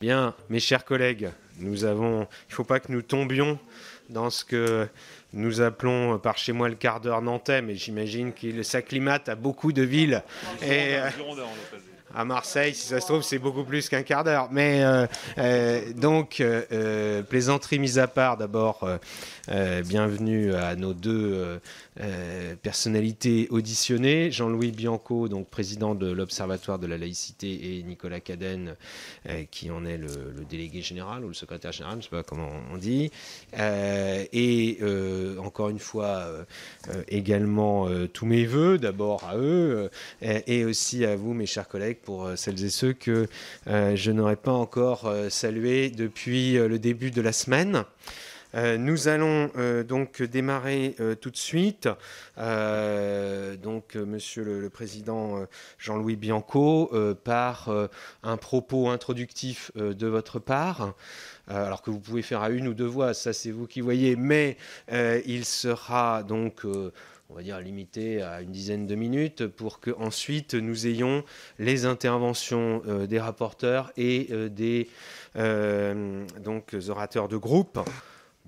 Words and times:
Bien, 0.00 0.32
mes 0.48 0.60
chers 0.60 0.86
collègues, 0.86 1.28
nous 1.58 1.84
avons, 1.84 2.20
il 2.22 2.52
ne 2.52 2.54
faut 2.54 2.64
pas 2.64 2.80
que 2.80 2.90
nous 2.90 3.02
tombions 3.02 3.58
dans 4.08 4.30
ce 4.30 4.46
que 4.46 4.88
nous 5.34 5.60
appelons 5.60 6.18
par 6.18 6.38
chez 6.38 6.52
moi 6.52 6.70
le 6.70 6.74
quart 6.74 7.02
d'heure 7.02 7.20
nantais, 7.20 7.60
mais 7.60 7.74
j'imagine 7.74 8.32
qu'il 8.32 8.64
s'acclimate 8.64 9.28
à 9.28 9.34
beaucoup 9.34 9.74
de 9.74 9.82
villes. 9.82 10.22
Et, 10.62 10.96
euh, 10.96 11.10
à 12.14 12.24
Marseille, 12.24 12.74
si 12.74 12.86
ça 12.88 12.98
se 12.98 13.04
trouve, 13.04 13.20
c'est 13.20 13.38
beaucoup 13.38 13.62
plus 13.62 13.90
qu'un 13.90 14.02
quart 14.02 14.24
d'heure. 14.24 14.48
Mais 14.50 14.82
euh, 14.82 15.06
euh, 15.36 15.92
donc, 15.92 16.42
plaisanterie 17.28 17.78
mise 17.78 17.98
à 17.98 18.08
part, 18.08 18.38
d'abord, 18.38 18.88
bienvenue 19.84 20.54
à 20.54 20.76
nos 20.76 20.94
deux 20.94 21.60
personnalités 22.62 23.46
auditionnées. 23.50 24.30
Jean-Louis 24.30 24.72
Bianco, 24.72 25.28
donc 25.28 25.48
président 25.48 25.94
de 25.94 26.10
l'Observatoire 26.10 26.78
de 26.78 26.86
la 26.86 26.98
laïcité, 26.98 27.76
et 27.76 27.82
Nicolas 27.82 28.20
Cadenne, 28.20 28.76
qui 29.50 29.70
en 29.70 29.84
est 29.84 29.98
le, 29.98 30.08
délégué 30.48 30.82
général 30.82 31.24
ou 31.24 31.28
le 31.28 31.34
secrétaire 31.34 31.72
général, 31.72 31.94
je 31.94 31.98
ne 31.98 32.02
sais 32.02 32.10
pas 32.10 32.22
comment 32.22 32.50
on 32.72 32.76
dit. 32.76 33.10
et 33.54 34.78
encore 35.38 35.68
une 35.68 35.78
fois, 35.78 36.26
également 37.08 37.88
tous 38.12 38.26
mes 38.26 38.46
voeux, 38.46 38.78
d'abord 38.78 39.24
à 39.24 39.36
eux, 39.36 39.90
et 40.22 40.64
aussi 40.64 41.04
à 41.04 41.16
vous, 41.16 41.34
mes 41.34 41.46
chers 41.46 41.68
collègues 41.68 41.98
pour 42.02 42.24
euh, 42.24 42.36
celles 42.36 42.64
et 42.64 42.70
ceux 42.70 42.92
que 42.92 43.28
euh, 43.66 43.96
je 43.96 44.10
n'aurais 44.10 44.36
pas 44.36 44.52
encore 44.52 45.06
euh, 45.06 45.28
salués 45.28 45.90
depuis 45.90 46.54
le 46.54 46.78
début 46.78 47.10
de 47.10 47.20
la 47.20 47.32
semaine. 47.32 47.84
Nous 48.54 49.08
allons 49.08 49.50
donc 49.86 50.22
démarrer 50.22 50.96
tout 51.20 51.30
de 51.30 51.36
suite. 51.36 51.88
donc, 52.36 53.94
Monsieur 53.94 54.44
le, 54.44 54.70
Président 54.70 55.46
Jean-Louis 55.78 56.16
Bianco, 56.16 56.90
par 57.24 57.70
un 58.22 58.36
propos 58.36 58.88
introductif 58.88 59.70
de 59.76 60.06
votre 60.06 60.38
part. 60.38 60.94
alors 61.46 61.82
que 61.82 61.90
vous 61.90 62.00
pouvez 62.00 62.22
faire 62.22 62.42
à 62.42 62.50
une 62.50 62.68
ou 62.68 62.74
deux 62.74 62.86
voix, 62.86 63.14
ça 63.14 63.32
c'est 63.32 63.50
vous 63.50 63.66
qui 63.66 63.80
voyez, 63.80 64.16
mais 64.16 64.56
il 64.90 65.44
sera 65.44 66.22
donc 66.22 66.64
on 67.30 67.34
va 67.36 67.42
dire 67.42 67.60
limité 67.60 68.22
à 68.22 68.40
une 68.40 68.50
dizaine 68.50 68.86
de 68.86 68.94
minutes 68.94 69.46
pour 69.46 69.78
que 69.78 69.92
ensuite 69.98 70.54
nous 70.54 70.86
ayons 70.86 71.24
les 71.58 71.84
interventions 71.86 72.82
euh, 72.88 73.06
des 73.06 73.20
rapporteurs 73.20 73.92
et 73.96 74.28
euh, 74.32 74.48
des 74.48 74.88
euh, 75.36 76.26
orateurs 76.88 77.28
de 77.28 77.36
groupe. 77.36 77.78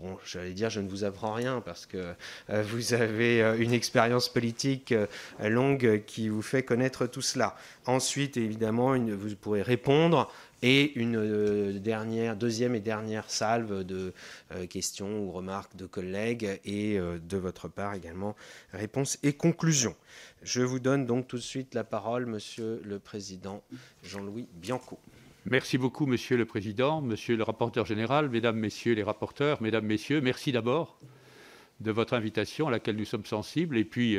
Bon, 0.02 0.18
j'allais 0.24 0.52
dire, 0.52 0.68
je 0.68 0.80
ne 0.80 0.88
vous 0.88 1.04
apprends 1.04 1.32
rien 1.32 1.60
parce 1.60 1.86
que 1.86 2.14
vous 2.48 2.92
avez 2.92 3.40
une 3.58 3.72
expérience 3.72 4.28
politique 4.28 4.92
longue 5.40 6.02
qui 6.06 6.28
vous 6.28 6.42
fait 6.42 6.64
connaître 6.64 7.06
tout 7.06 7.22
cela. 7.22 7.54
Ensuite, 7.86 8.36
évidemment, 8.36 8.98
vous 8.98 9.36
pourrez 9.36 9.62
répondre 9.62 10.28
et 10.62 10.98
une 10.98 11.16
euh, 11.16 11.78
dernière, 11.78 12.36
deuxième 12.36 12.74
et 12.74 12.80
dernière 12.80 13.28
salve 13.30 13.84
de 13.84 14.12
euh, 14.52 14.66
questions 14.66 15.24
ou 15.24 15.32
remarques 15.32 15.76
de 15.76 15.86
collègues 15.86 16.60
et 16.64 16.98
euh, 16.98 17.18
de 17.18 17.36
votre 17.36 17.68
part 17.68 17.94
également 17.94 18.36
réponses 18.72 19.18
et 19.22 19.32
conclusions. 19.32 19.96
Je 20.42 20.62
vous 20.62 20.78
donne 20.78 21.04
donc 21.04 21.26
tout 21.26 21.36
de 21.36 21.42
suite 21.42 21.74
la 21.74 21.84
parole, 21.84 22.26
Monsieur 22.26 22.80
le 22.84 22.98
Président 22.98 23.62
Jean-Louis 24.02 24.48
Bianco. 24.54 24.98
Merci 25.44 25.76
beaucoup, 25.76 26.06
Monsieur 26.06 26.36
le 26.36 26.44
Président, 26.44 27.02
Monsieur 27.02 27.36
le 27.36 27.42
rapporteur 27.42 27.84
général, 27.84 28.28
Mesdames, 28.28 28.56
Messieurs 28.56 28.94
les 28.94 29.02
rapporteurs, 29.02 29.60
Mesdames, 29.60 29.84
Messieurs, 29.84 30.20
merci 30.20 30.52
d'abord 30.52 31.00
de 31.80 31.90
votre 31.90 32.14
invitation 32.14 32.68
à 32.68 32.70
laquelle 32.70 32.94
nous 32.94 33.04
sommes 33.04 33.24
sensibles. 33.24 33.76
Et 33.76 33.84
puis, 33.84 34.16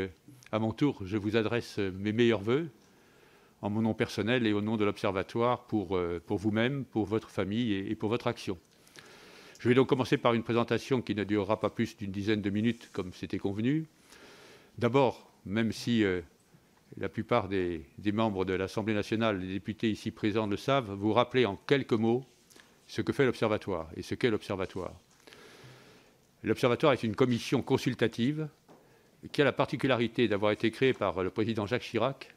à 0.51 0.59
mon 0.59 0.73
tour, 0.73 0.99
je 1.05 1.15
vous 1.15 1.37
adresse 1.37 1.77
mes 1.77 2.11
meilleurs 2.11 2.41
voeux 2.41 2.69
en 3.61 3.69
mon 3.69 3.81
nom 3.81 3.93
personnel 3.93 4.45
et 4.45 4.51
au 4.51 4.59
nom 4.59 4.75
de 4.75 4.83
l'Observatoire 4.83 5.63
pour, 5.63 5.95
euh, 5.95 6.21
vous-même, 6.27 6.83
pour 6.83 7.05
votre 7.05 7.29
famille 7.29 7.73
et, 7.73 7.95
pour 7.95 8.09
votre 8.09 8.27
action. 8.27 8.57
Je 9.59 9.69
vais 9.69 9.75
donc 9.75 9.87
commencer 9.87 10.17
par 10.17 10.33
une 10.33 10.43
présentation 10.43 11.01
qui 11.01 11.15
ne 11.15 11.23
durera 11.23 11.57
pas 11.57 11.69
plus 11.69 11.95
d'une 11.95 12.11
dizaine 12.11 12.41
de 12.41 12.49
minutes 12.49 12.89
comme 12.91 13.13
c'était 13.13 13.37
convenu. 13.37 13.85
D'abord, 14.77 15.31
même 15.45 15.71
si 15.71 16.03
euh, 16.03 16.19
la 16.97 17.09
plupart 17.09 17.47
des, 17.47 17.85
membres 18.11 18.45
de 18.45 18.53
l'Assemblée 18.53 18.93
nationale, 18.93 19.39
les 19.39 19.53
députés 19.53 19.89
ici 19.89 20.11
présents 20.11 20.47
le 20.47 20.57
savent, 20.57 20.91
vous 20.91 21.13
rappeler 21.13 21.45
en 21.45 21.55
quelques 21.55 21.93
mots 21.93 22.25
ce 22.87 23.01
que 23.01 23.13
fait 23.13 23.25
l'Observatoire 23.25 23.89
et 23.95 24.01
ce 24.01 24.15
qu'est 24.15 24.29
l'Observatoire. 24.29 24.93
L'Observatoire 26.43 26.93
est 26.93 27.03
une 27.03 27.15
commission 27.15 27.61
consultative 27.61 28.47
qui 29.31 29.41
a 29.41 29.45
la 29.45 29.53
particularité 29.53 30.27
d'avoir 30.27 30.51
été 30.51 30.69
créée 30.69 30.93
par 30.93 31.23
le 31.23 31.29
président 31.29 31.65
Jacques 31.65 31.83
Chirac 31.83 32.33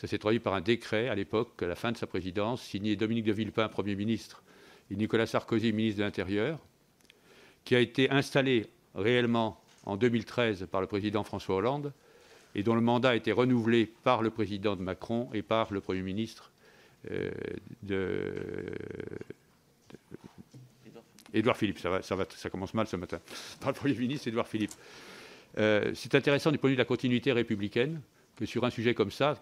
ça 0.00 0.06
s'est 0.06 0.16
traduit 0.16 0.40
par 0.40 0.54
un 0.54 0.62
décret 0.62 1.08
à 1.08 1.14
l'époque, 1.14 1.62
à 1.62 1.66
la 1.66 1.74
fin 1.74 1.92
de 1.92 1.96
sa 1.98 2.06
présidence, 2.06 2.62
signé 2.62 2.96
Dominique 2.96 3.26
de 3.26 3.32
Villepin, 3.34 3.68
Premier 3.68 3.94
ministre, 3.94 4.42
et 4.90 4.96
Nicolas 4.96 5.26
Sarkozy, 5.26 5.74
ministre 5.74 5.98
de 5.98 6.04
l'Intérieur, 6.04 6.58
qui 7.66 7.76
a 7.76 7.80
été 7.80 8.10
installé 8.10 8.70
réellement 8.94 9.62
en 9.84 9.98
2013 9.98 10.68
par 10.70 10.80
le 10.80 10.86
président 10.86 11.22
François 11.22 11.56
Hollande 11.56 11.92
et 12.54 12.62
dont 12.62 12.74
le 12.74 12.80
mandat 12.80 13.10
a 13.10 13.14
été 13.14 13.32
renouvelé 13.32 13.92
par 14.02 14.22
le 14.22 14.30
président 14.30 14.76
de 14.76 14.82
Macron 14.82 15.28
et 15.32 15.42
par 15.42 15.72
le 15.72 15.80
Premier 15.80 16.02
ministre 16.02 16.50
euh, 17.10 17.30
de, 17.82 18.32
Édouard 21.32 21.56
Philippe. 21.56 21.78
Ça, 21.78 22.50
commence 22.50 22.74
mal 22.74 22.86
ce 22.86 22.96
matin. 22.96 23.20
Par 23.60 23.70
le 23.70 23.74
Premier 23.74 23.94
ministre 23.94 24.28
Édouard 24.28 24.48
Philippe. 24.48 24.72
Euh, 25.58 25.92
c'est 25.94 26.14
intéressant 26.14 26.50
du 26.50 26.58
point 26.58 26.68
de 26.68 26.72
vue 26.72 26.76
de 26.76 26.80
la 26.80 26.86
continuité 26.86 27.32
républicaine 27.32 28.00
que 28.36 28.46
sur 28.46 28.64
un 28.64 28.70
sujet 28.70 28.94
comme 28.94 29.10
ça, 29.10 29.34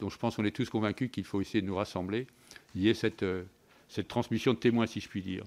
dont 0.00 0.08
je 0.08 0.18
pense 0.18 0.36
qu'on 0.36 0.44
est 0.44 0.54
tous 0.54 0.68
convaincus 0.68 1.10
qu'il 1.10 1.24
faut 1.24 1.40
essayer 1.40 1.62
de 1.62 1.66
nous 1.66 1.76
rassembler, 1.76 2.26
il 2.74 2.82
y 2.82 2.88
ait 2.88 2.94
cette, 2.94 3.22
euh, 3.22 3.44
cette 3.88 4.08
transmission 4.08 4.52
de 4.52 4.58
témoins, 4.58 4.86
si 4.86 5.00
je 5.00 5.08
puis 5.08 5.22
dire. 5.22 5.44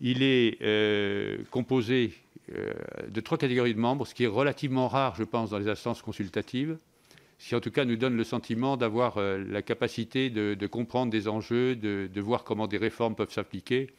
Il 0.00 0.22
est 0.22 0.58
euh, 0.62 1.38
composé 1.50 2.12
euh, 2.52 2.72
de 3.08 3.20
trois 3.20 3.38
catégories 3.38 3.74
de 3.74 3.80
membres, 3.80 4.06
ce 4.06 4.14
qui 4.14 4.24
est 4.24 4.28
relativement 4.28 4.88
rare, 4.88 5.14
je 5.16 5.24
pense, 5.24 5.50
dans 5.50 5.58
les 5.58 5.68
instances 5.68 6.02
consultatives, 6.02 6.78
ce 7.38 7.48
qui 7.48 7.54
en 7.54 7.60
tout 7.60 7.70
cas 7.70 7.84
nous 7.84 7.96
donne 7.96 8.16
le 8.16 8.24
sentiment 8.24 8.76
d'avoir 8.76 9.18
la 9.18 9.62
capacité 9.62 10.30
de, 10.30 10.66
comprendre 10.66 11.10
des 11.10 11.26
enjeux, 11.28 11.74
de, 11.74 12.08
de, 12.12 12.20
voir 12.20 12.44
comment 12.44 12.66
des 12.66 12.78
réformes 12.78 13.14
peuvent 13.14 13.32
s'appliquer, 13.32 13.90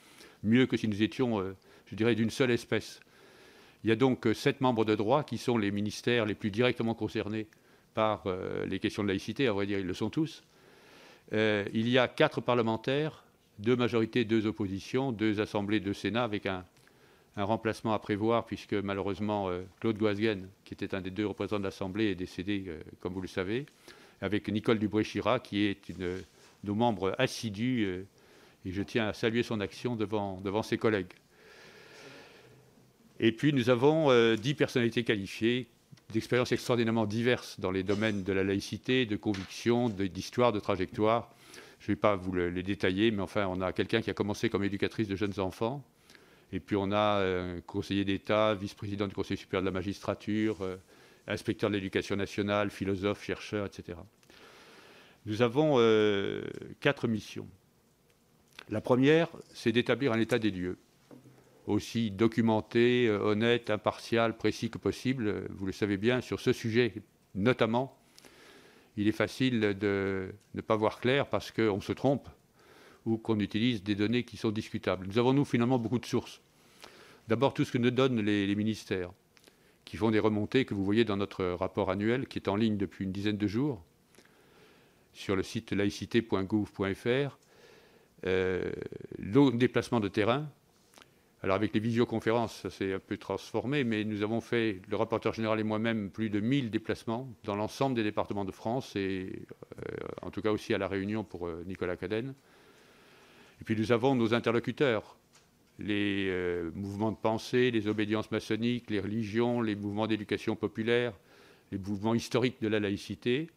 mieux 0.44 0.68
que 0.68 0.78
si 0.78 0.88
nous 0.88 1.04
étions, 1.04 1.44
je 1.86 1.96
dirais, 1.96 2.16
d'une 2.16 2.30
seule 2.30 2.52
espèce. 2.52 3.02
Il 3.84 3.90
y 3.90 3.92
a 3.92 3.96
donc 3.96 4.28
sept 4.34 4.62
membres 4.62 4.86
de 4.86 4.96
droit 4.96 5.24
qui 5.24 5.38
sont 5.38 5.58
les 5.58 5.70
ministères 5.70 6.26
les 6.26 6.34
plus 6.34 6.50
directement 6.50 6.96
concernés 6.96 7.48
par 7.96 8.24
euh, 8.28 8.66
les 8.68 8.78
questions 8.78 9.02
de 9.02 9.08
laïcité, 9.08 9.48
à 9.48 9.54
vrai 9.54 9.66
dire, 9.66 9.80
ils 9.80 9.88
le 9.88 9.94
sont 9.96 10.12
tous. 10.12 10.44
Euh, 11.34 11.66
il 11.74 11.90
y 11.90 11.98
a 11.98 12.08
quatre 12.08 12.42
parlementaires, 12.42 13.24
deux 13.60 13.76
majorités, 13.76 14.26
deux 14.26 14.46
oppositions, 14.46 15.12
deux 15.12 15.40
assemblées, 15.40 15.80
deux 15.80 15.94
sénats, 15.94 16.24
avec 16.24 16.46
un, 16.46 16.66
remplacement 17.38 17.94
à 17.94 18.00
prévoir, 18.00 18.46
puisque 18.46 18.74
malheureusement, 18.74 19.50
euh, 19.50 19.64
Claude 19.82 19.98
Guasguen, 19.98 20.48
qui 20.64 20.74
était 20.74 20.96
un 20.96 21.02
des 21.02 21.12
deux 21.12 21.28
représentants 21.28 21.60
de 21.60 21.66
l'Assemblée, 21.66 22.06
est 22.06 22.16
décédé, 22.16 22.66
comme 23.02 23.14
vous 23.14 23.22
le 23.22 23.28
savez, 23.28 23.66
avec 24.22 24.48
Nicole 24.48 24.80
Dubré-Chira, 24.80 25.42
qui 25.42 25.66
est 25.66 25.90
une 25.90 25.98
de 25.98 26.24
nos 26.64 26.76
membres 26.76 27.14
assidus, 27.18 28.06
et 28.66 28.72
je 28.72 28.82
tiens 28.82 29.10
à 29.10 29.14
saluer 29.14 29.44
son 29.44 29.60
action 29.60 29.98
devant, 29.98 30.40
devant 30.42 30.64
ses 30.64 30.78
collègues. 30.78 31.12
Et 33.20 33.34
puis 33.34 33.52
nous 33.52 33.70
avons 33.70 34.36
dix 34.36 34.54
personnalités 34.54 35.04
qualifiées 35.04 35.68
d'expériences 36.12 36.52
extraordinairement 36.52 37.06
diverses 37.06 37.60
dans 37.60 37.72
les 37.72 37.84
domaines 37.84 38.24
de 38.24 38.34
la 38.34 38.44
laïcité, 38.44 39.06
de 39.06 39.16
conviction, 39.16 39.90
d'histoire, 39.90 40.52
de 40.52 40.60
trajectoire. 40.60 41.34
Je 41.80 41.92
ne 41.92 41.96
vais 41.96 42.00
pas 42.00 42.16
vous 42.16 42.34
les 42.34 42.64
détailler, 42.64 43.12
mais 43.12 43.22
enfin, 43.22 43.48
on 43.48 43.62
a 43.62 43.74
quelqu'un 43.74 44.02
qui 44.02 44.10
a 44.10 44.14
commencé 44.14 44.50
comme 44.50 44.64
éducatrice 44.64 45.08
de 45.08 45.16
jeunes 45.16 45.40
enfants, 45.40 45.84
et 46.52 46.60
puis 46.60 46.76
on 46.76 46.92
a 46.92 47.24
un 47.24 47.62
conseiller 47.62 48.06
d'État, 48.06 48.54
vice-président 48.56 49.08
du 49.08 49.16
Conseil 49.16 49.38
supérieur 49.38 49.62
de 49.62 49.68
la 49.68 49.74
magistrature, 49.74 50.62
euh, 50.62 50.78
inspecteur 51.28 51.70
de 51.70 51.76
l'éducation 51.76 52.16
nationale, 52.16 52.70
philosophe, 52.70 53.24
chercheur, 53.24 53.66
etc. 53.66 53.98
Nous 55.26 55.42
avons 55.42 55.76
euh, 55.78 56.44
quatre 56.80 57.08
missions. 57.08 57.48
La 58.70 58.82
première, 58.82 59.30
c'est 59.54 59.72
d'établir 59.72 60.12
un 60.12 60.20
état 60.20 60.40
des 60.40 60.52
lieux 60.52 60.78
aussi 61.68 62.12
documenté, 62.12 63.08
euh, 63.08 63.20
honnête, 63.20 63.70
impartial, 63.70 64.38
précis 64.38 64.70
que 64.70 64.78
possible. 64.78 65.48
Vous 65.50 65.66
le 65.66 65.72
savez 65.72 65.98
bien, 65.98 66.22
sur 66.22 66.40
ce 66.40 66.54
sujet 66.54 66.94
notamment, 67.34 67.98
il 68.98 69.08
est 69.08 69.14
facile 69.14 69.60
de 69.60 70.34
ne 70.54 70.62
pas 70.62 70.76
voir 70.76 71.00
clair 71.00 71.28
parce 71.28 71.52
qu'on 71.52 71.82
se 71.82 71.92
trompe 71.92 72.28
ou 73.06 73.18
qu'on 73.18 73.40
utilise 73.40 73.84
des 73.84 73.96
données 73.96 74.24
qui 74.24 74.38
sont 74.38 74.52
discutables. 74.52 75.06
Nous 75.08 75.18
avons, 75.18 75.34
nous, 75.34 75.46
finalement, 75.46 75.78
beaucoup 75.78 76.00
de 76.00 76.06
sources. 76.06 76.42
D'abord, 77.28 77.54
tout 77.54 77.66
ce 77.66 77.72
que 77.72 77.78
nous 77.78 77.92
donnent 77.92 78.22
les, 78.22 78.56
ministères, 78.56 79.12
qui 79.84 79.98
font 79.98 80.12
des 80.12 80.20
remontées 80.20 80.66
que 80.66 80.74
vous 80.74 80.84
voyez 80.84 81.06
dans 81.06 81.18
notre 81.18 81.46
rapport 81.46 81.92
annuel, 81.92 82.28
qui 82.28 82.40
est 82.40 82.48
en 82.48 82.56
ligne 82.56 82.78
depuis 82.78 83.06
une 83.06 83.12
dizaine 83.12 83.38
de 83.38 83.48
jours, 83.48 83.84
sur 85.14 85.36
le 85.36 85.44
site 85.44 85.72
laïcité.gouv.fr. 85.72 87.38
Euh, 88.26 88.72
le 89.20 89.52
déplacement 89.52 90.00
de 90.00 90.08
terrain, 90.08 90.50
alors 91.44 91.58
avec 91.58 91.74
les 91.74 91.80
visioconférences, 91.80 92.62
ça 92.62 92.70
s'est 92.70 92.94
un 92.94 93.00
peu 93.00 93.18
transformé, 93.18 93.84
mais 93.84 94.04
nous 94.04 94.24
avons 94.24 94.42
fait, 94.42 94.82
le 94.90 94.96
rapporteur 94.96 95.34
général 95.34 95.60
et 95.60 95.64
moi-même, 95.64 96.10
plus 96.10 96.30
de 96.30 96.40
1000 96.40 96.72
déplacements 96.72 97.30
dans 97.44 97.56
l'ensemble 97.56 97.96
des 97.96 98.04
départements 98.04 98.46
de 98.46 98.52
France 98.52 98.96
et 98.96 99.44
euh, 99.78 99.96
en 100.22 100.32
tout 100.32 100.42
cas 100.42 100.52
aussi 100.52 100.74
à 100.74 100.78
La 100.78 100.88
Réunion 100.88 101.24
pour 101.24 101.48
euh, 101.48 101.64
Nicolas 101.68 101.98
Cadenne. 101.98 102.34
puis 103.64 103.76
nous 103.76 103.92
avons 103.92 104.16
nos 104.16 104.34
interlocuteurs, 104.34 105.18
les 105.78 106.28
euh, 106.30 106.72
mouvements 106.74 107.12
de 107.12 107.18
pensée, 107.18 107.70
les 107.70 107.88
obédiences 107.88 108.32
maçonniques, 108.32 108.90
les 108.90 109.02
religions, 109.02 109.62
les 109.62 109.76
mouvements 109.76 110.08
d'éducation 110.08 110.56
populaire, 110.56 111.14
les 111.72 111.78
mouvements 111.78 112.16
historiques 112.16 112.62
de 112.62 112.70
la 112.70 112.80
laïcité, 112.80 113.50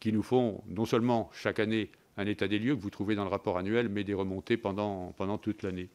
qui 0.00 0.12
nous 0.12 0.22
font 0.22 0.62
non 0.68 0.84
seulement 0.84 1.28
chaque 1.34 1.58
année 1.58 1.90
un 2.16 2.26
état 2.26 2.48
des 2.48 2.58
lieux 2.58 2.76
que 2.76 2.80
vous 2.80 2.90
trouvez 2.90 3.16
dans 3.16 3.24
le 3.24 3.30
rapport 3.30 3.58
annuel, 3.58 3.88
mais 3.88 4.04
des 4.04 4.14
remontées 4.14 4.56
pendant 4.56 5.38
toute 5.42 5.62
l'année. 5.62 5.88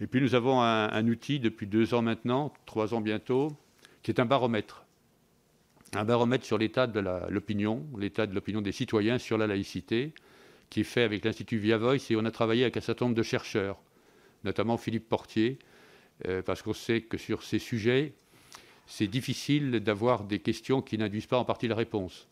Et 0.00 0.06
puis 0.06 0.20
nous 0.20 0.34
avons 0.34 0.60
un, 0.60 1.08
outil 1.08 1.40
depuis 1.40 1.66
deux 1.66 1.94
ans 1.94 2.02
maintenant, 2.02 2.52
trois 2.66 2.94
ans 2.94 3.00
bientôt, 3.00 3.56
qui 4.02 4.10
est 4.10 4.20
un 4.20 4.24
baromètre. 4.24 4.84
Un 5.94 6.04
baromètre 6.04 6.44
sur 6.44 6.58
l'état 6.58 6.86
de 6.86 7.00
l'opinion, 7.30 7.84
l'état 7.98 8.26
de 8.26 8.34
l'opinion 8.34 8.60
des 8.60 8.72
citoyens 8.72 9.18
sur 9.18 9.38
la 9.38 9.46
laïcité, 9.46 10.12
qui 10.70 10.80
est 10.80 10.84
fait 10.84 11.02
avec 11.02 11.24
l'Institut 11.24 11.58
Via 11.58 11.78
et 11.94 12.16
on 12.16 12.24
a 12.24 12.30
travaillé 12.30 12.62
avec 12.62 12.76
un 12.76 12.80
certain 12.80 13.06
nombre 13.06 13.16
de 13.16 13.22
chercheurs, 13.22 13.78
notamment 14.44 14.76
Philippe 14.76 15.08
Portier, 15.08 15.58
euh, 16.26 16.42
parce 16.42 16.62
qu'on 16.62 16.74
sait 16.74 17.00
que 17.00 17.16
sur 17.16 17.42
ces 17.42 17.58
sujets, 17.58 18.12
c'est 18.86 19.06
difficile 19.06 19.80
d'avoir 19.80 20.24
des 20.24 20.38
questions 20.38 20.82
qui 20.82 20.98
n'induisent 20.98 21.26
pas 21.26 21.38
en 21.38 21.44
partie 21.44 21.68
la 21.68 21.74
réponse. 21.74 22.28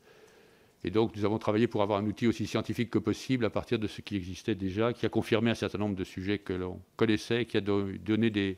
Et 0.84 0.90
donc, 0.90 1.16
nous 1.16 1.24
avons 1.24 1.38
travaillé 1.38 1.66
pour 1.66 1.82
avoir 1.82 1.98
un 1.98 2.06
outil 2.06 2.26
aussi 2.26 2.46
scientifique 2.46 2.90
que 2.90 2.98
possible 2.98 3.44
à 3.44 3.50
partir 3.50 3.78
de 3.78 3.86
ce 3.86 4.00
qui 4.02 4.16
existait 4.16 4.54
déjà, 4.54 4.92
qui 4.92 5.06
a 5.06 5.08
confirmé 5.08 5.50
un 5.50 5.54
certain 5.54 5.78
nombre 5.78 5.96
de 5.96 6.04
sujets 6.04 6.38
que 6.38 6.52
l'on 6.52 6.80
connaissait, 6.96 7.44
qui 7.44 7.56
a 7.56 7.60
donné 7.60 8.30
des, 8.30 8.56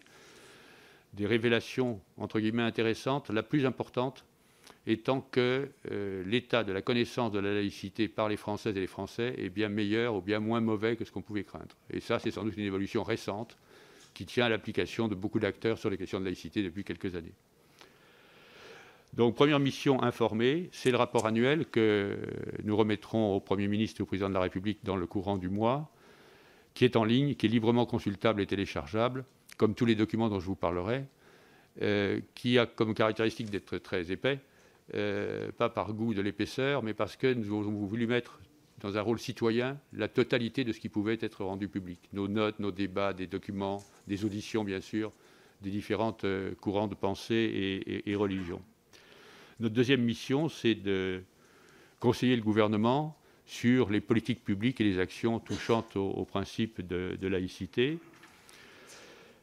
révélations, 1.19 2.01
entre 2.17 2.41
guillemets, 2.41 2.63
intéressantes. 2.63 3.31
La 3.31 3.43
plus 3.43 3.65
importante 3.65 4.25
étant 4.87 5.21
que 5.21 5.69
euh, 5.91 6.25
l'état 6.25 6.65
de 6.65 6.73
la 6.73 6.83
connaissance 6.83 7.33
de 7.33 7.39
la 7.39 7.55
laïcité 7.55 8.09
par 8.09 8.29
les 8.29 8.37
Françaises 8.37 8.77
et 8.77 8.81
les 8.81 8.87
Français 8.87 9.35
est 9.39 9.51
bien 9.51 9.69
meilleur 9.69 10.15
ou 10.15 10.21
bien 10.21 10.41
moins 10.41 10.61
mauvais 10.61 10.97
que 10.97 11.05
ce 11.05 11.13
qu'on 11.13 11.23
pouvait 11.23 11.45
craindre. 11.45 11.77
Et 11.91 12.01
ça, 12.01 12.19
c'est 12.19 12.31
sans 12.31 12.45
doute 12.45 12.57
une 12.57 12.65
évolution 12.65 13.03
récente 13.03 13.57
qui 14.15 14.27
tient 14.27 14.47
à 14.47 14.49
l'application 14.49 15.09
de 15.09 15.15
beaucoup 15.15 15.39
d'acteurs 15.39 15.79
sur 15.79 15.91
les 15.91 15.97
questions 15.97 16.21
de 16.21 16.25
laïcité 16.25 16.63
depuis 16.63 16.85
quelques 16.85 17.15
années. 17.15 17.35
Donc, 19.15 19.35
première 19.35 19.59
mission 19.59 20.03
informée, 20.03 20.69
c'est 20.73 20.91
le 20.91 20.97
rapport 20.97 21.27
annuel 21.27 21.67
que 21.67 22.19
nous 22.63 22.77
remettrons 22.77 23.35
au 23.35 23.41
Premier 23.41 23.67
ministre 23.69 24.01
et 24.01 24.03
au 24.03 24.07
Président 24.07 24.29
de 24.29 24.35
la 24.35 24.41
République 24.41 24.81
dans 24.85 24.97
le 24.97 25.07
courant 25.07 25.39
du 25.39 25.49
mois, 25.49 25.91
qui 26.75 26.85
est 26.85 26.95
en 26.95 27.05
ligne, 27.05 27.35
qui 27.35 27.47
est 27.47 27.49
librement 27.49 27.87
consultable 27.87 28.41
et 28.41 28.47
téléchargeable, 28.47 29.25
comme 29.57 29.75
tous 29.75 29.87
les 29.87 29.95
documents 29.95 30.29
dont 30.29 30.41
je 30.41 30.47
vous 30.47 30.55
parlerai, 30.55 31.05
euh, 31.83 32.21
qui 32.35 32.59
a 32.59 32.67
comme 32.67 32.95
caractéristique 32.95 33.51
d'être 33.51 33.79
très 33.79 34.13
épais, 34.13 34.41
euh, 34.95 35.51
pas 35.53 35.69
par 35.69 35.93
goût 35.93 36.15
de 36.15 36.21
l'épaisseur, 36.21 36.83
mais 36.83 36.95
parce 36.95 37.17
que 37.17 37.33
nous 37.33 37.59
avons 37.59 37.85
voulu 37.85 38.07
mettre 38.07 38.41
dans 38.81 38.97
un 38.97 39.01
rôle 39.01 39.19
citoyen 39.19 39.79
la 39.93 40.07
totalité 40.07 40.63
de 40.63 40.73
ce 40.73 40.79
qui 40.79 40.89
pouvait 40.89 41.19
être 41.21 41.45
rendu 41.45 41.67
public. 41.69 41.99
Nos 42.13 42.29
notes, 42.29 42.61
nos 42.61 42.71
débats, 42.71 43.13
des 43.13 43.27
documents, 43.27 43.83
des 44.07 44.25
auditions, 44.25 44.63
bien 44.63 44.81
sûr, 44.81 45.13
des 45.63 45.71
différentes 45.71 46.25
euh, 46.25 46.55
courants 46.61 46.87
de 46.87 46.95
pensée 46.95 47.83
et 48.07 48.15
religions. 48.15 48.63
Notre 49.61 49.75
deuxième 49.75 50.03
mission, 50.03 50.49
c'est 50.49 50.77
de 50.77 51.23
conseiller 51.99 52.37
le 52.37 52.43
gouvernement 52.43 53.19
sur 53.45 53.91
les 53.91 54.01
politiques 54.01 54.45
publiques 54.45 54.81
et 54.81 54.85
les 54.85 55.01
actions 55.01 55.41
touchant 55.41 55.85
au, 55.97 56.25
principe 56.25 56.87
de, 56.87 57.27
laïcité. 57.27 57.99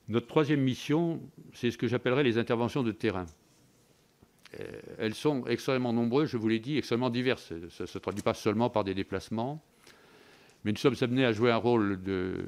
Notre 0.07 0.27
troisième 0.27 0.61
mission, 0.61 1.19
c'est 1.53 1.71
ce 1.71 1.77
que 1.77 1.87
j'appellerais 1.87 2.23
les 2.23 2.37
interventions 2.37 2.83
de 2.83 2.91
terrain. 2.91 3.25
Euh, 4.59 4.79
elles 4.99 5.15
sont 5.15 5.45
extrêmement 5.47 5.91
nombreuses, 5.91 6.29
je 6.29 6.37
vous 6.37 6.47
l'ai 6.47 6.59
dit, 6.59 6.77
extrêmement 6.77 7.09
diverses. 7.09 7.51
Ça 7.69 7.83
ne 7.83 7.87
se 7.87 7.97
traduit 7.97 8.21
pas 8.21 8.35
seulement 8.35 8.69
par 8.69 8.83
des 8.83 8.93
déplacements, 8.93 9.61
mais 10.63 10.71
nous 10.71 10.77
sommes 10.77 10.95
amenés 11.01 11.25
à 11.25 11.33
jouer 11.33 11.51
un 11.51 11.57
rôle 11.57 12.01
de 12.03 12.45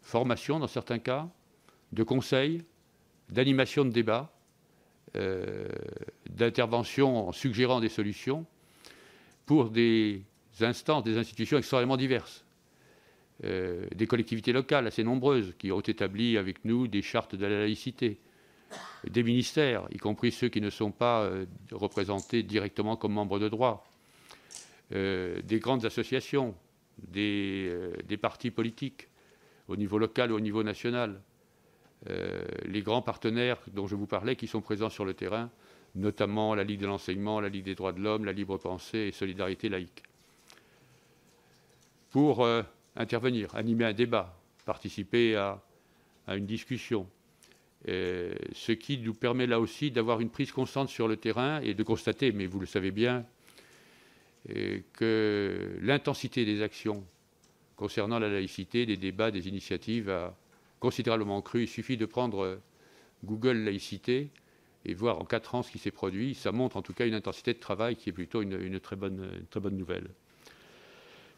formation 0.00 0.58
dans 0.58 0.66
certains 0.66 0.98
cas, 0.98 1.28
de 1.92 2.02
conseil, 2.02 2.62
d'animation 3.28 3.84
de 3.84 3.90
débat, 3.90 4.32
euh, 4.32 4.35
d'intervention 5.14 7.28
en 7.28 7.32
suggérant 7.32 7.80
des 7.80 7.88
solutions 7.88 8.44
pour 9.46 9.70
des 9.70 10.22
instances, 10.60 11.04
des 11.04 11.16
institutions 11.16 11.58
extrêmement 11.58 11.96
diverses. 11.96 12.44
Euh, 13.44 13.86
des 13.94 14.06
collectivités 14.06 14.52
locales 14.52 14.86
assez 14.86 15.04
nombreuses 15.04 15.54
qui 15.58 15.70
ont 15.70 15.80
établi 15.80 16.38
avec 16.38 16.64
nous 16.64 16.88
des 16.88 17.02
chartes 17.02 17.34
de 17.34 17.44
la 17.44 17.60
laïcité, 17.60 18.18
des 19.06 19.22
ministères, 19.22 19.86
y 19.92 19.98
compris 19.98 20.32
ceux 20.32 20.48
qui 20.48 20.62
ne 20.62 20.70
sont 20.70 20.90
pas 20.90 21.22
euh, 21.22 21.44
représentés 21.70 22.42
directement 22.42 22.96
comme 22.96 23.12
membres 23.12 23.38
de 23.38 23.48
droit, 23.48 23.86
des 24.90 25.58
grandes 25.58 25.84
associations, 25.84 26.54
des, 26.98 27.90
partis 28.20 28.52
politiques 28.52 29.08
au 29.68 29.76
niveau 29.76 29.98
local 29.98 30.30
ou 30.30 30.36
au 30.36 30.40
niveau 30.40 30.62
national, 30.62 31.10
euh, 31.10 31.35
les 32.64 32.82
grands 32.82 33.02
partenaires 33.02 33.58
dont 33.72 33.86
je 33.86 33.94
vous 33.94 34.06
parlais 34.06 34.36
qui 34.36 34.46
sont 34.46 34.60
présents 34.60 34.90
sur 34.90 35.04
le 35.04 35.14
terrain, 35.14 35.50
notamment 35.94 36.54
la 36.54 36.64
Ligue 36.64 36.80
de 36.80 36.86
l'enseignement, 36.86 37.40
la 37.40 37.48
Ligue 37.48 37.64
des 37.64 37.74
droits 37.74 37.92
de 37.92 38.00
l'homme, 38.00 38.24
la 38.24 38.32
libre 38.32 38.58
pensée 38.58 38.98
et 38.98 39.12
Solidarité 39.12 39.68
laïque. 39.68 40.02
Pour 42.10 42.44
euh, 42.44 42.62
intervenir, 42.96 43.54
animer 43.54 43.86
un 43.86 43.92
débat, 43.92 44.38
participer 44.64 45.36
à, 45.36 45.62
une 46.28 46.46
discussion, 46.46 47.06
euh, 47.88 48.34
ce 48.52 48.72
qui 48.72 48.98
nous 48.98 49.14
permet 49.14 49.46
là 49.46 49.60
aussi 49.60 49.90
d'avoir 49.90 50.20
une 50.20 50.30
prise 50.30 50.52
constante 50.52 50.88
sur 50.88 51.08
le 51.08 51.16
terrain 51.16 51.60
et 51.60 51.74
de 51.74 51.82
constater, 51.82 52.32
mais 52.32 52.46
vous 52.46 52.60
le 52.60 52.66
savez 52.66 52.90
bien, 52.90 53.24
que 54.92 55.76
l'intensité 55.80 56.44
des 56.44 56.62
actions 56.62 57.04
concernant 57.74 58.18
la 58.18 58.28
laïcité, 58.28 58.86
des 58.86 58.96
débats, 58.96 59.32
des 59.32 59.48
initiatives 59.48 60.08
a, 60.08 60.34
considérablement 60.86 61.42
cru. 61.42 61.62
Il 61.62 61.68
suffit 61.68 61.96
de 61.96 62.06
prendre 62.06 62.44
euh, 62.44 62.62
Google 63.24 63.56
laïcité 63.56 64.30
et 64.84 64.94
voir 64.94 65.20
en 65.20 65.24
quatre 65.24 65.56
ans 65.56 65.64
ce 65.64 65.72
qui 65.72 65.78
s'est 65.78 65.90
produit. 65.90 66.36
Ça 66.36 66.52
montre 66.52 66.76
en 66.76 66.82
tout 66.82 66.92
cas 66.92 67.08
une 67.08 67.14
intensité 67.14 67.52
de 67.54 67.58
travail 67.58 67.96
qui 67.96 68.08
est 68.08 68.12
plutôt 68.12 68.40
une, 68.40 68.78
très, 68.78 68.94
bonne, 68.94 69.28
très 69.50 69.58
bonne 69.58 69.76
nouvelle. 69.76 70.06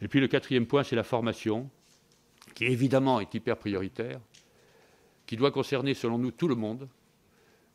Et 0.02 0.08
puis 0.08 0.20
le 0.20 0.28
quatrième 0.28 0.66
point, 0.66 0.84
c'est 0.84 0.96
la 0.96 1.02
formation, 1.02 1.70
qui 2.54 2.66
évidemment 2.66 3.20
est 3.20 3.32
hyper 3.32 3.56
prioritaire, 3.56 4.20
qui 5.24 5.36
doit 5.36 5.50
concerner 5.50 5.94
selon 5.94 6.18
nous 6.18 6.30
tout 6.30 6.46
le 6.46 6.54
monde. 6.54 6.86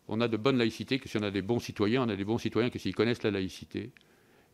On 0.07 0.21
a 0.21 0.27
de 0.27 0.37
bonnes 0.37 0.59
laïcités 0.59 0.99
que 0.99 1.09
si 1.09 1.17
on 1.17 1.23
a 1.23 1.31
des 1.31 1.41
bons 1.41 1.59
citoyens, 1.59 2.03
on 2.03 2.09
a 2.09 2.15
des 2.15 2.23
bons 2.23 2.37
citoyens 2.37 2.69
que 2.69 2.77
s'ils 2.77 2.93
connaissent 2.93 3.23
la 3.23 3.31
laïcité. 3.31 3.89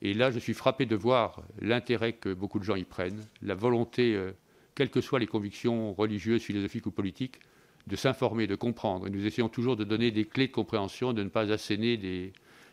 Et 0.02 0.14
là, 0.14 0.32
je 0.32 0.40
suis 0.40 0.54
frappé 0.54 0.86
de 0.86 0.96
voir 0.96 1.44
l'intérêt 1.60 2.14
que 2.14 2.34
beaucoup 2.34 2.60
de 2.60 2.64
gens 2.64 2.78
y 2.78 2.86
prennent, 2.86 3.26
la 3.42 3.56
volonté 3.56 4.16
euh, 4.16 4.32
quelles 4.80 4.90
que 4.90 5.02
soient 5.02 5.20
les 5.20 5.28
convictions 5.28 5.94
religieuses, 5.94 6.42
philosophiques 6.42 6.86
ou 6.86 6.92
politiques, 6.92 7.42
de 7.86 7.98
s'informer, 7.98 8.48
de 8.48 8.56
comprendre. 8.56 9.08
Et 9.08 9.10
nous 9.10 9.26
essayons 9.26 9.50
toujours 9.50 9.76
de 9.76 9.84
donner 9.84 10.10
des 10.10 10.24
clés 10.24 10.48
de 10.48 10.54
compréhension, 10.54 11.12
de 11.12 11.22
ne 11.22 11.28
pas 11.28 11.52
asséner 11.52 11.98
des, 11.98 12.32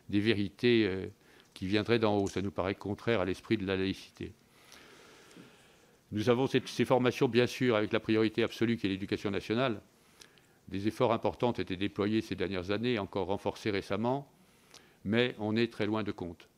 vérités 0.08 0.86
euh, 0.86 1.06
qui 1.52 1.66
viendraient 1.66 1.98
d'en 1.98 2.16
haut. 2.16 2.28
Ça 2.28 2.42
nous 2.42 2.52
paraît 2.52 2.76
contraire 2.76 3.22
à 3.22 3.24
l'esprit 3.24 3.56
de 3.56 3.66
la 3.66 3.76
laïcité. 3.76 4.32
Nous 6.12 6.30
avons 6.30 6.46
ces 6.46 6.84
formations, 6.84 7.26
bien 7.26 7.48
sûr, 7.48 7.74
avec 7.74 7.92
la 7.92 7.98
priorité 7.98 8.44
absolue 8.44 8.76
qui 8.76 8.86
est 8.86 8.90
l'éducation 8.90 9.32
nationale. 9.32 9.80
Des 10.68 10.86
efforts 10.86 11.12
importants 11.12 11.48
ont 11.48 11.60
été 11.60 11.74
déployés 11.74 12.20
ces 12.20 12.36
dernières 12.36 12.70
années, 12.70 13.00
encore 13.00 13.26
renforcés 13.26 13.72
récemment, 13.72 14.30
mais 15.04 15.34
on 15.40 15.56
est 15.56 15.72
très 15.72 15.86
loin 15.86 16.04
de 16.04 16.12
compte. 16.12 16.48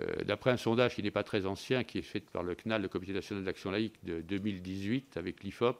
Euh, 0.00 0.24
d'après 0.24 0.50
un 0.50 0.56
sondage 0.56 0.94
qui 0.94 1.02
n'est 1.02 1.10
pas 1.10 1.24
très 1.24 1.44
ancien, 1.44 1.84
qui 1.84 1.98
est 1.98 2.02
fait 2.02 2.20
par 2.30 2.42
le 2.42 2.54
CNAL, 2.54 2.82
le 2.82 2.88
Comité 2.88 3.12
national 3.12 3.44
d'action 3.44 3.70
laïque 3.70 4.02
de 4.04 4.20
2018, 4.22 5.16
avec 5.16 5.42
l'IFOP, 5.42 5.76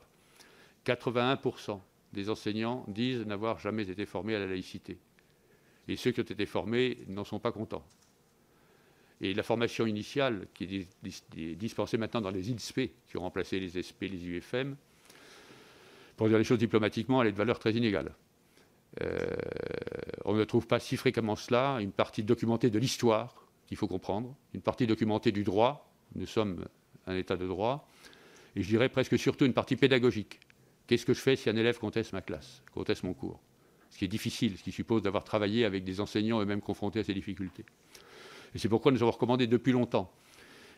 81% 0.85 1.81
des 2.12 2.28
enseignants 2.28 2.85
disent 2.88 3.25
n'avoir 3.25 3.59
jamais 3.59 3.88
été 3.88 4.04
formés 4.04 4.35
à 4.35 4.38
la 4.38 4.47
laïcité. 4.47 4.99
Et 5.88 5.97
ceux 5.97 6.11
qui 6.11 6.21
ont 6.21 6.25
été 6.25 6.47
formés 6.47 6.99
n'en 7.09 7.25
sont 7.25 7.38
pas 7.38 7.52
contents. 7.52 7.85
Et 9.21 9.35
la 9.35 9.42
formation 9.42 9.87
initiale, 9.87 10.47
qui 10.52 10.64
est 10.64 11.54
dispensée 11.54 11.97
maintenant 11.97 12.21
dans 12.21 12.31
les 12.31 12.52
INSP, 12.52 12.90
qui 13.09 13.16
ont 13.16 13.21
remplacé 13.21 13.61
les 13.61 13.81
SP, 13.81 14.11
les 14.11 14.26
UFM, 14.26 14.76
pour 16.16 16.28
dire 16.28 16.38
les 16.38 16.45
choses 16.45 16.59
diplomatiquement, 16.59 17.23
elle 17.23 17.28
est 17.28 17.33
de 17.33 17.37
valeur 17.37 17.59
très 17.59 17.73
inégale. 17.73 18.12
Euh, 19.00 19.19
on 20.25 20.35
ne 20.35 20.45
trouve 20.45 20.66
pas 20.66 20.81
si 20.81 20.97
fréquemment 20.97 21.37
cela, 21.37 21.78
une 21.81 21.92
partie 21.92 22.23
documentée 22.23 22.69
de 22.69 22.78
l'histoire, 22.78 23.41
il 23.72 23.76
faut 23.76 23.88
comprendre, 23.88 24.36
une 24.52 24.60
partie 24.60 24.86
documentée 24.86 25.32
du 25.32 25.44
droit, 25.44 25.90
nous 26.14 26.26
sommes 26.26 26.66
un 27.06 27.16
état 27.16 27.38
de 27.38 27.46
droit, 27.46 27.88
et 28.54 28.62
je 28.62 28.68
dirais 28.68 28.90
presque 28.90 29.18
surtout 29.18 29.46
une 29.46 29.54
partie 29.54 29.76
pédagogique. 29.76 30.40
Qu'est-ce 30.86 31.06
que 31.06 31.14
je 31.14 31.20
fais 31.20 31.36
si 31.36 31.48
un 31.48 31.56
élève 31.56 31.78
conteste 31.78 32.12
ma 32.12 32.20
classe, 32.20 32.62
conteste 32.74 33.02
mon 33.02 33.14
cours? 33.14 33.40
Ce 33.88 33.96
qui 33.96 34.04
est 34.04 34.08
difficile, 34.08 34.58
ce 34.58 34.62
qui 34.62 34.72
suppose 34.72 35.00
d'avoir 35.00 35.24
travaillé 35.24 35.64
avec 35.64 35.84
des 35.84 36.00
enseignants 36.00 36.42
eux-mêmes 36.42 36.60
confrontés 36.60 37.00
à 37.00 37.04
ces 37.04 37.14
difficultés. 37.14 37.64
Et 38.54 38.58
c'est 38.58 38.68
pourquoi 38.68 38.92
nous 38.92 39.02
avons 39.02 39.12
recommandé 39.12 39.46
depuis 39.46 39.72
longtemps 39.72 40.12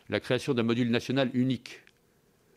la 0.07 0.21
création 0.21 0.53
d'un 0.53 0.63
module 0.63 0.89
national 0.89 1.29
unique, 1.33 1.81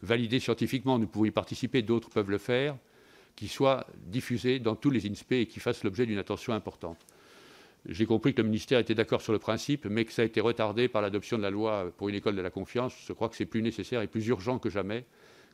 validé 0.03 0.39
scientifiquement, 0.39 1.01
nous 1.01 1.09
pouvons 1.09 1.25
y 1.25 1.33
participer, 1.33 1.83
d'autres 1.83 2.11
peuvent 2.11 2.31
le 2.31 2.39
faire, 2.39 2.77
qui 3.35 3.49
soit 3.49 3.89
diffusé 4.07 4.61
dans 4.61 4.77
tous 4.77 4.91
les 4.91 5.05
INSPE 5.11 5.33
et 5.33 5.47
qui 5.47 5.59
fasse 5.59 5.83
l'objet 5.83 6.07
d'une 6.07 6.19
attention 6.19 6.53
importante. 6.53 7.05
J'ai 7.87 8.07
compris 8.07 8.35
que 8.35 8.43
le 8.43 8.49
ministère 8.49 8.79
était 8.79 8.95
d'accord 8.95 9.23
sur 9.23 9.33
le 9.33 9.39
principe, 9.39 9.87
mais 9.87 10.05
que 10.05 10.13
ça 10.13 10.23
a 10.23 10.25
été 10.25 10.41
retardé 10.41 10.89
par 10.89 11.01
l'adoption 11.01 11.39
de 11.39 11.43
la 11.43 11.51
loi 11.51 11.93
pour 11.97 12.09
une 12.09 12.15
école 12.15 12.37
de 12.37 12.43
la 12.43 12.51
confiance. 12.51 12.95
Je 13.07 13.13
crois 13.13 13.29
que 13.29 13.37
c'est 13.37 13.47
plus 13.47 13.63
nécessaire 13.63 14.03
et 14.03 14.09
plus 14.09 14.27
urgent 14.27 14.59
que 14.59 14.69
jamais 14.69 15.05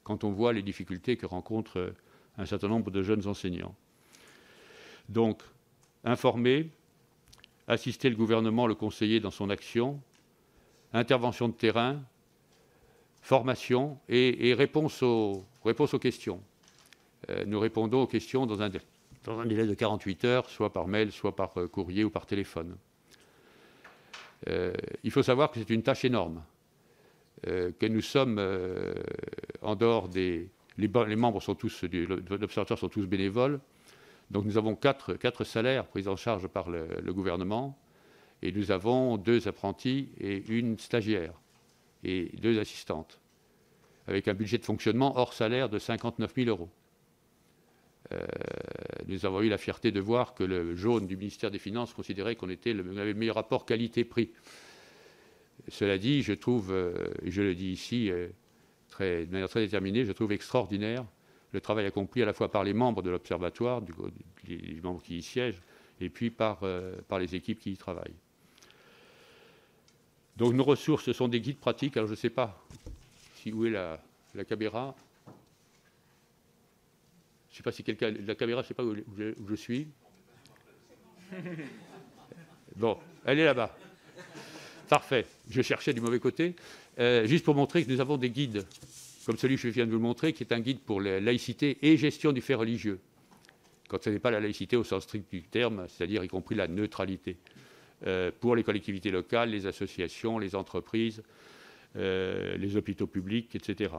quand 0.02 0.24
on 0.24 0.30
voit 0.30 0.52
les 0.52 0.62
difficultés 0.62 1.16
que 1.16 1.26
rencontrent 1.26 1.94
un 2.36 2.46
certain 2.46 2.68
nombre 2.68 2.90
de 2.90 3.02
jeunes 3.02 3.26
enseignants. 3.26 3.74
Donc, 5.08 5.42
informer, 6.04 6.70
assister 7.68 8.10
le 8.10 8.16
gouvernement, 8.16 8.66
le 8.66 8.74
conseiller 8.74 9.20
dans 9.20 9.30
son 9.30 9.50
action, 9.50 10.00
intervention 10.92 11.48
de 11.48 11.54
terrain, 11.54 12.02
formation 13.22 13.98
et, 14.08 14.54
réponse, 14.54 15.02
aux, 15.02 15.44
aux, 15.64 15.98
questions. 15.98 16.42
Euh, 17.30 17.44
nous 17.46 17.58
répondons 17.58 18.02
aux 18.02 18.06
questions 18.06 18.44
dans 18.44 18.60
un, 18.60 18.70
dans 19.24 19.40
un, 19.40 19.46
délai 19.46 19.66
de 19.66 19.74
48 19.74 20.24
heures, 20.24 20.48
soit 20.48 20.72
par 20.72 20.86
mail, 20.86 21.12
soit 21.12 21.34
par 21.34 21.58
euh, 21.58 21.66
courrier 21.66 22.04
ou 22.04 22.10
par 22.10 22.26
téléphone. 22.26 22.76
Euh, 24.48 24.72
il 25.02 25.10
faut 25.10 25.22
savoir 25.22 25.50
que 25.50 25.58
c'est 25.58 25.70
une 25.70 25.82
tâche 25.82 26.04
énorme, 26.04 26.42
que 27.42 27.86
nous 27.86 28.00
sommes 28.00 28.40
en 29.60 29.76
dehors 29.76 30.08
des... 30.08 30.48
Les, 30.78 30.88
membres 30.88 31.42
sont 31.42 31.54
tous, 31.54 31.84
de 31.84 32.06
l'Observatoire 32.36 32.78
sont 32.78 32.88
tous 32.88 33.06
bénévoles, 33.06 33.60
donc 34.30 34.46
nous 34.46 34.56
avons 34.56 34.74
quatre, 34.74 35.14
quatre 35.14 35.44
salaires 35.44 35.86
pris 35.86 36.08
en 36.08 36.16
charge 36.16 36.48
par 36.48 36.70
le, 36.70 36.88
le, 37.02 37.12
gouvernement, 37.12 37.78
et 38.42 38.50
nous 38.50 38.70
avons 38.70 39.18
deux 39.18 39.46
apprentis 39.46 40.08
et 40.18 40.42
une 40.48 40.78
stagiaire, 40.78 41.34
et 42.02 42.30
deux 42.40 42.58
assistantes, 42.58 43.20
avec 44.06 44.26
un 44.26 44.34
budget 44.34 44.58
de 44.58 44.64
fonctionnement 44.64 45.16
hors 45.16 45.34
salaire 45.34 45.68
de 45.68 45.78
59 45.78 46.34
000 46.34 46.48
euros. 46.48 46.70
Euh, 48.14 48.24
nous 49.06 49.26
avons 49.26 49.40
eu 49.42 49.48
la 49.48 49.58
fierté 49.58 49.90
de 49.90 50.00
voir 50.00 50.34
que 50.34 50.44
le 50.44 50.74
jaune 50.74 51.06
du 51.06 51.16
ministère 51.16 51.50
des 51.50 51.58
Finances 51.58 51.92
considérait 51.92 52.36
qu'on 52.36 52.50
était 52.50 52.72
le, 52.72 52.82
avait 52.98 53.12
le 53.12 53.18
meilleur 53.18 53.36
rapport 53.36 53.64
qualité-prix. 53.64 54.30
Cela 55.68 55.98
dit, 55.98 56.22
je 56.22 56.32
trouve, 56.32 56.72
euh, 56.72 56.94
et 57.22 57.30
je 57.30 57.42
le 57.42 57.54
dis 57.54 57.70
ici 57.70 58.10
euh, 58.10 58.28
de 59.00 59.30
manière 59.30 59.48
très 59.48 59.60
déterminée, 59.60 60.04
je 60.04 60.12
trouve 60.12 60.32
extraordinaire 60.32 61.04
le 61.52 61.60
travail 61.60 61.86
accompli 61.86 62.22
à 62.22 62.26
la 62.26 62.32
fois 62.32 62.50
par 62.50 62.64
les 62.64 62.72
membres 62.72 63.02
de 63.02 63.10
l'Observatoire, 63.10 63.80
les 64.48 64.80
membres 64.82 65.02
qui 65.02 65.18
y 65.18 65.22
siègent, 65.22 65.62
et 66.00 66.08
puis 66.08 66.30
par, 66.30 66.60
les 67.18 67.34
équipes 67.36 67.60
qui 67.60 67.72
y 67.72 67.76
travaillent. 67.76 68.16
Donc 70.36 70.52
nos 70.52 70.64
ressources, 70.64 71.04
ce 71.04 71.12
sont 71.12 71.28
des 71.28 71.40
guides 71.40 71.58
pratiques. 71.58 71.96
Alors 71.96 72.08
je 72.08 72.14
ne 72.14 72.16
sais 72.16 72.30
pas 72.30 72.60
si, 73.36 73.52
où 73.52 73.66
est 73.66 73.70
la, 73.70 74.02
la 74.34 74.44
caméra. 74.44 74.96
Je 77.54 77.60
ne 77.60 77.62
sais 77.62 77.62
pas 77.62 77.72
si 77.72 77.84
quelqu'un. 77.84 78.12
La 78.26 78.34
caméra, 78.34 78.62
je 78.62 78.64
ne 78.64 78.68
sais 78.68 78.74
pas 78.74 78.82
où 78.82 78.96
je, 79.48 79.54
suis. 79.54 79.86
Bon, 82.74 82.98
elle 83.24 83.38
est 83.38 83.44
là-bas. 83.44 83.78
Parfait. 84.88 85.24
Je 85.48 85.62
cherchais 85.62 85.92
du 85.92 86.00
mauvais 86.00 86.18
côté. 86.18 86.56
Euh, 86.98 87.24
juste 87.26 87.44
pour 87.44 87.54
montrer 87.54 87.84
que 87.84 87.92
nous 87.92 88.00
avons 88.00 88.16
des 88.16 88.30
guides, 88.30 88.66
comme 89.24 89.36
celui 89.36 89.54
que 89.54 89.62
je 89.62 89.68
viens 89.68 89.86
de 89.86 89.92
vous 89.92 90.00
montrer, 90.00 90.32
qui 90.32 90.42
est 90.42 90.52
un 90.52 90.58
guide 90.58 90.80
pour 90.80 91.00
la 91.00 91.20
laïcité 91.20 91.78
et 91.82 91.96
gestion 91.96 92.32
du 92.32 92.40
fait 92.40 92.54
religieux. 92.54 92.98
Quand 93.88 94.02
ce 94.02 94.10
n'est 94.10 94.18
pas 94.18 94.32
la 94.32 94.40
laïcité 94.40 94.74
au 94.74 94.82
sens 94.82 95.04
strict 95.04 95.30
du 95.30 95.44
terme, 95.44 95.86
c'est-à-dire 95.88 96.24
y 96.24 96.28
compris 96.28 96.56
la 96.56 96.66
neutralité, 96.66 97.36
euh, 98.04 98.32
pour 98.40 98.56
les 98.56 98.64
collectivités 98.64 99.12
locales, 99.12 99.50
les 99.50 99.68
associations, 99.68 100.40
les 100.40 100.56
entreprises, 100.56 101.22
euh, 101.94 102.56
les 102.56 102.76
hôpitaux 102.76 103.06
publics, 103.06 103.54
etc. 103.54 103.92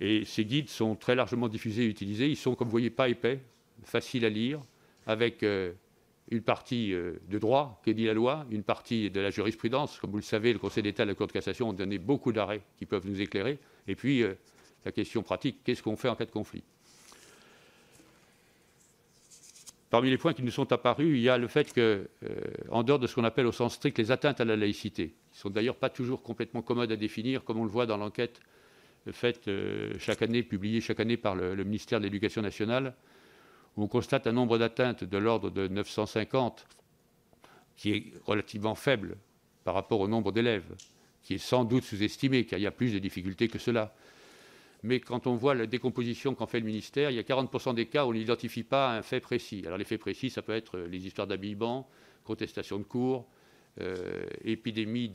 Et 0.00 0.24
ces 0.24 0.44
guides 0.44 0.68
sont 0.68 0.96
très 0.96 1.14
largement 1.14 1.48
diffusés 1.48 1.84
et 1.84 1.86
utilisés. 1.86 2.28
Ils 2.28 2.36
sont, 2.36 2.54
comme 2.54 2.68
vous 2.68 2.72
voyez, 2.72 2.90
pas 2.90 3.08
épais, 3.08 3.40
faciles 3.84 4.24
à 4.24 4.28
lire, 4.28 4.60
avec 5.06 5.42
euh, 5.42 5.72
une 6.30 6.42
partie 6.42 6.92
euh, 6.92 7.14
de 7.28 7.38
droit, 7.38 7.80
que 7.84 7.90
dit 7.90 8.06
la 8.06 8.14
loi, 8.14 8.46
une 8.50 8.64
partie 8.64 9.10
de 9.10 9.20
la 9.20 9.30
jurisprudence. 9.30 9.98
Comme 9.98 10.10
vous 10.10 10.18
le 10.18 10.22
savez, 10.22 10.52
le 10.52 10.58
Conseil 10.58 10.82
d'État 10.82 11.04
et 11.04 11.06
la 11.06 11.14
Cour 11.14 11.26
de 11.26 11.32
cassation 11.32 11.68
ont 11.68 11.72
donné 11.72 11.98
beaucoup 11.98 12.32
d'arrêts 12.32 12.62
qui 12.78 12.86
peuvent 12.86 13.06
nous 13.06 13.20
éclairer. 13.20 13.58
Et 13.86 13.94
puis, 13.94 14.22
euh, 14.22 14.34
la 14.84 14.92
question 14.92 15.22
pratique, 15.22 15.58
qu'est-ce 15.64 15.82
qu'on 15.82 15.96
fait 15.96 16.08
en 16.08 16.16
cas 16.16 16.26
de 16.26 16.30
conflit? 16.30 16.64
Parmi 19.90 20.10
les 20.10 20.18
points 20.18 20.34
qui 20.34 20.42
nous 20.42 20.50
sont 20.50 20.72
apparus, 20.72 21.16
il 21.16 21.22
y 21.22 21.28
a 21.28 21.38
le 21.38 21.46
fait 21.46 21.72
que, 21.72 22.08
en 22.68 22.82
dehors 22.82 22.98
de 22.98 23.06
ce 23.06 23.14
qu'on 23.14 23.22
appelle 23.22 23.46
au 23.46 23.52
sens 23.52 23.74
strict 23.74 23.96
les 23.96 24.10
atteintes 24.10 24.40
à 24.40 24.44
la 24.44 24.56
laïcité, 24.56 25.14
qui 25.30 25.38
sont 25.38 25.50
d'ailleurs 25.50 25.76
pas 25.76 25.88
toujours 25.88 26.20
complètement 26.20 26.62
commodes 26.62 26.90
à 26.90 26.96
définir, 26.96 27.44
comme 27.44 27.60
on 27.60 27.64
le 27.64 27.70
voit 27.70 27.86
dans 27.86 27.96
l'enquête 27.96 28.40
fait 29.12 29.48
euh, 29.48 29.92
chaque 29.98 30.22
année, 30.22 30.42
publié 30.42 30.80
chaque 30.80 31.00
année 31.00 31.16
par 31.16 31.34
le, 31.34 31.62
ministère 31.64 32.00
de 32.00 32.04
l'Éducation 32.04 32.42
nationale, 32.42 32.94
où 33.76 33.84
on 33.84 33.88
constate 33.88 34.26
un 34.26 34.32
nombre 34.32 34.58
d'atteintes 34.58 35.04
de 35.04 35.18
l'ordre 35.18 35.50
de 35.50 35.68
950, 35.68 36.66
qui 37.76 37.90
est 37.90 38.04
relativement 38.24 38.74
faible 38.74 39.16
par 39.64 39.74
rapport 39.74 40.00
au 40.00 40.08
nombre 40.08 40.32
d'élèves, 40.32 40.74
qui 41.22 41.34
est 41.34 41.38
sans 41.38 41.64
doute 41.64 41.84
sous-estimé, 41.84 42.44
car 42.44 42.58
il 42.58 42.62
y 42.62 42.66
a 42.66 42.70
plus 42.70 42.92
de 42.92 42.98
difficultés 42.98 43.48
que 43.48 43.58
cela. 43.58 43.94
Mais 44.82 45.00
quand 45.00 45.26
on 45.26 45.34
voit 45.34 45.54
la 45.54 45.66
décomposition 45.66 46.34
qu'en 46.34 46.46
fait 46.46 46.60
le 46.60 46.66
ministère, 46.66 47.10
il 47.10 47.16
y 47.16 47.18
a 47.18 47.22
40% 47.22 47.74
des 47.74 47.86
cas 47.86 48.04
où 48.04 48.10
on 48.10 48.12
n'identifie 48.12 48.64
pas 48.64 48.94
un 48.94 49.02
fait 49.02 49.20
précis. 49.20 49.62
Alors 49.64 49.78
les 49.78 49.84
faits 49.84 50.00
précis, 50.00 50.28
ça 50.28 50.42
peut 50.42 50.52
être 50.52 50.78
les 50.78 51.06
histoires 51.06 51.26
d'habillement, 51.26 51.88
contestation 52.22 52.78
de 52.78 52.84
cours, 52.84 53.26
euh, 53.80 54.26
épidémie 54.44 55.08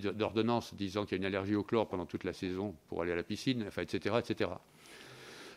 d'ordonnance 0.00 0.74
disant 0.74 1.04
qu'il 1.04 1.12
y 1.12 1.14
a 1.14 1.18
une 1.18 1.24
allergie 1.24 1.54
au 1.54 1.62
chlore 1.62 1.88
pendant 1.88 2.06
toute 2.06 2.24
la 2.24 2.32
saison 2.32 2.74
pour 2.88 3.02
aller 3.02 3.12
à 3.12 3.16
la 3.16 3.22
piscine, 3.22 3.66
etc., 3.76 4.16
etc. 4.18 4.50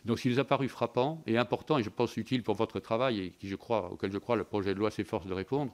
Donc, 0.05 0.17
ce 0.17 0.23
qui 0.23 0.29
nous 0.29 0.39
a 0.39 0.43
paru 0.43 0.67
frappant 0.67 1.23
et 1.25 1.37
important, 1.37 1.79
et 1.79 1.83
je 1.83 1.89
pense 1.89 2.17
utile 2.17 2.43
pour 2.43 2.55
votre 2.55 2.79
travail, 2.79 3.19
et 3.19 3.31
qui, 3.31 3.47
je 3.47 3.55
crois, 3.55 3.91
auquel 3.91 4.11
je 4.11 4.17
crois 4.17 4.35
le 4.35 4.43
projet 4.43 4.73
de 4.73 4.79
loi 4.79 4.91
s'efforce 4.91 5.25
de 5.25 5.33
répondre, 5.33 5.73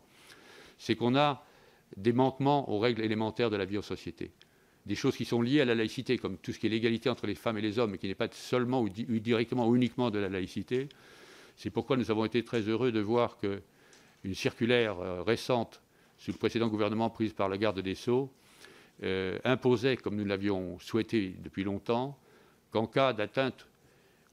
c'est 0.78 0.96
qu'on 0.96 1.16
a 1.16 1.46
des 1.96 2.14
manquements 2.14 2.70
aux 2.70 2.80
règles 2.80 3.02
élémentaires 3.02 3.50
de 3.50 3.56
la 3.56 3.66
vie 3.66 3.78
en 3.78 3.82
société. 3.82 4.32
Des 4.86 4.96
choses 4.96 5.18
qui 5.18 5.26
sont 5.26 5.42
liées 5.42 5.62
à 5.62 5.66
la 5.66 5.76
laïcité, 5.76 6.18
comme 6.18 6.38
tout 6.38 6.54
ce 6.54 6.60
qui 6.60 6.68
est 6.68 6.70
l'égalité 6.70 7.10
entre 7.10 7.28
les 7.28 7.36
femmes 7.36 7.58
et 7.58 7.62
les 7.62 7.80
hommes, 7.80 7.96
et 7.96 7.98
qui 7.98 8.08
n'est 8.08 8.16
pas 8.16 8.30
seulement 8.32 8.82
ou 8.82 8.90
directement 8.90 9.68
ou 9.68 9.76
uniquement 9.76 10.10
de 10.10 10.20
la 10.20 10.30
laïcité. 10.30 10.88
C'est 11.58 11.70
pourquoi 11.70 11.98
nous 11.98 12.12
avons 12.12 12.24
été 12.24 12.44
très 12.44 12.62
heureux 12.62 12.92
de 12.92 13.00
voir 13.02 13.38
que 13.38 13.62
une 14.24 14.36
circulaire 14.36 15.00
euh, 15.00 15.22
récente 15.24 15.82
sous 16.18 16.32
le 16.32 16.38
précédent 16.38 16.68
gouvernement 16.68 17.10
prise 17.10 17.34
par 17.34 17.50
la 17.50 17.58
garde 17.58 17.80
des 17.80 17.96
Sceaux 17.96 18.32
euh, 19.04 19.38
imposait, 19.44 19.98
comme 19.98 20.16
nous 20.16 20.26
l'avions 20.26 20.80
souhaité 20.80 21.36
depuis 21.44 21.64
longtemps, 21.64 22.18
qu'en 22.72 22.88
cas 22.88 23.14
d'atteinte 23.14 23.68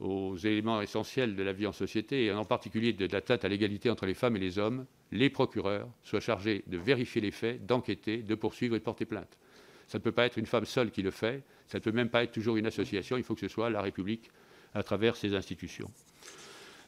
aux 0.00 0.36
éléments 0.36 0.80
essentiels 0.80 1.36
de 1.36 1.42
la 1.42 1.52
vie 1.52 1.66
en 1.66 1.72
société, 1.72 2.24
et 2.26 2.32
en 2.32 2.44
particulier 2.44 2.92
de 2.92 3.06
l'atteinte 3.06 3.44
à 3.44 3.48
l'égalité 3.48 3.90
entre 3.90 4.06
les 4.06 4.14
femmes 4.14 4.36
et 4.36 4.40
les 4.40 4.58
hommes, 4.58 4.86
les 5.12 5.30
procureurs 5.30 5.88
soient 6.02 6.20
chargés 6.20 6.64
de 6.66 6.76
vérifier 6.76 7.20
les 7.20 7.30
faits, 7.30 7.64
d'enquêter, 7.64 8.22
de 8.22 8.34
poursuivre 8.34 8.74
et 8.74 8.78
de 8.78 8.84
porter 8.84 9.04
plainte. 9.04 9.38
Ça 9.86 9.98
ne 9.98 10.02
peut 10.02 10.12
pas 10.12 10.26
être 10.26 10.38
une 10.38 10.46
femme 10.46 10.64
seule 10.64 10.90
qui 10.90 11.02
le 11.02 11.10
fait, 11.10 11.44
ça 11.68 11.78
ne 11.78 11.82
peut 11.82 11.92
même 11.92 12.08
pas 12.08 12.24
être 12.24 12.32
toujours 12.32 12.56
une 12.56 12.66
association, 12.66 13.16
il 13.16 13.22
faut 13.22 13.34
que 13.34 13.40
ce 13.40 13.48
soit 13.48 13.70
la 13.70 13.82
République 13.82 14.30
à 14.74 14.82
travers 14.82 15.14
ses 15.14 15.34
institutions. 15.34 15.90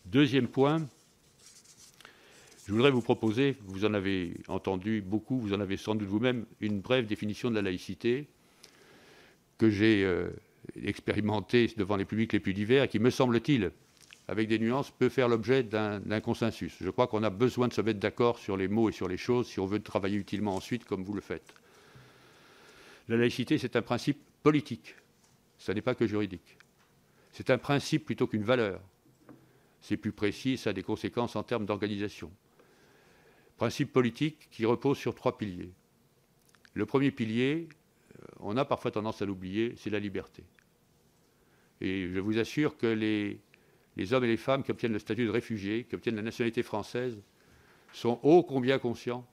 Deuxième 0.07 0.49
point, 0.49 0.89
je 2.67 2.73
voudrais 2.73 2.91
vous 2.91 3.01
proposer, 3.01 3.57
vous 3.67 3.85
en 3.85 3.95
avez 3.95 4.35
entendu 4.49 5.01
beaucoup, 5.01 5.39
vous 5.39 5.53
en 5.53 5.61
avez 5.61 5.77
sans 5.77 5.95
doute 5.95 6.09
vous-même, 6.09 6.47
une 6.61 6.81
brève 6.81 7.07
définition 7.07 7.49
de 7.49 7.55
la 7.55 7.63
laïcité 7.63 8.27
que 9.57 9.71
j'ai 9.71 10.05
euh, 10.05 10.31
expérimentée 10.83 11.73
devant 11.77 11.97
les 11.97 12.05
publics 12.05 12.33
les 12.33 12.41
plus 12.41 12.55
divers 12.55 12.83
et 12.83 12.89
qui, 12.89 12.99
me 12.99 13.11
semble-t-il, 13.11 13.71
avec 14.27 14.49
des 14.49 14.59
nuances, 14.59 14.91
peut 14.91 15.09
faire 15.09 15.29
l'objet 15.29 15.63
d'un 15.63 16.21
consensus. 16.21 16.75
Je 16.81 16.91
crois 16.91 17.07
qu'on 17.07 17.23
a 17.23 17.31
besoin 17.31 17.69
de 17.69 17.73
se 17.73 17.81
mettre 17.81 18.01
d'accord 18.01 18.41
sur 18.41 18.57
les 18.57 18.67
mots 18.67 18.89
et 18.89 18.93
sur 18.93 19.07
les 19.07 19.17
choses 19.17 19.47
si 19.47 19.61
on 19.61 19.67
veut 19.67 19.79
travailler 19.79 20.17
utilement 20.17 20.57
ensuite 20.57 20.85
comme 20.85 21.05
vous 21.05 21.15
le 21.15 21.21
faites. 21.21 21.55
La 23.09 23.17
laïcité, 23.17 23.59
c'est 23.59 23.77
un 23.77 23.83
principe 23.83 24.19
politique, 24.43 24.97
ce 25.59 25.71
n'est 25.71 25.83
pas 25.83 25.95
que 25.95 26.09
juridique. 26.09 26.59
C'est 27.31 27.51
un 27.51 27.59
principe 27.59 28.07
plutôt 28.07 28.27
qu'une 28.27 28.43
valeur. 28.43 28.81
C'est 29.81 29.97
plus 29.97 30.11
précis, 30.11 30.57
ça 30.57 30.71
a 30.71 30.73
des 30.73 30.83
conséquences 30.83 31.37
en 31.37 31.45
termes 31.45 31.65
d'organisation. 31.65 32.33
Principe 33.57 33.93
politique 33.93 34.49
qui 34.51 34.67
repose 34.67 34.99
sur 34.99 35.15
trois 35.15 35.39
piliers. 35.39 35.73
Le 36.75 36.85
premier 36.85 37.11
pilier, 37.11 37.69
euh, 38.21 38.25
on 38.41 38.57
a 38.59 38.65
parfois 38.67 38.91
tendance 38.91 39.23
à 39.23 39.25
l'oublier, 39.25 39.75
c'est 39.79 39.89
la 39.89 39.99
liberté. 39.99 40.45
Et 41.81 42.09
je 42.09 42.21
vous 42.21 42.39
assure 42.39 42.77
que 42.77 42.87
les, 42.87 43.41
hommes 44.13 44.25
et 44.25 44.29
les 44.29 44.37
femmes 44.37 44.63
qui 44.63 44.71
obtiennent 44.71 44.93
le 44.93 44.99
statut 44.99 45.25
de 45.25 45.31
réfugié, 45.31 45.85
qui 45.85 45.95
obtiennent 45.95 46.17
la 46.17 46.23
nationalité 46.23 46.63
française, 46.63 47.19
sont 47.93 48.21
ô 48.23 48.43
combien 48.43 48.79
conscients 48.79 49.27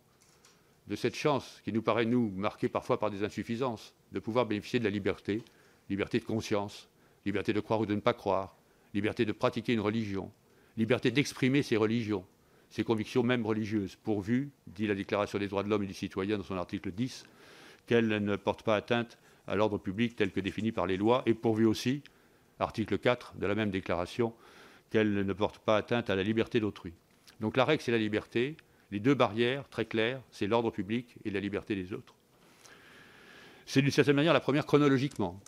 de 0.87 0.95
cette 0.95 1.15
chance 1.15 1.61
qui 1.63 1.73
nous 1.73 1.81
paraît, 1.81 2.05
nous, 2.05 2.29
marquée 2.31 2.69
parfois 2.69 2.99
par 2.99 3.11
des 3.11 3.23
insuffisances, 3.23 3.93
de 4.13 4.19
pouvoir 4.19 4.45
bénéficier 4.45 4.79
de 4.79 4.85
la 4.85 4.89
liberté, 4.89 5.41
liberté 5.89 6.19
de 6.19 6.25
conscience, 6.25 6.89
liberté 7.25 7.51
de 7.51 7.59
croire 7.59 7.81
ou 7.81 7.85
de 7.85 7.95
ne 7.95 8.01
pas 8.01 8.13
croire, 8.13 8.55
liberté 8.93 9.25
de 9.25 9.31
pratiquer 9.31 9.73
une 9.73 9.79
religion, 9.81 10.31
liberté 10.77 11.11
d'exprimer 11.11 11.61
ses 11.61 11.77
religions, 11.77 12.25
ses 12.73 12.83
convictions 12.83 13.21
même 13.21 13.45
religieuses, 13.45 13.95
pourvu, 13.97 14.49
dit 14.65 14.87
la 14.87 14.95
Déclaration 14.95 15.37
des 15.37 15.47
droits 15.47 15.61
de 15.61 15.69
l'homme 15.69 15.83
et 15.83 15.85
du 15.85 15.93
citoyen 15.93 16.39
dans 16.39 16.43
son 16.43 16.57
article 16.57 16.91
10, 16.91 17.23
qu'elle 17.85 18.07
ne 18.07 18.35
porte 18.35 18.63
pas 18.63 18.75
atteinte 18.75 19.19
à 19.45 19.55
l'ordre 19.55 19.77
public 19.77 20.15
tel 20.15 20.31
que 20.31 20.39
défini 20.39 20.71
par 20.71 20.87
les 20.87 20.97
lois, 20.97 21.21
et 21.27 21.35
pourvu 21.35 21.67
aussi, 21.67 22.01
article 22.59 22.97
4 22.97 23.35
de 23.35 23.45
la 23.45 23.53
même 23.53 23.69
déclaration, 23.69 24.33
qu'elle 24.89 25.13
ne 25.13 25.33
porte 25.33 25.59
pas 25.59 25.77
atteinte 25.77 26.09
à 26.09 26.15
la 26.15 26.23
liberté 26.23 26.59
d'autrui. 26.59 26.93
Donc 27.41 27.57
la 27.57 27.65
règle, 27.65 27.83
c'est 27.83 27.91
la 27.91 27.99
liberté. 27.99 28.57
Les 28.89 28.99
deux 28.99 29.13
barrières, 29.13 29.69
très 29.69 29.85
claires, 29.85 30.23
c'est 30.31 30.47
l'ordre 30.47 30.71
public 30.71 31.15
et 31.25 31.29
la 31.29 31.39
liberté 31.39 31.75
des 31.75 31.93
autres. 31.93 32.15
C'est 33.67 33.83
d'une 33.83 33.91
certaine 33.91 34.15
manière 34.15 34.33
la 34.33 34.39
première 34.39 34.65
chronologiquement. 34.65 35.39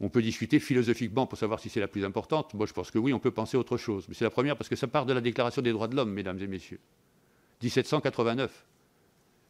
On 0.00 0.08
peut 0.08 0.22
discuter 0.22 0.60
philosophiquement 0.60 1.26
pour 1.26 1.38
savoir 1.38 1.60
si 1.60 1.68
c'est 1.68 1.80
la 1.80 1.88
plus 1.88 2.04
importante. 2.04 2.54
Moi, 2.54 2.66
je 2.66 2.72
pense 2.72 2.90
que 2.90 2.98
oui, 2.98 3.12
on 3.12 3.18
peut 3.18 3.30
penser 3.30 3.56
autre 3.56 3.76
chose. 3.76 4.06
Mais 4.08 4.14
c'est 4.14 4.24
la 4.24 4.30
première 4.30 4.56
parce 4.56 4.68
que 4.68 4.76
ça 4.76 4.86
part 4.86 5.04
de 5.04 5.12
la 5.12 5.20
Déclaration 5.20 5.60
des 5.60 5.72
droits 5.72 5.88
de 5.88 5.96
l'homme, 5.96 6.12
mesdames 6.12 6.38
et 6.40 6.46
messieurs. 6.46 6.80
1789. 7.62 8.66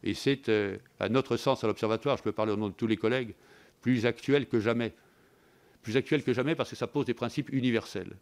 Et 0.03 0.13
c'est, 0.13 0.49
euh, 0.49 0.77
à 0.99 1.07
notre 1.07 1.37
sens, 1.37 1.63
à 1.63 1.67
l'Observatoire, 1.67 2.17
je 2.17 2.23
peux 2.23 2.33
parler 2.33 2.51
au 2.51 2.57
nom 2.57 2.67
de 2.67 2.73
tous 2.73 2.87
les 2.87 2.97
collègues, 2.97 3.33
plus 3.81 4.05
actuel 4.05 4.47
que 4.47 4.59
jamais. 4.59 4.93
Plus 5.83 5.95
actuel 5.95 6.23
que 6.23 6.33
jamais 6.33 6.55
parce 6.55 6.69
que 6.69 6.75
ça 6.75 6.87
pose 6.87 7.05
des 7.05 7.13
principes 7.13 7.49
universels. 7.53 8.17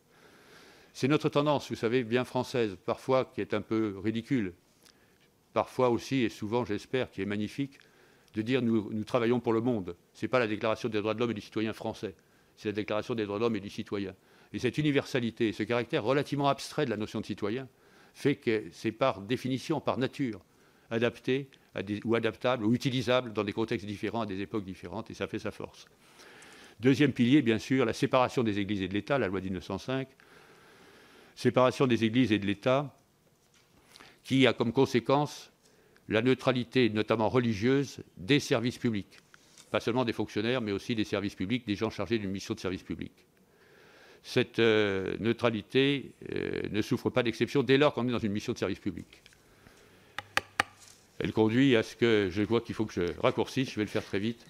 C'est 0.94 1.08
notre 1.08 1.30
tendance, 1.30 1.70
vous 1.70 1.76
savez, 1.76 2.04
bien 2.04 2.26
française, 2.26 2.78
parfois 2.86 3.26
qui 3.26 3.42
est 3.42 3.54
un 3.54 3.62
peu 3.62 3.96
ridicule, 4.04 4.54
parfois 5.54 5.90
aussi, 5.90 6.24
et 6.24 6.30
souvent 6.30 6.66
j'espère, 6.66 7.12
qui 7.12 7.22
est 7.22 7.26
magnifique, 7.26 7.80
de 8.34 8.42
dire 8.42 8.62
nous, 8.62 9.04
travaillons 9.04 9.40
pour 9.40 9.54
le 9.54 9.62
monde. 9.62 9.96
Ce 10.14 10.26
n'est 10.26 10.30
pas 10.30 10.40
la 10.40 10.48
déclaration 10.48 10.90
des 10.90 11.00
droits 11.00 11.14
de 11.14 11.20
l'homme 11.20 11.32
et 11.32 11.36
du 11.36 11.42
citoyen 11.42 11.74
français, 11.74 12.16
c'est 12.56 12.70
la 12.70 12.74
déclaration 12.74 13.16
des 13.16 13.26
droits 13.26 13.38
de 13.38 13.44
l'homme 13.44 13.56
et 13.56 13.60
du 13.60 13.70
citoyen. 13.70 14.14
Et 14.54 14.60
cette 14.60 14.78
universalité, 14.78 15.52
ce 15.54 15.64
caractère 15.64 16.04
relativement 16.04 16.50
abstrait 16.50 16.86
de 16.86 16.90
la 16.90 16.98
notion 16.98 17.22
de 17.22 17.26
citoyen, 17.26 17.68
fait 18.14 18.36
que 18.36 18.66
c'est 18.72 18.92
par 18.92 19.22
définition, 19.22 19.80
par 19.80 19.98
nature, 19.98 20.42
adapté 20.92 21.50
ou 22.04 22.16
adaptable 22.16 22.66
ou 22.66 22.74
utilisable 22.74 23.32
dans 23.32 23.44
des 23.44 23.54
contextes 23.54 23.86
différents, 23.86 24.22
à 24.22 24.26
des 24.26 24.42
époques 24.42 24.66
différentes, 24.66 25.12
et 25.12 25.14
ça 25.14 25.28
fait 25.28 25.40
sa 25.40 25.52
force. 25.52 25.86
Deuxième 26.80 27.12
pilier, 27.12 27.42
bien 27.42 27.60
sûr, 27.60 27.86
la 27.86 27.94
séparation 27.94 28.44
des 28.44 28.60
églises 28.60 28.82
et 28.82 28.88
de 28.88 28.94
l'État, 28.94 29.18
la 29.18 29.28
loi 29.28 29.40
de 29.40 29.46
1905. 29.46 30.08
Séparation 31.36 31.88
des 31.88 32.04
églises 32.04 32.32
et 32.32 32.40
de 32.40 32.46
l'État, 32.46 32.96
qui 34.24 34.48
a 34.48 34.54
comme 34.54 34.72
conséquence 34.72 35.52
la 36.10 36.22
neutralité, 36.22 36.90
notamment 36.90 37.30
religieuse, 37.30 38.00
des 38.18 38.40
services 38.40 38.78
publics. 38.78 39.20
Pas 39.72 39.80
seulement 39.80 40.06
des 40.06 40.14
fonctionnaires, 40.14 40.60
mais 40.60 40.72
aussi 40.72 40.96
des 40.96 41.04
services 41.04 41.36
publics, 41.36 41.66
des 41.68 41.76
gens 41.76 41.92
chargés 41.92 42.18
d'une 42.18 42.32
mission 42.32 42.56
de 42.56 42.60
service 42.60 42.82
public. 42.82 43.12
Cette 44.24 44.60
euh, 44.60 45.16
neutralité 45.20 46.12
euh, 46.34 46.64
ne 46.72 46.82
souffre 46.82 47.10
pas 47.10 47.24
d'exception 47.24 47.64
dès 47.64 47.78
lors 47.78 47.94
qu'on 47.94 48.08
est 48.08 48.12
dans 48.12 48.18
une 48.18 48.32
mission 48.32 48.54
de 48.54 48.58
service 48.58 48.80
public. 48.80 49.22
Elle 51.20 51.32
conduit 51.32 51.76
à 51.76 51.84
ce 51.84 51.96
que, 51.96 52.30
je 52.32 52.42
vois 52.42 52.62
qu'il 52.62 52.76
faut 52.76 52.86
que 52.86 52.94
je 52.94 53.20
raccourcisse, 53.22 53.70
je 53.70 53.76
vais 53.76 53.84
le 53.84 53.90
faire 53.90 54.04
très 54.04 54.20
vite, 54.20 54.46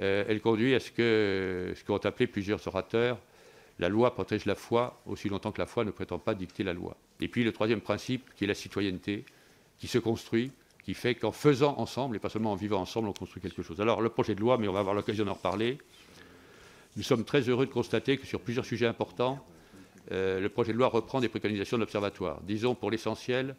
euh, 0.00 0.24
elle 0.28 0.40
conduit 0.40 0.74
à 0.74 0.80
ce 0.80 0.90
que 0.90 1.72
ce 1.76 1.84
qu'ont 1.84 1.98
appelé 1.98 2.26
plusieurs 2.26 2.66
orateurs, 2.66 3.18
la 3.78 3.88
loi 3.88 4.14
protège 4.14 4.44
la 4.46 4.54
foi 4.54 5.00
aussi 5.06 5.28
longtemps 5.28 5.52
que 5.52 5.60
la 5.60 5.66
foi 5.66 5.84
ne 5.84 5.90
prétend 5.90 6.18
pas 6.18 6.34
dicter 6.34 6.64
la 6.64 6.72
loi. 6.72 6.96
Et 7.20 7.28
puis 7.28 7.44
le 7.44 7.52
troisième 7.52 7.80
principe, 7.80 8.30
qui 8.34 8.44
est 8.44 8.46
la 8.46 8.54
citoyenneté, 8.54 9.24
qui 9.78 9.86
se 9.86 9.98
construit, 9.98 10.50
qui 10.84 10.94
fait 10.94 11.14
qu'en 11.14 11.32
faisant 11.32 11.74
ensemble, 11.78 12.16
et 12.16 12.18
pas 12.18 12.28
seulement 12.28 12.52
en 12.52 12.56
vivant 12.56 12.80
ensemble, 12.80 13.08
on 13.08 13.12
construit 13.12 13.40
quelque 13.40 13.62
chose. 13.62 13.80
Alors 13.80 14.02
le 14.02 14.10
projet 14.10 14.34
de 14.34 14.40
loi, 14.40 14.58
mais 14.58 14.68
on 14.68 14.72
va 14.72 14.80
avoir 14.80 14.94
l'occasion 14.94 15.24
d'en 15.24 15.34
reparler, 15.34 15.78
nous 16.96 17.02
sommes 17.02 17.24
très 17.24 17.40
heureux 17.48 17.66
de 17.66 17.72
constater 17.72 18.18
que 18.18 18.26
sur 18.26 18.40
plusieurs 18.40 18.66
sujets 18.66 18.86
importants, 18.86 19.44
euh, 20.12 20.38
le 20.40 20.48
projet 20.48 20.72
de 20.72 20.78
loi 20.78 20.88
reprend 20.88 21.20
des 21.20 21.28
préconisations 21.28 21.78
de 21.78 21.82
l'Observatoire. 21.82 22.40
Disons 22.42 22.74
pour 22.74 22.90
l'essentiel, 22.90 23.56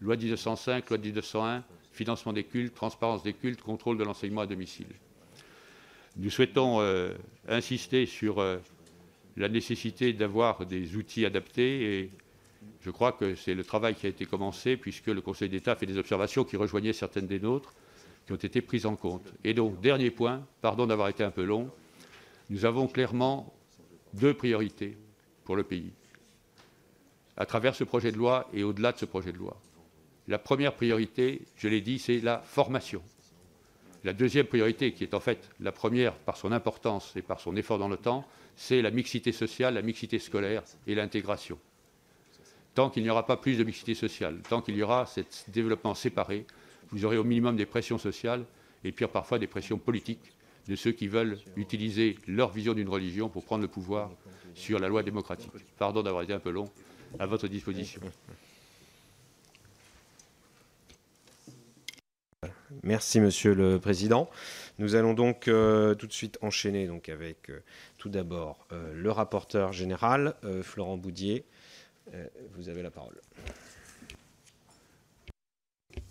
loi 0.00 0.16
1905, 0.16 0.90
loi 0.90 0.98
1901, 0.98 1.62
financement 1.92 2.32
des 2.32 2.44
cultes, 2.44 2.74
transparence 2.74 3.22
des 3.22 3.32
cultes, 3.32 3.62
contrôle 3.62 3.96
de 3.96 4.04
l'enseignement 4.04 4.40
à 4.40 4.46
domicile. 4.46 4.88
Nous 6.16 6.30
souhaitons 6.30 6.80
euh, 6.80 7.14
insister 7.48 8.06
sur 8.06 8.40
euh, 8.40 8.58
la 9.36 9.48
nécessité 9.48 10.12
d'avoir 10.12 10.66
des 10.66 10.96
outils 10.96 11.24
adaptés 11.24 11.98
et 11.98 12.10
je 12.80 12.90
crois 12.90 13.12
que 13.12 13.34
c'est 13.34 13.54
le 13.54 13.64
travail 13.64 13.94
qui 13.94 14.06
a 14.06 14.08
été 14.08 14.26
commencé 14.26 14.76
puisque 14.76 15.06
le 15.06 15.20
Conseil 15.20 15.48
d'État 15.48 15.74
fait 15.74 15.86
des 15.86 15.98
observations 15.98 16.44
qui 16.44 16.56
rejoignaient 16.56 16.92
certaines 16.92 17.26
des 17.26 17.40
nôtres 17.40 17.72
qui 18.26 18.32
ont 18.32 18.36
été 18.36 18.60
prises 18.60 18.86
en 18.86 18.96
compte. 18.96 19.32
Et 19.42 19.54
donc, 19.54 19.80
dernier 19.80 20.10
point, 20.10 20.46
pardon 20.60 20.86
d'avoir 20.86 21.08
été 21.08 21.24
un 21.24 21.30
peu 21.30 21.44
long, 21.44 21.70
nous 22.50 22.64
avons 22.64 22.86
clairement 22.86 23.52
deux 24.14 24.34
priorités 24.34 24.96
pour 25.44 25.56
le 25.56 25.62
pays 25.62 25.92
à 27.36 27.46
travers 27.46 27.74
ce 27.74 27.84
projet 27.84 28.12
de 28.12 28.16
loi 28.16 28.48
et 28.52 28.62
au-delà 28.62 28.92
de 28.92 28.98
ce 28.98 29.04
projet 29.04 29.32
de 29.32 29.38
loi. 29.38 29.60
La 30.28 30.38
première 30.38 30.74
priorité, 30.74 31.42
je 31.56 31.68
l'ai 31.68 31.80
dit, 31.80 31.98
c'est 31.98 32.20
la 32.20 32.38
formation. 32.38 33.02
La 34.04 34.12
deuxième 34.12 34.46
priorité, 34.46 34.92
qui 34.92 35.04
est 35.04 35.14
en 35.14 35.20
fait 35.20 35.50
la 35.60 35.72
première 35.72 36.14
par 36.14 36.36
son 36.36 36.52
importance 36.52 37.14
et 37.16 37.22
par 37.22 37.40
son 37.40 37.56
effort 37.56 37.78
dans 37.78 37.88
le 37.88 37.96
temps, 37.96 38.26
c'est 38.56 38.82
la 38.82 38.90
mixité 38.90 39.32
sociale, 39.32 39.74
la 39.74 39.82
mixité 39.82 40.18
scolaire 40.18 40.62
et 40.86 40.94
l'intégration. 40.94 41.58
Tant 42.74 42.90
qu'il 42.90 43.02
n'y 43.02 43.10
aura 43.10 43.26
pas 43.26 43.36
plus 43.36 43.56
de 43.56 43.64
mixité 43.64 43.94
sociale, 43.94 44.40
tant 44.48 44.60
qu'il 44.60 44.76
y 44.76 44.82
aura 44.82 45.06
ce 45.06 45.20
développement 45.48 45.94
séparé, 45.94 46.46
vous 46.90 47.04
aurez 47.04 47.16
au 47.16 47.24
minimum 47.24 47.56
des 47.56 47.66
pressions 47.66 47.98
sociales 47.98 48.44
et 48.82 48.92
puis 48.92 49.06
parfois 49.06 49.38
des 49.38 49.46
pressions 49.46 49.78
politiques 49.78 50.32
de 50.68 50.76
ceux 50.76 50.92
qui 50.92 51.08
veulent 51.08 51.38
utiliser 51.56 52.16
leur 52.26 52.50
vision 52.50 52.74
d'une 52.74 52.88
religion 52.88 53.28
pour 53.28 53.44
prendre 53.44 53.62
le 53.62 53.68
pouvoir 53.68 54.10
sur 54.54 54.78
la 54.78 54.88
loi 54.88 55.02
démocratique. 55.02 55.52
Pardon 55.78 56.02
d'avoir 56.02 56.22
été 56.22 56.32
un 56.32 56.38
peu 56.38 56.50
long, 56.50 56.70
à 57.18 57.26
votre 57.26 57.48
disposition. 57.48 58.00
Merci, 62.82 63.20
Monsieur 63.20 63.54
le 63.54 63.78
Président. 63.78 64.28
Nous 64.78 64.94
allons 64.94 65.14
donc 65.14 65.48
euh, 65.48 65.94
tout 65.94 66.06
de 66.06 66.12
suite 66.12 66.38
enchaîner 66.42 66.86
donc, 66.86 67.08
avec 67.08 67.48
euh, 67.48 67.62
tout 67.98 68.08
d'abord 68.08 68.66
euh, 68.72 68.92
le 68.94 69.10
rapporteur 69.10 69.72
général, 69.72 70.34
Florent 70.62 70.96
Boudier. 70.96 71.44
Vous 72.54 72.68
avez 72.68 72.82
la 72.82 72.90
parole. 72.90 73.20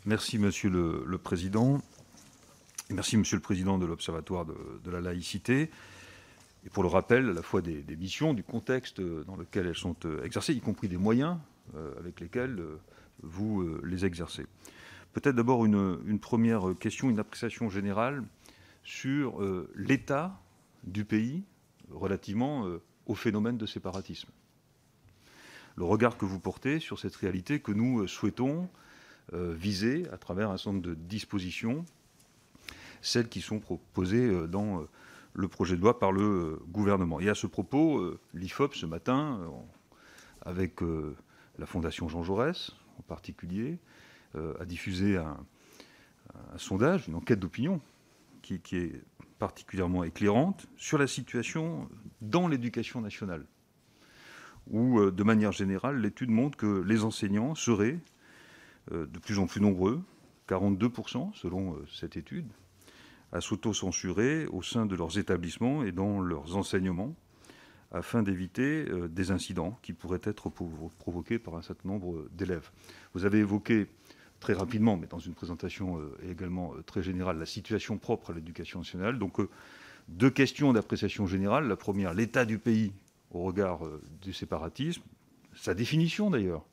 Merci, 0.06 0.38
Monsieur 0.38 0.69
le, 0.69 1.17
Président. 1.17 1.82
Merci, 2.89 3.17
Monsieur 3.17 3.38
le 3.38 3.41
Président 3.41 3.77
de 3.77 3.86
l'Observatoire 3.86 4.45
de, 4.45 4.91
la 4.91 5.01
laïcité. 5.01 5.69
Et 6.65 6.69
pour 6.69 6.84
le 6.84 6.89
rappel 6.89 7.29
à 7.29 7.34
la 7.34 7.41
fois 7.41 7.62
des, 7.62 7.84
missions, 7.95 8.34
du 8.34 8.43
contexte 8.43 9.01
dans 9.01 9.36
lequel 9.36 9.67
elles 9.67 9.75
sont 9.75 9.95
exercées, 10.23 10.53
y 10.53 10.62
compris 10.62 10.88
des 10.88 10.97
moyens 10.97 11.38
avec 11.99 12.19
lesquels 12.19 12.62
vous 13.21 13.79
les 13.84 14.06
exercez. 14.06 14.45
Peut-être 15.13 15.36
d'abord 15.36 15.63
une, 15.65 16.19
première 16.19 16.73
question, 16.79 17.10
une 17.10 17.19
appréciation 17.19 17.69
générale 17.69 18.23
sur 18.84 19.41
euh, 19.41 19.71
l'état 19.75 20.39
du 20.84 21.06
pays 21.06 21.43
relativement 21.91 22.65
euh, 22.65 22.82
au 23.06 23.15
phénomène 23.15 23.58
de 23.58 23.65
séparatisme. 23.65 24.29
Le 25.75 25.83
regard 25.83 26.17
que 26.17 26.25
vous 26.25 26.39
portez 26.39 26.79
sur 26.79 26.99
cette 26.99 27.15
réalité 27.15 27.59
que 27.59 27.71
nous 27.71 28.01
euh, 28.01 28.07
souhaitons 28.07 28.69
viser 29.31 30.05
à 30.12 30.17
travers 30.17 30.51
un 30.51 30.57
certain 30.57 30.79
de 30.79 30.93
dispositions, 30.93 31.86
celles 33.01 33.29
qui 33.29 33.39
sont 33.39 33.59
proposées 33.59 34.47
dans 34.49 34.86
le 35.33 35.47
projet 35.47 35.77
de 35.77 35.81
loi 35.81 35.97
par 35.97 36.12
le 36.12 36.59
gouvernement. 36.67 37.21
Et 37.21 37.29
à 37.29 37.33
ce 37.33 37.47
propos, 37.47 38.19
l'IFOP 38.33 38.75
ce 38.75 38.86
matin, 38.86 39.39
avec 40.41 40.81
la 41.57 41.65
Fondation 41.65 42.09
Jean 42.09 42.21
Jaurès 42.21 42.71
en 42.99 43.01
particulier, 43.03 43.79
euh, 44.36 44.53
a 44.59 44.65
diffusé 44.65 45.17
un, 45.17 45.38
sondage, 46.57 47.07
une 47.07 47.15
enquête 47.15 47.39
d'opinion 47.39 47.79
qui, 48.41 48.55
est 48.71 49.01
particulièrement 49.38 50.03
éclairante 50.03 50.65
sur 50.77 50.97
la 50.97 51.05
situation 51.05 51.88
dans 52.21 52.47
l'éducation 52.47 53.01
nationale, 53.01 53.45
où, 54.69 54.99
euh, 54.99 55.12
de 55.12 55.23
manière 55.23 55.52
générale, 55.52 55.99
l'étude 55.99 56.30
montre 56.30 56.58
que 56.58 56.82
les 56.82 57.04
enseignants 57.04 57.56
seraient 57.56 57.99
euh, 58.91 59.06
de 59.06 59.19
plus 59.19 59.39
en 59.39 59.47
plus 59.47 59.62
nombreux, 59.62 60.02
42% 60.47 61.34
selon 61.34 61.78
cette 61.91 62.17
étude, 62.17 62.47
à 63.32 63.41
s'auto-censurer 63.41 64.45
au 64.47 64.62
sein 64.62 64.86
de 64.86 64.95
leurs 64.95 65.17
établissements 65.17 65.84
et 65.84 65.91
dans 65.91 66.19
leurs 66.19 66.56
enseignements, 66.58 67.15
afin 67.91 68.23
d'éviter 68.23 68.86
des 69.10 69.32
incidents 69.32 69.78
qui 69.84 69.93
pourraient 69.93 70.21
être 70.23 70.49
provoqués 70.49 71.39
par 71.39 71.56
un 71.56 71.62
certain 71.62 71.88
nombre 71.88 72.28
d'élèves. 72.34 72.71
Vous 73.13 73.23
avez 73.23 73.39
évoqué 73.39 73.88
très 74.43 74.54
rapidement, 74.54 74.97
mais 74.97 75.08
dans 75.08 75.19
une 75.19 75.34
présentation 75.34 75.99
euh, 75.99 76.30
également 76.30 76.73
euh, 76.73 76.84
très 76.84 77.02
générale, 77.02 77.39
la 77.39 77.45
situation 77.45 77.97
propre 77.97 78.32
à 78.32 78.34
l'éducation 78.34 78.80
nationale. 78.80 79.17
Donc, 79.17 79.39
euh, 79.39 79.49
deux 80.10 80.30
questions 80.30 80.73
d'appréciation 80.73 81.26
générale. 81.28 81.65
La 81.69 81.78
première, 81.78 82.13
l'état 82.13 82.43
du 82.43 82.60
pays 82.60 82.91
au 83.34 83.43
regard 83.43 83.82
du 84.22 84.32
séparatisme, 84.34 85.02
sa 85.56 85.74
définition 85.74 86.30
d'ailleurs, 86.30 86.65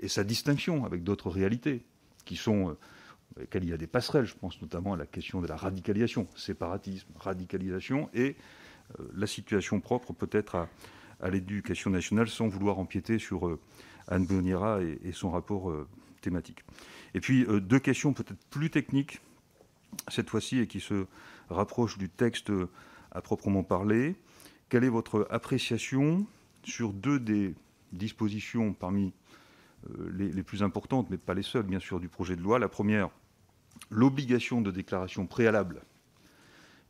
et 0.00 0.08
sa 0.08 0.24
distinction 0.24 0.84
avec 0.84 1.02
d'autres 1.02 1.30
réalités 1.30 1.84
qui 2.24 2.36
sont 2.36 2.76
avec 3.36 3.48
lesquelles 3.48 3.64
il 3.64 3.70
y 3.70 3.74
a 3.74 3.78
des 3.78 3.86
passerelles. 3.86 4.24
Je 4.24 4.34
pense 4.34 4.60
notamment 4.62 4.94
à 4.94 4.96
la 4.96 5.06
question 5.06 5.40
de 5.40 5.46
la 5.46 5.56
radicalisation, 5.56 6.26
séparatisme, 6.36 7.08
radicalisation, 7.18 8.08
et 8.14 8.36
la 9.14 9.26
situation 9.26 9.80
propre 9.80 10.12
peut-être 10.12 10.68
à, 11.20 11.30
l'éducation 11.30 11.90
nationale, 11.90 12.28
sans 12.28 12.48
vouloir 12.48 12.78
empiéter 12.78 13.18
sur 13.18 13.58
Anne 14.08 14.26
Bonira 14.26 14.80
et, 14.82 15.12
son 15.12 15.30
rapport 15.30 15.72
thématique. 16.20 16.64
Et 17.14 17.20
puis 17.20 17.44
euh, 17.44 17.60
deux 17.60 17.78
questions 17.78 18.12
peut-être 18.12 18.44
plus 18.50 18.70
techniques, 18.70 19.20
cette 20.08 20.28
fois-ci, 20.28 20.58
et 20.58 20.66
qui 20.66 20.80
se 20.80 21.06
rapprochent 21.48 21.98
du 21.98 22.08
texte 22.08 22.52
à 23.12 23.22
proprement 23.22 23.62
parler. 23.62 24.16
Quelle 24.68 24.84
est 24.84 24.88
votre 24.88 25.26
appréciation 25.30 26.26
sur 26.64 26.92
deux 26.92 27.20
des 27.20 27.54
dispositions 27.92 28.72
parmi 28.72 29.12
euh, 29.90 30.10
les, 30.12 30.42
plus 30.42 30.62
importantes, 30.62 31.08
mais 31.10 31.18
pas 31.18 31.34
les 31.34 31.42
seules, 31.42 31.66
bien 31.66 31.78
sûr, 31.78 32.00
du 32.00 32.08
projet 32.08 32.34
de 32.34 32.42
loi? 32.42 32.58
La 32.58 32.68
première, 32.68 33.10
l'obligation 33.90 34.60
de 34.60 34.70
déclaration 34.70 35.26
préalable 35.26 35.82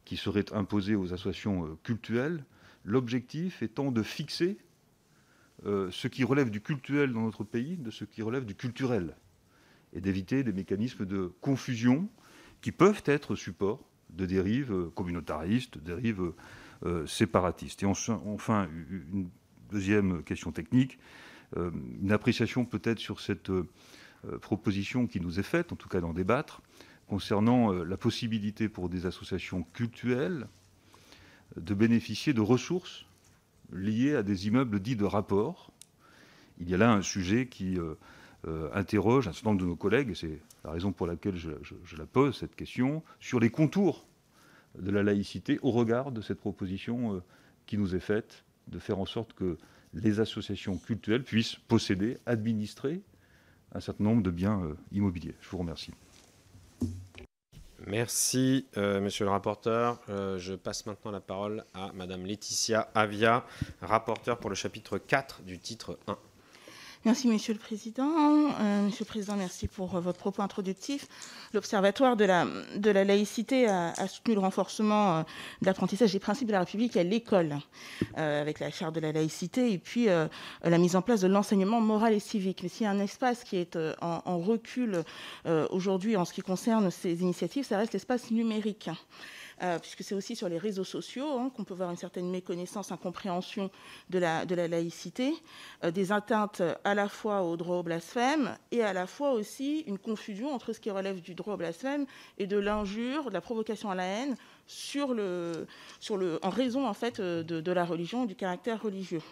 qui 0.06 0.16
serait 0.16 0.52
imposée 0.52 0.94
aux 0.94 1.12
associations 1.12 1.76
cultuelles, 1.82 2.44
l'objectif 2.84 3.62
étant 3.62 3.90
de 3.90 4.02
fixer 4.02 4.56
ce 5.64 6.06
qui 6.06 6.22
relève 6.22 6.48
du 6.48 6.60
cultuel 6.60 7.12
dans 7.12 7.22
notre 7.22 7.42
pays 7.42 7.76
de 7.76 7.90
ce 7.90 8.04
qui 8.04 8.22
relève 8.22 8.44
du 8.44 8.54
culturel, 8.54 9.16
et 9.92 10.00
d'éviter 10.00 10.44
des 10.44 10.52
mécanismes 10.52 11.06
de 11.06 11.32
confusion 11.40 12.08
qui 12.60 12.70
peuvent 12.70 13.02
être 13.06 13.34
support 13.34 13.82
de 14.10 14.26
dérives 14.26 14.90
communautaristes, 14.94 15.78
dérives 15.78 16.32
séparatistes. 17.06 17.82
Et 17.82 17.86
enfin, 17.86 18.68
une 18.90 19.28
deuxième 19.70 20.22
question 20.22 20.52
technique, 20.52 20.98
une 21.56 22.12
appréciation 22.12 22.64
peut-être 22.64 22.98
sur 22.98 23.20
cette 23.20 23.50
euh, 24.32 24.38
proposition 24.38 25.06
qui 25.06 25.20
nous 25.20 25.38
est 25.38 25.44
faite, 25.44 25.72
en 25.72 25.76
tout 25.76 25.88
cas 25.88 26.00
d'en 26.00 26.12
débattre, 26.12 26.62
concernant 27.06 27.72
euh, 27.72 27.84
la 27.84 27.96
possibilité 27.96 28.68
pour 28.68 28.88
des 28.88 29.06
associations 29.06 29.62
cultuelles 29.74 30.48
de 31.56 31.74
bénéficier 31.74 32.32
de 32.32 32.40
ressources 32.40 33.04
liées 33.72 34.14
à 34.14 34.22
des 34.22 34.46
immeubles 34.46 34.80
dits 34.80 34.96
de 34.96 35.04
rapport. 35.04 35.70
Il 36.60 36.68
y 36.68 36.74
a 36.74 36.76
là 36.78 36.92
un 36.92 37.02
sujet 37.02 37.46
qui 37.46 37.78
euh, 37.78 38.70
interroge 38.72 39.28
un 39.28 39.32
certain 39.32 39.50
nombre 39.50 39.62
de 39.62 39.66
nos 39.66 39.76
collègues, 39.76 40.10
et 40.10 40.14
c'est 40.14 40.40
la 40.64 40.70
raison 40.70 40.92
pour 40.92 41.06
laquelle 41.06 41.36
je, 41.36 41.50
je, 41.62 41.96
la 41.96 42.06
pose, 42.06 42.36
cette 42.36 42.56
question, 42.56 43.02
sur 43.20 43.38
les 43.38 43.50
contours 43.50 44.06
de 44.80 44.90
la 44.90 45.02
laïcité 45.02 45.58
au 45.62 45.70
regard 45.70 46.12
de 46.12 46.20
cette 46.20 46.38
proposition 46.38 47.22
qui 47.66 47.78
nous 47.78 47.94
est 47.94 48.00
faite, 48.00 48.44
de 48.68 48.78
faire 48.78 48.98
en 48.98 49.06
sorte 49.06 49.32
que 49.32 49.58
les 49.94 50.20
associations 50.20 50.76
culturelles 50.76 51.22
puissent 51.22 51.56
posséder, 51.68 52.18
administrer 52.26 53.02
un 53.72 53.80
certain 53.80 54.04
nombre 54.04 54.22
de 54.22 54.30
biens 54.30 54.62
euh, 54.62 54.74
immobiliers. 54.92 55.34
Je 55.40 55.48
vous 55.48 55.58
remercie. 55.58 55.92
Merci, 57.86 58.66
euh, 58.76 59.00
monsieur 59.00 59.24
le 59.24 59.30
rapporteur. 59.30 60.00
Euh, 60.08 60.38
je 60.38 60.54
passe 60.54 60.86
maintenant 60.86 61.10
la 61.10 61.20
parole 61.20 61.64
à 61.74 61.92
madame 61.92 62.24
Laetitia 62.24 62.90
Avia, 62.94 63.44
rapporteure 63.80 64.38
pour 64.38 64.50
le 64.50 64.56
chapitre 64.56 64.98
4 64.98 65.42
du 65.42 65.58
titre 65.58 65.98
1. 66.06 66.16
Merci, 67.04 67.28
Monsieur 67.28 67.52
le 67.52 67.58
Président. 67.58 68.10
Euh, 68.60 68.82
Monsieur 68.86 69.04
le 69.04 69.08
Président, 69.08 69.36
merci 69.36 69.68
pour 69.68 69.94
euh, 69.94 70.00
votre 70.00 70.18
propos 70.18 70.42
introductif. 70.42 71.06
L'Observatoire 71.52 72.16
de 72.16 72.24
la, 72.24 73.04
laïcité 73.04 73.68
a, 73.68 73.92
soutenu 74.08 74.34
le 74.34 74.40
renforcement 74.40 75.18
euh, 75.18 75.22
de 75.60 75.66
l'apprentissage 75.66 76.12
des 76.12 76.18
principes 76.18 76.48
de 76.48 76.52
la 76.52 76.60
République 76.60 76.96
à 76.96 77.02
l'école, 77.04 77.56
avec 78.16 78.60
la 78.60 78.70
charte 78.70 78.94
de 78.94 79.00
la 79.00 79.12
laïcité, 79.12 79.72
et 79.72 79.78
puis 79.78 80.06
la 80.06 80.78
mise 80.78 80.96
en 80.96 81.02
place 81.02 81.20
de 81.20 81.28
l'enseignement 81.28 81.80
moral 81.80 82.12
et 82.12 82.20
civique. 82.20 82.60
Mais 82.62 82.68
s'il 82.68 82.84
y 82.84 82.86
a 82.86 82.90
un 82.90 82.98
espace 82.98 83.44
qui 83.44 83.56
est 83.56 83.78
en 84.00 84.38
recul 84.38 85.02
aujourd'hui 85.70 86.16
en 86.16 86.24
ce 86.24 86.32
qui 86.32 86.42
concerne 86.42 86.90
ces 86.90 87.20
initiatives, 87.22 87.64
ça 87.64 87.78
reste 87.78 87.92
l'espace 87.92 88.30
numérique. 88.30 88.90
Euh, 89.62 89.78
puisque 89.78 90.02
c'est 90.02 90.14
aussi 90.14 90.36
sur 90.36 90.50
les 90.50 90.58
réseaux 90.58 90.84
sociaux 90.84 91.38
hein, 91.38 91.50
qu'on 91.56 91.64
peut 91.64 91.72
voir 91.72 91.90
une 91.90 91.96
certaine 91.96 92.30
méconnaissance, 92.30 92.92
incompréhension 92.92 93.70
de 94.10 94.18
la, 94.18 94.44
laïcité, 94.44 95.32
euh, 95.82 95.90
des 95.90 96.12
atteintes 96.12 96.60
à 96.84 96.94
la 96.94 97.08
fois 97.08 97.42
au 97.42 97.56
droit 97.56 97.76
au 97.76 97.82
blasphème 97.82 98.54
et 98.70 98.82
à 98.82 98.92
la 98.92 99.06
fois 99.06 99.32
aussi 99.32 99.80
une 99.86 99.98
confusion 99.98 100.52
entre 100.52 100.74
ce 100.74 100.80
qui 100.80 100.90
relève 100.90 101.22
du 101.22 101.34
droit 101.34 101.54
au 101.54 101.56
blasphème 101.56 102.04
et 102.36 102.46
de 102.46 102.58
l'injure, 102.58 103.30
de 103.30 103.32
la 103.32 103.40
provocation 103.40 103.90
à 103.90 103.94
la 103.94 104.04
haine 104.04 104.36
en 106.42 106.50
raison 106.50 106.92
fait 106.92 107.20
de, 107.20 107.42
de 107.42 107.72
la 107.72 107.84
religion, 107.84 108.26
du 108.26 108.34
caractère 108.34 108.82
religieux. 108.82 109.22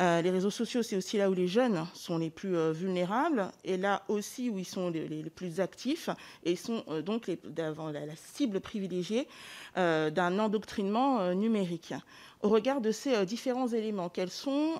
Euh, 0.00 0.22
les 0.22 0.30
réseaux 0.30 0.50
sociaux, 0.50 0.82
c'est 0.82 0.96
aussi 0.96 1.18
là 1.18 1.30
où 1.30 1.34
les 1.34 1.46
jeunes 1.46 1.86
sont 1.94 2.18
les 2.18 2.30
plus 2.30 2.56
euh, 2.56 2.72
vulnérables 2.72 3.50
et 3.64 3.76
là 3.76 4.02
aussi 4.08 4.50
où 4.50 4.58
ils 4.58 4.64
sont 4.64 4.90
les, 4.90 5.24
plus 5.30 5.60
actifs 5.60 6.10
et 6.44 6.56
sont 6.56 6.82
euh, 6.88 7.00
donc 7.00 7.30
la, 7.56 8.16
cible 8.16 8.60
privilégiée 8.60 9.28
d'un 9.76 10.38
endoctrinement 10.38 11.34
numérique 11.34 11.94
au 12.44 12.48
regard 12.50 12.80
de 12.82 12.92
ces 12.92 13.24
différents 13.26 13.68
éléments 13.68 14.08
Quelles 14.10 14.30
sont 14.30 14.78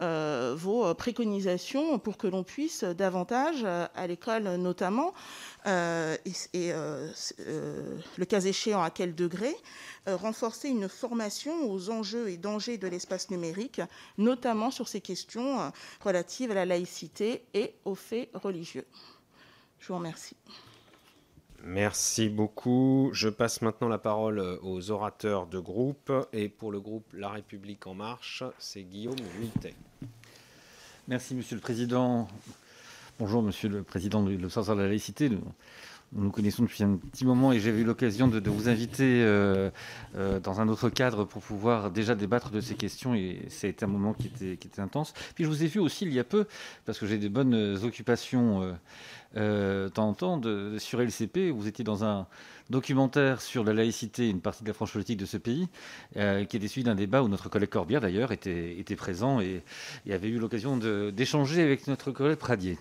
vos 0.00 0.94
préconisations 0.94 1.98
pour 1.98 2.16
que 2.16 2.26
l'on 2.26 2.42
puisse 2.42 2.82
davantage, 2.82 3.64
à 3.64 4.06
l'école 4.06 4.44
notamment, 4.56 5.12
et, 5.66 6.72
le 6.72 8.24
cas 8.26 8.40
échéant 8.40 8.82
à 8.82 8.90
quel 8.90 9.14
degré, 9.14 9.54
renforcer 10.06 10.68
une 10.70 10.88
formation 10.88 11.70
aux 11.70 11.90
enjeux 11.90 12.30
et 12.30 12.38
dangers 12.38 12.78
de 12.78 12.88
l'espace 12.88 13.30
numérique, 13.30 13.82
notamment 14.16 14.70
sur 14.70 14.88
ces 14.88 15.02
questions 15.02 15.70
relatives 16.02 16.50
à 16.50 16.54
la 16.54 16.64
laïcité 16.64 17.44
et 17.52 17.74
aux 17.84 17.94
faits 17.94 18.30
religieux? 18.34 18.86
Je 19.78 19.88
vous 19.88 19.96
remercie. 19.98 20.36
Merci 21.64 22.28
beaucoup. 22.28 23.10
Je 23.12 23.28
passe 23.28 23.62
maintenant 23.62 23.88
la 23.88 23.98
parole 23.98 24.38
aux 24.62 24.90
orateurs 24.90 25.46
de 25.46 25.58
groupe. 25.58 26.12
Et 26.32 26.48
pour 26.48 26.70
le 26.70 26.80
groupe 26.80 27.06
La 27.12 27.30
République 27.30 27.86
En 27.86 27.94
Marche, 27.94 28.44
c'est 28.58 28.82
Guillaume 28.82 29.16
Vuittet. 29.38 29.74
Merci, 31.08 31.34
Monsieur 31.34 31.56
le 31.56 31.60
Président. 31.62 32.28
Bonjour, 33.18 33.42
Monsieur 33.42 33.68
le 33.68 33.82
Président 33.82 34.22
de 34.22 34.30
l'Observatoire 34.36 34.76
de 34.76 34.82
la 34.82 34.88
laïcité. 34.88 35.30
Nous, 36.12 36.24
nous 36.24 36.30
connaissons 36.30 36.62
depuis 36.62 36.82
un 36.84 36.96
petit 36.96 37.26
moment 37.26 37.52
et 37.52 37.60
j'ai 37.60 37.70
eu 37.70 37.84
l'occasion 37.84 38.28
de, 38.28 38.48
vous 38.48 38.68
inviter 38.68 39.22
euh, 39.22 39.70
euh, 40.16 40.40
dans 40.40 40.60
un 40.60 40.68
autre 40.68 40.88
cadre 40.88 41.24
pour 41.24 41.42
pouvoir 41.42 41.90
déjà 41.90 42.14
débattre 42.14 42.50
de 42.50 42.62
ces 42.62 42.76
questions 42.76 43.14
et 43.14 43.46
été 43.62 43.84
un 43.84 43.88
moment 43.88 44.14
qui 44.14 44.28
était, 44.28 44.80
intense. 44.80 45.12
Puis 45.34 45.44
je 45.44 45.48
vous 45.48 45.62
ai 45.62 45.66
vu 45.66 45.80
aussi 45.80 46.06
il 46.06 46.12
y 46.14 46.18
a 46.18 46.24
peu, 46.24 46.46
parce 46.86 46.98
que 46.98 47.06
j'ai 47.06 47.18
des 47.18 47.28
bonnes 47.28 47.78
occupations 47.84 48.62
euh, 48.62 48.72
euh, 49.36 49.88
temps 49.90 50.08
en 50.08 50.14
temps 50.14 50.36
de, 50.38 50.76
sur 50.78 51.02
LCP. 51.02 51.50
Vous 51.50 51.68
étiez 51.68 51.84
dans 51.84 52.04
un 52.04 52.26
documentaire 52.70 53.42
sur 53.42 53.62
la 53.62 53.74
laïcité, 53.74 54.30
une 54.30 54.40
partie 54.40 54.62
de 54.62 54.68
la 54.68 54.74
franche 54.74 54.92
politique 54.92 55.18
de 55.18 55.26
ce 55.26 55.36
pays, 55.36 55.68
qui 56.14 56.56
était 56.56 56.68
suivi 56.68 56.84
d'un 56.84 56.94
débat 56.94 57.22
où 57.22 57.28
notre 57.28 57.48
collègue 57.48 57.70
Corbière, 57.70 58.00
d'ailleurs, 58.00 58.32
était, 58.32 58.96
présent 58.96 59.40
et 59.40 59.62
avait 60.10 60.28
eu 60.28 60.38
l'occasion 60.38 60.76
d'échanger 61.10 61.62
avec 61.62 61.86
notre 61.86 62.12
collègue 62.12 62.38
Pradier. 62.38 62.78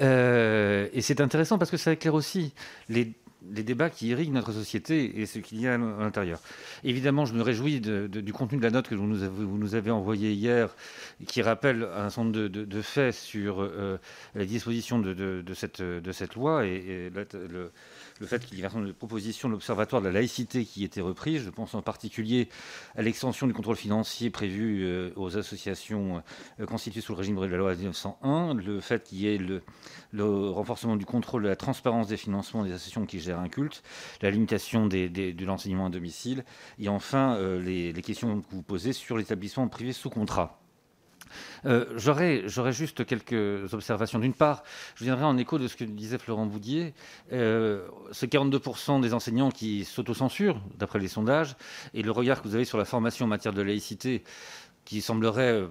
Euh, 0.00 0.88
et 0.92 1.00
c'est 1.00 1.20
intéressant 1.20 1.58
parce 1.58 1.70
que 1.70 1.76
ça 1.76 1.92
éclaire 1.92 2.14
aussi 2.14 2.52
les, 2.88 3.12
débats 3.42 3.88
qui 3.88 4.08
irriguent 4.08 4.32
notre 4.32 4.52
société 4.52 5.20
et 5.20 5.26
ce 5.26 5.38
qu'il 5.38 5.60
y 5.60 5.68
a 5.68 5.74
à 5.74 5.78
l'intérieur. 5.78 6.40
Évidemment, 6.84 7.24
je 7.24 7.34
me 7.34 7.42
réjouis 7.42 7.80
du 7.80 8.32
contenu 8.32 8.58
de 8.58 8.62
la 8.62 8.70
note 8.70 8.88
que 8.88 8.94
vous 8.94 9.06
nous 9.06 9.74
avez, 9.74 9.90
envoyée 9.90 10.32
hier, 10.32 10.74
qui 11.26 11.40
rappelle 11.40 11.88
un 11.94 12.10
certain 12.10 12.24
nombre 12.24 12.48
de, 12.48 12.82
faits 12.82 13.14
sur 13.14 13.60
euh, 13.60 13.96
les 14.34 14.46
dispositions 14.46 14.98
de, 14.98 15.54
cette, 15.54 15.80
de 15.80 16.12
cette 16.12 16.34
loi 16.34 16.66
et, 16.66 17.10
le, 17.14 17.70
le 18.20 18.26
fait 18.26 18.44
qu'il 18.44 18.58
y 18.58 18.62
ait 18.62 18.64
un 18.64 18.68
certain 18.68 18.84
nombre 18.84 18.94
de 18.94 19.48
l'Observatoire 19.48 20.02
de 20.02 20.06
la 20.06 20.12
laïcité 20.12 20.64
qui 20.64 20.84
étaient 20.84 21.00
reprises. 21.00 21.42
Je 21.42 21.50
pense 21.50 21.74
en 21.74 21.82
particulier 21.82 22.48
à 22.96 23.02
l'extension 23.02 23.46
du 23.46 23.52
contrôle 23.52 23.76
financier 23.76 24.30
prévu 24.30 24.84
euh, 24.84 25.10
aux 25.16 25.36
associations 25.36 26.22
euh, 26.60 26.66
constituées 26.66 27.00
sous 27.00 27.12
le 27.12 27.18
régime 27.18 27.36
de 27.40 27.46
la 27.46 27.56
loi 27.56 27.74
1901, 27.74 28.54
le 28.54 28.80
fait 28.80 29.04
qu'il 29.04 29.18
y 29.18 29.34
ait 29.34 29.38
le, 29.38 29.62
renforcement 30.50 30.96
du 30.96 31.04
contrôle 31.04 31.42
de 31.42 31.48
la 31.48 31.56
transparence 31.56 32.08
des 32.08 32.16
financements 32.16 32.64
des 32.64 32.72
associations 32.72 33.06
qui 33.06 33.20
gèrent 33.20 33.40
un 33.40 33.48
culte, 33.48 33.82
la 34.22 34.30
limitation 34.30 34.86
de 34.86 35.44
l'enseignement 35.44 35.86
à 35.86 35.90
domicile, 35.90 36.44
et 36.78 36.88
enfin 36.88 37.36
euh, 37.36 37.60
les 37.60 38.02
questions 38.02 38.40
que 38.40 38.46
vous 38.50 38.62
posez 38.62 38.92
sur 38.92 39.16
l'établissement 39.16 39.68
privé 39.68 39.92
sous 39.92 40.10
contrat. 40.10 40.60
Euh, 41.66 41.86
j'aurais, 41.96 42.72
juste 42.72 43.04
quelques 43.04 43.72
observations. 43.72 44.18
D'une 44.18 44.34
part, 44.34 44.62
je 44.94 45.04
viendrai 45.04 45.24
en 45.24 45.36
écho 45.36 45.58
de 45.58 45.68
ce 45.68 45.76
que 45.76 45.84
disait 45.84 46.18
Florent 46.18 46.46
Boudier. 46.46 46.94
Euh, 47.32 47.86
c'est 48.12 48.32
42% 48.32 49.00
des 49.00 49.14
enseignants 49.14 49.50
qui 49.50 49.84
s'autocensurent, 49.84 50.60
d'après 50.76 50.98
les 50.98 51.08
sondages, 51.08 51.56
et 51.94 52.02
le 52.02 52.10
regard 52.10 52.42
que 52.42 52.48
vous 52.48 52.54
avez 52.54 52.64
sur 52.64 52.78
la 52.78 52.84
formation 52.84 53.26
en 53.26 53.28
matière 53.28 53.52
de 53.52 53.62
laïcité 53.62 54.22
qui 54.84 55.02
semblerait 55.02 55.52
euh, 55.52 55.66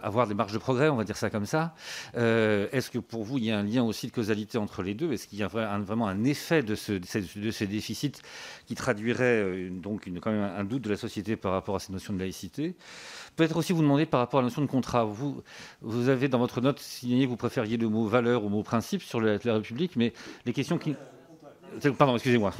avoir 0.00 0.28
des 0.28 0.34
marges 0.34 0.52
de 0.52 0.58
progrès, 0.58 0.88
on 0.88 0.94
va 0.94 1.02
dire 1.02 1.16
ça 1.16 1.30
comme 1.30 1.46
ça. 1.46 1.74
Est-ce 2.14 2.90
que 2.90 2.98
pour 3.00 3.24
vous, 3.24 3.38
il 3.38 3.44
y 3.44 3.50
a 3.50 3.58
un 3.58 3.64
lien 3.64 3.82
aussi 3.82 4.06
de 4.06 4.12
causalité 4.12 4.56
entre 4.56 4.84
les 4.84 4.94
deux? 4.94 5.12
Est-ce 5.12 5.26
qu'il 5.26 5.40
y 5.40 5.42
a 5.42 5.48
vraiment 5.48 6.06
un 6.06 6.22
effet 6.22 6.62
de, 6.62 6.76
ce, 6.76 7.00
ces 7.02 7.66
déficits 7.66 8.12
qui 8.66 8.76
traduirait 8.76 9.68
donc 9.70 10.08
quand 10.22 10.30
même 10.30 10.48
un 10.56 10.64
doute 10.64 10.82
de 10.82 10.90
la 10.90 10.96
société 10.96 11.34
par 11.34 11.52
rapport 11.52 11.74
à 11.74 11.80
ces 11.80 11.92
notions 11.92 12.14
de 12.14 12.20
laïcité? 12.20 12.76
Peut-être 13.36 13.56
aussi 13.56 13.72
vous 13.72 13.82
demander 13.82 14.06
par 14.06 14.20
rapport 14.20 14.40
à 14.40 14.42
la 14.42 14.48
notion 14.48 14.62
de 14.62 14.66
contrat. 14.66 15.04
Vous, 15.04 15.42
vous 15.82 16.08
avez 16.08 16.28
dans 16.28 16.38
votre 16.38 16.60
note 16.60 16.80
signé 16.80 17.24
que 17.24 17.30
vous 17.30 17.36
préfériez 17.36 17.76
le 17.76 17.88
mot 17.88 18.06
valeur 18.06 18.44
au 18.44 18.48
mot 18.48 18.62
principe 18.62 19.02
sur 19.02 19.20
la, 19.20 19.38
la 19.44 19.54
République, 19.54 19.96
mais 19.96 20.12
les 20.46 20.52
questions 20.52 20.78
qui. 20.78 20.94
Pardon, 21.98 22.14
excusez-moi. 22.14 22.52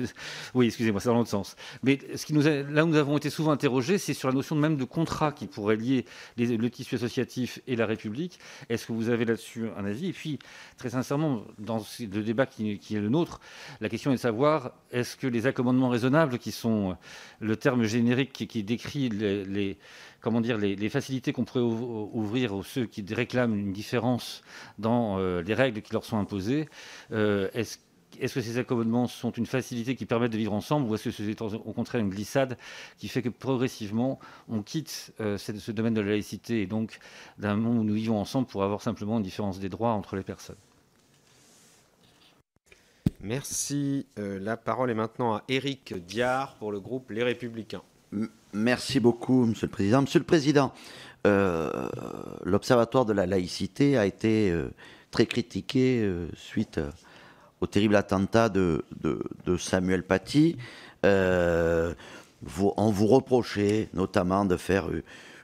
oui, 0.54 0.66
excusez-moi, 0.66 1.00
c'est 1.00 1.08
dans 1.08 1.16
l'autre 1.16 1.30
sens. 1.30 1.56
Mais 1.82 1.98
nous 2.30 2.42
là 2.42 2.84
où 2.84 2.88
nous 2.88 2.96
avons 2.96 3.16
été 3.16 3.30
souvent 3.30 3.52
interrogés, 3.52 3.98
c'est 3.98 4.14
sur 4.14 4.28
la 4.28 4.34
notion 4.34 4.56
même 4.56 4.76
de 4.76 4.84
contrat 4.84 5.32
qui 5.32 5.46
pourrait 5.46 5.76
lier 5.76 6.04
le 6.36 6.68
tissu 6.68 6.94
associatif 6.94 7.60
et 7.66 7.76
la 7.76 7.86
République. 7.86 8.38
Est-ce 8.68 8.86
que 8.86 8.92
vous 8.92 9.08
avez 9.08 9.24
là-dessus 9.24 9.68
un 9.76 9.84
avis? 9.84 10.08
Et 10.08 10.12
puis, 10.12 10.38
très 10.76 10.90
sincèrement, 10.90 11.42
dans 11.58 11.84
le 11.98 12.22
débat 12.22 12.46
qui, 12.46 12.72
est 12.72 13.00
le 13.00 13.08
nôtre, 13.08 13.40
la 13.80 13.88
question 13.88 14.10
est 14.12 14.16
de 14.16 14.20
savoir 14.20 14.72
est-ce 14.90 15.16
que 15.16 15.26
les 15.26 15.46
accommodements 15.46 15.88
raisonnables, 15.88 16.38
qui 16.38 16.52
sont 16.52 16.96
le 17.40 17.56
terme 17.56 17.84
générique 17.84 18.32
qui, 18.32 18.62
décrit 18.62 19.08
les 19.08 19.78
comment 20.20 20.40
dire, 20.40 20.58
les, 20.58 20.88
facilités 20.88 21.32
qu'on 21.32 21.44
pourrait 21.44 21.60
ouvrir 21.60 22.54
aux 22.54 22.62
ceux 22.62 22.86
qui 22.86 23.04
réclament 23.12 23.54
une 23.54 23.72
différence 23.72 24.42
dans 24.78 25.18
euh, 25.18 25.42
les 25.42 25.54
règles 25.54 25.80
qui 25.82 25.92
leur 25.92 26.04
sont 26.04 26.18
imposées, 26.18 26.68
euh, 27.12 27.48
est-ce 27.54 27.78
est-ce 28.18 28.34
que 28.34 28.40
ces 28.40 28.58
accommodements 28.58 29.06
sont 29.06 29.30
une 29.30 29.46
facilité 29.46 29.94
qui 29.94 30.06
permet 30.06 30.28
de 30.28 30.36
vivre 30.36 30.52
ensemble 30.52 30.88
ou 30.88 30.94
est-ce 30.94 31.04
que 31.04 31.10
c'est 31.10 31.42
au 31.42 31.72
contraire 31.72 32.00
une 32.00 32.10
glissade 32.10 32.56
qui 32.98 33.08
fait 33.08 33.22
que 33.22 33.28
progressivement 33.28 34.18
on 34.48 34.62
quitte 34.62 35.12
euh, 35.20 35.38
ce, 35.38 35.70
domaine 35.72 35.94
de 35.94 36.00
la 36.00 36.10
laïcité 36.10 36.62
et 36.62 36.66
donc 36.66 36.98
d'un 37.38 37.56
monde 37.56 37.78
où 37.78 37.84
nous 37.84 37.94
vivons 37.94 38.18
ensemble 38.18 38.46
pour 38.46 38.64
avoir 38.64 38.82
simplement 38.82 39.18
une 39.18 39.22
différence 39.22 39.60
des 39.60 39.68
droits 39.68 39.92
entre 39.92 40.16
les 40.16 40.22
personnes? 40.22 40.56
Merci. 43.22 44.06
Euh, 44.18 44.38
la 44.40 44.56
parole 44.56 44.90
est 44.90 44.94
maintenant 44.94 45.34
à 45.34 45.42
Éric 45.48 45.94
Diard 46.06 46.54
pour 46.54 46.72
le 46.72 46.80
groupe 46.80 47.10
Les 47.10 47.22
Républicains. 47.22 47.82
Merci 48.52 48.98
beaucoup, 48.98 49.44
Monsieur 49.44 49.66
le 49.66 49.72
Président. 49.72 50.02
Monsieur 50.02 50.18
le 50.18 50.24
Président, 50.24 50.72
euh, 51.26 51.88
l'Observatoire 52.44 53.04
de 53.04 53.12
la 53.12 53.26
laïcité 53.26 53.98
a 53.98 54.06
été 54.06 54.52
très 55.10 55.26
critiqué 55.26 56.10
suite 56.34 56.80
au 57.60 57.66
terrible 57.66 57.96
attentat 57.96 58.48
de, 58.48 58.84
Samuel 59.58 60.02
Paty, 60.02 60.56
euh, 61.04 61.94
on 62.76 62.90
vous 62.90 63.06
reprochait 63.06 63.88
notamment 63.92 64.44
de 64.44 64.56
faire 64.56 64.88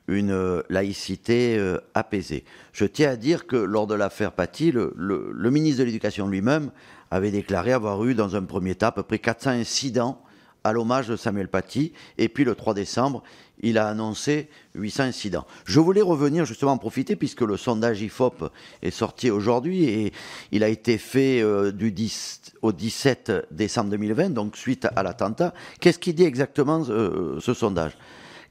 une 0.08 0.62
laïcité 0.68 1.58
euh, 1.58 1.78
apaisée. 1.94 2.44
Je 2.72 2.84
tiens 2.84 3.10
à 3.10 3.16
dire 3.16 3.46
que 3.46 3.56
lors 3.56 3.86
de 3.86 3.94
l'affaire 3.94 4.32
Paty, 4.32 4.70
le, 4.72 4.94
le, 4.96 5.50
ministre 5.50 5.80
de 5.80 5.84
l'Éducation 5.84 6.28
lui-même 6.28 6.70
avait 7.10 7.30
déclaré 7.30 7.72
avoir 7.72 8.04
eu 8.04 8.14
dans 8.14 8.36
un 8.36 8.42
premier 8.42 8.74
temps 8.74 8.88
à 8.88 8.92
peu 8.92 9.02
près 9.02 9.18
400 9.18 9.50
incidents 9.50 10.22
à 10.64 10.72
l'hommage 10.72 11.08
de 11.08 11.16
Samuel 11.16 11.48
Paty. 11.48 11.92
Et 12.18 12.28
puis 12.28 12.44
le 12.44 12.54
3 12.54 12.74
décembre, 12.74 13.22
il 13.60 13.78
a 13.78 13.88
annoncé 13.88 14.48
800 14.74 15.04
incidents. 15.04 15.46
Je 15.64 15.80
voulais 15.80 16.02
revenir 16.02 16.44
justement 16.44 16.72
en 16.72 16.78
profiter 16.78 17.16
puisque 17.16 17.40
le 17.40 17.56
sondage 17.56 18.02
IFOP 18.02 18.50
est 18.82 18.90
sorti 18.90 19.30
aujourd'hui 19.30 19.84
et 19.84 20.12
il 20.52 20.62
a 20.62 20.68
été 20.68 20.98
fait 20.98 21.40
euh, 21.40 21.72
du 21.72 21.92
10 21.92 22.52
au 22.62 22.72
17 22.72 23.48
décembre 23.50 23.90
2020, 23.90 24.30
donc 24.30 24.56
suite 24.56 24.86
à 24.94 25.02
l'attentat. 25.02 25.54
Qu'est-ce 25.80 25.98
qu'il 25.98 26.14
dit 26.14 26.24
exactement 26.24 26.82
euh, 26.88 27.40
ce 27.40 27.54
sondage? 27.54 27.96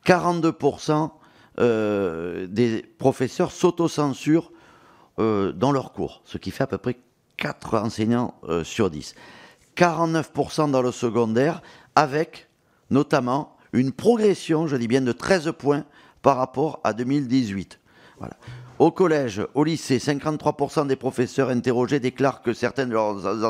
42% 0.06 1.12
euh, 1.58 2.48
des 2.48 2.84
professeurs 2.98 3.52
s'autocensurent 3.52 4.52
dans 5.18 5.72
leurs 5.72 5.94
cours, 5.94 6.22
ce 6.26 6.38
qui 6.38 6.52
fait 6.52 6.66
à 6.66 6.68
peu 6.68 6.78
près 6.78 6.98
4 7.38 7.76
enseignants 7.76 8.36
sur 8.66 8.90
10. 8.90 9.16
49% 9.78 10.72
dans 10.72 10.82
le 10.82 10.92
secondaire, 10.92 11.62
avec 11.96 12.50
notamment 12.90 13.55
une 13.76 13.92
progression, 13.92 14.68
je 14.68 14.76
dis 14.76 14.88
bien, 14.88 15.02
de 15.02 15.12
13 15.12 15.52
points 15.58 15.86
par 16.22 16.38
rapport 16.38 16.80
à 16.84 16.94
2018. 16.94 17.80
Voilà. 18.18 18.36
Au 18.78 18.92
collège, 18.92 19.42
au 19.54 19.64
lycée, 19.64 20.00
53% 20.00 20.88
des 20.88 20.98
professeurs 20.98 21.50
interrogés 21.50 22.00
déclarent 22.00 22.42
que 22.42 22.54
certains 22.54 22.86
de 22.86 22.92
leurs 22.92 23.46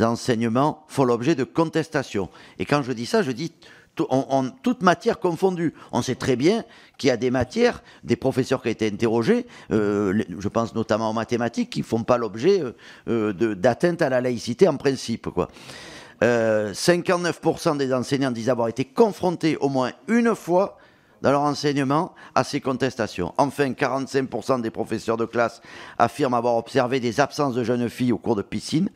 enseignements 0.00 0.84
font 0.88 1.04
l'objet 1.04 1.34
de 1.34 1.44
contestation. 1.44 2.30
Et 2.58 2.64
quand 2.64 2.82
je 2.82 2.92
dis 2.92 3.04
ça, 3.04 3.22
je 3.22 3.32
dis 3.32 3.52
en, 4.08 4.48
toute 4.50 4.82
matière 4.82 5.18
confondue. 5.18 5.74
On 5.92 6.00
sait 6.02 6.14
très 6.14 6.36
bien 6.36 6.64
qu'il 6.96 7.08
y 7.08 7.10
a 7.10 7.16
des 7.16 7.30
matières, 7.30 7.82
des 8.04 8.16
professeurs 8.16 8.62
qui 8.62 8.68
ont 8.68 8.72
été 8.72 8.86
interrogés, 8.86 9.46
euh, 9.72 10.22
je 10.38 10.48
pense 10.48 10.74
notamment 10.74 11.10
en 11.10 11.12
mathématiques, 11.12 11.70
qui 11.70 11.80
ne 11.80 11.84
font 11.84 12.02
pas 12.02 12.16
l'objet 12.16 12.62
euh, 12.62 12.72
euh, 13.08 13.54
d'atteinte 13.54 14.02
à 14.02 14.08
la 14.08 14.20
laïcité 14.20 14.68
en 14.68 14.76
principe. 14.76 15.28
Quoi. 15.28 15.48
59% 16.22 17.76
des 17.78 17.94
enseignants 17.94 18.30
disent 18.30 18.50
avoir 18.50 18.68
été 18.68 18.84
confrontés 18.84 19.56
au 19.56 19.68
moins 19.68 19.92
une 20.08 20.34
fois 20.34 20.76
dans 21.22 21.30
leur 21.30 21.42
enseignement 21.42 22.14
à 22.34 22.44
ces 22.44 22.60
contestations. 22.60 23.34
Enfin, 23.38 23.70
45% 23.70 24.60
des 24.60 24.70
professeurs 24.70 25.16
de 25.16 25.24
classe 25.24 25.60
affirment 25.98 26.34
avoir 26.34 26.56
observé 26.56 27.00
des 27.00 27.20
absences 27.20 27.54
de 27.54 27.64
jeunes 27.64 27.88
filles 27.88 28.12
au 28.12 28.18
cours 28.18 28.36
de 28.36 28.42
piscine. 28.42 28.88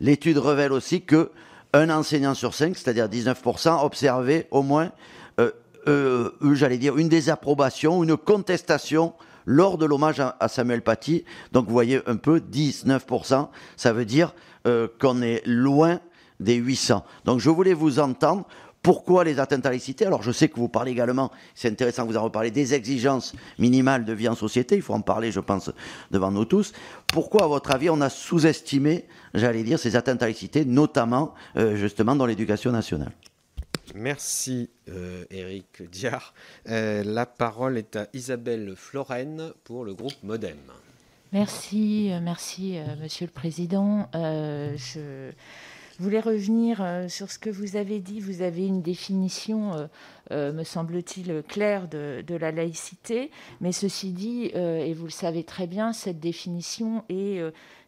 L'étude 0.00 0.38
révèle 0.38 0.72
aussi 0.72 1.02
que 1.02 1.30
un 1.72 1.90
enseignant 1.90 2.34
sur 2.34 2.54
cinq, 2.54 2.76
c'est-à-dire 2.76 3.08
19%, 3.08 3.84
observait 3.84 4.48
au 4.50 4.62
moins, 4.62 4.92
euh, 5.40 5.50
euh, 5.88 6.30
j'allais 6.54 6.78
dire, 6.78 6.96
une 6.96 7.08
désapprobation, 7.08 8.02
une 8.02 8.16
contestation 8.16 9.12
lors 9.44 9.78
de 9.78 9.84
l'hommage 9.84 10.20
à, 10.20 10.48
Samuel 10.48 10.82
Paty. 10.82 11.24
Donc 11.52 11.66
vous 11.66 11.72
voyez 11.72 12.00
un 12.06 12.16
peu, 12.16 12.40
19%, 12.40 13.48
ça 13.76 13.92
veut 13.92 14.04
dire 14.04 14.34
euh, 14.66 14.88
qu'on 15.00 15.22
est 15.22 15.42
loin 15.46 16.00
des 16.40 16.54
800. 16.54 17.04
Donc 17.24 17.40
je 17.40 17.50
voulais 17.50 17.74
vous 17.74 17.98
entendre. 17.98 18.46
Pourquoi 18.86 19.24
les 19.24 19.40
atteintes 19.40 19.66
à 19.66 19.72
la 19.72 20.06
Alors 20.06 20.22
je 20.22 20.30
sais 20.30 20.48
que 20.48 20.60
vous 20.60 20.68
parlez 20.68 20.92
également, 20.92 21.32
c'est 21.56 21.68
intéressant 21.68 22.06
que 22.06 22.12
vous 22.12 22.16
en 22.16 22.22
reparlez, 22.22 22.52
des 22.52 22.72
exigences 22.72 23.34
minimales 23.58 24.04
de 24.04 24.12
vie 24.12 24.28
en 24.28 24.36
société, 24.36 24.76
il 24.76 24.82
faut 24.82 24.94
en 24.94 25.00
parler 25.00 25.32
je 25.32 25.40
pense 25.40 25.72
devant 26.12 26.30
nous 26.30 26.44
tous. 26.44 26.72
Pourquoi 27.08 27.42
à 27.42 27.46
votre 27.48 27.72
avis 27.72 27.90
on 27.90 28.00
a 28.00 28.08
sous-estimé, 28.08 29.06
j'allais 29.34 29.64
dire, 29.64 29.80
ces 29.80 29.96
atteintes 29.96 30.22
à 30.22 30.28
la 30.28 30.64
notamment 30.66 31.34
euh, 31.56 31.74
justement 31.74 32.14
dans 32.14 32.26
l'éducation 32.26 32.70
nationale? 32.70 33.10
Merci 33.96 34.70
euh, 34.88 35.24
Eric 35.32 35.90
Diard. 35.90 36.32
Euh, 36.68 37.02
la 37.02 37.26
parole 37.26 37.78
est 37.78 37.96
à 37.96 38.06
Isabelle 38.12 38.74
Florenne 38.76 39.50
pour 39.64 39.84
le 39.84 39.94
groupe 39.94 40.22
Modem. 40.22 40.58
Merci, 41.32 42.12
merci 42.22 42.78
Monsieur 43.02 43.26
le 43.26 43.32
Président. 43.32 44.08
je 44.14 45.32
je 45.96 46.02
voulais 46.02 46.20
revenir 46.20 46.82
euh, 46.82 47.08
sur 47.08 47.30
ce 47.30 47.38
que 47.38 47.48
vous 47.48 47.76
avez 47.76 48.00
dit. 48.00 48.20
Vous 48.20 48.42
avez 48.42 48.66
une 48.66 48.82
définition, 48.82 49.74
euh, 49.74 49.86
euh, 50.30 50.52
me 50.52 50.62
semble-t-il, 50.62 51.42
claire 51.48 51.88
de, 51.88 52.22
la 52.28 52.52
laïcité. 52.52 53.30
Mais 53.62 53.72
ceci 53.72 54.12
dit, 54.12 54.50
et 54.54 54.92
vous 54.92 55.06
le 55.06 55.10
savez 55.10 55.42
très 55.42 55.66
bien, 55.66 55.94
cette 55.94 56.20
définition 56.20 57.04
est 57.08 57.40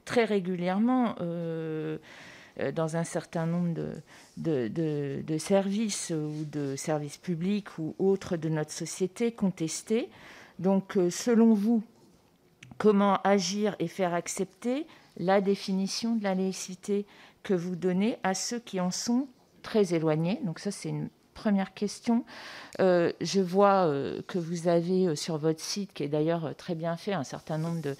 très 0.07 0.25
régulièrement 0.25 1.17
dans 2.75 2.97
un 2.97 3.05
certain 3.05 3.47
nombre 3.47 3.75
de, 4.37 4.69
de, 4.69 5.39
services 5.39 6.11
ou 6.11 6.45
de 6.45 6.77
services 6.77 7.19
publics 7.19 7.79
ou 7.79 7.95
autres 7.99 8.37
de 8.37 8.49
notre 8.49 8.73
société 8.73 9.33
contestée. 9.33 10.09
Donc, 10.59 10.99
selon 11.11 11.53
vous, 11.53 11.83
comment 12.79 13.21
agir 13.23 13.77
et 13.79 13.89
faire 13.89 14.15
accepter 14.15 14.87
la 15.19 15.41
définition 15.41 16.17
de 16.17 16.25
la 16.25 16.35
laïcité? 16.35 17.05
Que 17.43 17.55
vous 17.55 17.77
donnez 17.77 18.19
à 18.23 18.35
ceux 18.35 18.59
qui 18.59 18.81
en 18.81 18.91
sont 18.91 19.29
très 19.63 19.95
éloignés 19.95 20.41
Donc 20.45 20.59
ça, 20.59 20.71
c'est 20.71 20.89
une 20.89 21.09
première 21.35 21.73
question. 21.73 22.25
Euh, 22.81 23.13
je 23.21 23.41
vois 23.41 23.87
euh, 23.87 24.23
que 24.27 24.39
vous 24.39 24.67
avez 24.67 25.07
euh, 25.07 25.15
sur 25.15 25.39
votre 25.39 25.61
site, 25.61 25.93
qui 25.93 26.03
est 26.03 26.09
d'ailleurs 26.09 26.55
très 26.57 26.75
bien 26.75 26.97
fait, 26.97 27.13
un 27.13 27.25
certain 27.25 27.59
nombre 27.59 27.81
de, 27.81 27.95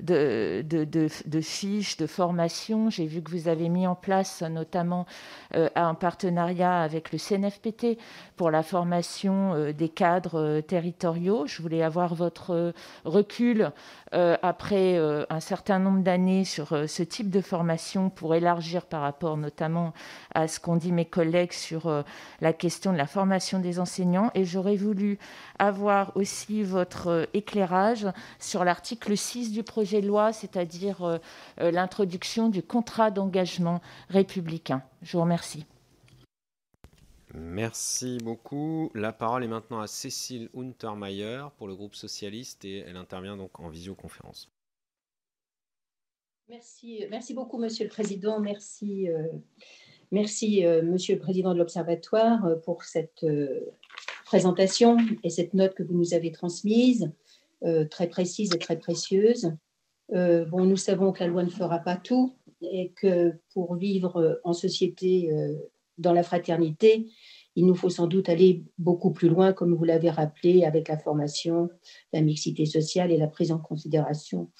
de, 0.00 1.40
fiches, 1.40 1.96
de 1.96 2.06
formations. 2.06 2.90
J'ai 2.90 3.06
vu 3.06 3.22
que 3.22 3.30
vous 3.30 3.48
avez 3.48 3.68
mis 3.68 3.86
en 3.86 3.94
place 3.94 4.42
notamment 4.42 5.06
euh, 5.54 5.68
un 5.74 5.94
partenariat 5.94 6.80
avec 6.80 7.12
le 7.12 7.18
CNFPT 7.18 7.98
pour 8.36 8.50
la 8.50 8.62
formation 8.62 9.54
euh, 9.54 9.72
des 9.72 9.88
cadres 9.88 10.38
euh, 10.38 10.60
territoriaux. 10.60 11.46
Je 11.46 11.62
voulais 11.62 11.82
avoir 11.82 12.14
votre 12.14 12.72
recul 13.04 13.70
après 14.12 14.98
un 15.28 15.40
certain 15.40 15.78
nombre 15.78 16.02
d'années 16.02 16.44
sur 16.44 16.68
ce 16.88 17.02
type 17.02 17.30
de 17.30 17.40
formation 17.40 18.08
pour 18.08 18.34
élargir 18.34 18.86
par 18.86 19.02
rapport 19.02 19.36
notamment 19.36 19.92
à 20.34 20.48
ce 20.48 20.60
qu'ont 20.60 20.76
dit 20.76 20.92
mes 20.92 21.04
collègues 21.04 21.52
sur 21.52 22.04
la 22.40 22.52
question 22.52 22.92
de 22.92 22.96
la 22.96 23.06
formation 23.06 23.58
des 23.58 23.80
enseignants. 23.80 24.30
Et 24.34 24.44
j'aurais 24.44 24.76
voulu 24.76 25.18
avoir 25.58 26.16
aussi 26.16 26.62
votre 26.62 27.28
éclairage 27.34 28.06
sur 28.38 28.64
l'article 28.64 29.16
6 29.16 29.52
du 29.52 29.62
projet 29.62 29.87
de 29.96 30.06
loi, 30.06 30.32
c'est-à-dire 30.32 31.02
euh, 31.02 31.18
euh, 31.60 31.70
l'introduction 31.70 32.48
du 32.48 32.62
contrat 32.62 33.10
d'engagement 33.10 33.80
républicain. 34.08 34.82
Je 35.02 35.16
vous 35.16 35.22
remercie. 35.22 35.64
Merci 37.34 38.18
beaucoup. 38.22 38.90
La 38.94 39.12
parole 39.12 39.44
est 39.44 39.48
maintenant 39.48 39.80
à 39.80 39.86
Cécile 39.86 40.48
Untermeyer 40.56 41.42
pour 41.58 41.66
le 41.66 41.74
groupe 41.74 41.94
socialiste 41.94 42.64
et 42.64 42.78
elle 42.78 42.96
intervient 42.96 43.36
donc 43.36 43.60
en 43.60 43.68
visioconférence. 43.68 44.50
Merci, 46.48 47.04
merci 47.10 47.34
beaucoup, 47.34 47.58
Monsieur 47.58 47.84
le 47.84 47.90
Président. 47.90 48.40
Merci, 48.40 49.10
euh, 49.10 49.26
merci 50.10 50.64
Monsieur 50.82 51.16
le 51.16 51.20
Président 51.20 51.52
de 51.52 51.58
l'Observatoire, 51.58 52.40
pour 52.64 52.84
cette 52.84 53.26
présentation 54.24 54.96
et 55.22 55.28
cette 55.28 55.52
note 55.52 55.74
que 55.74 55.82
vous 55.82 55.94
nous 55.94 56.14
avez 56.14 56.32
transmise, 56.32 57.12
très 57.90 58.08
précise 58.08 58.54
et 58.54 58.58
très 58.58 58.78
précieuse. 58.78 59.52
Euh, 60.14 60.44
bon, 60.44 60.64
nous 60.64 60.76
savons 60.76 61.12
que 61.12 61.20
la 61.20 61.26
loi 61.26 61.42
ne 61.42 61.50
fera 61.50 61.78
pas 61.78 61.96
tout 61.96 62.34
et 62.62 62.92
que 62.96 63.34
pour 63.52 63.76
vivre 63.76 64.40
en 64.44 64.52
société 64.52 65.30
euh, 65.32 65.54
dans 65.98 66.12
la 66.12 66.22
fraternité, 66.22 67.08
il 67.56 67.66
nous 67.66 67.74
faut 67.74 67.90
sans 67.90 68.06
doute 68.06 68.28
aller 68.28 68.64
beaucoup 68.78 69.12
plus 69.12 69.28
loin, 69.28 69.52
comme 69.52 69.74
vous 69.74 69.84
l'avez 69.84 70.10
rappelé, 70.10 70.64
avec 70.64 70.88
la 70.88 70.96
formation, 70.96 71.68
la 72.12 72.20
mixité 72.20 72.66
sociale 72.66 73.10
et 73.10 73.16
la 73.16 73.26
prise 73.26 73.52
en 73.52 73.58
considération 73.58 74.50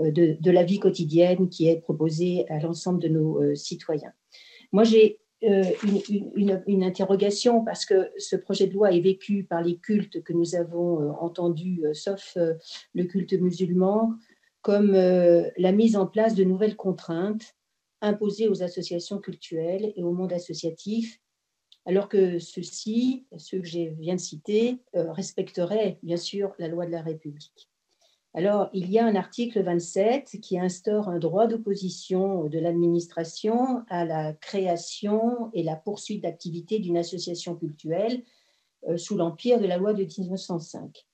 euh, 0.00 0.10
de, 0.10 0.50
la 0.50 0.64
vie 0.64 0.80
quotidienne 0.80 1.48
qui 1.48 1.68
est 1.68 1.80
proposée 1.80 2.46
à 2.48 2.58
l'ensemble 2.58 3.00
de 3.00 3.08
nos 3.08 3.54
citoyens. 3.54 4.12
Moi, 4.72 4.84
j'ai 4.84 5.20
une, 5.40 6.60
une, 6.66 6.82
interrogation 6.82 7.64
parce 7.64 7.86
que 7.86 8.10
ce 8.18 8.34
projet 8.34 8.66
de 8.66 8.74
loi 8.74 8.92
est 8.92 9.00
vécu 9.00 9.44
par 9.44 9.62
les 9.62 9.76
cultes 9.76 10.20
que 10.24 10.32
nous 10.32 10.56
avons 10.56 11.12
entendus, 11.20 11.84
sauf 11.92 12.36
le 12.36 13.04
culte 13.04 13.34
musulman, 13.34 14.18
comme 14.62 14.94
euh, 14.94 15.48
la 15.56 15.72
mise 15.72 15.96
en 15.96 16.06
place 16.06 16.34
de 16.34 16.44
nouvelles 16.44 16.76
contraintes 16.76 17.54
imposée 18.00 18.48
aux 18.48 18.62
associations 18.62 19.18
culturelles 19.18 19.92
et 19.96 20.02
au 20.02 20.12
monde 20.12 20.32
associatif, 20.32 21.20
alors 21.84 22.08
que 22.08 22.38
ceux-ci, 22.38 23.26
ceux 23.38 23.60
que 23.60 23.66
je 23.66 23.90
viens 23.98 24.14
de 24.14 24.20
citer, 24.20 24.78
euh, 24.94 25.10
respecteraient 25.12 25.98
bien 26.02 26.16
sûr 26.16 26.54
la 26.58 26.68
loi 26.68 26.86
de 26.86 26.92
la 26.92 27.02
République. 27.02 27.68
Alors, 28.34 28.68
il 28.72 28.90
y 28.90 28.98
a 28.98 29.06
un 29.06 29.16
article 29.16 29.62
27 29.62 30.38
qui 30.42 30.58
instaure 30.60 31.08
un 31.08 31.18
droit 31.18 31.46
d'opposition 31.46 32.44
de 32.44 32.58
l'administration 32.58 33.82
à 33.88 34.04
la 34.04 34.34
création 34.34 35.50
et 35.54 35.62
la 35.62 35.76
poursuite 35.76 36.22
d'activité 36.22 36.78
d'une 36.78 36.98
association 36.98 37.56
culturelle 37.56 38.22
euh, 38.86 38.96
sous 38.96 39.16
l'empire 39.16 39.58
de 39.58 39.66
la 39.66 39.78
loi 39.78 39.94
de 39.94 40.04
1905. 40.04 41.07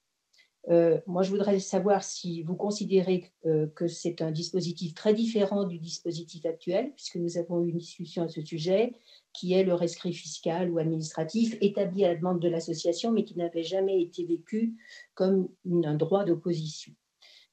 Euh, 0.70 0.98
moi, 1.06 1.22
je 1.22 1.30
voudrais 1.30 1.58
savoir 1.60 2.02
si 2.02 2.42
vous 2.42 2.56
considérez 2.56 3.30
euh, 3.44 3.66
que 3.74 3.86
c'est 3.86 4.22
un 4.22 4.30
dispositif 4.30 4.94
très 4.94 5.12
différent 5.12 5.64
du 5.64 5.78
dispositif 5.78 6.46
actuel, 6.46 6.92
puisque 6.94 7.16
nous 7.16 7.36
avons 7.36 7.62
eu 7.62 7.68
une 7.68 7.78
discussion 7.78 8.22
à 8.22 8.28
ce 8.28 8.40
sujet, 8.40 8.92
qui 9.34 9.52
est 9.52 9.64
le 9.64 9.74
rescrit 9.74 10.14
fiscal 10.14 10.70
ou 10.70 10.78
administratif 10.78 11.56
établi 11.60 12.04
à 12.04 12.08
la 12.08 12.16
demande 12.16 12.40
de 12.40 12.48
l'association, 12.48 13.12
mais 13.12 13.24
qui 13.24 13.36
n'avait 13.36 13.62
jamais 13.62 14.00
été 14.00 14.24
vécu 14.24 14.74
comme 15.14 15.48
un 15.84 15.94
droit 15.94 16.24
d'opposition. 16.24 16.92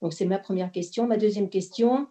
Donc, 0.02 0.14
c'est 0.14 0.26
ma 0.26 0.40
première 0.40 0.72
question. 0.72 1.06
Ma 1.06 1.18
deuxième 1.18 1.50
question, 1.50 2.08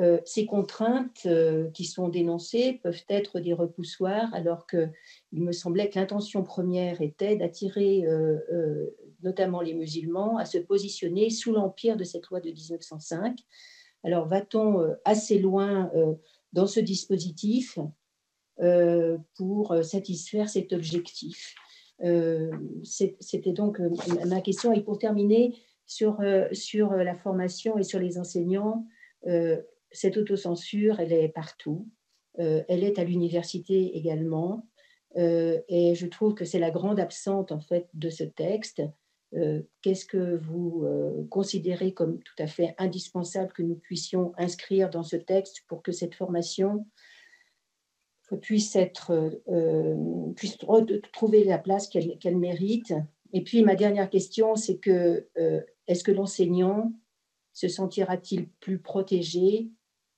euh, 0.00 0.18
ces 0.24 0.46
contraintes 0.46 1.28
qui 1.74 1.84
sont 1.84 2.08
dénoncées 2.08 2.80
peuvent 2.82 3.04
être 3.08 3.38
des 3.38 3.52
repoussoirs, 3.52 4.34
alors 4.34 4.66
qu'il 4.66 4.90
me 5.32 5.52
semblait 5.52 5.90
que 5.90 5.98
l'intention 5.98 6.42
première 6.42 7.00
était 7.02 7.36
d'attirer 7.36 8.04
notamment 9.22 9.60
les 9.60 9.74
musulmans 9.74 10.38
à 10.38 10.44
se 10.44 10.58
positionner 10.58 11.30
sous 11.30 11.52
l'empire 11.52 11.96
de 11.96 12.04
cette 12.04 12.26
loi 12.28 12.40
de 12.40 12.50
1905. 12.50 13.38
Alors 14.02 14.26
va-t-on 14.26 14.96
assez 15.04 15.38
loin 15.38 15.90
dans 16.52 16.66
ce 16.66 16.80
dispositif 16.80 17.78
pour 19.34 19.76
satisfaire 19.84 20.48
cet 20.48 20.72
objectif? 20.72 21.54
C'était 22.82 23.52
donc 23.52 23.78
ma 24.26 24.40
question. 24.40 24.72
Et 24.72 24.80
pour 24.80 24.98
terminer, 24.98 25.54
sur, 25.84 26.18
sur 26.52 26.92
la 26.92 27.14
formation 27.14 27.76
et 27.76 27.82
sur 27.82 27.98
les 27.98 28.16
enseignants, 28.16 28.86
cette 29.92 30.16
autocensure, 30.16 31.00
elle 31.00 31.12
est 31.12 31.28
partout. 31.28 31.88
Euh, 32.38 32.62
elle 32.68 32.84
est 32.84 32.98
à 32.98 33.04
l'université 33.04 33.96
également. 33.96 34.66
Euh, 35.16 35.60
et 35.68 35.94
je 35.94 36.06
trouve 36.06 36.34
que 36.34 36.44
c'est 36.44 36.60
la 36.60 36.70
grande 36.70 37.00
absente 37.00 37.50
en 37.50 37.60
fait 37.60 37.88
de 37.94 38.10
ce 38.10 38.24
texte. 38.24 38.82
Euh, 39.34 39.62
qu'est-ce 39.82 40.04
que 40.04 40.36
vous 40.36 40.86
considérez 41.30 41.92
comme 41.92 42.18
tout 42.18 42.42
à 42.42 42.46
fait 42.46 42.74
indispensable 42.78 43.52
que 43.52 43.62
nous 43.62 43.76
puissions 43.76 44.32
inscrire 44.38 44.90
dans 44.90 45.04
ce 45.04 45.16
texte 45.16 45.64
pour 45.68 45.82
que 45.82 45.92
cette 45.92 46.14
formation 46.14 46.86
puisse 48.42 48.76
être 48.76 49.40
puisse 50.36 50.58
trouver 51.12 51.44
la 51.44 51.58
place 51.58 51.88
qu'elle 51.88 52.38
mérite? 52.38 52.92
Et 53.32 53.42
puis 53.44 53.62
ma 53.62 53.76
dernière 53.76 54.10
question, 54.10 54.56
c'est 54.56 54.78
que 54.78 55.28
est-ce 55.86 56.02
que 56.02 56.12
l'enseignant 56.12 56.92
se 57.52 57.68
sentira-t-il 57.68 58.48
plus 58.60 58.78
protégé 58.78 59.70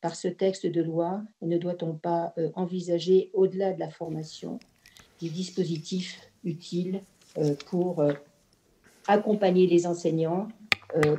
par 0.03 0.17
ce 0.17 0.29
texte 0.29 0.67
de 0.67 0.83
loi 0.83 1.23
et 1.41 1.47
ne 1.47 1.57
doit-on 1.57 1.95
pas 1.95 2.35
euh, 2.37 2.51
envisager, 2.55 3.31
au-delà 3.33 3.73
de 3.73 3.81
la 3.81 3.89
formation, 3.89 4.59
des 5.21 5.31
dispositifs 5.31 6.21
utiles 6.45 7.03
euh, 7.39 7.55
pour 7.67 8.01
euh, 8.01 8.13
accompagner 9.07 9.67
les 9.67 9.87
enseignants 9.87 10.49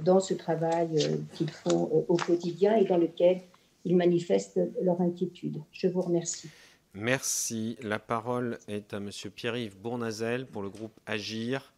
dans 0.04 0.19
ce 0.19 0.34
travail 0.34 1.26
qu'ils 1.34 1.50
font 1.50 2.06
au 2.08 2.15
quotidien 2.15 2.76
et 2.76 2.86
dans 2.86 2.98
lequel 2.98 3.41
ils 3.86 3.96
manifestent 3.96 4.60
leur 4.82 5.02
inquiétude 5.02 5.62
Je 5.72 5.88
vous 5.88 6.02
remercie. 6.02 6.50
Merci. 6.93 7.76
La 7.82 7.98
parole 7.98 8.60
est 8.67 8.93
à 8.93 9.00
Monsieur 9.00 9.30
Pierre-Yves 9.30 9.78
Bournazel 9.78 10.46
pour 10.46 10.62
le 10.62 10.69
groupe 10.69 11.00
Agir, 11.08 11.74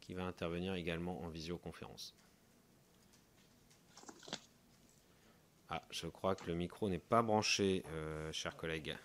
qui 0.00 0.14
va 0.14 0.24
intervenir 0.24 0.74
également 0.74 1.22
en 1.22 1.28
visioconférence. 1.28 2.14
Ah, 5.70 5.82
je 5.90 6.06
crois 6.06 6.34
que 6.34 6.46
le 6.46 6.54
micro 6.54 6.88
n'est 6.88 6.98
pas 6.98 7.22
branché, 7.22 7.84
euh, 7.92 8.32
chers 8.32 8.56
collègues. 8.56 8.96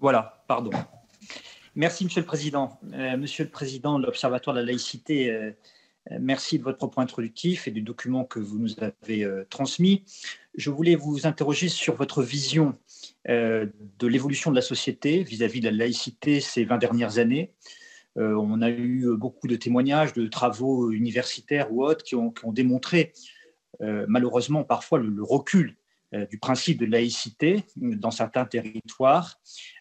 Voilà, 0.00 0.44
pardon. 0.46 0.70
Merci, 1.74 2.04
Monsieur 2.04 2.20
le 2.20 2.26
Président. 2.26 2.78
Euh, 2.92 3.16
monsieur 3.16 3.44
le 3.44 3.50
Président 3.50 3.98
de 3.98 4.06
l'Observatoire 4.06 4.54
de 4.54 4.60
la 4.60 4.66
laïcité, 4.66 5.30
euh, 5.30 5.52
merci 6.18 6.58
de 6.58 6.64
votre 6.64 6.78
propos 6.78 7.00
introductif 7.00 7.68
et 7.68 7.70
du 7.70 7.82
document 7.82 8.24
que 8.24 8.40
vous 8.40 8.58
nous 8.58 8.74
avez 8.80 9.26
transmis. 9.50 10.04
Je 10.54 10.70
voulais 10.70 10.94
vous 10.94 11.26
interroger 11.26 11.68
sur 11.68 11.94
votre 11.94 12.22
vision 12.22 12.78
de 13.26 14.06
l'évolution 14.06 14.50
de 14.50 14.56
la 14.56 14.62
société 14.62 15.22
vis-à-vis 15.22 15.60
de 15.60 15.66
la 15.66 15.76
laïcité 15.76 16.40
ces 16.40 16.64
20 16.64 16.78
dernières 16.78 17.18
années. 17.18 17.52
on 18.16 18.62
a 18.62 18.70
eu 18.70 19.06
beaucoup 19.18 19.48
de 19.48 19.56
témoignages, 19.56 20.14
de 20.14 20.26
travaux 20.28 20.90
universitaires 20.90 21.70
ou 21.70 21.84
autres 21.84 22.02
qui 22.02 22.14
ont, 22.14 22.32
démontré 22.46 23.12
euh, 23.80 24.06
malheureusement 24.08 24.64
parfois 24.64 24.98
le, 24.98 25.22
recul 25.22 25.68
euh, 25.68 25.77
du 26.12 26.38
principe 26.38 26.78
de 26.78 26.86
laïcité 26.86 27.64
dans 27.76 28.10
certains 28.10 28.44
territoires, 28.44 29.38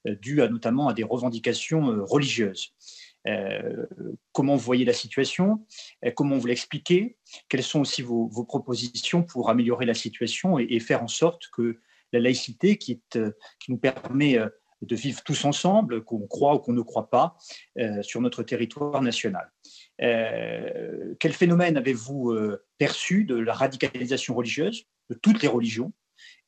euh, 0.08 0.16
dû 0.16 0.42
à, 0.42 0.50
notamment 0.50 0.88
à 0.88 0.94
des 0.94 1.04
revendications 1.04 2.06
religieuses. 2.06 2.74
comment 4.32 4.56
vous 4.56 4.64
voyez 4.64 4.86
la 4.86 4.94
situation? 4.94 5.66
Comment 6.16 6.38
vous 6.38 6.48
l'expliquez? 6.48 7.18
Quelles 7.50 7.64
sont 7.64 7.82
aussi 7.82 8.02
vos, 8.02 8.30
propositions 8.46 9.24
pour 9.24 9.50
améliorer 9.50 9.86
la 9.86 9.94
situation 9.94 10.60
et, 10.60 10.80
faire 10.80 11.04
en 11.04 11.10
sorte 11.10 11.44
que 11.52 11.82
la 12.14 12.20
laïcité, 12.20 12.78
qui, 12.78 13.02
qui 13.12 13.72
nous 13.72 13.78
permet 13.78 14.40
de 14.82 14.96
vivre 14.96 15.22
tous 15.24 15.44
ensemble, 15.44 16.06
qu'on 16.06 16.26
croit 16.26 16.56
ou 16.56 16.60
qu'on 16.60 16.72
ne 16.72 16.82
croit 16.82 17.10
pas, 17.10 17.36
sur 18.02 18.22
notre 18.22 18.44
territoire 18.44 19.02
national? 19.02 19.52
Euh, 20.02 21.16
quel 21.20 21.34
phénomène 21.34 21.78
avez-vous 21.78 22.32
euh, 22.32 22.64
perçu 22.78 23.24
de 23.26 23.36
la 23.36 23.54
radicalisation 23.54 24.36
religieuse 24.36 24.86
de 25.10 25.16
toutes 25.16 25.42
les 25.42 25.48
religions? 25.48 25.92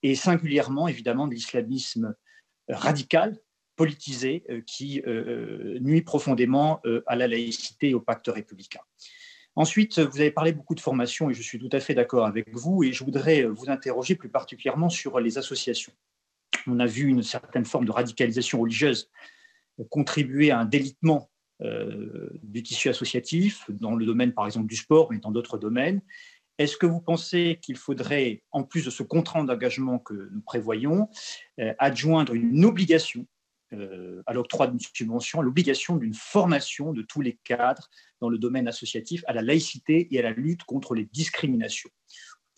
Et 0.04 0.16
singulièrement 0.16 0.88
évidemment 0.88 1.28
de 1.28 1.34
l'islamisme 1.34 2.16
radical, 2.68 3.38
politisé, 3.76 4.44
euh, 4.50 4.62
qui 4.66 5.02
nuit 5.82 6.02
profondément 6.02 6.82
à 7.08 7.16
la 7.16 7.28
laïcité 7.28 7.90
et 7.90 7.94
au 7.94 8.02
pacte 8.02 8.28
républicain. 8.28 8.82
Ensuite, 9.56 10.00
vous 10.00 10.20
avez 10.20 10.32
parlé 10.32 10.54
beaucoup 10.54 10.76
de 10.76 10.80
formation 10.80 11.30
et 11.30 11.34
je 11.34 11.42
suis 11.42 11.60
tout 11.60 11.70
à 11.72 11.80
fait 11.80 11.94
d'accord 11.94 12.26
avec 12.26 12.54
vous 12.54 12.84
et 12.84 12.94
je 12.94 13.04
voudrais 13.04 13.44
vous 13.44 13.70
interroger 13.70 14.16
plus 14.16 14.30
particulièrement 14.30 14.90
sur 14.90 15.20
les 15.20 15.38
associations. 15.38 15.92
On 16.68 16.80
a 16.80 16.86
vu 16.86 17.08
une 17.08 17.24
certaine 17.24 17.66
forme 17.66 17.86
de 17.86 17.92
radicalisation 17.92 18.60
religieuse 18.62 19.10
contribuer 19.90 20.52
à 20.52 20.60
un 20.60 20.66
délitement 20.66 21.30
euh, 21.62 22.30
du 22.44 22.64
tissu 22.64 22.90
associatif, 22.90 23.70
dans 23.70 23.96
le 23.96 24.06
domaine 24.06 24.34
par 24.34 24.46
exemple 24.46 24.68
du 24.68 24.76
sport, 24.76 25.12
mais 25.12 25.20
dans 25.20 25.32
d'autres 25.32 25.58
domaines. 25.58 26.02
Est-ce 26.60 26.76
que 26.76 26.86
vous 26.86 27.00
pensez 27.00 27.58
qu'il 27.62 27.78
faudrait, 27.78 28.44
en 28.52 28.64
plus 28.64 28.86
de 28.86 28.90
ce 28.90 29.02
contrat 29.02 29.42
d'engagement 29.44 29.98
que 29.98 30.14
nous 30.14 30.42
prévoyons, 30.42 31.08
euh, 31.60 31.74
adjoindre 31.80 32.34
une 32.34 32.66
obligation 32.66 33.26
euh, 33.72 34.22
à 34.26 34.34
l'octroi 34.34 34.68
d'une 34.68 34.80
subvention, 34.80 35.42
l'obligation 35.42 35.96
d'une 35.96 36.14
formation 36.14 36.92
de 36.92 37.02
tous 37.02 37.22
les 37.22 37.40
cadres 37.46 37.90
dans 38.20 38.28
le 38.28 38.38
domaine 38.38 38.68
associatif 38.68 39.24
à 39.26 39.34
la 39.34 39.42
laïcité 39.42 40.14
et 40.14 40.20
à 40.20 40.24
la 40.24 40.32
lutte 40.32 40.64
contre 40.66 40.96
les 40.96 41.06
discriminations 41.06 41.90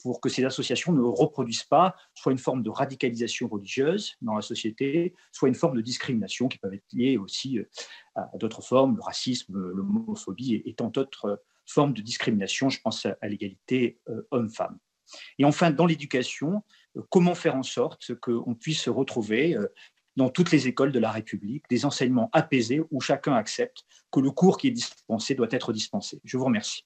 pour 0.01 0.19
que 0.19 0.29
ces 0.29 0.43
associations 0.45 0.93
ne 0.93 1.01
reproduisent 1.01 1.63
pas 1.63 1.95
soit 2.15 2.31
une 2.31 2.39
forme 2.39 2.63
de 2.63 2.71
radicalisation 2.71 3.47
religieuse 3.47 4.15
dans 4.21 4.33
la 4.33 4.41
société, 4.41 5.13
soit 5.31 5.47
une 5.47 5.53
forme 5.53 5.75
de 5.75 5.81
discrimination 5.81 6.47
qui 6.47 6.57
peuvent 6.57 6.73
être 6.73 6.91
liées 6.91 7.17
aussi 7.17 7.59
euh, 7.59 7.69
à 8.15 8.35
d'autres 8.39 8.63
formes, 8.63 8.95
le 8.95 9.03
racisme, 9.03 9.55
l'homophobie 9.55 10.63
et 10.65 10.73
tant 10.73 10.87
d'autres 10.87 11.43
formes 11.65 11.93
de 11.93 12.01
discrimination. 12.01 12.69
Je 12.69 12.79
pense 12.81 13.05
à 13.05 13.27
l'égalité 13.27 13.99
euh, 14.09 14.27
homme-femme. 14.31 14.77
Et 15.37 15.45
enfin, 15.45 15.71
dans 15.71 15.85
l'éducation, 15.85 16.63
euh, 16.95 17.01
comment 17.09 17.35
faire 17.35 17.55
en 17.55 17.63
sorte 17.63 18.15
qu'on 18.15 18.55
puisse 18.55 18.87
retrouver 18.87 19.57
dans 20.15 20.29
toutes 20.29 20.51
les 20.51 20.67
écoles 20.67 20.91
de 20.91 20.99
la 20.99 21.11
République 21.11 21.63
des 21.69 21.85
enseignements 21.85 22.29
apaisés 22.33 22.81
où 22.91 22.99
chacun 22.99 23.33
accepte 23.33 23.83
que 24.11 24.19
le 24.19 24.31
cours 24.31 24.57
qui 24.57 24.67
est 24.67 24.71
dispensé 24.71 25.35
doit 25.35 25.47
être 25.51 25.73
dispensé. 25.73 26.19
Je 26.23 26.37
vous 26.37 26.45
remercie. 26.45 26.85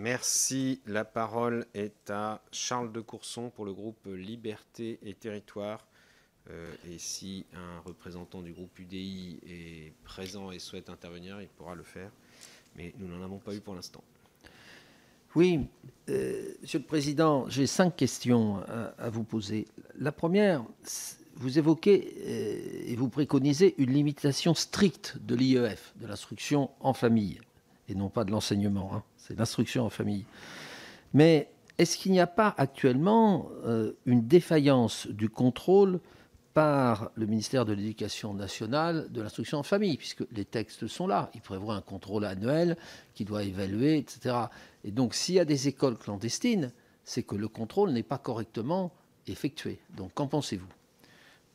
Merci. 0.00 0.80
La 0.86 1.04
parole 1.04 1.66
est 1.74 2.10
à 2.10 2.42
Charles 2.50 2.92
de 2.92 3.00
Courson 3.00 3.50
pour 3.50 3.64
le 3.64 3.72
groupe 3.72 4.06
Liberté 4.06 4.98
et 5.02 5.14
Territoire. 5.14 5.86
Euh, 6.50 6.74
et 6.90 6.98
si 6.98 7.46
un 7.54 7.80
représentant 7.80 8.42
du 8.42 8.52
groupe 8.52 8.78
UDI 8.78 9.40
est 9.46 9.94
présent 10.02 10.50
et 10.50 10.58
souhaite 10.58 10.90
intervenir, 10.90 11.40
il 11.40 11.48
pourra 11.48 11.74
le 11.74 11.84
faire. 11.84 12.10
Mais 12.76 12.94
nous 12.98 13.08
n'en 13.08 13.22
avons 13.24 13.38
pas 13.38 13.54
eu 13.54 13.60
pour 13.60 13.74
l'instant. 13.74 14.02
Oui, 15.34 15.66
euh, 16.08 16.54
Monsieur 16.62 16.78
le 16.78 16.84
Président, 16.84 17.48
j'ai 17.48 17.66
cinq 17.66 17.96
questions 17.96 18.58
à, 18.98 19.10
vous 19.10 19.24
poser. 19.24 19.66
La 19.98 20.12
première, 20.12 20.64
vous 21.36 21.58
évoquez 21.58 22.14
euh, 22.20 22.90
et 22.90 22.94
vous 22.94 23.08
préconisez 23.08 23.74
une 23.78 23.92
limitation 23.92 24.54
stricte 24.54 25.16
de 25.20 25.34
l'IEF, 25.34 25.92
de 26.00 26.06
l'instruction 26.06 26.70
en 26.80 26.92
famille, 26.92 27.40
et 27.88 27.94
non 27.94 28.10
pas 28.10 28.24
de 28.24 28.30
l'enseignement. 28.30 28.94
Hein 28.94 29.02
c'est 29.24 29.38
l'instruction 29.38 29.86
en 29.86 29.90
famille. 29.90 30.24
Mais 31.14 31.48
est-ce 31.78 31.96
qu'il 31.96 32.12
n'y 32.12 32.20
a 32.20 32.26
pas 32.26 32.54
actuellement 32.56 33.48
euh, 33.64 33.92
une 34.06 34.26
défaillance 34.26 35.06
du 35.08 35.28
contrôle 35.28 36.00
par 36.54 37.10
le 37.16 37.26
ministère 37.26 37.64
de 37.64 37.72
l'Éducation 37.72 38.32
nationale 38.32 39.08
de 39.10 39.20
l'instruction 39.20 39.58
en 39.58 39.62
famille, 39.64 39.96
puisque 39.96 40.24
les 40.30 40.44
textes 40.44 40.86
sont 40.86 41.08
là. 41.08 41.30
Il 41.34 41.40
prévoit 41.40 41.74
un 41.74 41.80
contrôle 41.80 42.24
annuel 42.24 42.76
qui 43.14 43.24
doit 43.24 43.42
évaluer, 43.42 43.98
etc. 43.98 44.36
Et 44.84 44.92
donc, 44.92 45.14
s'il 45.14 45.34
y 45.34 45.40
a 45.40 45.44
des 45.44 45.66
écoles 45.66 45.98
clandestines, 45.98 46.72
c'est 47.04 47.24
que 47.24 47.34
le 47.34 47.48
contrôle 47.48 47.90
n'est 47.90 48.04
pas 48.04 48.18
correctement 48.18 48.92
effectué. 49.26 49.80
Donc, 49.96 50.14
qu'en 50.14 50.28
pensez-vous? 50.28 50.68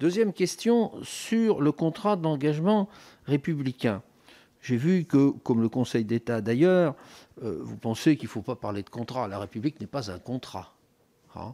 Deuxième 0.01 0.33
question 0.33 0.91
sur 1.03 1.61
le 1.61 1.71
contrat 1.71 2.17
d'engagement 2.17 2.89
républicain. 3.25 4.03
J'ai 4.61 4.77
vu 4.77 5.05
que, 5.05 5.29
comme 5.43 5.61
le 5.61 5.69
Conseil 5.69 6.03
d'État 6.03 6.41
d'ailleurs, 6.41 6.95
euh, 7.43 7.59
vous 7.61 7.77
pensez 7.77 8.17
qu'il 8.17 8.27
ne 8.27 8.31
faut 8.31 8.41
pas 8.41 8.55
parler 8.55 8.83
de 8.83 8.89
contrat. 8.89 9.29
La 9.29 9.39
République 9.39 9.79
n'est 9.79 9.87
pas 9.87 10.11
un 10.11 10.19
contrat. 10.19 10.73
Hein. 11.35 11.53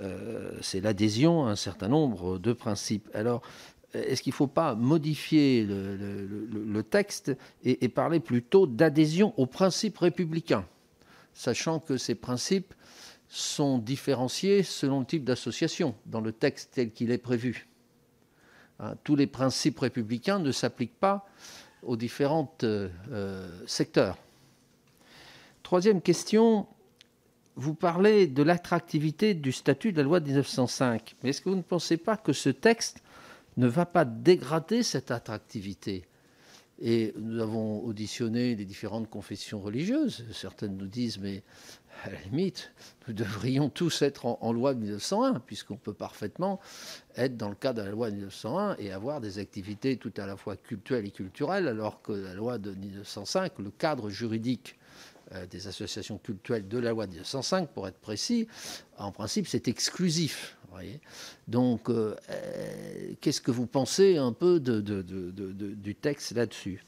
Euh, 0.00 0.52
c'est 0.60 0.80
l'adhésion 0.80 1.46
à 1.46 1.50
un 1.50 1.56
certain 1.56 1.88
nombre 1.88 2.38
de 2.38 2.52
principes. 2.52 3.08
Alors, 3.14 3.42
est-ce 3.94 4.22
qu'il 4.22 4.32
ne 4.32 4.36
faut 4.36 4.46
pas 4.46 4.74
modifier 4.74 5.64
le, 5.66 6.82
texte 6.82 7.36
et, 7.64 7.88
parler 7.88 8.20
plutôt 8.20 8.66
d'adhésion 8.66 9.32
aux 9.36 9.46
principes 9.46 9.98
républicains, 9.98 10.66
sachant 11.32 11.80
que 11.80 11.96
ces 11.96 12.14
principes 12.14 12.74
sont 13.28 13.78
différenciés 13.78 14.62
selon 14.62 15.00
le 15.00 15.06
type 15.06 15.24
d'association 15.24 15.94
dans 16.06 16.20
le 16.20 16.32
texte 16.32 16.70
tel 16.74 16.92
qu'il 16.92 17.10
est 17.10 17.18
prévu 17.18 17.68
hein, 18.78 18.94
Tous 19.04 19.16
les 19.16 19.26
principes 19.26 19.78
républicains 19.78 20.38
ne 20.38 20.52
s'appliquent 20.52 20.98
pas 20.98 21.26
aux 21.82 21.96
différents 21.96 22.54
euh, 22.62 22.88
secteurs. 23.66 24.16
Troisième 25.62 26.00
question, 26.00 26.66
vous 27.58 27.74
parlez 27.74 28.28
de 28.28 28.44
l'attractivité 28.44 29.34
du 29.34 29.50
statut 29.50 29.90
de 29.90 29.96
la 29.96 30.04
loi 30.04 30.20
de 30.20 30.26
1905. 30.26 31.16
Mais 31.22 31.30
est-ce 31.30 31.40
que 31.40 31.48
vous 31.48 31.56
ne 31.56 31.62
pensez 31.62 31.96
pas 31.96 32.16
que 32.16 32.32
ce 32.32 32.50
texte 32.50 33.02
ne 33.56 33.66
va 33.66 33.84
pas 33.84 34.04
dégrader 34.04 34.84
cette 34.84 35.10
attractivité? 35.10 36.04
Et 36.80 37.12
nous 37.18 37.40
avons 37.42 37.80
auditionné 37.80 38.54
les 38.54 38.64
différentes 38.64 39.10
confessions 39.10 39.60
religieuses. 39.60 40.24
Certaines 40.32 40.76
nous 40.76 40.86
disent, 40.86 41.18
mais 41.18 41.42
à 42.04 42.10
la 42.10 42.20
limite, 42.20 42.70
nous 43.08 43.14
devrions 43.14 43.68
tous 43.70 44.02
être 44.02 44.26
en, 44.26 44.52
loi 44.52 44.72
de 44.74 44.78
1901, 44.78 45.40
puisqu'on 45.40 45.76
peut 45.76 45.92
parfaitement 45.92 46.60
être 47.16 47.36
dans 47.36 47.48
le 47.48 47.56
cadre 47.56 47.80
de 47.80 47.86
la 47.86 47.90
loi 47.90 48.12
de 48.12 48.14
1901 48.14 48.76
et 48.78 48.92
avoir 48.92 49.20
des 49.20 49.40
activités 49.40 49.96
tout 49.96 50.12
à 50.16 50.26
la 50.26 50.36
fois 50.36 50.56
culturelles 50.56 51.06
et 51.06 51.10
culturelles, 51.10 51.66
alors 51.66 52.02
que 52.02 52.12
la 52.12 52.34
loi 52.34 52.58
de 52.58 52.70
1905, 52.70 53.58
le 53.58 53.72
cadre 53.72 54.10
juridique 54.10 54.77
des 55.50 55.66
associations 55.66 56.18
culturelles 56.18 56.68
de 56.68 56.78
la 56.78 56.90
loi 56.90 57.06
de 57.06 57.12
1905, 57.12 57.68
pour 57.70 57.86
être 57.86 57.98
précis, 57.98 58.48
en 58.96 59.12
principe, 59.12 59.46
c'est 59.46 59.68
exclusif. 59.68 60.58
Donc, 61.46 61.88
euh, 61.88 62.14
euh, 62.30 63.12
qu'est-ce 63.20 63.40
que 63.40 63.50
vous 63.50 63.66
pensez 63.66 64.16
un 64.16 64.32
peu 64.32 64.60
du 64.60 65.94
texte 65.94 66.32
là-dessus? 66.32 66.84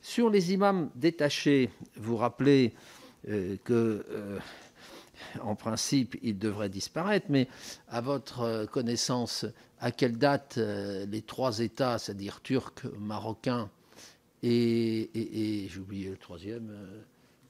Sur 0.00 0.30
les 0.30 0.52
imams 0.52 0.90
détachés, 0.94 1.70
vous 1.96 2.16
rappelez 2.16 2.72
que, 3.64 4.38
en 5.42 5.56
principe, 5.56 6.16
ils 6.22 6.38
devraient 6.38 6.68
disparaître, 6.68 7.26
mais 7.28 7.48
à 7.88 8.00
votre 8.00 8.66
connaissance, 8.66 9.44
à 9.80 9.90
quelle 9.90 10.16
date 10.16 10.56
les 10.56 11.22
trois 11.22 11.58
États, 11.58 11.98
c'est-à-dire 11.98 12.40
turcs, 12.42 12.86
marocains 12.98 13.68
et, 14.44 15.10
et 15.14 15.68
j'ai 15.68 15.80
oublié 15.80 16.10
le 16.10 16.16
troisième 16.16 16.72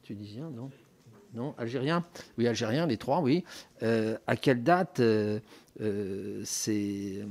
Tunisien, 0.09 0.49
non? 0.49 0.71
Non, 1.35 1.55
algérien 1.59 2.03
Oui, 2.39 2.47
algérien, 2.47 2.87
les 2.87 2.97
trois, 2.97 3.21
oui. 3.21 3.45
Euh, 3.83 4.17
à 4.27 4.37
quelle 4.37 4.63
date 4.63 5.01
euh, 5.01 5.39
euh, 5.83 6.41
ces, 6.47 7.27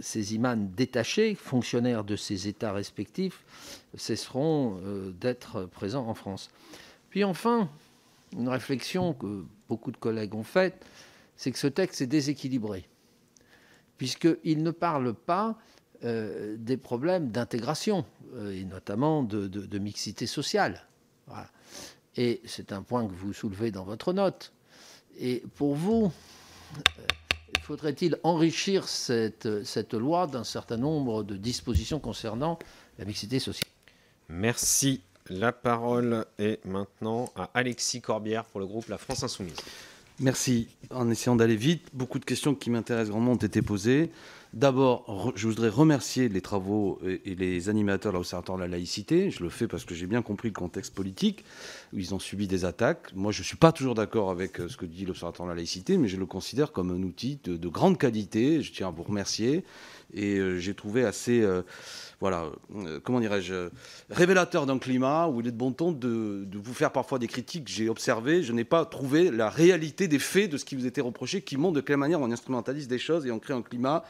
ces, 0.00 0.34
imams 0.34 0.68
détachés, 0.72 1.36
fonctionnaires 1.36 2.02
de 2.02 2.16
ces 2.16 2.48
États 2.48 2.72
respectifs, 2.72 3.44
cesseront 3.94 4.80
d'être 5.20 5.66
présents 5.66 6.08
en 6.08 6.14
France? 6.14 6.50
Puis 7.10 7.22
enfin, 7.22 7.70
une 8.36 8.48
réflexion 8.48 9.14
que 9.14 9.44
beaucoup 9.68 9.92
de 9.92 9.96
collègues 9.96 10.34
ont 10.34 10.42
faite, 10.42 10.84
c'est 11.36 11.52
que 11.52 11.60
ce 11.60 11.68
texte 11.68 12.00
est 12.00 12.08
déséquilibré, 12.08 12.88
puisqu'il 13.98 14.64
ne 14.64 14.72
parle 14.72 15.14
pas 15.14 15.56
des 16.02 16.76
problèmes 16.76 17.30
d'intégration, 17.30 18.04
et 18.50 18.64
notamment 18.64 19.22
de, 19.22 19.46
de 19.46 19.78
mixité 19.78 20.26
sociale. 20.26 20.82
Et 22.16 22.40
c'est 22.44 22.72
un 22.72 22.82
point 22.82 23.06
que 23.06 23.12
vous 23.12 23.32
soulevez 23.32 23.70
dans 23.70 23.84
votre 23.84 24.12
note. 24.12 24.52
Et 25.18 25.42
pour 25.56 25.74
vous, 25.74 26.12
euh, 26.76 27.02
faudrait-il 27.62 28.18
enrichir 28.22 28.88
cette, 28.88 29.64
cette 29.64 29.94
loi 29.94 30.26
d'un 30.26 30.44
certain 30.44 30.76
nombre 30.76 31.22
de 31.22 31.36
dispositions 31.36 32.00
concernant 32.00 32.58
la 32.98 33.04
mixité 33.04 33.38
sociale? 33.38 33.70
Merci. 34.28 35.02
La 35.28 35.52
parole 35.52 36.24
est 36.38 36.64
maintenant 36.64 37.32
à 37.34 37.50
Alexis 37.54 38.00
Corbière 38.00 38.44
pour 38.44 38.60
le 38.60 38.66
groupe 38.66 38.88
La 38.88 38.98
France 38.98 39.24
Insoumise. 39.24 39.56
Merci. 40.20 40.68
En 40.90 41.10
essayant 41.10 41.36
d'aller 41.36 41.56
vite, 41.56 41.88
beaucoup 41.92 42.18
de 42.18 42.24
questions 42.24 42.54
qui 42.54 42.70
m'intéressent 42.70 43.12
vraiment 43.12 43.32
ont 43.32 43.36
été 43.36 43.60
posées. 43.60 44.10
D'abord, 44.56 45.34
je 45.36 45.48
voudrais 45.48 45.68
remercier 45.68 46.30
les 46.30 46.40
travaux 46.40 46.98
et 47.04 47.34
les 47.34 47.68
animateurs 47.68 48.10
de 48.10 48.16
l'Observatoire 48.16 48.56
de 48.56 48.62
la 48.62 48.68
laïcité. 48.68 49.30
Je 49.30 49.42
le 49.42 49.50
fais 49.50 49.68
parce 49.68 49.84
que 49.84 49.94
j'ai 49.94 50.06
bien 50.06 50.22
compris 50.22 50.48
le 50.48 50.54
contexte 50.54 50.94
politique, 50.94 51.44
où 51.92 51.98
ils 51.98 52.14
ont 52.14 52.18
subi 52.18 52.48
des 52.48 52.64
attaques. 52.64 53.12
Moi, 53.14 53.32
je 53.32 53.40
ne 53.40 53.44
suis 53.44 53.58
pas 53.58 53.70
toujours 53.70 53.94
d'accord 53.94 54.30
avec 54.30 54.58
euh, 54.58 54.68
ce 54.70 54.78
que 54.78 54.86
dit 54.86 55.04
l'Observatoire 55.04 55.46
de 55.46 55.52
la 55.52 55.56
laïcité, 55.56 55.98
mais 55.98 56.08
je 56.08 56.16
le 56.16 56.24
considère 56.24 56.72
comme 56.72 56.90
un 56.90 57.02
outil 57.02 57.38
de, 57.44 57.68
grande 57.68 57.98
qualité. 57.98 58.62
Je 58.62 58.72
tiens 58.72 58.88
à 58.88 58.90
vous 58.90 59.02
remercier. 59.02 59.62
Et 60.14 60.38
euh, 60.38 60.58
j'ai 60.58 60.72
trouvé 60.72 61.04
assez, 61.04 61.42
euh, 61.42 61.60
voilà, 62.20 62.46
comment 63.04 63.20
dirais-je, 63.20 63.68
révélateur 64.08 64.64
d'un 64.64 64.78
climat 64.78 65.28
où 65.28 65.42
il 65.42 65.48
est 65.48 65.52
de 65.52 65.56
bon 65.58 65.72
ton 65.72 65.92
de, 65.92 66.44
de 66.46 66.58
vous 66.58 66.72
faire 66.72 66.92
parfois 66.92 67.18
des 67.18 67.28
critiques. 67.28 67.68
J'ai 67.68 67.90
observé, 67.90 68.42
je 68.42 68.54
n'ai 68.54 68.64
pas 68.64 68.86
trouvé 68.86 69.30
la 69.30 69.50
réalité 69.50 70.08
des 70.08 70.18
faits 70.18 70.50
de 70.50 70.56
ce 70.56 70.64
qui 70.64 70.76
vous 70.76 70.86
était 70.86 71.02
reproché, 71.02 71.42
qui 71.42 71.58
montre 71.58 71.74
de 71.74 71.82
quelle 71.82 71.98
manière 71.98 72.22
on 72.22 72.32
instrumentalise 72.32 72.88
des 72.88 72.98
choses 72.98 73.26
et 73.26 73.30
on 73.30 73.38
crée 73.38 73.52
un 73.52 73.60
climat 73.60 74.02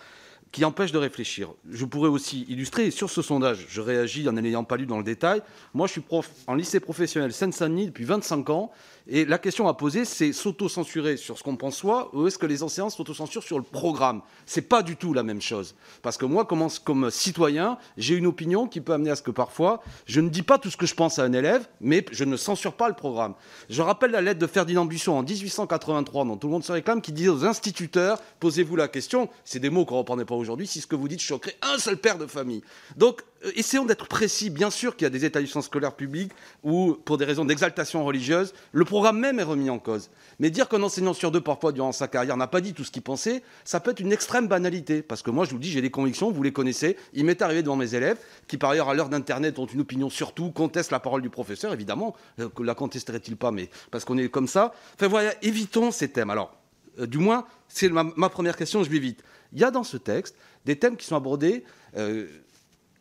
qui 0.52 0.64
empêche 0.64 0.92
de 0.92 0.98
réfléchir. 0.98 1.50
Je 1.70 1.84
pourrais 1.84 2.08
aussi 2.08 2.46
illustrer, 2.48 2.90
sur 2.90 3.10
ce 3.10 3.22
sondage, 3.22 3.66
je 3.68 3.80
réagis 3.80 4.28
en 4.28 4.32
n'ayant 4.32 4.64
pas 4.64 4.76
lu 4.76 4.86
dans 4.86 4.98
le 4.98 5.04
détail. 5.04 5.42
Moi, 5.74 5.86
je 5.86 5.92
suis 5.92 6.00
prof 6.00 6.30
en 6.46 6.54
lycée 6.54 6.80
professionnel 6.80 7.32
Seine-Saint-Denis 7.32 7.86
depuis 7.86 8.04
25 8.04 8.50
ans. 8.50 8.70
Et 9.08 9.24
la 9.24 9.38
question 9.38 9.68
à 9.68 9.74
poser, 9.74 10.04
c'est 10.04 10.32
s'auto-censurer 10.32 11.16
sur 11.16 11.38
ce 11.38 11.44
qu'on 11.44 11.54
pense 11.54 11.76
soi 11.76 12.10
ou 12.12 12.26
est-ce 12.26 12.38
que 12.38 12.46
les 12.46 12.64
enseignants 12.64 12.90
s'auto-censurent 12.90 13.44
sur 13.44 13.56
le 13.56 13.62
programme? 13.62 14.20
C'est 14.46 14.62
pas 14.62 14.82
du 14.82 14.96
tout 14.96 15.12
la 15.12 15.22
même 15.22 15.40
chose. 15.40 15.76
Parce 16.02 16.16
que 16.16 16.24
moi, 16.24 16.44
comme, 16.44 16.66
comme 16.82 17.10
citoyen, 17.12 17.78
j'ai 17.96 18.16
une 18.16 18.26
opinion 18.26 18.66
qui 18.66 18.80
peut 18.80 18.92
amener 18.92 19.10
à 19.10 19.16
ce 19.16 19.22
que 19.22 19.30
parfois, 19.30 19.80
je 20.06 20.20
ne 20.20 20.28
dis 20.28 20.42
pas 20.42 20.58
tout 20.58 20.70
ce 20.70 20.76
que 20.76 20.86
je 20.86 20.94
pense 20.94 21.20
à 21.20 21.22
un 21.22 21.32
élève, 21.32 21.68
mais 21.80 22.04
je 22.10 22.24
ne 22.24 22.36
censure 22.36 22.72
pas 22.72 22.88
le 22.88 22.94
programme. 22.94 23.34
Je 23.70 23.80
rappelle 23.80 24.10
la 24.10 24.20
lettre 24.20 24.40
de 24.40 24.46
Ferdinand 24.48 24.86
Buisson 24.86 25.12
en 25.12 25.22
1883, 25.22 26.24
dont 26.24 26.36
tout 26.36 26.48
le 26.48 26.54
monde 26.54 26.64
se 26.64 26.72
réclame, 26.72 27.00
qui 27.00 27.12
dit 27.12 27.28
aux 27.28 27.44
instituteurs, 27.44 28.18
posez-vous 28.40 28.74
la 28.74 28.88
question, 28.88 29.28
c'est 29.44 29.60
des 29.60 29.70
mots 29.70 29.84
qu'on 29.84 29.94
ne 29.94 30.00
reprendrait 30.00 30.24
pas 30.24 30.34
aujourd'hui, 30.34 30.66
si 30.66 30.80
ce 30.80 30.86
que 30.88 30.96
vous 30.96 31.06
dites 31.06 31.20
choquerait 31.20 31.56
un 31.62 31.78
seul 31.78 31.96
père 31.96 32.18
de 32.18 32.26
famille. 32.26 32.62
Donc, 32.96 33.22
euh, 33.44 33.52
essayons 33.54 33.84
d'être 33.84 34.08
précis. 34.08 34.50
Bien 34.50 34.70
sûr 34.70 34.96
qu'il 34.96 35.04
y 35.04 35.06
a 35.06 35.10
des 35.10 35.24
établissements 35.24 35.62
scolaires 35.62 35.94
publics 35.94 36.32
où, 36.64 36.96
pour 37.04 37.18
des 37.18 37.24
raisons 37.24 37.44
d'exaltation 37.44 38.04
religieuse, 38.04 38.52
le 38.72 38.84
programme 38.84 38.95
même 39.12 39.38
est 39.38 39.44
remis 39.44 39.70
en 39.70 39.78
cause. 39.78 40.10
Mais 40.38 40.50
dire 40.50 40.68
qu'un 40.68 40.82
enseignant 40.82 41.14
sur 41.14 41.30
deux, 41.30 41.40
parfois, 41.40 41.72
durant 41.72 41.92
sa 41.92 42.08
carrière, 42.08 42.36
n'a 42.36 42.46
pas 42.46 42.60
dit 42.60 42.74
tout 42.74 42.84
ce 42.84 42.90
qu'il 42.90 43.02
pensait, 43.02 43.42
ça 43.64 43.80
peut 43.80 43.92
être 43.92 44.00
une 44.00 44.12
extrême 44.12 44.48
banalité. 44.48 45.02
Parce 45.02 45.22
que 45.22 45.30
moi, 45.30 45.44
je 45.44 45.50
vous 45.50 45.58
dis, 45.58 45.70
j'ai 45.70 45.80
des 45.80 45.90
convictions, 45.90 46.30
vous 46.30 46.42
les 46.42 46.52
connaissez. 46.52 46.96
Il 47.12 47.24
m'est 47.24 47.40
arrivé 47.42 47.62
devant 47.62 47.76
mes 47.76 47.94
élèves, 47.94 48.18
qui 48.46 48.58
par 48.58 48.70
ailleurs, 48.70 48.88
à 48.88 48.94
l'heure 48.94 49.08
d'Internet, 49.08 49.58
ont 49.58 49.66
une 49.66 49.80
opinion 49.80 50.10
sur 50.10 50.32
tout, 50.32 50.50
contestent 50.50 50.90
la 50.90 51.00
parole 51.00 51.22
du 51.22 51.30
professeur, 51.30 51.72
évidemment. 51.72 52.14
Euh, 52.40 52.48
la 52.60 52.74
contesterait-il 52.74 53.36
pas, 53.36 53.50
mais 53.50 53.70
parce 53.90 54.04
qu'on 54.04 54.18
est 54.18 54.28
comme 54.28 54.48
ça. 54.48 54.72
Enfin 54.94 55.08
voilà, 55.08 55.32
évitons 55.42 55.90
ces 55.90 56.08
thèmes. 56.08 56.30
Alors, 56.30 56.56
euh, 56.98 57.06
du 57.06 57.18
moins, 57.18 57.46
c'est 57.68 57.88
ma, 57.88 58.28
première 58.28 58.56
question, 58.56 58.84
je 58.84 58.90
vais 58.90 58.98
vite. 58.98 59.22
Il 59.52 59.60
y 59.60 59.64
a 59.64 59.70
dans 59.70 59.84
ce 59.84 59.96
texte 59.96 60.36
des 60.64 60.76
thèmes 60.76 60.96
qui 60.96 61.06
sont 61.06 61.16
abordés 61.16 61.64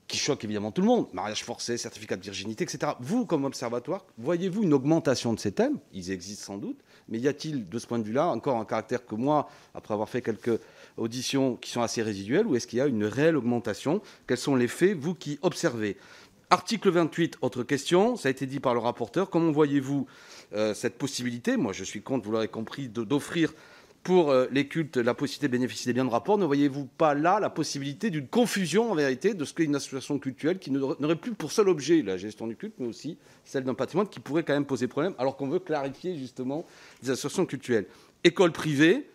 qui 0.07 0.17
choque 0.17 0.43
évidemment 0.43 0.71
tout 0.71 0.81
le 0.81 0.87
monde, 0.87 1.07
mariage 1.13 1.43
forcé, 1.43 1.77
certificat 1.77 2.15
de 2.15 2.21
virginité, 2.21 2.63
etc. 2.63 2.93
Vous, 2.99 3.25
comme 3.25 3.45
observatoire, 3.45 4.05
voyez-vous 4.17 4.63
une 4.63 4.73
augmentation 4.73 5.33
de 5.33 5.39
ces 5.39 5.51
thèmes? 5.51 5.79
Ils 5.93 6.11
existent 6.11 6.45
sans 6.45 6.57
doute, 6.57 6.77
mais 7.09 7.19
y 7.19 7.27
a-t-il, 7.27 7.67
de 7.67 7.79
ce 7.79 7.87
point 7.87 7.97
de 7.97 8.03
vue-là, 8.03 8.27
encore 8.27 8.57
un 8.57 8.65
caractère 8.65 9.05
que 9.05 9.15
moi, 9.15 9.49
après 9.73 9.93
avoir 9.93 10.07
fait 10.07 10.21
quelques 10.21 10.59
auditions 10.97 11.55
qui 11.55 11.71
sont 11.71 11.81
assez 11.81 12.03
résiduelles, 12.03 12.45
ou 12.45 12.55
est-ce 12.55 12.67
qu'il 12.67 12.79
y 12.79 12.81
a 12.81 12.87
une 12.87 13.05
réelle 13.05 13.35
augmentation? 13.35 14.01
Quels 14.27 14.37
sont 14.37 14.55
les 14.55 14.67
faits, 14.67 14.95
vous 14.95 15.15
qui 15.15 15.39
observez? 15.41 15.97
Article 16.51 16.91
28, 16.91 17.37
autre 17.41 17.63
question, 17.63 18.15
ça 18.15 18.27
a 18.27 18.31
été 18.31 18.45
dit 18.45 18.59
par 18.59 18.75
le 18.75 18.79
rapporteur. 18.79 19.31
Comment 19.31 19.51
voyez-vous 19.51 20.05
euh, 20.53 20.75
cette 20.75 20.97
possibilité? 20.97 21.57
Moi, 21.57 21.73
je 21.73 21.83
suis 21.83 22.03
contre, 22.03 22.25
vous 22.25 22.31
l'aurez 22.31 22.47
compris, 22.47 22.87
d'offrir 22.87 23.53
pour 24.05 24.29
euh, 24.29 24.47
les 24.51 24.67
cultes 24.67 24.97
la 24.97 25.13
possibilité 25.13 25.47
de 25.47 25.51
bénéficier 25.51 25.91
des 25.91 25.93
biens 25.93 26.05
de 26.05 26.11
rapport, 26.11 26.37
ne 26.37 26.45
voyez-vous 26.45 26.85
pas 26.85 27.15
là 27.15 27.39
la 27.41 27.49
possibilité 27.49 28.11
d'une 28.11 28.27
confusion 28.27 28.91
en 28.91 28.95
vérité 28.95 29.33
de 29.33 29.43
ce 29.43 29.53
qu'est 29.53 29.65
une 29.65 29.75
association 29.75 30.19
culturelle 30.19 30.59
qui 30.59 30.71
n'aurait 30.71 31.15
plus 31.15 31.33
pour 31.33 31.51
seul 31.51 31.67
objet 31.67 32.03
la 32.03 32.15
gestion 32.15 32.45
du 32.45 32.55
culte, 32.55 32.75
mais 32.77 32.87
aussi 32.87 33.17
celle 33.43 33.63
d'un 33.63 33.73
patrimoine 33.73 34.07
qui 34.07 34.19
pourrait 34.19 34.43
quand 34.43 34.53
même 34.53 34.65
poser 34.65 34.87
problème, 34.87 35.15
alors 35.17 35.35
qu'on 35.35 35.49
veut 35.49 35.59
clarifier 35.59 36.15
justement 36.15 36.65
les 37.01 37.09
associations 37.09 37.45
culturelles 37.45 37.87
école 38.23 38.51
privée, 38.51 39.07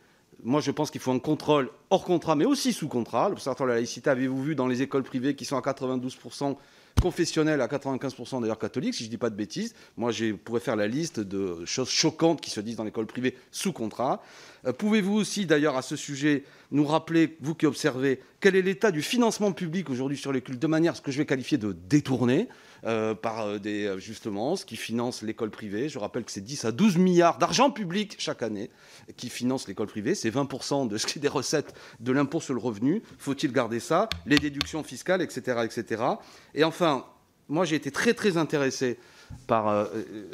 moi, 0.43 0.63
je 0.63 0.71
pense 0.71 0.91
qu'il 0.91 1.01
faut 1.01 1.11
un 1.11 1.19
contrôle 1.19 1.71
hors 1.91 2.05
contrat, 2.05 2.35
mais 2.35 2.47
aussi 2.47 2.73
sous 2.73 2.89
contrat. 2.89 3.29
L'Observatoire 3.29 3.67
de 3.67 3.73
la 3.73 3.79
laïcité, 3.79 4.09
avez-vous 4.09 4.43
vu 4.43 4.55
dans 4.55 4.67
les 4.67 4.81
écoles 4.81 5.03
privées 5.03 5.35
qui 5.35 5.45
sont 5.45 5.57
à 5.57 5.61
92% 5.61 6.57
confessionnelles, 7.01 7.61
à 7.61 7.67
95% 7.67 8.41
d'ailleurs 8.41 8.59
catholiques, 8.59 8.95
si 8.95 9.05
je 9.05 9.09
ne 9.09 9.11
dis 9.11 9.19
pas 9.19 9.31
de 9.31 9.35
bêtises. 9.35 9.75
Moi, 9.97 10.13
je 10.13 10.33
pourrais 10.33 10.61
faire 10.61 10.77
la 10.77 10.87
liste 10.87 11.21
de 11.21 11.65
choses 11.65 11.91
choquantes 11.91 12.41
qui 12.41 12.51
se 12.51 12.61
disent 12.61 12.77
dans 12.77 12.85
l'école 12.85 13.07
privée 13.07 13.37
sous 13.51 13.73
contrat. 13.73 14.23
Euh, 14.67 14.73
pouvez-vous 14.73 15.15
aussi, 15.15 15.47
d'ailleurs, 15.47 15.77
à 15.77 15.83
ce 15.83 15.97
sujet, 15.97 16.45
nous 16.71 16.85
rappeler, 16.85 17.37
vous 17.41 17.55
qui 17.55 17.67
observez, 17.67 18.21
quel 18.41 18.57
est 18.57 18.63
l'état 18.63 18.91
du 18.91 19.03
financement 19.03 19.53
public 19.53 19.91
aujourd'hui 19.91 20.19
sur 20.19 20.33
les 20.33 20.41
cultes, 20.41 20.61
de 20.61 20.67
manière 20.67 20.97
ce 20.97 21.03
que 21.03 21.11
je 21.11 21.19
vais 21.19 21.27
qualifier 21.27 21.59
de 21.59 21.73
détourné? 21.89 22.49
Euh, 22.85 23.15
par 23.15 23.47
euh, 23.47 23.59
des, 23.59 23.95
justement, 23.99 24.57
ce 24.57 24.65
qui 24.65 24.77
finance 24.77 25.23
l'école 25.23 25.51
privée. 25.51 25.89
Je 25.89 25.99
rappelle 25.99 26.25
que 26.25 26.33
c'est 26.33 26.41
10 26.41 26.65
à 26.65 26.73
12 26.73 26.97
milliards 26.97 27.39
d'argent 27.39 27.71
public 27.71 28.17
chaque 28.19 28.43
année 28.43 28.71
qui 29.17 29.29
finance 29.29 29.69
l'école 29.69 29.89
privée. 29.89 30.15
C'est 30.15 30.31
20% 30.31 30.89
de 30.89 30.97
ce 30.97 31.07
qui 31.07 31.21
des 31.21 31.29
recettes 31.29 31.75
de 32.01 32.13
l'impôt 32.13 32.41
sur 32.41 32.55
le 32.55 32.61
revenu. 32.61 33.03
Faut-il 33.19 33.53
garder 33.53 33.81
ça? 33.81 34.09
Les 34.27 34.39
déductions 34.39 34.83
fiscales, 34.83 35.23
etc. 35.23 35.61
etc. 35.65 36.03
Et 36.55 36.65
enfin, 36.65 37.05
moi 37.49 37.65
j'ai 37.65 37.77
été 37.77 37.91
très 37.91 38.15
très 38.15 38.37
intéressé 38.37 38.99
par 39.47 39.69
euh, 39.69 39.87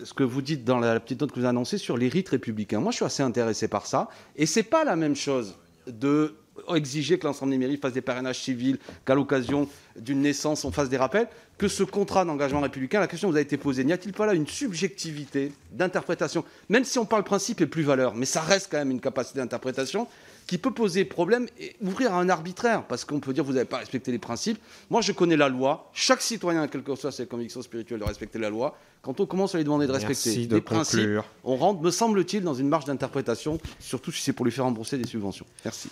ce 0.04 0.14
que 0.14 0.24
vous 0.24 0.42
dites 0.42 0.64
dans 0.64 0.78
la 0.78 0.98
petite 1.00 1.20
note 1.20 1.32
que 1.32 1.40
vous 1.40 1.46
annoncez 1.46 1.78
sur 1.78 1.96
les 1.96 2.08
rites 2.08 2.28
républicains. 2.30 2.80
Moi, 2.80 2.92
je 2.92 2.96
suis 2.96 3.04
assez 3.04 3.22
intéressé 3.22 3.68
par 3.68 3.86
ça. 3.86 4.08
Et 4.36 4.46
ce 4.46 4.60
n'est 4.60 4.64
pas 4.64 4.84
la 4.84 4.96
même 4.96 5.16
chose 5.16 5.56
de 5.86 6.36
exiger 6.74 7.18
que 7.18 7.26
l'ensemble 7.26 7.52
des 7.52 7.58
mairies 7.58 7.76
fassent 7.76 7.92
des 7.92 8.00
parrainages 8.00 8.40
civils, 8.40 8.78
qu'à 9.04 9.14
l'occasion 9.14 9.68
d'une 9.96 10.20
naissance, 10.20 10.64
on 10.64 10.72
fasse 10.72 10.88
des 10.88 10.96
rappels, 10.96 11.28
que 11.58 11.68
ce 11.68 11.82
contrat 11.82 12.24
d'engagement 12.24 12.60
républicain, 12.60 13.00
la 13.00 13.06
question 13.06 13.30
vous 13.30 13.36
a 13.36 13.40
été 13.40 13.56
posée, 13.56 13.84
n'y 13.84 13.92
a-t-il 13.92 14.12
pas 14.12 14.26
là 14.26 14.34
une 14.34 14.46
subjectivité 14.46 15.52
d'interprétation 15.72 16.44
Même 16.68 16.84
si 16.84 16.98
on 16.98 17.06
parle 17.06 17.24
principe 17.24 17.60
et 17.60 17.66
plus-valeur, 17.66 18.14
mais 18.14 18.26
ça 18.26 18.42
reste 18.42 18.68
quand 18.70 18.78
même 18.78 18.90
une 18.90 19.00
capacité 19.00 19.38
d'interprétation 19.38 20.06
qui 20.46 20.58
peut 20.58 20.70
poser 20.70 21.04
problème 21.04 21.46
et 21.58 21.74
ouvrir 21.80 22.14
à 22.14 22.20
un 22.20 22.28
arbitraire, 22.28 22.84
parce 22.86 23.04
qu'on 23.04 23.20
peut 23.20 23.32
dire 23.32 23.42
vous 23.42 23.54
n'avez 23.54 23.64
pas 23.64 23.78
respecté 23.78 24.12
les 24.12 24.18
principes. 24.18 24.58
Moi, 24.90 25.00
je 25.00 25.12
connais 25.12 25.36
la 25.36 25.48
loi. 25.48 25.90
Chaque 25.92 26.22
citoyen, 26.22 26.68
quelle 26.68 26.82
que 26.82 26.94
soit 26.94 27.10
ses 27.10 27.26
convictions 27.26 27.62
spirituelles, 27.62 28.00
de 28.00 28.04
respecter 28.04 28.38
la 28.38 28.50
loi. 28.50 28.78
Quand 29.02 29.18
on 29.20 29.26
commence 29.26 29.54
à 29.54 29.58
lui 29.58 29.64
demander 29.64 29.86
de 29.86 29.92
respecter 29.92 30.46
les 30.46 30.60
principes, 30.60 31.20
on 31.44 31.56
rentre, 31.56 31.82
me 31.82 31.90
semble-t-il, 31.90 32.42
dans 32.42 32.54
une 32.54 32.68
marge 32.68 32.84
d'interprétation, 32.84 33.58
surtout 33.80 34.12
si 34.12 34.22
c'est 34.22 34.32
pour 34.32 34.44
lui 34.44 34.52
faire 34.52 34.64
rembourser 34.64 34.98
des 34.98 35.06
subventions. 35.06 35.46
Merci. 35.64 35.88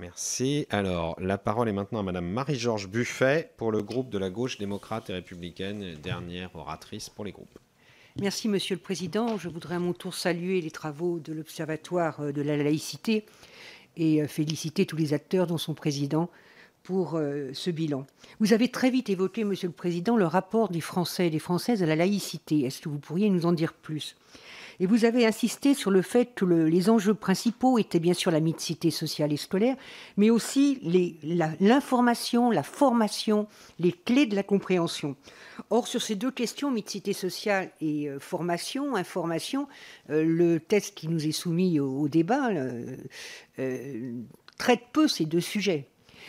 Merci. 0.00 0.66
Alors, 0.70 1.14
la 1.20 1.36
parole 1.36 1.68
est 1.68 1.72
maintenant 1.72 2.00
à 2.00 2.02
Madame 2.02 2.26
Marie-Georges 2.26 2.88
Buffet 2.88 3.52
pour 3.58 3.70
le 3.70 3.82
groupe 3.82 4.08
de 4.08 4.16
la 4.16 4.30
gauche 4.30 4.56
démocrate 4.56 5.10
et 5.10 5.12
républicaine, 5.12 5.94
dernière 6.02 6.54
oratrice 6.56 7.10
pour 7.10 7.24
les 7.24 7.32
groupes. 7.32 7.58
Merci, 8.18 8.48
Monsieur 8.48 8.76
le 8.76 8.80
Président. 8.80 9.36
Je 9.36 9.50
voudrais 9.50 9.74
à 9.74 9.78
mon 9.78 9.92
tour 9.92 10.14
saluer 10.14 10.62
les 10.62 10.70
travaux 10.70 11.18
de 11.18 11.34
l'Observatoire 11.34 12.20
euh, 12.20 12.32
de 12.32 12.40
la 12.40 12.56
laïcité 12.56 13.26
et 13.96 14.22
euh, 14.22 14.26
féliciter 14.26 14.86
tous 14.86 14.96
les 14.96 15.12
acteurs, 15.12 15.46
dont 15.46 15.58
son 15.58 15.74
président, 15.74 16.30
pour 16.82 17.16
euh, 17.16 17.50
ce 17.52 17.70
bilan. 17.70 18.06
Vous 18.40 18.54
avez 18.54 18.70
très 18.70 18.90
vite 18.90 19.10
évoqué, 19.10 19.44
Monsieur 19.44 19.68
le 19.68 19.74
Président, 19.74 20.16
le 20.16 20.24
rapport 20.24 20.70
des 20.70 20.80
Français 20.80 21.26
et 21.26 21.30
des 21.30 21.38
Françaises 21.38 21.82
à 21.82 21.86
la 21.86 21.96
laïcité. 21.96 22.62
Est-ce 22.62 22.80
que 22.80 22.88
vous 22.88 22.98
pourriez 22.98 23.28
nous 23.28 23.44
en 23.44 23.52
dire 23.52 23.74
plus? 23.74 24.16
Et 24.80 24.86
vous 24.86 25.04
avez 25.04 25.26
insisté 25.26 25.74
sur 25.74 25.90
le 25.90 26.00
fait 26.00 26.34
que 26.34 26.46
les 26.46 26.88
enjeux 26.88 27.12
principaux 27.12 27.78
étaient 27.78 28.00
bien 28.00 28.14
sûr 28.14 28.30
la 28.30 28.40
mixité 28.40 28.90
sociale 28.90 29.30
et 29.30 29.36
scolaire, 29.36 29.76
mais 30.16 30.30
aussi 30.30 30.80
l'information, 31.60 32.50
la, 32.50 32.62
formation, 32.62 33.46
les 33.78 33.92
clés 33.92 34.24
de 34.24 34.34
la 34.34 34.42
compréhension. 34.42 35.16
Or, 35.68 35.86
sur 35.86 36.00
ces 36.00 36.14
deux 36.14 36.30
questions, 36.30 36.70
mixité 36.70 37.12
sociale 37.12 37.70
et 37.82 38.08
euh, 38.08 38.18
formation, 38.18 38.96
information, 38.96 39.68
euh, 40.08 40.24
le 40.24 40.58
texte 40.58 40.94
qui 40.94 41.08
nous 41.08 41.26
est 41.26 41.32
soumis 41.32 41.78
au, 41.78 42.08
débat 42.08 42.48
euh, 42.48 44.14
traite 44.56 44.84
peu 44.94 45.08
ces 45.08 45.26
deux 45.26 45.42
sujets. 45.42 45.88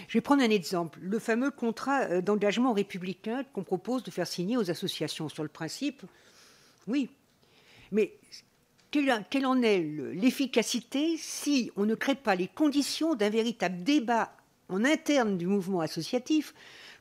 Je 0.09 0.17
vais 0.17 0.21
prendre 0.21 0.43
un 0.43 0.49
exemple. 0.49 0.99
Le 1.01 1.19
fameux 1.19 1.51
contrat 1.51 2.21
d'engagement 2.21 2.73
républicain 2.73 3.45
qu'on 3.53 3.63
propose 3.63 4.03
de 4.03 4.11
faire 4.11 4.27
signer 4.27 4.57
aux 4.57 4.69
associations. 4.69 5.29
Sur 5.29 5.43
le 5.43 5.49
principe, 5.49 6.01
oui, 6.87 7.09
mais 7.91 8.13
quelle 8.91 9.45
en 9.45 9.61
est 9.61 9.79
l'efficacité 9.79 11.15
si 11.17 11.71
on 11.77 11.85
ne 11.85 11.95
crée 11.95 12.15
pas 12.15 12.35
les 12.35 12.47
conditions 12.47 13.15
d'un 13.15 13.29
véritable 13.29 13.83
débat 13.83 14.35
en 14.67 14.83
interne 14.83 15.37
du 15.37 15.47
mouvement 15.47 15.79
associatif 15.81 16.53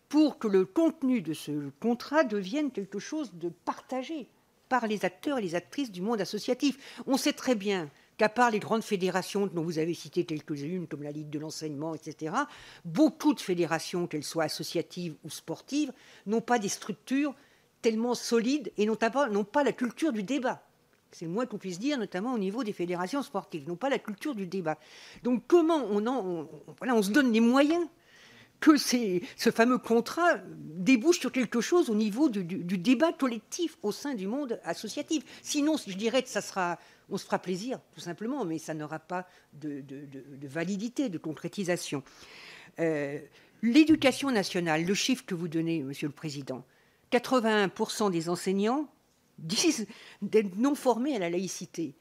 pour 0.09 0.39
que 0.39 0.49
le 0.49 0.65
contenu 0.65 1.21
de 1.21 1.35
ce 1.35 1.71
contrat 1.81 2.25
devienne 2.25 2.71
quelque 2.71 2.99
chose 2.99 3.33
de 3.35 3.49
partagé 3.49 4.29
par 4.69 4.87
les 4.87 5.05
acteurs 5.05 5.39
et 5.39 5.43
les 5.43 5.55
actrices 5.55 5.91
du 5.91 6.01
monde 6.01 6.21
associatif? 6.21 6.79
On 7.07 7.17
sait 7.17 7.33
très 7.33 7.55
bien 7.55 7.91
qu'à 8.19 8.29
part 8.29 8.51
les 8.51 8.59
grandes 8.59 8.85
fédérations 8.85 9.47
dont 9.47 9.63
vous 9.63 9.79
avez 9.79 9.95
cité 9.95 10.25
quelques-unes, 10.25 10.87
comme 10.87 11.03
la 11.03 11.11
Ligue 11.11 11.31
de 11.31 11.39
l'enseignement, 11.39 11.95
etc., 11.95 12.35
beaucoup 12.85 13.35
de 13.35 13.41
fédérations, 13.41 14.07
qu'elles 14.07 14.25
soient 14.25 14.45
associatives 14.45 15.15
ou 15.25 15.31
sportives, 15.31 15.93
n'ont 16.27 16.41
pas 16.41 16.59
des 16.59 16.69
structures 16.69 17.35
tellement 17.83 18.15
solides 18.15 18.73
et 18.77 18.87
n'ont 18.87 18.97
pas 18.97 19.65
la 19.65 19.73
culture 19.73 20.13
du 20.13 20.23
débat. 20.23 20.63
C'est 21.13 21.25
le 21.25 21.31
moins 21.31 21.47
qu'on 21.47 21.59
puisse 21.59 21.79
dire, 21.79 21.99
notamment 21.99 22.35
au 22.35 22.39
niveau 22.39 22.65
des 22.65 22.73
fédérations 22.73 23.23
sportives, 23.23 23.67
n'ont 23.67 23.77
pas 23.77 23.89
la 23.89 23.99
culture 23.99 24.35
du 24.35 24.47
débat. 24.47 24.79
Donc 25.23 25.45
comment 25.47 25.85
on 25.87 27.03
se 27.03 27.11
donne 27.11 27.33
les 27.33 27.41
moyens 27.41 27.87
que 28.61 28.77
ce 28.77 29.51
fameux 29.51 29.79
contrat 29.79 30.37
débouche 30.59 31.19
sur 31.19 31.33
quelque 31.33 31.61
chose 31.61 31.89
au 31.89 31.95
niveau 31.95 32.29
du, 32.29 32.45
débat 32.79 33.13
collectif 33.13 33.77
au 33.83 33.91
sein 33.91 34.15
du 34.15 34.27
monde 34.27 34.61
associatif. 34.65 35.25
Sinon, 35.43 35.77
je 35.85 35.97
dirais 35.97 36.23
que 36.23 36.29
ça 36.29 36.43
sera, 36.43 36.79
on 37.09 37.17
se 37.17 37.25
fera 37.25 37.39
plaisir, 37.39 37.81
tout 37.95 38.01
simplement, 38.01 38.45
mais 38.45 38.59
ça 38.59 38.75
n'aura 38.75 38.99
pas 38.99 39.27
de, 39.55 39.83
validité, 40.43 41.09
de 41.09 41.19
concrétisation. 41.19 42.03
Euh, 42.79 43.19
l'éducation 43.63 44.31
nationale, 44.31 44.85
le 44.85 44.95
chiffre 44.95 45.25
que 45.25 45.35
vous 45.35 45.49
donnez, 45.49 45.83
Monsieur 45.83 46.09
le 46.09 46.13
Président, 46.13 46.65
81% 47.13 48.11
des 48.11 48.29
enseignants 48.29 48.89
disent 49.41 49.87
d'être 50.23 50.57
non 50.57 50.75
formés 50.75 51.17
à 51.17 51.19
la 51.19 51.31
laïcité. 51.31 51.95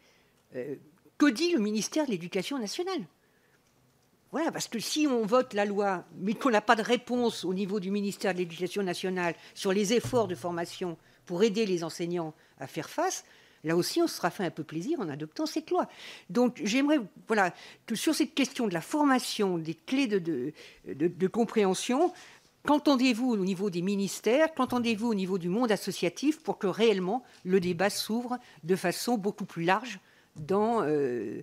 Euh, 0.55 0.75
que 1.17 1.29
dit 1.29 1.51
le 1.51 1.59
ministère 1.59 2.05
de 2.05 2.11
l'Éducation 2.11 2.57
nationale? 2.57 3.05
Voilà, 4.31 4.51
parce 4.51 4.67
que 4.67 4.79
si 4.79 5.07
on 5.07 5.25
vote 5.25 5.53
la 5.53 5.65
loi, 5.65 6.05
mais 6.17 6.35
qu'on 6.35 6.51
n'a 6.51 6.61
pas 6.61 6.75
de 6.75 6.83
réponse 6.83 7.43
au 7.43 7.53
niveau 7.53 7.79
du 7.79 7.89
ministère 7.89 8.33
de 8.33 8.39
l'Éducation 8.39 8.83
nationale 8.83 9.33
sur 9.55 9.73
les 9.73 9.93
efforts 9.93 10.27
de 10.27 10.35
formation 10.35 10.97
pour 11.25 11.43
aider 11.43 11.65
les 11.65 11.83
enseignants 11.83 12.33
à 12.59 12.67
faire 12.67 12.89
face, 12.89 13.25
là 13.63 13.75
aussi, 13.75 14.01
on 14.01 14.07
se 14.07 14.17
sera 14.17 14.29
fait 14.29 14.45
un 14.45 14.51
peu 14.51 14.63
plaisir 14.63 14.99
en 14.99 15.09
adoptant 15.09 15.47
cette 15.47 15.71
loi. 15.71 15.89
Donc, 16.29 16.61
j'aimerais, 16.63 16.99
voilà, 17.27 17.53
que 17.87 17.95
sur 17.95 18.13
cette 18.13 18.35
question 18.35 18.67
de 18.67 18.73
la 18.73 18.81
formation, 18.81 19.57
des 19.57 19.73
clés 19.73 20.07
de, 20.07 20.19
de, 20.19 20.53
de 21.07 21.27
compréhension, 21.27 22.13
Qu'entendez-vous 22.69 23.31
au 23.31 23.37
niveau 23.37 23.71
des 23.71 23.81
ministères 23.81 24.53
Qu'entendez-vous 24.53 25.07
au 25.07 25.15
niveau 25.15 25.39
du 25.39 25.49
monde 25.49 25.71
associatif 25.71 26.43
pour 26.43 26.59
que 26.59 26.67
réellement 26.67 27.23
le 27.43 27.59
débat 27.59 27.89
s'ouvre 27.89 28.37
de 28.63 28.75
façon 28.75 29.17
beaucoup 29.17 29.45
plus 29.45 29.63
large 29.63 29.99
euh, 30.51 31.41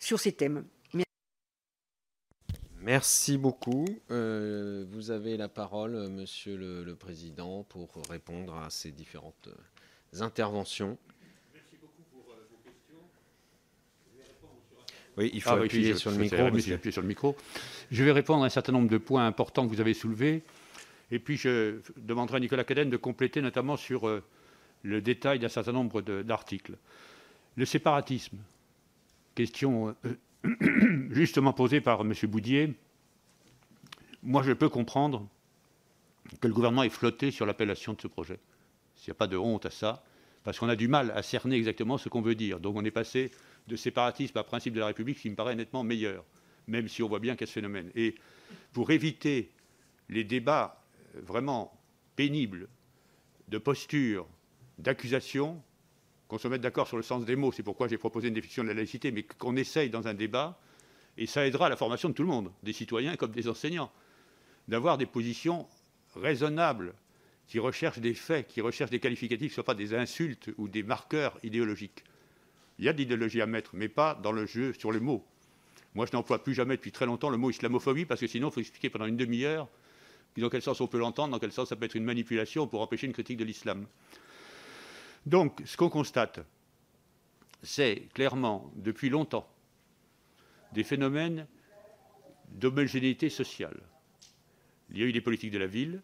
sur 0.00 0.18
ces 0.18 0.32
thèmes? 0.32 0.64
Merci 2.80 3.38
beaucoup. 3.38 3.84
Euh, 4.10 4.84
vous 4.90 5.12
avez 5.12 5.36
la 5.36 5.48
parole, 5.48 6.08
Monsieur 6.08 6.56
le, 6.56 6.96
Président, 6.96 7.62
pour 7.62 7.92
répondre 8.10 8.56
à 8.56 8.68
ces 8.68 8.90
différentes 8.90 9.48
interventions. 10.18 10.98
Merci 11.54 11.76
beaucoup 11.80 12.02
pour 12.10 12.34
vos 12.34 12.58
questions. 12.64 12.98
Oui, 15.18 15.30
il 15.34 15.42
faut 15.42 15.50
ah 15.50 15.60
appuyer 15.60 15.96
sur 15.96 16.12
le 16.12 16.16
micro. 16.16 16.46
Appuyer 16.46 16.92
sur 16.92 17.02
le 17.02 17.08
micro. 17.08 17.36
Je 17.90 18.04
vais 18.04 18.12
répondre 18.12 18.44
à 18.44 18.46
un 18.46 18.50
certain 18.50 18.72
nombre 18.72 18.88
de 18.88 18.98
points 18.98 19.26
importants 19.26 19.66
que 19.66 19.74
vous 19.74 19.80
avez 19.80 19.92
soulevés. 19.92 20.44
Et 21.10 21.18
puis, 21.18 21.36
je 21.36 21.80
demanderai 21.96 22.36
à 22.36 22.40
Nicolas 22.40 22.62
Cadenne 22.62 22.88
de 22.88 22.96
compléter 22.96 23.42
notamment 23.42 23.76
sur 23.76 24.06
euh, 24.06 24.22
le 24.84 25.00
détail 25.00 25.40
d'un 25.40 25.48
certain 25.48 25.72
nombre 25.72 26.02
d'articles. 26.02 26.76
Le 27.56 27.64
séparatisme, 27.64 28.38
question 29.34 29.96
euh, 30.04 31.08
justement 31.10 31.52
posée 31.52 31.80
par 31.80 32.02
M. 32.02 32.12
Boudier. 32.24 32.74
Moi, 34.22 34.44
je 34.44 34.52
peux 34.52 34.68
comprendre 34.68 35.26
que 36.40 36.46
le 36.46 36.54
gouvernement 36.54 36.84
ait 36.84 36.90
flotté 36.90 37.32
sur 37.32 37.44
l'appellation 37.44 37.94
de 37.94 38.00
ce 38.00 38.06
projet. 38.06 38.38
Il 38.98 39.08
n'y 39.08 39.12
a 39.12 39.14
pas 39.14 39.26
de 39.26 39.36
honte 39.36 39.66
à 39.66 39.70
ça, 39.70 40.04
parce 40.44 40.58
qu'on 40.58 40.68
a 40.68 40.76
du 40.76 40.86
mal 40.86 41.10
à 41.16 41.22
cerner 41.22 41.56
exactement 41.56 41.98
ce 41.98 42.08
qu'on 42.08 42.20
veut 42.20 42.34
dire. 42.34 42.60
Donc 42.60 42.76
on 42.76 42.84
est 42.84 42.90
passé 42.90 43.30
de 43.68 43.76
séparatisme 43.76 44.36
à 44.38 44.42
principe 44.42 44.74
de 44.74 44.80
la 44.80 44.86
République, 44.86 45.18
qui 45.18 45.30
me 45.30 45.36
paraît 45.36 45.54
nettement 45.54 45.84
meilleur 45.84 46.24
même 46.68 46.86
si 46.88 47.02
on 47.02 47.08
voit 47.08 47.18
bien 47.18 47.34
qu'il 47.34 47.42
y 47.42 47.44
a 47.44 47.46
ce 47.48 47.52
phénomène. 47.52 47.90
Et 47.96 48.14
pour 48.72 48.90
éviter 48.90 49.50
les 50.08 50.22
débats 50.22 50.84
vraiment 51.14 51.72
pénibles 52.14 52.68
de 53.48 53.58
posture, 53.58 54.26
d'accusation, 54.78 55.60
qu'on 56.28 56.38
se 56.38 56.46
mette 56.46 56.60
d'accord 56.60 56.86
sur 56.86 56.98
le 56.98 57.02
sens 57.02 57.24
des 57.24 57.36
mots, 57.36 57.50
c'est 57.52 57.62
pourquoi 57.62 57.88
j'ai 57.88 57.98
proposé 57.98 58.28
une 58.28 58.34
définition 58.34 58.62
de 58.62 58.68
la 58.68 58.74
laïcité, 58.74 59.10
mais 59.10 59.22
qu'on 59.22 59.56
essaye 59.56 59.88
dans 59.90 60.06
un 60.06 60.14
débat, 60.14 60.60
et 61.16 61.26
ça 61.26 61.46
aidera 61.46 61.66
à 61.66 61.68
la 61.70 61.76
formation 61.76 62.10
de 62.10 62.14
tout 62.14 62.22
le 62.22 62.28
monde, 62.28 62.52
des 62.62 62.74
citoyens 62.74 63.16
comme 63.16 63.32
des 63.32 63.48
enseignants, 63.48 63.90
d'avoir 64.68 64.98
des 64.98 65.06
positions 65.06 65.66
raisonnables, 66.14 66.94
qui 67.46 67.58
recherchent 67.58 68.00
des 68.00 68.12
faits, 68.12 68.46
qui 68.46 68.60
recherchent 68.60 68.90
des 68.90 69.00
qualificatifs, 69.00 69.54
ce 69.54 69.62
ne 69.62 69.64
pas 69.64 69.74
des 69.74 69.94
insultes 69.94 70.50
ou 70.58 70.68
des 70.68 70.82
marqueurs 70.82 71.38
idéologiques. 71.42 72.04
Il 72.78 72.84
y 72.84 72.88
a 72.88 72.92
de 72.92 72.98
l'idéologie 72.98 73.40
à 73.40 73.46
mettre, 73.46 73.70
mais 73.74 73.88
pas 73.88 74.14
dans 74.14 74.32
le 74.32 74.46
jeu 74.46 74.72
sur 74.72 74.92
le 74.92 75.00
mot. 75.00 75.24
Moi, 75.94 76.06
je 76.06 76.16
n'emploie 76.16 76.42
plus 76.42 76.54
jamais 76.54 76.76
depuis 76.76 76.92
très 76.92 77.06
longtemps 77.06 77.30
le 77.30 77.36
mot 77.36 77.50
islamophobie, 77.50 78.04
parce 78.04 78.20
que 78.20 78.26
sinon, 78.26 78.48
il 78.48 78.52
faut 78.52 78.60
expliquer 78.60 78.90
pendant 78.90 79.06
une 79.06 79.16
demi-heure 79.16 79.68
dans 80.40 80.50
quel 80.50 80.62
sens 80.62 80.80
on 80.80 80.86
peut 80.86 80.98
l'entendre, 80.98 81.32
dans 81.32 81.38
quel 81.38 81.52
sens 81.52 81.68
ça 81.68 81.76
peut 81.76 81.84
être 81.84 81.96
une 81.96 82.04
manipulation 82.04 82.66
pour 82.66 82.80
empêcher 82.80 83.06
une 83.06 83.12
critique 83.12 83.36
de 83.36 83.44
l'islam. 83.44 83.86
Donc, 85.26 85.60
ce 85.64 85.76
qu'on 85.76 85.90
constate, 85.90 86.40
c'est 87.62 88.08
clairement, 88.14 88.72
depuis 88.76 89.08
longtemps, 89.08 89.48
des 90.72 90.84
phénomènes 90.84 91.46
d'homogénéité 92.50 93.30
sociale. 93.30 93.80
Il 94.90 94.98
y 94.98 95.02
a 95.02 95.06
eu 95.06 95.12
des 95.12 95.20
politiques 95.20 95.50
de 95.50 95.58
la 95.58 95.66
ville, 95.66 96.02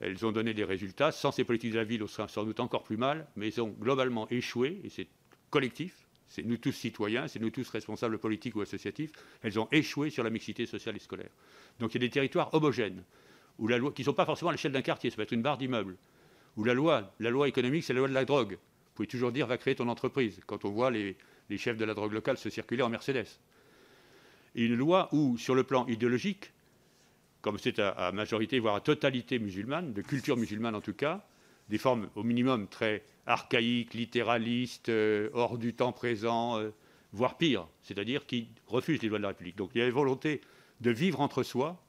elles 0.00 0.24
ont 0.24 0.32
donné 0.32 0.54
des 0.54 0.64
résultats. 0.64 1.12
Sans 1.12 1.32
ces 1.32 1.44
politiques 1.44 1.72
de 1.72 1.78
la 1.78 1.84
ville, 1.84 2.02
on 2.02 2.06
serait 2.06 2.28
sans 2.28 2.44
doute 2.44 2.60
encore 2.60 2.82
plus 2.82 2.96
mal, 2.96 3.26
mais 3.36 3.48
elles 3.48 3.60
ont 3.60 3.68
globalement 3.68 4.28
échoué, 4.28 4.80
et 4.84 4.90
c'est 4.90 5.08
collectif, 5.50 6.06
c'est 6.28 6.42
nous 6.42 6.56
tous 6.56 6.72
citoyens, 6.72 7.28
c'est 7.28 7.38
nous 7.38 7.50
tous 7.50 7.68
responsables 7.68 8.18
politiques 8.18 8.56
ou 8.56 8.60
associatifs, 8.60 9.12
elles 9.42 9.58
ont 9.58 9.68
échoué 9.70 10.10
sur 10.10 10.24
la 10.24 10.30
mixité 10.30 10.66
sociale 10.66 10.96
et 10.96 11.00
scolaire. 11.00 11.30
Donc 11.78 11.94
il 11.94 12.02
y 12.02 12.04
a 12.04 12.06
des 12.06 12.12
territoires 12.12 12.52
homogènes, 12.52 13.02
où 13.58 13.68
la 13.68 13.78
loi, 13.78 13.92
qui 13.92 14.02
ne 14.02 14.06
sont 14.06 14.14
pas 14.14 14.26
forcément 14.26 14.50
à 14.50 14.52
l'échelle 14.52 14.72
d'un 14.72 14.82
quartier, 14.82 15.10
ça 15.10 15.16
peut 15.16 15.22
être 15.22 15.32
une 15.32 15.42
barre 15.42 15.58
d'immeuble, 15.58 15.96
où 16.56 16.64
la 16.64 16.74
loi, 16.74 17.12
la 17.20 17.30
loi 17.30 17.48
économique, 17.48 17.84
c'est 17.84 17.92
la 17.92 18.00
loi 18.00 18.08
de 18.08 18.14
la 18.14 18.24
drogue. 18.24 18.52
Vous 18.52 18.92
pouvez 18.94 19.06
toujours 19.06 19.32
dire, 19.32 19.46
va 19.46 19.58
créer 19.58 19.74
ton 19.74 19.88
entreprise, 19.88 20.40
quand 20.46 20.64
on 20.64 20.70
voit 20.70 20.90
les, 20.90 21.16
chefs 21.56 21.76
de 21.76 21.84
la 21.84 21.94
drogue 21.94 22.12
locale 22.12 22.38
se 22.38 22.50
circuler 22.50 22.82
en 22.82 22.88
Mercedes. 22.88 23.26
Et 24.54 24.64
une 24.64 24.74
loi 24.74 25.08
où, 25.12 25.36
sur 25.38 25.54
le 25.54 25.64
plan 25.64 25.86
idéologique, 25.86 26.52
comme 27.42 27.58
c'est 27.58 27.78
à, 27.78 28.10
majorité, 28.12 28.58
voire 28.58 28.74
à 28.74 28.80
totalité 28.80 29.38
musulmane, 29.38 29.92
de 29.92 30.02
culture 30.02 30.36
musulmane 30.36 30.74
en 30.74 30.80
tout 30.80 30.94
cas, 30.94 31.26
des 31.68 31.78
formes 31.78 32.08
au 32.14 32.22
minimum 32.22 32.68
très 32.68 33.02
archaïques, 33.26 33.94
littéralistes, 33.94 34.88
euh, 34.88 35.30
hors 35.32 35.58
du 35.58 35.74
temps 35.74 35.92
présent, 35.92 36.58
euh, 36.58 36.70
voire 37.12 37.36
pire, 37.36 37.66
c'est-à-dire 37.82 38.26
qui 38.26 38.48
refusent 38.66 39.02
les 39.02 39.08
lois 39.08 39.18
de 39.18 39.22
la 39.22 39.28
République. 39.28 39.56
Donc 39.56 39.70
il 39.74 39.78
y 39.78 39.82
a 39.82 39.86
une 39.86 39.92
volonté 39.92 40.40
de 40.80 40.90
vivre 40.90 41.20
entre 41.20 41.42
soi, 41.42 41.82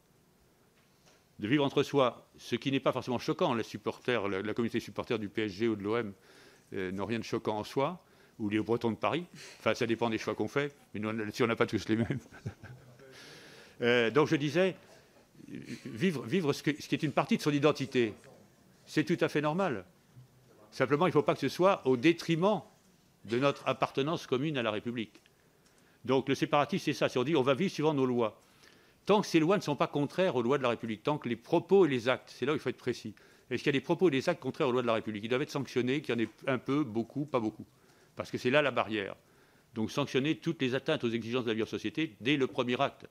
de 1.39 1.47
vivre 1.47 1.63
entre 1.63 1.83
soi, 1.83 2.27
ce 2.37 2.55
qui 2.55 2.71
n'est 2.71 2.79
pas 2.79 2.91
forcément 2.91 3.19
choquant. 3.19 3.53
Les 3.53 3.63
supporters, 3.63 4.27
la, 4.27 4.53
communauté 4.53 4.79
supporter 4.79 5.19
du 5.19 5.29
PSG 5.29 5.67
ou 5.67 5.75
de 5.75 5.83
l'OM 5.83 6.13
euh, 6.73 6.91
n'ont 6.91 7.05
rien 7.05 7.19
de 7.19 7.23
choquant 7.23 7.59
en 7.59 7.63
soi, 7.63 8.03
ou 8.39 8.49
les 8.49 8.59
Bretons 8.59 8.91
de 8.91 8.97
Paris. 8.97 9.25
Enfin, 9.59 9.75
ça 9.75 9.85
dépend 9.85 10.09
des 10.09 10.17
choix 10.17 10.33
qu'on 10.33 10.47
fait, 10.47 10.75
mais 10.93 11.01
si 11.31 11.43
on 11.43 11.47
n'a 11.47 11.55
pas 11.55 11.67
tous 11.67 11.87
les 11.89 11.97
mêmes. 11.97 12.19
donc 14.13 14.27
je 14.27 14.35
disais, 14.35 14.75
vivre, 15.85 16.25
vivre 16.25 16.53
ce, 16.53 16.63
qui 16.63 16.95
est 16.95 17.03
une 17.03 17.11
partie 17.11 17.37
de 17.37 17.41
son 17.41 17.51
identité, 17.51 18.13
c'est 18.87 19.03
tout 19.03 19.23
à 19.23 19.29
fait 19.29 19.41
normal. 19.41 19.85
Simplement, 20.71 21.05
il 21.05 21.09
ne 21.09 21.13
faut 21.13 21.23
pas 21.23 21.35
que 21.35 21.39
ce 21.39 21.49
soit 21.49 21.85
au 21.85 21.97
détriment 21.97 22.61
de 23.25 23.37
notre 23.37 23.67
appartenance 23.67 24.25
commune 24.25 24.57
à 24.57 24.63
la 24.63 24.71
République. 24.71 25.21
Donc 26.05 26.29
le 26.29 26.35
séparatisme, 26.35 26.85
c'est 26.85 26.93
ça. 26.93 27.09
C'est 27.09 27.19
on 27.19 27.23
dit 27.23 27.35
on 27.35 27.41
va 27.43 27.53
vivre 27.53 27.71
suivant 27.71 27.93
nos 27.93 28.05
lois. 28.05 28.41
Tant 29.05 29.21
que 29.21 29.27
ces 29.27 29.39
lois 29.39 29.57
ne 29.57 29.61
sont 29.61 29.75
pas 29.75 29.87
contraires 29.87 30.35
aux 30.35 30.41
lois 30.41 30.57
de 30.57 30.63
la 30.63 30.69
République, 30.69 31.03
tant 31.03 31.17
que 31.17 31.29
les 31.29 31.35
propos 31.35 31.85
et 31.85 31.89
les 31.89 32.09
actes, 32.09 32.33
c'est 32.35 32.45
là 32.45 32.53
où 32.53 32.55
il 32.55 32.59
faut 32.59 32.69
être 32.69 32.77
précis. 32.77 33.13
Est-ce 33.49 33.63
qu'il 33.63 33.67
y 33.67 33.75
a 33.75 33.79
des 33.79 33.81
propos 33.81 34.09
et 34.09 34.11
des 34.11 34.27
actes 34.27 34.41
contraires 34.41 34.67
aux 34.67 34.71
lois 34.71 34.81
de 34.81 34.87
la 34.87 34.93
République? 34.93 35.23
Ils 35.23 35.29
doivent 35.29 35.41
être 35.41 35.49
sanctionnés, 35.49 36.01
qu'il 36.01 36.13
y 36.13 36.17
en 36.17 36.21
ait 36.21 36.29
un 36.47 36.57
peu, 36.57 36.83
beaucoup, 36.83 37.25
pas 37.25 37.39
beaucoup. 37.39 37.65
Parce 38.15 38.31
que 38.31 38.37
c'est 38.37 38.49
là 38.49 38.61
la 38.61 38.71
barrière. 38.71 39.15
Donc 39.73 39.91
sanctionner 39.91 40.37
toutes 40.37 40.61
les 40.61 40.75
atteintes 40.75 41.03
aux 41.03 41.09
exigences 41.09 41.45
de 41.45 41.51
la 41.51 41.55
vie 41.55 41.63
en 41.63 41.67
société 41.67 42.15
dès 42.19 42.35
le 42.35 42.47
premier 42.47 42.79
acte. 42.81 43.07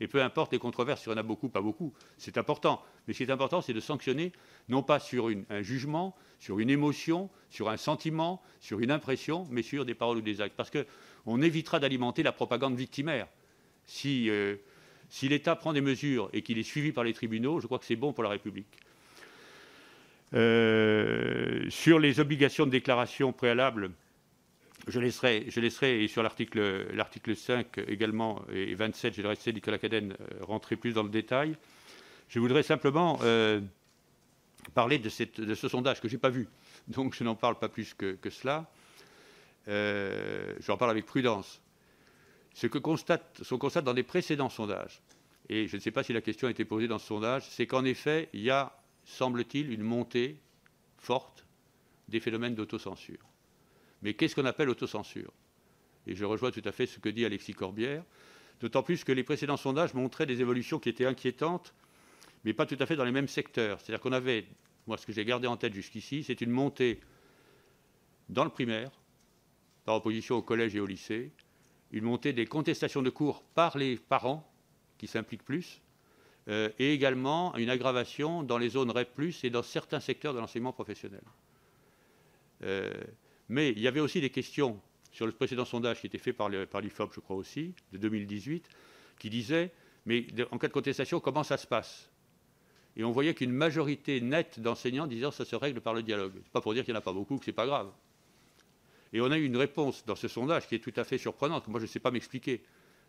Et 0.00 0.08
peu 0.08 0.22
importe 0.22 0.52
les 0.52 0.58
controverses, 0.58 1.04
il 1.06 1.10
y 1.10 1.12
en 1.12 1.18
a 1.18 1.22
beaucoup, 1.22 1.48
pas 1.48 1.60
beaucoup, 1.60 1.92
c'est 2.16 2.38
important. 2.38 2.82
Mais 3.06 3.12
ce 3.12 3.18
qui 3.18 3.24
est 3.24 3.30
important, 3.30 3.60
c'est 3.60 3.74
de 3.74 3.80
sanctionner, 3.80 4.32
non 4.68 4.82
pas 4.82 4.98
sur 4.98 5.28
un 5.50 5.62
jugement, 5.62 6.16
sur 6.38 6.58
une 6.58 6.70
émotion, 6.70 7.28
sur 7.50 7.68
un 7.68 7.76
sentiment, 7.76 8.42
sur 8.60 8.80
une 8.80 8.90
impression, 8.90 9.46
mais 9.50 9.62
sur 9.62 9.84
des 9.84 9.94
paroles 9.94 10.18
ou 10.18 10.22
des 10.22 10.40
actes. 10.40 10.56
Parce 10.56 10.70
qu'on 10.70 11.42
évitera 11.42 11.80
d'alimenter 11.80 12.22
la 12.22 12.32
propagande 12.32 12.76
victimaire. 12.76 13.26
Si, 13.84 14.30
euh, 14.30 14.56
si 15.10 15.28
l'État 15.28 15.54
prend 15.54 15.74
des 15.74 15.82
mesures 15.82 16.30
et 16.32 16.40
qu'il 16.42 16.58
est 16.58 16.62
suivi 16.62 16.92
par 16.92 17.04
les 17.04 17.12
tribunaux, 17.12 17.60
je 17.60 17.66
crois 17.66 17.78
que 17.78 17.84
c'est 17.84 17.96
bon 17.96 18.12
pour 18.14 18.24
la 18.24 18.30
République. 18.30 18.66
Euh, 20.32 21.68
sur 21.68 21.98
les 21.98 22.20
obligations 22.20 22.64
de 22.64 22.70
déclaration 22.70 23.32
préalable, 23.32 23.90
je 24.88 25.00
laisserai, 25.00 26.02
et 26.02 26.08
sur 26.08 26.22
l'article 26.22 27.36
5 27.36 27.78
également, 27.88 28.42
et 28.52 28.74
27, 28.74 29.14
je 29.14 29.22
laisserai 29.22 29.52
Nicolas 29.52 29.78
Cadenne 29.78 30.16
euh, 30.20 30.44
rentrer 30.44 30.76
plus 30.76 30.92
dans 30.92 31.02
le 31.02 31.08
détail. 31.10 31.56
Je 32.28 32.38
voudrais 32.38 32.62
simplement 32.62 33.18
euh, 33.22 33.60
parler 34.74 34.98
de, 34.98 35.08
ce 35.08 35.68
sondage 35.68 36.00
que 36.00 36.08
je 36.08 36.14
n'ai 36.14 36.20
pas 36.20 36.30
vu, 36.30 36.48
donc 36.88 37.14
je 37.14 37.24
n'en 37.24 37.34
parle 37.34 37.58
pas 37.58 37.68
plus 37.68 37.94
que, 37.94 38.16
cela. 38.30 38.70
Euh, 39.68 40.54
J'en 40.60 40.76
parle 40.76 40.92
avec 40.92 41.06
prudence. 41.06 41.60
Ce 42.54 42.66
que 42.66 42.78
constate, 42.78 43.40
ce 43.42 43.54
constate 43.54 43.84
dans 43.84 43.92
les 43.92 44.02
précédents 44.02 44.48
sondages, 44.48 45.02
et 45.48 45.66
je 45.66 45.76
ne 45.76 45.80
sais 45.80 45.90
pas 45.90 46.02
si 46.02 46.12
la 46.12 46.20
question 46.20 46.48
a 46.48 46.50
été 46.50 46.64
posée 46.64 46.88
dans 46.88 46.98
ce 46.98 47.06
sondage, 47.06 47.44
c'est 47.50 47.66
qu'en 47.66 47.84
effet, 47.84 48.28
il 48.32 48.42
y 48.42 48.50
a, 48.50 48.76
semble-t-il, 49.04 49.72
une 49.72 49.82
montée 49.82 50.38
forte 50.98 51.44
des 52.08 52.20
phénomènes 52.20 52.54
d'autocensure. 52.54 53.29
Mais 54.02 54.14
qu'est-ce 54.14 54.34
qu'on 54.34 54.46
appelle 54.46 54.68
autocensure? 54.68 55.32
Et 56.06 56.14
je 56.14 56.24
rejoins 56.24 56.50
tout 56.50 56.62
à 56.64 56.72
fait 56.72 56.86
ce 56.86 56.98
que 56.98 57.08
dit 57.08 57.24
Alexis 57.24 57.52
Corbière, 57.52 58.04
d'autant 58.60 58.82
plus 58.82 59.04
que 59.04 59.12
les 59.12 59.24
précédents 59.24 59.56
sondages 59.56 59.94
montraient 59.94 60.26
des 60.26 60.40
évolutions 60.40 60.78
qui 60.78 60.88
étaient 60.88 61.06
inquiétantes, 61.06 61.74
mais 62.44 62.52
pas 62.52 62.66
tout 62.66 62.76
à 62.78 62.86
fait 62.86 62.96
dans 62.96 63.04
les 63.04 63.12
mêmes 63.12 63.28
secteurs. 63.28 63.80
C'est-à-dire 63.80 64.00
qu'on 64.00 64.12
avait, 64.12 64.46
moi 64.86 64.96
ce 64.96 65.06
que 65.06 65.12
j'ai 65.12 65.24
gardé 65.24 65.46
en 65.46 65.56
tête 65.56 65.74
jusqu'ici, 65.74 66.24
c'est 66.24 66.40
une 66.40 66.50
montée 66.50 67.00
dans 68.28 68.44
le 68.44 68.50
primaire, 68.50 68.90
par 69.84 69.96
opposition 69.96 70.36
au 70.36 70.42
collège 70.42 70.74
et 70.76 70.80
au 70.80 70.86
lycée, 70.86 71.32
une 71.92 72.04
montée 72.04 72.32
des 72.32 72.46
contestations 72.46 73.02
de 73.02 73.10
cours 73.10 73.42
par 73.42 73.76
les 73.76 73.96
parents, 73.96 74.46
qui 74.98 75.06
s'impliquent 75.06 75.44
plus, 75.44 75.80
euh, 76.48 76.68
et 76.78 76.92
également 76.92 77.56
une 77.56 77.70
aggravation 77.70 78.42
dans 78.42 78.58
les 78.58 78.70
zones 78.70 78.90
REP, 78.90 79.20
et 79.42 79.50
dans 79.50 79.62
certains 79.62 80.00
secteurs 80.00 80.34
de 80.34 80.38
l'enseignement 80.38 80.72
professionnel. 80.72 81.22
Euh, 82.62 82.92
mais 83.50 83.70
il 83.70 83.80
y 83.80 83.88
avait 83.88 84.00
aussi 84.00 84.20
des 84.20 84.30
questions 84.30 84.80
sur 85.12 85.26
le 85.26 85.32
précédent 85.32 85.64
sondage 85.64 86.00
qui 86.00 86.06
était 86.06 86.18
fait 86.18 86.32
par 86.32 86.48
l'IFOP, 86.48 87.12
je 87.12 87.20
crois 87.20 87.36
aussi, 87.36 87.74
de 87.92 87.98
2018, 87.98 88.68
qui 89.18 89.28
disait 89.28 89.72
mais 90.06 90.26
en 90.50 90.56
cas 90.56 90.68
de 90.68 90.72
contestation, 90.72 91.20
comment 91.20 91.42
ça 91.42 91.56
se 91.56 91.66
passe? 91.66 92.08
Et 92.96 93.04
on 93.04 93.10
voyait 93.10 93.34
qu'une 93.34 93.52
majorité 93.52 94.20
nette 94.20 94.60
d'enseignants 94.60 95.06
disaient 95.06 95.30
ça 95.30 95.44
se 95.44 95.56
règle 95.56 95.80
par 95.80 95.94
le 95.94 96.02
dialogue. 96.02 96.32
Ce 96.32 96.38
n'est 96.38 96.50
pas 96.52 96.60
pour 96.60 96.74
dire 96.74 96.84
qu'il 96.84 96.94
n'y 96.94 96.96
en 96.96 97.00
a 97.00 97.04
pas 97.04 97.12
beaucoup, 97.12 97.38
que 97.38 97.44
ce 97.44 97.50
n'est 97.50 97.54
pas 97.54 97.66
grave. 97.66 97.90
Et 99.12 99.20
on 99.20 99.30
a 99.30 99.36
eu 99.36 99.44
une 99.44 99.56
réponse 99.56 100.04
dans 100.06 100.14
ce 100.14 100.28
sondage 100.28 100.68
qui 100.68 100.76
est 100.76 100.78
tout 100.78 100.92
à 100.96 101.04
fait 101.04 101.18
surprenante, 101.18 101.64
que 101.66 101.70
moi 101.70 101.80
je 101.80 101.84
ne 101.84 101.90
sais 101.90 101.98
pas 101.98 102.12
m'expliquer, 102.12 102.62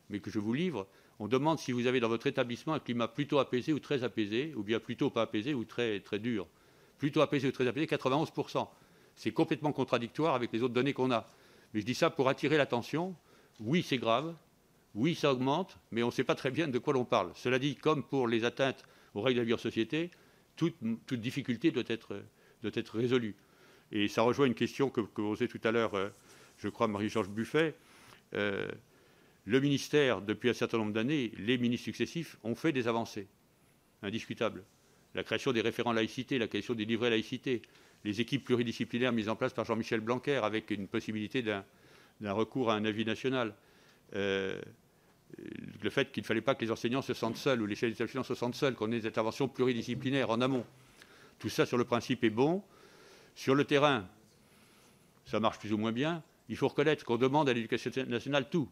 mais 0.09 0.19
que 0.19 0.31
je 0.31 0.39
vous 0.39 0.53
livre. 0.53 0.87
On 1.19 1.27
demande 1.27 1.59
si 1.59 1.71
vous 1.71 1.85
avez 1.85 1.99
dans 1.99 2.09
votre 2.09 2.25
établissement 2.25 2.73
un 2.73 2.79
climat 2.79 3.07
plutôt 3.07 3.37
apaisé 3.37 3.73
ou 3.73 3.79
très 3.79 4.03
apaisé, 4.03 4.53
ou 4.55 4.63
bien 4.63 4.79
plutôt 4.79 5.11
pas 5.11 5.21
apaisé 5.21 5.53
ou 5.53 5.65
très, 5.65 5.99
très 5.99 6.17
dur. 6.17 6.47
Plutôt 6.97 7.21
apaisé 7.21 7.47
ou 7.47 7.51
très 7.51 7.67
apaisé, 7.67 7.85
91%. 7.85 8.67
C'est 9.21 9.31
complètement 9.31 9.71
contradictoire 9.71 10.33
avec 10.33 10.51
les 10.51 10.63
autres 10.63 10.73
données 10.73 10.93
qu'on 10.93 11.11
a. 11.11 11.27
Mais 11.75 11.81
je 11.81 11.85
dis 11.85 11.93
ça 11.93 12.09
pour 12.09 12.27
attirer 12.27 12.57
l'attention. 12.57 13.15
Oui, 13.59 13.85
c'est 13.87 13.99
grave. 13.99 14.35
Oui, 14.95 15.13
ça 15.13 15.31
augmente, 15.31 15.77
mais 15.91 16.01
on 16.01 16.07
ne 16.07 16.11
sait 16.11 16.23
pas 16.23 16.33
très 16.33 16.49
bien 16.49 16.67
de 16.67 16.79
quoi 16.79 16.93
l'on 16.93 17.05
parle. 17.05 17.31
Cela 17.35 17.59
dit, 17.59 17.75
comme 17.75 18.01
pour 18.01 18.27
les 18.27 18.45
atteintes 18.45 18.83
aux 19.13 19.21
règles 19.21 19.37
de 19.37 19.41
la 19.41 19.45
vie 19.45 19.53
en 19.53 19.59
société, 19.59 20.09
toute, 20.55 20.73
difficulté 21.11 21.69
doit 21.69 21.83
être, 21.87 22.97
résolue. 22.97 23.35
Et 23.91 24.07
ça 24.07 24.23
rejoint 24.23 24.47
une 24.47 24.55
question 24.55 24.89
que, 24.89 25.01
que 25.01 25.21
posait 25.21 25.47
tout 25.47 25.61
à 25.65 25.71
l'heure, 25.71 25.93
euh, 25.93 26.09
je 26.57 26.67
crois, 26.67 26.87
Marie-Georges 26.87 27.29
Buffet. 27.29 27.75
Euh, 28.33 28.67
le 29.45 29.59
ministère, 29.59 30.23
depuis 30.23 30.49
un 30.49 30.53
certain 30.53 30.79
nombre 30.79 30.93
d'années, 30.93 31.31
les 31.37 31.59
ministres 31.59 31.85
successifs 31.85 32.37
ont 32.43 32.55
fait 32.55 32.71
des 32.71 32.87
avancées 32.87 33.27
indiscutables. 34.01 34.63
La 35.15 35.23
création 35.23 35.51
des 35.51 35.61
référents 35.61 35.91
laïcité, 35.91 36.37
la 36.37 36.47
création 36.47 36.73
des 36.73 36.85
livrets 36.85 37.09
laïcité, 37.09 37.61
les 38.03 38.21
équipes 38.21 38.45
pluridisciplinaires 38.45 39.11
mises 39.11 39.29
en 39.29 39.35
place 39.35 39.53
par 39.53 39.65
Jean-Michel 39.65 39.99
Blanquer 39.99 40.37
avec 40.37 40.71
une 40.71 40.87
possibilité 40.87 41.41
d'un 41.43 41.63
recours 42.33 42.71
à 42.71 42.75
un 42.75 42.85
avis 42.85 43.05
national. 43.05 43.53
Euh, 44.15 44.59
le 45.81 45.89
fait 45.89 46.11
qu'il 46.11 46.21
ne 46.21 46.25
fallait 46.25 46.41
pas 46.41 46.55
que 46.55 46.65
les 46.65 46.71
enseignants 46.71 47.01
se 47.01 47.13
sentent 47.13 47.37
seuls 47.37 47.61
ou 47.61 47.65
les 47.65 47.75
chefs 47.75 47.91
d'établissement 47.91 48.23
se 48.23 48.35
sentent 48.35 48.55
seuls, 48.55 48.75
qu'on 48.75 48.91
ait 48.91 48.99
des 48.99 49.07
interventions 49.07 49.47
pluridisciplinaires 49.47 50.29
en 50.29 50.41
amont. 50.41 50.65
Tout 51.39 51.49
ça, 51.49 51.65
sur 51.65 51.77
le 51.77 51.85
principe, 51.85 52.23
est 52.23 52.29
bon. 52.29 52.63
Sur 53.35 53.55
le 53.55 53.63
terrain, 53.63 54.07
ça 55.25 55.39
marche 55.39 55.59
plus 55.59 55.73
ou 55.73 55.77
moins 55.77 55.91
bien. 55.91 56.23
Il 56.49 56.57
faut 56.57 56.67
reconnaître 56.67 57.05
qu'on 57.05 57.17
demande 57.17 57.49
à 57.49 57.53
l'éducation 57.53 57.91
nationale 58.07 58.49
tout. 58.49 58.69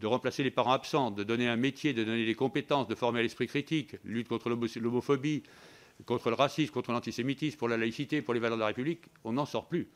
De 0.00 0.06
remplacer 0.06 0.42
les 0.42 0.50
parents 0.50 0.72
absents, 0.72 1.10
de 1.10 1.24
donner 1.24 1.48
un 1.48 1.56
métier, 1.56 1.94
de 1.94 2.04
donner 2.04 2.26
des 2.26 2.34
compétences, 2.34 2.86
de 2.86 2.94
former 2.94 3.22
l'esprit 3.22 3.46
critique, 3.46 3.96
lutte 4.04 4.28
contre 4.28 4.50
l'homophobie, 4.50 5.42
contre 6.04 6.28
le 6.28 6.34
racisme, 6.34 6.72
contre 6.72 6.92
l'antisémitisme, 6.92 7.56
pour 7.56 7.68
la 7.68 7.76
laïcité, 7.76 8.20
pour 8.20 8.34
les 8.34 8.40
valeurs 8.40 8.58
de 8.58 8.60
la 8.60 8.66
République, 8.66 9.04
on 9.24 9.32
n'en 9.32 9.46
sort 9.46 9.66
plus. 9.66 9.88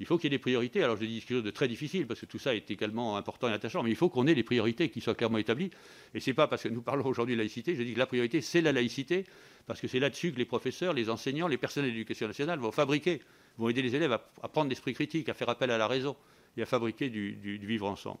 Il 0.00 0.06
faut 0.06 0.18
qu'il 0.18 0.24
y 0.30 0.34
ait 0.34 0.38
des 0.38 0.42
priorités. 0.42 0.82
Alors 0.82 0.96
je 0.96 1.04
dis 1.04 1.20
quelque 1.20 1.36
chose 1.36 1.44
de 1.44 1.50
très 1.50 1.68
difficile, 1.68 2.06
parce 2.06 2.20
que 2.20 2.26
tout 2.26 2.38
ça 2.38 2.54
est 2.54 2.70
également 2.70 3.16
important 3.16 3.48
et 3.48 3.52
attachant, 3.52 3.82
mais 3.82 3.90
il 3.90 3.96
faut 3.96 4.08
qu'on 4.08 4.26
ait 4.26 4.34
des 4.34 4.42
priorités 4.42 4.88
qui 4.88 5.00
soient 5.00 5.14
clairement 5.14 5.38
établies. 5.38 5.70
Et 6.14 6.20
ce 6.20 6.30
n'est 6.30 6.34
pas 6.34 6.46
parce 6.46 6.62
que 6.64 6.68
nous 6.68 6.82
parlons 6.82 7.06
aujourd'hui 7.06 7.34
de 7.34 7.40
laïcité, 7.40 7.74
je 7.74 7.82
dis 7.82 7.94
que 7.94 7.98
la 7.98 8.06
priorité, 8.06 8.40
c'est 8.40 8.60
la 8.60 8.72
laïcité, 8.72 9.24
parce 9.66 9.80
que 9.80 9.88
c'est 9.88 10.00
là-dessus 10.00 10.32
que 10.32 10.38
les 10.38 10.44
professeurs, 10.44 10.92
les 10.92 11.10
enseignants, 11.10 11.48
les 11.48 11.58
personnels 11.58 11.90
de 11.90 11.94
l'éducation 11.94 12.26
nationale 12.26 12.58
vont 12.58 12.72
fabriquer, 12.72 13.20
vont 13.58 13.68
aider 13.68 13.82
les 13.82 13.94
élèves 13.94 14.12
à, 14.12 14.48
prendre 14.48 14.68
l'esprit 14.68 14.94
critique, 14.94 15.28
à 15.28 15.34
faire 15.34 15.48
appel 15.48 15.70
à 15.70 15.78
la 15.78 15.86
raison. 15.86 16.16
et 16.56 16.62
à 16.62 16.66
fabriquer 16.66 17.08
du 17.08 17.66
vivre 17.66 17.86
ensemble. 17.86 18.20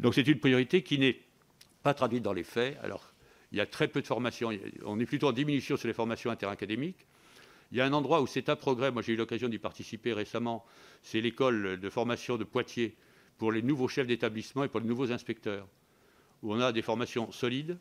Donc 0.00 0.14
c'est 0.14 0.26
une 0.26 0.38
priorité 0.38 0.82
qui 0.82 0.98
n'est 0.98 1.20
pas 1.82 1.94
traduite 1.94 2.22
dans 2.22 2.32
les 2.32 2.44
faits. 2.44 2.78
Alors, 2.82 3.12
il 3.52 3.58
y 3.58 3.60
a 3.60 3.66
très 3.66 3.88
peu 3.88 4.00
de 4.02 4.06
formations. 4.06 4.50
On 4.84 4.98
est 4.98 5.06
plutôt 5.06 5.28
en 5.28 5.32
diminution 5.32 5.76
sur 5.76 5.86
les 5.86 5.94
formations 5.94 6.30
interacadémiques. 6.30 7.06
Il 7.70 7.78
y 7.78 7.80
a 7.80 7.86
un 7.86 7.92
endroit 7.92 8.20
où 8.20 8.26
c'est 8.26 8.48
un 8.48 8.56
progrès. 8.56 8.90
Moi, 8.90 9.02
j'ai 9.02 9.12
eu 9.12 9.16
l'occasion 9.16 9.48
d'y 9.48 9.58
participer 9.58 10.12
récemment. 10.12 10.64
C'est 11.02 11.20
l'école 11.20 11.78
de 11.78 11.90
formation 11.90 12.36
de 12.36 12.44
Poitiers 12.44 12.96
pour 13.38 13.52
les 13.52 13.62
nouveaux 13.62 13.88
chefs 13.88 14.06
d'établissement 14.06 14.64
et 14.64 14.68
pour 14.68 14.80
les 14.80 14.86
nouveaux 14.86 15.12
inspecteurs, 15.12 15.68
où 16.42 16.52
on 16.52 16.60
a 16.60 16.72
des 16.72 16.82
formations 16.82 17.32
solides 17.32 17.78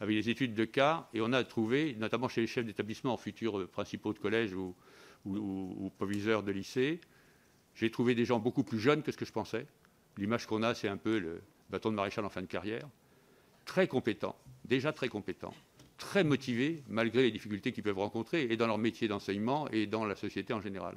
avec 0.00 0.16
des 0.16 0.28
études 0.28 0.54
de 0.54 0.64
cas, 0.64 1.08
et 1.14 1.20
on 1.20 1.32
a 1.32 1.44
trouvé, 1.44 1.94
notamment 1.98 2.28
chez 2.28 2.40
les 2.40 2.46
chefs 2.46 2.64
d'établissement, 2.64 3.16
futurs 3.16 3.68
principaux 3.68 4.12
de 4.12 4.18
collège 4.18 4.52
ou, 4.52 4.74
ou 5.24 5.90
proviseurs 5.96 6.42
de 6.42 6.50
lycée, 6.50 7.00
j'ai 7.74 7.90
trouvé 7.90 8.14
des 8.14 8.24
gens 8.24 8.38
beaucoup 8.38 8.64
plus 8.64 8.78
jeunes 8.78 9.02
que 9.02 9.12
ce 9.12 9.16
que 9.16 9.24
je 9.24 9.32
pensais. 9.32 9.66
L'image 10.16 10.46
qu'on 10.46 10.62
a, 10.62 10.74
c'est 10.74 10.88
un 10.88 10.96
peu 10.96 11.18
le 11.18 11.42
bâton 11.74 11.90
de 11.90 11.96
maréchal 11.96 12.24
en 12.24 12.28
fin 12.28 12.40
de 12.40 12.46
carrière. 12.46 12.88
Très 13.64 13.88
compétents, 13.88 14.36
déjà 14.64 14.92
très 14.92 15.08
compétents, 15.08 15.54
très 15.98 16.22
motivés, 16.22 16.84
malgré 16.88 17.22
les 17.22 17.32
difficultés 17.32 17.72
qu'ils 17.72 17.82
peuvent 17.82 17.98
rencontrer, 17.98 18.44
et 18.44 18.56
dans 18.56 18.68
leur 18.68 18.78
métier 18.78 19.08
d'enseignement 19.08 19.68
et 19.70 19.86
dans 19.86 20.04
la 20.04 20.14
société 20.14 20.52
en 20.52 20.60
général. 20.60 20.96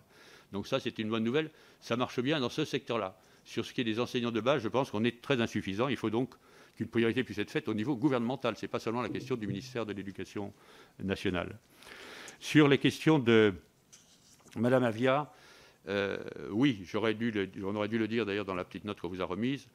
Donc 0.52 0.68
ça, 0.68 0.80
c'est 0.80 1.00
une 1.00 1.10
bonne 1.10 1.24
nouvelle. 1.24 1.50
Ça 1.80 1.98
marche 1.98 2.20
bien 2.20 2.40
dans 2.40 2.50
ce 2.50 2.64
secteur-là. 2.64 3.18
Sur 3.44 3.66
ce 3.66 3.74
qui 3.74 3.82
est 3.82 3.86
des 3.86 4.00
enseignants 4.00 4.32
de 4.32 4.40
base, 4.40 4.62
je 4.62 4.68
pense 4.68 4.92
qu'on 4.92 5.04
est 5.04 5.20
très 5.20 5.42
insuffisant. 5.42 5.88
Il 5.88 5.98
faut 5.98 6.12
donc 6.12 6.36
qu'une 6.76 6.88
priorité 6.88 7.24
puisse 7.24 7.40
être 7.40 7.50
faite 7.50 7.68
au 7.68 7.74
niveau 7.74 7.96
gouvernemental. 7.96 8.56
Ce 8.56 8.66
n'est 8.66 8.70
pas 8.70 8.80
seulement 8.80 9.02
la 9.02 9.10
question 9.10 9.36
du 9.36 9.48
ministère 9.48 9.86
de 9.86 9.94
l'Éducation 9.94 10.54
nationale. 11.04 11.58
Sur 12.40 12.68
les 12.68 12.78
questions 12.78 13.18
de 13.18 13.54
Madame 14.56 14.84
Avia, 14.84 15.34
euh, 15.88 16.20
oui, 16.52 16.86
on 16.94 17.76
aurait 17.76 17.88
dû 17.88 17.98
le 17.98 18.08
dire 18.08 18.26
d'ailleurs 18.28 18.46
dans 18.46 18.54
la 18.54 18.66
petite 18.66 18.86
note 18.86 19.00
qu'on 19.00 19.10
vous 19.10 19.22
a 19.22 19.26
remise. 19.26 19.68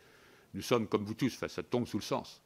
Nous 0.54 0.62
sommes, 0.62 0.86
comme 0.86 1.04
vous 1.04 1.14
tous, 1.14 1.44
ça 1.46 1.62
tombe 1.62 1.86
sous 1.86 1.98
le 1.98 2.02
sens, 2.02 2.42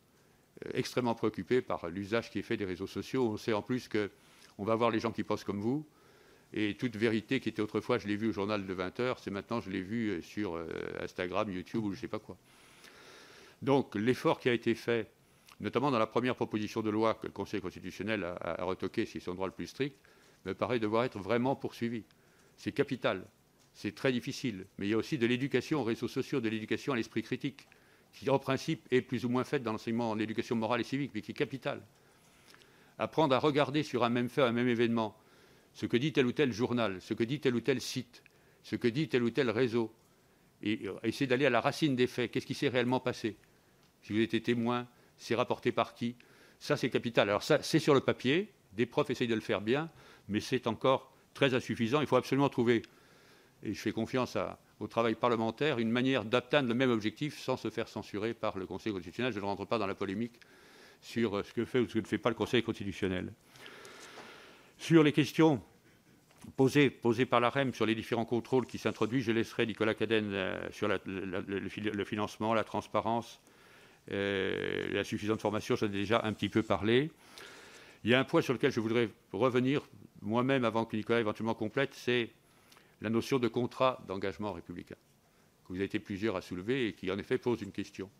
euh, 0.64 0.70
extrêmement 0.74 1.14
préoccupés 1.14 1.60
par 1.60 1.88
l'usage 1.88 2.30
qui 2.30 2.38
est 2.38 2.42
fait 2.42 2.56
des 2.56 2.64
réseaux 2.64 2.86
sociaux. 2.86 3.28
On 3.28 3.36
sait 3.36 3.52
en 3.52 3.62
plus 3.62 3.88
qu'on 3.88 4.64
va 4.64 4.74
voir 4.74 4.90
les 4.90 5.00
gens 5.00 5.12
qui 5.12 5.24
pensent 5.24 5.44
comme 5.44 5.60
vous, 5.60 5.86
et 6.52 6.74
toute 6.76 6.96
vérité 6.96 7.40
qui 7.40 7.48
était 7.48 7.62
autrefois, 7.62 7.98
je 7.98 8.06
l'ai 8.06 8.16
vu 8.16 8.28
au 8.28 8.32
journal 8.32 8.64
de 8.64 8.72
20 8.72 9.00
heures, 9.00 9.18
c'est 9.18 9.30
maintenant, 9.30 9.60
je 9.60 9.70
l'ai 9.70 9.82
vu 9.82 10.10
euh, 10.10 10.22
sur 10.22 10.56
euh, 10.56 10.68
Instagram, 11.00 11.50
YouTube 11.50 11.84
ou 11.84 11.90
je 11.90 11.96
ne 11.96 12.00
sais 12.00 12.08
pas 12.08 12.18
quoi. 12.18 12.36
Donc 13.62 13.94
l'effort 13.94 14.38
qui 14.38 14.48
a 14.48 14.52
été 14.52 14.74
fait, 14.74 15.10
notamment 15.60 15.90
dans 15.90 15.98
la 15.98 16.06
première 16.06 16.36
proposition 16.36 16.82
de 16.82 16.90
loi 16.90 17.14
que 17.14 17.26
le 17.26 17.32
Conseil 17.32 17.60
constitutionnel 17.60 18.24
a, 18.24 18.62
retoqué, 18.64 19.06
si 19.06 19.12
c'est 19.12 19.20
son 19.20 19.34
droit 19.34 19.46
le 19.46 19.52
plus 19.52 19.66
strict, 19.66 19.96
me 20.44 20.54
paraît 20.54 20.78
devoir 20.78 21.04
être 21.04 21.18
vraiment 21.18 21.56
poursuivi. 21.56 22.04
C'est 22.56 22.72
capital, 22.72 23.26
c'est 23.72 23.94
très 23.94 24.12
difficile, 24.12 24.66
mais 24.78 24.86
il 24.86 24.90
y 24.90 24.94
a 24.94 24.98
aussi 24.98 25.18
de 25.18 25.26
l'éducation 25.26 25.80
aux 25.80 25.84
réseaux 25.84 26.08
sociaux, 26.08 26.40
de 26.40 26.48
l'éducation 26.48 26.92
à 26.92 26.96
l'esprit 26.96 27.22
critique, 27.22 27.66
qui 28.12 28.30
en 28.30 28.38
principe 28.38 28.86
est 28.90 29.02
plus 29.02 29.24
ou 29.24 29.28
moins 29.28 29.44
faite 29.44 29.62
dans 29.62 29.72
l'enseignement 29.72 30.10
en 30.10 30.18
éducation 30.18 30.56
morale 30.56 30.80
et 30.80 30.84
civique, 30.84 31.10
mais 31.14 31.20
qui 31.20 31.32
est 31.32 31.34
capital. 31.34 31.82
Apprendre 32.98 33.34
à 33.34 33.38
regarder 33.38 33.82
sur 33.82 34.04
un 34.04 34.08
même 34.08 34.28
fait, 34.28 34.42
un 34.42 34.52
même 34.52 34.68
événement, 34.68 35.16
ce 35.74 35.84
que 35.84 35.98
dit 35.98 36.12
tel 36.12 36.26
ou 36.26 36.32
tel 36.32 36.52
journal, 36.52 37.00
ce 37.02 37.12
que 37.12 37.24
dit 37.24 37.40
tel 37.40 37.54
ou 37.54 37.60
tel 37.60 37.80
site, 37.80 38.22
ce 38.62 38.76
que 38.76 38.88
dit 38.88 39.08
tel 39.08 39.22
ou 39.22 39.30
tel 39.30 39.50
réseau, 39.50 39.92
et 40.62 40.86
euh, 40.86 40.94
essayer 41.02 41.26
d'aller 41.26 41.44
à 41.44 41.50
la 41.50 41.60
racine 41.60 41.94
des 41.94 42.06
faits. 42.06 42.30
Qu'est-ce 42.30 42.46
qui 42.46 42.54
s'est 42.54 42.68
réellement 42.68 43.00
passé? 43.00 43.36
Si 44.00 44.14
vous 44.14 44.20
été 44.20 44.40
témoin, 44.40 44.88
c'est 45.18 45.34
rapporté 45.34 45.72
par 45.72 45.92
qui? 45.92 46.16
Ça, 46.58 46.78
c'est 46.78 46.88
capital. 46.88 47.28
Alors 47.28 47.42
ça, 47.42 47.62
c'est 47.62 47.78
sur 47.78 47.92
le 47.92 48.00
papier, 48.00 48.50
des 48.72 48.86
profs 48.86 49.10
essayent 49.10 49.28
de 49.28 49.34
le 49.34 49.40
faire 49.42 49.60
bien, 49.60 49.90
mais 50.28 50.40
c'est 50.40 50.66
encore 50.66 51.12
très 51.34 51.52
insuffisant. 51.52 52.00
Il 52.00 52.06
faut 52.06 52.16
absolument 52.16 52.48
trouver, 52.48 52.80
et 53.62 53.74
je 53.74 53.80
fais 53.80 53.92
confiance 53.92 54.36
au 54.80 54.86
travail 54.88 55.14
parlementaire, 55.14 55.78
une 55.78 55.90
manière 55.90 56.24
d'atteindre 56.24 56.68
le 56.68 56.74
même 56.74 56.90
objectif 56.90 57.38
sans 57.38 57.56
se 57.56 57.70
faire 57.70 57.88
censurer 57.88 58.34
par 58.34 58.58
le 58.58 58.66
Conseil 58.66 58.92
constitutionnel. 58.92 59.32
Je 59.32 59.40
ne 59.40 59.44
rentre 59.44 59.64
pas 59.64 59.78
dans 59.78 59.86
la 59.86 59.94
polémique 59.94 60.38
sur 61.00 61.38
euh, 61.38 61.42
ce 61.42 61.52
que 61.52 61.64
fait 61.64 61.80
ou 61.80 61.88
ce 61.88 61.94
que 61.94 61.98
ne 62.00 62.06
fait 62.06 62.18
pas 62.18 62.28
le 62.28 62.34
Conseil 62.34 62.62
constitutionnel. 62.62 63.32
Sur 64.78 65.02
les 65.02 65.12
questions 65.12 65.62
posées, 66.56 66.90
par 66.90 67.40
la 67.40 67.50
REM 67.50 67.74
sur 67.74 67.86
les 67.86 67.94
différents 67.94 68.24
contrôles 68.24 68.66
qui 68.66 68.78
s'introduisent, 68.78 69.24
je 69.24 69.32
laisserai 69.32 69.66
Nicolas 69.66 69.94
Cadenne 69.94 70.32
euh, 70.32 70.70
sur 70.70 70.88
le, 70.88 72.04
financement, 72.04 72.54
la 72.54 72.64
transparence, 72.64 73.40
euh, 74.12 74.88
la 74.92 75.04
suffisante 75.04 75.40
formation, 75.40 75.74
j'en 75.76 75.86
ai 75.86 75.90
déjà 75.90 76.20
un 76.24 76.32
petit 76.32 76.48
peu 76.48 76.62
parlé. 76.62 77.10
Il 78.04 78.10
y 78.10 78.14
a 78.14 78.20
un 78.20 78.24
point 78.24 78.42
sur 78.42 78.52
lequel 78.52 78.70
je 78.70 78.80
voudrais 78.80 79.08
revenir 79.32 79.82
moi-même 80.22 80.64
avant 80.64 80.84
que 80.84 80.96
Nicolas 80.96 81.20
éventuellement 81.20 81.54
complète, 81.54 81.94
c'est 81.94 82.30
la 83.00 83.10
notion 83.10 83.38
de 83.38 83.48
contrat 83.48 84.02
d'engagement 84.08 84.52
républicain, 84.52 84.96
que 85.64 85.68
vous 85.68 85.76
avez 85.76 85.84
été 85.84 85.98
plusieurs 85.98 86.36
à 86.36 86.40
soulever 86.40 86.88
et 86.88 86.92
qui 86.92 87.10
en 87.10 87.18
effet 87.18 87.38
pose 87.38 87.62
une 87.62 87.72
question. 87.72 88.10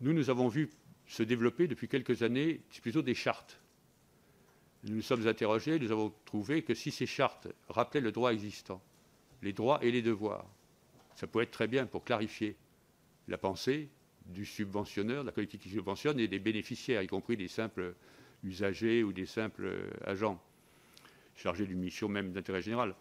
Nous, 0.00 0.12
nous 0.12 0.30
avons 0.30 0.48
vu 0.48 0.70
se 1.06 1.22
développer 1.22 1.68
depuis 1.68 1.88
quelques 1.88 2.22
années 2.22 2.60
plutôt 2.82 3.02
des 3.02 3.14
chartes 3.14 3.60
nous 4.84 4.96
nous 4.96 5.02
sommes 5.02 5.26
interrogés, 5.28 5.78
nous 5.78 5.92
avons 5.92 6.12
trouvé 6.24 6.62
que 6.62 6.74
si 6.74 6.90
ces 6.90 7.06
chartes 7.06 7.48
rappelaient 7.68 8.00
le 8.00 8.10
droit 8.10 8.32
existant, 8.32 8.82
les 9.42 9.52
droits 9.52 9.78
et 9.82 9.92
les 9.92 10.02
devoirs, 10.02 10.46
ça 11.14 11.26
pourrait 11.26 11.44
être 11.44 11.52
très 11.52 11.68
bien 11.68 11.86
pour 11.86 12.04
clarifier 12.04 12.56
la 13.28 13.38
pensée 13.38 13.88
du 14.26 14.44
subventionneur, 14.44 15.22
de 15.22 15.26
la 15.26 15.32
collectivité 15.32 15.68
qui 15.68 15.74
subventionne, 15.76 16.18
et 16.18 16.26
des 16.26 16.38
bénéficiaires, 16.40 17.02
y 17.02 17.06
compris 17.06 17.36
des 17.36 17.48
simples 17.48 17.94
usagers 18.42 19.04
ou 19.04 19.12
des 19.12 19.26
simples 19.26 19.88
agents 20.04 20.42
chargés 21.36 21.66
d'une 21.66 21.78
mission 21.80 22.08
même 22.08 22.32
d'intérêt 22.32 22.62
général. 22.62 22.94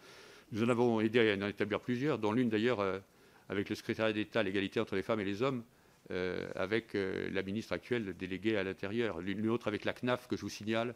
Nous 0.52 0.64
en 0.64 0.70
avons 0.70 1.00
aidé 1.00 1.32
à 1.32 1.46
en 1.46 1.48
établir 1.48 1.80
plusieurs, 1.80 2.20
dont 2.20 2.34
l'une 2.34 2.50
d'ailleurs 2.50 2.82
euh, 2.82 3.00
avec 3.48 3.70
le 3.70 3.76
secrétariat 3.76 4.14
d'État 4.14 4.44
l'égalité 4.44 4.80
entre 4.80 4.96
les 4.96 5.02
femmes 5.02 5.22
et 5.22 5.26
les 5.26 5.42
hommes, 5.42 5.64
euh, 6.12 6.50
avec 6.56 6.94
euh, 6.96 7.30
la 7.32 7.42
ministre 7.42 7.72
actuelle 7.72 8.14
déléguée 8.18 8.58
à 8.58 8.64
l'intérieur, 8.64 9.22
l'une 9.22 9.50
autre 9.50 9.68
avec 9.70 9.86
la 9.86 9.94
CNAF 9.94 10.28
que 10.28 10.36
je 10.36 10.42
vous 10.42 10.50
signale, 10.50 10.94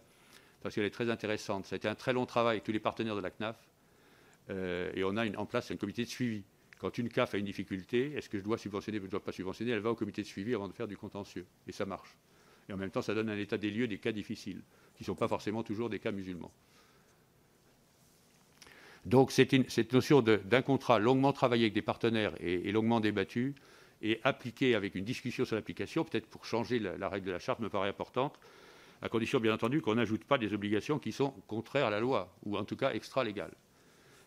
parce 0.62 0.76
qu'elle 0.76 0.84
est 0.84 0.90
très 0.90 1.10
intéressante. 1.10 1.68
Ça 1.68 1.76
a 1.76 1.78
été 1.78 1.88
un 1.88 1.96
très 1.96 2.12
long 2.12 2.26
travail 2.26 2.56
avec 2.56 2.64
tous 2.64 2.74
les 2.74 2.80
partenaires 2.80 3.16
de 3.16 3.22
la 3.22 3.30
CNAF. 3.30 3.58
Et 4.50 5.04
on 5.04 5.18
a 5.18 5.28
en 5.38 5.46
place 5.46 5.72
un 5.72 5.76
comité 5.76 6.04
de 6.04 6.10
suivi. 6.10 6.44
Quand 6.80 6.98
une 6.98 7.10
CAF 7.10 7.34
a 7.34 7.38
une 7.38 7.46
difficulté, 7.46 8.14
est-ce 8.14 8.30
que 8.30 8.38
je 8.38 8.44
dois 8.44 8.58
subventionner 8.58 8.98
ou 8.98 9.02
je 9.02 9.06
ne 9.06 9.12
dois 9.12 9.24
pas 9.24 9.32
subventionner 9.32 9.72
Elle 9.72 9.80
va 9.80 9.92
au 9.92 9.96
comité 9.96 10.22
de 10.22 10.28
suivi 10.28 10.54
avant 10.54 10.68
de 10.68 10.74
faire 10.74 10.88
du 10.88 10.98
contentieux. 10.98 11.46
Et 11.68 11.72
ça 11.72 11.86
marche. 11.86 12.16
Et 12.68 12.74
en 12.74 12.78
même 12.78 12.92
temps, 12.92 13.02
ça 13.02 13.14
donne 13.14 13.30
un 13.30 13.38
état 13.38 13.58
des 13.58 13.72
lieux 13.72 13.88
des 13.88 13.98
cas 13.98 14.12
difficiles, 14.12 14.62
qui 14.96 15.04
ne 15.04 15.06
sont 15.06 15.16
pas 15.16 15.28
forcément 15.28 15.64
toujours 15.64 15.90
des 15.90 16.00
cas 16.00 16.12
musulmans. 16.12 16.52
Donc 19.06 19.32
cette 19.32 19.94
notion 19.94 20.22
d'un 20.22 20.62
contrat 20.62 20.98
longuement 20.98 21.32
travaillé 21.32 21.66
avec 21.66 21.74
des 21.74 21.84
partenaires 21.84 22.34
et, 22.40 22.72
longuement 22.72 23.00
débattu, 23.00 23.54
et 24.02 24.20
appliqué 24.24 24.76
avec 24.76 24.96
une 24.96 25.06
discussion 25.06 25.46
sur 25.46 25.56
l'application, 25.56 26.04
peut-être 26.04 26.28
pour 26.28 26.46
changer 26.46 26.80
la, 26.80 27.10
règle 27.10 27.28
de 27.28 27.32
la 27.32 27.40
charte, 27.40 27.60
me 27.60 27.70
paraît 27.70 27.90
importante 27.90 28.40
à 29.02 29.10
condition 29.10 29.40
bien 29.40 29.54
entendu 29.54 29.82
qu'on 29.82 29.96
n'ajoute 29.96 30.24
pas 30.24 30.38
des 30.38 30.54
obligations 30.54 31.00
qui 31.00 31.12
sont 31.12 31.32
contraires 31.48 31.86
à 31.86 31.90
la 31.90 32.00
loi, 32.00 32.36
ou 32.46 32.58
en 32.58 32.64
tout 32.64 32.76
cas 32.76 32.94
extra-légales. 32.94 33.54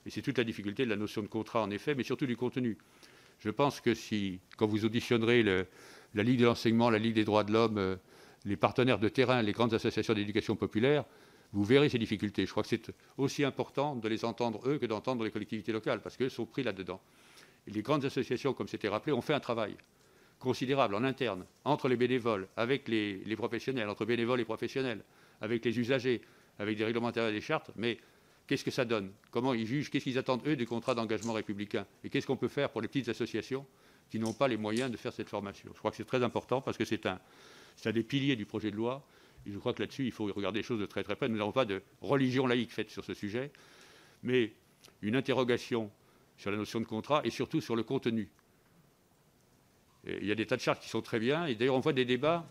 Et 0.06 0.10
c'est 0.10 0.22
toute 0.22 0.38
la 0.38 0.44
difficulté 0.44 0.84
de 0.84 0.90
la 0.90 0.96
notion 0.96 1.22
de 1.22 1.26
contrat 1.26 1.62
en 1.62 1.70
effet, 1.70 1.94
mais 1.94 2.04
surtout 2.04 2.26
du 2.26 2.36
contenu. 2.36 2.78
Je 3.40 3.50
pense 3.50 3.80
que 3.80 3.94
si, 3.94 4.40
quand 4.56 4.66
vous 4.66 4.84
auditionnerez 4.84 5.42
la 5.42 6.22
Ligue 6.22 6.40
de 6.40 6.44
l'enseignement, 6.44 6.90
la 6.90 6.98
Ligue 6.98 7.14
des 7.14 7.24
droits 7.24 7.44
de 7.44 7.52
l'homme, 7.52 7.78
euh, 7.78 7.96
les 8.44 8.56
partenaires 8.56 8.98
de 8.98 9.08
terrain, 9.08 9.42
les 9.42 9.52
grandes 9.52 9.74
associations 9.74 10.14
d'éducation 10.14 10.56
populaire, 10.56 11.04
vous 11.52 11.64
verrez 11.64 11.88
ces 11.88 11.98
difficultés. 11.98 12.44
Je 12.46 12.50
crois 12.50 12.62
que 12.62 12.68
c'est 12.68 12.90
aussi 13.16 13.44
important 13.44 13.96
de 13.96 14.08
les 14.08 14.24
entendre 14.24 14.68
eux 14.68 14.78
que 14.78 14.86
d'entendre 14.86 15.24
les 15.24 15.30
collectivités 15.30 15.72
locales, 15.72 16.00
parce 16.02 16.16
qu'eux 16.16 16.28
sont 16.28 16.46
pris 16.46 16.62
là-dedans. 16.62 17.00
les 17.66 17.82
grandes 17.82 18.04
associations, 18.04 18.54
comme 18.54 18.68
c'était 18.68 18.88
rappelé, 18.88 19.12
ont 19.12 19.20
fait 19.20 19.34
un 19.34 19.40
travail 19.40 19.76
considérable 20.38 20.94
en 20.94 21.04
interne, 21.04 21.44
entre 21.64 21.88
les 21.88 21.96
bénévoles, 21.96 22.48
avec 22.56 22.88
les, 22.88 23.36
professionnels, 23.36 23.88
entre 23.88 24.04
bénévoles 24.04 24.40
et 24.40 24.44
professionnels, 24.44 25.02
avec 25.40 25.64
les 25.64 25.78
usagers, 25.78 26.22
avec 26.58 26.76
des 26.76 26.84
réglementaires 26.84 27.26
et 27.28 27.32
des 27.32 27.40
chartes, 27.40 27.70
mais 27.76 27.98
qu'est-ce 28.46 28.64
que 28.64 28.70
ça 28.70 28.84
donne? 28.84 29.12
Comment 29.30 29.54
ils 29.54 29.66
jugent? 29.66 29.90
Qu'est-ce 29.90 30.04
qu'ils 30.04 30.18
attendent, 30.18 30.46
eux, 30.46 30.56
du 30.56 30.66
contrat 30.66 30.94
d'engagement 30.94 31.32
républicain? 31.32 31.86
Et 32.04 32.10
qu'est-ce 32.10 32.26
qu'on 32.26 32.36
peut 32.36 32.48
faire 32.48 32.70
pour 32.70 32.80
les 32.80 32.88
petites 32.88 33.08
associations 33.08 33.66
qui 34.10 34.18
n'ont 34.18 34.32
pas 34.32 34.48
les 34.48 34.56
moyens 34.56 34.90
de 34.90 34.96
faire 34.96 35.12
cette 35.12 35.28
formation? 35.28 35.70
Je 35.74 35.78
crois 35.78 35.90
que 35.90 35.96
c'est 35.96 36.06
très 36.06 36.22
important 36.22 36.60
parce 36.60 36.78
que 36.78 36.84
c'est 36.84 37.06
un, 37.06 37.18
un 37.84 37.92
des 37.92 38.02
piliers 38.02 38.36
du 38.36 38.46
projet 38.46 38.70
de 38.70 38.76
loi. 38.76 39.04
Je 39.48 39.58
crois 39.58 39.72
que 39.72 39.82
là-dessus, 39.82 40.04
il 40.04 40.12
faut 40.12 40.26
regarder 40.26 40.60
les 40.60 40.64
choses 40.64 40.80
de 40.80 40.86
très 40.86 41.02
très 41.02 41.16
près. 41.16 41.28
Nous 41.28 41.38
n'avons 41.38 41.52
pas 41.52 41.64
de 41.64 41.82
religion 42.00 42.46
laïque 42.46 42.72
faite 42.72 42.90
sur 42.90 43.04
ce 43.04 43.14
sujet, 43.14 43.50
mais 44.22 44.52
une 45.02 45.16
interrogation 45.16 45.90
sur 46.36 46.50
la 46.50 46.56
notion 46.56 46.80
de 46.80 46.84
contrat 46.84 47.22
et 47.24 47.30
surtout 47.30 47.60
sur 47.60 47.74
le 47.74 47.82
contenu 47.82 48.28
il 50.08 50.26
y 50.26 50.32
a 50.32 50.34
des 50.34 50.46
tas 50.46 50.56
de 50.56 50.60
chartes 50.60 50.82
qui 50.82 50.88
sont 50.88 51.02
très 51.02 51.18
bien, 51.18 51.46
et 51.46 51.54
d'ailleurs 51.54 51.74
on 51.74 51.80
voit 51.80 51.92
des 51.92 52.04
débats 52.04 52.46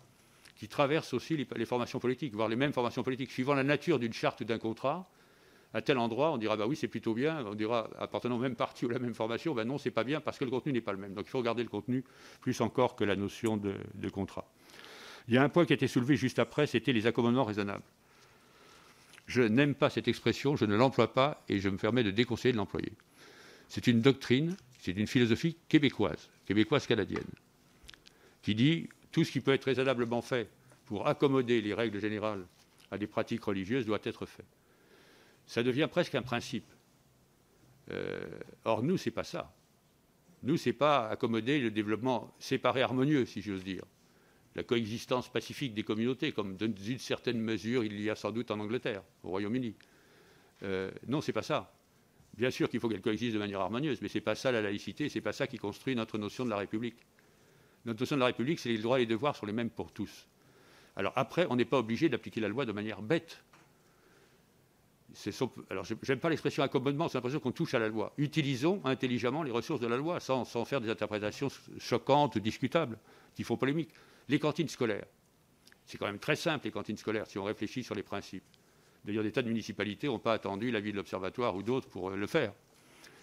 qui 0.55 0.67
traversent 0.67 1.13
aussi 1.13 1.37
les, 1.37 1.65
formations 1.65 1.99
politiques, 1.99 2.33
voire 2.33 2.47
les 2.47 2.55
mêmes 2.55 2.73
formations 2.73 3.03
politiques, 3.03 3.31
suivant 3.31 3.53
la 3.53 3.63
nature 3.63 3.99
d'une 3.99 4.13
charte 4.13 4.41
ou 4.41 4.43
d'un 4.43 4.57
contrat. 4.57 5.07
À 5.73 5.81
tel 5.81 5.97
endroit, 5.97 6.31
on 6.31 6.37
dira 6.37 6.55
bah 6.55 6.65
oui, 6.65 6.75
c'est 6.75 6.87
plutôt 6.87 7.13
bien. 7.13 7.45
On 7.45 7.53
dira 7.53 7.89
appartenant 7.99 8.37
au 8.37 8.39
même 8.39 8.55
parti 8.55 8.85
ou 8.85 8.89
à 8.89 8.93
la 8.93 8.99
même 8.99 9.13
formation, 9.13 9.53
ben 9.53 9.65
non, 9.65 9.77
c'est 9.77 9.91
pas 9.91 10.03
bien 10.03 10.21
parce 10.21 10.39
que 10.39 10.45
le 10.45 10.49
contenu 10.49 10.71
n'est 10.71 10.81
pas 10.81 10.93
le 10.93 10.97
même. 10.97 11.13
Donc 11.13 11.25
il 11.27 11.29
faut 11.29 11.37
regarder 11.37 11.61
le 11.61 11.69
contenu 11.69 12.03
plus 12.41 12.59
encore 12.61 12.95
que 12.95 13.03
la 13.03 13.15
notion 13.15 13.57
de 13.57 14.09
contrat. 14.09 14.49
Il 15.27 15.33
y 15.33 15.37
a 15.37 15.43
un 15.43 15.49
point 15.49 15.65
qui 15.65 15.73
a 15.73 15.75
été 15.75 15.87
soulevé 15.87 16.15
juste 16.15 16.39
après, 16.39 16.67
c'était 16.67 16.93
les 16.93 17.05
accommodements 17.05 17.43
raisonnables. 17.43 17.83
Je 19.25 19.41
n'aime 19.41 19.75
pas 19.75 19.89
cette 19.89 20.07
expression, 20.07 20.55
je 20.55 20.65
ne 20.65 20.75
l'emploie 20.75 21.13
pas 21.13 21.43
et 21.49 21.59
je 21.59 21.67
me 21.67 21.77
permets 21.77 22.03
de 22.03 22.11
déconseiller 22.11 22.53
de 22.53 22.57
l'employer. 22.57 22.93
C'est 23.67 23.87
une 23.87 24.01
doctrine 24.01 24.55
C'est 24.79 24.93
une 24.93 25.07
philosophie 25.07 25.57
québécoise, 25.67 26.29
québécoise-canadienne, 26.45 27.27
qui 28.41 28.55
dit 28.55 28.87
tout 29.11 29.25
ce 29.25 29.31
qui 29.31 29.41
peut 29.41 29.51
être 29.53 29.65
raisonnablement 29.65 30.21
fait 30.21 30.49
pour 30.85 31.07
accommoder 31.07 31.59
les 31.61 31.73
règles 31.73 31.99
générales 31.99 32.45
à 32.91 32.97
des 32.97 33.07
pratiques 33.07 33.43
religieuses 33.43 33.85
doit 33.85 33.99
être 34.03 34.25
fait. 34.25 34.45
Ça 35.45 35.63
devient 35.63 35.89
presque 35.91 36.15
un 36.15 36.21
principe. 36.21 36.71
Euh, 37.91 38.19
or, 38.63 38.83
nous, 38.83 38.97
ce 38.97 39.09
n'est 39.09 39.13
pas 39.13 39.25
ça. 39.25 39.53
Nous, 40.43 40.55
ce 40.55 40.69
n'est 40.69 40.73
pas 40.73 41.09
accommoder 41.09 41.59
le 41.59 41.71
développement 41.71 42.33
séparé, 42.39 42.81
harmonieux, 42.81 43.25
si 43.25 43.41
j'ose 43.41 43.63
dire. 43.63 43.83
La 44.57 44.63
coexistence 44.63 45.29
pacifique 45.29 45.75
des 45.75 45.83
communautés, 45.83 46.31
comme 46.31 46.57
dans 46.57 46.65
une 46.65 46.97
certaine 46.97 47.39
mesure 47.39 47.83
il 47.83 48.01
y 48.01 48.09
a 48.09 48.15
sans 48.15 48.31
doute 48.31 48.49
en 48.49 48.59
Angleterre, 48.59 49.03
au 49.23 49.29
Royaume-Uni. 49.29 49.75
Euh, 50.63 50.91
non, 51.07 51.21
ce 51.21 51.27
n'est 51.27 51.33
pas 51.33 51.43
ça. 51.43 51.71
Bien 52.35 52.49
sûr 52.49 52.67
qu'il 52.67 52.79
faut 52.79 52.89
qu'elle 52.89 53.01
coexiste 53.01 53.35
de 53.35 53.39
manière 53.39 53.61
harmonieuse, 53.61 54.01
mais 54.01 54.07
ce 54.07 54.17
n'est 54.17 54.23
pas 54.23 54.33
ça 54.33 54.51
la 54.51 54.61
laïcité, 54.61 55.09
ce 55.09 55.15
n'est 55.15 55.21
pas 55.21 55.31
ça 55.31 55.45
qui 55.45 55.57
construit 55.57 55.95
notre 55.95 56.17
notion 56.17 56.43
de 56.43 56.49
la 56.49 56.57
République. 56.57 56.97
Notre 57.85 57.99
notion 57.99 58.15
de 58.15 58.19
la 58.19 58.25
République, 58.25 58.59
c'est 58.59 58.69
les 58.69 58.79
droits 58.79 58.97
et 58.97 59.03
les 59.03 59.07
devoirs 59.07 59.35
sont 59.35 59.45
les 59.45 59.53
mêmes 59.53 59.69
pour 59.69 59.91
tous. 59.91 60.27
Alors 60.95 61.13
après, 61.15 61.45
on 61.51 61.55
n'est 61.55 61.65
pas 61.65 61.77
obligé 61.77 62.09
d'appliquer 62.09 62.41
la 62.41 62.47
loi 62.47 62.65
de 62.65 62.71
manière 62.71 63.03
bête. 63.03 63.43
Alors, 65.69 65.85
je 65.85 65.93
n'aime 66.07 66.19
pas 66.19 66.29
l'expression 66.29 66.63
accommodement, 66.63 67.07
c'est 67.07 67.17
l'impression 67.17 67.39
qu'on 67.39 67.51
touche 67.51 67.73
à 67.75 67.79
la 67.79 67.89
loi. 67.89 68.11
Utilisons 68.17 68.81
intelligemment 68.85 69.43
les 69.43 69.51
ressources 69.51 69.79
de 69.79 69.87
la 69.87 69.97
loi 69.97 70.19
sans, 70.19 70.45
faire 70.65 70.81
des 70.81 70.89
interprétations 70.89 71.47
choquantes 71.77 72.35
ou 72.35 72.39
discutables 72.39 72.97
qui 73.35 73.43
font 73.43 73.55
polémique. 73.55 73.89
Les 74.29 74.39
cantines 74.39 74.67
scolaires, 74.67 75.05
c'est 75.85 75.97
quand 75.97 76.05
même 76.05 76.19
très 76.19 76.35
simple, 76.35 76.65
les 76.65 76.71
cantines 76.71 76.97
scolaires, 76.97 77.27
si 77.27 77.37
on 77.37 77.43
réfléchit 77.43 77.83
sur 77.83 77.95
les 77.95 78.03
principes. 78.03 78.43
D'ailleurs, 79.05 79.23
des 79.23 79.31
tas 79.31 79.41
de 79.41 79.47
municipalités 79.47 80.07
n'ont 80.07 80.19
pas 80.19 80.33
attendu 80.33 80.69
l'avis 80.69 80.91
de 80.91 80.97
l'Observatoire 80.97 81.55
ou 81.55 81.63
d'autres 81.63 81.87
pour 81.87 82.09
euh, 82.09 82.15
le 82.15 82.27
faire. 82.27 82.53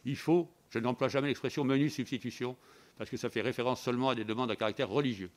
Il 0.07 0.17
faut, 0.17 0.49
je 0.71 0.79
n'emploie 0.79 1.09
jamais 1.09 1.29
l'expression 1.29 1.65
menu 1.65 1.91
substitution, 1.91 2.57
parce 2.97 3.11
que 3.11 3.17
ça 3.17 3.29
fait 3.29 3.43
référence 3.43 3.83
seulement 3.83 4.11
à 4.11 4.15
des 4.15 4.25
demandes 4.25 4.51
à 4.51 4.57
caractère 4.57 4.89
religieux. 4.89 5.31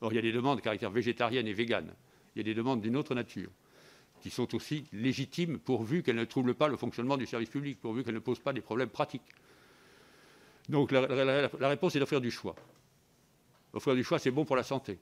Or, 0.00 0.12
il 0.12 0.16
y 0.16 0.18
a 0.18 0.22
des 0.22 0.32
demandes 0.32 0.58
à 0.58 0.62
caractère 0.62 0.90
végétarien 0.90 1.44
et 1.44 1.52
végane. 1.52 1.92
Il 2.34 2.38
y 2.38 2.40
a 2.40 2.44
des 2.44 2.54
demandes 2.54 2.80
d'une 2.80 2.96
autre 2.96 3.14
nature 3.14 3.50
qui 4.20 4.30
sont 4.30 4.52
aussi 4.54 4.84
légitimes 4.92 5.58
pourvu 5.58 6.02
qu'elles 6.02 6.16
ne 6.16 6.24
troublent 6.24 6.54
pas 6.54 6.68
le 6.68 6.76
fonctionnement 6.76 7.16
du 7.16 7.26
service 7.26 7.50
public, 7.50 7.78
pourvu 7.80 8.02
qu'elles 8.02 8.14
ne 8.14 8.20
posent 8.20 8.40
pas 8.40 8.52
des 8.52 8.60
problèmes 8.60 8.88
pratiques. 8.88 9.22
Donc 10.68 10.92
la, 10.92 11.48
réponse 11.68 11.96
est 11.96 12.00
d'offrir 12.00 12.20
du 12.20 12.30
choix. 12.30 12.56
Offrir 13.78 13.94
du 13.94 14.02
choix, 14.02 14.18
c'est 14.18 14.32
bon 14.32 14.44
pour 14.44 14.56
la 14.56 14.64
santé. 14.64 14.98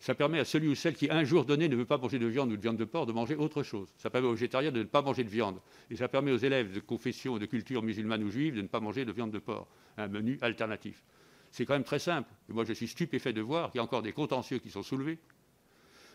Ça 0.00 0.16
permet 0.16 0.40
à 0.40 0.44
celui 0.44 0.66
ou 0.66 0.74
celle 0.74 0.94
qui, 0.94 1.08
un 1.12 1.22
jour 1.22 1.44
donné, 1.44 1.68
ne 1.68 1.76
veut 1.76 1.84
pas 1.84 1.96
manger 1.96 2.18
de 2.18 2.26
viande 2.26 2.50
ou 2.50 2.56
de 2.56 2.60
viande 2.60 2.76
de 2.76 2.84
porc, 2.84 3.06
de 3.06 3.12
manger 3.12 3.36
autre 3.36 3.62
chose. 3.62 3.94
Ça 3.98 4.10
permet 4.10 4.26
aux 4.26 4.32
végétariens 4.32 4.72
de 4.72 4.80
ne 4.80 4.84
pas 4.84 5.00
manger 5.00 5.22
de 5.22 5.28
viande. 5.28 5.60
Et 5.92 5.96
ça 5.96 6.08
permet 6.08 6.32
aux 6.32 6.36
élèves 6.36 6.72
de 6.72 6.80
confession 6.80 7.36
et 7.36 7.38
de 7.38 7.46
culture 7.46 7.84
musulmane 7.84 8.24
ou 8.24 8.28
juive 8.28 8.56
de 8.56 8.62
ne 8.62 8.66
pas 8.66 8.80
manger 8.80 9.04
de 9.04 9.12
viande 9.12 9.30
de 9.30 9.38
porc. 9.38 9.68
Un 9.96 10.08
menu 10.08 10.38
alternatif. 10.40 11.04
C'est 11.52 11.64
quand 11.64 11.74
même 11.74 11.84
très 11.84 12.00
simple. 12.00 12.28
Moi, 12.48 12.64
je 12.64 12.72
suis 12.72 12.88
stupéfait 12.88 13.32
de 13.32 13.42
voir 13.42 13.70
qu'il 13.70 13.78
y 13.78 13.80
a 13.80 13.84
encore 13.84 14.02
des 14.02 14.12
contentieux 14.12 14.58
qui 14.58 14.70
sont 14.70 14.82
soulevés 14.82 15.20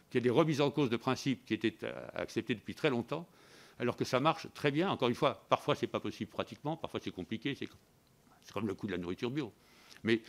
qu'il 0.10 0.20
y 0.20 0.22
a 0.22 0.24
des 0.24 0.30
remises 0.30 0.60
en 0.60 0.72
cause 0.72 0.90
de 0.90 0.98
principes 0.98 1.46
qui 1.46 1.54
étaient 1.54 1.78
euh, 1.84 2.08
acceptés 2.14 2.56
depuis 2.56 2.76
très 2.76 2.90
longtemps, 2.90 3.28
alors 3.80 3.96
que 3.96 4.06
ça 4.06 4.20
marche 4.20 4.48
très 4.54 4.72
bien. 4.72 4.90
Encore 4.90 5.08
une 5.08 5.16
fois, 5.16 5.46
parfois 5.50 5.76
c'est 5.76 5.88
pas 5.88 6.00
possible 6.00 6.30
pratiquement, 6.30 6.78
parfois 6.78 7.00
c'est 7.04 7.12
compliqué, 7.12 7.56
c'est 7.56 7.68
comme 8.54 8.68
le 8.68 8.76
coût 8.76 8.88
de 8.88 8.92
la 8.92 8.98
nourriture 8.98 9.32
bio. 9.32 9.52
Mais 10.04 10.22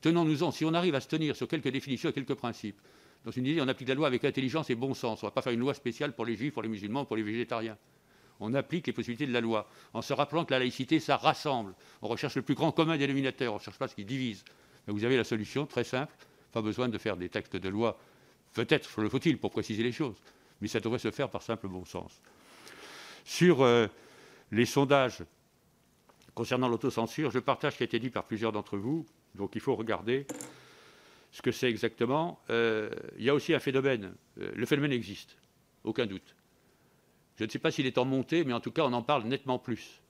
tenons-nous-en, 0.00 0.50
si 0.50 0.64
on 0.64 0.74
arrive 0.74 0.94
à 0.94 1.00
se 1.00 1.08
tenir 1.08 1.36
sur 1.36 1.48
quelques 1.48 1.68
définitions 1.68 2.10
et 2.10 2.12
quelques 2.12 2.34
principes, 2.34 2.78
dans 3.24 3.32
une 3.32 3.46
idée, 3.46 3.60
on 3.60 3.68
applique 3.68 3.88
la 3.88 3.94
loi 3.94 4.06
avec 4.06 4.24
intelligence 4.24 4.70
et 4.70 4.76
bon 4.76 4.94
sens. 4.94 5.22
On 5.22 5.26
ne 5.26 5.30
va 5.30 5.34
pas 5.34 5.42
faire 5.42 5.52
une 5.52 5.60
loi 5.60 5.74
spéciale 5.74 6.12
pour 6.12 6.24
les 6.24 6.36
juifs, 6.36 6.52
pour 6.52 6.62
les 6.62 6.68
musulmans, 6.68 7.04
pour 7.04 7.16
les 7.16 7.24
végétariens. 7.24 7.76
On 8.38 8.54
applique 8.54 8.86
les 8.86 8.92
possibilités 8.92 9.26
de 9.26 9.32
la 9.32 9.40
loi, 9.40 9.68
en 9.94 10.02
se 10.02 10.12
rappelant 10.12 10.44
que 10.44 10.52
la 10.52 10.60
laïcité, 10.60 11.00
ça 11.00 11.16
rassemble. 11.16 11.74
On 12.02 12.08
recherche 12.08 12.36
le 12.36 12.42
plus 12.42 12.54
grand 12.54 12.70
commun 12.70 12.96
dénominateur, 12.96 13.52
on 13.52 13.56
ne 13.56 13.60
cherche 13.60 13.78
pas 13.78 13.88
ce 13.88 13.94
qui 13.94 14.04
divise. 14.04 14.44
Vous 14.86 15.04
avez 15.04 15.16
la 15.16 15.24
solution, 15.24 15.66
très 15.66 15.84
simple, 15.84 16.14
pas 16.52 16.62
besoin 16.62 16.88
de 16.88 16.98
faire 16.98 17.16
des 17.16 17.28
textes 17.28 17.56
de 17.56 17.68
loi 17.68 17.98
Peut-être 18.56 19.02
le 19.02 19.10
faut-il 19.10 19.38
pour 19.38 19.50
préciser 19.50 19.82
les 19.82 19.92
choses, 19.92 20.16
mais 20.62 20.68
ça 20.68 20.80
devrait 20.80 20.98
se 20.98 21.10
faire 21.10 21.28
par 21.28 21.42
simple 21.42 21.68
bon 21.68 21.84
sens. 21.84 22.22
Sur 23.24 23.62
euh, 23.62 23.86
les 24.50 24.64
sondages 24.64 25.24
concernant 26.34 26.68
l'autocensure, 26.68 27.30
je 27.30 27.38
partage 27.38 27.74
ce 27.74 27.78
qui 27.78 27.82
a 27.82 27.86
été 27.86 27.98
dit 27.98 28.08
par 28.08 28.24
plusieurs 28.24 28.52
d'entre 28.52 28.78
vous, 28.78 29.04
donc 29.36 29.54
il 29.54 29.60
faut 29.60 29.76
regarder 29.76 30.26
ce 31.30 31.42
que 31.42 31.52
c'est 31.52 31.68
exactement. 31.68 32.40
Euh, 32.50 32.90
il 33.18 33.24
y 33.24 33.30
a 33.30 33.34
aussi 33.34 33.54
un 33.54 33.60
phénomène, 33.60 34.14
euh, 34.40 34.50
le 34.54 34.66
phénomène 34.66 34.92
existe, 34.92 35.36
aucun 35.84 36.06
doute. 36.06 36.34
Je 37.36 37.44
ne 37.44 37.50
sais 37.50 37.58
pas 37.58 37.70
s'il 37.70 37.86
est 37.86 37.98
en 37.98 38.04
montée, 38.04 38.44
mais 38.44 38.52
en 38.52 38.60
tout 38.60 38.70
cas 38.70 38.82
on 38.82 38.92
en 38.92 39.02
parle 39.02 39.24
nettement 39.24 39.58
plus. 39.58 40.00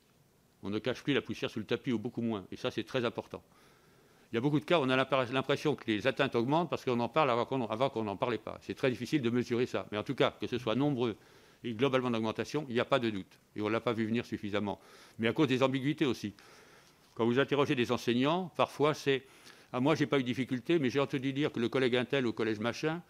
On 0.63 0.71
ne 0.71 0.79
cache 0.79 1.03
plus 1.03 1.13
la 1.13 1.23
poussière 1.23 1.51
sous 1.51 1.59
le 1.59 1.67
tapis 1.67 1.93
ou 1.93 1.99
beaucoup 1.99 2.23
moins, 2.23 2.47
et 2.51 2.57
ça 2.57 2.71
c'est 2.71 2.85
très 2.85 3.05
important. 3.05 3.43
Il 4.33 4.35
y 4.35 4.39
a 4.39 4.41
beaucoup 4.41 4.61
de 4.61 4.65
cas 4.65 4.79
où 4.79 4.83
on 4.83 4.91
a 4.91 4.97
l'impression 4.97 5.77
que 5.77 5.85
les 5.87 6.07
atteintes 6.07 6.35
augmentent 6.35 6.69
parce 6.69 6.85
qu'on 6.85 6.99
en 6.99 7.09
parle 7.09 7.31
avant 7.31 7.45
qu'on 7.45 8.05
n'en 8.05 8.17
parlait 8.17 8.39
pas. 8.39 8.59
C'est 8.61 8.75
très 8.75 8.91
difficile 8.91 9.23
de 9.23 9.31
mesurer 9.31 9.67
ça. 9.67 9.87
Mais 9.93 9.99
en 9.99 10.03
tout 10.03 10.17
cas, 10.17 10.35
que 10.41 10.47
ce 10.49 10.59
soit 10.59 10.75
nombreux 10.75 11.17
et 11.63 11.75
globalement 11.75 12.11
d'augmentation, 12.11 12.67
il 12.69 12.75
n'y 12.75 12.81
a 12.81 12.85
pas 12.85 12.99
de 12.99 13.09
doute. 13.09 13.39
Et 13.55 13.63
on 13.63 13.67
ne 13.67 13.71
l'a 13.71 13.81
pas 13.81 13.93
vu 13.93 14.05
venir 14.05 14.27
suffisamment. 14.27 14.81
Mais 15.19 15.29
à 15.29 15.33
cause 15.33 15.49
des 15.49 15.63
ambiguïtés 15.63 16.07
aussi. 16.07 16.35
Quand 17.17 17.27
vous 17.27 17.41
interrogez 17.41 17.75
des 17.75 17.91
enseignants, 17.91 18.53
parfois 18.57 18.95
c'est 18.95 19.25
ah, 19.73 19.81
moi, 19.81 19.95
je 19.95 20.01
n'ai 20.01 20.07
pas 20.07 20.19
eu 20.19 20.23
de 20.23 20.27
difficulté, 20.27 20.79
mais 20.79 20.91
j'ai 20.91 21.01
entendu 21.01 21.33
dire 21.33 21.51
que 21.51 21.59
le 21.59 21.69
collègue 21.69 21.97
Intel 21.97 22.27
au 22.27 22.33
collège 22.33 22.61
machin 22.61 23.03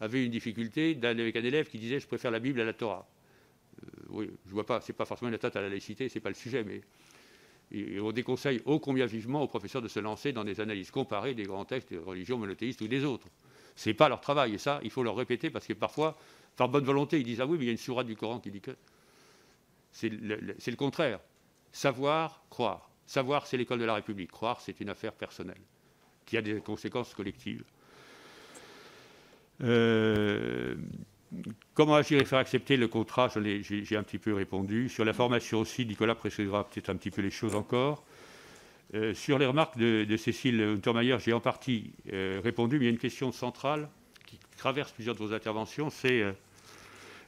avait 0.00 0.24
une 0.24 0.30
difficulté 0.30 0.96
avec 1.02 1.36
un 1.36 1.44
élève 1.44 1.68
qui 1.68 1.78
disait 1.78 1.98
Je 1.98 2.06
préfère 2.06 2.30
la 2.30 2.38
Bible 2.38 2.60
à 2.60 2.64
la 2.64 2.72
Torah. 2.72 3.06
Euh, 3.82 3.86
oui, 4.10 4.30
je 4.44 4.50
ne 4.50 4.54
vois 4.54 4.64
pas, 4.64 4.80
ce 4.80 4.92
n'est 4.92 4.96
pas 4.96 5.04
forcément 5.04 5.28
une 5.28 5.34
atteinte 5.34 5.56
à 5.56 5.60
la 5.60 5.68
laïcité, 5.68 6.08
ce 6.08 6.14
n'est 6.14 6.20
pas 6.20 6.28
le 6.28 6.34
sujet, 6.34 6.62
mais 6.62 6.82
et 7.72 7.98
on 7.98 8.12
déconseille 8.12 8.60
ô 8.66 8.78
combien 8.78 9.06
vivement 9.06 9.42
aux 9.42 9.48
professeurs 9.48 9.82
de 9.82 9.88
se 9.88 9.98
lancer 9.98 10.32
dans 10.32 10.44
des 10.44 10.60
analyses 10.60 10.90
comparées 10.90 11.34
des 11.34 11.44
grands 11.44 11.64
textes 11.64 11.90
des 11.90 11.98
religions 11.98 12.38
monothéistes 12.38 12.80
ou 12.82 12.88
des 12.88 13.04
autres. 13.04 13.26
Ce 13.74 13.88
n'est 13.88 13.94
pas 13.94 14.08
leur 14.08 14.20
travail, 14.20 14.54
et 14.54 14.58
ça, 14.58 14.80
il 14.84 14.90
faut 14.90 15.02
leur 15.02 15.16
répéter, 15.16 15.50
parce 15.50 15.66
que 15.66 15.72
parfois, 15.72 16.16
par 16.56 16.68
bonne 16.68 16.84
volonté, 16.84 17.18
ils 17.18 17.24
disent 17.24 17.40
Ah 17.40 17.46
oui, 17.46 17.56
mais 17.58 17.64
il 17.64 17.66
y 17.66 17.70
a 17.70 17.72
une 17.72 17.78
sourate 17.78 18.06
du 18.06 18.14
Coran 18.16 18.38
qui 18.38 18.50
dit 18.50 18.60
que. 18.60 18.70
C'est 19.90 20.08
le, 20.08 20.76
contraire. 20.76 21.20
Savoir, 21.72 22.44
croire. 22.50 22.90
Savoir, 23.06 23.46
c'est 23.46 23.56
l'école 23.56 23.78
de 23.78 23.84
la 23.84 23.94
République. 23.94 24.30
Croire, 24.30 24.60
c'est 24.60 24.80
une 24.80 24.88
affaire 24.88 25.12
personnelle, 25.12 25.60
qui 26.26 26.36
a 26.36 26.42
des 26.42 26.60
conséquences 26.60 27.14
collectives. 27.14 27.64
Euh, 29.62 30.74
Comment 31.74 31.96
agir 31.96 32.20
et 32.20 32.24
faire 32.24 32.38
accepter 32.38 32.76
le 32.76 32.86
contrat 32.86 33.28
J'ai 33.60 33.96
un 33.96 34.02
petit 34.04 34.18
peu 34.18 34.32
répondu. 34.32 34.88
Sur 34.88 35.04
la 35.04 35.12
formation 35.12 35.60
aussi, 35.60 35.84
Nicolas 35.84 36.14
précisera 36.14 36.68
peut-être 36.68 36.90
un 36.90 36.96
petit 36.96 37.10
peu 37.10 37.22
les 37.22 37.30
choses 37.30 37.56
encore. 37.56 38.04
Euh, 38.94 39.14
sur 39.14 39.38
les 39.38 39.46
remarques 39.46 39.76
de, 39.76 40.16
Cécile 40.16 40.60
Untermaier, 40.60 41.16
j'ai 41.18 41.32
en 41.32 41.40
partie 41.40 41.90
euh, 42.12 42.40
répondu, 42.44 42.78
mais 42.78 42.84
il 42.84 42.86
y 42.86 42.90
a 42.90 42.92
une 42.92 42.98
question 42.98 43.32
centrale 43.32 43.88
qui 44.26 44.38
traverse 44.56 44.92
plusieurs 44.92 45.16
de 45.16 45.20
vos 45.20 45.32
interventions, 45.32 45.90
c'est 45.90 46.22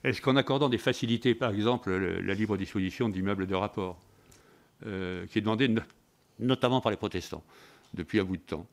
est-ce 0.05 0.23
qu'en 0.23 0.37
accordant 0.37 0.69
des 0.69 0.79
facilités, 0.79 1.35
par 1.35 1.51
exemple 1.51 1.91
la 1.91 2.35
libre 2.35 2.57
disposition 2.57 3.09
d'immeubles 3.09 3.47
de 3.47 3.55
rapport, 3.57 3.99
qui 4.83 5.39
est 5.39 5.41
demandée 5.41 5.75
notamment 6.39 6.81
par 6.81 6.91
les 6.91 6.97
protestants 6.97 7.43
depuis 7.95 8.21
un 8.21 8.25
bout 8.25 8.37
de 8.37 8.43
temps, 8.43 8.67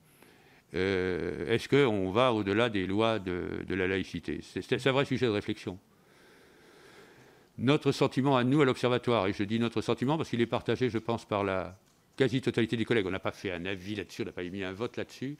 euh, 0.75 1.53
est-ce 1.53 1.69
qu'on 1.69 2.11
va 2.11 2.33
au-delà 2.33 2.69
des 2.69 2.87
lois 2.87 3.19
de, 3.19 3.63
la 3.69 3.87
laïcité? 3.87 4.41
C'est 4.41 4.87
un 4.87 4.91
vrai 4.91 5.05
sujet 5.05 5.27
de 5.27 5.31
réflexion. 5.31 5.77
Notre 7.59 7.91
sentiment 7.91 8.35
à 8.35 8.43
nous, 8.43 8.61
à 8.61 8.65
l'Observatoire, 8.65 9.27
et 9.27 9.33
je 9.33 9.43
dis 9.43 9.59
notre 9.59 9.81
sentiment 9.81 10.17
parce 10.17 10.29
qu'il 10.29 10.41
est 10.41 10.47
partagé, 10.47 10.89
je 10.89 10.97
pense, 10.97 11.25
par 11.25 11.43
la 11.43 11.77
quasi-totalité 12.17 12.75
des 12.77 12.85
collègues, 12.85 13.05
on 13.05 13.11
n'a 13.11 13.19
pas 13.19 13.31
fait 13.31 13.51
un 13.51 13.65
avis 13.65 13.95
là-dessus, 13.95 14.23
on 14.23 14.25
n'a 14.25 14.31
pas 14.31 14.43
émis 14.43 14.63
un 14.63 14.73
vote 14.73 14.97
là-dessus, 14.97 15.37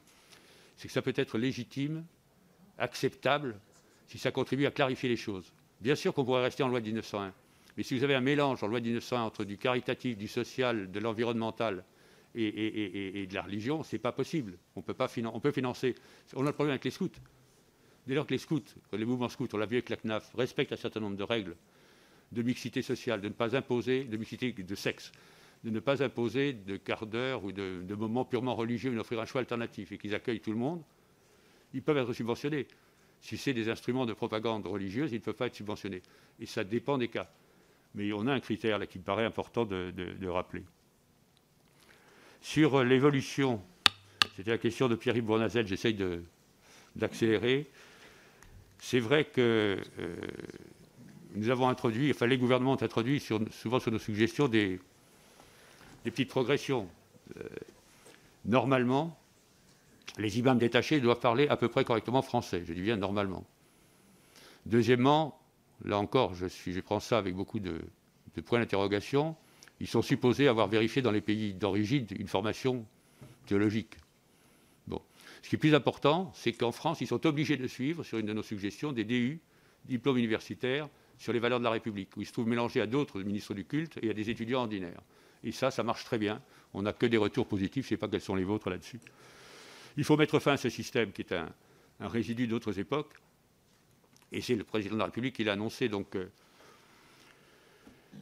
c'est 0.78 0.88
que 0.88 0.94
ça 0.94 1.02
peut 1.02 1.14
être 1.16 1.40
légitime, 1.40 2.06
acceptable, 2.78 3.56
si 4.08 4.20
ça 4.20 4.32
contribue 4.32 4.68
à 4.68 4.72
clarifier 4.72 5.10
les 5.10 5.18
choses. 5.18 5.52
Bien 5.82 5.96
sûr 5.96 6.14
qu'on 6.14 6.24
pourrait 6.24 6.44
rester 6.44 6.62
en 6.62 6.68
loi 6.68 6.80
de 6.80 6.86
1901, 6.86 7.34
mais 7.78 7.84
si 7.84 7.98
vous 7.98 8.04
avez 8.04 8.16
un 8.16 8.22
mélange 8.22 8.64
en 8.64 8.68
loi 8.68 8.80
de 8.80 8.86
1901 8.86 9.22
entre 9.22 9.44
du 9.44 9.58
caritatif, 9.58 10.18
du 10.18 10.28
social, 10.28 10.92
de 10.92 11.00
l'environnemental, 11.00 11.84
et, 12.36 13.28
de 13.28 13.34
la 13.34 13.44
religion, 13.44 13.84
ce 13.84 13.96
n'est 13.96 14.00
pas 14.00 14.12
possible. 14.12 14.58
On 14.76 14.82
peut, 14.82 14.94
pas 14.94 15.08
financer. 15.08 15.96
On 16.36 16.44
a 16.44 16.48
le 16.48 16.52
problème 16.52 16.72
avec 16.72 16.86
les 16.86 16.92
scouts. 16.92 17.10
Dès 18.08 18.16
lors 18.16 18.26
que 18.26 18.32
les 18.32 18.38
scouts, 18.38 18.64
les 18.92 19.06
mouvements 19.06 19.30
scouts, 19.30 19.48
on 19.54 19.58
l'a 19.58 19.66
vu 19.66 19.76
avec 19.78 19.90
la 19.90 19.98
CNAF, 19.98 20.34
respectent 20.36 20.74
un 20.74 20.78
certain 20.78 21.00
nombre 21.00 21.16
de 21.16 21.24
règles 21.24 21.56
de 22.32 22.42
mixité 22.42 22.82
sociale, 22.82 23.22
de 23.22 23.28
ne 23.28 23.34
pas 23.34 23.56
imposer, 23.56 24.06
de 24.06 24.18
mixité 24.18 24.52
de 24.52 24.76
sexe, 24.76 25.12
de 25.64 25.70
ne 25.70 25.80
pas 25.80 26.04
imposer 26.04 26.54
de 26.54 26.78
quart 26.78 27.06
d'heure 27.06 27.44
ou 27.44 27.52
de, 27.52 27.84
de, 27.84 27.96
moments 27.96 28.26
purement 28.26 28.56
religieux, 28.56 28.90
mais 28.90 28.98
d'offrir 28.98 29.20
un 29.22 29.26
choix 29.26 29.40
alternatif 29.40 29.92
et 29.92 29.98
qu'ils 29.98 30.16
accueillent 30.16 30.42
tout 30.42 30.52
le 30.52 30.58
monde, 30.58 30.82
ils 31.74 31.84
peuvent 31.84 31.98
être 31.98 32.12
subventionnés. 32.12 32.68
Si 33.22 33.38
c'est 33.38 33.54
des 33.54 33.70
instruments 33.70 34.06
de 34.06 34.14
propagande 34.14 34.66
religieuse, 34.66 35.12
ils 35.12 35.20
ne 35.20 35.24
peuvent 35.24 35.36
pas 35.36 35.48
être 35.48 35.56
subventionnés. 35.56 36.02
Et 36.40 36.46
ça 36.46 36.64
dépend 36.64 36.98
des 36.98 37.08
cas. 37.08 37.32
Mais 37.96 38.12
on 38.14 38.28
a 38.28 38.34
un 38.34 38.40
critère 38.40 38.80
là 38.80 38.88
qui 38.88 38.98
me 38.98 39.04
paraît 39.04 39.26
important 39.26 39.66
de 39.66 40.28
rappeler. 40.28 40.64
Sur 42.42 42.84
l'évolution, 42.84 43.62
c'était 44.36 44.52
la 44.52 44.58
question 44.58 44.90
de 44.90 44.96
Pierre-Yves 44.96 45.24
Bournazel, 45.24 45.68
j'essaye 45.68 45.98
d'accélérer. 46.96 47.68
C'est 48.80 49.00
vrai 49.00 49.26
que 49.26 49.78
euh, 50.00 50.16
nous 51.36 51.50
avons 51.50 51.70
introduit, 51.70 52.12
enfin 52.12 52.28
les 52.28 52.38
gouvernements 52.38 52.74
ont 52.74 52.84
introduit 52.84 53.22
souvent 53.22 53.80
sur 53.80 53.92
nos 53.92 54.00
suggestions 54.00 54.48
des, 54.50 54.80
petites 56.04 56.30
progressions. 56.30 56.90
Euh, 57.38 57.44
Normalement, 58.46 59.18
les 60.18 60.38
imams 60.38 60.58
détachés 60.58 61.00
doivent 61.00 61.22
parler 61.22 61.48
à 61.48 61.56
peu 61.56 61.70
près 61.70 61.86
correctement 61.86 62.22
français. 62.22 62.64
Je 62.66 62.74
dis 62.74 62.82
bien 62.82 62.98
normalement. 62.98 63.46
Deuxièmement, 64.66 65.40
là 65.86 65.98
encore, 65.98 66.34
je, 66.34 66.80
prends 66.80 67.00
ça 67.00 67.18
avec 67.18 67.36
beaucoup 67.36 67.60
de, 67.60 67.82
points 68.46 68.60
d'interrogation. 68.60 69.36
Ils 69.80 69.88
sont 69.88 70.02
supposés 70.02 70.48
avoir 70.48 70.68
vérifié 70.68 71.02
dans 71.02 71.12
les 71.12 71.22
pays 71.22 71.54
d'origine 71.54 72.06
une 72.18 72.28
formation 72.28 72.86
théologique. 73.46 73.98
Ce 75.44 75.50
qui 75.50 75.56
est 75.56 75.60
plus 75.60 75.76
important, 75.76 76.32
c'est 76.34 76.54
qu'en 76.54 76.72
France, 76.72 77.02
ils 77.02 77.08
sont 77.08 77.28
obligés 77.28 77.58
de 77.58 77.68
suivre, 77.68 78.04
sur 78.04 78.18
une 78.18 78.26
de 78.26 78.34
nos 78.34 78.44
suggestions, 78.44 78.94
des 78.94 79.04
DU, 79.04 79.42
diplômes 79.86 80.18
universitaires, 80.18 80.88
sur 81.18 81.34
les 81.34 81.40
valeurs 81.40 81.60
de 81.60 81.66
la 81.66 81.72
République, 81.72 82.16
où 82.16 82.22
ils 82.22 82.26
se 82.26 82.32
trouvent 82.32 82.48
mélangés 82.48 82.80
à 82.80 82.88
d'autres 82.88 83.22
ministres 83.22 83.54
du 83.54 83.66
culte 83.66 84.00
et 84.02 84.10
à 84.10 84.14
des 84.14 84.30
étudiants 84.30 84.62
ordinaires. 84.62 85.02
Et 85.44 85.52
ça, 85.52 85.70
ça 85.70 85.84
marche 85.84 86.06
très 86.06 86.18
bien. 86.18 86.42
On 86.74 86.82
n'a 86.82 86.94
que 86.94 87.06
des 87.06 87.18
retours 87.18 87.46
positifs. 87.46 87.86
Je 87.86 87.94
ne 87.94 87.98
sais 87.98 88.00
pas 88.00 88.08
quels 88.08 88.22
sont 88.22 88.36
les 88.36 88.46
vôtres 88.46 88.70
là-dessus. 88.70 89.02
Il 89.98 90.06
faut 90.06 90.16
mettre 90.16 90.40
fin 90.40 90.54
à 90.54 90.58
ce 90.58 90.70
système 90.70 91.12
qui 91.12 91.22
est 91.22 91.34
un, 91.34 91.54
résidu 92.00 92.48
d'autres 92.48 92.80
époques. 92.80 93.14
Et 94.34 94.42
c'est 94.42 94.56
le 94.56 94.64
président 94.64 94.96
de 94.96 95.00
la 95.00 95.06
République 95.06 95.36
qui 95.36 95.44
l'a 95.44 95.54
annoncé. 95.54 95.88
Donc, 95.88 96.16
euh, 96.16 96.30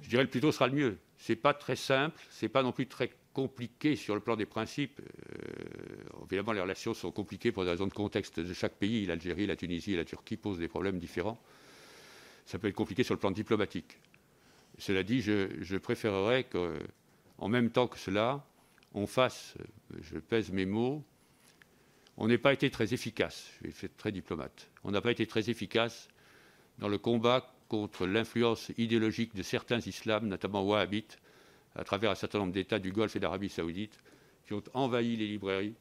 je 0.02 0.10
dirais 0.10 0.24
le 0.24 0.30
plus 0.30 0.42
tôt 0.42 0.52
sera 0.52 0.68
le 0.68 0.74
mieux. 0.74 0.98
Ce 1.18 1.32
n'est 1.32 1.38
pas 1.38 1.54
très 1.54 1.78
simple, 1.78 2.22
ce 2.30 2.46
n'est 2.46 2.50
pas 2.50 2.64
non 2.64 2.74
plus 2.74 2.88
très 2.88 3.12
compliqué 3.34 3.96
sur 3.96 4.14
le 4.14 4.20
plan 4.20 4.36
des 4.36 4.46
principes. 4.46 5.00
Euh, 5.00 6.26
évidemment, 6.26 6.52
les 6.52 6.62
relations 6.62 6.94
sont 6.94 7.12
compliquées 7.12 7.54
pour 7.54 7.64
des 7.64 7.72
raisons 7.72 7.88
de 7.88 7.94
contexte 7.94 8.42
de 8.42 8.54
chaque 8.54 8.74
pays. 8.74 9.06
L'Algérie, 9.06 9.48
la 9.48 9.56
Tunisie 9.56 9.94
et 9.94 9.98
la 9.98 10.06
Turquie 10.06 10.36
posent 10.36 10.60
des 10.60 10.68
problèmes 10.68 11.00
différents. 11.00 11.40
Ça 12.46 12.60
peut 12.60 12.68
être 12.68 12.76
compliqué 12.76 13.04
sur 13.04 13.14
le 13.14 13.20
plan 13.20 13.32
diplomatique. 13.32 13.98
Cela 14.78 15.04
dit, 15.04 15.22
je, 15.22 15.48
je 15.62 15.78
préférerais 15.78 16.44
qu'en 16.44 17.48
même 17.48 17.70
temps 17.70 17.88
que 17.88 17.98
cela, 17.98 18.46
on 18.94 19.08
fasse, 19.08 19.56
je 20.02 20.18
pèse 20.18 20.52
mes 20.52 20.66
mots, 20.66 21.04
on 22.18 22.28
n'a 22.28 22.38
pas 22.38 22.54
été 22.54 22.70
très 22.70 22.94
efficace, 22.94 23.52
je 23.62 23.68
vais 23.68 23.74
être 23.84 23.98
très 23.98 24.12
diplomate, 24.12 24.70
on 24.84 24.92
n'a 24.92 25.02
pas 25.02 25.12
été 25.12 25.26
très 25.26 25.50
efficace 25.50 26.10
dans 26.80 26.88
le 26.88 26.98
combat 26.98 27.54
contre 27.68 28.06
l'influence 28.06 28.72
idéologique 28.78 29.34
de 29.36 29.44
certains 29.44 29.80
islams, 29.80 30.28
notamment 30.28 30.64
wahhabites, 30.64 31.18
à 31.76 31.84
travers 31.84 32.12
un 32.12 32.16
certain 32.16 32.40
nombre 32.40 32.52
d'États 32.52 32.80
du 32.80 32.92
Golfe 32.92 33.16
et 33.16 33.20
d'Arabie 33.20 33.50
saoudite, 33.50 33.98
qui 34.46 34.54
ont 34.54 34.64
envahi 34.74 35.16
les 35.16 35.28
librairies 35.28 35.76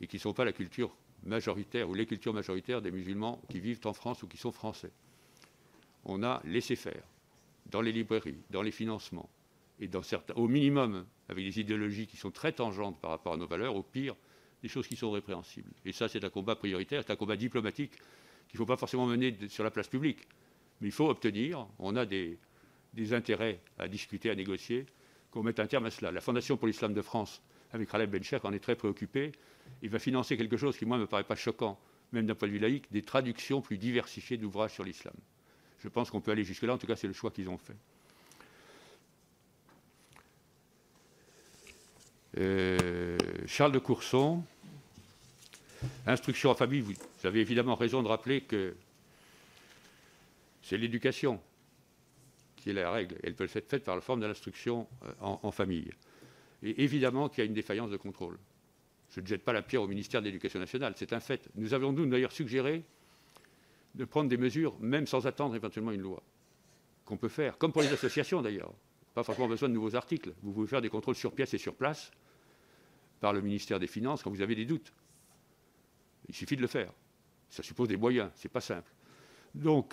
et 0.00 0.06
qui 0.06 0.16
ne 0.16 0.20
sont 0.20 0.32
pas 0.32 0.44
la 0.44 0.52
culture 0.52 0.96
majoritaire 1.24 1.88
ou 1.88 1.94
les 1.94 2.06
cultures 2.06 2.32
majoritaires 2.32 2.80
des 2.80 2.90
musulmans 2.90 3.40
qui 3.50 3.60
vivent 3.60 3.80
en 3.84 3.92
France 3.92 4.22
ou 4.22 4.26
qui 4.26 4.38
sont 4.38 4.52
français. 4.52 4.90
On 6.04 6.22
a 6.22 6.40
laissé 6.44 6.76
faire 6.76 7.02
dans 7.66 7.80
les 7.80 7.92
librairies, 7.92 8.40
dans 8.50 8.62
les 8.62 8.72
financements, 8.72 9.28
et 9.80 9.90
au 10.36 10.48
minimum 10.48 11.06
avec 11.28 11.44
des 11.44 11.60
idéologies 11.60 12.06
qui 12.06 12.16
sont 12.16 12.30
très 12.30 12.52
tangentes 12.52 13.00
par 13.00 13.10
rapport 13.10 13.34
à 13.34 13.36
nos 13.36 13.46
valeurs, 13.46 13.76
au 13.76 13.82
pire 13.82 14.14
des 14.62 14.68
choses 14.68 14.86
qui 14.86 14.96
sont 14.96 15.10
répréhensibles. 15.10 15.70
Et 15.84 15.92
ça, 15.92 16.08
c'est 16.08 16.24
un 16.24 16.30
combat 16.30 16.54
prioritaire, 16.54 17.02
c'est 17.04 17.12
un 17.12 17.16
combat 17.16 17.36
diplomatique 17.36 17.92
qu'il 18.48 18.54
ne 18.54 18.58
faut 18.58 18.66
pas 18.66 18.76
forcément 18.76 19.06
mener 19.06 19.36
sur 19.48 19.64
la 19.64 19.70
place 19.70 19.88
publique. 19.88 20.20
Mais 20.80 20.88
il 20.88 20.92
faut 20.92 21.08
obtenir, 21.08 21.66
on 21.78 21.96
a 21.96 22.06
des, 22.06 22.38
intérêts 23.12 23.60
à 23.78 23.88
discuter, 23.88 24.30
à 24.30 24.34
négocier, 24.34 24.86
qu'on 25.30 25.42
mette 25.42 25.60
un 25.60 25.66
terme 25.66 25.86
à 25.86 25.90
cela. 25.90 26.12
La 26.12 26.20
Fondation 26.20 26.56
pour 26.56 26.66
l'islam 26.66 26.94
de 26.94 27.02
France, 27.02 27.42
avec 27.72 27.90
Khaled 27.90 28.10
Benchek, 28.10 28.44
en 28.44 28.52
est 28.52 28.58
très 28.58 28.76
préoccupée. 28.76 29.32
Il 29.82 29.90
va 29.90 29.98
financer 29.98 30.36
quelque 30.36 30.56
chose 30.56 30.76
qui, 30.76 30.84
moi, 30.84 30.96
ne 30.96 31.02
me 31.02 31.06
paraît 31.06 31.24
pas 31.24 31.36
choquant, 31.36 31.78
même 32.12 32.26
d'un 32.26 32.34
point 32.34 32.48
de 32.48 32.52
vue 32.52 32.58
laïque, 32.58 32.90
des 32.92 33.02
traductions 33.02 33.62
plus 33.62 33.78
diversifiées 33.78 34.36
d'ouvrages 34.36 34.74
sur 34.74 34.84
l'islam. 34.84 35.14
Je 35.80 35.88
pense 35.88 36.10
qu'on 36.10 36.20
peut 36.20 36.30
aller 36.30 36.44
jusque-là, 36.44 36.74
en 36.74 36.78
tout 36.78 36.86
cas, 36.86 36.96
c'est 36.96 37.08
le 37.08 37.12
choix 37.12 37.30
qu'ils 37.30 37.48
ont 37.48 37.58
fait. 37.58 37.76
Euh, 42.38 43.18
Charles 43.46 43.72
de 43.72 43.78
Courson, 43.78 44.42
instruction 46.06 46.50
en 46.50 46.54
famille, 46.54 46.80
vous 46.80 46.94
avez 47.24 47.40
évidemment 47.40 47.74
raison 47.74 48.02
de 48.02 48.08
rappeler 48.08 48.42
que 48.42 48.74
c'est 50.62 50.78
l'éducation 50.78 51.40
qui 52.56 52.70
est 52.70 52.72
la 52.72 52.90
règle. 52.90 53.16
Elle 53.22 53.34
peut 53.34 53.48
être 53.52 53.68
faite 53.68 53.84
par 53.84 53.96
la 53.96 54.00
forme 54.00 54.20
de 54.20 54.26
l'instruction 54.26 54.86
euh, 55.04 55.12
en, 55.20 55.50
famille. 55.50 55.90
Et 56.62 56.84
évidemment 56.84 57.28
qu'il 57.28 57.38
y 57.38 57.42
a 57.42 57.46
une 57.46 57.54
défaillance 57.54 57.90
de 57.90 57.96
contrôle. 57.96 58.38
Je 59.10 59.20
ne 59.20 59.26
jette 59.26 59.42
pas 59.42 59.52
la 59.52 59.62
pierre 59.62 59.82
au 59.82 59.88
ministère 59.88 60.20
de 60.22 60.26
l'Éducation 60.26 60.60
nationale, 60.60 60.94
c'est 60.96 61.12
un 61.12 61.20
fait. 61.20 61.48
Nous 61.56 61.74
avons, 61.74 61.92
d'ailleurs, 61.92 62.32
suggéré 62.32 62.84
de 63.94 64.04
prendre 64.04 64.30
des 64.30 64.36
mesures, 64.36 64.78
même 64.80 65.06
sans 65.06 65.26
attendre 65.26 65.54
éventuellement 65.54 65.90
une 65.90 66.00
loi, 66.00 66.22
qu'on 67.04 67.16
peut 67.16 67.28
faire, 67.28 67.58
comme 67.58 67.72
pour 67.72 67.82
les 67.82 67.92
associations 67.92 68.40
d'ailleurs. 68.40 68.72
Pas 69.12 69.22
forcément 69.22 69.48
besoin 69.48 69.68
de 69.68 69.74
nouveaux 69.74 69.94
articles. 69.94 70.32
Vous 70.42 70.52
pouvez 70.52 70.66
faire 70.66 70.80
des 70.80 70.88
contrôles 70.88 71.16
sur 71.16 71.32
pièce 71.32 71.52
et 71.52 71.58
sur 71.58 71.74
place 71.74 72.10
par 73.20 73.32
le 73.32 73.42
ministère 73.42 73.78
des 73.78 73.86
Finances 73.86 74.22
quand 74.22 74.30
vous 74.30 74.40
avez 74.40 74.54
des 74.54 74.64
doutes. 74.64 74.92
Il 76.32 76.36
suffit 76.36 76.56
de 76.56 76.62
le 76.62 76.66
faire. 76.66 76.90
Ça 77.50 77.62
suppose 77.62 77.88
des 77.88 77.98
moyens, 77.98 78.30
ce 78.36 78.48
n'est 78.48 78.50
pas 78.50 78.62
simple. 78.62 78.90
Donc, 79.54 79.92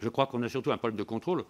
je 0.00 0.08
crois 0.08 0.26
qu'on 0.26 0.42
a 0.42 0.48
surtout 0.48 0.72
un 0.72 0.76
problème 0.76 0.98
de 0.98 1.04
contrôle. 1.04 1.44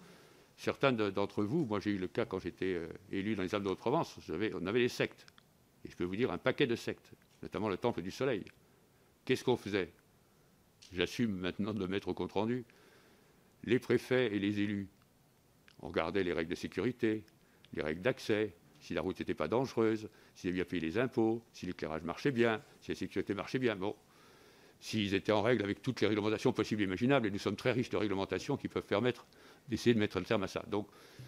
Certains 0.55 0.91
d'entre 0.91 1.43
vous, 1.43 1.65
moi 1.65 1.79
j'ai 1.79 1.89
eu 1.89 1.97
le 1.97 2.07
cas 2.07 2.25
quand 2.25 2.37
j'étais 2.37 2.75
euh, 2.75 2.87
élu 3.11 3.35
dans 3.35 3.41
les 3.41 3.55
Alpes 3.55 3.63
de 3.63 3.69
Haute-Provence, 3.69 4.19
on 4.29 4.67
avait 4.67 4.79
des 4.79 4.87
sectes. 4.87 5.25
Et 5.83 5.89
je 5.89 5.95
peux 5.95 6.03
vous 6.03 6.15
dire 6.15 6.31
un 6.31 6.37
paquet 6.37 6.67
de 6.67 6.75
sectes, 6.75 7.11
notamment 7.41 7.69
le 7.69 7.77
Temple 7.77 8.03
du 8.03 8.11
Soleil. 8.11 8.45
Qu'est-ce 9.25 9.43
qu'on 9.43 9.57
faisait? 9.57 9.91
J'assume 10.93 11.35
maintenant 11.35 11.73
de 11.73 11.79
le 11.79 11.87
mettre 11.87 12.09
au 12.09 12.13
compte 12.13 12.33
rendu. 12.33 12.63
Les 13.63 13.79
préfets 13.79 14.35
et 14.35 14.37
les 14.37 14.59
élus, 14.59 14.87
on 15.81 15.87
regardait 15.87 16.23
les 16.23 16.33
règles 16.33 16.51
de 16.51 16.55
sécurité, 16.55 17.23
les 17.73 17.81
règles 17.81 18.01
d'accès, 18.01 18.53
si 18.79 18.93
la 18.93 19.01
route 19.01 19.17
n'était 19.17 19.33
pas 19.33 19.47
dangereuse, 19.47 20.09
s'ils 20.41 20.49
avaient 20.49 20.55
bien 20.55 20.65
payé 20.65 20.81
les 20.81 20.97
impôts, 20.97 21.43
si 21.53 21.67
l'éclairage 21.67 22.01
marchait 22.01 22.31
bien, 22.31 22.61
si 22.81 22.89
la 22.89 22.95
sécurité 22.95 23.35
marchait 23.35 23.59
bien. 23.59 23.75
Bon, 23.75 23.95
s'ils 24.79 25.13
étaient 25.13 25.31
en 25.31 25.43
règle 25.43 25.63
avec 25.63 25.83
toutes 25.83 26.01
les 26.01 26.07
réglementations 26.07 26.51
possibles 26.51 26.81
et 26.81 26.85
imaginables, 26.85 27.27
et 27.27 27.31
nous 27.31 27.37
sommes 27.37 27.55
très 27.55 27.71
riches 27.71 27.91
de 27.91 27.97
réglementations 27.97 28.57
qui 28.57 28.67
peuvent 28.67 28.85
permettre 28.85 29.27
d'essayer 29.69 29.93
de 29.93 29.99
mettre 29.99 30.17
un 30.17 30.23
terme 30.23 30.41
à 30.41 30.47
ça. 30.47 30.63
Donc, 30.67 30.87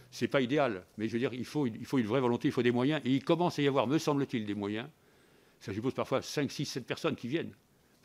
ce 0.10 0.26
n'est 0.26 0.30
pas 0.30 0.42
idéal, 0.42 0.84
mais 0.98 1.08
je 1.08 1.14
veux 1.14 1.20
dire, 1.20 1.32
il 1.32 1.46
faut, 1.46 1.68
il 1.68 1.86
faut 1.86 2.00
une 2.00 2.08
vraie 2.08 2.22
volonté, 2.22 2.48
il 2.48 2.52
faut 2.52 2.64
des 2.64 2.72
moyens, 2.72 3.02
et 3.06 3.12
il 3.12 3.24
commence 3.24 3.60
à 3.60 3.62
y 3.62 3.68
avoir, 3.68 3.86
me 3.86 4.00
semble-t-il, 4.00 4.48
des 4.48 4.56
moyens. 4.56 4.90
Ça 5.60 5.72
suppose 5.72 5.94
parfois 5.94 6.24
5, 6.24 6.52
6, 6.52 6.66
7 6.66 6.88
personnes 6.88 7.16
qui 7.16 7.28
viennent, 7.28 7.54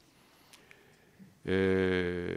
Euh, 1.47 2.35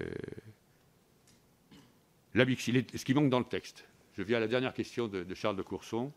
ce 2.34 3.04
qui 3.04 3.14
manque 3.14 3.30
dans 3.30 3.38
le 3.38 3.44
texte. 3.44 3.84
Je 4.16 4.22
viens 4.22 4.38
à 4.38 4.40
la 4.40 4.48
dernière 4.48 4.74
question 4.74 5.08
de, 5.08 5.34
Charles 5.34 5.56
de 5.56 5.62
Courson. 5.62 6.12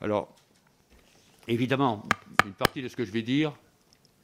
Alors, 0.00 0.34
évidemment, 1.48 2.02
une 2.44 2.52
partie 2.52 2.82
de 2.82 2.88
ce 2.88 2.96
que 2.96 3.04
je 3.04 3.12
vais 3.12 3.22
dire 3.22 3.52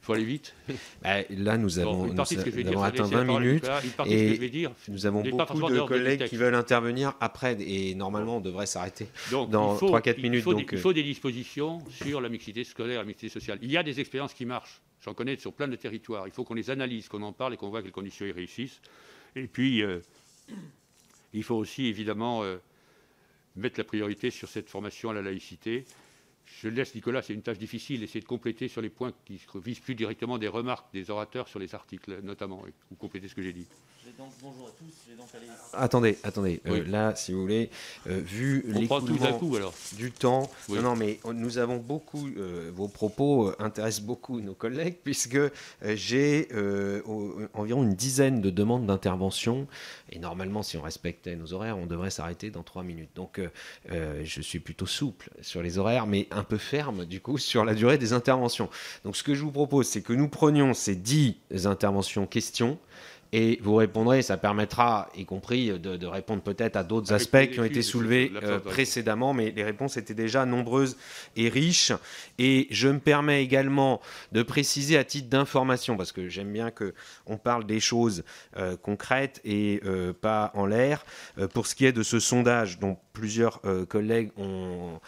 faut 0.03 0.13
aller 0.13 0.25
vite. 0.25 0.53
Bah, 1.01 1.17
là, 1.29 1.57
nous 1.57 1.79
avons, 1.79 2.07
nous, 2.07 2.83
atteint 2.83 3.03
20 3.03 3.23
minutes 3.25 3.69
et 4.05 4.39
nous 4.87 5.05
avons 5.05 5.21
beaucoup 5.21 5.69
de 5.69 5.81
collègues 5.81 6.25
qui 6.25 6.37
veulent 6.37 6.55
intervenir 6.55 7.13
après 7.19 7.57
et 7.59 7.95
normalement 7.95 8.37
on 8.37 8.41
devrait 8.41 8.65
s'arrêter 8.65 9.07
dans 9.31 9.75
3-4 9.75 10.21
minutes. 10.21 10.45
Il 10.47 10.65
il 10.71 10.77
faut 10.77 10.93
des 10.93 11.03
dispositions 11.03 11.81
sur 11.89 12.21
la 12.21 12.29
mixité 12.29 12.63
scolaire, 12.63 12.99
la 12.99 13.05
mixité 13.05 13.29
sociale. 13.29 13.59
Il 13.61 13.71
y 13.71 13.77
a 13.77 13.83
des 13.83 13.99
expériences 13.99 14.33
qui 14.33 14.45
marchent. 14.45 14.81
J'en 15.03 15.13
connais 15.13 15.35
sur 15.37 15.51
plein 15.51 15.67
de 15.67 15.75
territoires. 15.75 16.27
Il 16.27 16.31
faut 16.31 16.45
qu'on 16.45 16.53
les 16.53 16.69
analyse, 16.69 17.09
qu'on 17.09 17.23
en 17.23 17.33
parle 17.33 17.53
et 17.53 17.57
qu'on 17.57 17.69
voit 17.69 17.81
quelles 17.81 17.91
conditions 17.91 18.25
ils 18.25 18.31
réussissent. 18.31 18.81
Et 19.35 19.47
puis, 19.47 19.83
euh, 19.83 19.99
il 21.33 21.43
faut 21.43 21.55
aussi 21.55 21.87
évidemment 21.87 22.43
euh, 22.43 22.57
mettre 23.57 23.79
la 23.79 23.83
priorité 23.83 24.29
sur 24.29 24.47
cette 24.47 24.69
formation 24.69 25.09
à 25.09 25.13
la 25.13 25.21
laïcité 25.21 25.85
je 26.45 26.67
laisse 26.67 26.95
Nicolas, 26.95 27.21
c'est 27.21 27.33
une 27.33 27.41
tâche 27.41 27.57
difficile, 27.57 28.03
essayer 28.03 28.21
de 28.21 28.25
compléter 28.25 28.67
sur 28.67 28.81
les 28.81 28.89
points 28.89 29.13
qui 29.25 29.39
visent 29.55 29.79
plus 29.79 29.95
directement 29.95 30.37
des 30.37 30.47
remarques 30.47 30.91
des 30.93 31.09
orateurs 31.09 31.47
sur 31.47 31.59
les 31.59 31.75
articles, 31.75 32.19
notamment, 32.21 32.63
ou 32.91 32.95
compléter 32.95 33.27
ce 33.27 33.35
que 33.35 33.41
j'ai 33.41 33.53
dit 33.53 33.67
bonjour 34.41 34.67
à 34.67 34.71
tous. 34.71 35.03
Attendez, 35.73 36.17
attendez. 36.23 36.61
Euh, 36.67 36.83
là, 36.87 37.15
si 37.15 37.31
vous 37.31 37.41
voulez, 37.41 37.69
euh, 38.07 38.19
vu 38.23 38.63
l'écoulement 38.67 39.39
du 39.93 40.11
temps, 40.11 40.49
non, 40.69 40.81
non, 40.81 40.95
mais 40.95 41.19
nous 41.33 41.57
avons 41.57 41.77
beaucoup, 41.77 42.27
euh, 42.27 42.71
vos 42.73 42.87
propos 42.87 43.51
intéressent 43.59 44.05
beaucoup 44.05 44.39
nos 44.41 44.53
collègues, 44.53 44.97
puisque 45.03 45.39
j'ai 45.83 46.47
environ 47.53 47.83
une 47.83 47.95
dizaine 47.95 48.41
de 48.41 48.49
demandes 48.49 48.85
d'intervention, 48.85 49.67
et 50.11 50.19
normalement, 50.19 50.63
si 50.63 50.77
on 50.77 50.81
respectait 50.81 51.35
nos 51.35 51.53
horaires, 51.53 51.77
on 51.77 51.85
devrait 51.85 52.11
s'arrêter 52.11 52.49
dans 52.49 52.63
trois 52.63 52.83
minutes. 52.83 53.11
Donc, 53.15 53.41
je 53.89 54.41
suis 54.41 54.59
plutôt 54.59 54.85
souple 54.85 55.29
sur 55.41 55.61
les 55.61 55.77
horaires, 55.77 56.07
mais 56.07 56.27
un 56.31 56.43
peu 56.43 56.57
ferme, 56.57 57.05
du 57.05 57.21
coup, 57.21 57.37
sur 57.53 57.65
la 57.65 57.73
durée 57.73 57.97
des 57.97 58.13
interventions. 58.13 58.69
Donc, 59.03 59.15
ce 59.15 59.23
que 59.23 59.33
je 59.33 59.43
vous 59.43 59.51
propose, 59.51 59.87
c'est 59.87 60.01
que 60.01 60.13
nous 60.13 60.27
prenions 60.27 60.73
ces 60.73 60.95
dix 60.95 61.37
interventions 61.65 62.27
questions, 62.27 62.77
et 63.33 63.59
vous 63.63 63.75
répondrez. 63.75 64.21
Ça 64.21 64.37
permettra, 64.37 65.09
y 65.17 65.25
compris, 65.25 65.77
de, 65.77 66.05
répondre 66.05 66.43
peut-être 66.43 66.77
à 66.77 66.83
d'autres 66.83 67.11
aspects 67.11 67.49
qui 67.51 67.59
ont 67.59 67.63
été 67.65 67.81
soulevés 67.81 68.31
euh, 68.43 68.59
précédemment, 68.59 69.33
mais 69.33 69.51
les 69.51 69.63
réponses 69.63 69.97
étaient 69.97 70.13
déjà 70.13 70.45
nombreuses 70.45 70.95
et 71.35 71.49
riches. 71.49 71.91
Et 72.37 72.67
je 72.69 72.87
me 72.87 72.99
permets 72.99 73.43
également 73.43 73.99
de 74.31 74.43
préciser 74.43 74.97
à 74.97 75.03
titre 75.03 75.29
d'information, 75.29 75.97
parce 75.97 76.11
que 76.11 76.29
j'aime 76.29 76.53
bien 76.53 76.69
qu'on 76.71 77.37
parle 77.37 77.65
des 77.65 77.79
choses 77.79 78.23
euh, 78.57 78.77
concrètes 78.77 79.41
et 79.43 79.81
euh, 79.83 80.13
pas 80.13 80.51
en 80.53 80.67
l'air, 80.67 81.03
pour 81.53 81.65
ce 81.65 81.73
qui 81.73 81.85
est 81.85 81.91
de 81.91 82.03
ce 82.03 82.19
sondage 82.19 82.77
dont 82.77 82.97
plusieurs 83.13 83.61
collègues 83.89 84.29
ont 84.37 84.99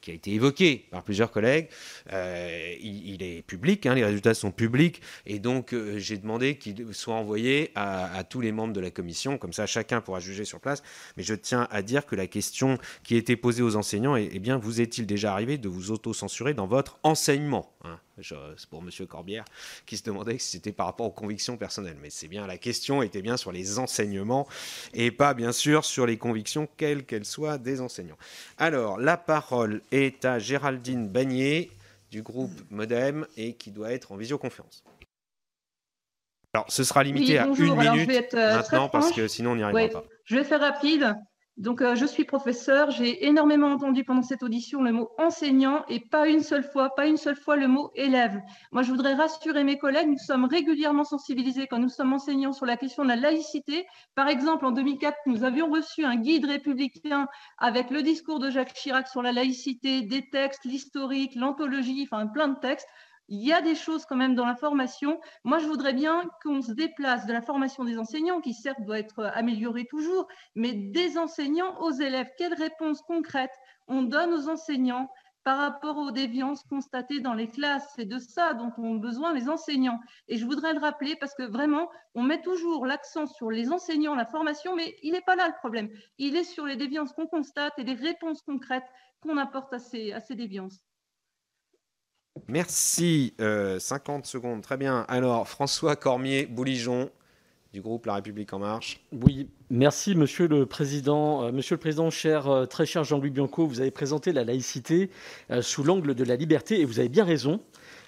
qui 0.00 0.10
a 0.10 0.14
été 0.14 0.32
évoqué 0.32 0.86
par 0.90 1.02
plusieurs 1.02 1.30
collègues. 1.30 1.68
Euh, 2.12 2.74
il, 2.80 3.22
est 3.22 3.42
public, 3.42 3.86
hein, 3.86 3.94
les 3.94 4.04
résultats 4.04 4.34
sont 4.34 4.50
publics, 4.50 5.00
et 5.26 5.38
donc 5.38 5.72
euh, 5.72 5.98
j'ai 5.98 6.18
demandé 6.18 6.56
qu'il 6.56 6.92
soit 6.92 7.14
envoyé 7.14 7.70
à, 7.74 8.24
tous 8.24 8.40
les 8.40 8.52
membres 8.52 8.72
de 8.72 8.80
la 8.80 8.90
commission, 8.90 9.38
comme 9.38 9.52
ça 9.52 9.66
chacun 9.66 10.00
pourra 10.00 10.20
juger 10.20 10.44
sur 10.44 10.60
place. 10.60 10.82
Mais 11.16 11.22
je 11.22 11.34
tiens 11.34 11.68
à 11.70 11.82
dire 11.82 12.06
que 12.06 12.16
la 12.16 12.26
question 12.26 12.78
qui 13.02 13.16
été 13.16 13.36
posée 13.36 13.62
aux 13.62 13.76
enseignants 13.76 14.16
est, 14.16 14.28
eh 14.32 14.38
bien, 14.38 14.58
vous 14.58 14.80
est-il 14.80 15.06
déjà 15.06 15.32
arrivé 15.32 15.58
de 15.58 15.68
vous 15.68 15.90
auto-censurer 15.90 16.54
dans 16.54 16.66
votre 16.66 16.98
enseignement 17.02 17.72
hein? 17.84 17.98
C'est 18.22 18.68
pour 18.68 18.82
M. 18.82 19.06
Corbière 19.06 19.44
qui 19.86 19.96
se 19.96 20.02
demandait 20.04 20.38
si 20.38 20.50
c'était 20.50 20.72
par 20.72 20.86
rapport 20.86 21.06
aux 21.06 21.10
convictions 21.10 21.56
personnelles. 21.56 21.96
Mais 22.00 22.10
c'est 22.10 22.28
bien 22.28 22.46
la 22.46 22.58
question 22.58 23.02
était 23.02 23.22
bien 23.22 23.36
sur 23.36 23.52
les 23.52 23.78
enseignements 23.78 24.46
et 24.92 25.10
pas 25.10 25.34
bien 25.34 25.52
sûr 25.52 25.84
sur 25.84 26.06
les 26.06 26.16
convictions, 26.16 26.68
quelles 26.76 27.04
qu'elles 27.04 27.24
soient, 27.24 27.58
des 27.58 27.80
enseignants. 27.80 28.18
Alors, 28.58 28.98
la 28.98 29.16
parole 29.16 29.82
est 29.90 30.24
à 30.24 30.38
Géraldine 30.38 31.08
Bagnier 31.08 31.70
du 32.10 32.22
groupe 32.22 32.52
Modem 32.70 33.26
et 33.36 33.54
qui 33.54 33.70
doit 33.70 33.92
être 33.92 34.12
en 34.12 34.16
visioconférence. 34.16 34.84
Alors, 36.52 36.66
ce 36.70 36.84
sera 36.84 37.02
limité 37.02 37.38
à 37.38 37.46
une 37.46 37.74
minute 37.74 38.34
euh, 38.34 38.56
maintenant 38.56 38.88
parce 38.88 39.10
que 39.10 39.26
sinon 39.26 39.52
on 39.52 39.56
n'y 39.56 39.64
arrivera 39.64 40.02
pas. 40.02 40.08
Je 40.24 40.36
vais 40.36 40.44
faire 40.44 40.60
rapide. 40.60 41.16
Donc, 41.56 41.82
euh, 41.82 41.94
je 41.94 42.04
suis 42.04 42.24
professeur. 42.24 42.90
J'ai 42.90 43.26
énormément 43.26 43.68
entendu 43.68 44.02
pendant 44.02 44.22
cette 44.22 44.42
audition 44.42 44.82
le 44.82 44.90
mot 44.90 45.10
enseignant 45.18 45.84
et 45.88 46.00
pas 46.00 46.26
une 46.26 46.42
seule 46.42 46.64
fois, 46.64 46.94
pas 46.96 47.06
une 47.06 47.16
seule 47.16 47.36
fois 47.36 47.54
le 47.54 47.68
mot 47.68 47.92
élève. 47.94 48.40
Moi, 48.72 48.82
je 48.82 48.90
voudrais 48.90 49.14
rassurer 49.14 49.62
mes 49.62 49.78
collègues. 49.78 50.08
Nous 50.08 50.18
sommes 50.18 50.46
régulièrement 50.46 51.04
sensibilisés 51.04 51.68
quand 51.68 51.78
nous 51.78 51.88
sommes 51.88 52.12
enseignants 52.12 52.52
sur 52.52 52.66
la 52.66 52.76
question 52.76 53.04
de 53.04 53.08
la 53.08 53.16
laïcité. 53.16 53.86
Par 54.16 54.26
exemple, 54.26 54.66
en 54.66 54.72
2004, 54.72 55.16
nous 55.26 55.44
avions 55.44 55.70
reçu 55.70 56.04
un 56.04 56.16
guide 56.16 56.46
républicain 56.46 57.28
avec 57.58 57.90
le 57.90 58.02
discours 58.02 58.40
de 58.40 58.50
Jacques 58.50 58.74
Chirac 58.74 59.06
sur 59.06 59.22
la 59.22 59.30
laïcité, 59.30 60.02
des 60.02 60.28
textes, 60.28 60.64
l'historique, 60.64 61.36
l'anthologie, 61.36 62.08
enfin 62.10 62.26
plein 62.26 62.48
de 62.48 62.58
textes 62.58 62.88
il 63.28 63.42
y 63.42 63.52
a 63.52 63.62
des 63.62 63.74
choses 63.74 64.04
quand 64.04 64.16
même 64.16 64.34
dans 64.34 64.44
la 64.44 64.56
formation. 64.56 65.20
Moi, 65.44 65.58
je 65.58 65.66
voudrais 65.66 65.94
bien 65.94 66.28
qu'on 66.42 66.60
se 66.62 66.72
déplace 66.72 67.26
de 67.26 67.32
la 67.32 67.42
formation 67.42 67.84
des 67.84 67.98
enseignants, 67.98 68.40
qui 68.40 68.52
certes 68.52 68.82
doit 68.82 68.98
être 68.98 69.24
améliorée 69.34 69.86
toujours, 69.86 70.28
mais 70.54 70.72
des 70.72 71.16
enseignants 71.16 71.80
aux 71.80 71.92
élèves. 71.92 72.28
Quelles 72.36 72.54
réponses 72.54 73.00
concrètes 73.02 73.54
on 73.88 74.02
donne 74.02 74.32
aux 74.32 74.48
enseignants 74.48 75.10
par 75.42 75.58
rapport 75.58 75.98
aux 75.98 76.10
déviances 76.10 76.64
constatées 76.64 77.20
dans 77.20 77.34
les 77.34 77.48
classes? 77.48 77.90
C'est 77.96 78.04
de 78.04 78.18
ça 78.18 78.52
dont 78.52 78.72
ont 78.76 78.96
besoin 78.96 79.32
les 79.32 79.48
enseignants. 79.48 80.00
Et 80.28 80.36
je 80.36 80.44
voudrais 80.44 80.74
le 80.74 80.80
rappeler 80.80 81.16
parce 81.16 81.34
que 81.34 81.44
vraiment, 81.44 81.88
on 82.14 82.22
met 82.22 82.42
toujours 82.42 82.86
l'accent 82.86 83.26
sur 83.26 83.50
les 83.50 83.72
enseignants, 83.72 84.14
la 84.14 84.26
formation, 84.26 84.76
mais 84.76 84.96
il 85.02 85.12
n'est 85.12 85.22
pas 85.22 85.36
là 85.36 85.48
le 85.48 85.54
problème. 85.60 85.88
Il 86.18 86.36
est 86.36 86.44
sur 86.44 86.66
les 86.66 86.76
déviances 86.76 87.12
qu'on 87.12 87.26
constate 87.26 87.78
et 87.78 87.84
les 87.84 87.94
réponses 87.94 88.42
concrètes 88.42 88.88
qu'on 89.20 89.38
apporte 89.38 89.72
à 89.72 89.78
ces, 89.78 90.12
à 90.12 90.20
ces 90.20 90.34
déviances. 90.34 90.84
Merci. 92.48 93.34
50 93.38 93.40
euh, 93.40 94.26
secondes, 94.26 94.62
très 94.62 94.76
bien. 94.76 95.04
Alors, 95.08 95.48
François 95.48 95.96
Cormier-Bouligeon 95.96 97.10
du 97.72 97.80
groupe 97.80 98.06
La 98.06 98.14
République 98.14 98.52
En 98.52 98.60
Marche. 98.60 99.00
Oui, 99.12 99.48
merci 99.68 100.14
Monsieur 100.14 100.46
le 100.46 100.64
Président. 100.64 101.44
Euh, 101.44 101.52
monsieur 101.52 101.74
le 101.74 101.80
Président, 101.80 102.08
cher, 102.10 102.48
euh, 102.48 102.66
très 102.66 102.86
cher 102.86 103.02
Jean-Louis 103.02 103.30
Bianco, 103.30 103.66
vous 103.66 103.80
avez 103.80 103.90
présenté 103.90 104.32
la 104.32 104.44
laïcité 104.44 105.10
sous 105.60 105.82
l'angle 105.82 106.14
de 106.14 106.24
la 106.24 106.36
liberté 106.36 106.80
et 106.80 106.84
vous 106.84 107.00
avez 107.00 107.08
bien 107.08 107.24
raison. 107.24 107.60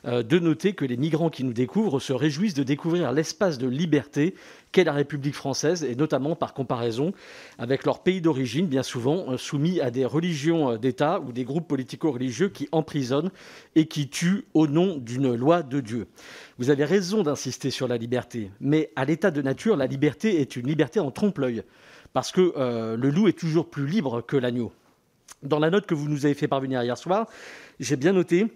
Euh, 0.07 0.23
de 0.23 0.39
noter 0.39 0.73
que 0.73 0.85
les 0.85 0.97
migrants 0.97 1.31
qui 1.31 1.43
nous 1.43 1.53
découvrent 1.53 1.99
se 1.99 2.13
réjouissent 2.13 2.55
de 2.55 2.63
découvrir 2.63 3.11
l'espace 3.13 3.59
de 3.59 3.67
liberté 3.67 4.35
qu'est 4.71 4.85
la 4.85 4.93
République 4.93 5.35
française, 5.35 5.83
et 5.83 5.97
notamment 5.97 6.37
par 6.37 6.55
comparaison 6.55 7.13
avec 7.59 7.85
leur 7.85 8.03
pays 8.03 8.21
d'origine, 8.21 8.67
bien 8.67 8.85
souvent 8.85 9.33
euh, 9.33 9.37
soumis 9.37 9.81
à 9.81 9.91
des 9.91 10.05
religions 10.05 10.73
euh, 10.73 10.79
d'État 10.79 11.21
ou 11.21 11.33
des 11.33 11.45
groupes 11.45 11.67
politico-religieux 11.67 12.51
qui 12.51 12.69
emprisonnent 12.71 13.31
et 13.75 13.87
qui 13.87 14.09
tuent 14.09 14.45
au 14.55 14.69
nom 14.69 14.97
d'une 14.97 15.35
loi 15.35 15.63
de 15.63 15.81
Dieu. 15.81 16.07
Vous 16.59 16.71
avez 16.71 16.85
raison 16.85 17.23
d'insister 17.23 17.71
sur 17.71 17.89
la 17.89 17.97
liberté, 17.97 18.51
mais 18.61 18.93
à 18.95 19.05
l'état 19.05 19.33
de 19.33 19.43
nature, 19.43 19.77
la 19.77 19.87
liberté 19.87 20.41
est 20.41 20.55
une 20.55 20.69
liberté 20.69 21.01
en 21.01 21.11
trompe-l'œil, 21.11 21.63
parce 22.13 22.31
que 22.31 22.53
le 22.97 23.11
loup 23.11 23.29
est 23.29 23.39
toujours 23.39 23.69
plus 23.69 23.87
libre 23.87 24.23
que 24.23 24.37
l'agneau. 24.37 24.73
Dans 25.43 25.59
la 25.59 25.71
note 25.71 25.87
que 25.87 25.95
vous 25.95 26.09
nous 26.09 26.25
avez 26.25 26.35
fait 26.35 26.49
parvenir 26.49 26.83
hier 26.83 26.97
soir, 26.97 27.27
j'ai 27.79 27.97
bien 27.97 28.13
noté 28.13 28.47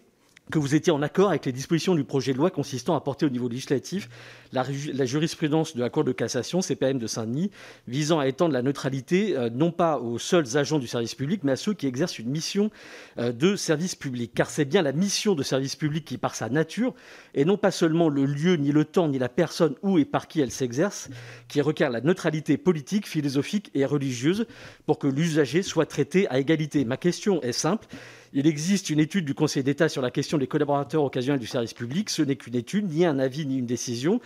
que 0.51 0.59
vous 0.59 0.75
étiez 0.75 0.93
en 0.93 1.03
accord 1.03 1.31
avec 1.31 1.47
les 1.47 1.53
dispositions 1.53 1.95
du 1.95 2.05
projet 2.05 2.33
de 2.33 2.39
loi 2.39 2.51
consistant 2.51 2.95
à 2.95 3.01
porter 3.01 3.27
au 3.27 3.31
niveau 3.31 3.49
législatif 3.49 4.09
la, 4.53 4.65
jurisprudence 5.05 5.77
de 5.77 5.81
la 5.81 5.91
Cour 5.91 6.05
de 6.05 6.13
cassation, 6.13 6.61
CPM 6.61 6.99
de 6.99 7.07
Saint-Denis, 7.07 7.51
visant 7.87 8.19
à 8.19 8.27
étendre 8.27 8.53
la 8.53 8.63
neutralité 8.63 9.37
euh, 9.37 9.49
non 9.51 9.71
pas 9.71 9.99
aux 9.99 10.19
seuls 10.19 10.57
agents 10.57 10.79
du 10.79 10.87
service 10.87 11.15
public, 11.15 11.43
mais 11.45 11.53
à 11.53 11.57
ceux 11.57 11.73
qui 11.73 11.87
exercent 11.87 12.19
une 12.19 12.31
mission 12.31 12.71
euh, 13.19 13.33
de 13.33 13.57
service 13.57 13.95
public. 13.95 14.33
Car 14.35 14.51
c'est 14.51 14.65
bien 14.65 14.83
la 14.83 14.93
mission 14.93 15.35
de 15.35 15.43
service 15.43 15.77
public 15.77 16.05
qui, 16.05 16.19
par 16.19 16.35
sa 16.35 16.49
nature, 16.49 16.95
et 17.35 17.45
non 17.45 17.57
pas 17.57 17.71
seulement 17.71 18.09
le 18.09 18.25
lieu, 18.25 18.57
ni 18.57 18.73
le 18.73 18.85
temps, 18.85 19.09
ni 19.09 19.19
la 19.19 19.29
personne 19.29 19.75
où 19.83 19.99
et 19.99 20.05
par 20.05 20.27
qui 20.27 20.41
elle 20.41 20.51
s'exerce, 20.51 21.09
qui 21.49 21.61
requiert 21.61 21.91
la 21.91 22.01
neutralité 22.01 22.57
politique, 22.57 23.07
philosophique 23.07 23.71
et 23.75 23.85
religieuse 23.85 24.47
pour 24.87 24.99
que 24.99 25.07
l'usager 25.07 25.63
soit 25.63 25.87
traité 25.87 26.29
à 26.29 26.39
égalité. 26.39 26.85
Ma 26.85 26.97
question 26.97 27.41
est 27.43 27.53
simple. 27.53 27.87
Il 28.33 28.47
existe 28.47 28.91
une 28.91 29.01
étude 29.01 29.25
du 29.25 29.35
Conseil 29.35 29.65
d'État 29.65 29.89
sur 29.89 30.03
la 30.03 30.13
question 30.13 30.39
des 30.39 30.47
collaborateurs 30.47 31.03
occasionnels 31.03 31.41
du 31.41 31.49
service 31.49 31.75
public. 31.75 32.09
Ce 32.09 32.23
n'est 32.23 32.37
qu'une 32.37 32.55
étude, 32.55 32.89
ni 32.89 33.05
un 33.05 33.19
avis, 33.19 33.45
ni 33.45 33.59
une 33.59 33.67
décision. 33.67 34.21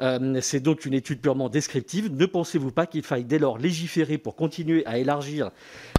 Euh, 0.00 0.38
c'est 0.40 0.60
donc 0.60 0.86
une 0.86 0.94
étude 0.94 1.20
purement 1.20 1.48
descriptive. 1.48 2.14
Ne 2.14 2.26
pensez-vous 2.26 2.70
pas 2.70 2.86
qu'il 2.86 3.02
faille 3.02 3.24
dès 3.24 3.40
lors 3.40 3.58
légiférer 3.58 4.16
pour 4.16 4.36
continuer 4.36 4.86
à 4.86 4.98
élargir 4.98 5.50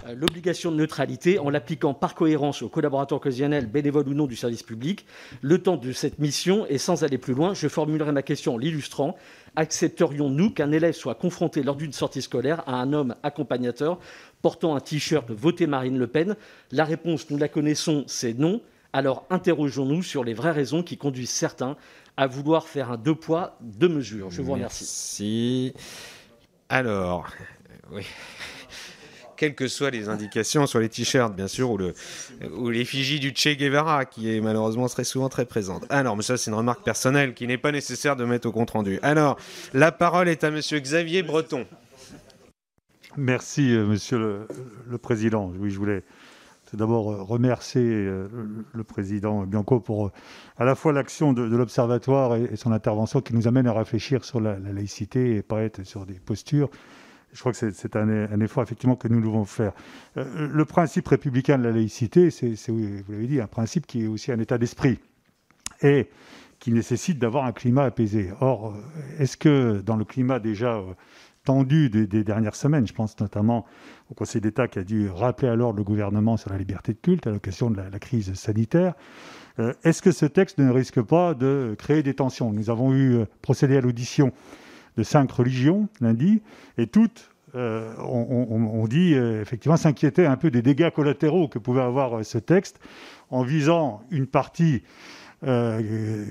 euh, 0.06 0.14
l'obligation 0.14 0.72
de 0.72 0.76
neutralité 0.76 1.38
en 1.38 1.50
l'appliquant 1.50 1.92
par 1.92 2.14
cohérence 2.14 2.62
aux 2.62 2.70
collaborateurs 2.70 3.18
occasionnels, 3.18 3.66
bénévoles 3.66 4.08
ou 4.08 4.14
non 4.14 4.26
du 4.26 4.36
service 4.36 4.62
public, 4.62 5.04
le 5.42 5.58
temps 5.58 5.76
de 5.76 5.92
cette 5.92 6.18
mission 6.18 6.64
Et 6.70 6.78
sans 6.78 7.04
aller 7.04 7.18
plus 7.18 7.34
loin, 7.34 7.52
je 7.52 7.68
formulerai 7.68 8.12
ma 8.12 8.22
question 8.22 8.54
en 8.54 8.58
l'illustrant. 8.58 9.16
Accepterions-nous 9.56 10.50
qu'un 10.50 10.72
élève 10.72 10.94
soit 10.94 11.14
confronté 11.14 11.62
lors 11.62 11.76
d'une 11.76 11.92
sortie 11.92 12.22
scolaire 12.22 12.62
à 12.68 12.74
un 12.74 12.92
homme 12.92 13.14
accompagnateur 13.22 13.98
portant 14.42 14.74
un 14.74 14.80
t-shirt 14.80 15.30
Votez 15.30 15.66
Marine 15.66 15.98
Le 15.98 16.06
Pen? 16.06 16.36
La 16.70 16.84
réponse, 16.84 17.30
nous 17.30 17.38
la 17.38 17.48
connaissons, 17.48 18.04
c'est 18.06 18.34
non. 18.34 18.60
Alors 18.92 19.26
interrogeons-nous 19.30 20.02
sur 20.02 20.24
les 20.24 20.34
vraies 20.34 20.50
raisons 20.50 20.82
qui 20.82 20.96
conduisent 20.96 21.30
certains 21.30 21.76
à 22.16 22.26
vouloir 22.26 22.66
faire 22.66 22.90
un 22.90 22.96
deux 22.96 23.14
poids, 23.14 23.56
deux 23.60 23.88
mesures. 23.88 24.30
Je 24.30 24.42
vous 24.42 24.52
remercie. 24.52 25.72
Merci. 25.72 25.74
Alors, 26.68 27.28
oui 27.92 28.06
quelles 29.40 29.54
que 29.54 29.68
soient 29.68 29.88
les 29.88 30.10
indications 30.10 30.66
sur 30.66 30.80
les 30.80 30.90
t-shirts, 30.90 31.34
bien 31.34 31.48
sûr, 31.48 31.70
ou, 31.70 31.78
le, 31.78 31.94
ou 32.58 32.68
l'effigie 32.68 33.18
du 33.18 33.32
Che 33.34 33.56
Guevara, 33.56 34.04
qui 34.04 34.36
est 34.36 34.38
malheureusement 34.42 34.86
très 34.86 35.02
souvent 35.02 35.30
très 35.30 35.46
présente. 35.46 35.86
Alors, 35.88 36.14
mais 36.14 36.22
ça, 36.22 36.36
c'est 36.36 36.50
une 36.50 36.58
remarque 36.58 36.84
personnelle 36.84 37.32
qui 37.32 37.46
n'est 37.46 37.56
pas 37.56 37.72
nécessaire 37.72 38.16
de 38.16 38.26
mettre 38.26 38.46
au 38.46 38.52
compte-rendu. 38.52 38.98
Alors, 39.00 39.38
la 39.72 39.92
parole 39.92 40.28
est 40.28 40.44
à 40.44 40.50
Monsieur 40.50 40.78
Xavier 40.78 41.22
Breton. 41.22 41.66
Merci, 43.16 43.72
euh, 43.72 43.86
Monsieur 43.86 44.46
le, 44.86 44.98
Président. 44.98 45.50
Oui, 45.58 45.70
je 45.70 45.78
voulais 45.78 46.02
tout 46.70 46.76
d'abord 46.76 47.10
euh, 47.10 47.22
remercier 47.22 47.82
euh, 47.82 48.28
le 48.74 48.84
président 48.84 49.46
Bianco 49.46 49.80
pour 49.80 50.10
à 50.58 50.66
la 50.66 50.74
fois 50.74 50.92
l'action 50.92 51.32
de, 51.32 51.42
l'Observatoire 51.44 52.36
et, 52.36 52.56
son 52.56 52.72
intervention 52.72 53.22
qui 53.22 53.34
nous 53.34 53.48
amène 53.48 53.66
à 53.66 53.72
réfléchir 53.72 54.22
sur 54.22 54.38
la, 54.38 54.58
laïcité 54.58 55.36
et 55.36 55.42
pas 55.42 55.62
être 55.62 55.82
sur 55.84 56.04
des 56.04 56.20
postures. 56.20 56.68
Je 57.32 57.40
crois 57.40 57.52
que 57.52 57.70
c'est 57.70 57.96
un, 57.96 58.40
effort 58.40 58.62
effectivement 58.62 58.96
que 58.96 59.08
nous 59.08 59.20
devons 59.20 59.44
faire. 59.44 59.72
le 60.16 60.64
principe 60.64 61.06
républicain 61.08 61.58
de 61.58 61.64
la 61.64 61.70
laïcité, 61.70 62.30
c'est, 62.30 62.54
vous 62.68 63.02
l'avez 63.08 63.26
dit, 63.26 63.40
un 63.40 63.46
principe 63.46 63.86
qui 63.86 64.04
est 64.04 64.06
aussi 64.08 64.32
un 64.32 64.38
état 64.40 64.58
d'esprit 64.58 64.98
et 65.82 66.08
qui 66.58 66.72
nécessite 66.72 67.18
d'avoir 67.18 67.44
un 67.44 67.52
climat 67.52 67.84
apaisé. 67.84 68.32
Or, 68.40 68.76
est-ce 69.18 69.36
que 69.36 69.80
dans 69.80 69.96
le 69.96 70.04
climat 70.04 70.40
déjà 70.40 70.82
tendu 71.44 71.88
des, 71.88 72.24
dernières 72.24 72.54
semaines. 72.54 72.86
Je 72.86 72.92
pense 72.92 73.18
notamment 73.20 73.66
au 74.10 74.14
Conseil 74.14 74.40
d'État 74.40 74.68
qui 74.68 74.78
a 74.78 74.84
dû 74.84 75.08
rappeler 75.08 75.48
alors 75.48 75.72
le 75.72 75.82
gouvernement 75.82 76.36
sur 76.36 76.50
la 76.50 76.58
liberté 76.58 76.92
de 76.92 76.98
culte 76.98 77.26
à 77.26 77.30
l'occasion 77.30 77.70
de 77.70 77.80
la, 77.80 77.98
crise 77.98 78.32
sanitaire. 78.34 78.94
Euh, 79.58 79.72
est-ce 79.84 80.02
que 80.02 80.12
ce 80.12 80.26
texte 80.26 80.58
ne 80.58 80.70
risque 80.70 81.00
pas 81.00 81.34
de 81.34 81.74
créer 81.78 82.02
des 82.02 82.14
tensions? 82.14 82.52
Nous 82.52 82.70
avons 82.70 82.92
eu 82.92 83.14
euh, 83.14 83.24
procédé 83.42 83.76
à 83.76 83.80
l'audition 83.80 84.32
de 84.96 85.02
cinq 85.02 85.30
religions 85.30 85.88
lundi 86.00 86.42
et 86.78 86.86
toutes 86.86 87.30
euh, 87.56 87.92
on, 87.98 88.86
dit 88.86 89.14
effectivement 89.14 89.76
s'inquiéter 89.76 90.24
un 90.24 90.36
peu 90.36 90.52
des 90.52 90.62
dégâts 90.62 90.90
collatéraux 90.90 91.48
que 91.48 91.58
pouvait 91.58 91.82
avoir 91.82 92.24
ce 92.24 92.38
texte 92.38 92.78
en 93.30 93.42
visant 93.42 94.02
une 94.10 94.26
partie 94.26 94.82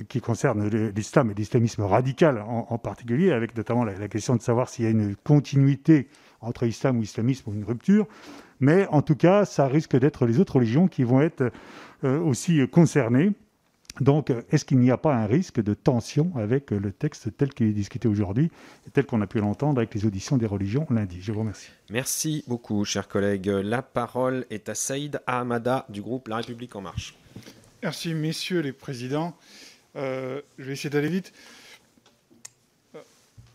qui 0.07 0.21
concerne 0.21 0.69
l'islam 0.95 1.31
et 1.31 1.33
l'islamisme 1.33 1.81
radical 1.81 2.43
en, 2.47 2.77
particulier, 2.77 3.31
avec 3.31 3.57
notamment 3.57 3.83
la, 3.83 4.07
question 4.07 4.35
de 4.35 4.41
savoir 4.41 4.69
s'il 4.69 4.85
y 4.85 4.87
a 4.87 4.91
une 4.91 5.15
continuité 5.15 6.07
entre 6.41 6.67
islam 6.67 6.99
ou 6.99 7.01
islamisme 7.01 7.49
ou 7.49 7.53
une 7.53 7.63
rupture. 7.63 8.05
Mais 8.59 8.85
en 8.87 9.01
tout 9.01 9.15
cas, 9.15 9.45
ça 9.45 9.67
risque 9.67 9.97
d'être 9.97 10.25
les 10.27 10.39
autres 10.39 10.57
religions 10.57 10.87
qui 10.87 11.03
vont 11.03 11.21
être 11.21 11.51
aussi 12.03 12.65
concernées. 12.69 13.33
Donc, 13.99 14.31
est-ce 14.49 14.63
qu'il 14.63 14.79
n'y 14.79 14.91
a 14.91 14.97
pas 14.97 15.13
un 15.13 15.25
risque 15.25 15.61
de 15.61 15.73
tension 15.73 16.31
avec 16.37 16.71
le 16.71 16.91
texte 16.91 17.35
tel 17.35 17.53
qu'il 17.53 17.67
est 17.67 17.73
discuté 17.73 18.07
aujourd'hui, 18.07 18.49
tel 18.93 19.05
qu'on 19.05 19.21
a 19.21 19.27
pu 19.27 19.39
l'entendre 19.39 19.79
avec 19.79 19.93
les 19.93 20.05
auditions 20.05 20.37
des 20.37 20.45
religions 20.45 20.87
lundi? 20.89 21.17
Je 21.21 21.31
vous 21.31 21.39
remercie. 21.39 21.69
Merci 21.89 22.43
beaucoup, 22.47 22.85
chers 22.85 23.07
collègues. 23.09 23.47
La 23.47 23.81
parole 23.81 24.45
est 24.49 24.69
à 24.69 24.75
Saïd 24.75 25.21
Ahmada 25.27 25.85
du 25.89 26.01
groupe 26.01 26.29
La 26.29 26.37
République 26.37 26.75
En 26.75 26.81
Marche. 26.81 27.15
Merci, 27.83 28.13
messieurs 28.13 28.61
les 28.61 28.73
présidents. 28.73 29.35
Euh, 29.95 30.41
je 30.57 30.65
vais 30.65 30.73
essayer 30.73 30.89
d'aller 30.89 31.09
vite. 31.09 31.33
Euh, 32.95 32.99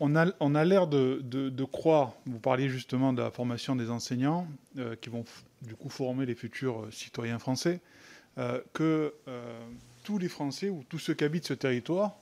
on 0.01 0.17
a, 0.17 0.27
on 0.41 0.55
a 0.55 0.65
l'air 0.65 0.87
de, 0.87 1.65
croire, 1.65 2.13
vous 2.27 2.39
parliez 2.39 2.69
justement 2.69 3.13
de 3.13 3.23
la 3.23 3.31
formation 3.31 3.77
des 3.77 3.91
enseignants, 3.91 4.47
euh, 4.79 4.97
qui 5.01 5.11
vont 5.11 5.25
du 5.63 5.75
coup 5.75 5.89
former 5.89 6.27
les 6.27 6.35
futurs 6.35 6.87
citoyens 6.91 7.39
français, 7.39 7.81
que 8.73 9.15
tous 10.05 10.19
les 10.19 10.29
Français 10.29 10.69
ou 10.69 10.85
tous 10.89 11.01
ceux 11.01 11.15
qui 11.15 11.25
habitent 11.25 11.47
ce 11.47 11.55
territoire 11.55 12.17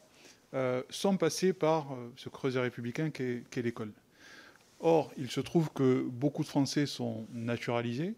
euh, 0.54 0.82
sont 0.88 1.18
passés 1.18 1.52
par 1.52 1.92
euh, 1.92 2.10
ce 2.16 2.30
creuset 2.30 2.60
républicain 2.60 3.10
qu'est 3.10 3.62
l'école. 3.62 3.92
Or, 4.80 5.12
il 5.18 5.30
se 5.30 5.40
trouve 5.40 5.70
que 5.72 6.02
beaucoup 6.09 6.42
de 6.42 6.48
Français 6.48 6.86
sont 6.86 7.26
naturalisés, 7.32 8.14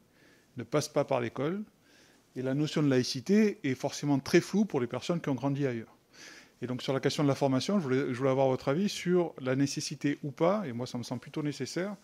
ne 0.56 0.62
passent 0.62 0.88
pas 0.88 1.04
par 1.04 1.20
l'école, 1.20 1.62
et 2.36 2.42
la 2.42 2.54
notion 2.54 2.82
de 2.82 2.88
laïcité 2.88 3.58
est 3.64 3.74
forcément 3.74 4.18
très 4.18 4.40
floue 4.40 4.64
pour 4.64 4.80
les 4.80 4.86
personnes 4.86 5.20
qui 5.20 5.28
ont 5.28 5.34
grandi 5.34 5.66
ailleurs. 5.66 5.94
Et 6.62 6.66
donc 6.66 6.82
sur 6.82 6.92
la 6.92 7.00
question 7.00 7.22
de 7.22 7.28
la 7.28 7.34
formation, 7.34 7.80
je 7.80 8.12
je 8.12 8.18
voulais 8.18 8.30
avoir 8.30 8.48
votre 8.48 8.68
avis 8.68 8.88
sur 8.88 9.34
la 9.40 9.56
nécessité 9.56 10.18
ou 10.22 10.30
pas, 10.30 10.66
et 10.66 10.72
moi 10.72 10.86
ça 10.86 10.98
me 10.98 11.02
semble 11.02 11.20
plutôt 11.20 11.42
nécessaire, 11.42 11.96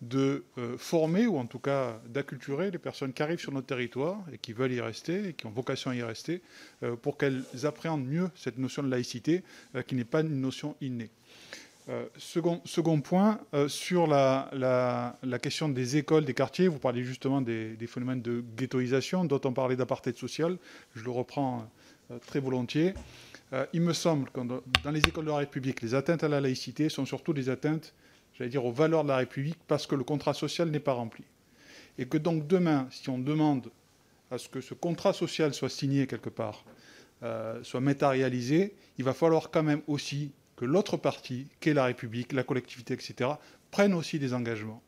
de 0.00 0.44
euh, 0.58 0.76
former 0.78 1.26
ou 1.26 1.38
en 1.38 1.46
tout 1.46 1.58
cas 1.58 2.00
d'acculturer 2.06 2.70
les 2.70 2.78
personnes 2.78 3.12
qui 3.12 3.22
arrivent 3.22 3.40
sur 3.40 3.52
notre 3.52 3.66
territoire 3.66 4.18
et 4.32 4.38
qui 4.38 4.52
veulent 4.52 4.72
y 4.72 4.80
rester 4.80 5.28
et 5.28 5.32
qui 5.32 5.46
ont 5.46 5.50
vocation 5.50 5.90
à 5.90 5.96
y 5.96 6.02
rester 6.02 6.40
euh, 6.82 6.94
pour 6.94 7.16
qu'elles 7.16 7.44
appréhendent 7.64 8.06
mieux 8.06 8.30
cette 8.36 8.58
notion 8.58 8.82
de 8.82 8.88
laïcité 8.88 9.42
euh, 9.74 9.82
qui 9.82 9.96
n'est 9.96 10.04
pas 10.04 10.20
une 10.20 10.40
notion 10.40 10.76
innée. 10.80 11.10
Second, 12.18 13.00
point, 13.00 13.40
sur 13.66 14.06
la, 14.06 15.16
question 15.40 15.70
des 15.70 15.96
écoles, 15.96 16.26
des 16.26 16.34
quartiers, 16.34 16.68
vous 16.68 16.78
parlez 16.78 17.02
justement 17.02 17.40
des, 17.40 17.78
phénomènes 17.86 18.20
de 18.20 18.44
ghettoisation, 18.58 19.24
d'autres 19.24 19.48
ont 19.48 19.54
parlé 19.54 19.74
d'apartheid 19.74 20.14
social, 20.14 20.58
je 20.94 21.02
le 21.02 21.10
reprends 21.10 21.66
très 22.26 22.40
volontiers. 22.40 22.92
il 23.72 23.80
me 23.80 23.94
semble 23.94 24.28
que 24.28 24.40
dans 24.84 24.90
les 24.90 25.00
écoles 25.00 25.24
de 25.24 25.30
la 25.30 25.38
République, 25.38 25.80
les 25.80 25.94
atteintes 25.94 26.22
à 26.22 26.28
la 26.28 26.42
laïcité 26.42 26.90
sont 26.90 27.06
surtout 27.06 27.32
des 27.32 27.48
atteintes 27.48 27.94
j'allais 28.38 28.50
dire, 28.50 28.64
aux 28.64 28.72
valeurs 28.72 29.02
de 29.02 29.08
la 29.08 29.16
République 29.16 29.58
parce 29.66 29.86
que 29.86 29.94
le 29.94 30.04
contrat 30.04 30.34
social 30.34 30.70
n'est 30.70 30.80
pas 30.80 30.92
rempli. 30.92 31.24
Et 31.98 32.06
que 32.06 32.16
donc 32.16 32.46
demain, 32.46 32.86
si 32.90 33.10
on 33.10 33.18
demande 33.18 33.70
à 34.30 34.38
ce 34.38 34.48
que 34.48 34.60
ce 34.60 34.74
contrat 34.74 35.12
social 35.12 35.52
soit 35.52 35.68
signé 35.68 36.06
quelque 36.06 36.30
part, 36.30 36.64
euh, 37.24 37.62
soit 37.64 37.80
matérialisé, 37.80 38.74
il 38.98 39.04
va 39.04 39.12
falloir 39.12 39.50
quand 39.50 39.64
même 39.64 39.82
aussi 39.88 40.30
que 40.56 40.64
l'autre 40.64 40.96
partie, 40.96 41.48
qu'est 41.60 41.74
la 41.74 41.84
République, 41.84 42.32
la 42.32 42.44
collectivité, 42.44 42.94
etc., 42.94 43.30
prenne 43.70 43.94
aussi 43.94 44.18
des 44.18 44.34
engagements. 44.34 44.82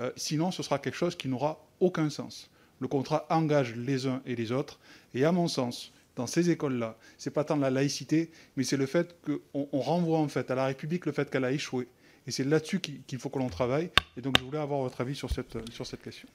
Euh, 0.00 0.10
sinon, 0.16 0.50
ce 0.50 0.62
sera 0.62 0.78
quelque 0.78 0.94
chose 0.94 1.16
qui 1.16 1.28
n'aura 1.28 1.64
aucun 1.80 2.10
sens. 2.10 2.50
Le 2.80 2.88
contrat 2.88 3.26
engage 3.30 3.74
les 3.74 4.06
uns 4.06 4.22
et 4.26 4.36
les 4.36 4.52
autres. 4.52 4.78
Et 5.14 5.24
à 5.24 5.32
mon 5.32 5.48
sens, 5.48 5.92
dans 6.16 6.26
ces 6.26 6.50
écoles-là, 6.50 6.96
ce 7.18 7.28
n'est 7.28 7.32
pas 7.32 7.44
tant 7.44 7.56
la 7.56 7.70
laïcité, 7.70 8.30
mais 8.56 8.64
c'est 8.64 8.76
le 8.76 8.86
fait 8.86 9.16
qu'on 9.24 9.80
renvoie 9.80 10.18
en 10.18 10.28
fait 10.28 10.50
à 10.50 10.54
la 10.54 10.66
République 10.66 11.06
le 11.06 11.12
fait 11.12 11.30
qu'elle 11.30 11.44
a 11.44 11.52
échoué 11.52 11.88
et 12.26 12.30
c'est 12.30 12.44
là-dessus 12.44 12.80
qu'il 12.80 13.18
faut 13.18 13.28
que 13.28 13.38
l'on 13.38 13.48
travaille. 13.48 13.90
Et 14.16 14.20
donc, 14.20 14.38
je 14.38 14.44
voulais 14.44 14.58
avoir 14.58 14.80
votre 14.80 15.00
avis 15.00 15.14
sur 15.14 15.30
cette, 15.30 15.56
sur 15.72 15.86
cette 15.86 16.02
question. 16.02 16.28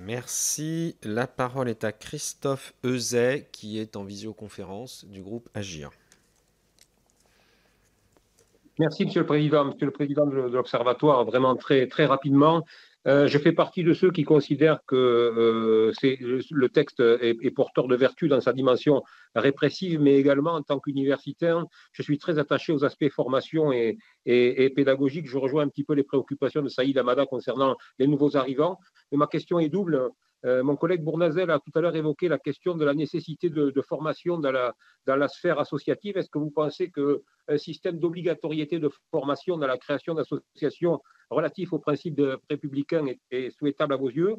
Merci. 0.00 0.96
La 1.02 1.26
parole 1.26 1.68
est 1.68 1.84
à 1.84 1.92
Christophe 1.92 2.74
Euzet, 2.84 3.48
qui 3.52 3.78
est 3.78 3.96
en 3.96 4.04
visioconférence 4.04 5.04
du 5.06 5.22
groupe 5.22 5.48
Agir. 5.54 5.90
Merci, 8.78 9.04
Monsieur 9.04 9.20
le 9.20 9.26
Président. 9.26 9.66
Monsieur 9.66 9.86
le 9.86 9.92
Président 9.92 10.26
de 10.26 10.36
l'Observatoire, 10.36 11.24
vraiment 11.24 11.54
très, 11.54 11.86
très 11.86 12.06
rapidement. 12.06 12.64
Euh, 13.06 13.26
je 13.26 13.38
fais 13.38 13.52
partie 13.52 13.82
de 13.82 13.94
ceux 13.94 14.10
qui 14.10 14.24
considèrent 14.24 14.80
que 14.86 14.94
euh, 14.94 15.92
le 16.50 16.68
texte 16.68 17.00
est, 17.00 17.50
porteur 17.50 17.88
de 17.88 17.96
vertu 17.96 18.28
dans 18.28 18.40
sa 18.40 18.52
dimension 18.52 19.02
répressive, 19.34 20.00
mais 20.00 20.16
également 20.16 20.52
en 20.52 20.62
tant 20.62 20.78
qu'universitaire, 20.78 21.64
je 21.92 22.02
suis 22.02 22.18
très 22.18 22.38
attaché 22.38 22.72
aux 22.72 22.84
aspects 22.84 23.08
formation 23.08 23.72
et, 23.72 23.96
pédagogique. 24.76 25.26
Je 25.28 25.38
rejoins 25.38 25.64
un 25.64 25.68
petit 25.68 25.84
peu 25.84 25.94
les 25.94 26.04
préoccupations 26.04 26.62
de 26.62 26.68
Saïd 26.68 26.98
Amada 26.98 27.24
concernant 27.24 27.76
les 27.98 28.06
nouveaux 28.06 28.36
arrivants. 28.36 28.78
Mais 29.10 29.18
ma 29.18 29.26
question 29.26 29.58
est 29.58 29.70
double. 29.70 30.10
Euh, 30.46 30.62
mon 30.62 30.76
collègue 30.76 31.02
Bournazel 31.02 31.50
a 31.50 31.58
tout 31.58 31.70
à 31.74 31.80
l'heure 31.80 31.94
évoqué 31.96 32.28
la 32.28 32.38
question 32.38 32.74
de 32.74 32.84
la 32.84 32.94
nécessité 32.94 33.50
de, 33.50 33.82
formation 33.82 34.38
dans 34.38 34.52
la, 34.52 35.28
sphère 35.28 35.58
associative. 35.58 36.16
Est-ce 36.16 36.30
que 36.30 36.38
vous 36.38 36.50
pensez 36.50 36.90
qu'un 36.90 37.58
système 37.58 37.98
d'obligatoriété 37.98 38.78
de 38.78 38.90
formation 39.10 39.58
dans 39.58 39.66
la 39.66 39.78
création 39.78 40.14
d'associations 40.14 41.00
relatif 41.28 41.72
au 41.72 41.78
principe 41.78 42.14
de 42.14 42.38
républicain 42.48 43.04
est, 43.30 43.50
souhaitable 43.50 43.94
à 43.94 43.96
vos 43.96 44.10
yeux? 44.10 44.36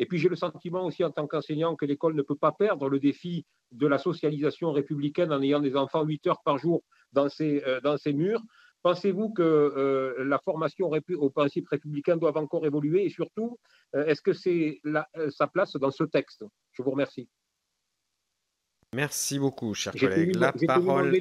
Et 0.00 0.06
puis 0.06 0.18
j'ai 0.18 0.28
le 0.28 0.36
sentiment 0.36 0.84
aussi 0.86 1.02
en 1.02 1.10
tant 1.10 1.26
qu'enseignant 1.26 1.74
que 1.74 1.84
l'école 1.84 2.14
ne 2.14 2.22
peut 2.22 2.36
pas 2.36 2.52
perdre 2.52 2.88
le 2.88 3.00
défi 3.00 3.44
de 3.72 3.86
la 3.86 3.98
socialisation 3.98 4.72
républicaine 4.72 5.32
en 5.32 5.42
ayant 5.42 5.60
des 5.60 5.76
enfants 5.76 6.04
8 6.04 6.26
heures 6.28 6.42
par 6.44 6.58
jour 6.58 6.82
dans 7.12 7.28
ces, 7.28 7.62
euh, 7.66 7.80
dans 7.80 7.96
ces 7.96 8.12
murs. 8.12 8.42
Pensez-vous 8.88 9.28
que 9.28 9.42
euh, 9.42 10.24
la 10.24 10.38
formation 10.38 10.90
au 11.18 11.28
principe 11.28 11.68
républicain 11.68 12.16
doit 12.16 12.34
encore 12.38 12.64
évoluer? 12.64 13.04
Et 13.04 13.10
surtout, 13.10 13.58
euh, 13.94 14.06
est-ce 14.06 14.22
que 14.22 14.32
c'est 14.32 14.80
sa 15.28 15.46
place 15.46 15.76
dans 15.76 15.90
ce 15.90 16.04
texte? 16.04 16.42
Je 16.72 16.82
vous 16.82 16.92
remercie. 16.92 17.28
Merci 18.94 19.38
beaucoup, 19.38 19.74
cher 19.74 19.92
collègue. 19.92 20.36
La 20.36 20.54
parole 20.66 21.14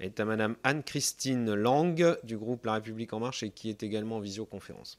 est... 0.00 0.18
à 0.18 0.24
Madame 0.24 0.56
Anne-Christine 0.64 1.54
Lang 1.54 2.18
du 2.24 2.38
groupe 2.38 2.66
La 2.66 2.72
République 2.72 3.12
En 3.12 3.20
Marche 3.20 3.44
et 3.44 3.50
qui 3.50 3.70
est 3.70 3.84
également 3.84 4.16
en 4.16 4.20
visioconférence. 4.20 4.98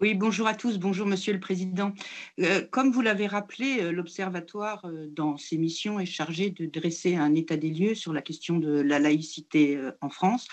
Oui, 0.00 0.14
bonjour 0.14 0.48
à 0.48 0.54
tous, 0.54 0.78
bonjour 0.78 1.06
Monsieur 1.06 1.32
le 1.32 1.38
Président. 1.38 1.92
Euh, 2.40 2.62
comme 2.68 2.90
vous 2.90 3.00
l'avez 3.00 3.28
rappelé, 3.28 3.78
euh, 3.80 3.92
l'Observatoire, 3.92 4.84
euh, 4.86 5.06
dans 5.08 5.36
ses 5.36 5.56
missions, 5.56 6.00
est 6.00 6.04
chargé 6.04 6.50
de 6.50 6.66
dresser 6.66 7.14
un 7.14 7.32
état 7.36 7.56
des 7.56 7.70
lieux 7.70 7.94
sur 7.94 8.12
la 8.12 8.20
question 8.20 8.58
de 8.58 8.80
la 8.80 8.98
laïcité 8.98 9.78
en 10.00 10.10
France. 10.10 10.48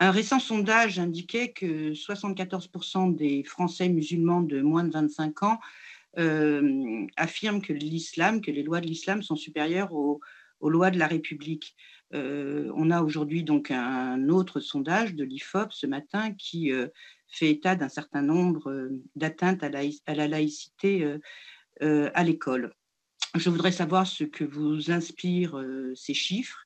Un 0.00 0.10
récent 0.10 0.40
sondage 0.40 0.98
indiquait 0.98 1.52
que 1.52 1.92
74% 1.92 3.14
des 3.14 3.44
Français 3.44 3.90
musulmans 3.90 4.40
de 4.40 4.62
moins 4.62 4.84
de 4.84 4.92
25 4.92 5.42
ans 5.42 5.60
affirment 7.16 7.60
que 7.60 7.74
l'islam, 7.74 8.40
que 8.40 8.50
les 8.50 8.62
lois 8.62 8.80
de 8.80 8.86
l'islam 8.86 9.22
sont 9.22 9.36
supérieures 9.36 9.92
aux, 9.92 10.20
lois 10.62 10.90
de 10.90 10.98
la 10.98 11.06
République. 11.06 11.76
On 12.12 12.90
a 12.90 13.02
aujourd'hui 13.02 13.44
donc 13.44 13.70
un 13.70 14.28
autre 14.28 14.60
sondage 14.60 15.14
de 15.14 15.24
l'IFOP 15.24 15.72
ce 15.72 15.86
matin 15.86 16.32
qui 16.32 16.72
fait 17.28 17.50
état 17.50 17.76
d'un 17.76 17.88
certain 17.88 18.22
nombre 18.22 18.70
euh, 18.70 18.88
d'atteintes 19.14 19.62
à, 19.62 19.68
la 19.68 20.28
laïcité 20.28 21.04
euh, 21.04 21.18
euh, 21.82 22.10
à 22.14 22.24
l'école. 22.24 22.74
Je 23.34 23.50
voudrais 23.50 23.72
savoir 23.72 24.06
ce 24.06 24.24
que 24.24 24.44
vous 24.44 24.90
inspirent 24.90 25.62
ces 25.94 26.14
chiffres. 26.14 26.64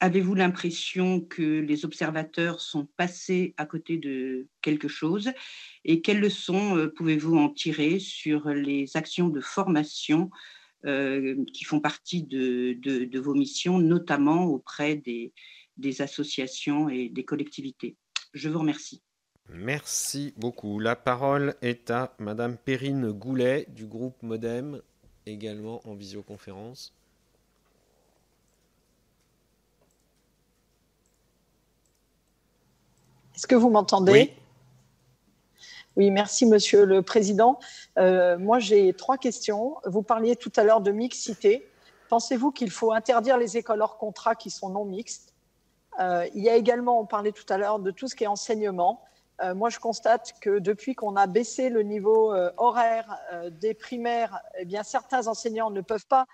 Avez-vous 0.00 0.34
l'impression 0.34 1.20
que 1.20 1.60
les 1.60 1.84
observateurs 1.86 2.60
sont 2.60 2.86
passés 2.96 3.54
à 3.56 3.64
côté 3.64 3.96
de 3.96 4.46
quelque 4.60 4.86
chose? 4.86 5.32
Et 5.84 6.02
quelles 6.02 6.20
leçons 6.20 6.90
pouvez-vous 6.94 7.36
en 7.36 7.48
tirer 7.48 7.98
sur 8.00 8.50
les 8.50 8.96
actions 8.96 9.28
de 9.28 9.40
formation 9.40 10.30
qui 10.82 11.64
font 11.64 11.80
partie 11.80 12.22
de, 12.22 13.18
vos 13.18 13.34
missions, 13.34 13.78
notamment 13.78 14.44
auprès 14.44 14.96
des 14.96 16.00
associations 16.00 16.88
et 16.88 17.08
des 17.08 17.24
collectivités 17.24 17.96
Je 18.34 18.48
vous 18.48 18.60
remercie. 18.60 19.02
Merci 19.50 20.34
beaucoup. 20.36 20.78
La 20.78 20.94
parole 20.94 21.54
est 21.62 21.90
à 21.90 22.14
Madame 22.18 22.56
Perrine 22.58 23.12
Goulet 23.12 23.66
du 23.70 23.86
groupe 23.86 24.22
Modem, 24.22 24.82
également 25.24 25.80
en 25.88 25.94
visioconférence. 25.94 26.94
Est-ce 33.34 33.46
que 33.46 33.54
vous 33.54 33.70
m'entendez? 33.70 34.12
Oui. 34.12 34.30
Merci 35.98 36.46
Monsieur 36.46 36.84
le 36.84 37.02
Président. 37.02 37.58
Euh, 37.98 38.38
moi, 38.38 38.60
j'ai 38.60 38.92
trois 38.92 39.18
questions. 39.18 39.76
Vous 39.84 40.02
parliez 40.02 40.36
tout 40.36 40.52
à 40.56 40.62
l'heure 40.62 40.80
de 40.80 40.92
mixité. 40.92 41.68
Pensez-vous 42.08 42.52
qu'il 42.52 42.70
faut 42.70 42.92
interdire 42.92 43.36
les 43.36 43.56
écoles 43.56 43.82
hors 43.82 43.98
contrat 43.98 44.34
qui 44.34 44.50
sont 44.50 44.70
non 44.70 44.84
mixtes? 44.84 45.34
Euh, 46.00 46.26
Il 46.34 46.42
y 46.42 46.48
a 46.48 46.54
également, 46.54 47.00
on 47.00 47.06
parlait 47.06 47.32
tout 47.32 47.46
à 47.48 47.58
l'heure 47.58 47.80
de 47.80 47.90
tout 47.90 48.06
ce 48.06 48.14
qui 48.14 48.24
est 48.24 48.28
enseignement. 48.28 49.02
Euh, 49.42 49.54
moi, 49.54 49.70
je 49.70 49.78
constate 49.80 50.34
que 50.40 50.60
depuis 50.60 50.94
qu'on 50.94 51.16
a 51.16 51.26
baissé 51.26 51.68
le 51.68 51.82
niveau 51.82 52.32
horaire 52.56 53.18
des 53.50 53.74
primaires, 53.74 54.40
eh 54.58 54.66
certains 54.84 55.26
enseignants 55.26 55.70
ne 55.70 55.80
peuvent 55.80 56.06
pas 56.06 56.26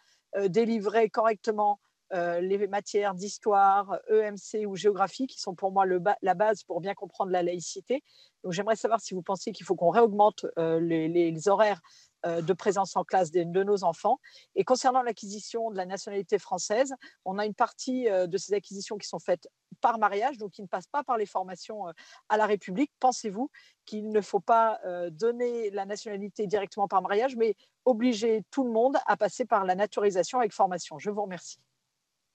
délivrer 0.49 1.09
correctement 1.09 1.79
les 2.13 2.67
matières 2.69 3.15
d'histoire, 3.15 3.99
EMC 4.09 4.67
ou 4.67 4.77
géographie, 4.77 5.27
qui 5.27 5.41
sont 5.41 5.55
pour 5.55 5.73
moi 5.73 5.85
la 6.23 6.35
base 6.35 6.63
pour 6.63 6.81
bien 6.81 6.95
comprendre 6.95 7.33
la 7.33 7.43
laïcité. 7.43 8.03
Donc 8.43 8.53
j'aimerais 8.53 8.77
savoir 8.77 9.01
si 9.01 9.15
vous 9.15 9.23
pensez 9.23 9.53
qu'il 9.53 9.67
faut 9.67 9.75
qu'on 9.75 9.91
réaugmente 9.91 10.47
les, 10.57 11.49
horaires 11.49 11.81
de 12.25 12.53
présence 12.53 12.97
en 12.97 13.05
classe 13.05 13.31
de, 13.31 13.63
nos 13.63 13.85
enfants. 13.85 14.19
Et 14.55 14.65
concernant 14.65 15.03
l'acquisition 15.03 15.71
de 15.71 15.77
la 15.77 15.87
nationalité 15.87 16.39
française, 16.39 16.95
on 17.25 17.39
a 17.39 17.47
une 17.47 17.55
partie 17.55 18.05
de 18.05 18.39
ces 18.39 18.55
acquisitions 18.55 18.97
qui 18.97 19.09
sont 19.09 19.19
faites 19.19 19.49
par 19.81 19.99
mariage, 19.99 20.39
donc 20.39 20.53
qui 20.53 20.63
ne 20.63 20.67
passent 20.67 20.87
pas 20.87 21.03
par 21.03 21.17
les 21.17 21.27
formations 21.27 21.87
à 22.29 22.37
la 22.37 22.47
République. 22.47 22.93
Pensez-vous 23.01 23.51
qu'il 23.87 24.11
ne 24.11 24.21
faut 24.21 24.41
pas 24.41 24.81
donner 25.11 25.71
la 25.71 25.87
nationalité 25.87 26.47
directement 26.47 26.87
par 26.87 27.03
mariage, 27.03 27.37
mais 27.37 27.57
obliger 27.85 28.45
tout 28.51 28.65
le 28.65 28.71
monde 28.71 28.97
à 29.07 29.17
passer 29.17 29.45
par 29.45 29.65
la 29.65 29.75
naturalisation 29.75 30.39
avec 30.39 30.53
formation? 30.53 30.99
Je 30.99 31.11
vous 31.11 31.23
remercie. 31.23 31.59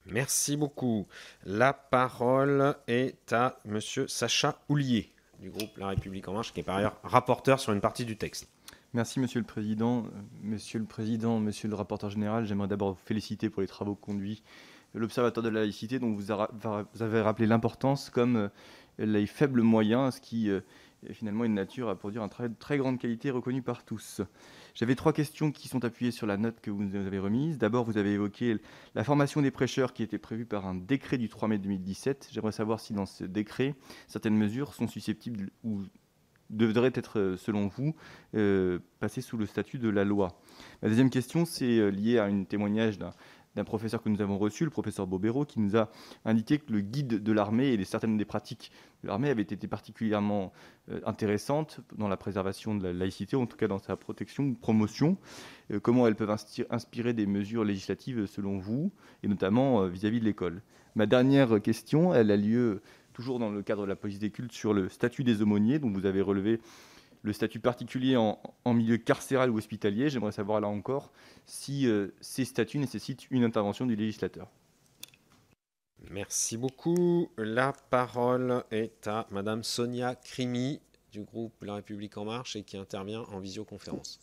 Merci 0.06 0.58
beaucoup. 0.58 1.08
La 1.46 1.74
parole 1.74 2.76
est 2.88 3.32
à 3.32 3.60
Monsieur 3.66 4.08
Sacha 4.08 4.60
Houlier 4.70 5.12
du 5.40 5.50
groupe 5.50 5.78
La 5.78 5.88
République 5.88 6.28
En 6.28 6.34
Marche, 6.34 6.52
qui 6.52 6.60
est 6.60 6.64
par 6.64 6.78
ailleurs 6.78 7.00
rapporteur 7.04 7.60
sur 7.60 7.72
une 7.72 7.82
partie 7.82 8.06
du 8.06 8.18
texte. 8.18 8.50
Merci 8.94 9.20
Monsieur 9.20 9.40
le 9.40 9.46
Président. 9.46 10.06
Monsieur 10.42 10.80
le 10.80 10.86
Président, 10.86 11.40
Monsieur 11.40 11.70
le 11.70 11.76
rapporteur 11.76 12.10
général, 12.10 12.46
j'aimerais 12.46 12.68
d'abord 12.68 12.92
vous 12.92 13.00
féliciter 13.06 13.50
pour 13.50 13.62
les 13.62 13.68
travaux 13.68 13.96
conduits 13.96 14.44
l'Observatoire 14.94 15.44
de 15.44 15.50
la 15.50 15.62
laïcité, 15.62 16.00
dont 16.00 16.14
vous 16.14 16.32
avez 16.32 17.22
rappelé 17.22 17.48
l'importance 17.48 18.10
comme 18.10 18.36
euh, 18.36 18.50
les 18.98 19.28
faibles 19.28 19.62
moyens, 19.62 20.16
ce 20.16 20.22
qui 20.22 20.50
euh, 20.50 20.62
est 21.08 21.14
finalement 21.14 21.46
une 21.46 21.54
nature 21.54 21.90
à 21.90 21.96
produire 21.96 22.24
un 22.24 22.28
travail 22.28 22.52
de 22.52 22.60
très 22.60 22.78
grande 22.78 23.00
qualité 23.00 23.30
reconnu 23.32 23.62
par 23.62 23.84
tous. 23.86 24.22
J'avais 24.76 24.96
trois 24.96 25.14
questions 25.14 25.52
qui 25.52 25.68
sont 25.68 25.84
appuyées 25.86 26.12
sur 26.12 26.28
la 26.28 26.38
note 26.38 26.60
que 26.62 26.72
vous 26.72 26.84
nous 26.84 26.96
avez 26.96 27.20
remise. 27.20 27.58
D'abord, 27.58 27.86
vous 27.86 27.98
avez 27.98 28.14
évoqué 28.14 28.58
la 28.96 29.04
formation 29.04 29.42
des 29.42 29.52
prêcheurs 29.52 29.94
qui 29.94 30.04
était 30.04 30.18
prévue 30.18 30.46
par 30.46 30.66
un 30.66 30.76
décret 30.76 31.18
du 31.18 31.30
3 31.30 31.48
mai 31.48 31.58
2017. 31.58 32.30
J'aimerais 32.32 32.52
savoir 32.52 32.80
si 32.80 32.94
dans 32.94 33.06
ce 33.06 33.24
décret, 33.24 33.76
certaines 34.08 34.38
mesures 34.38 34.74
sont 34.74 34.88
susceptibles 34.88 35.52
ou 35.64 35.84
devraient 36.50 36.92
être, 36.96 37.36
selon 37.38 37.68
vous, 37.68 37.96
euh, 38.36 38.80
passées 39.00 39.22
sous 39.22 39.38
le 39.38 39.46
statut 39.46 39.78
de 39.78 39.90
la 39.90 40.04
loi. 40.04 40.42
La 40.82 40.90
deuxième 40.90 41.10
question, 41.10 41.46
c'est 41.46 41.78
euh, 41.78 41.90
lié 41.90 42.18
à 42.18 42.26
un 42.26 42.44
témoignage 42.44 42.98
d'un 42.98 43.12
d'un 43.56 43.64
professeur 43.64 44.02
que 44.02 44.10
nous 44.10 44.22
avons 44.22 44.38
reçu, 44.38 44.64
le 44.64 44.70
professeur 44.70 45.08
Bobero, 45.08 45.46
qui 45.46 45.60
nous 45.60 45.76
a 45.76 45.90
indiqué 46.26 46.60
que 46.60 46.72
le 46.72 46.82
guide 46.82 47.24
de 47.24 47.32
l'armée 47.32 47.74
et 47.74 47.84
certaines 47.84 48.18
des 48.18 48.26
pratiques 48.26 48.72
de 49.04 49.08
l'armée 49.08 49.30
avaient 49.30 49.42
été 49.42 49.68
particulièrement 49.68 50.52
euh, 50.90 51.00
intéressantes 51.06 51.80
dans 51.98 52.08
la 52.08 52.18
préservation 52.18 52.76
de 52.76 52.84
la 52.84 52.94
laïcité, 52.94 53.36
en 53.36 53.46
tout 53.46 53.58
cas 53.58 53.68
dans 53.68 53.80
sa 53.80 53.96
protection 53.96 54.44
ou 54.44 54.54
promotion. 54.54 55.18
Euh, 55.72 55.80
comment 55.80 56.08
elles 56.08 56.16
peuvent 56.16 56.36
inspirer 56.70 57.14
des 57.14 57.26
mesures 57.26 57.64
législatives 57.64 58.26
selon 58.28 58.58
vous, 58.58 58.92
et 59.24 59.28
notamment 59.28 59.82
euh, 59.82 59.88
vis-à-vis 59.88 60.20
de 60.20 60.26
l'école? 60.26 60.62
Ma 60.96 61.06
dernière 61.06 61.62
question, 61.62 62.14
elle 62.14 62.32
a 62.32 62.38
lieu 62.38 62.82
toujours 63.14 63.40
dans 63.40 63.50
le 63.50 63.62
cadre 63.62 63.84
de 63.84 63.88
la 63.88 63.96
police 63.96 64.20
des 64.20 64.32
cultes 64.32 64.54
sur 64.54 64.74
le 64.74 64.90
statut 64.90 65.24
des 65.24 65.42
aumôniers, 65.42 65.80
dont 65.80 65.92
vous 65.92 66.06
avez 66.06 66.22
relevé 66.22 66.62
le 67.22 67.34
statut 67.34 67.60
particulier 67.60 68.16
en, 68.16 68.40
milieu 68.66 68.98
carcéral 68.98 69.50
ou 69.50 69.58
hospitalier. 69.58 70.10
J'aimerais 70.10 70.32
savoir 70.32 70.62
là 70.62 70.68
encore 70.68 71.12
si 71.46 71.88
euh, 71.88 72.10
ces 72.22 72.46
statuts 72.46 72.80
nécessitent 72.80 73.30
une 73.32 73.44
intervention 73.44 73.86
du 73.86 73.96
législateur. 73.96 74.48
Merci 76.10 76.58
beaucoup. 76.58 77.30
La 77.38 77.74
parole 77.90 78.64
est 78.72 79.08
à 79.08 79.28
Madame 79.32 79.64
Sonia 79.64 80.16
Crimi 80.16 80.80
du 81.12 81.24
groupe 81.24 81.64
La 81.64 81.76
République 81.76 82.18
En 82.18 82.26
Marche 82.26 82.56
et 82.56 82.64
qui 82.64 82.78
intervient 82.78 83.24
en 83.32 83.40
visioconférence. 83.40 84.20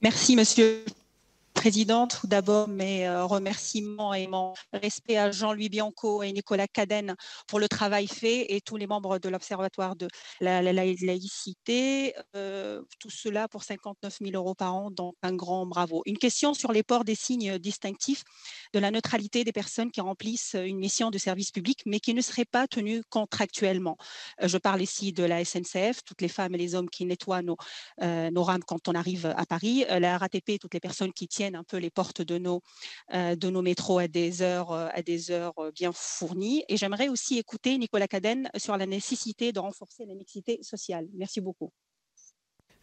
Merci, 0.00 0.34
Monsieur 0.34 0.84
Présidente, 1.60 2.16
tout 2.22 2.26
d'abord 2.26 2.68
mes 2.68 3.06
euh, 3.06 3.26
remerciements 3.26 4.14
et 4.14 4.26
mon 4.26 4.54
respect 4.72 5.18
à 5.18 5.30
Jean-Louis 5.30 5.68
Bianco 5.68 6.22
et 6.22 6.32
Nicolas 6.32 6.66
Cadenne 6.66 7.14
pour 7.46 7.60
le 7.60 7.68
travail 7.68 8.06
fait 8.06 8.54
et 8.54 8.62
tous 8.62 8.78
les 8.78 8.86
membres 8.86 9.18
de 9.18 9.28
l'Observatoire 9.28 9.94
de 9.94 10.08
la, 10.40 10.62
laïcité. 10.62 12.14
Euh, 12.34 12.80
tout 12.98 13.10
cela 13.10 13.46
pour 13.46 13.62
59 13.62 14.20
000 14.22 14.36
euros 14.36 14.54
par 14.54 14.74
an, 14.74 14.90
donc 14.90 15.16
un 15.20 15.34
grand 15.34 15.66
bravo. 15.66 16.00
Une 16.06 16.16
question 16.16 16.54
sur 16.54 16.72
les 16.72 16.82
ports 16.82 17.04
des 17.04 17.14
signes 17.14 17.58
distinctifs 17.58 18.24
de 18.72 18.78
la 18.78 18.90
neutralité 18.90 19.44
des 19.44 19.52
personnes 19.52 19.90
qui 19.90 20.00
remplissent 20.00 20.56
une 20.58 20.78
mission 20.78 21.10
de 21.10 21.18
service 21.18 21.50
public 21.50 21.82
mais 21.84 22.00
qui 22.00 22.14
ne 22.14 22.22
seraient 22.22 22.46
pas 22.46 22.68
tenues 22.68 23.02
contractuellement. 23.10 23.98
Euh, 24.42 24.48
je 24.48 24.56
parle 24.56 24.80
ici 24.80 25.12
de 25.12 25.24
la 25.24 25.44
SNCF, 25.44 26.04
toutes 26.06 26.22
les 26.22 26.28
femmes 26.28 26.54
et 26.54 26.58
les 26.58 26.74
hommes 26.74 26.88
qui 26.88 27.04
nettoient 27.04 27.42
nos, 27.42 27.58
nos 28.00 28.44
rames 28.44 28.64
quand 28.64 28.88
on 28.88 28.94
arrive 28.94 29.34
à 29.36 29.44
Paris, 29.44 29.84
la 29.90 30.16
RATP, 30.16 30.58
toutes 30.58 30.72
les 30.72 30.80
personnes 30.80 31.12
qui 31.12 31.28
tiennent 31.28 31.49
un 31.54 31.64
peu 31.64 31.76
les 31.76 31.90
portes 31.90 32.22
de 32.22 32.38
nos, 32.38 32.62
euh, 33.14 33.36
de 33.36 33.50
nos 33.50 33.62
métros 33.62 33.98
à 33.98 34.08
des 34.08 34.42
heures, 34.42 34.72
euh, 34.72 34.88
à 34.92 35.02
des 35.02 35.30
heures 35.30 35.58
euh, 35.58 35.70
bien 35.72 35.92
fournies. 35.92 36.64
Et 36.68 36.76
j'aimerais 36.76 37.08
aussi 37.08 37.38
écouter 37.38 37.76
Nicolas 37.78 38.08
Cadenne 38.08 38.50
sur 38.56 38.76
la 38.76 38.86
nécessité 38.86 39.52
de 39.52 39.58
renforcer 39.58 40.06
la 40.06 40.14
mixité 40.14 40.62
sociale. 40.62 41.08
Merci 41.14 41.40
beaucoup. 41.40 41.72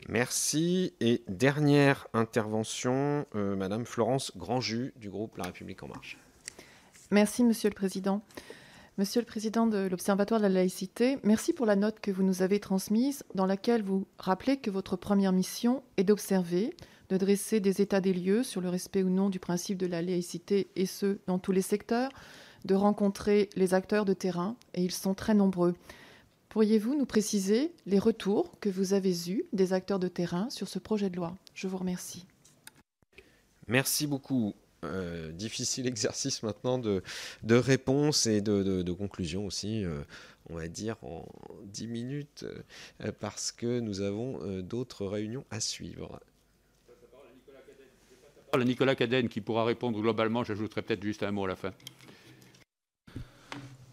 Merci. 0.10 0.94
Et 1.00 1.24
dernière 1.28 2.08
intervention, 2.14 3.26
Madame 3.34 3.86
Florence 3.86 4.32
Grandjus 4.38 4.94
du 4.96 5.10
groupe 5.10 5.38
La 5.38 5.46
République 5.46 5.82
En 5.82 5.88
Marche. 5.88 6.18
Merci, 7.10 7.44
Monsieur 7.44 7.70
le 7.70 7.76
Président. 7.76 8.22
Monsieur 9.00 9.22
le 9.22 9.28
Président 9.28 9.68
de 9.68 9.88
l'Observatoire 9.88 10.40
de 10.40 10.48
la 10.48 10.54
laïcité, 10.54 11.20
merci 11.22 11.54
pour 11.54 11.68
la 11.68 11.76
note 11.76 12.00
que 12.00 12.10
vous 12.10 12.24
nous 12.24 12.42
avez 12.42 12.60
transmise 12.60 13.24
dans 13.36 13.46
laquelle 13.46 13.84
vous 13.84 14.08
rappelez 14.18 14.58
que 14.58 14.72
votre 14.72 14.96
première 14.96 15.32
mission 15.32 15.84
est 15.98 16.04
d'observer, 16.04 16.76
de 17.10 17.18
dresser 17.18 17.60
des 17.60 17.82
états 17.82 18.02
des 18.02 18.14
lieux 18.14 18.44
sur 18.44 18.62
le 18.62 18.70
respect 18.70 19.04
ou 19.04 19.10
non 19.10 19.30
du 19.30 19.40
principe 19.40 19.78
de 19.78 19.88
la 19.88 20.02
laïcité, 20.02 20.68
et 20.76 20.86
ce, 20.86 21.18
dans 21.28 21.40
tous 21.40 21.52
les 21.52 21.62
secteurs, 21.62 22.12
de 22.66 22.76
rencontrer 22.76 23.50
les 23.56 23.74
acteurs 23.74 24.06
de 24.06 24.14
terrain, 24.14 24.56
et 24.74 24.84
ils 24.84 24.92
sont 24.92 25.14
très 25.14 25.34
nombreux. 25.34 25.76
Pourriez-vous 26.50 26.96
nous 26.96 27.06
préciser 27.06 27.72
les 27.86 28.00
retours 28.00 28.60
que 28.60 28.70
vous 28.70 28.94
avez 28.94 29.30
eus 29.30 29.46
des 29.54 29.74
acteurs 29.74 30.00
de 30.00 30.08
terrain 30.08 30.50
sur 30.50 30.68
ce 30.68 30.80
projet 30.80 31.10
de 31.10 31.18
loi? 31.18 31.36
Je 31.54 31.68
vous 31.68 31.78
remercie. 31.78 32.26
Merci 33.68 34.08
beaucoup. 34.08 34.54
Euh, 34.84 35.32
difficile 35.32 35.88
exercice 35.88 36.44
maintenant 36.44 36.78
de, 36.78 37.04
de 37.44 37.56
réponse 37.56 38.28
et 38.28 38.42
de, 38.42 38.84
de, 38.84 38.92
conclusion 38.92 39.46
aussi, 39.46 39.84
euh, 39.84 40.02
on 40.50 40.56
va 40.56 40.68
dire 40.68 40.98
en 41.02 41.26
10 41.66 41.88
minutes, 41.88 42.46
euh, 43.02 43.12
parce 43.20 43.52
que 43.52 43.80
nous 43.80 44.02
avons 44.02 44.62
d'autres 44.62 45.06
réunions 45.06 45.46
à 45.50 45.60
suivre. 45.60 46.20
Nicolas 48.56 48.96
Cadenne 48.96 49.30
qui 49.30 49.42
pourra 49.42 49.66
répondre 49.66 50.00
globalement. 50.00 50.44
J'ajouterai 50.44 50.82
peut-être 50.82 51.04
juste 51.04 51.24
un 51.24 51.32
mot 51.32 51.46
à 51.46 51.50
la 51.50 51.56
fin. 51.56 51.72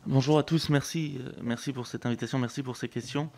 Bonjour 0.06 0.38
à 0.38 0.42
tous, 0.42 0.68
merci, 0.68 1.18
euh, 1.18 1.30
merci 1.42 1.72
pour 1.72 1.86
cette 1.86 2.04
invitation, 2.04 2.38
merci 2.38 2.62
pour 2.62 2.76
ces 2.76 2.88
questions. 2.88 3.30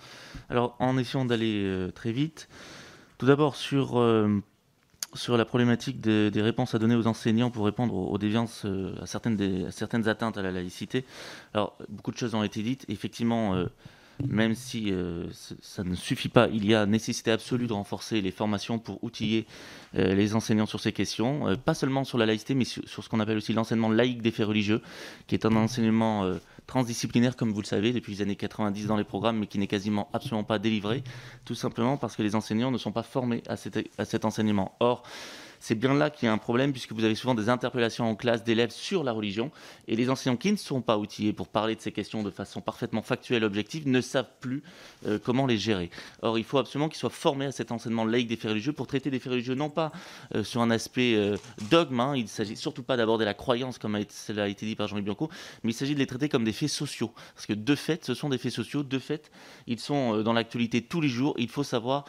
Alors, 0.51 0.74
en 0.80 0.98
essayant 0.98 1.24
d'aller 1.24 1.62
euh, 1.64 1.93
très 1.93 2.10
vite, 2.10 2.48
tout 3.18 3.26
d'abord 3.26 3.55
sur, 3.55 4.01
euh, 4.01 4.43
sur 5.14 5.36
la 5.36 5.44
problématique 5.44 6.01
des, 6.01 6.43
réponses 6.43 6.74
à 6.74 6.80
donner 6.80 6.97
aux 6.97 7.06
enseignants 7.06 7.52
pour 7.52 7.66
répondre 7.66 7.94
aux, 7.94 8.18
déviances, 8.18 8.66
à, 9.01 9.06
certaines 9.06 9.66
à 9.66 9.70
certaines 9.70 10.09
atteintes 10.09 10.38
à 10.38 10.43
la 10.43 10.51
laïcité. 10.51 11.05
Alors, 11.55 11.78
beaucoup 11.88 12.10
de 12.10 12.16
choses 12.16 12.34
ont 12.34 12.43
été 12.43 12.64
dites. 12.64 12.84
Effectivement, 12.88 13.64
même 14.24 14.55
si 14.55 14.93
euh, 14.93 15.26
ça 15.60 15.84
ne 15.84 15.94
suffit 15.94 16.28
pas, 16.28 16.48
il 16.48 16.66
y 16.66 16.74
a 16.74 16.86
nécessité 16.86 17.30
absolue 17.30 17.66
de 17.66 17.72
renforcer 17.72 18.20
les 18.20 18.30
formations 18.30 18.78
pour 18.78 19.02
outiller 19.05 19.47
euh, 19.97 20.14
les 20.14 20.34
enseignants 20.34 20.66
sur 20.66 20.80
ces 20.80 20.93
questions, 20.93 21.48
euh, 21.48 21.56
pas 21.56 21.74
seulement 21.74 22.05
sur 22.05 22.18
la 22.18 22.26
laïcité, 22.26 22.55
mais 22.55 22.64
sur, 22.64 22.82
ce 22.86 23.09
qu'on 23.09 23.20
appelle 23.20 23.36
aussi 23.36 23.52
l'enseignement 23.52 23.88
laïque 23.88 24.22
des 24.22 24.30
faits 24.30 24.47
religieux, 24.47 24.80
qui 25.26 25.34
est 25.34 25.44
un 25.44 25.55
enseignement 25.56 26.30
transdisciplinaire, 26.66 27.36
comme 27.36 27.52
vous 27.52 27.60
le 27.60 27.66
savez, 27.66 27.93
depuis 27.93 28.14
les 28.14 28.22
années 28.22 28.36
90 28.36 28.86
dans 28.86 28.97
les 28.97 29.05
programmes, 29.05 29.38
mais 29.38 29.47
qui 29.47 29.59
n'est 29.59 29.66
quasiment 29.66 30.09
absolument 30.12 30.44
pas 30.44 30.59
délivré, 30.59 31.05
tout 31.44 31.55
simplement 31.55 31.97
parce 31.97 32.16
que 32.16 32.22
les 32.22 32.34
enseignants 32.34 32.70
ne 32.70 32.78
sont 32.78 32.93
pas 32.93 33.02
formés 33.02 33.43
à 33.48 33.56
cet 33.56 34.24
enseignement. 34.24 34.74
Or, 34.80 35.02
c'est 35.66 35.74
bien 35.74 35.94
là 35.94 36.10
qu'il 36.10 36.26
y 36.26 36.28
a 36.28 36.32
un 36.32 36.38
problème, 36.38 36.70
puisque 36.70 36.93
vous 36.93 37.02
avez 37.02 37.16
souvent 37.16 37.34
des 37.34 37.48
interpellations 37.48 38.09
en 38.09 38.14
classe 38.14 38.44
d'élèves 38.44 38.70
sur 38.70 39.02
la 39.02 39.10
religion, 39.10 39.51
et 39.88 39.97
les 39.97 40.09
enseignants 40.10 40.36
qui 40.36 40.52
ne 40.52 40.56
sont 40.56 40.80
pas 40.80 40.97
outillés 40.97 41.32
pour 41.32 41.48
parler 41.48 41.74
de 41.74 41.80
ces 41.80 41.90
questions 41.90 42.22
de 42.22 42.30
façon 42.30 42.60
parfaitement 42.60 43.02
factuelle 43.02 43.43
objective 43.43 43.88
ne 43.88 44.01
savent 44.01 44.30
plus 44.38 44.62
euh, 45.09 45.18
comment 45.18 45.44
les 45.44 45.59
gérer. 45.59 45.90
Or, 46.22 46.38
il 46.38 46.44
faut 46.44 46.59
absolument 46.59 46.88
qu'ils 46.88 47.01
soient 47.01 47.10
formés 47.10 47.47
à 47.47 47.51
cet 47.51 47.72
enseignement 47.72 48.05
laïque 48.05 48.28
des 48.28 48.36
faits 48.36 48.52
religieux 48.52 48.72
pour 48.72 48.86
traiter 48.86 49.10
des 49.10 49.18
faits 49.18 49.32
religieux 49.32 49.56
non 49.56 49.68
pas 49.68 49.90
euh, 50.36 50.44
sur 50.44 50.60
un 50.60 50.70
aspect 50.70 51.16
euh, 51.16 51.36
dogme, 51.68 51.98
hein. 51.98 52.12
il 52.14 52.22
ne 52.22 52.28
s'agit 52.28 52.56
surtout 52.56 52.84
pas 52.84 52.97
d'aborder 52.97 53.24
la 53.24 53.34
croyance 53.34 53.78
comme 53.78 53.98
cela 54.09 54.44
a 54.44 54.48
été 54.48 54.66
dit 54.66 54.76
par 54.76 54.86
Jean-Louis 54.86 55.05
Bianco, 55.05 55.30
mais 55.64 55.72
il 55.72 55.74
s'agit 55.74 55.94
de 55.94 55.98
les 55.98 56.06
traiter 56.06 56.28
comme 56.28 56.44
des 56.44 56.52
faits 56.52 56.68
sociaux. 56.68 57.10
Parce 57.34 57.47
que 57.47 57.55
de 57.55 57.74
fait, 57.74 58.05
ce 58.05 58.14
sont 58.14 58.28
des 58.28 58.38
faits 58.38 58.52
sociaux, 58.52 58.84
de 58.84 58.98
fait, 59.01 59.32
ils 59.66 59.80
sont 59.80 60.22
dans 60.22 60.32
l'actualité 60.32 60.80
tous 60.80 61.01
les 61.01 61.09
jours, 61.09 61.34
il 61.38 61.48
faut 61.48 61.64
savoir 61.64 62.05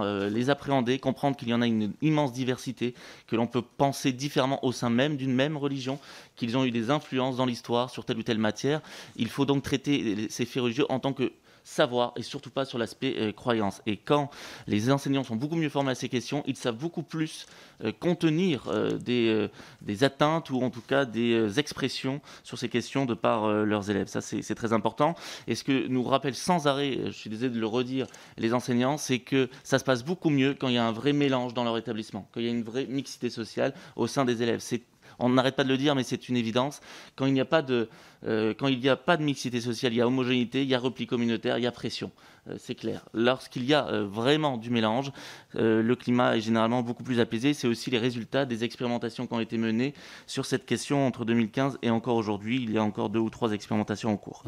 euh, 0.00 0.30
les 0.30 0.50
appréhender, 0.50 0.98
comprendre 0.98 1.36
qu'il 1.36 1.48
y 1.48 1.54
en 1.54 1.62
a 1.62 1.66
une 1.66 1.92
immense 2.00 2.32
diversité, 2.32 2.94
que 3.26 3.36
l'on 3.36 3.46
peut 3.46 3.62
penser 3.62 4.12
différemment 4.12 4.64
au 4.64 4.72
sein 4.72 4.90
même 4.90 5.16
d'une 5.16 5.34
même 5.34 5.56
religion, 5.56 5.98
qu'ils 6.36 6.56
ont 6.56 6.64
eu 6.64 6.70
des 6.70 6.90
influences 6.90 7.36
dans 7.36 7.46
l'histoire 7.46 7.90
sur 7.90 8.04
telle 8.04 8.18
ou 8.18 8.22
telle 8.22 8.38
matière. 8.38 8.80
Il 9.16 9.28
faut 9.28 9.44
donc 9.44 9.62
traiter 9.62 10.28
ces 10.30 10.44
faits 10.44 10.62
religieux 10.62 10.86
en 10.88 11.00
tant 11.00 11.12
que 11.12 11.32
savoir 11.64 12.12
et 12.16 12.22
surtout 12.22 12.50
pas 12.50 12.64
sur 12.64 12.78
l'aspect 12.78 13.14
euh, 13.18 13.32
croyance. 13.32 13.82
Et 13.86 13.96
quand 13.96 14.30
les 14.66 14.90
enseignants 14.90 15.24
sont 15.24 15.36
beaucoup 15.36 15.56
mieux 15.56 15.68
formés 15.68 15.92
à 15.92 15.94
ces 15.94 16.08
questions, 16.08 16.42
ils 16.46 16.56
savent 16.56 16.76
beaucoup 16.76 17.02
plus 17.02 17.46
euh, 17.84 17.92
contenir 17.92 18.64
euh, 18.68 18.98
des, 18.98 19.48
des, 19.82 20.04
atteintes 20.04 20.50
ou 20.50 20.60
en 20.62 20.70
tout 20.70 20.80
cas 20.80 21.04
des 21.04 21.58
expressions 21.58 22.20
sur 22.42 22.58
ces 22.58 22.68
questions 22.68 23.06
de 23.06 23.14
par 23.14 23.48
leurs 23.48 23.90
élèves. 23.90 24.08
Ça, 24.08 24.20
c'est 24.20 24.54
très 24.54 24.72
important. 24.72 25.14
Et 25.46 25.54
ce 25.54 25.64
que 25.64 25.86
nous 25.86 26.02
rappellent 26.02 26.34
sans 26.34 26.66
arrêt, 26.66 26.98
je 27.06 27.10
suis 27.10 27.30
désolé 27.30 27.50
de 27.50 27.60
le 27.60 27.66
redire, 27.66 28.06
les 28.36 28.54
enseignants, 28.54 28.96
c'est 28.96 29.20
que 29.20 29.48
ça 29.62 29.78
se 29.78 29.84
passe 29.84 30.04
beaucoup 30.04 30.30
mieux 30.30 30.54
quand 30.54 30.68
il 30.68 30.74
y 30.74 30.78
a 30.78 30.86
un 30.86 30.92
vrai 30.92 31.12
mélange 31.12 31.54
dans 31.54 31.64
leur 31.64 31.78
établissement, 31.78 32.28
quand 32.32 32.40
il 32.40 32.46
y 32.46 32.48
a 32.48 32.52
une 32.52 32.62
vraie 32.62 32.86
mixité 32.86 33.30
sociale 33.30 33.74
au 33.96 34.06
sein 34.06 34.24
des 34.24 34.42
élèves. 34.42 34.60
C'est 34.60 34.82
on 35.22 35.30
n'arrête 35.30 35.56
pas 35.56 35.64
de 35.64 35.68
le 35.68 35.78
dire, 35.78 35.94
mais 35.94 36.02
c'est 36.02 36.28
une 36.28 36.36
évidence. 36.36 36.80
Quand 37.16 37.26
il 37.26 37.32
n'y 37.32 37.40
a 37.40 37.44
pas 37.44 37.62
de, 37.62 37.88
euh, 38.26 38.54
quand 38.58 38.68
il 38.68 38.78
n'y 38.78 38.88
a 38.88 38.96
pas 38.96 39.16
de 39.16 39.22
mixité 39.22 39.60
sociale, 39.60 39.92
il 39.92 39.96
y 39.96 40.00
a 40.00 40.06
homogénéité, 40.06 40.62
il 40.62 40.68
y 40.68 40.74
a 40.74 40.78
repli 40.78 41.06
communautaire, 41.06 41.58
il 41.58 41.64
y 41.64 41.66
a 41.66 41.72
pression. 41.72 42.10
Euh, 42.48 42.56
c'est 42.58 42.74
clair. 42.74 43.04
Lorsqu'il 43.14 43.64
y 43.64 43.74
a 43.74 43.86
euh, 43.86 44.06
vraiment 44.06 44.56
du 44.56 44.70
mélange, 44.70 45.12
le 45.54 45.94
climat 45.94 46.36
est 46.36 46.40
généralement 46.40 46.82
beaucoup 46.82 47.02
plus 47.02 47.20
apaisé. 47.20 47.54
C'est 47.54 47.68
aussi 47.68 47.90
les 47.90 47.98
résultats 47.98 48.44
des 48.44 48.64
expérimentations 48.64 49.26
qui 49.26 49.34
ont 49.34 49.40
été 49.40 49.58
menées 49.58 49.94
sur 50.26 50.46
cette 50.46 50.66
question 50.66 51.06
entre 51.06 51.24
2015 51.24 51.78
et 51.82 51.90
encore 51.90 52.16
aujourd'hui. 52.16 52.62
Il 52.62 52.72
y 52.72 52.78
a 52.78 52.82
encore 52.82 53.10
deux 53.10 53.20
ou 53.20 53.30
trois 53.30 53.52
expérimentations 53.52 54.10
en 54.10 54.16
cours. 54.16 54.44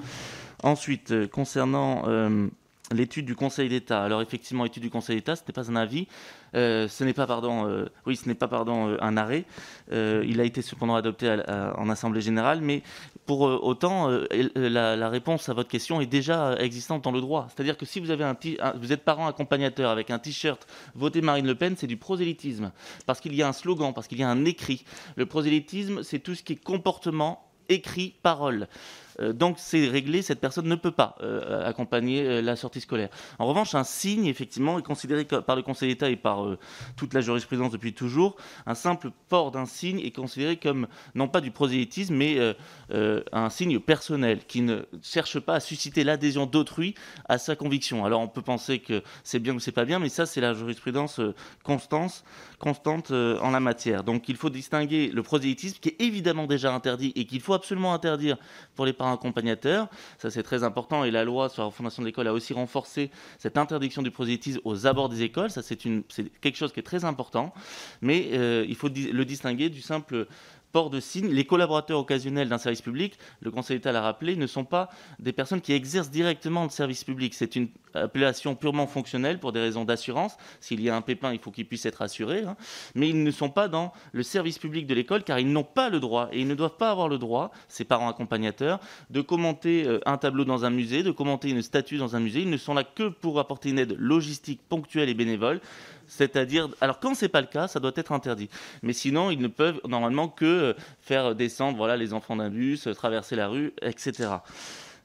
Ensuite, 0.63 1.29
concernant 1.29 2.05
l'étude 2.93 3.25
du 3.25 3.35
Conseil 3.35 3.69
d'État. 3.69 4.03
Alors 4.05 4.21
effectivement, 4.21 4.65
l'étude 4.65 4.83
du 4.83 4.91
Conseil 4.91 5.17
d'État, 5.17 5.37
ce 5.37 5.43
n'est 5.47 5.53
pas 5.53 5.71
un 5.71 5.77
avis, 5.77 6.07
euh, 6.55 6.87
ce 6.89 7.05
n'est 7.05 7.15
pas 7.15 7.27
pardon, 7.27 7.67
euh, 7.69 7.87
oui, 8.07 8.17
ce 8.17 8.29
n'est 8.29 8.35
pas 8.35 8.49
pardon 8.49 8.89
euh, 8.89 8.97
un 9.01 9.17
arrêt. 9.17 9.45
il 9.91 10.41
a 10.41 10.45
été 10.45 10.63
cependant 10.63 10.95
adopté 10.95 11.35
en 11.77 11.89
assemblée 11.89 12.21
générale, 12.21 12.61
mais 12.61 12.83
pour 13.27 13.41
autant, 13.41 14.09
la, 14.55 15.09
réponse 15.09 15.49
à 15.49 15.55
votre 15.55 15.69
question 15.69 16.01
est 16.01 16.07
déjà 16.07 16.57
existante 16.57 17.05
dans 17.05 17.13
le 17.13 17.21
droit. 17.21 17.49
C'est-à-dire 17.49 17.77
que 17.77 17.87
si 17.87 18.01
vous 18.01 18.11
avez 18.11 18.25
un, 18.25 18.37
vous 18.77 18.93
êtes 18.93 19.03
parent 19.03 19.27
accompagnateur 19.27 19.91
avec 19.91 20.11
un 20.11 20.19
t-shirt 20.19 20.67
voté 20.95 21.23
Marine 21.23 21.47
Le 21.47 21.55
Pen, 21.55 21.75
c'est 21.77 21.87
du 21.87 21.97
prosélytisme 21.97 22.73
parce 23.07 23.21
qu'il 23.21 23.35
y 23.35 23.43
a 23.43 23.49
un 23.49 23.53
slogan, 23.53 23.93
parce 23.95 24.09
qu'il 24.09 24.19
y 24.19 24.23
a 24.23 24.29
un 24.29 24.45
écrit. 24.45 24.85
Le 25.17 25.27
prosélytisme, 25.27 26.03
c'est 26.03 26.19
tout 26.19 26.35
ce 26.35 26.43
qui 26.43 26.55
est 26.55 26.63
comportement, 26.63 27.51
écrit, 27.69 28.15
parole. 28.23 28.69
Euh, 29.21 29.33
donc 29.33 29.57
c'est 29.59 29.87
réglé, 29.89 30.23
cette 30.23 30.41
personne 30.41 30.67
ne 30.67 30.75
peut 30.75 30.91
pas 30.91 31.17
euh, 31.23 31.67
accompagner 31.67 32.27
euh, 32.27 32.43
la 32.43 32.57
sortie 32.57 32.81
scolaire. 32.81 33.09
En 33.39 33.47
revanche, 33.47 33.75
un 33.75 33.85
signe, 33.85 34.27
effectivement, 34.27 34.79
est 34.79 34.83
considéré 34.83 35.25
par 35.25 35.57
le 35.57 35.63
Conseil 35.63 35.89
d'État 35.91 36.11
et 36.11 36.17
par 36.17 36.45
toute 36.97 37.15
la 37.15 37.21
jurisprudence 37.21 37.73
depuis 37.73 37.93
toujours, 37.93 38.37
un 38.67 38.75
simple 38.75 39.11
port 39.29 39.51
d'un 39.51 39.67
signe 39.67 40.01
est 40.01 40.15
considéré 40.15 40.57
comme 40.57 40.87
non 41.15 41.29
pas 41.29 41.41
du 41.41 41.51
prosélytisme, 41.51 42.15
mais 42.15 42.39
un 42.91 43.51
signe 43.51 43.81
personnel 43.81 44.45
qui 44.47 44.61
ne 44.61 44.83
cherche 45.03 45.39
pas 45.41 45.55
à 45.55 45.61
susciter 45.61 46.05
l'adhésion 46.05 46.47
d'autrui 46.47 46.95
à 47.29 47.39
sa 47.39 47.57
conviction. 47.57 48.05
Alors 48.05 48.21
on 48.21 48.29
peut 48.29 48.43
penser 48.43 48.79
que 48.79 49.03
c'est 49.23 49.39
bien 49.39 49.55
ou 49.55 49.61
c'est 49.61 49.73
pas 49.73 49.85
bien, 49.85 49.99
mais 49.99 50.09
ça 50.09 50.27
c'est 50.27 50.41
la 50.41 50.55
jurisprudence 50.55 51.21
constante, 51.63 52.25
constante 52.59 53.11
en 53.11 53.51
la 53.51 53.61
matière. 53.61 54.05
Donc 54.05 54.29
il 54.29 54.37
faut 54.37 54.51
distinguer 54.51 55.09
le 55.09 55.23
prosélytisme 55.23 55.79
qui 55.81 55.91
est 55.91 56.01
évidemment 56.01 56.47
déjà 56.47 56.73
interdit 56.73 57.13
et 57.17 57.27
qu'il 57.27 57.41
faut 57.41 57.55
absolument 57.55 57.95
interdire 57.95 58.37
pour 58.75 58.87
les 58.87 58.93
parents 58.93 59.04
accompagnateur. 59.13 59.89
Ça, 60.19 60.31
c'est 60.31 60.43
très 60.43 60.63
important. 60.65 61.05
Et 61.05 61.11
la 61.11 61.25
loi 61.25 61.49
sur 61.49 61.65
la 61.65 61.71
fondation 61.71 62.03
de 62.03 62.07
l'école 62.07 62.29
a 62.29 62.33
aussi 62.33 62.53
renforcé 62.53 63.11
cette 63.39 63.59
interdiction 63.59 64.03
du 64.03 64.11
prosélytisme 64.11 64.61
aux 64.65 64.87
abords 64.87 65.09
des 65.09 65.23
écoles. 65.23 65.51
Ça, 65.51 65.63
c'est 65.63 65.77
quelque 65.77 66.57
chose 66.57 66.73
qui 66.73 66.81
est 66.81 66.85
très 66.85 67.05
important. 67.05 67.53
Mais 68.01 68.31
euh, 68.33 68.65
il 68.69 68.77
faut 68.77 68.89
le 68.89 69.25
distinguer 69.25 69.69
du 69.69 69.81
simple 69.81 70.27
port 70.75 70.91
de 70.91 70.99
signe. 70.99 71.29
Les 71.29 71.45
collaborateurs 71.45 72.01
occasionnels 72.01 72.49
d'un 72.49 72.59
service 72.59 72.83
public, 72.83 73.17
le 73.41 73.53
Conseil 73.53 73.77
d'État 73.77 73.93
l'a 73.93 74.03
rappelé, 74.03 74.35
ne 74.35 74.49
sont 74.49 74.65
pas 74.65 74.91
des 75.21 75.33
personnes 75.33 75.61
qui 75.61 75.73
exercent 75.73 76.11
directement 76.11 76.65
le 76.65 76.69
service 76.69 77.05
public. 77.05 77.33
C'est 77.33 77.55
une 77.55 77.69
appellation 77.95 78.57
purement 78.57 78.89
fonctionnelle 78.89 79.39
pour 79.39 79.53
des 79.53 79.61
raisons 79.61 79.85
d'assurance. 79.85 80.37
S'il 80.59 80.81
y 80.81 80.91
a 80.91 80.97
un 80.97 81.01
pépin, 81.01 81.33
il 81.33 81.39
faut 81.39 81.53
qu'ils 81.53 81.69
puissent 81.69 81.87
être 81.87 82.03
assurés. 82.03 82.43
Hein. 82.43 82.57
Mais 82.97 83.09
ils 83.09 83.23
ne 83.23 83.31
sont 83.31 83.51
pas 83.51 83.69
dans 83.69 83.93
le 84.11 84.25
service 84.25 84.59
public 84.59 84.89
de 84.89 84.95
l'école 84.95 85.23
car 85.23 85.39
ils 85.39 85.51
n'ont 85.51 85.63
pas 85.63 85.91
le 85.91 86.01
droit 86.01 86.29
et 86.33 86.41
ils 86.41 86.49
ne 86.49 86.57
doivent 86.57 86.77
pas 86.77 86.91
avoir 86.91 87.09
le 87.09 87.19
droit, 87.19 87.53
ces 87.69 87.85
parents 87.85 88.09
accompagnateurs, 88.09 88.81
de 89.11 89.21
commenter 89.21 89.87
euh, 89.87 90.01
un 90.07 90.19
tableau 90.19 90.45
dans 90.45 90.65
un 90.65 90.71
musée, 90.71 91.05
de 91.05 91.13
commenter 91.13 91.51
une 91.51 91.63
statue 91.63 91.99
dans 91.99 92.17
un 92.17 92.21
musée. 92.21 92.41
Ils 92.41 92.51
ne 92.51 92.57
sont 92.57 92.75
là 92.75 92.83
que 92.83 93.11
pour 93.11 93.39
apporter 93.39 93.71
une 93.71 93.79
aide 93.79 93.95
logistique 93.97 94.61
ponctuelle 94.69 95.09
et 95.09 95.15
bénévole. 95.15 95.61
C'est-à-dire, 96.07 96.69
alors 96.81 97.01
quand 97.01 97.15
c'est 97.15 97.29
pas 97.29 97.41
le 97.41 97.47
cas, 97.47 97.69
ça 97.69 97.81
doit 97.81 97.93
être 97.97 98.13
interdit. 98.13 98.49
Mais 98.83 98.93
sinon, 98.93 99.31
ils 99.31 99.41
ne 99.41 99.49
peuvent 99.49 99.81
normalement 99.87 100.29
que 100.29 100.45
euh, 100.45 100.73
faire 101.01 101.35
descendre 101.35 101.87
les 101.95 102.13
enfants 102.13 102.37
d'un 102.37 102.51
bus, 102.51 102.87
euh, 102.87 102.95
traverser 102.95 103.37
la 103.37 103.49
rue, 103.49 103.73
etc. 103.83 104.29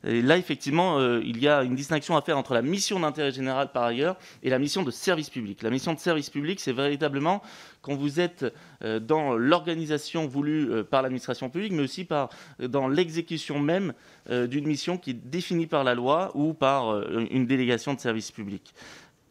Et 0.05 0.21
là, 0.21 0.37
effectivement, 0.37 0.97
euh, 0.97 1.21
il 1.25 1.39
y 1.39 1.47
a 1.49 1.63
une 1.63 1.75
distinction 1.75 2.15
à 2.15 2.21
faire 2.21 2.37
entre 2.37 2.53
la 2.53 2.61
mission 2.61 2.99
d'intérêt 3.01 3.31
général, 3.31 3.71
par 3.73 3.83
ailleurs, 3.83 4.15
et 4.43 4.49
la 4.49 4.59
mission 4.59 4.83
de 4.83 4.91
service 4.91 5.29
public. 5.29 5.61
La 5.61 5.69
mission 5.69 5.93
de 5.93 5.99
service 5.99 6.29
public, 6.29 6.59
c'est 6.59 6.71
véritablement 6.71 7.41
quand 7.81 7.95
vous 7.95 8.19
êtes 8.19 8.45
dans 8.81 9.35
l'organisation 9.35 10.27
voulue 10.27 10.83
par 10.85 11.01
l'administration 11.01 11.49
publique, 11.49 11.71
mais 11.73 11.83
aussi 11.83 12.07
dans 12.59 12.87
l'exécution 12.89 13.59
même 13.59 13.93
d'une 14.29 14.67
mission 14.67 14.97
qui 14.97 15.11
est 15.11 15.13
définie 15.13 15.65
par 15.65 15.85
la 15.85 15.95
loi 15.95 16.31
ou 16.33 16.53
par 16.53 17.01
une 17.09 17.45
délégation 17.45 17.93
de 17.93 17.99
service 17.99 18.31
public. 18.31 18.73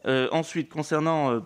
ensuite, 0.06 0.70
concernant 0.70 1.42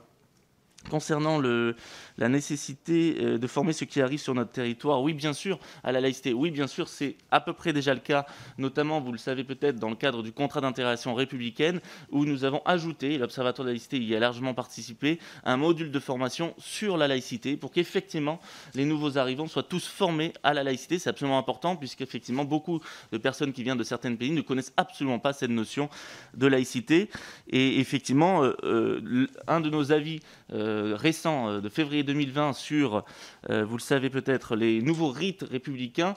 Concernant 0.90 1.38
le, 1.38 1.76
la 2.18 2.28
nécessité 2.28 3.16
euh, 3.20 3.38
de 3.38 3.46
former 3.46 3.72
ceux 3.72 3.86
qui 3.86 4.00
arrivent 4.00 4.20
sur 4.20 4.34
notre 4.34 4.52
territoire, 4.52 5.02
oui, 5.02 5.14
bien 5.14 5.32
sûr, 5.32 5.58
à 5.82 5.92
la 5.92 6.00
laïcité, 6.00 6.32
oui, 6.32 6.50
bien 6.50 6.66
sûr, 6.66 6.88
c'est 6.88 7.16
à 7.30 7.40
peu 7.40 7.52
près 7.52 7.72
déjà 7.72 7.94
le 7.94 8.00
cas, 8.00 8.26
notamment, 8.58 9.00
vous 9.00 9.12
le 9.12 9.18
savez 9.18 9.44
peut-être, 9.44 9.76
dans 9.76 9.90
le 9.90 9.96
cadre 9.96 10.22
du 10.22 10.32
contrat 10.32 10.60
d'intégration 10.60 11.14
républicaine, 11.14 11.80
où 12.10 12.24
nous 12.24 12.44
avons 12.44 12.62
ajouté, 12.64 13.18
l'Observatoire 13.18 13.64
de 13.64 13.70
la 13.70 13.74
laïcité 13.74 13.98
y 13.98 14.16
a 14.16 14.20
largement 14.20 14.54
participé, 14.54 15.18
un 15.44 15.56
module 15.56 15.90
de 15.90 15.98
formation 15.98 16.54
sur 16.58 16.96
la 16.96 17.08
laïcité 17.08 17.56
pour 17.56 17.72
qu'effectivement 17.72 18.40
les 18.74 18.84
nouveaux 18.84 19.18
arrivants 19.18 19.46
soient 19.46 19.62
tous 19.62 19.86
formés 19.86 20.32
à 20.42 20.54
la 20.54 20.62
laïcité. 20.62 20.98
C'est 20.98 21.10
absolument 21.10 21.38
important, 21.38 21.76
puisqu'effectivement, 21.76 22.44
beaucoup 22.44 22.80
de 23.12 23.18
personnes 23.18 23.52
qui 23.52 23.62
viennent 23.62 23.78
de 23.78 23.84
certains 23.84 24.14
pays 24.14 24.30
ne 24.30 24.40
connaissent 24.40 24.72
absolument 24.76 25.18
pas 25.18 25.32
cette 25.32 25.50
notion 25.50 25.88
de 26.34 26.46
laïcité. 26.46 27.10
Et 27.48 27.78
effectivement, 27.80 28.44
euh, 28.44 28.56
euh, 28.64 29.26
un 29.46 29.60
de 29.60 29.70
nos 29.70 29.92
avis 29.92 30.20
récent 30.50 31.48
euh, 31.48 31.60
de 31.60 31.68
février 31.68 32.01
2020 32.02 32.52
sur, 32.52 33.04
euh, 33.50 33.64
vous 33.64 33.76
le 33.76 33.82
savez 33.82 34.10
peut-être, 34.10 34.56
les 34.56 34.82
nouveaux 34.82 35.10
rites 35.10 35.44
républicains, 35.48 36.14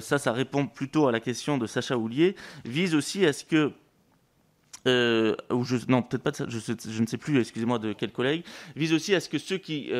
ça, 0.00 0.18
ça 0.18 0.32
répond 0.32 0.66
plutôt 0.66 1.08
à 1.08 1.12
la 1.12 1.20
question 1.20 1.58
de 1.58 1.66
Sacha 1.66 1.96
Houlier, 1.96 2.36
vise 2.64 2.94
aussi 2.94 3.26
à 3.26 3.32
ce 3.32 3.44
que 3.44 3.72
ou 4.86 5.64
je, 5.64 5.76
non, 5.88 6.02
peut-être 6.02 6.22
pas 6.22 6.30
de 6.30 6.50
je, 6.50 6.58
je, 6.58 7.00
ne 7.00 7.06
sais 7.06 7.16
plus, 7.16 7.40
excusez-moi, 7.40 7.78
de 7.78 7.94
quel 7.94 8.12
collègue, 8.12 8.44
vise 8.76 8.92
aussi 8.92 9.14
à 9.14 9.20
ce 9.20 9.30
que 9.30 9.38
ceux 9.38 9.56
qui 9.56 9.90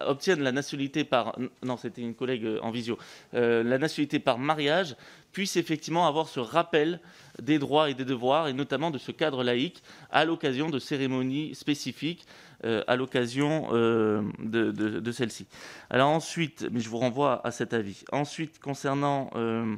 obtiennent 0.00 0.42
la 0.42 0.52
nationalité 0.52 1.04
par, 1.04 1.38
non, 1.62 1.76
c'était 1.76 2.00
une 2.00 2.14
collègue 2.14 2.46
en 2.62 2.70
visio, 2.70 2.98
la 3.32 3.78
nationalité 3.78 4.18
par 4.18 4.38
mariage, 4.38 4.96
puissent 5.32 5.56
effectivement 5.56 6.06
avoir 6.06 6.28
ce 6.28 6.40
rappel 6.40 7.00
des 7.40 7.58
droits 7.58 7.90
et 7.90 7.94
des 7.94 8.04
devoirs, 8.04 8.48
et 8.48 8.52
notamment 8.52 8.90
de 8.90 8.98
ce 8.98 9.12
cadre 9.12 9.44
laïque, 9.44 9.82
à 10.10 10.24
l'occasion 10.24 10.70
de 10.70 10.78
cérémonies 10.78 11.54
spécifiques 11.54 12.26
euh, 12.66 12.84
à 12.86 12.96
l'occasion 12.96 13.68
euh, 13.72 14.20
de, 14.38 15.12
celle-ci. 15.12 15.46
Alors 15.88 16.10
ensuite, 16.10 16.66
mais 16.70 16.80
je 16.80 16.90
vous 16.90 16.98
renvoie 16.98 17.40
à 17.46 17.52
cet 17.52 17.72
avis. 17.72 18.04
Ensuite, 18.12 18.58
concernant 18.58 19.30
euh, 19.34 19.76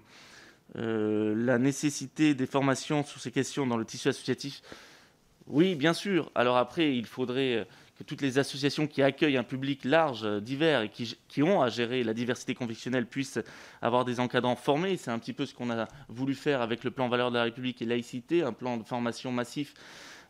la 0.74 1.58
nécessité 1.58 2.34
des 2.34 2.46
formations 2.46 3.04
sur 3.04 3.20
ces 3.20 3.30
questions 3.30 3.68
dans 3.68 3.76
le 3.76 3.84
tissu 3.84 4.08
associatif, 4.08 4.62
oui, 5.46 5.76
bien 5.76 5.92
sûr. 5.92 6.32
Alors 6.34 6.56
après, 6.56 6.96
il 6.96 7.06
faudrait 7.06 7.68
que 7.96 8.02
toutes 8.02 8.20
les 8.20 8.38
associations 8.38 8.88
qui 8.88 9.00
accueillent 9.00 9.36
un 9.36 9.44
public 9.44 9.84
large, 9.84 10.26
divers 10.42 10.82
et 10.82 10.88
qui, 10.88 11.16
qui, 11.28 11.44
ont 11.44 11.62
à 11.62 11.68
gérer 11.68 12.02
la 12.02 12.14
diversité 12.14 12.56
confessionnelle 12.56 13.06
puissent 13.06 13.38
avoir 13.80 14.04
des 14.04 14.18
encadrants 14.18 14.56
formés. 14.56 14.96
C'est 14.96 15.12
un 15.12 15.20
petit 15.20 15.32
peu 15.32 15.46
ce 15.46 15.54
qu'on 15.54 15.70
a 15.70 15.86
voulu 16.08 16.34
faire 16.34 16.60
avec 16.62 16.82
le 16.82 16.90
plan 16.90 17.08
Valeurs 17.08 17.30
de 17.30 17.36
la 17.36 17.44
République 17.44 17.80
et 17.80 17.84
laïcité, 17.84 18.42
un 18.42 18.52
plan 18.52 18.76
de 18.76 18.82
formation 18.82 19.30
massif 19.30 19.74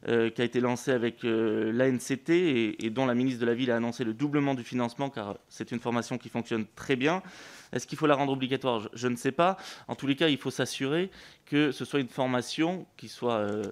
euh, 0.08 0.30
qui 0.30 0.42
a 0.42 0.44
été 0.44 0.58
lancé 0.58 0.90
avec 0.90 1.24
euh, 1.24 1.70
l'ANCT 1.70 2.30
et, 2.30 2.90
dont 2.90 3.06
la 3.06 3.14
ministre 3.14 3.40
de 3.40 3.46
la 3.46 3.54
Ville 3.54 3.70
a 3.70 3.76
annoncé 3.76 4.02
le 4.02 4.12
doublement 4.12 4.54
du 4.54 4.64
financement 4.64 5.10
car 5.10 5.38
c'est 5.48 5.70
une 5.70 5.78
formation 5.78 6.18
qui 6.18 6.28
fonctionne 6.28 6.66
très 6.74 6.96
bien. 6.96 7.22
Est-ce 7.72 7.86
qu'il 7.86 7.96
faut 7.96 8.08
la 8.08 8.16
rendre 8.16 8.32
obligatoire? 8.32 8.88
Je, 8.94 9.06
ne 9.06 9.14
sais 9.14 9.30
pas. 9.30 9.56
En 9.86 9.94
tous 9.94 10.08
les 10.08 10.16
cas, 10.16 10.26
il 10.26 10.38
faut 10.38 10.50
s'assurer 10.50 11.12
que 11.46 11.70
ce 11.70 11.84
soit 11.84 12.00
une 12.00 12.08
formation 12.08 12.84
qui 12.96 13.08
soit 13.08 13.36
euh, 13.36 13.62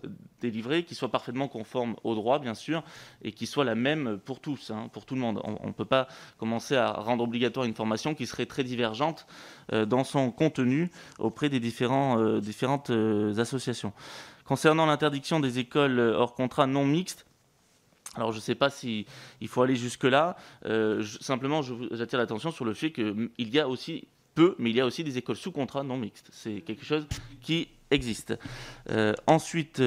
délivrée, 0.40 0.84
qui 0.84 0.94
soit 0.94 1.10
parfaitement 1.10 1.48
conforme 1.48 1.96
au 2.04 2.14
droit, 2.14 2.38
bien 2.38 2.54
sûr, 2.54 2.84
et 3.22 3.32
qui 3.32 3.46
soit 3.46 3.64
la 3.64 3.74
même 3.74 4.20
pour 4.24 4.38
tous, 4.38 4.70
hein, 4.70 4.88
pour 4.92 5.06
tout 5.06 5.16
le 5.16 5.20
monde. 5.20 5.42
On 5.44 5.66
ne 5.66 5.72
peut 5.72 5.84
pas 5.84 6.06
commencer 6.38 6.76
à 6.76 6.92
rendre 6.92 7.24
obligatoire 7.24 7.66
une 7.66 7.74
formation 7.74 8.14
qui 8.14 8.26
serait 8.26 8.46
très 8.46 8.62
divergente 8.62 9.26
dans 9.70 10.04
son 10.04 10.30
contenu 10.30 10.90
auprès 11.18 11.48
des 11.48 11.60
différentes 11.60 12.90
associations. 13.38 13.92
Concernant 14.50 14.86
l'interdiction 14.86 15.38
des 15.38 15.60
écoles 15.60 16.00
hors 16.00 16.34
contrat 16.34 16.66
non 16.66 16.84
mixtes, 16.84 17.24
Alors 18.16 18.32
je 18.32 18.38
ne 18.38 18.42
sais 18.42 18.56
pas 18.56 18.68
s'il 18.68 19.06
faut 19.46 19.62
aller 19.62 19.76
jusque-là. 19.76 20.34
simplement, 21.20 21.62
j'attire 21.92 22.18
l'attention 22.18 22.50
sur 22.50 22.64
le 22.64 22.74
fait 22.74 22.90
qu'il 22.90 23.30
y 23.38 23.60
a 23.60 23.68
aussi 23.68 24.08
peu, 24.34 24.56
mais 24.58 24.70
il 24.70 24.74
y 24.74 24.80
a 24.80 24.86
aussi 24.86 25.04
des 25.04 25.16
écoles 25.18 25.36
sous 25.36 25.52
contrat 25.52 25.84
non 25.84 25.96
mixtes. 25.96 26.30
C'est 26.32 26.62
quelque 26.62 26.84
chose 26.84 27.06
qui 27.40 27.68
existe. 27.92 28.36
ensuite, 29.28 29.80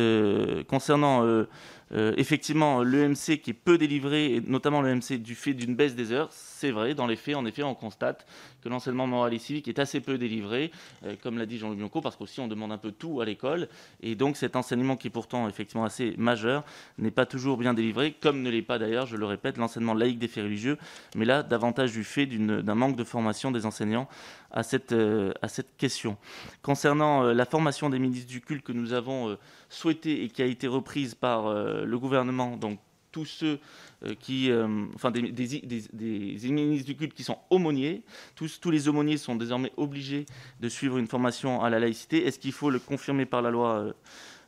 concernant 0.70 1.46
euh, 1.94 2.14
effectivement, 2.18 2.84
l'EMC 2.84 3.40
qui 3.42 3.52
est 3.52 3.54
peu 3.54 3.78
délivré, 3.78 4.42
notamment 4.48 4.82
l'EMC 4.82 5.22
du 5.22 5.36
fait 5.36 5.54
d'une 5.54 5.76
baisse 5.76 5.96
des 5.96 6.12
heures, 6.12 6.30
c'est 6.64 6.72
vrai, 6.72 6.96
dans 6.96 7.08
les 7.08 7.18
faits, 7.18 7.36
en 7.36 7.46
effet, 7.46 7.62
on 7.62 7.76
constate 7.76 8.26
que 8.62 8.70
l'enseignement 8.70 9.06
moral 9.06 9.34
et 9.34 9.38
civique 9.38 9.68
est 9.68 9.80
assez 9.80 10.00
peu 10.00 10.18
délivré, 10.18 10.72
euh, 11.06 11.16
comme 11.22 11.38
l'a 11.38 11.46
dit 11.46 11.58
Jean-Louis 11.58 11.76
Bianco, 11.76 12.00
parce 12.00 12.16
qu'aussi 12.16 12.40
on 12.40 12.48
demande 12.48 12.72
un 12.72 12.78
peu 12.78 12.94
tout 12.94 13.20
à 13.20 13.26
l'école, 13.26 13.68
et 14.02 14.16
donc 14.16 14.38
cet 14.38 14.56
enseignement 14.56 14.96
qui 14.96 15.08
est 15.08 15.10
pourtant 15.10 15.50
effectivement 15.50 15.84
assez 15.84 16.14
majeur 16.18 16.64
n'est 17.00 17.12
pas 17.12 17.26
toujours 17.26 17.58
bien 17.58 17.74
délivré, 17.74 18.14
comme 18.14 18.42
ne 18.42 18.50
l'est 18.50 18.62
pas 18.62 18.80
d'ailleurs, 18.80 19.08
je 19.08 19.18
le 19.18 19.26
répète, 19.26 19.58
l'enseignement 19.58 19.94
laïque 19.94 20.20
des 20.20 20.30
faits 20.30 20.46
religieux, 20.46 20.78
mais 21.18 21.26
là, 21.26 21.44
davantage 21.44 21.92
du 21.92 22.06
fait 22.06 22.28
d'un 22.28 22.76
manque 22.76 22.96
de 22.96 23.04
formation 23.04 23.52
des 23.52 23.66
enseignants 23.66 24.08
à 24.52 24.64
cette, 24.64 24.94
euh, 24.94 25.34
question. 25.78 26.16
Concernant 26.62 27.24
la 27.24 27.46
formation 27.46 27.90
des 27.90 28.00
ministres 28.00 28.30
du 28.30 28.40
culte 28.40 28.64
que 28.64 28.72
nous 28.72 28.94
avons 28.94 29.38
souhaité 29.68 30.24
et 30.24 30.30
qui 30.30 30.42
a 30.42 30.46
été 30.46 30.68
reprise 30.68 31.14
par 31.14 31.48
euh, 31.48 31.84
le 31.84 32.00
gouvernement, 32.00 32.56
donc 32.56 32.80
tous 33.14 33.26
ceux 33.26 33.60
euh, 34.04 34.16
qui, 34.20 34.52
euh, 34.52 34.86
enfin 34.96 35.12
des, 35.12 35.22
ministres 35.22 36.86
du 36.86 36.98
culte 36.98 37.14
qui 37.14 37.24
sont 37.24 37.38
aumôniers, 37.50 38.04
tous, 38.36 38.60
tous 38.60 38.72
les 38.72 38.90
aumôniers 38.90 39.16
sont 39.16 39.38
désormais 39.38 39.72
obligés 39.78 40.26
de 40.60 40.68
suivre 40.68 40.98
une 40.98 41.08
formation 41.08 41.62
à 41.62 41.70
la 41.70 41.80
laïcité. 41.80 42.26
Est-ce 42.26 42.40
qu'il 42.40 42.52
faut 42.52 42.70
le 42.70 42.80
confirmer 42.80 43.26
par 43.26 43.42
la 43.42 43.52
loi 43.52 43.94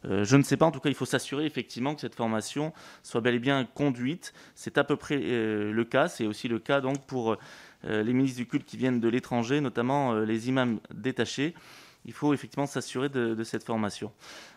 je 0.08 0.36
ne 0.36 0.44
sais 0.44 0.56
pas, 0.56 0.68
en 0.68 0.72
tout 0.72 0.80
cas, 0.80 0.90
il 0.90 0.94
faut 0.94 1.06
s'assurer 1.06 1.48
effectivement 1.48 1.96
que 1.96 2.02
cette 2.02 2.14
formation 2.14 2.74
soit 3.02 3.22
bel 3.22 3.34
et 3.34 3.40
bien 3.40 3.66
conduite. 3.66 4.34
C'est 4.54 4.78
à 4.78 4.84
peu 4.84 4.98
près 4.98 5.18
le 5.18 5.84
cas. 5.84 6.08
C'est 6.08 6.28
aussi 6.28 6.48
le 6.48 6.60
cas 6.60 6.80
donc 6.80 7.08
pour 7.08 7.38
les 7.84 8.14
ministres 8.14 8.38
du 8.38 8.46
culte 8.46 8.66
qui 8.66 8.78
viennent 8.78 9.00
de 9.00 9.10
l'étranger, 9.10 9.62
notamment 9.62 10.14
les 10.14 10.48
imams 10.48 10.80
détachés 10.94 11.56
il 12.06 12.14
faut 12.14 12.34
effectivement 12.34 12.68
s'assurer 12.68 13.10
de, 13.10 13.44
cette 13.44 13.64
formation. 13.64 14.12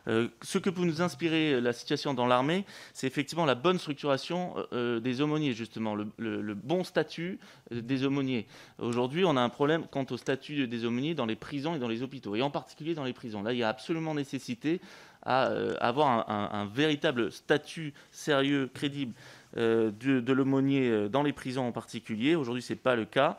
Euh, 0.06 0.28
ce 0.42 0.58
que 0.58 0.70
peut 0.70 0.84
nous 0.84 1.02
inspirer 1.02 1.60
la 1.60 1.72
situation 1.72 2.14
dans 2.14 2.26
l'armée, 2.26 2.64
c'est 2.92 3.06
effectivement 3.06 3.46
la 3.46 3.54
bonne 3.54 3.78
structuration 3.78 4.54
euh, 4.72 5.00
des 5.00 5.20
aumôniers, 5.20 5.52
justement, 5.52 5.94
le, 5.94 6.54
bon 6.54 6.84
statut 6.84 7.38
euh, 7.72 7.80
des 7.80 8.04
aumôniers. 8.04 8.46
Aujourd'hui, 8.78 9.24
on 9.24 9.36
a 9.36 9.40
un 9.40 9.48
problème 9.48 9.86
quant 9.90 10.06
au 10.10 10.16
statut 10.16 10.66
des 10.68 10.84
aumôniers 10.84 11.14
dans 11.14 11.26
les 11.26 11.36
prisons 11.36 11.74
et 11.74 11.78
dans 11.78 11.88
les 11.88 12.02
hôpitaux, 12.02 12.36
et 12.36 12.42
en 12.42 12.50
particulier 12.50 12.94
dans 12.94 13.04
les 13.04 13.12
prisons. 13.12 13.42
Là, 13.42 13.52
il 13.52 13.58
y 13.58 13.62
a 13.62 13.68
absolument 13.68 14.14
nécessité 14.14 14.80
à 15.22 15.50
avoir 15.80 16.30
un, 16.30 16.66
véritable 16.66 17.32
statut 17.32 17.92
sérieux, 18.12 18.70
crédible 18.72 19.12
de, 19.56 19.90
de 19.90 20.32
l'aumônier 20.32 21.08
dans 21.10 21.22
les 21.22 21.32
prisons 21.32 21.66
en 21.66 21.72
particulier. 21.72 22.34
Aujourd'hui, 22.36 22.62
ce 22.62 22.72
n'est 22.72 22.78
pas 22.78 22.94
le 22.94 23.04
cas. 23.04 23.36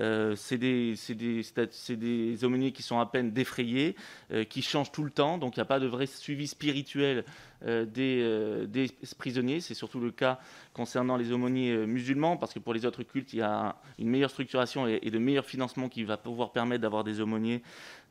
Euh, 0.00 0.34
c'est 0.36 0.56
des, 0.58 2.44
aumôniers 2.44 2.72
qui 2.72 2.82
sont 2.82 2.98
à 2.98 3.06
peine 3.06 3.32
défrayés, 3.32 3.96
euh, 4.32 4.44
qui 4.44 4.62
changent 4.62 4.92
tout 4.92 5.04
le 5.04 5.10
temps, 5.10 5.38
donc 5.38 5.56
il 5.56 5.60
n'y 5.60 5.62
a 5.62 5.66
pas 5.66 5.80
de 5.80 5.86
vrai 5.86 6.06
suivi 6.06 6.46
spirituel 6.46 7.24
euh, 7.66 7.84
des, 7.84 8.90
prisonniers. 9.18 9.60
C'est 9.60 9.74
surtout 9.74 10.00
le 10.00 10.10
cas 10.10 10.40
concernant 10.72 11.16
les 11.16 11.32
aumôniers 11.32 11.76
musulmans, 11.86 12.36
parce 12.36 12.54
que 12.54 12.58
pour 12.58 12.72
les 12.72 12.86
autres 12.86 13.02
cultes, 13.02 13.32
il 13.32 13.40
y 13.40 13.42
a 13.42 13.76
une 13.98 14.08
meilleure 14.08 14.30
structuration 14.30 14.86
et, 14.86 15.10
de 15.10 15.18
meilleurs 15.18 15.44
financements 15.44 15.88
qui 15.88 16.04
va 16.04 16.16
pouvoir 16.16 16.52
permettre 16.52 16.82
d'avoir 16.82 17.04
des 17.04 17.20
aumôniers 17.20 17.62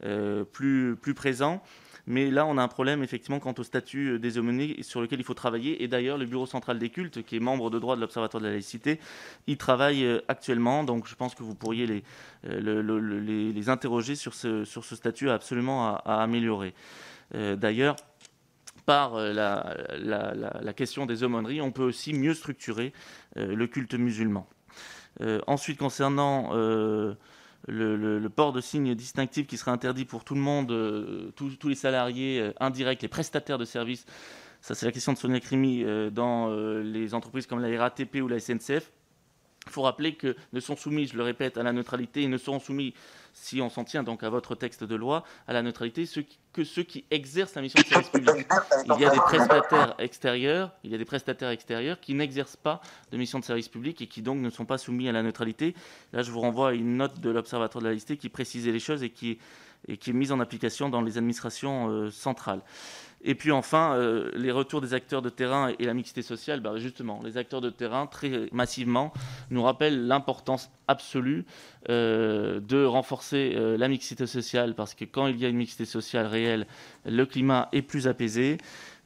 plus 0.01 1.13
présents. 1.15 1.63
Mais 2.07 2.31
là, 2.31 2.45
on 2.45 2.57
a 2.57 2.63
un 2.63 2.67
problème 2.67 3.03
effectivement 3.03 3.39
quant 3.39 3.53
au 3.57 3.63
statut 3.63 4.11
euh, 4.11 4.19
des 4.19 4.37
aumôniers 4.37 4.81
sur 4.83 5.01
lequel 5.01 5.19
il 5.19 5.23
faut 5.23 5.33
travailler. 5.33 5.83
Et 5.83 5.87
d'ailleurs, 5.87 6.17
le 6.17 6.25
Bureau 6.25 6.45
central 6.45 6.79
des 6.79 6.89
cultes, 6.89 7.23
qui 7.23 7.35
est 7.35 7.39
membre 7.39 7.69
de 7.69 7.79
droit 7.79 7.95
de 7.95 8.01
l'Observatoire 8.01 8.41
de 8.41 8.47
la 8.47 8.53
laïcité, 8.53 8.99
y 9.47 9.57
travaille 9.57 10.05
euh, 10.05 10.21
actuellement. 10.27 10.83
Donc 10.83 11.07
je 11.07 11.15
pense 11.15 11.35
que 11.35 11.43
vous 11.43 11.55
pourriez 11.55 11.85
les, 11.85 12.03
euh, 12.47 13.51
les, 13.53 13.69
interroger 13.69 14.15
sur 14.15 14.33
ce, 14.33 14.65
sur 14.65 14.85
ce 14.85 14.95
statut 14.95 15.29
absolument 15.29 15.95
à, 15.97 16.21
améliorer. 16.21 16.73
D'ailleurs, 17.33 17.95
par 18.87 19.13
la, 19.13 19.77
la, 19.99 20.73
question 20.73 21.05
des 21.05 21.23
aumôneries, 21.23 21.61
on 21.61 21.71
peut 21.71 21.83
aussi 21.83 22.13
mieux 22.13 22.33
structurer 22.33 22.91
le 23.35 23.67
culte 23.67 23.93
musulman. 23.93 24.47
ensuite, 25.45 25.77
concernant 25.77 26.51
le, 27.67 28.27
port 28.29 28.53
de 28.53 28.61
signes 28.61 28.95
distinctifs 28.95 29.47
qui 29.47 29.57
sera 29.57 29.71
interdit 29.71 30.05
pour 30.05 30.23
tout 30.23 30.35
le 30.35 30.41
monde, 30.41 30.71
euh, 30.71 31.31
tous, 31.35 31.67
les 31.67 31.75
salariés 31.75 32.39
euh, 32.39 32.53
indirects, 32.59 33.01
les 33.01 33.07
prestataires 33.07 33.57
de 33.57 33.65
services. 33.65 34.05
Ça, 34.61 34.75
c'est 34.75 34.85
la 34.85 34.91
question 34.91 35.13
de 35.13 35.17
Sonia 35.17 35.39
Crimi 35.39 35.83
euh, 35.83 36.09
dans 36.09 36.49
les 36.81 37.13
entreprises 37.13 37.47
comme 37.47 37.59
la 37.59 37.79
RATP 37.79 38.17
ou 38.21 38.27
la 38.27 38.39
SNCF. 38.39 38.91
Il 39.69 39.71
faut 39.71 39.83
rappeler 39.83 40.15
que 40.15 40.35
ne 40.51 40.59
sont 40.59 40.75
soumis, 40.75 41.05
je 41.05 41.15
le 41.15 41.21
répète, 41.21 41.57
à 41.57 41.63
la 41.63 41.71
neutralité 41.71 42.23
et 42.23 42.27
ne 42.27 42.37
seront 42.37 42.59
soumis 42.59 42.95
si 43.33 43.61
on 43.61 43.69
s'en 43.69 43.83
tient 43.83 44.01
donc 44.01 44.23
à 44.23 44.29
votre 44.29 44.55
texte 44.55 44.83
de 44.83 44.95
loi, 44.95 45.23
à 45.47 45.53
la 45.53 45.61
neutralité, 45.61 46.05
que 46.51 46.63
ceux 46.63 46.81
qui 46.81 47.05
exercent 47.11 47.53
la 47.53 47.61
mission 47.61 47.79
de 47.79 47.85
service 47.85 48.09
public. 48.09 48.47
Il 48.85 48.99
y 48.99 49.05
a 49.05 49.11
des 49.11 49.19
prestataires 49.19 49.95
extérieurs, 49.99 50.71
il 50.83 50.89
y 50.89 50.95
a 50.95 50.97
des 50.97 51.05
prestataires 51.05 51.51
extérieurs 51.51 51.99
qui 51.99 52.15
n'exercent 52.15 52.57
pas 52.57 52.81
de 53.11 53.17
mission 53.17 53.37
de 53.37 53.45
service 53.45 53.67
public 53.67 54.01
et 54.01 54.07
qui 54.07 54.23
donc 54.23 54.39
ne 54.39 54.49
sont 54.49 54.65
pas 54.65 54.79
soumis 54.79 55.07
à 55.07 55.11
la 55.11 55.21
neutralité. 55.21 55.75
Là, 56.13 56.23
je 56.23 56.31
vous 56.31 56.39
renvoie 56.39 56.69
à 56.69 56.73
une 56.73 56.97
note 56.97 57.19
de 57.19 57.29
l'Observatoire 57.29 57.81
de 57.81 57.87
la 57.87 57.91
laïcité 57.91 58.17
qui 58.17 58.29
précisait 58.29 58.71
les 58.71 58.79
choses 58.79 59.03
et 59.03 59.11
qui, 59.11 59.37
et 59.87 59.97
qui 59.97 60.09
est 60.09 60.13
mise 60.13 60.31
en 60.31 60.39
application 60.39 60.89
dans 60.89 61.01
les 61.01 61.19
administrations 61.19 61.89
euh, 61.89 62.09
centrales. 62.09 62.61
Et 63.21 63.35
puis 63.35 63.51
enfin, 63.51 63.95
euh, 63.95 64.31
les 64.35 64.51
retours 64.51 64.81
des 64.81 64.93
acteurs 64.93 65.21
de 65.21 65.29
terrain 65.29 65.73
et 65.77 65.85
la 65.85 65.93
mixité 65.93 66.21
sociale, 66.21 66.61
bah, 66.61 66.73
justement, 66.77 67.19
les 67.23 67.37
acteurs 67.37 67.61
de 67.61 67.69
terrain, 67.69 68.07
très 68.07 68.47
massivement, 68.51 69.11
nous 69.49 69.61
rappellent 69.61 70.07
l'importance 70.07 70.71
absolue 70.87 71.45
euh, 71.89 72.59
de 72.61 72.83
renforcer 72.83 73.53
euh, 73.55 73.77
la 73.77 73.87
mixité 73.87 74.25
sociale, 74.25 74.73
parce 74.73 74.95
que 74.95 75.05
quand 75.05 75.27
il 75.27 75.37
y 75.37 75.45
a 75.45 75.49
une 75.49 75.57
mixité 75.57 75.85
sociale 75.85 76.27
réelle, 76.27 76.65
le 77.05 77.25
climat 77.25 77.67
est 77.73 77.81
plus 77.81 78.07
apaisé. 78.07 78.57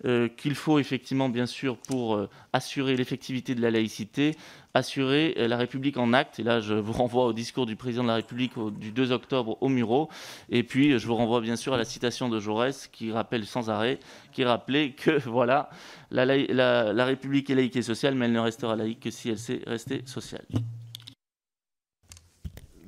Euh, 0.06 0.28
qu'il 0.28 0.54
faut 0.54 0.80
effectivement, 0.80 1.30
bien 1.30 1.46
sûr, 1.46 1.78
pour 1.78 2.16
euh, 2.16 2.30
assurer 2.52 2.98
l'effectivité 2.98 3.56
de 3.56 3.62
la 3.62 3.72
laïcité, 3.72 4.36
assurer 4.74 5.34
euh, 5.38 5.48
la 5.48 5.56
République 5.56 5.96
en 5.96 6.12
acte. 6.12 6.40
Et 6.40 6.44
là, 6.44 6.60
je 6.60 6.74
vous 6.74 6.92
renvoie 7.04 7.26
au 7.26 7.32
discours 7.32 7.66
du 7.66 7.78
président 7.78 8.04
de 8.04 8.10
la 8.10 8.16
République 8.16 8.52
du 8.80 8.92
2 8.92 9.14
octobre 9.14 9.58
au 9.62 9.70
Muro. 9.70 10.10
Et 10.50 10.64
puis, 10.64 11.00
je 11.00 11.08
vous 11.08 11.16
renvoie 11.16 11.40
bien 11.40 11.56
sûr 11.56 11.74
à 11.74 11.78
la 11.78 11.86
citation 11.86 12.28
de 12.28 12.42
Jaurès 12.42 12.88
qui 12.88 13.14
rappelle 13.14 13.46
sans 13.46 13.70
arrêt, 13.70 13.98
qui 14.34 14.44
rappelait 14.44 14.92
que 14.92 15.18
voilà, 15.30 15.70
la, 16.12 16.26
la 16.26 17.06
République 17.06 17.50
est 17.50 17.56
laïque 17.56 17.78
et 17.78 17.82
sociale, 17.82 18.16
mais 18.16 18.26
elle 18.26 18.34
ne 18.34 18.40
restera 18.40 18.76
laïque 18.76 19.00
que 19.00 19.10
si 19.10 19.30
elle 19.30 19.40
sait 19.40 19.62
rester 19.66 20.02
sociale. 20.06 20.44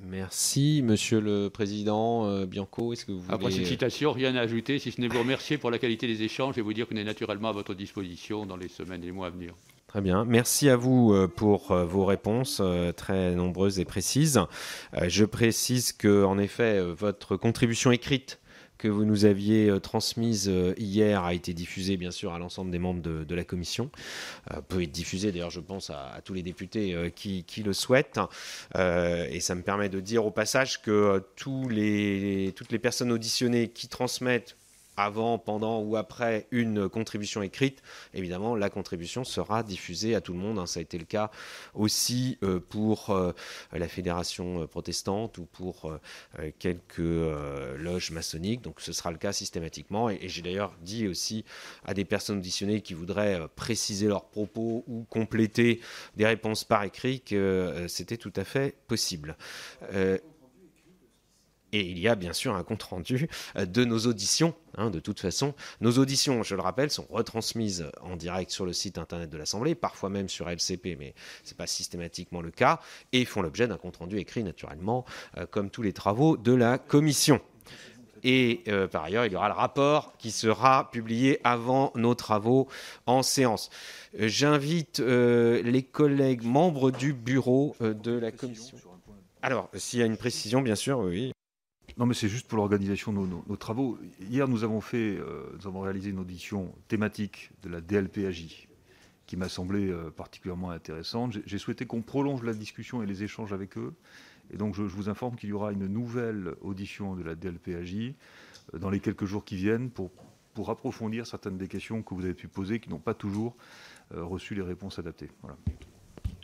Merci, 0.07 0.81
Monsieur 0.83 1.19
le 1.19 1.49
Président 1.49 2.25
euh, 2.25 2.45
Bianco. 2.45 2.93
Est-ce 2.93 3.05
que 3.05 3.11
vous 3.11 3.23
Après 3.29 3.51
cette 3.51 3.65
citation, 3.65 4.11
rien 4.11 4.35
à 4.35 4.41
ajouter, 4.41 4.77
si 4.77 4.91
ce 4.91 5.01
n'est 5.01 5.07
vous 5.07 5.19
remercier 5.19 5.57
pour 5.57 5.71
la 5.71 5.79
qualité 5.79 6.07
des 6.07 6.21
échanges 6.23 6.57
et 6.57 6.61
vous 6.61 6.73
dire 6.73 6.87
qu'on 6.87 6.95
est 6.95 7.03
naturellement 7.03 7.49
à 7.49 7.53
votre 7.53 7.73
disposition 7.73 8.45
dans 8.45 8.57
les 8.57 8.67
semaines 8.67 9.01
et 9.03 9.07
les 9.07 9.11
mois 9.11 9.27
à 9.27 9.29
venir. 9.31 9.53
Très 9.87 10.01
bien. 10.01 10.25
Merci 10.25 10.69
à 10.69 10.75
vous 10.75 11.13
euh, 11.13 11.27
pour 11.27 11.71
euh, 11.71 11.85
vos 11.85 12.05
réponses 12.05 12.61
très 12.95 13.33
nombreuses 13.33 13.79
et 13.79 13.85
précises. 13.85 14.39
Je 15.01 15.25
précise 15.25 15.91
que, 15.91 16.23
en 16.23 16.37
effet, 16.37 16.81
votre 16.81 17.35
contribution 17.37 17.91
écrite 17.91 18.39
que 18.77 18.87
vous 18.87 19.05
nous 19.05 19.25
aviez 19.25 19.69
euh, 19.69 19.79
transmise 19.79 20.49
euh, 20.49 20.73
hier 20.77 21.23
a 21.23 21.33
été 21.33 21.53
diffusée 21.53 21.97
bien 21.97 22.11
sûr 22.11 22.33
à 22.33 22.39
l'ensemble 22.39 22.71
des 22.71 22.79
membres 22.79 23.01
de, 23.01 23.35
la 23.35 23.43
commission. 23.43 23.89
Euh, 24.51 24.61
peut 24.61 24.81
être 24.83 24.91
diffusée 24.91 25.31
d'ailleurs 25.31 25.49
je 25.49 25.59
pense 25.59 25.89
à, 25.89 26.21
tous 26.23 26.33
les 26.33 26.43
députés 26.43 27.11
qui, 27.15 27.63
le 27.63 27.73
souhaitent. 27.73 28.19
et 28.75 29.39
ça 29.39 29.55
me 29.55 29.61
permet 29.61 29.89
de 29.89 29.99
dire 29.99 30.25
au 30.25 30.31
passage 30.31 30.81
que 30.81 31.23
toutes 31.35 31.71
les 31.71 32.79
personnes 32.81 33.11
auditionnées 33.11 33.69
qui 33.69 33.87
transmettent 33.87 34.55
avant, 34.97 35.37
pendant 35.37 35.81
ou 35.81 35.95
après 35.95 36.47
une 36.51 36.89
contribution 36.89 37.41
écrite, 37.41 37.81
évidemment, 38.13 38.55
la 38.55 38.69
contribution 38.69 39.23
sera 39.23 39.63
diffusée 39.63 40.15
à 40.15 40.21
tout 40.21 40.33
le 40.33 40.39
monde. 40.39 40.59
Hein. 40.59 40.65
Ça 40.65 40.79
a 40.79 40.83
été 40.83 40.97
le 40.97 41.05
cas 41.05 41.31
aussi 41.73 42.37
euh, 42.43 42.59
pour 42.59 43.09
euh, 43.09 43.31
la 43.73 43.87
fédération 43.87 44.61
euh, 44.61 44.67
protestante 44.67 45.37
ou 45.37 45.45
pour 45.45 45.91
quelques 46.59 46.97
loges 46.97 48.11
maçonniques. 48.11 48.61
Donc, 48.61 48.81
ce 48.81 48.93
sera 48.93 49.11
le 49.11 49.17
cas 49.17 49.33
systématiquement. 49.33 50.09
Et, 50.09 50.27
j'ai 50.27 50.41
d'ailleurs 50.41 50.73
dit 50.81 51.07
aussi 51.07 51.45
à 51.85 51.93
des 51.93 52.05
personnes 52.05 52.37
auditionnées 52.37 52.81
qui 52.81 52.93
voudraient 52.93 53.41
préciser 53.55 54.07
leurs 54.07 54.25
propos 54.25 54.83
ou 54.87 55.05
compléter 55.09 55.81
des 56.15 56.25
réponses 56.25 56.63
par 56.63 56.83
écrit 56.83 57.21
que 57.21 57.85
c'était 57.87 58.17
tout 58.17 58.33
à 58.35 58.43
fait 58.43 58.75
possible. 58.87 59.37
Et 61.75 61.81
il 61.81 61.99
y 61.99 62.07
a 62.07 62.15
bien 62.15 62.31
sûr 62.31 62.55
un 62.55 62.63
compte-rendu 62.63 63.27
euh, 63.57 63.65
de 63.65 63.83
nos 63.83 63.99
auditions. 64.07 64.55
Hein, 64.77 64.89
de 64.89 65.01
toute 65.01 65.19
façon, 65.19 65.53
nos 65.81 65.91
auditions, 65.97 66.41
je 66.41 66.55
le 66.55 66.61
rappelle, 66.61 66.89
sont 66.89 67.05
retransmises 67.09 67.91
en 68.01 68.15
direct 68.15 68.49
sur 68.49 68.65
le 68.65 68.71
site 68.71 68.97
internet 68.97 69.29
de 69.29 69.37
l'Assemblée, 69.37 69.75
parfois 69.75 70.09
même 70.09 70.29
sur 70.29 70.49
LCP, 70.49 70.95
mais 70.97 71.13
ce 71.43 71.51
n'est 71.51 71.57
pas 71.57 71.67
systématiquement 71.67 72.39
le 72.39 72.49
cas, 72.49 72.79
et 73.11 73.25
font 73.25 73.41
l'objet 73.41 73.67
d'un 73.67 73.75
compte-rendu 73.75 74.17
écrit 74.19 74.45
naturellement, 74.45 75.03
euh, 75.37 75.45
comme 75.45 75.69
tous 75.69 75.81
les 75.81 75.91
travaux 75.91 76.37
de 76.37 76.53
la 76.53 76.77
commission. 76.77 77.41
et 78.23 78.63
par 78.91 79.03
ailleurs, 79.03 79.25
il 79.25 79.33
y 79.33 79.35
aura 79.35 79.49
le 79.49 79.53
rapport 79.53 80.17
qui 80.17 80.31
sera 80.31 80.89
publié 80.89 81.39
avant 81.43 81.91
nos 81.95 82.15
travaux 82.15 82.67
en 83.05 83.21
séance. 83.21 83.69
J'invite 84.17 84.99
les 84.99 85.83
collègues 85.83 86.43
membres 86.43 86.89
du 86.89 87.13
bureau 87.13 87.75
de 87.81 88.13
la 88.13 88.31
commission. 88.31 88.77
Alors, 89.43 89.69
s'il 89.75 89.99
y 89.99 90.01
a 90.01 90.07
une 90.07 90.17
précision, 90.17 90.63
bien 90.63 90.75
sûr, 90.75 90.97
oui. 90.97 91.35
Non, 91.97 92.05
mais 92.05 92.13
c'est 92.13 92.27
juste 92.27 92.47
pour 92.47 92.57
l'organisation 92.57 93.13
de 93.13 93.19
nos, 93.19 93.55
travaux. 93.55 93.97
Hier, 94.29 94.47
nous 94.47 94.63
avons 94.63 94.81
fait, 94.81 95.17
nous 95.57 95.67
avons 95.67 95.81
réalisé 95.81 96.09
une 96.09 96.19
audition 96.19 96.73
thématique 96.87 97.51
de 97.63 97.69
la 97.69 97.81
DLPAJ, 97.81 98.67
qui 99.25 99.37
m'a 99.37 99.49
semblé 99.49 99.93
particulièrement 100.15 100.71
intéressante. 100.71 101.37
J'ai 101.45 101.57
souhaité 101.57 101.85
qu'on 101.85 102.01
prolonge 102.01 102.43
la 102.43 102.53
discussion 102.53 103.01
et 103.01 103.05
les 103.05 103.23
échanges 103.23 103.53
avec 103.53 103.77
eux. 103.77 103.93
Et 104.51 104.57
donc, 104.57 104.75
je, 104.75 104.83
vous 104.83 105.09
informe 105.09 105.35
qu'il 105.37 105.49
y 105.49 105.53
aura 105.53 105.71
une 105.71 105.87
nouvelle 105.87 106.55
audition 106.61 107.15
de 107.15 107.23
la 107.23 107.33
DLPAJ 107.33 108.13
dans 108.73 108.89
les 108.89 108.99
quelques 108.99 109.25
jours 109.25 109.45
qui 109.45 109.55
viennent 109.55 109.89
pour, 109.89 110.11
pour 110.53 110.69
approfondir 110.69 111.25
certaines 111.25 111.57
des 111.57 111.67
questions 111.67 112.03
que 112.03 112.13
vous 112.13 112.25
avez 112.25 112.33
pu 112.33 112.47
poser, 112.47 112.79
qui 112.79 112.89
n'ont 112.89 112.99
pas 112.99 113.13
toujours 113.13 113.55
reçu 114.11 114.53
les 114.53 114.61
réponses 114.63 114.99
adaptées. 114.99 115.29
Voilà. 115.41 115.57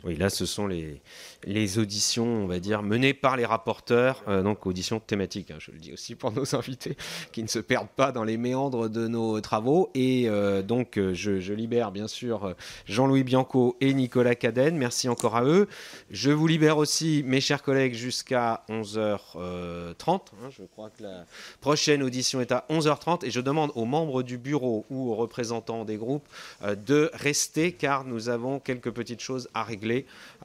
Oui, 0.04 0.16
là, 0.16 0.30
ce 0.30 0.46
sont 0.46 0.66
les, 0.66 1.78
auditions, 1.78 2.26
on 2.26 2.46
va 2.48 2.58
dire, 2.58 2.82
menées 2.82 3.14
par 3.14 3.36
les 3.36 3.44
rapporteurs, 3.44 4.24
euh, 4.26 4.42
donc 4.42 4.66
auditions 4.66 4.98
thématiques, 4.98 5.52
hein, 5.52 5.58
je 5.60 5.70
le 5.70 5.78
dis 5.78 5.92
aussi 5.92 6.16
pour 6.16 6.32
nos 6.32 6.54
invités, 6.56 6.96
qui 7.30 7.42
ne 7.42 7.48
se 7.48 7.60
perdent 7.60 7.88
pas 7.88 8.10
dans 8.10 8.24
les 8.24 8.36
méandres 8.36 8.90
de 8.90 9.06
nos 9.06 9.40
travaux. 9.40 9.90
Et 9.94 10.28
euh, 10.28 10.62
donc, 10.62 10.98
euh, 10.98 11.14
je, 11.14 11.52
libère 11.52 11.92
bien 11.92 12.08
sûr 12.08 12.56
Jean-Louis 12.86 13.22
Bianco 13.22 13.76
et 13.80 13.94
Nicolas 13.94 14.34
Cadenne. 14.34 14.76
Merci 14.76 15.08
encore 15.08 15.36
à 15.36 15.44
eux. 15.44 15.68
Je 16.10 16.30
vous 16.30 16.46
libère 16.46 16.78
aussi, 16.78 17.22
mes 17.26 17.40
chers 17.40 17.62
collègues, 17.62 17.94
jusqu'à 17.94 18.64
11h30. 18.70 19.94
Hein. 20.08 20.50
je 20.50 20.64
crois 20.64 20.90
que 20.90 21.02
la 21.02 21.26
prochaine 21.60 22.02
audition 22.02 22.40
est 22.40 22.50
à 22.50 22.64
11h30. 22.70 23.24
Et 23.24 23.30
je 23.30 23.40
demande 23.40 23.70
aux 23.74 23.84
membres 23.84 24.22
du 24.22 24.38
bureau 24.38 24.84
ou 24.90 25.12
aux 25.12 25.14
représentants 25.14 25.84
des 25.84 25.96
groupes 25.96 26.26
de 26.62 27.10
rester, 27.12 27.72
car 27.72 28.04
nous 28.04 28.30
avons 28.30 28.58
quelques 28.58 28.90
petites 28.90 29.20
choses 29.20 29.48
à 29.54 29.62
régler 29.62 29.91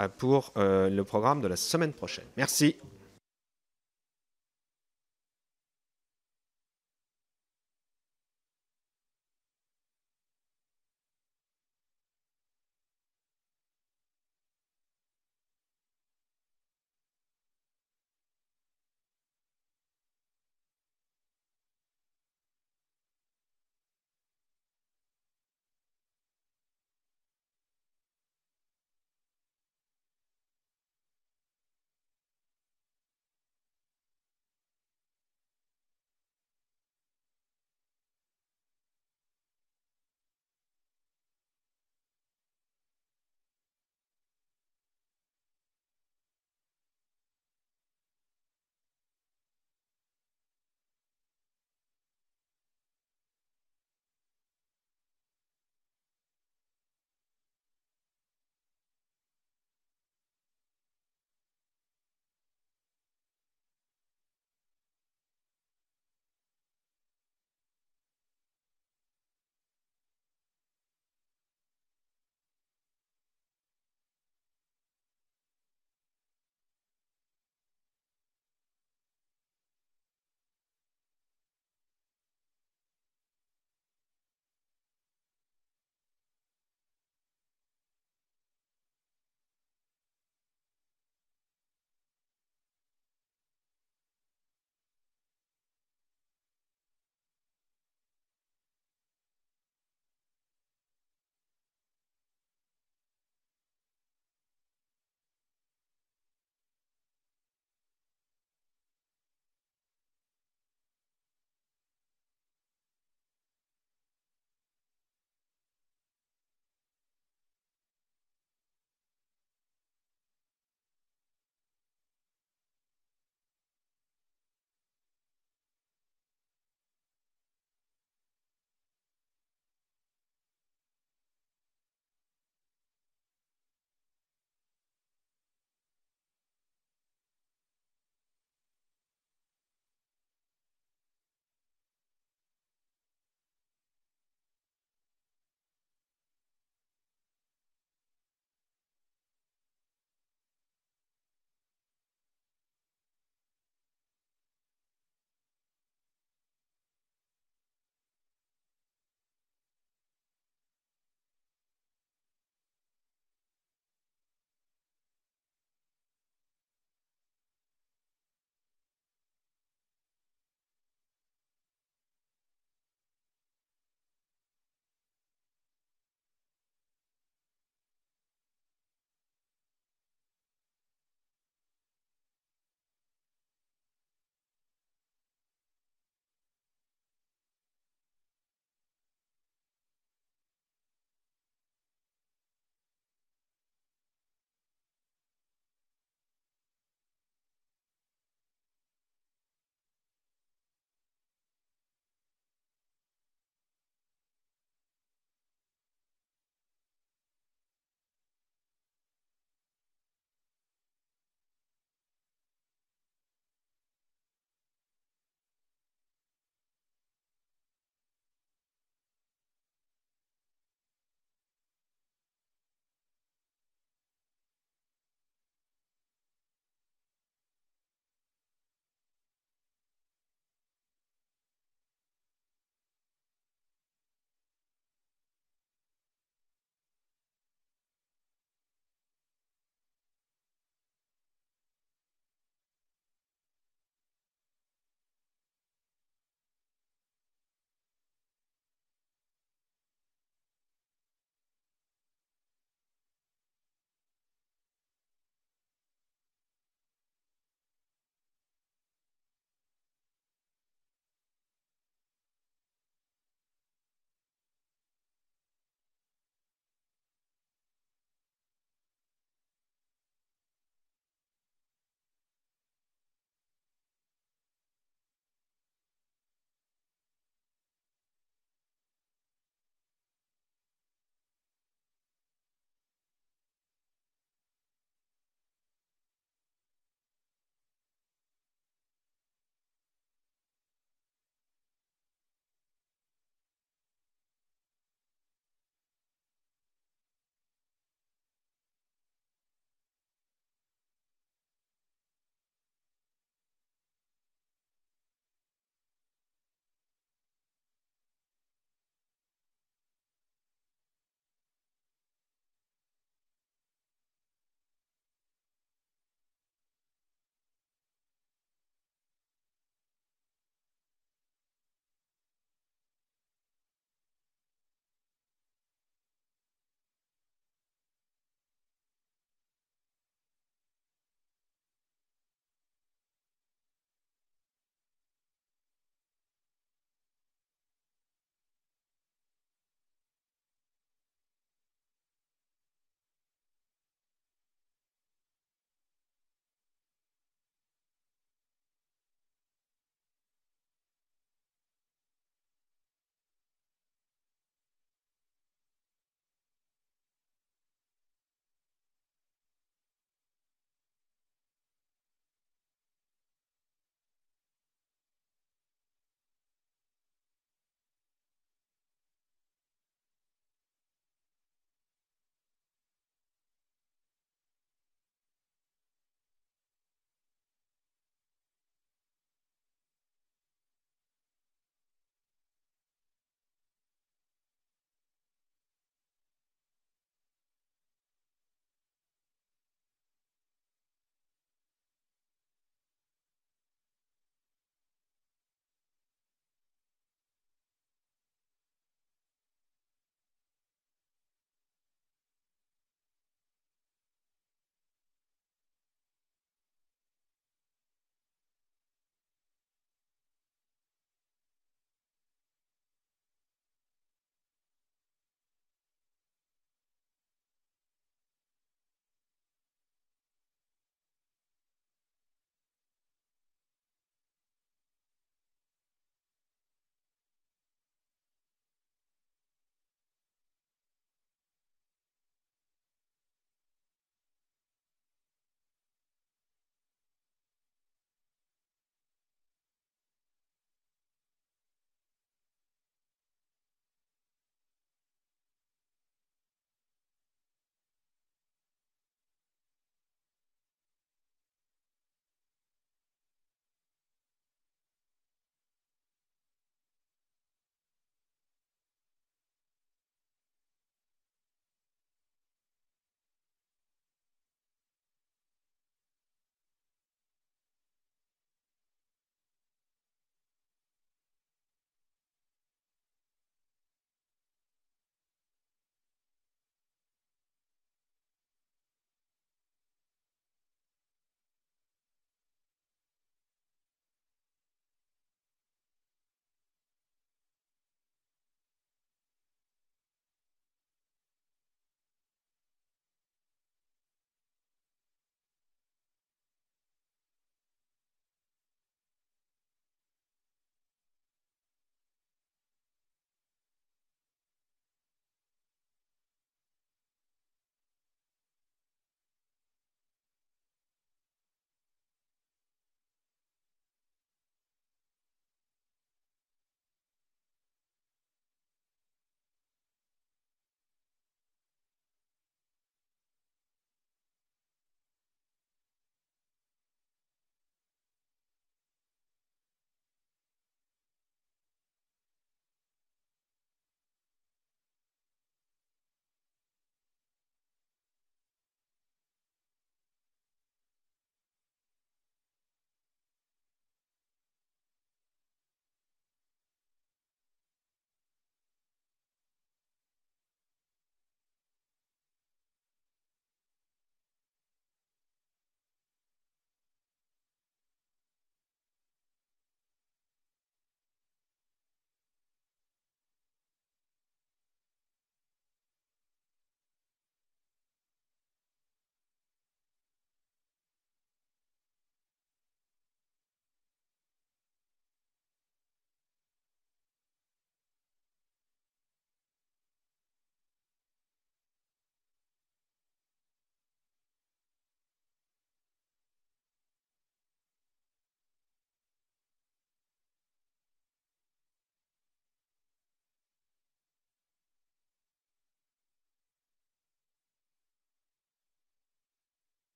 euh, 0.00 0.08
pour 0.08 0.52
euh, 0.56 0.88
le 0.88 1.04
programme 1.04 1.40
de 1.40 1.48
la 1.48 1.56
semaine 1.56 1.92
prochaine. 1.92 2.26
Merci. 2.36 2.76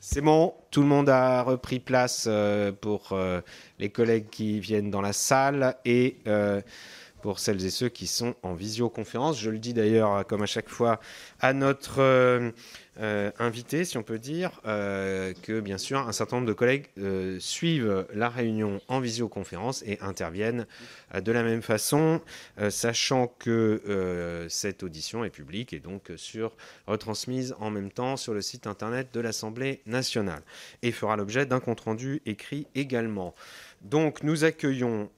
C'est 0.00 0.20
bon, 0.20 0.54
tout 0.70 0.82
le 0.82 0.86
monde 0.86 1.08
a 1.08 1.42
repris 1.42 1.80
place 1.80 2.26
euh, 2.28 2.70
pour 2.70 3.10
euh, 3.12 3.40
les 3.80 3.90
collègues 3.90 4.28
qui 4.30 4.60
viennent 4.60 4.92
dans 4.92 5.00
la 5.00 5.12
salle 5.12 5.74
et 5.84 6.18
euh, 6.28 6.60
pour 7.20 7.40
celles 7.40 7.64
et 7.64 7.70
ceux 7.70 7.88
qui 7.88 8.06
sont 8.06 8.36
en 8.44 8.54
visioconférence. 8.54 9.40
Je 9.40 9.50
le 9.50 9.58
dis 9.58 9.74
d'ailleurs, 9.74 10.24
comme 10.28 10.42
à 10.42 10.46
chaque 10.46 10.68
fois, 10.68 11.00
à 11.40 11.52
notre 11.52 12.52
invité, 13.48 13.84
si 13.84 13.96
on 13.96 14.02
peut 14.02 14.18
dire, 14.18 14.60
euh, 14.66 15.32
que 15.42 15.60
bien 15.60 15.78
sûr 15.78 15.98
un 15.98 16.12
certain 16.12 16.36
nombre 16.36 16.48
de 16.48 16.52
collègues 16.52 16.86
euh, 16.98 17.40
suivent 17.40 18.06
la 18.14 18.28
réunion 18.28 18.80
en 18.88 19.00
visioconférence 19.00 19.82
et 19.86 19.98
interviennent 20.00 20.66
de 21.14 21.32
la 21.32 21.42
même 21.42 21.62
façon, 21.62 22.20
sachant 22.68 23.28
que 23.38 24.46
cette 24.50 24.82
audition 24.82 25.24
est 25.24 25.30
publique 25.30 25.72
et 25.72 25.78
donc 25.78 26.12
sur, 26.16 26.54
retransmise 26.86 27.54
en 27.58 27.70
même 27.70 27.90
temps 27.90 28.18
sur 28.18 28.34
le 28.34 28.42
site 28.42 28.66
internet 28.66 29.08
de 29.14 29.20
l'Assemblée 29.20 29.80
nationale 29.86 30.42
et 30.82 30.92
fera 30.92 31.16
l'objet 31.16 31.46
d'un 31.46 31.60
compte-rendu 31.60 32.20
écrit 32.26 32.66
également. 32.74 33.34
Donc 33.80 34.22
nous 34.22 34.44
accueillons 34.44 35.10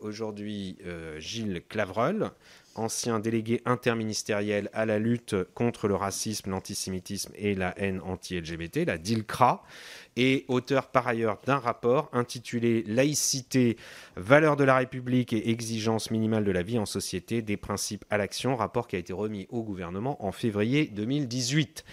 aujourd'hui 0.00 0.78
Gilles 1.18 1.62
Clavreul, 1.68 2.30
ancien 2.78 3.18
délégué 3.18 3.62
interministériel 3.64 4.70
à 4.72 4.86
la 4.86 4.98
lutte 4.98 5.36
contre 5.54 5.88
le 5.88 5.94
racisme, 5.94 6.50
l'antisémitisme 6.50 7.32
et 7.36 7.54
la 7.54 7.78
haine 7.78 8.00
anti-LGBT, 8.00 8.86
la 8.86 8.98
DILCRA, 8.98 9.64
et 10.16 10.44
auteur 10.48 10.88
par 10.88 11.06
ailleurs 11.06 11.38
d'un 11.46 11.58
rapport 11.58 12.08
intitulé 12.12 12.82
Laïcité, 12.86 13.76
valeurs 14.16 14.56
de 14.56 14.64
la 14.64 14.76
République 14.76 15.32
et 15.32 15.50
exigences 15.50 16.10
minimales 16.10 16.44
de 16.44 16.50
la 16.50 16.62
vie 16.62 16.78
en 16.78 16.86
société, 16.86 17.42
des 17.42 17.56
principes 17.56 18.04
à 18.08 18.16
l'action, 18.16 18.56
rapport 18.56 18.88
qui 18.88 18.96
a 18.96 18.98
été 18.98 19.12
remis 19.12 19.46
au 19.50 19.62
gouvernement 19.62 20.24
en 20.24 20.32
février 20.32 20.86
2018. 20.86 21.84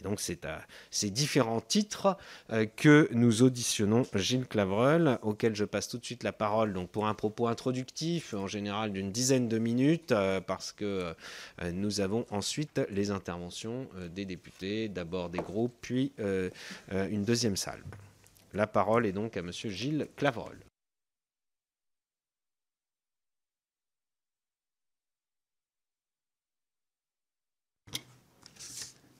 Et 0.00 0.04
donc 0.04 0.20
c'est 0.20 0.44
à 0.44 0.60
ces 0.90 1.10
différents 1.10 1.60
titres 1.60 2.16
euh, 2.50 2.66
que 2.76 3.08
nous 3.12 3.42
auditionnons 3.42 4.04
Gilles 4.14 4.46
Clavreul, 4.46 5.18
auquel 5.22 5.54
je 5.54 5.64
passe 5.64 5.88
tout 5.88 5.98
de 5.98 6.04
suite 6.04 6.22
la 6.22 6.32
parole 6.32 6.72
donc 6.72 6.90
pour 6.90 7.06
un 7.06 7.14
propos 7.14 7.48
introductif, 7.48 8.34
en 8.34 8.46
général 8.46 8.92
d'une 8.92 9.12
dizaine 9.12 9.48
de 9.48 9.58
minutes, 9.58 10.12
euh, 10.12 10.40
parce 10.40 10.72
que 10.72 11.14
euh, 11.60 11.72
nous 11.72 12.00
avons 12.00 12.26
ensuite 12.30 12.80
les 12.90 13.10
interventions 13.10 13.88
des 14.14 14.24
députés, 14.24 14.88
d'abord 14.88 15.30
des 15.30 15.38
groupes, 15.38 15.74
puis 15.80 16.12
une 16.90 17.24
deuxième 17.24 17.56
salle. 17.56 17.82
La 18.54 18.66
parole 18.66 19.06
est 19.06 19.12
donc 19.12 19.36
à 19.36 19.42
Monsieur 19.42 19.70
Gilles 19.70 20.08
Clavreul. 20.16 20.58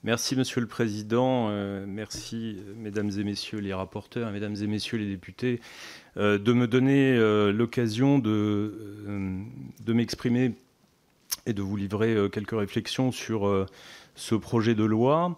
Merci 0.03 0.35
Monsieur 0.35 0.61
le 0.61 0.67
Président, 0.67 1.49
euh, 1.51 1.85
merci 1.87 2.57
Mesdames 2.75 3.11
et 3.19 3.23
Messieurs 3.23 3.59
les 3.59 3.71
rapporteurs, 3.71 4.31
Mesdames 4.31 4.55
et 4.59 4.65
Messieurs 4.65 4.97
les 4.97 5.05
députés, 5.05 5.61
euh, 6.17 6.39
de 6.39 6.53
me 6.53 6.67
donner 6.67 7.15
euh, 7.15 7.51
l'occasion 7.51 8.17
de, 8.17 8.73
m'exprimer 9.85 10.55
et 11.45 11.53
de 11.53 11.61
vous 11.61 11.75
livrer 11.77 12.17
quelques 12.31 12.57
réflexions 12.57 13.11
sur 13.11 13.67
ce 14.15 14.33
projet 14.33 14.73
de 14.73 14.83
loi. 14.83 15.37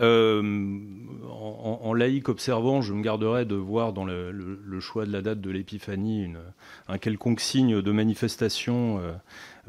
En, 0.00 1.92
laïque 1.94 2.30
observant, 2.30 2.80
je 2.80 2.94
me 2.94 3.02
garderai 3.02 3.44
de 3.44 3.56
voir 3.56 3.92
dans 3.92 4.06
le, 4.06 4.80
choix 4.80 5.04
de 5.04 5.12
la 5.12 5.20
date 5.20 5.42
de 5.42 5.50
l'épiphanie 5.50 6.32
un 6.88 6.98
quelconque 6.98 7.40
signe 7.40 7.82
de 7.82 7.92
manifestation 7.92 9.02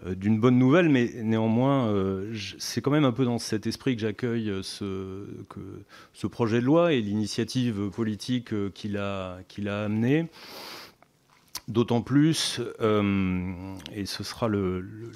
d'une 0.06 0.40
bonne 0.40 0.58
nouvelle, 0.58 0.90
mais 0.90 1.12
néanmoins, 1.24 1.88
euh, 1.88 2.34
c'est 2.58 2.82
quand 2.82 2.92
même 2.92 3.06
un 3.06 3.12
peu 3.12 3.26
dans 3.26 3.40
cet 3.40 3.68
esprit 3.68 3.96
que 3.96 4.02
j'accueille 4.02 4.52
ce, 4.62 5.26
ce, 6.14 6.28
projet 6.28 6.60
de 6.62 6.66
loi 6.66 6.94
et 6.94 7.02
l'initiative 7.02 7.90
politique 7.90 8.54
euh, 8.54 8.70
qu'il 8.70 8.98
a, 8.98 9.40
qu'il 9.48 9.68
a 9.68 9.84
amené. 9.86 10.28
D'autant 11.68 12.02
plus, 12.02 12.60
et 12.80 14.06
ce 14.08 14.24
sera 14.24 14.48
le, 14.48 15.12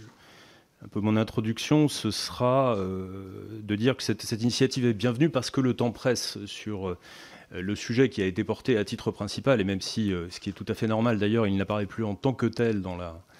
un 0.83 0.87
peu 0.87 0.99
mon 0.99 1.17
introduction, 1.17 1.87
ce 1.87 2.11
sera 2.11 2.77
de 2.77 3.75
dire 3.75 3.97
que 3.97 4.03
cette, 4.03 4.31
initiative 4.31 4.85
est 4.85 4.93
bienvenue 4.93 5.31
parce 5.31 5.49
que 5.49 5.61
le 5.61 5.73
temps 5.73 5.89
presse 5.89 6.37
sur 6.45 6.95
le 7.49 7.75
sujet 7.75 8.09
qui 8.09 8.21
a 8.21 8.27
été 8.27 8.43
porté 8.43 8.77
à 8.77 8.85
titre 8.85 9.09
principal, 9.09 9.61
et 9.61 9.63
même 9.63 9.81
si, 9.81 10.13
ce 10.29 10.39
qui 10.39 10.49
est 10.49 10.53
tout 10.53 10.65
à 10.67 10.75
fait 10.75 10.85
normal 10.85 11.17
d'ailleurs, 11.17 11.47
il 11.47 11.57
n'apparaît 11.57 11.87
plus 11.87 12.03
en 12.03 12.13
tant 12.13 12.33
que 12.33 12.45
tel 12.45 12.83
dans 12.83 12.97
la, 12.97 13.15
euh, 13.15 13.32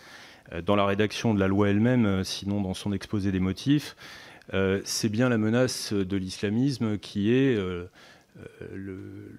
dans 0.66 0.76
la 0.76 0.86
rédaction 0.86 1.34
de 1.34 1.40
la 1.40 1.48
loi 1.48 1.70
elle-même, 1.70 2.06
euh, 2.06 2.24
sinon 2.24 2.62
dans 2.62 2.74
son 2.74 2.94
exposé 2.94 3.32
des 3.32 3.40
motifs, 3.40 3.96
euh, 4.54 4.82
c'est 4.84 5.10
bien 5.10 5.30
la 5.30 5.38
menace 5.38 5.94
de 5.94 6.18
l'islamisme 6.18 6.98
qui 6.98 7.34
est 7.34 7.58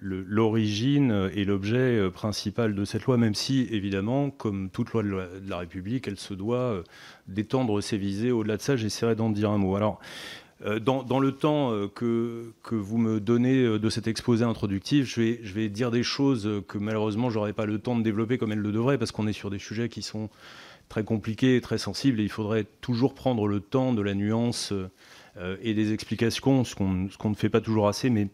l'origine 0.01 1.29
et 1.33 1.45
l'objet 1.45 2.09
principal 2.11 2.73
de 2.73 2.85
cette 2.85 3.03
loi, 3.05 3.17
même 3.17 3.35
si, 3.35 3.67
évidemment, 3.71 4.31
comme 4.31 4.69
toute 4.69 4.91
loi 4.91 5.03
de 5.03 5.49
la, 5.49 5.57
République, 5.57 6.07
elle 6.07 6.17
se 6.17 6.33
doit 6.33 6.81
d'étendre 7.27 7.81
ses 7.81 7.97
visées. 7.97 8.31
Au-delà 8.31 8.57
de 8.57 8.61
ça, 8.61 8.75
j'essaierai 8.75 9.15
d'en 9.15 9.29
dire 9.29 9.51
un 9.51 9.57
mot. 9.57 9.75
Alors, 9.75 9.99
dans, 10.81 11.19
le 11.19 11.31
temps 11.33 11.71
que, 11.93 12.53
que, 12.63 12.75
vous 12.75 12.97
me 12.97 13.19
donnez 13.19 13.77
de 13.77 13.89
cet 13.89 14.07
exposé 14.07 14.45
introductif, 14.45 15.05
je 15.05 15.21
vais, 15.21 15.39
je 15.43 15.53
vais 15.53 15.67
dire 15.67 15.91
des 15.91 16.03
choses 16.03 16.49
que 16.67 16.77
malheureusement, 16.77 17.29
je 17.29 17.37
n'aurai 17.37 17.53
pas 17.53 17.65
le 17.65 17.77
temps 17.77 17.97
de 17.97 18.01
développer 18.01 18.37
comme 18.37 18.53
elles 18.53 18.59
le 18.59 18.71
devraient, 18.71 18.97
parce 18.97 19.11
qu'on 19.11 19.27
est 19.27 19.33
sur 19.33 19.49
des 19.49 19.59
sujets 19.59 19.89
qui 19.89 20.01
sont 20.01 20.29
très 20.89 21.03
compliqué 21.03 21.55
et 21.55 21.61
très 21.61 21.77
sensible, 21.77 22.19
et 22.19 22.23
il 22.23 22.29
faudrait 22.29 22.65
toujours 22.81 23.13
prendre 23.13 23.47
le 23.47 23.59
temps 23.59 23.93
de 23.93 24.01
la 24.01 24.13
nuance 24.13 24.73
euh, 25.37 25.57
et 25.61 25.73
des 25.73 25.93
explications, 25.93 26.63
ce 26.63 26.75
qu'on 26.75 27.29
ne 27.29 27.35
fait 27.35 27.49
pas 27.49 27.61
toujours 27.61 27.87
assez, 27.87 28.09
mais 28.09 28.29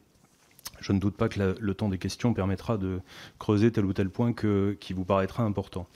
je 0.80 0.94
ne 0.94 1.00
doute 1.00 1.16
pas 1.16 1.30
que 1.30 1.56
le 1.60 1.74
temps 1.76 1.90
des 1.90 2.00
questions 2.00 2.34
permettra 2.34 2.78
de 2.78 3.02
creuser 3.38 3.72
tel 3.72 3.86
ou 3.86 3.94
tel 3.94 4.10
point 4.10 4.34
qui 4.34 4.94
vous 4.94 5.06
paraîtra 5.06 5.44
important. 5.44 5.88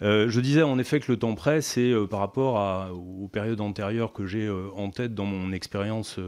Euh, 0.00 0.30
je 0.30 0.40
disais 0.40 0.62
en 0.62 0.78
effet 0.78 1.00
que 1.00 1.12
le 1.12 1.18
temps 1.18 1.34
presse 1.34 1.76
et 1.76 1.92
euh, 1.92 2.06
par 2.06 2.20
rapport 2.20 2.90
aux 2.92 3.28
périodes 3.28 3.60
antérieures 3.60 4.12
que 4.12 4.26
j'ai 4.26 4.50
en 4.50 4.90
tête 4.90 5.14
dans 5.14 5.26
mon 5.26 5.52
expérience 5.52 6.18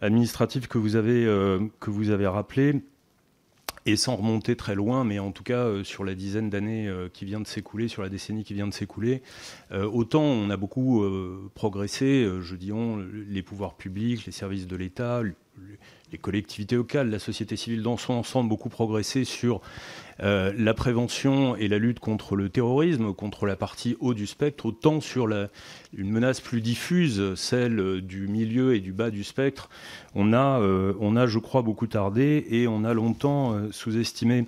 administrative 0.00 0.68
que 0.68 0.78
vous 0.78 0.96
avez, 0.96 1.24
que 1.80 1.90
vous 1.90 2.10
avez 2.10 2.26
rappelée, 2.26 2.82
et 3.86 3.96
sans 3.96 4.16
remonter 4.16 4.56
très 4.56 4.74
loin, 4.74 5.04
mais 5.04 5.18
en 5.18 5.32
tout 5.32 5.42
cas 5.42 5.64
euh, 5.64 5.84
sur 5.84 6.04
la 6.04 6.14
dizaine 6.14 6.50
d'années 6.50 6.88
euh, 6.88 7.08
qui 7.12 7.24
vient 7.24 7.40
de 7.40 7.46
s'écouler, 7.46 7.88
sur 7.88 8.02
la 8.02 8.08
décennie 8.08 8.44
qui 8.44 8.54
vient 8.54 8.66
de 8.66 8.72
s'écouler, 8.72 9.22
euh, 9.72 9.84
autant 9.84 10.22
on 10.22 10.50
a 10.50 10.56
beaucoup 10.56 11.04
progressé, 11.54 12.28
je 12.40 12.56
dis 12.56 12.72
on, 12.72 12.98
les 13.28 13.42
pouvoirs 13.42 13.74
publics, 13.74 14.26
les 14.26 14.32
services 14.32 14.66
de 14.66 14.76
l'État, 14.76 15.22
les 16.12 16.18
collectivités 16.18 16.76
locales, 16.76 17.10
la 17.10 17.18
société 17.18 17.56
civile 17.56 17.82
dans 17.82 17.96
son 17.96 18.14
ensemble 18.14 18.48
beaucoup 18.48 18.68
progressé 18.68 19.24
sur 19.24 19.60
euh, 20.22 20.52
la 20.56 20.74
prévention 20.74 21.56
et 21.56 21.68
la 21.68 21.78
lutte 21.78 21.98
contre 21.98 22.36
le 22.36 22.48
terrorisme, 22.48 23.12
contre 23.12 23.46
la 23.46 23.56
partie 23.56 23.96
haut 24.00 24.14
du 24.14 24.26
spectre, 24.26 24.66
autant 24.66 25.00
sur 25.00 25.28
une 25.96 26.10
menace 26.10 26.40
plus 26.40 26.60
diffuse, 26.60 27.34
celle 27.34 28.00
du 28.00 28.28
milieu 28.28 28.74
et 28.74 28.80
du 28.80 28.92
bas 28.92 29.10
du 29.10 29.24
spectre. 29.24 29.68
On 30.14 30.32
a, 30.32 30.60
euh, 30.60 30.94
on 31.00 31.16
a 31.16 31.26
je 31.26 31.38
crois, 31.38 31.62
beaucoup 31.62 31.86
tardé 31.86 32.46
et 32.50 32.68
on 32.68 32.84
a 32.84 32.94
longtemps 32.94 33.54
euh, 33.54 33.72
sous-estimé 33.72 34.46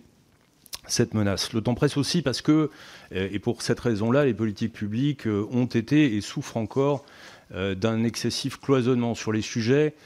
cette 0.86 1.14
menace. 1.14 1.52
Le 1.52 1.60
temps 1.62 1.74
presse 1.74 1.96
aussi 1.96 2.22
parce 2.22 2.42
que, 2.42 2.70
et 3.10 3.40
pour 3.40 3.62
cette 3.62 3.80
raison-là, 3.80 4.24
les 4.24 4.34
politiques 4.34 4.72
publiques 4.72 5.26
ont 5.26 5.66
été 5.66 6.14
et 6.14 6.20
souffrent 6.20 6.56
encore 6.56 7.04
d'un 7.52 8.04
excessif 8.04 8.60
cloisonnement 8.60 9.16
sur 9.16 9.32
les 9.32 9.42
sujets 9.42 9.96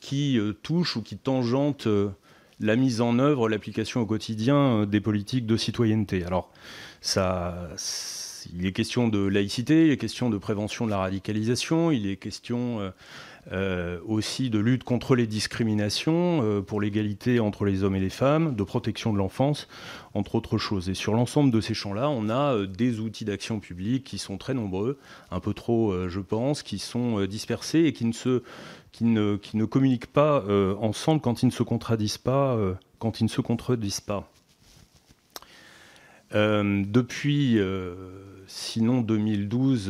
qui 0.00 0.40
touchent 0.64 0.96
ou 0.96 1.02
qui 1.02 1.18
tangentent 1.18 1.86
la 2.60 2.76
mise 2.76 3.00
en 3.00 3.18
œuvre, 3.18 3.48
l'application 3.48 4.00
au 4.00 4.06
quotidien 4.06 4.56
euh, 4.56 4.86
des 4.86 5.00
politiques 5.00 5.46
de 5.46 5.56
citoyenneté. 5.56 6.24
Alors, 6.24 6.50
ça, 7.00 7.68
il 8.54 8.66
est 8.66 8.72
question 8.72 9.08
de 9.08 9.18
laïcité, 9.18 9.86
il 9.86 9.92
est 9.92 9.96
question 9.96 10.30
de 10.30 10.38
prévention 10.38 10.86
de 10.86 10.90
la 10.90 10.98
radicalisation, 10.98 11.90
il 11.90 12.06
est 12.06 12.16
question 12.16 12.92
euh, 13.52 13.58
euh, 13.58 13.98
aussi 14.06 14.50
de 14.50 14.58
lutte 14.58 14.84
contre 14.84 15.14
les 15.14 15.26
discriminations, 15.26 16.62
pour 16.66 16.80
l'égalité 16.80 17.40
entre 17.40 17.64
les 17.64 17.82
hommes 17.82 17.96
et 17.96 18.00
les 18.00 18.10
femmes, 18.10 18.54
de 18.54 18.62
protection 18.62 19.12
de 19.12 19.18
l'enfance, 19.18 19.68
entre 20.14 20.34
autres 20.34 20.58
choses. 20.58 20.88
Et 20.88 20.94
sur 20.94 21.14
l'ensemble 21.14 21.50
de 21.50 21.60
ces 21.60 21.74
champs-là, 21.74 22.10
on 22.10 22.28
a 22.28 22.66
des 22.66 23.00
outils 23.00 23.24
d'action 23.24 23.60
publique 23.60 24.04
qui 24.04 24.18
sont 24.18 24.36
très 24.36 24.54
nombreux, 24.54 24.98
un 25.30 25.40
peu 25.40 25.54
trop, 25.54 26.08
je 26.08 26.20
pense, 26.20 26.62
qui 26.62 26.78
sont 26.78 27.24
dispersés 27.26 27.84
et 27.84 27.92
qui 27.92 28.04
ne 28.04 28.12
qui 28.92 29.04
ne, 29.04 29.64
communiquent 29.64 30.12
pas 30.12 30.42
euh, 30.48 30.74
ensemble 30.76 31.20
quand 31.20 31.42
ils 31.42 31.46
ne 31.46 31.52
se 31.52 31.62
contradisent 31.62 32.18
pas. 32.18 32.54
Euh, 32.56 32.74
quand 32.98 33.20
ils 33.20 33.24
ne 33.24 33.28
se 33.28 33.40
contredisent 33.40 34.00
pas. 34.00 34.28
Euh, 36.34 36.82
depuis, 36.84 37.60
sinon 38.48 39.02
2012, 39.02 39.88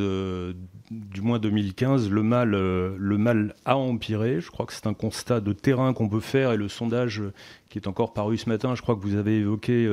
du 0.90 1.20
moins 1.20 1.38
2015, 1.38 2.10
le 2.10 2.22
mal, 2.22 2.50
le 2.50 3.18
mal 3.18 3.54
a 3.64 3.76
empiré. 3.76 4.40
Je 4.40 4.50
crois 4.50 4.66
que 4.66 4.72
c'est 4.72 4.86
un 4.86 4.94
constat 4.94 5.40
de 5.40 5.52
terrain 5.52 5.92
qu'on 5.92 6.08
peut 6.08 6.20
faire 6.20 6.52
et 6.52 6.56
le 6.56 6.68
sondage 6.68 7.22
qui 7.68 7.78
est 7.78 7.86
encore 7.86 8.14
paru 8.14 8.38
ce 8.38 8.48
matin, 8.48 8.74
je 8.74 8.82
crois 8.82 8.96
que 8.96 9.02
vous 9.02 9.16
avez 9.16 9.38
évoqué, 9.38 9.86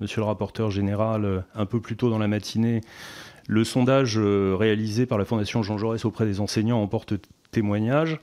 monsieur 0.00 0.20
le 0.20 0.26
rapporteur 0.26 0.70
général, 0.70 1.44
un 1.54 1.66
peu 1.66 1.80
plus 1.80 1.96
tôt 1.96 2.10
dans 2.10 2.18
la 2.18 2.26
matinée, 2.26 2.80
le 3.46 3.62
sondage 3.62 4.18
réalisé 4.18 5.06
par 5.06 5.18
la 5.18 5.24
Fondation 5.24 5.62
Jean 5.62 5.78
Jaurès 5.78 6.04
auprès 6.04 6.26
des 6.26 6.40
enseignants 6.40 6.82
en 6.82 6.88
porte 6.88 7.14
témoignage. 7.52 8.18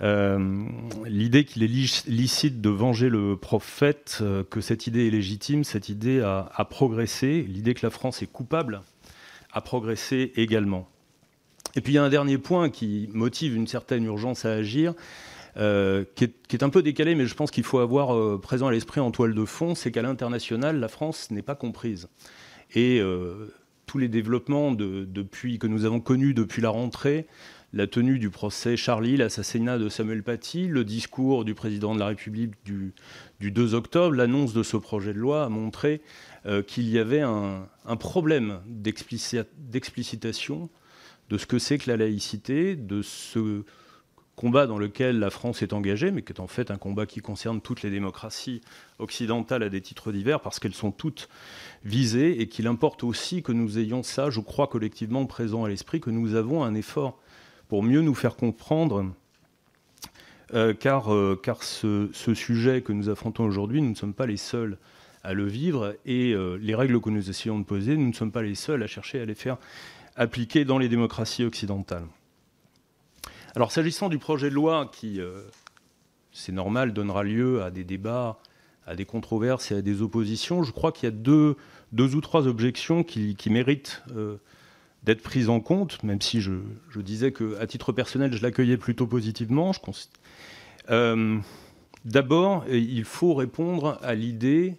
l'idée 0.00 1.44
qu'il 1.44 1.62
est 1.62 2.06
licite 2.06 2.60
de 2.60 2.70
venger 2.70 3.08
le 3.08 3.36
prophète, 3.36 4.22
que 4.50 4.60
cette 4.60 4.86
idée 4.86 5.06
est 5.06 5.10
légitime, 5.10 5.64
cette 5.64 5.88
idée 5.88 6.20
a 6.20 6.64
progressé. 6.68 7.42
L'idée 7.48 7.74
que 7.74 7.86
la 7.86 7.90
France 7.90 8.22
est 8.22 8.30
coupable 8.30 8.82
a 9.52 9.60
progressé 9.60 10.32
également. 10.36 10.88
Et 11.76 11.82
puis 11.82 11.92
il 11.92 11.96
y 11.96 11.98
a 11.98 12.02
un 12.02 12.08
dernier 12.08 12.38
point 12.38 12.70
qui 12.70 13.10
motive 13.12 13.54
une 13.54 13.66
certaine 13.66 14.04
urgence 14.04 14.46
à 14.46 14.52
agir, 14.52 14.94
euh, 15.58 16.04
qui, 16.14 16.24
est, 16.24 16.62
un 16.62 16.70
peu 16.70 16.82
décalé, 16.82 17.14
mais 17.14 17.26
je 17.26 17.34
pense 17.34 17.50
qu'il 17.50 17.64
faut 17.64 17.78
avoir 17.78 18.14
euh, 18.14 18.40
présent 18.40 18.66
à 18.66 18.72
l'esprit 18.72 19.00
en 19.00 19.10
toile 19.10 19.34
de 19.34 19.44
fond, 19.44 19.74
c'est 19.74 19.92
qu'à 19.92 20.00
l'international, 20.02 20.80
la 20.80 20.88
France 20.88 21.30
n'est 21.30 21.42
pas 21.42 21.54
comprise. 21.54 22.08
Et 22.74 22.98
euh, 23.00 23.54
tous 23.84 23.98
les 23.98 24.08
développements 24.08 24.72
depuis, 24.72 25.58
que 25.58 25.66
nous 25.66 25.84
avons 25.84 26.00
connus 26.00 26.32
depuis 26.32 26.62
la 26.62 26.70
rentrée, 26.70 27.26
la 27.74 27.86
tenue 27.86 28.18
du 28.18 28.30
procès 28.30 28.78
Charlie, 28.78 29.18
l'assassinat 29.18 29.76
de 29.78 29.90
Samuel 29.90 30.22
Paty, 30.22 30.68
le 30.68 30.82
discours 30.82 31.44
du 31.44 31.52
président 31.54 31.94
de 31.94 32.00
la 32.00 32.06
République 32.06 32.54
du, 32.64 32.94
2 33.40 33.74
octobre, 33.74 34.16
l'annonce 34.16 34.54
de 34.54 34.62
ce 34.62 34.78
projet 34.78 35.12
de 35.12 35.18
loi 35.18 35.44
a 35.44 35.50
montré 35.50 36.00
qu'il 36.68 36.88
y 36.88 36.96
avait 36.98 37.22
un, 37.22 37.66
un 37.84 37.96
problème 37.96 38.60
d'explicitation 38.66 40.70
de 41.30 41.38
ce 41.38 41.46
que 41.46 41.58
c'est 41.58 41.78
que 41.78 41.90
la 41.90 41.96
laïcité, 41.96 42.76
de 42.76 43.02
ce 43.02 43.64
combat 44.36 44.66
dans 44.66 44.78
lequel 44.78 45.18
la 45.18 45.30
France 45.30 45.62
est 45.62 45.72
engagée, 45.72 46.10
mais 46.10 46.22
qui 46.22 46.32
est 46.32 46.40
en 46.40 46.46
fait 46.46 46.70
un 46.70 46.76
combat 46.76 47.06
qui 47.06 47.20
concerne 47.20 47.60
toutes 47.60 47.82
les 47.82 47.90
démocraties 47.90 48.60
occidentales 48.98 49.62
à 49.62 49.70
des 49.70 49.80
titres 49.80 50.12
divers, 50.12 50.40
parce 50.40 50.60
qu'elles 50.60 50.74
sont 50.74 50.92
toutes 50.92 51.28
visées, 51.84 52.40
et 52.40 52.46
qu'il 52.46 52.66
importe 52.66 53.02
aussi 53.02 53.42
que 53.42 53.52
nous 53.52 53.78
ayons 53.78 54.02
ça, 54.02 54.30
je 54.30 54.40
crois, 54.40 54.68
collectivement 54.68 55.24
présent 55.24 55.64
à 55.64 55.68
l'esprit, 55.68 56.00
que 56.00 56.10
nous 56.10 56.34
avons 56.34 56.62
un 56.62 56.74
effort 56.74 57.18
pour 57.68 57.82
mieux 57.82 58.02
nous 58.02 58.14
faire 58.14 58.36
comprendre, 58.36 59.10
euh, 60.54 60.74
car, 60.74 61.12
euh, 61.12 61.40
ce, 61.62 62.34
sujet 62.34 62.82
que 62.82 62.92
nous 62.92 63.08
affrontons 63.08 63.44
aujourd'hui, 63.44 63.80
nous 63.80 63.90
ne 63.90 63.96
sommes 63.96 64.14
pas 64.14 64.26
les 64.26 64.36
seuls 64.36 64.78
à 65.24 65.32
le 65.32 65.46
vivre, 65.46 65.96
et 66.04 66.32
euh, 66.34 66.58
les 66.60 66.74
règles 66.74 67.00
que 67.00 67.10
nous 67.10 67.30
essayons 67.30 67.58
de 67.58 67.64
poser, 67.64 67.96
nous 67.96 68.06
ne 68.06 68.12
sommes 68.12 68.30
pas 68.30 68.42
les 68.42 68.54
seuls 68.54 68.82
à 68.82 68.86
chercher 68.86 69.20
à 69.20 69.24
les 69.24 69.34
faire 69.34 69.56
appliquée 70.16 70.64
dans 70.64 70.78
les 70.78 70.88
démocraties 70.88 71.44
occidentales. 71.44 72.06
Alors 73.54 73.72
s'agissant 73.72 74.08
du 74.08 74.18
projet 74.18 74.50
de 74.50 74.54
loi 74.54 74.90
qui, 74.92 75.20
euh, 75.20 75.42
c'est 76.32 76.52
normal, 76.52 76.92
donnera 76.92 77.22
lieu 77.22 77.62
à 77.62 77.70
des 77.70 77.84
débats, 77.84 78.38
à 78.86 78.96
des 78.96 79.04
controverses 79.04 79.70
et 79.70 79.76
à 79.76 79.82
des 79.82 80.02
oppositions, 80.02 80.62
je 80.62 80.72
crois 80.72 80.92
qu'il 80.92 81.04
y 81.04 81.08
a 81.08 81.10
deux, 81.10 81.56
ou 81.92 82.20
trois 82.20 82.46
objections 82.46 83.02
qui, 83.02 83.36
méritent 83.50 84.02
euh, 84.14 84.36
d'être 85.04 85.22
prises 85.22 85.48
en 85.48 85.60
compte, 85.60 86.02
même 86.02 86.20
si 86.20 86.40
je, 86.40 86.52
disais 86.96 87.32
qu'à 87.32 87.66
titre 87.66 87.92
personnel, 87.92 88.32
je 88.32 88.42
l'accueillais 88.42 88.76
plutôt 88.76 89.06
positivement. 89.06 89.72
Euh, 90.90 91.38
d'abord, 92.04 92.64
il 92.70 93.04
faut 93.04 93.34
répondre 93.34 93.98
à 94.02 94.14
l'idée 94.14 94.76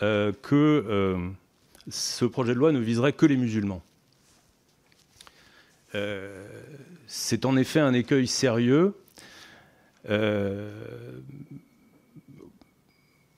que 0.00 1.16
ce 1.88 2.24
projet 2.24 2.54
de 2.54 2.58
loi 2.58 2.72
ne 2.72 2.78
viserait 2.78 3.12
que 3.12 3.26
les 3.26 3.36
musulmans. 3.36 3.82
Euh, 5.94 6.46
c'est 7.06 7.44
en 7.44 7.56
effet 7.56 7.80
un 7.80 7.94
écueil 7.94 8.26
sérieux 8.26 8.94
euh, 10.10 10.70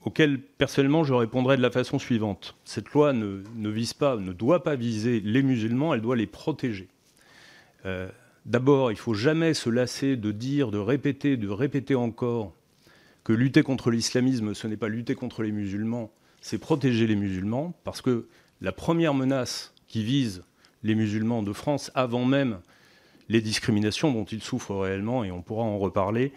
auquel 0.05 0.41
personnellement 0.41 1.05
je 1.05 1.15
répondrai 1.15 1.57
de 1.57 1.63
la 1.63 1.71
façon 1.71 1.99
suivante. 1.99 2.57
Cette 2.65 2.89
loi 2.91 3.13
ne, 3.13 3.69
vise 3.69 3.95
pas, 3.95 4.17
ne 4.17 4.33
doit 4.33 4.63
pas 4.63 4.75
viser 4.75 5.21
les 5.21 5.43
musulmans, 5.43 5.95
elle 5.95 6.01
doit 6.01 6.17
les 6.17 6.27
protéger. 6.27 6.89
Euh, 7.87 8.09
d'abord, 8.47 8.91
il 8.91 8.95
ne 8.95 9.01
faut 9.01 9.15
jamais 9.15 9.55
se 9.55 9.71
lasser 9.71 10.17
de 10.17 10.33
dire, 10.33 10.71
de 10.71 10.79
répéter, 10.79 11.37
de 11.37 11.49
répéter 11.49 11.95
encore 11.95 12.55
que 13.25 13.33
lutter 13.33 13.63
contre 13.63 13.91
l'islamisme, 13.91 14.55
ce 14.55 14.67
n'est 14.67 14.79
pas 14.79 14.89
lutter 14.89 15.15
contre 15.15 15.43
les 15.43 15.53
musulmans, 15.53 16.11
c'est 16.41 16.59
protéger 16.59 17.07
les 17.07 17.17
musulmans, 17.17 17.75
parce 17.85 18.01
que 18.01 18.27
la 18.63 18.73
première 18.73 19.13
menace 19.13 19.75
qui 19.87 20.03
vise 20.03 20.43
les 20.83 20.95
musulmans 20.95 21.43
de 21.43 21.53
France 21.53 21.91
avant 21.95 22.25
même 22.25 22.61
les 23.29 23.41
discriminations 23.41 24.13
dont 24.13 24.25
ils 24.25 24.43
souffrent 24.43 24.75
réellement, 24.75 25.25
et 25.25 25.31
on 25.31 25.43
pourra 25.43 25.63
en 25.63 25.79
reparler. 25.79 26.33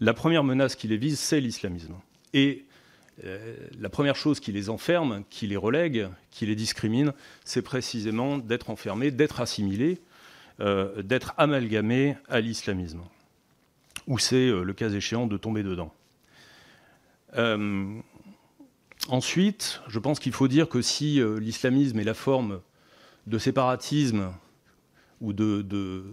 La 0.00 0.14
première 0.14 0.44
menace 0.44 0.76
qui 0.76 0.86
les 0.88 0.96
vise, 0.96 1.18
c'est 1.18 1.40
l'islamisme. 1.40 1.94
Et 2.34 2.66
euh, 3.24 3.56
la 3.80 3.88
première 3.88 4.16
chose 4.16 4.40
qui 4.40 4.52
les 4.52 4.68
enferme, 4.68 5.24
qui 5.30 5.46
les 5.46 5.56
relègue, 5.56 6.08
qui 6.30 6.46
les 6.46 6.54
discrimine, 6.54 7.12
c'est 7.44 7.62
précisément 7.62 8.38
d'être 8.38 8.70
enfermés, 8.70 9.10
d'être 9.10 9.40
assimilés, 9.40 9.98
euh, 10.60 11.02
d'être 11.02 11.34
amalgamés 11.38 12.16
à 12.28 12.40
l'islamisme. 12.40 13.00
Ou 14.06 14.18
c'est, 14.18 14.36
euh, 14.48 14.62
le 14.62 14.72
cas 14.74 14.90
échéant, 14.90 15.26
de 15.26 15.36
tomber 15.36 15.62
dedans. 15.62 15.92
ensuite, 19.08 19.82
je 19.88 19.98
pense 19.98 20.18
qu'il 20.20 20.32
faut 20.32 20.48
dire 20.48 20.68
que 20.68 20.80
si 20.80 21.20
l'islamisme 21.38 21.98
est 21.98 22.04
la 22.04 22.14
forme 22.14 22.60
de 23.26 23.38
séparatisme 23.38 24.32
ou 25.20 25.32
de, 25.32 26.04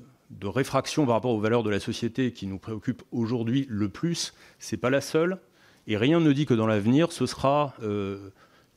réfraction 0.44 1.06
par 1.06 1.16
rapport 1.16 1.32
aux 1.32 1.40
valeurs 1.40 1.64
de 1.64 1.70
la 1.70 1.80
société 1.80 2.32
qui 2.32 2.48
nous 2.48 2.58
préoccupe 2.58 3.04
aujourd'hui 3.12 3.66
le 3.70 3.90
plus, 3.90 4.34
ce 4.60 4.76
n'est 4.76 4.80
pas 4.80 4.90
la 4.90 5.02
seule. 5.02 5.40
Et 5.86 5.98
rien 5.98 6.20
ne 6.20 6.32
dit 6.32 6.46
que 6.46 6.54
dans 6.54 6.68
l'avenir, 6.68 7.12
ce 7.12 7.26
sera 7.26 7.76
euh, 7.84 8.30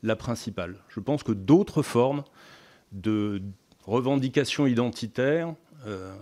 la 0.03 0.15
principale. 0.15 0.75
Je 0.89 0.99
pense 0.99 1.23
que 1.23 1.31
d'autres 1.31 1.81
formes 1.81 2.23
de 2.91 3.41
revendications 3.85 4.67
identitaires 4.67 5.53
euh, 5.85 6.13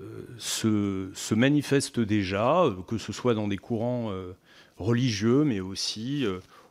euh, 0.00 0.26
se, 0.36 1.34
manifestent 1.34 2.00
déjà, 2.00 2.64
que 2.88 2.98
ce 2.98 3.12
soit 3.12 3.34
dans 3.34 3.48
des 3.48 3.56
courants 3.56 4.12
religieux, 4.76 5.44
mais 5.44 5.60
aussi 5.60 6.26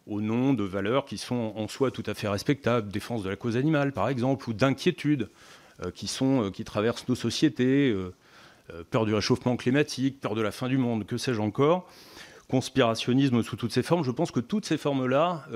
au 0.08 0.22
nom 0.22 0.54
de 0.54 0.64
valeurs 0.64 1.06
qui 1.06 1.18
sont 1.18 1.54
en 1.56 1.68
soi 1.68 1.92
tout 1.92 2.04
à 2.06 2.14
fait 2.14 2.28
respectables, 2.28 2.92
défense 2.92 3.24
de 3.24 3.30
la 3.30 3.36
cause 3.36 3.58
animale 3.58 3.92
par 3.92 4.10
exemple, 4.10 4.50
ou 4.50 4.54
d'inquiétudes 4.54 5.30
euh, 5.84 5.92
qui, 5.92 6.10
euh, 6.22 6.52
qui 6.52 6.64
traversent 6.64 7.08
nos 7.10 7.16
sociétés, 7.16 7.90
euh, 7.90 8.14
peur 8.92 9.06
du 9.06 9.14
réchauffement 9.14 9.58
climatique, 9.58 10.22
peur 10.22 10.36
de 10.36 10.42
la 10.42 10.52
fin 10.52 10.70
du 10.70 10.78
monde, 10.78 11.06
que 11.06 11.18
sais-je 11.18 11.42
encore, 11.42 11.90
conspirationnisme 12.50 13.44
sous 13.44 13.56
toutes 13.56 13.74
ses 13.74 13.84
formes. 13.84 14.04
Je 14.04 14.12
pense 14.12 14.32
que 14.32 14.40
toutes 14.40 14.66
ces 14.66 14.78
formes-là 14.78 15.48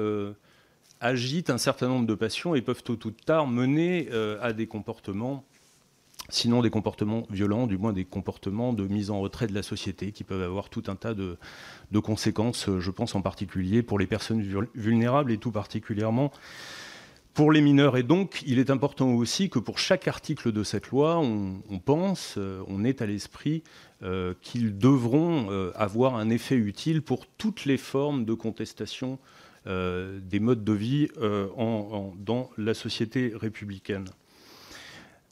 agitent 0.99 1.49
un 1.49 1.57
certain 1.57 1.87
nombre 1.87 2.05
de 2.05 2.13
passions 2.13 2.53
et 2.53 2.61
peuvent 2.61 2.83
tôt 2.83 2.99
ou 3.05 3.11
tard 3.11 3.47
mener 3.47 4.09
à 4.41 4.53
des 4.53 4.67
comportements 4.67 5.43
sinon 6.29 6.61
des 6.61 6.69
comportements 6.69 7.23
violents, 7.29 7.67
du 7.67 7.77
moins 7.77 7.93
des 7.93 8.05
comportements 8.05 8.73
de 8.73 8.87
mise 8.87 9.11
en 9.11 9.19
retrait 9.19 9.47
de 9.47 9.53
la 9.53 9.63
société 9.63 10.11
qui 10.11 10.23
peuvent 10.23 10.43
avoir 10.43 10.69
tout 10.69 10.83
un 10.87 10.95
tas 10.95 11.13
de, 11.13 11.37
conséquences, 11.99 12.69
je 12.79 12.91
pense 12.91 13.15
en 13.15 13.21
particulier 13.21 13.83
pour 13.83 13.99
les 13.99 14.07
personnes 14.07 14.41
vulnérables 14.75 15.31
et 15.31 15.37
tout 15.37 15.51
particulièrement 15.51 16.31
pour 17.39 17.53
les 17.53 17.61
mineurs. 17.61 17.95
Et 17.95 18.03
donc, 18.03 18.43
il 18.45 18.59
est 18.59 18.69
important 18.69 19.13
aussi 19.13 19.49
que 19.49 19.59
pour 19.59 19.79
chaque 19.79 20.09
article 20.09 20.51
de 20.51 20.63
cette 20.63 20.89
loi, 20.89 21.19
on, 21.19 21.79
pense, 21.79 22.35
euh, 22.37 22.61
on 22.67 22.83
est 22.83 23.01
à 23.01 23.05
l'esprit 23.05 23.63
euh, 24.03 24.33
qu'ils 24.41 24.77
devront 24.77 25.49
euh, 25.49 25.71
avoir 25.75 26.15
un 26.15 26.29
effet 26.29 26.55
utile 26.55 27.01
pour 27.01 27.27
toutes 27.27 27.63
les 27.63 27.77
formes 27.77 28.25
de 28.25 28.33
contestation 28.33 29.19
des 29.65 30.39
modes 30.39 30.63
de 30.63 30.73
vie 30.73 31.09
dans 31.19 32.49
la 32.57 32.73
société 32.73 33.33
républicaine. 33.35 34.05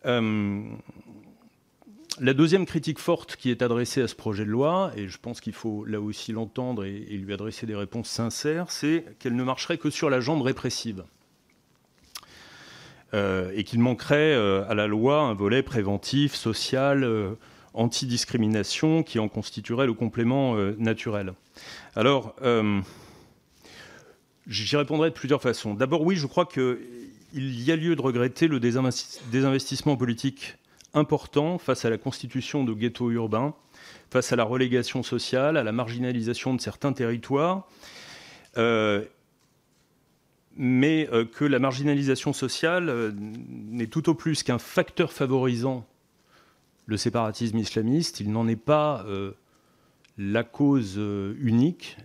Euh, 0.06 0.64
la 2.20 2.34
deuxième 2.34 2.66
critique 2.66 3.00
forte 3.00 3.36
qui 3.36 3.52
est 3.52 3.62
adressée 3.62 4.02
à 4.02 4.08
ce 4.08 4.16
projet 4.16 4.46
de 4.46 4.50
loi, 4.50 4.92
et 4.96 5.08
je 5.08 5.18
pense 5.18 5.40
qu'il 5.40 5.54
faut 5.54 5.86
là 5.86 6.02
aussi 6.02 6.32
l'entendre 6.32 6.84
et, 6.84 7.00
lui 7.00 7.34
adresser 7.34 7.66
des 7.66 7.76
réponses 7.76 8.10
sincères, 8.10 8.72
c'est 8.72 9.06
qu'elle 9.20 9.36
ne 9.36 9.44
marcherait 9.44 9.78
que 9.78 9.90
sur 9.90 10.10
la 10.10 10.20
jambe 10.20 10.42
répressive. 10.42 11.04
Euh, 13.14 13.52
et 13.56 13.64
qu'il 13.64 13.80
manquerait 13.80 14.34
euh, 14.34 14.68
à 14.68 14.76
la 14.76 14.86
loi 14.86 15.22
un 15.22 15.34
volet 15.34 15.64
préventif, 15.64 16.36
social, 16.36 17.08
anti-discrimination 17.74 19.04
qui 19.04 19.20
en 19.20 19.30
constituerait 19.30 19.86
le 19.86 19.94
complément 19.94 20.56
naturel. 20.78 21.34
Alors, 21.96 22.36
j'y 24.48 24.76
répondrai 24.76 25.10
de 25.10 25.14
plusieurs 25.14 25.42
façons. 25.42 25.74
D'abord, 25.74 26.02
oui, 26.02 26.16
je 26.16 26.26
crois 26.26 26.46
que 26.46 26.80
il 27.34 27.62
y 27.62 27.72
a 27.72 27.76
lieu 27.76 27.96
de 27.96 28.02
regretter 28.02 28.48
le 28.48 28.60
désinvestissement 28.60 29.98
politique 29.98 30.58
important 30.94 31.58
face 31.58 31.86
à 31.86 31.90
la 31.90 31.98
constitution 31.98 32.64
de 32.64 32.74
ghettos 32.74 33.12
urbains, 33.12 33.54
face 34.10 34.32
à 34.32 34.36
la 34.36 34.44
relégation 34.44 35.04
sociale, 35.04 35.58
à 35.58 35.64
la 35.64 35.72
marginalisation 35.72 36.54
de 36.54 36.62
certains 36.62 36.94
territoires, 36.94 37.68
euh, 38.58 39.04
mais 40.56 41.08
euh, 41.12 41.26
que 41.26 41.46
la 41.46 41.60
marginalisation 41.60 42.34
sociale 42.34 42.90
euh, 42.90 43.12
n'est 43.16 43.88
tout 43.88 44.10
au 44.10 44.16
plus 44.16 44.44
qu'un 44.44 44.58
facteur 44.58 45.12
favorisant 45.12 45.86
le 46.88 46.98
séparatisme 46.98 47.58
islamiste. 47.58 48.22
Il 48.22 48.32
n'en 48.32 48.48
est 48.48 48.56
pas 48.56 49.06
la 50.18 50.44
cause 50.46 50.98
unique. 51.38 51.98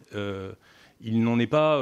il 1.00 1.22
n'en 1.22 1.38
est 1.38 1.46
pas, 1.46 1.80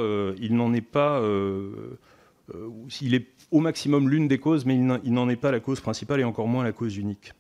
il 3.01 3.15
est 3.15 3.27
au 3.51 3.61
maximum 3.61 4.09
l'une 4.09 4.29
des 4.29 4.39
causes, 4.39 4.65
mais 4.65 4.77
il 4.77 5.13
n'en 5.13 5.29
est 5.29 5.37
pas 5.37 5.51
la 5.51 5.61
cause 5.61 5.81
principale 5.81 6.21
et 6.21 6.25
encore 6.25 6.49
moins 6.49 6.65
la 6.65 6.73
cause 6.73 6.97
unique. 6.97 7.33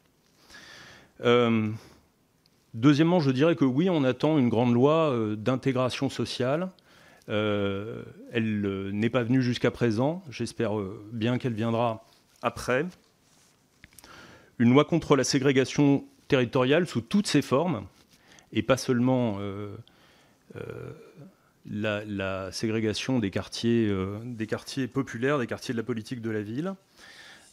Euh, 1.25 1.71
Deuxièmement, 2.75 3.19
je 3.19 3.33
dirais 3.33 3.57
que 3.57 3.65
oui, 3.65 3.91
on 3.91 4.05
attend 4.05 4.39
une 4.39 4.49
grande 4.49 4.73
loi 4.73 5.13
d'intégration 5.37 6.09
sociale. 6.09 6.71
elle 7.27 8.91
n'est 8.93 9.11
pas 9.11 9.25
venue 9.25 9.43
jusqu'à 9.43 9.73
présent. 9.73 10.23
J'espère 10.31 10.73
bien 11.13 11.39
qu'elle 11.39 11.55
viendra 11.55 12.05
après. 12.43 12.87
Une 14.59 14.71
loi 14.71 14.85
contre 14.85 15.17
la 15.17 15.25
ségrégation 15.25 16.05
territoriale 16.29 16.87
sous 16.87 17.01
toutes 17.01 17.27
ses 17.27 17.43
formes, 17.43 17.87
et 18.53 18.63
pas 18.63 18.77
seulement 18.77 19.39
la, 21.69 22.51
ségrégation 22.53 23.19
des 23.19 23.31
quartiers, 23.31 23.89
euh, 23.89 24.19
des 24.25 24.47
quartiers 24.47 24.87
populaires, 24.87 25.39
des 25.39 25.47
quartiers 25.47 25.75
de 25.75 25.79
la 25.79 25.85
politique 25.85 26.21
de 26.21 26.31
la 26.31 26.43
ville. 26.43 26.75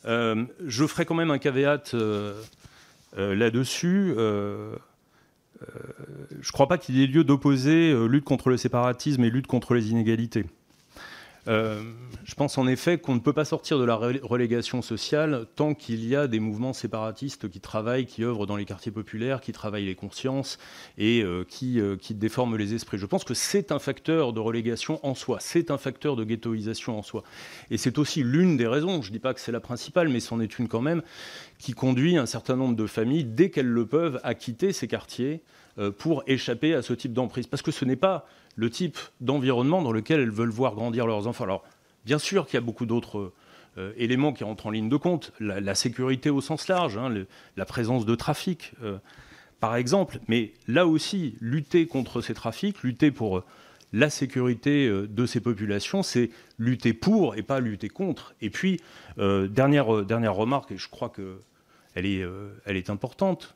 Euh, 0.05 0.45
je 0.65 0.85
ferai 0.85 1.05
quand 1.05 1.15
même 1.15 1.31
un 1.31 1.39
caveat 1.39 1.93
euh, 1.93 2.33
là-dessus. 3.17 4.13
je 4.15 4.77
ne 5.59 6.51
crois 6.51 6.67
pas 6.67 6.77
qu'il 6.77 6.97
y 6.97 7.03
ait 7.03 7.07
lieu 7.07 7.23
d'opposer 7.23 7.93
lutte 8.07 8.25
contre 8.25 8.49
le 8.49 8.57
séparatisme 8.57 9.23
et 9.23 9.29
lutte 9.29 9.47
contre 9.47 9.73
les 9.73 9.89
inégalités. 9.89 10.45
Euh, 11.47 11.81
je 12.25 12.35
pense 12.35 12.57
en 12.57 12.67
effet 12.67 12.97
qu'on 12.97 13.15
ne 13.15 13.19
peut 13.19 13.31
pas 13.31 13.45
sortir 13.45 13.79
de 13.79 13.85
la 13.85 13.95
relégation 13.95 14.81
sociale 14.81 15.45
tant 15.55 15.73
qu'il 15.73 16.05
y 16.05 16.15
a 16.15 16.27
des 16.27 16.41
mouvements 16.41 16.73
séparatistes 16.73 17.49
qui 17.49 17.61
travaillent, 17.61 18.05
qui 18.05 18.23
œuvrent 18.23 18.45
dans 18.45 18.57
les 18.57 18.65
quartiers 18.65 18.91
populaires, 18.91 19.39
qui 19.39 19.53
travaillent 19.53 19.85
les 19.85 19.95
consciences 19.95 20.57
et 20.97 21.21
euh, 21.23 21.45
qui, 21.47 21.79
euh, 21.79 21.95
qui, 21.95 22.13
déforment 22.13 22.57
les 22.57 22.73
esprits. 22.73 22.97
Je 22.97 23.05
pense 23.05 23.23
que 23.23 23.33
c'est 23.33 23.71
un 23.71 23.79
facteur 23.79 24.33
de 24.33 24.41
relégation 24.41 24.99
en 25.05 25.15
soi, 25.15 25.37
c'est 25.39 25.71
un 25.71 25.77
facteur 25.77 26.17
de 26.17 26.25
ghettoisation 26.25 26.97
en 26.97 27.01
soi. 27.01 27.23
Et 27.71 27.77
c'est 27.77 27.97
aussi 27.97 28.23
l'une 28.23 28.57
des 28.57 28.67
raisons, 28.67 29.01
je 29.01 29.09
ne 29.09 29.13
dis 29.13 29.19
pas 29.19 29.33
que 29.33 29.39
c'est 29.39 29.53
la 29.53 29.61
principale, 29.61 30.09
mais 30.09 30.19
c'en 30.19 30.41
est 30.41 30.59
une 30.59 30.67
quand 30.67 30.81
même, 30.81 31.01
qui 31.59 31.71
conduit 31.71 32.17
un 32.17 32.25
certain 32.25 32.57
nombre 32.57 32.75
de 32.75 32.87
familles, 32.87 33.23
dès 33.23 33.51
qu'elles 33.51 33.67
le 33.67 33.85
peuvent, 33.85 34.19
à 34.23 34.35
quitter 34.35 34.73
ces 34.73 34.87
quartiers 34.87 35.41
pour 35.99 36.23
échapper 36.25 36.73
à 36.73 36.81
ce 36.81 36.93
type 36.93 37.13
d'emprise. 37.13 37.45
Parce 37.45 37.61
que 37.61 37.69
ce 37.69 37.85
n'est 37.85 37.95
pas 37.95 38.27
le 38.57 38.69
type 38.69 38.97
d'environnement 39.21 39.81
dans 39.81 39.93
lequel 39.93 40.19
elles 40.19 40.31
veulent 40.31 40.49
voir 40.49 40.75
grandir 40.75 41.07
leurs 41.07 41.27
enfants. 41.27 41.45
Alors, 41.45 41.63
bien 42.05 42.19
sûr 42.19 42.45
qu'il 42.45 42.55
y 42.55 42.57
a 42.57 42.61
beaucoup 42.61 42.85
d'autres 42.85 43.31
euh, 43.77 43.93
éléments 43.97 44.33
qui 44.33 44.43
rentrent 44.43 44.65
en 44.65 44.71
ligne 44.71 44.89
de 44.89 44.97
compte, 44.97 45.31
la, 45.39 45.75
sécurité 45.75 46.31
au 46.31 46.41
sens 46.41 46.67
large, 46.67 46.97
hein, 46.97 47.13
la 47.55 47.65
présence 47.65 48.05
de 48.05 48.15
trafic, 48.15 48.73
euh, 48.81 48.97
par 49.59 49.75
exemple, 49.75 50.19
mais 50.27 50.53
là 50.67 50.87
aussi, 50.87 51.35
lutter 51.39 51.85
contre 51.85 52.21
ces 52.21 52.33
trafics, 52.33 52.81
lutter 52.81 53.11
pour 53.11 53.37
euh, 53.37 53.43
la 53.93 54.09
sécurité 54.09 54.89
de 54.89 55.25
ces 55.25 55.39
populations, 55.39 56.03
c'est 56.03 56.29
lutter 56.57 56.93
pour 56.93 57.35
et 57.35 57.43
pas 57.43 57.61
lutter 57.61 57.87
contre. 57.87 58.33
Et 58.41 58.49
puis, 58.49 58.81
dernière, 59.17 60.03
dernière 60.03 60.35
remarque, 60.35 60.73
et 60.73 60.77
je 60.77 60.89
crois 60.89 61.09
qu'elle 61.09 62.05
est, 62.05 62.21
est 62.65 62.89
importante, 62.89 63.55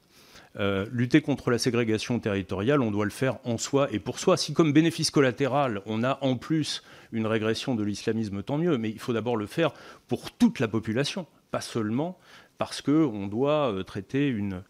euh, 0.60 0.86
lutter 0.92 1.22
contre 1.22 1.50
la 1.50 1.58
ségrégation 1.58 2.20
territoriale, 2.20 2.82
on 2.82 2.92
doit 2.92 3.06
le 3.06 3.12
faire 3.12 3.38
en 3.46 3.58
soi 3.58 3.88
et 3.94 4.00
pour 4.00 4.20
soi. 4.20 4.36
Si 4.36 4.54
comme 4.54 4.74
bénéfice 4.74 5.10
collatéral, 5.10 5.82
on 5.86 6.04
a 6.04 6.18
en 6.22 6.36
plus 6.36 6.84
une 7.14 7.26
régression 7.26 7.74
de 7.74 7.84
l'islamisme, 7.84 8.44
tant 8.44 8.58
mieux, 8.58 8.78
mais 8.78 8.90
il 8.90 9.00
faut 9.00 9.14
d'abord 9.14 9.38
le 9.38 9.46
faire 9.46 9.72
pour 10.10 10.32
toute 10.32 10.60
la 10.60 10.68
population, 10.68 11.26
pas 11.52 11.62
seulement 11.62 12.18
parce 12.58 12.82
qu'on 12.82 13.28
doit 13.28 13.72
euh, 13.72 13.84
traiter 13.84 14.28
une, 14.28 14.62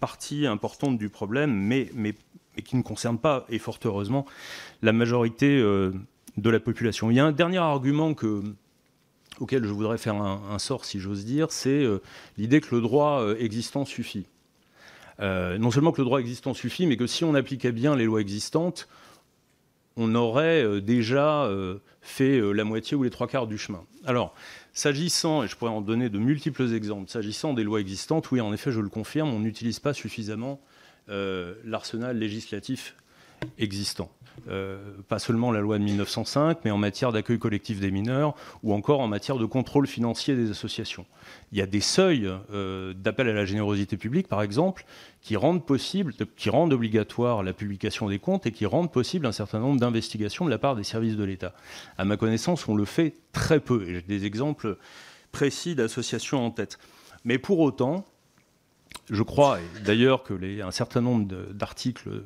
partie 0.00 0.46
importante 0.46 0.96
du 0.96 1.10
problème, 1.10 1.52
mais, 1.52 1.90
qui 2.64 2.76
ne 2.76 2.82
concerne 2.82 3.18
pas, 3.18 3.46
et 3.50 3.58
fort 3.58 3.78
heureusement, 3.84 4.24
la 4.80 4.92
majorité 4.92 5.58
euh, 5.58 5.92
de 6.38 6.50
la 6.50 6.58
population. 6.58 7.10
Il 7.10 7.16
y 7.16 7.20
a 7.20 7.26
un 7.26 7.32
dernier 7.32 7.58
argument 7.58 8.14
que, 8.14 8.42
auquel 9.40 9.64
je 9.64 9.72
voudrais 9.72 9.98
faire 9.98 10.16
un 10.16 10.58
sort, 10.58 10.84
si 10.84 11.00
j'ose 11.00 11.24
dire, 11.24 11.52
c'est 11.52 11.84
l'idée 12.38 12.60
que 12.60 12.74
le 12.74 12.80
droit 12.80 13.34
existant 13.38 13.84
suffit. 13.84 14.26
Euh, 15.20 15.58
non 15.58 15.70
seulement 15.70 15.92
que 15.92 16.00
le 16.00 16.04
droit 16.04 16.20
existant 16.20 16.54
suffit, 16.54 16.86
mais 16.86 16.96
que 16.96 17.06
si 17.06 17.24
on 17.24 17.34
appliquait 17.34 17.72
bien 17.72 17.96
les 17.96 18.04
lois 18.04 18.20
existantes, 18.20 18.88
on 19.96 20.14
aurait 20.14 20.64
euh, 20.64 20.80
déjà 20.80 21.44
euh, 21.44 21.78
fait 22.00 22.40
la 22.40 22.64
moitié 22.64 22.96
ou 22.96 23.02
les 23.02 23.10
trois 23.10 23.28
quarts 23.28 23.46
du 23.46 23.58
chemin. 23.58 23.84
Alors, 24.04 24.34
s'agissant, 24.72 25.42
et 25.42 25.48
je 25.48 25.56
pourrais 25.56 25.70
en 25.70 25.82
donner 25.82 26.08
de 26.08 26.18
multiples 26.18 26.74
exemples, 26.74 27.10
s'agissant 27.10 27.52
des 27.52 27.64
lois 27.64 27.80
existantes, 27.80 28.30
oui, 28.30 28.40
en 28.40 28.52
effet, 28.52 28.72
je 28.72 28.80
le 28.80 28.88
confirme, 28.88 29.28
on 29.28 29.40
n'utilise 29.40 29.80
pas 29.80 29.94
suffisamment 29.94 30.60
l'arsenal 31.08 32.16
législatif 32.16 32.94
existant. 33.58 34.10
Euh, 34.48 34.78
pas 35.08 35.18
seulement 35.18 35.52
la 35.52 35.60
loi 35.60 35.78
de 35.78 35.84
1905, 35.84 36.58
mais 36.64 36.70
en 36.70 36.78
matière 36.78 37.12
d'accueil 37.12 37.38
collectif 37.38 37.80
des 37.80 37.90
mineurs 37.90 38.34
ou 38.62 38.72
encore 38.72 39.00
en 39.00 39.08
matière 39.08 39.36
de 39.36 39.44
contrôle 39.44 39.86
financier 39.86 40.34
des 40.34 40.50
associations. 40.50 41.06
Il 41.52 41.58
y 41.58 41.62
a 41.62 41.66
des 41.66 41.80
seuils 41.80 42.28
euh, 42.52 42.92
d'appel 42.94 43.28
à 43.28 43.32
la 43.32 43.44
générosité 43.44 43.96
publique, 43.96 44.28
par 44.28 44.42
exemple, 44.42 44.84
qui 45.20 45.36
rendent 45.36 45.64
possible, 45.64 46.14
qui 46.36 46.50
rendent 46.50 46.72
obligatoire 46.72 47.42
la 47.42 47.52
publication 47.52 48.08
des 48.08 48.18
comptes 48.18 48.46
et 48.46 48.52
qui 48.52 48.66
rendent 48.66 48.90
possible 48.90 49.26
un 49.26 49.32
certain 49.32 49.60
nombre 49.60 49.78
d'investigations 49.78 50.44
de 50.44 50.50
la 50.50 50.58
part 50.58 50.76
des 50.76 50.84
services 50.84 51.16
de 51.16 51.24
l'État. 51.24 51.54
À 51.98 52.04
ma 52.04 52.16
connaissance, 52.16 52.66
on 52.68 52.74
le 52.74 52.84
fait 52.84 53.14
très 53.32 53.60
peu. 53.60 53.84
J'ai 53.86 54.02
des 54.02 54.24
exemples 54.24 54.76
précis 55.30 55.74
d'associations 55.74 56.44
en 56.44 56.50
tête. 56.50 56.78
Mais 57.24 57.38
pour 57.38 57.60
autant, 57.60 58.04
je 59.10 59.22
crois, 59.22 59.58
d'ailleurs 59.84 60.22
que 60.22 60.34
les, 60.34 60.62
un 60.62 60.70
certain 60.70 61.00
nombre 61.00 61.26
d'articles 61.52 62.22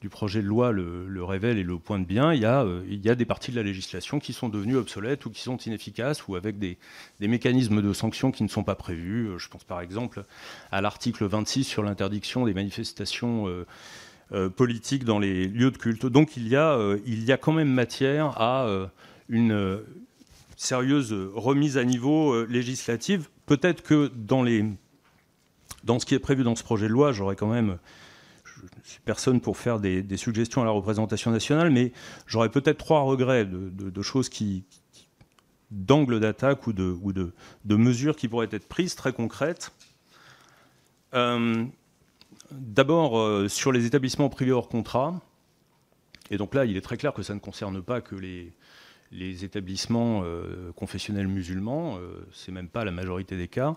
du 0.00 0.08
projet 0.08 0.42
de 0.42 0.46
loi 0.46 0.70
le, 0.70 1.24
révèle 1.24 1.58
et 1.58 1.62
le 1.62 1.78
pointe 1.78 2.06
bien, 2.06 2.32
il 2.32 2.40
y, 2.40 2.44
a, 2.44 2.62
euh, 2.62 2.84
il 2.88 3.04
y, 3.04 3.10
a, 3.10 3.14
des 3.14 3.24
parties 3.24 3.50
de 3.50 3.56
la 3.56 3.64
législation 3.64 4.20
qui 4.20 4.32
sont 4.32 4.48
devenues 4.48 4.76
obsolètes 4.76 5.26
ou 5.26 5.30
qui 5.30 5.42
sont 5.42 5.56
inefficaces 5.56 6.28
ou 6.28 6.36
avec 6.36 6.58
des, 6.58 6.78
mécanismes 7.20 7.82
de 7.82 7.92
sanctions 7.92 8.30
qui 8.30 8.44
ne 8.44 8.48
sont 8.48 8.62
pas 8.62 8.76
prévus. 8.76 9.26
Euh, 9.26 9.38
je 9.38 9.48
pense 9.48 9.64
par 9.64 9.80
exemple 9.80 10.24
à 10.70 10.80
l'article 10.80 11.26
26 11.26 11.64
sur 11.64 11.82
l'interdiction 11.82 12.46
des 12.46 12.54
manifestations 12.54 13.46
euh, 14.32 14.48
politiques 14.50 15.04
dans 15.04 15.18
les 15.18 15.48
lieux 15.48 15.72
de 15.72 15.78
culte. 15.78 16.06
Donc 16.06 16.36
il 16.36 16.46
y 16.46 16.54
a, 16.54 16.78
il 17.06 17.24
y 17.24 17.32
a 17.32 17.36
quand 17.36 17.52
même 17.52 17.72
matière 17.72 18.40
à 18.40 18.90
une 19.28 19.80
sérieuse 20.56 21.14
remise 21.34 21.78
à 21.78 21.84
niveau 21.84 22.44
législative. 22.44 23.28
Peut-être 23.46 23.82
que 23.82 24.12
dans, 24.14 24.44
dans 25.82 25.98
ce 25.98 26.04
qui 26.04 26.14
est 26.14 26.18
prévu 26.18 26.44
dans 26.44 26.56
ce 26.56 26.62
projet 26.62 26.88
de 26.88 26.92
loi, 26.92 27.12
j'aurais 27.12 27.36
quand 27.36 27.50
même 27.50 27.78
je 28.84 28.90
suis 28.90 29.00
personne 29.00 29.40
pour 29.40 29.56
faire 29.56 29.80
des, 29.80 30.16
suggestions 30.16 30.62
à 30.62 30.64
la 30.64 30.70
représentation 30.70 31.30
nationale, 31.30 31.70
mais 31.70 31.92
j'aurais 32.26 32.50
peut-être 32.50 32.78
trois 32.78 33.02
regrets 33.02 33.44
de, 33.44 34.02
choses 34.02 34.28
qui, 34.28 34.64
d'angle 35.70 36.20
d'attaque 36.20 36.66
ou, 36.66 36.72
de, 36.72 37.32
mesures 37.64 38.16
qui 38.16 38.28
pourraient 38.28 38.48
être 38.50 38.68
prises 38.68 38.94
très 38.94 39.12
concrètes. 39.12 39.72
Euh, 41.14 41.64
d'abord, 42.50 43.18
euh, 43.18 43.48
sur 43.48 43.72
les 43.72 43.86
établissements 43.86 44.28
privés 44.28 44.52
hors 44.52 44.68
contrat, 44.68 45.20
et 46.30 46.36
donc 46.36 46.54
là, 46.54 46.64
il 46.64 46.76
est 46.76 46.82
très 46.82 46.96
clair 46.96 47.12
que 47.12 47.22
ça 47.22 47.34
ne 47.34 47.40
concerne 47.40 47.82
pas 47.82 48.00
que 48.00 48.14
les, 48.14 48.52
les 49.12 49.44
établissements 49.44 50.22
euh, 50.24 50.72
confessionnels 50.72 51.28
musulmans, 51.28 51.98
c'est 52.32 52.52
même 52.52 52.68
pas 52.68 52.84
la 52.84 52.90
majorité 52.90 53.36
des 53.36 53.48
cas 53.48 53.76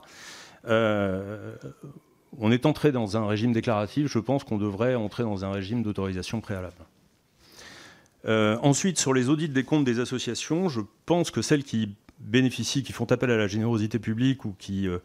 on 2.38 2.51
est 2.51 2.66
entré 2.66 2.92
dans 2.92 3.18
un 3.18 3.27
régime 3.27 3.51
déclaratif, 3.51 4.08
je 4.08 4.19
pense 4.19 4.43
qu'on 4.43 4.58
devrait 4.58 4.95
entrer 4.95 5.24
dans 5.24 5.43
un 5.45 5.51
régime 5.51 5.84
d'autorisation 5.84 6.42
préalable. 6.42 6.76
Euh, 8.26 8.58
ensuite, 8.61 9.00
sur 9.00 9.14
les 9.14 9.30
audits 9.30 9.50
des 9.50 9.64
comptes 9.64 9.84
des 9.84 10.00
associations, 10.00 10.69
je 10.69 10.82
pense 11.06 11.32
que 11.32 11.42
celles 11.42 11.64
qui 11.64 11.95
bénéficient, 12.19 12.84
qui 12.84 12.93
font 12.93 13.06
appel 13.06 13.32
à 13.32 13.38
la 13.38 13.48
générosité 13.48 13.98
publique 13.98 14.45
ou 14.45 14.56
qui 14.58 14.88
euh, 14.88 15.00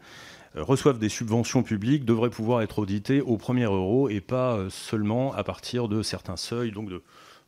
reçoivent 0.55 0.99
des 0.99 1.09
subventions 1.09 1.63
publiques 1.63 2.05
devraient 2.05 2.29
pouvoir 2.29 2.61
être 2.61 2.79
auditées 2.79 3.21
au 3.21 3.37
premier 3.37 3.63
euro 3.63 4.07
et 4.07 4.21
pas 4.21 4.55
euh, 4.55 4.69
seulement 4.69 5.33
à 5.33 5.43
partir 5.43 5.87
de 5.87 6.03
certains 6.03 6.37
seuils, 6.37 6.71
donc 6.71 6.89
de 6.89 7.01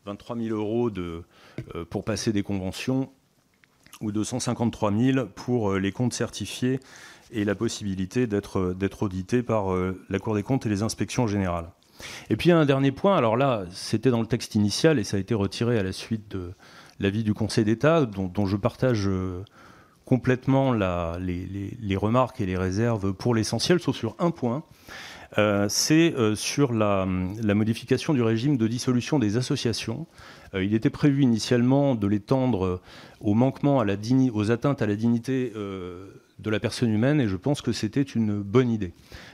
23 0.05 0.37
000 0.37 0.57
euros 0.57 0.89
pour 1.89 2.03
passer 2.03 2.31
des 2.31 2.41
conventions 2.41 3.11
ou 4.01 4.13
de 4.13 4.23
153 4.23 4.93
000 4.93 5.25
pour 5.35 5.73
les 5.73 5.91
comptes 5.91 6.13
certifiés 6.13 6.79
et 7.31 7.45
la 7.45 7.55
possibilité 7.55 8.27
d'être 8.27 9.03
audité 9.03 9.43
par 9.43 9.73
euh, 9.73 9.99
la 10.09 10.19
Cour 10.19 10.35
des 10.35 10.43
comptes 10.43 10.65
et 10.65 10.69
les 10.69 10.83
inspections 10.83 11.27
générales. 11.27 11.69
Et 12.29 12.37
puis 12.37 12.51
un 12.51 12.65
dernier 12.65 12.91
point, 12.91 13.17
alors 13.17 13.35
là, 13.35 13.65
c'était 13.71 14.09
dans 14.09 14.21
le 14.21 14.27
texte 14.27 14.55
initial 14.55 14.99
et 14.99 15.03
ça 15.03 15.17
a 15.17 15.19
été 15.19 15.33
retiré 15.33 15.77
à 15.77 15.83
la 15.83 15.91
suite 15.91 16.31
de 16.31 16.51
l'avis 16.99 17.23
du 17.23 17.33
Conseil 17.33 17.65
d'État, 17.65 18.05
dont, 18.05 18.45
je 18.45 18.55
partage 18.55 19.07
euh, 19.07 19.43
complètement 20.05 20.71
les, 20.71 21.95
remarques 21.97 22.41
et 22.41 22.45
les 22.45 22.57
réserves 22.57 23.13
pour 23.13 23.35
l'essentiel, 23.35 23.79
sauf 23.79 23.95
sur 23.95 24.15
un 24.19 24.31
point. 24.31 24.63
Euh, 25.37 25.67
c'est 25.69 26.13
sur 26.35 26.73
la, 26.73 27.05
modification 27.05 28.13
du 28.13 28.23
régime 28.23 28.57
de 28.57 28.67
dissolution 28.67 29.19
des 29.19 29.37
associations. 29.37 30.07
il 30.53 30.73
était 30.73 30.89
prévu 30.89 31.23
initialement 31.23 31.95
de 31.95 32.07
l'étendre 32.07 32.81
aux 33.21 33.33
manquements 33.33 33.79
à 33.79 33.85
la 33.85 33.95
aux 34.33 34.51
atteintes 34.51 34.81
à 34.81 34.87
la 34.87 34.95
dignité 34.95 35.53
de 36.39 36.49
la 36.49 36.59
personne 36.59 36.91
humaine 36.91 37.19
et 37.21 37.27
je 37.27 37.35
pense 37.35 37.61
que 37.61 37.71
c'était 37.71 38.01
une 38.01 38.41
bonne 38.41 38.69
idée. 38.69 38.93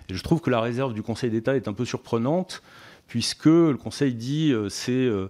Je 0.09 0.21
trouve 0.21 0.41
que 0.41 0.49
la 0.49 0.61
réserve 0.61 0.93
du 0.93 1.01
Conseil 1.01 1.29
d'État 1.29 1.55
est 1.55 1.67
un 1.67 1.73
peu 1.73 1.85
surprenante 1.85 2.61
puisque 3.07 3.45
le 3.45 3.77
Conseil 3.77 4.13
dit 4.13 4.51
euh, 4.51 4.69
c'est 4.69 4.91
euh, 4.91 5.29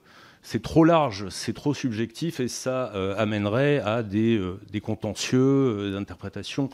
trop 0.61 0.83
large, 0.83 1.27
c'est 1.29 1.53
trop 1.53 1.73
subjectif 1.73 2.39
et 2.39 2.47
ça 2.47 2.85
amènerait 3.17 3.79
à 3.79 4.03
des, 4.03 4.39
des 4.71 4.79
contentieux 4.79 5.91
d'interprétation. 5.91 6.69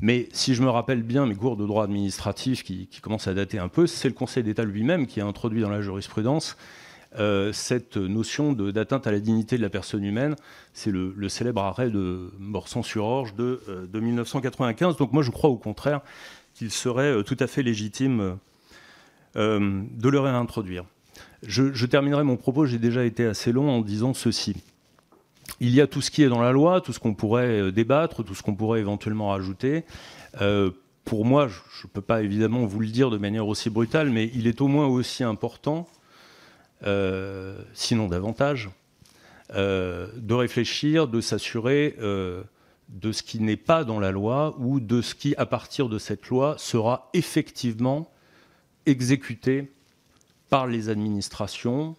Mais 0.00 0.28
si 0.32 0.54
je 0.56 0.62
me 0.62 0.68
rappelle 0.68 1.02
bien 1.02 1.26
mes 1.26 1.36
cours 1.36 1.56
de 1.56 1.64
droit 1.64 1.84
administratif 1.84 2.64
qui, 2.64 2.88
qui 2.88 3.00
commencent 3.00 3.28
à 3.28 3.34
dater 3.34 3.60
un 3.60 3.68
peu, 3.68 3.86
c'est 3.86 4.08
le 4.08 4.14
Conseil 4.14 4.42
d'État 4.42 4.64
lui-même 4.64 5.06
qui 5.06 5.20
a 5.20 5.26
introduit 5.26 5.60
dans 5.60 5.70
la 5.70 5.80
jurisprudence 5.80 6.56
euh, 7.18 7.52
cette 7.52 7.98
notion 7.98 8.54
d'atteinte 8.54 9.06
à 9.06 9.12
la 9.12 9.20
dignité 9.20 9.58
de 9.58 9.62
la 9.62 9.68
personne 9.68 10.02
humaine. 10.02 10.34
C'est 10.72 10.90
le, 10.90 11.28
célèbre 11.28 11.62
arrêt 11.62 11.90
de 11.90 12.32
Morsan-sur-Orge 12.38 13.34
de, 13.34 13.60
1995. 13.92 14.94
Euh, 14.94 14.98
Donc 14.98 15.12
moi, 15.12 15.22
je 15.22 15.30
crois 15.30 15.50
au 15.50 15.56
contraire 15.56 16.00
qu'il 16.54 16.70
serait 16.70 17.12
euh, 17.12 17.22
tout 17.22 17.36
à 17.38 17.46
fait 17.46 17.62
légitime 17.62 18.38
de 19.34 20.08
le 20.08 20.20
réintroduire. 20.20 20.84
Je, 21.42 21.86
terminerai 21.86 22.22
mon 22.22 22.36
propos, 22.36 22.66
j'ai 22.66 22.78
déjà 22.78 23.04
été 23.04 23.24
assez 23.24 23.50
long 23.50 23.70
en 23.70 23.80
disant 23.80 24.12
ceci. 24.12 24.54
Il 25.58 25.70
y 25.70 25.80
a 25.80 25.86
tout 25.86 26.02
ce 26.02 26.10
qui 26.10 26.22
est 26.22 26.28
dans 26.28 26.42
la 26.42 26.52
loi, 26.52 26.82
tout 26.82 26.92
ce 26.92 26.98
qu'on 26.98 27.14
pourrait 27.14 27.72
débattre, 27.72 28.24
tout 28.24 28.34
ce 28.34 28.42
qu'on 28.42 28.54
pourrait 28.54 28.80
éventuellement 28.80 29.28
rajouter. 29.28 29.84
pour 31.06 31.24
moi, 31.24 31.48
je 31.48 31.86
ne 31.86 31.90
peux 31.90 32.02
pas 32.02 32.22
évidemment 32.22 32.66
vous 32.66 32.80
le 32.80 32.88
dire 32.88 33.08
de 33.08 33.16
manière 33.16 33.48
aussi 33.48 33.70
brutale, 33.70 34.10
mais 34.10 34.30
il 34.34 34.46
est 34.46 34.60
au 34.60 34.68
moins 34.68 34.86
aussi 34.86 35.24
important 35.24 35.88
sinon 37.74 38.08
davantage, 38.08 38.70
euh, 39.54 40.08
de 40.16 40.32
réfléchir, 40.32 41.08
de 41.08 41.20
s'assurer 41.20 41.94
euh, 42.00 42.42
de 42.88 43.12
ce 43.12 43.22
qui 43.22 43.38
n'est 43.38 43.58
pas 43.58 43.84
dans 43.84 44.00
la 44.00 44.10
loi 44.10 44.54
ou 44.58 44.80
de 44.80 45.02
ce 45.02 45.14
qui, 45.14 45.34
à 45.36 45.44
partir 45.44 45.90
de 45.90 45.98
cette 45.98 46.28
loi, 46.28 46.54
sera 46.56 47.10
effectivement 47.12 48.10
exécuté 48.86 49.70
par 50.48 50.66
les 50.66 50.88
administrations, 50.88 51.96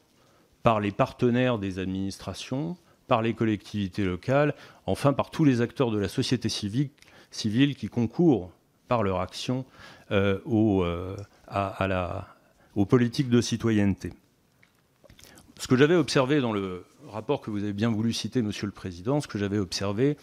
par 0.63 0.79
les 0.79 0.91
partenaires 0.91 1.59
des 1.59 1.77
administrations, 1.77 2.75
par 3.07 3.21
les 3.21 3.35
collectivités 3.35 4.03
locales, 4.03 4.55
enfin 4.87 5.13
par 5.13 5.29
tous 5.29 5.43
les 5.43 5.61
acteurs 5.61 5.91
de 5.91 5.99
la 5.99 6.09
société 6.09 6.49
civile 6.49 7.75
qui 7.75 7.87
concourent 7.87 8.49
par 8.87 9.03
leur 9.03 9.19
action 9.19 9.63
aux 10.45 10.85
politiques 12.87 13.29
de 13.29 13.41
citoyenneté. 13.41 14.11
Ce 15.63 15.67
que 15.69 15.77
j'avais 15.77 15.95
observé 15.95 16.41
dans 16.41 16.51
le 16.51 16.83
rapport 17.07 17.39
que 17.39 17.49
vous 17.49 17.63
avez 17.63 17.71
bien 17.71 17.89
voulu 17.89 18.11
citer, 18.11 18.41
Monsieur 18.41 18.65
le 18.65 18.73
Président, 18.73 19.21
ce 19.21 19.29
que 19.29 19.37
j'avais 19.37 19.59
observé, 19.59 20.17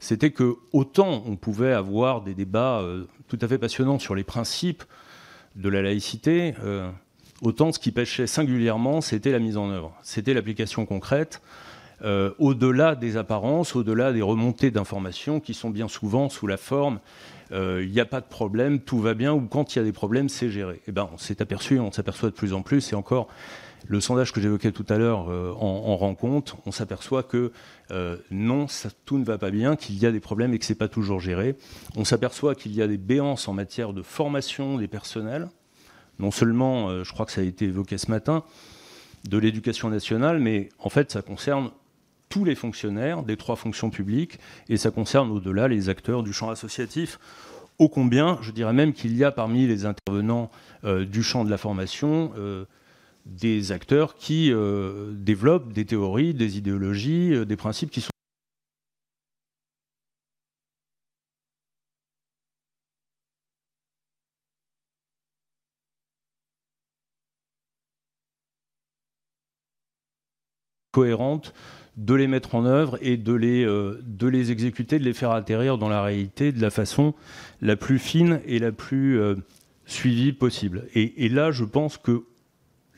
c'était 0.00 0.32
que 0.32 0.56
autant 0.72 1.22
on 1.26 1.36
pouvait 1.36 1.72
avoir 1.72 2.22
des 2.22 2.34
débats 2.34 2.80
euh, 2.80 3.04
tout 3.28 3.38
à 3.40 3.46
fait 3.46 3.56
passionnants 3.56 4.00
sur 4.00 4.16
les 4.16 4.24
principes 4.24 4.82
de 5.54 5.68
la 5.68 5.80
laïcité, 5.80 6.56
euh, 6.64 6.90
autant 7.40 7.70
ce 7.70 7.78
qui 7.78 7.92
pêchait 7.92 8.26
singulièrement, 8.26 9.00
c'était 9.00 9.30
la 9.30 9.38
mise 9.38 9.56
en 9.56 9.70
œuvre, 9.70 9.94
c'était 10.02 10.34
l'application 10.34 10.84
concrète, 10.86 11.40
euh, 12.02 12.32
au-delà 12.40 12.96
des 12.96 13.16
apparences, 13.16 13.76
au-delà 13.76 14.12
des 14.12 14.22
remontées 14.22 14.72
d'informations 14.72 15.38
qui 15.38 15.54
sont 15.54 15.70
bien 15.70 15.86
souvent 15.86 16.28
sous 16.28 16.48
la 16.48 16.56
forme 16.56 16.98
il 17.52 17.90
n'y 17.90 17.98
a 17.98 18.04
pas 18.04 18.20
de 18.20 18.26
problème, 18.26 18.78
tout 18.78 19.00
va 19.00 19.14
bien, 19.14 19.32
ou 19.32 19.40
quand 19.40 19.74
il 19.74 19.80
y 19.80 19.82
a 19.82 19.84
des 19.84 19.90
problèmes, 19.90 20.28
c'est 20.28 20.50
géré. 20.50 20.80
Eh 20.86 20.92
ben, 20.92 21.10
on 21.12 21.18
s'est 21.18 21.42
aperçu, 21.42 21.80
on 21.80 21.90
s'aperçoit 21.90 22.30
de 22.30 22.34
plus 22.36 22.52
en 22.52 22.62
plus, 22.62 22.92
et 22.92 22.94
encore 22.94 23.26
le 23.86 24.00
sondage 24.00 24.32
que 24.32 24.40
j'évoquais 24.40 24.72
tout 24.72 24.86
à 24.88 24.98
l'heure 24.98 25.30
euh, 25.30 25.52
en, 25.58 25.96
rend 25.96 26.14
compte. 26.14 26.56
On 26.66 26.72
s'aperçoit 26.72 27.22
que 27.22 27.52
euh, 27.90 28.16
non, 28.30 28.66
tout 29.04 29.18
ne 29.18 29.24
va 29.24 29.38
pas 29.38 29.50
bien, 29.50 29.76
qu'il 29.76 29.98
y 29.98 30.06
a 30.06 30.12
des 30.12 30.20
problèmes 30.20 30.54
et 30.54 30.58
que 30.58 30.64
ce 30.64 30.72
n'est 30.72 30.78
pas 30.78 30.88
toujours 30.88 31.20
géré. 31.20 31.56
On 31.96 32.04
s'aperçoit 32.04 32.54
qu'il 32.54 32.74
y 32.74 32.82
a 32.82 32.86
des 32.86 32.98
béances 32.98 33.48
en 33.48 33.52
matière 33.52 33.92
de 33.92 34.02
formation 34.02 34.78
des 34.78 34.88
personnels. 34.88 35.48
Non 36.18 36.30
seulement, 36.30 36.88
euh, 36.88 37.04
je 37.04 37.12
crois 37.12 37.26
que 37.26 37.32
ça 37.32 37.40
a 37.40 37.44
été 37.44 37.66
évoqué 37.66 37.98
ce 37.98 38.10
matin, 38.10 38.44
de 39.28 39.38
l'éducation 39.38 39.90
nationale, 39.90 40.40
mais 40.40 40.70
en 40.78 40.88
fait, 40.88 41.10
ça 41.10 41.22
concerne 41.22 41.70
tous 42.28 42.44
les 42.44 42.54
fonctionnaires 42.54 43.22
des 43.22 43.36
trois 43.36 43.56
fonctions 43.56 43.90
publiques 43.90 44.38
et 44.68 44.76
ça 44.76 44.90
concerne 44.90 45.30
au-delà 45.30 45.68
les 45.68 45.88
acteurs 45.88 46.22
du 46.22 46.32
champ 46.32 46.48
associatif. 46.48 47.18
Ô 47.78 47.88
combien, 47.88 48.38
je 48.40 48.52
dirais 48.52 48.72
même 48.72 48.92
qu'il 48.92 49.16
y 49.16 49.24
a 49.24 49.32
parmi 49.32 49.66
les 49.66 49.84
intervenants 49.84 50.50
du 50.84 51.22
champ 51.22 51.44
de 51.44 51.50
la 51.50 51.56
formation 51.56 52.32
des 53.26 53.72
acteurs 53.72 54.14
qui 54.14 54.52
euh, 54.52 55.12
développent 55.14 55.72
des 55.72 55.84
théories, 55.84 56.34
des 56.34 56.58
idéologies, 56.58 57.34
euh, 57.34 57.44
des 57.44 57.56
principes 57.56 57.90
qui 57.90 58.00
sont 58.00 58.10
cohérentes, 70.92 71.54
de 71.96 72.14
les 72.14 72.26
mettre 72.26 72.54
en 72.54 72.64
œuvre 72.64 72.98
et 73.00 73.16
de 73.16 73.32
les, 73.32 73.64
euh, 73.64 74.00
de 74.04 74.26
les 74.26 74.50
exécuter, 74.50 74.98
de 74.98 75.04
les 75.04 75.12
faire 75.12 75.30
atterrir 75.30 75.78
dans 75.78 75.88
la 75.88 76.02
réalité 76.02 76.50
de 76.52 76.60
la 76.60 76.70
façon 76.70 77.14
la 77.60 77.76
plus 77.76 77.98
fine 77.98 78.40
et 78.46 78.58
la 78.58 78.72
plus 78.72 79.20
suivie 79.86 80.32
possible. 80.32 80.86
Et, 80.94 81.24
et, 81.24 81.28
là, 81.28 81.50
je 81.52 81.64
pense 81.64 81.96
que 81.96 82.24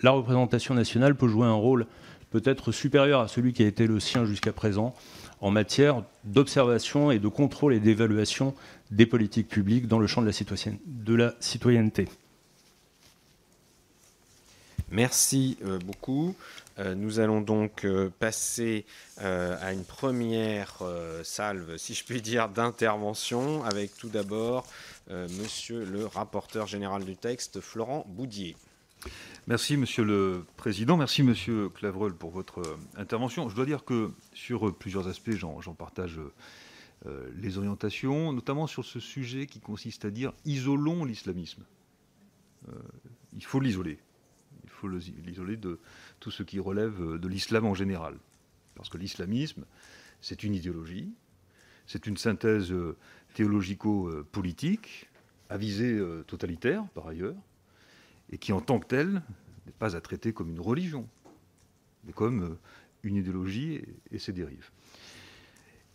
la 0.02 0.10
représentation 0.10 0.74
nationale 0.74 1.14
peut 1.14 1.28
jouer 1.28 1.47
un 1.47 1.55
rôle 1.55 1.86
peut-être 2.31 2.72
supérieur 2.72 3.20
à 3.20 3.28
celui 3.28 3.52
qui 3.52 3.62
a 3.62 3.66
été 3.66 3.86
le 3.86 4.00
sien 4.00 4.24
jusqu'à 4.24 4.52
présent 4.52 4.94
en 5.40 5.50
matière 5.50 6.02
d'observation 6.24 7.10
et 7.10 7.18
de 7.18 7.28
contrôle 7.28 7.74
et 7.74 7.81
d'évaluation 7.81 8.55
des 8.90 9.06
politiques 9.06 9.48
publiques 9.48 9.86
dans 9.86 9.98
le 9.98 10.06
champ 10.06 10.22
de 10.22 11.14
la, 11.14 11.34
citoyenneté. 11.40 12.08
Merci 14.90 15.58
euh, 15.64 15.78
beaucoup. 15.78 16.36
Euh, 16.78 16.94
nous 16.94 17.18
allons 17.18 17.40
donc 17.40 17.84
euh, 17.84 18.10
passer 18.18 18.84
à 19.18 19.72
une 19.72 19.84
première 19.84 20.82
salve, 21.22 21.76
si 21.76 21.94
je 21.94 22.05
puis 22.05 22.20
dire, 22.20 22.48
d'intervention, 22.48 23.62
avec 23.64 23.94
tout 23.97 24.08
d'abord 24.08 24.66
Monsieur 25.10 25.84
le 25.84 26.06
rapporteur 26.06 26.66
général 26.66 27.05
du 27.05 27.16
texte, 27.16 27.60
Florent 27.60 28.05
Boudier. 28.08 28.56
Merci, 29.48 29.76
Monsieur 29.76 30.05
le 30.05 30.44
Président. 30.56 30.97
Merci, 30.97 31.24
Monsieur 31.24 31.68
Clavreul, 31.68 32.14
pour 32.14 32.31
votre 32.31 32.60
euh, 32.60 32.76
intervention. 32.97 33.48
Je 33.48 33.56
dois 33.56 33.66
dire 33.66 33.84
que 33.84 34.12
sur 34.32 34.68
euh, 34.68 34.72
plusieurs 34.72 35.08
aspects, 35.08 35.32
j'en 35.32 35.74
partage 35.74 36.20
euh, 37.06 37.28
les 37.36 37.58
orientations, 37.58 38.32
notamment 38.32 38.68
sur 38.68 38.84
ce 38.84 39.00
sujet 39.00 39.47
qui 39.47 39.58
consiste 39.58 40.05
à 40.05 40.10
dire 40.10 40.32
isolons 40.44 41.05
l'islamisme. 41.05 41.64
il 43.32 43.44
faut 43.44 43.58
l'isoler. 43.58 43.98
Il 44.62 44.70
faut 44.70 44.89
l'isoler 44.89 45.56
de 45.56 45.81
tout 46.20 46.31
ce 46.31 46.44
qui 46.44 46.60
relève 46.60 47.18
de 47.18 47.28
l'islam 47.28 47.66
en 47.66 47.74
général. 47.74 48.16
Parce 48.76 48.89
que 48.89 48.97
l'islamisme, 48.97 49.64
c'est 50.20 50.44
une 50.44 50.55
idéologie, 50.55 51.12
c'est 51.86 52.06
une 52.06 52.16
synthèse 52.16 52.72
théologico-politique, 53.34 55.10
à 55.48 55.56
visée 55.56 56.00
totalitaire 56.28 56.84
par 56.94 57.08
ailleurs, 57.08 57.34
et 58.33 58.39
qui 58.39 58.52
en 58.52 58.61
tant 58.61 58.81
que 58.81 58.86
telle 58.86 59.23
n'est 59.67 59.73
pas 59.78 59.94
à 59.94 60.01
traiter 60.01 60.33
comme 60.33 60.51
une 60.51 60.61
religion, 60.61 61.09
mais 62.05 62.12
comme 62.12 62.43
euh, 62.43 62.59
une 63.05 63.17
idéologie 63.17 63.83
et, 64.11 64.19
ses 64.19 64.33
dérives. 64.33 64.70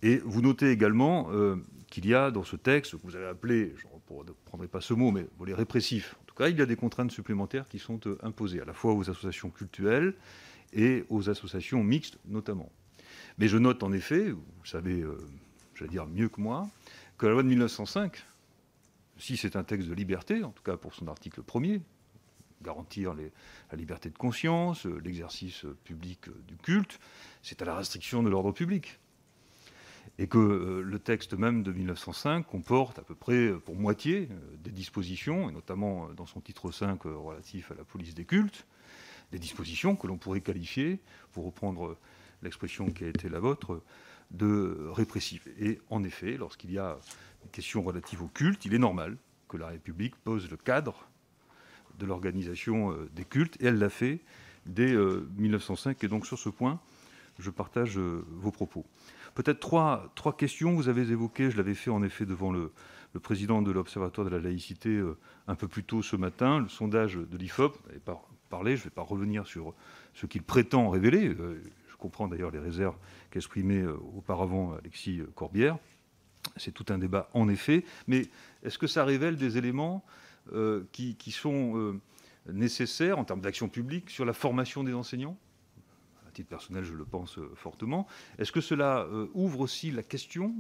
Et 0.04 0.20
vous 0.20 0.42
notez 0.42 0.70
également 0.70 1.30
euh, 1.32 1.58
qu'il 1.88 2.06
y 2.06 2.14
a 2.14 2.32
dans 2.32 2.44
ce 2.44 2.56
texte, 2.56 2.92
que 2.92 2.98
vous 3.04 3.16
avez 3.16 3.26
appelé, 3.26 3.74
je 3.78 3.88
ne 3.88 4.32
prendrai 4.46 4.68
pas 4.68 4.80
ce 4.80 4.94
mot, 4.94 5.12
mais 5.12 5.26
les 5.46 5.54
répressifs, 5.56 6.16
en 6.22 6.26
tout 6.26 6.36
cas, 6.36 6.50
il 6.50 6.58
y 6.58 6.62
a 6.62 6.68
des 6.68 6.76
contraintes 6.76 7.12
supplémentaires 7.12 7.68
qui 7.68 7.80
sont 7.80 8.00
euh, 8.06 8.18
imposées, 8.22 8.62
à 8.62 8.66
la 8.66 8.74
fois 8.74 8.94
aux 8.94 9.10
associations 9.10 9.50
cultuelles 9.50 10.14
et 10.74 11.06
aux 11.10 11.30
associations 11.30 11.84
mixtes 11.84 12.20
notamment. 12.26 12.72
Mais 13.40 13.48
je 13.48 13.58
note 13.58 13.84
en 13.84 13.92
effet, 13.92 14.32
vous 14.32 14.66
savez, 14.66 15.04
j'allais 15.76 15.90
dire 15.90 16.06
mieux 16.06 16.28
que 16.28 16.42
moi, 16.42 16.68
que 17.18 17.26
la 17.26 17.32
loi 17.32 17.44
de 17.44 17.48
1905, 17.48 18.18
si 19.18 19.38
c'est 19.38 19.56
un 19.56 19.64
texte 19.64 19.88
de 19.88 19.94
liberté, 19.94 20.44
en 20.44 20.52
tout 20.52 20.64
cas 20.64 20.76
pour 20.76 20.94
son 20.94 21.08
article 21.08 21.42
premier, 21.42 21.82
garantir 22.62 23.14
la 23.14 23.78
liberté 23.78 24.10
de 24.10 24.18
conscience, 24.18 24.86
euh, 24.86 25.00
l'exercice 25.04 25.66
public 25.84 26.28
euh, 26.28 26.44
du 26.48 26.58
culte, 26.58 27.00
c'est 27.42 27.62
à 27.62 27.66
la 27.66 27.76
restriction 27.76 28.24
de 28.24 28.30
l'ordre 28.30 28.52
public. 28.52 29.00
Et 30.20 30.28
que 30.28 30.38
euh, 30.38 30.82
le 30.82 31.00
texte 31.00 31.34
même 31.34 31.64
de 31.64 31.72
1905 31.72 32.48
comporte 32.48 33.00
à 33.00 33.04
peu 33.04 33.16
près 33.16 33.52
pour 33.66 33.76
moitié 33.76 34.30
des 34.64 34.72
dispositions, 34.72 35.50
et 35.50 35.52
notamment 35.52 36.10
dans 36.10 36.26
son 36.26 36.42
titre 36.42 36.72
5 36.72 37.04
relatif 37.04 37.72
à 37.72 37.76
la 37.76 37.84
police 37.84 38.16
des 38.16 38.26
cultes, 38.26 38.66
des 39.32 39.40
dispositions 39.40 39.96
que 39.96 40.08
l'on 40.08 40.18
pourrait 40.18 40.42
qualifier, 40.42 41.00
pour 41.34 41.46
reprendre 41.46 41.98
l'expression 42.42 42.90
qui 42.90 43.04
a 43.04 43.08
été 43.08 43.30
la 43.30 43.40
vôtre, 43.40 43.82
de 44.32 44.90
répressives. 44.92 45.48
Et 45.60 45.80
en 45.90 46.04
effet, 46.04 46.38
lorsqu'il 46.38 46.72
y 46.72 46.78
a 46.78 46.98
une 47.44 47.50
question 47.52 47.82
relative 47.82 48.24
au 48.24 48.28
culte, 48.28 48.66
il 48.66 48.74
est 48.74 48.80
normal 48.80 49.18
que 49.48 49.58
la 49.58 49.68
République 49.68 50.16
pose 50.18 50.50
le 50.50 50.58
cadre 50.58 51.08
de 51.98 52.06
l'organisation 52.06 52.92
euh, 52.92 53.10
des 53.14 53.26
cultes, 53.26 53.58
et 53.62 53.66
elle 53.66 53.80
l'a 53.80 53.90
fait 53.90 54.20
dès 54.66 54.96
1905. 54.96 55.98
Euh, 56.04 56.06
et 56.06 56.10
donc 56.10 56.26
sur 56.26 56.38
ce 56.38 56.50
point, 56.50 56.80
je 57.40 57.50
partage 57.50 57.98
euh, 57.98 58.26
vos 58.32 58.52
propos. 58.52 58.86
Peut-être 59.36 59.60
trois, 59.60 60.12
trois 60.16 60.36
questions. 60.36 60.74
Vous 60.74 60.90
avez 60.90 61.10
évoqué, 61.12 61.52
je 61.52 61.58
l'avais 61.58 61.76
fait 61.76 61.92
en 61.92 62.04
effet 62.04 62.26
devant 62.26 62.52
le, 62.52 62.72
président 63.22 63.64
de 63.64 63.72
l'Observatoire 63.72 64.30
de 64.30 64.36
la 64.36 64.40
laïcité 64.40 65.02
un 65.48 65.56
peu 65.56 65.68
plus 65.68 65.84
tôt 65.84 66.04
ce 66.04 66.16
matin, 66.16 66.60
le 66.60 66.70
sondage 66.70 67.16
de 67.16 67.38
l'IFOP, 67.38 67.76
pas 68.06 68.22
parlé. 68.52 68.76
Je 68.76 68.82
ne 68.82 68.84
vais 68.86 68.90
pas 68.92 69.02
revenir 69.02 69.48
sur 69.48 69.74
ce 70.14 70.28
qu'il 70.28 70.44
prétend 70.44 70.92
révéler. 70.92 71.36
je 71.36 71.96
comprends 71.98 72.28
d'ailleurs 72.28 72.52
les 72.52 72.60
réserves 72.60 72.96
qu'exprimait 73.32 73.84
auparavant 73.84 74.74
Alexis 74.74 75.24
Corbière. 75.34 75.80
C'est 76.58 76.72
tout 76.72 76.86
un 76.90 77.00
débat 77.00 77.28
en 77.34 77.50
effet. 77.50 77.86
Mais 78.06 78.28
est-ce 78.62 78.78
que 78.78 78.86
ça 78.86 79.04
révèle 79.04 79.36
des 79.36 79.58
éléments 79.58 80.06
qui, 80.92 81.16
qui, 81.16 81.32
sont 81.32 82.00
nécessaires 82.52 83.20
en 83.20 83.26
termes 83.26 83.42
d'action 83.42 83.70
publique 83.70 84.10
sur 84.10 84.26
la 84.26 84.34
formation 84.34 84.84
des 84.84 84.94
enseignants? 84.94 85.38
À 86.28 86.32
titre 86.32 86.50
personnel, 86.50 86.84
je 86.84 86.94
le 86.94 87.06
pense 87.06 87.40
fortement. 87.56 88.08
Est-ce 88.38 88.52
que 88.52 88.62
cela 88.62 89.08
ouvre 89.34 89.60
aussi 89.60 89.92
la 89.92 90.04
question 90.04 90.56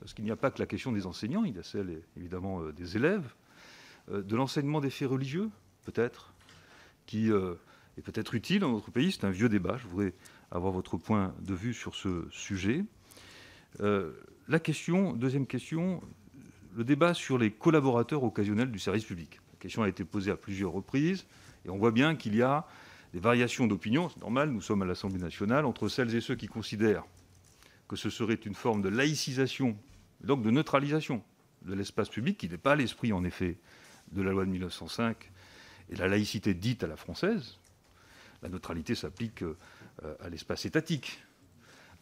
parce 0.00 0.12
qu'il 0.12 0.24
n'y 0.24 0.30
a 0.30 0.36
pas 0.36 0.50
que 0.50 0.58
la 0.58 0.66
question 0.66 0.92
des 0.92 1.06
enseignants, 1.06 1.44
il 1.44 1.56
y 1.56 1.58
a 1.58 1.62
celle 1.62 2.02
évidemment 2.16 2.60
euh, 2.60 2.72
des 2.72 2.96
élèves, 2.96 3.34
euh, 4.10 4.22
de 4.22 4.36
l'enseignement 4.36 4.80
des 4.80 4.90
faits 4.90 5.08
religieux, 5.08 5.50
peut-être, 5.84 6.34
qui 7.06 7.30
euh, 7.30 7.54
est 7.96 8.02
peut-être 8.02 8.34
utile 8.34 8.60
dans 8.60 8.70
notre 8.70 8.90
pays? 8.90 9.12
C'est 9.12 9.24
un 9.24 9.30
vieux 9.30 9.48
débat. 9.48 9.78
Je 9.78 9.86
voudrais 9.86 10.12
avoir 10.50 10.72
votre 10.72 10.98
point 10.98 11.34
de 11.40 11.54
vue 11.54 11.72
sur 11.72 11.94
ce 11.94 12.26
sujet. 12.30 12.84
la 13.80 14.60
question, 14.60 15.14
deuxième 15.14 15.46
question, 15.46 16.02
le 16.74 16.84
débat 16.84 17.14
sur 17.14 17.38
les 17.38 17.50
collaborateurs 17.50 18.22
occasionnels 18.24 18.70
du 18.70 18.78
service 18.78 19.04
public. 19.04 19.40
La 19.52 19.58
question 19.58 19.82
a 19.82 19.88
été 19.88 20.04
posée 20.04 20.30
à 20.30 20.36
plusieurs 20.36 20.72
reprises 20.72 21.26
et 21.64 21.70
on 21.70 21.78
voit 21.78 21.92
bien 21.92 22.16
qu'il 22.16 22.34
y 22.34 22.42
a 22.42 22.66
des 23.12 23.20
variations 23.20 23.66
d'opinion, 23.66 24.08
c'est 24.08 24.20
normal, 24.20 24.50
nous 24.50 24.60
sommes 24.60 24.82
à 24.82 24.84
l'Assemblée 24.84 25.20
nationale, 25.20 25.64
entre 25.64 25.88
celles 25.88 26.14
et 26.14 26.20
ceux 26.20 26.34
qui 26.34 26.48
considèrent 26.48 27.04
que 27.86 27.96
ce 27.96 28.10
serait 28.10 28.34
une 28.34 28.54
forme 28.54 28.82
de 28.82 28.88
laïcisation 28.88 29.76
donc 30.20 30.42
de 30.42 30.50
neutralisation 30.50 31.22
de 31.62 31.74
l'espace 31.74 32.08
public, 32.08 32.38
qui 32.38 32.48
n'est 32.48 32.58
pas 32.58 32.76
l'esprit, 32.76 33.12
en 33.12 33.24
effet, 33.24 33.56
de 34.12 34.22
la 34.22 34.32
loi 34.32 34.44
de 34.44 34.50
1905 34.50 35.30
et 35.90 35.96
la 35.96 36.08
laïcité 36.08 36.54
dite 36.54 36.82
à 36.82 36.86
la 36.86 36.96
française. 36.96 37.58
La 38.42 38.48
neutralité 38.48 38.94
s'applique 38.94 39.42
euh, 39.42 39.56
à 40.20 40.28
l'espace 40.28 40.66
étatique, 40.66 41.22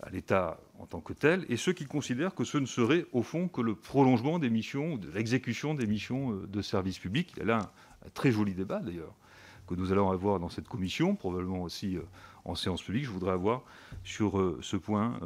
à 0.02 0.10
l'État 0.10 0.60
en 0.78 0.86
tant 0.86 1.00
que 1.00 1.12
tel, 1.12 1.47
et 1.48 1.56
ceux 1.56 1.72
qui 1.72 1.86
considèrent 1.86 2.34
que 2.34 2.44
ce 2.44 2.58
ne 2.58 2.66
serait 2.66 3.06
au 3.12 3.22
fond 3.22 3.48
que 3.48 3.60
le 3.60 3.74
prolongement 3.74 4.39
des 4.39 4.50
missions, 4.50 4.97
de 4.97 5.10
l'exécution 5.10 5.74
des 5.74 5.86
missions 5.86 6.32
euh, 6.32 6.47
de 6.47 6.62
service 6.62 6.98
public. 6.98 7.32
Il 7.36 7.39
y 7.39 7.42
a 7.42 7.44
là 7.47 7.72
un, 8.05 8.10
très 8.10 8.32
joli 8.32 8.55
débat 8.55 8.81
d'ailleurs, 8.81 9.14
que 9.66 9.74
nous 9.74 9.92
allons 9.92 10.10
avoir 10.10 10.40
dans 10.40 10.48
cette 10.48 10.68
commission, 10.68 11.14
probablement 11.14 11.62
aussi 11.62 11.97
euh, 11.97 12.02
en 12.44 12.55
séance 12.55 12.82
publique. 12.82 13.05
Je 13.05 13.10
voudrais 13.10 13.32
avoir 13.32 13.62
sur 14.02 14.56
ce 14.60 14.76
point 14.76 15.20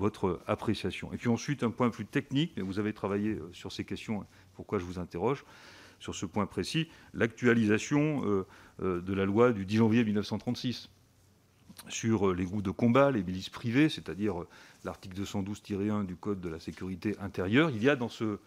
votre 0.00 0.40
appréciation. 0.46 1.12
Et 1.12 1.16
puis 1.16 1.28
ensuite, 1.28 1.62
un 1.62 1.70
point 1.70 1.90
plus 1.90 2.06
technique, 2.06 2.52
mais 2.56 2.62
vous 2.62 2.78
avez 2.78 2.92
travaillé 2.92 3.34
euh, 3.34 3.50
sur 3.52 3.70
ces 3.70 3.84
questions, 3.84 4.24
pourquoi 4.54 4.78
je 4.78 4.84
vous 4.84 4.98
interroge 4.98 5.44
sur 6.00 6.14
ce 6.14 6.24
point 6.24 6.46
précis, 6.46 6.88
l'actualisation 7.12 8.22
euh, 8.24 8.46
euh, 8.82 9.00
de 9.02 9.12
la 9.12 9.26
loi 9.26 9.52
du 9.52 9.66
10 9.66 9.76
janvier 9.76 10.02
1936 10.02 10.88
sur 11.88 12.34
les 12.34 12.44
groupes 12.44 12.62
de 12.62 12.70
combat, 12.70 13.10
les 13.10 13.22
milices 13.22 13.48
privées, 13.48 13.88
c'est-à-dire 13.88 14.34
l'article 14.84 15.22
212-1 15.22 16.06
du 16.06 16.16
Code 16.16 16.40
de 16.40 16.48
la 16.48 16.60
sécurité 16.60 17.16
intérieure. 17.20 17.70
Il 17.70 17.82
y 17.82 17.88
a 17.88 17.96
dans 17.96 18.08
ce 18.08 18.38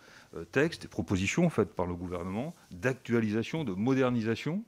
texte 0.52 0.84
des 0.84 0.88
propositions 0.88 1.50
faites 1.50 1.74
par 1.74 1.86
le 1.86 1.96
gouvernement 1.96 2.56
d'actualisation, 2.72 3.64
de 3.64 3.74
modernisation 3.74 4.64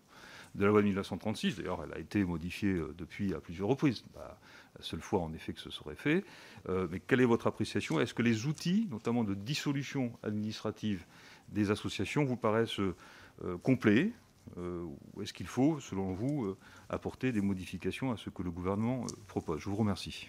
de 0.56 0.64
la 0.64 0.72
loi 0.72 0.82
de 0.82 0.88
1936. 0.88 1.58
D'ailleurs, 1.58 1.84
elle 1.84 1.94
a 1.94 2.00
été 2.00 2.24
modifiée 2.24 2.80
depuis 2.98 3.34
à 3.34 3.40
plusieurs 3.40 3.68
reprises. 3.68 4.04
Bah, 4.14 4.38
la 4.78 4.84
seule 4.84 5.02
fois 5.02 5.22
en 5.22 5.34
effet 5.34 5.54
que 5.54 5.60
ce 5.60 5.70
serait 5.70 5.96
fait. 5.96 6.24
Euh, 6.70 6.88
mais 6.92 7.00
quelle 7.00 7.22
est 7.22 7.26
votre 7.26 7.48
appréciation? 7.48 8.00
Est-ce 8.00 8.14
que 8.14 8.22
les 8.22 8.46
outils, 8.46 8.88
notamment 8.92 9.24
de 9.24 9.34
dissolution 9.34 10.12
administrative 10.24 11.06
des 11.50 11.72
associations, 11.72 12.24
vous 12.24 12.38
paraissent 12.38 12.80
euh, 12.80 12.96
complets? 13.64 14.12
euh, 14.12 14.25
Ou 14.58 15.22
est-ce 15.22 15.34
qu'il 15.34 15.48
faut, 15.48 15.80
selon 15.80 16.14
vous, 16.14 16.56
apporter 16.90 17.32
des 17.32 17.42
modifications 17.42 18.12
à 18.12 18.18
ce 18.18 18.30
que 18.30 18.44
le 18.44 18.52
gouvernement 18.52 19.06
propose? 19.28 19.60
Je 19.60 19.70
vous 19.70 19.76
remercie. 19.76 20.28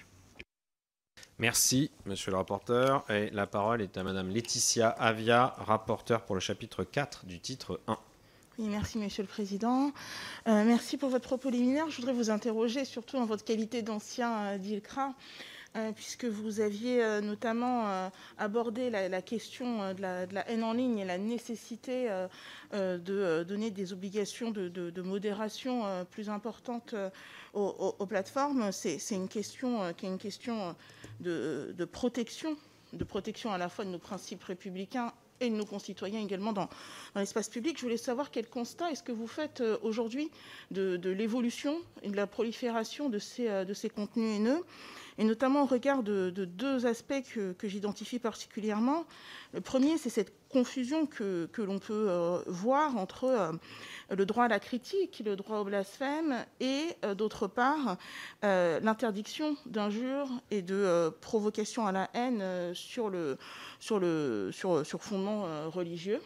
Merci, 1.38 1.90
monsieur 2.06 2.30
le 2.30 2.38
rapporteur. 2.38 3.08
Et 3.10 3.30
la 3.30 3.46
parole 3.46 3.82
est 3.82 3.96
à 3.96 4.02
madame 4.02 4.30
Laetitia 4.30 4.88
Avia, 4.88 5.54
rapporteure 5.58 6.24
pour 6.24 6.34
le 6.34 6.40
chapitre 6.40 6.82
4 6.82 7.26
du 7.26 7.40
titre 7.40 7.80
1 7.86 7.98
merci, 8.58 8.98
Monsieur 8.98 9.22
le 9.22 9.28
Président. 9.28 9.92
Euh, 10.48 10.64
merci 10.64 10.96
pour 10.96 11.10
votre 11.10 11.26
propos 11.26 11.50
liminaire. 11.50 11.90
Je 11.90 11.96
voudrais 11.96 12.12
vous 12.12 12.30
interroger, 12.30 12.84
surtout 12.84 13.16
en 13.16 13.26
votre 13.26 13.44
qualité 13.44 13.82
d'ancien 13.82 14.44
euh, 14.44 14.58
d'ILCRA, 14.58 15.08
euh, 15.08 15.12
puisque 15.94 16.24
vous 16.24 16.60
aviez 16.60 17.20
notamment 17.22 18.10
abordé 18.38 18.90
la, 18.90 19.22
question 19.22 19.92
de 19.94 20.02
la, 20.02 20.48
haine 20.50 20.64
en 20.64 20.72
ligne 20.72 20.98
et 20.98 21.04
la 21.04 21.18
nécessité 21.18 22.08
de 22.72 23.42
donner 23.44 23.70
des 23.70 23.92
obligations 23.92 24.50
de, 24.50 25.00
modération 25.02 26.04
plus 26.10 26.28
importantes 26.30 26.94
aux, 27.54 28.06
plateformes. 28.06 28.72
C'est 28.72 28.98
une 29.12 29.28
question 29.28 29.92
qui 29.94 30.06
est 30.06 30.10
une 30.10 30.18
question 30.18 30.74
de 31.20 31.84
protection, 31.90 32.56
de 32.92 33.04
protection 33.04 33.52
à 33.52 33.58
la 33.58 33.68
fois 33.68 33.84
de 33.84 33.90
nos 33.90 33.98
principes 33.98 34.44
républicains 34.44 35.12
et 35.40 35.50
de 35.50 35.54
nos 35.54 35.64
concitoyens 35.64 36.20
également 36.20 36.52
dans, 36.52 36.68
l'espace 37.14 37.48
public. 37.48 37.76
Je 37.78 37.82
voulais 37.82 37.96
savoir 37.96 38.30
quel 38.30 38.46
constat 38.48 38.90
est-ce 38.90 39.02
que 39.02 39.12
vous 39.12 39.26
faites 39.26 39.60
euh, 39.60 39.78
aujourd'hui 39.82 40.30
de, 40.70 40.98
l'évolution 41.10 41.78
et 42.02 42.08
de 42.10 42.16
la 42.16 42.26
prolifération 42.26 43.08
de 43.08 43.18
ces, 43.18 43.48
euh, 43.48 43.64
de 43.64 43.74
ces 43.74 43.88
contenus 43.90 44.36
haineux 44.36 44.62
et 45.18 45.24
notamment 45.24 45.62
au 45.62 45.66
regard 45.66 46.02
de, 46.02 46.30
deux 46.30 46.86
aspects 46.86 47.22
que, 47.32 47.68
j'identifie 47.68 48.18
particulièrement. 48.18 49.06
Le 49.54 49.60
premier, 49.60 49.96
c'est 49.98 50.10
cette 50.10 50.32
confusion 50.56 51.04
que, 51.04 51.50
l'on 51.58 51.78
peut 51.78 52.06
euh, 52.08 52.38
voir 52.46 52.96
entre 52.96 53.24
euh, 53.24 53.52
le 54.08 54.24
droit 54.24 54.44
à 54.44 54.48
la 54.48 54.58
critique, 54.58 55.22
le 55.22 55.36
droit 55.36 55.58
au 55.58 55.64
blasphème, 55.64 56.46
et 56.60 56.96
euh, 57.04 57.14
d'autre 57.14 57.46
part, 57.46 57.98
l'interdiction 58.42 59.54
d'injures 59.66 60.30
et 60.50 60.62
de 60.62 61.10
provocation 61.20 61.86
à 61.86 61.92
la 61.92 62.08
haine 62.14 62.72
sur, 62.72 63.10
le, 63.10 63.36
sur 63.80 65.02
fondement 65.02 65.68
religieux. 65.68 66.20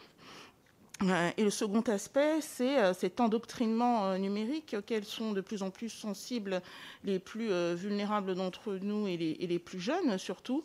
Euh, 1.03 1.31
et 1.37 1.43
le 1.43 1.49
second 1.49 1.81
aspect, 1.81 2.41
c'est 2.41 2.77
euh, 2.77 2.93
cet 2.93 3.19
endoctrinement 3.19 4.07
euh, 4.07 4.17
numérique 4.17 4.75
auquel 4.77 5.03
sont 5.03 5.31
de 5.31 5.41
plus 5.41 5.63
en 5.63 5.69
plus 5.69 5.89
sensibles 5.89 6.61
les 7.03 7.19
plus 7.19 7.51
vulnérables 7.75 8.35
d'entre 8.35 8.73
nous 8.73 9.07
et 9.07 9.17
les, 9.17 9.59
plus 9.59 9.79
jeunes 9.79 10.17
surtout, 10.17 10.63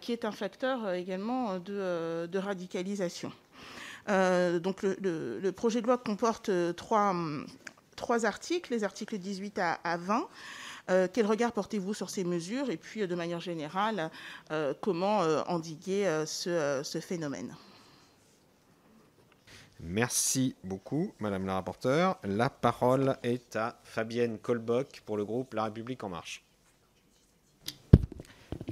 qui 0.00 0.12
est 0.12 0.24
un 0.24 0.32
facteur 0.32 0.92
également 0.92 1.58
de, 1.58 2.38
radicalisation. 2.38 3.32
donc 4.06 4.82
le, 4.82 5.50
projet 5.50 5.80
de 5.82 5.86
loi 5.86 5.98
comporte 5.98 6.50
trois, 6.76 7.14
trois 7.96 8.24
articles, 8.24 8.72
les 8.72 8.84
articles 8.84 9.18
18 9.18 9.58
à, 9.58 9.96
20. 9.98 11.08
quel 11.12 11.26
regard 11.26 11.52
portez-vous 11.52 11.94
sur 11.94 12.08
ces 12.08 12.24
mesures 12.24 12.70
et 12.70 12.76
puis 12.76 13.06
de 13.06 13.14
manière 13.14 13.40
générale, 13.40 14.10
comment 14.80 15.18
endiguer 15.48 16.24
ce 16.26 17.00
phénomène? 17.00 17.54
Merci 19.80 20.56
beaucoup, 20.64 21.12
Madame 21.20 21.46
la 21.46 21.54
rapporteure. 21.54 22.18
La 22.24 22.50
parole 22.50 23.16
est 23.22 23.54
à 23.54 23.78
Fabienne 23.84 24.38
Colbock 24.38 25.02
pour 25.06 25.16
le 25.16 25.24
groupe 25.24 25.54
La 25.54 25.64
République 25.64 26.02
En 26.02 26.08
Marche. 26.08 26.44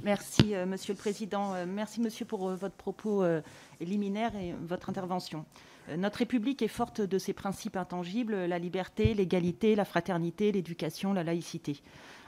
Merci, 0.03 0.53
euh, 0.53 0.65
Monsieur 0.65 0.93
le 0.93 0.97
Président. 0.97 1.53
Euh, 1.53 1.65
merci, 1.67 2.01
Monsieur, 2.01 2.25
pour 2.25 2.49
euh, 2.49 2.55
votre 2.55 2.75
propos 2.75 3.25
liminaire 3.79 4.35
et 4.35 4.53
votre 4.61 4.89
intervention. 4.89 5.45
Notre 5.97 6.19
République 6.19 6.61
est 6.61 6.67
forte 6.67 6.99
de 6.99 7.17
ses 7.17 7.31
principes 7.31 7.77
intangibles, 7.77 8.35
la 8.35 8.59
liberté, 8.59 9.13
l'égalité, 9.13 9.73
la 9.75 9.85
fraternité, 9.85 10.51
l'éducation, 10.51 11.13
la 11.13 11.23
laïcité. 11.23 11.81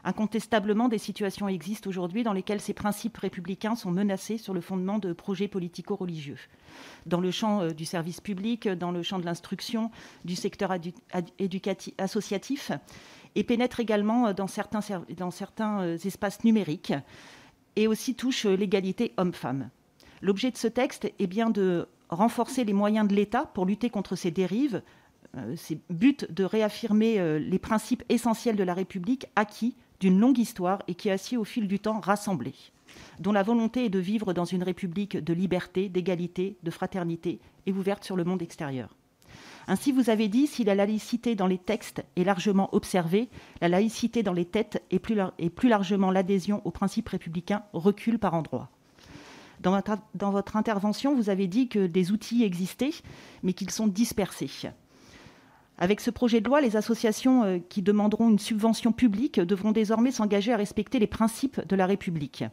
Incontestablement, 0.04 0.88
des 0.88 0.98
situations 0.98 1.48
existent 1.48 1.90
aujourd'hui 1.90 2.24
dans 2.24 2.34
lesquelles 2.34 2.62
ces 2.62 2.74
principes 2.74 3.18
républicains 3.18 3.76
sont 3.76 3.92
menacés 3.92 4.38
sur 4.38 4.54
le 4.54 4.62
fondement 4.62 5.00
de 5.00 5.14
projets 5.14 5.48
politico-religieux. 5.48 6.38
Dans 7.06 7.20
le 7.20 7.32
champ 7.32 7.62
euh, 7.62 7.72
du 7.72 7.86
service 7.86 8.22
public, 8.22 8.68
dans 8.68 8.92
le 8.92 9.04
champ 9.04 9.20
de 9.20 9.26
l'instruction, 9.26 9.92
du 10.26 10.36
secteur 10.36 10.74
associatif, 11.98 12.72
et 13.36 13.44
pénètrent 13.44 13.80
également 13.80 14.28
euh, 14.28 14.34
dans 14.34 14.48
certains, 14.48 14.82
dans 15.18 15.32
certains 15.32 15.82
euh, 15.82 15.98
espaces 15.98 16.44
numériques, 16.44 16.94
et 17.76 17.88
aussi 17.88 18.16
touchent 18.16 18.46
l'égalité 18.46 19.14
homme-femme. 19.18 19.70
L'objet 20.22 20.52
de 20.52 20.58
ce 20.58 20.68
texte 20.68 21.12
est 21.20 21.28
bien 21.28 21.50
de 21.50 21.88
renforcer 22.10 22.64
les 22.64 22.74
moyens 22.74 23.08
de 23.08 23.16
l'État 23.16 23.46
pour 23.46 23.66
lutter 23.66 23.90
contre 23.90 24.16
ces 24.16 24.32
dérives, 24.32 24.82
ces 25.56 25.80
buts 25.90 26.18
de 26.30 26.44
réaffirmer 26.44 27.40
les 27.40 27.60
principes 27.60 28.04
essentiels 28.10 28.56
de 28.56 28.64
la 28.64 28.74
République 28.74 29.28
acquis 29.36 29.76
d'une 30.00 30.20
longue 30.20 30.38
histoire 30.38 30.82
et 30.88 30.96
qui 30.96 31.10
a 31.10 31.18
si 31.18 31.38
au 31.38 31.44
fil 31.44 31.68
du 31.68 31.80
temps 31.80 32.00
rassemblé, 32.00 32.54
dont 33.20 33.32
la 33.32 33.44
volonté 33.44 33.86
est 33.86 33.90
de 33.90 34.00
vivre 34.00 34.34
dans 34.34 34.46
une 34.46 34.64
république 34.64 35.18
de 35.18 35.34
liberté, 35.34 35.90
d'égalité, 35.90 36.58
de 36.64 36.72
fraternité 36.72 37.40
et 37.66 37.72
ouverte 37.72 38.04
sur 38.04 38.16
le 38.16 38.24
monde 38.24 38.42
extérieur. 38.42 38.96
Ainsi, 39.68 39.92
vous 39.92 40.10
avez 40.10 40.30
dit, 40.30 40.48
si 40.48 40.64
la 40.64 40.74
laïcité 40.74 41.36
dans 41.36 41.46
les 41.46 41.60
textes 41.60 42.04
est 42.16 42.24
largement 42.24 42.74
observée, 42.74 43.30
la 43.62 43.70
laïcité 43.70 44.24
dans 44.24 44.34
les 44.34 44.46
têtes 44.46 44.82
et 44.90 44.98
plus, 44.98 45.70
largement 45.70 46.10
l'adhésion 46.10 46.62
aux 46.66 46.72
principes 46.72 47.10
républicains 47.10 47.62
recule 47.74 48.18
par 48.18 48.34
endroits. 48.34 48.70
Dans 49.62 50.32
votre 50.32 50.56
intervention, 50.56 51.14
vous 51.14 51.30
avez 51.30 51.48
dit 51.48 51.68
que 51.68 51.86
des 51.86 52.12
outils 52.12 52.44
existaient, 52.44 52.94
mais 53.44 53.54
qu'ils 53.54 53.70
sont 53.70 53.88
dispersés. 53.88 54.50
Avec 55.82 56.02
ce 56.02 56.12
projet 56.12 56.42
de 56.42 56.46
loi, 56.46 56.60
les 56.60 56.76
associations 56.76 57.44
euh, 57.44 57.58
qui 57.70 57.82
demanderont 57.82 58.30
une 58.30 58.38
subvention 58.38 58.92
publique 58.92 59.40
devront 59.40 59.72
désormais 59.72 60.12
s'engager 60.12 60.52
à 60.52 60.58
respecter 60.58 61.00
les 61.00 61.08
principes 61.08 61.66
de 61.66 61.76
la 61.78 61.86
République. 61.86 62.44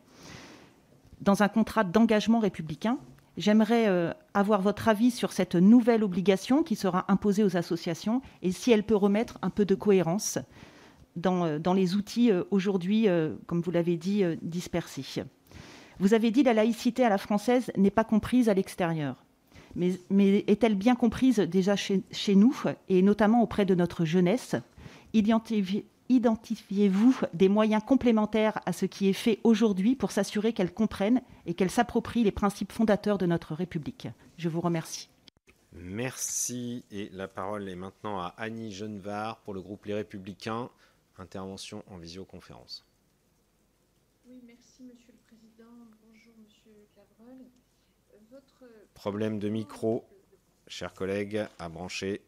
Dans 1.20 1.42
un 1.42 1.48
contrat 1.48 1.82
d'engagement 1.82 2.38
républicain, 2.38 2.98
j'aimerais 3.36 3.88
euh, 3.88 4.12
avoir 4.32 4.62
votre 4.62 4.86
avis 4.86 5.10
sur 5.10 5.32
cette 5.32 5.56
nouvelle 5.56 6.05
obligation 6.05 6.62
qui 6.62 6.76
sera 6.76 7.05
imposée 7.08 7.42
aux 7.42 7.56
associations 7.56 8.22
et 8.42 8.52
si 8.52 8.70
elle 8.70 8.84
peut 8.84 8.94
remettre 8.94 9.38
un 9.42 9.50
peu 9.50 9.64
de 9.64 9.74
cohérence 9.74 10.38
dans, 11.16 11.46
euh, 11.46 11.74
les 11.74 11.96
outils 11.96 12.30
aujourd'hui, 12.52 13.08
comme 13.46 13.60
vous 13.60 13.72
l'avez 13.72 13.96
dit, 13.96 14.22
dispersés. 14.40 15.24
Vous 15.98 16.14
avez 16.14 16.30
dit 16.30 16.44
la 16.44 16.55
laïcité 16.55 17.05
à 17.05 17.08
la 17.08 17.18
française 17.18 17.72
n'est 17.76 17.90
pas 17.90 18.05
comprise 18.05 18.48
à 18.48 18.55
l'extérieur 18.55 19.25
mais, 19.76 20.44
est-elle 20.46 20.74
bien 20.74 20.94
comprise 20.94 21.38
déjà 21.38 21.76
chez, 21.76 22.34
nous, 22.34 22.62
et 22.88 23.02
notamment 23.02 23.42
auprès 23.42 23.66
de 23.66 23.74
notre 23.74 24.05
jeunesse? 24.05 24.56
Identifiez-vous 25.12 27.16
des 27.34 27.48
moyens 27.48 27.82
complémentaires 27.84 28.60
à 28.64 28.72
ce 28.72 28.86
qui 28.86 29.08
est 29.08 29.12
fait 29.12 29.38
aujourd'hui 29.44 29.94
pour 29.94 30.12
s'assurer 30.12 30.52
qu'elle 30.52 30.72
comprenne 30.72 31.20
et 31.44 31.55
qu'elle 31.55 31.70
s'approprie 31.70 32.24
les 32.24 32.32
principes 32.32 32.72
fondateurs 32.72 33.18
de 33.18 33.26
notre 33.26 33.55
République? 33.55 34.08
Je 34.38 34.48
vous 34.48 34.62
remercie. 34.62 35.10
Merci. 35.72 36.84
Et 36.90 37.10
la 37.12 37.28
parole 37.28 37.68
est 37.68 37.76
maintenant 37.76 38.18
à 38.18 38.34
Annie 38.38 38.72
Genevard 38.72 39.38
pour 39.40 39.52
le 39.52 39.60
groupe 39.60 39.84
Les 39.84 39.94
Républicains. 39.94 40.70
Intervention 41.18 41.82
en 41.90 41.98
visioconférence. 41.98 42.84
Oui, 44.26 44.42
merci, 44.46 44.82
Monsieur 44.82 45.12
le 45.12 45.18
Président. 45.26 45.72
Bonjour, 46.02 46.32
Monsieur 46.42 46.72
Clavreul. 46.94 47.46
Problème 48.97 49.39
de 49.39 49.50
micro, 49.50 50.07
chers 50.66 50.94
collègues, 50.94 51.47
à 51.58 51.68
brancher. 51.68 52.23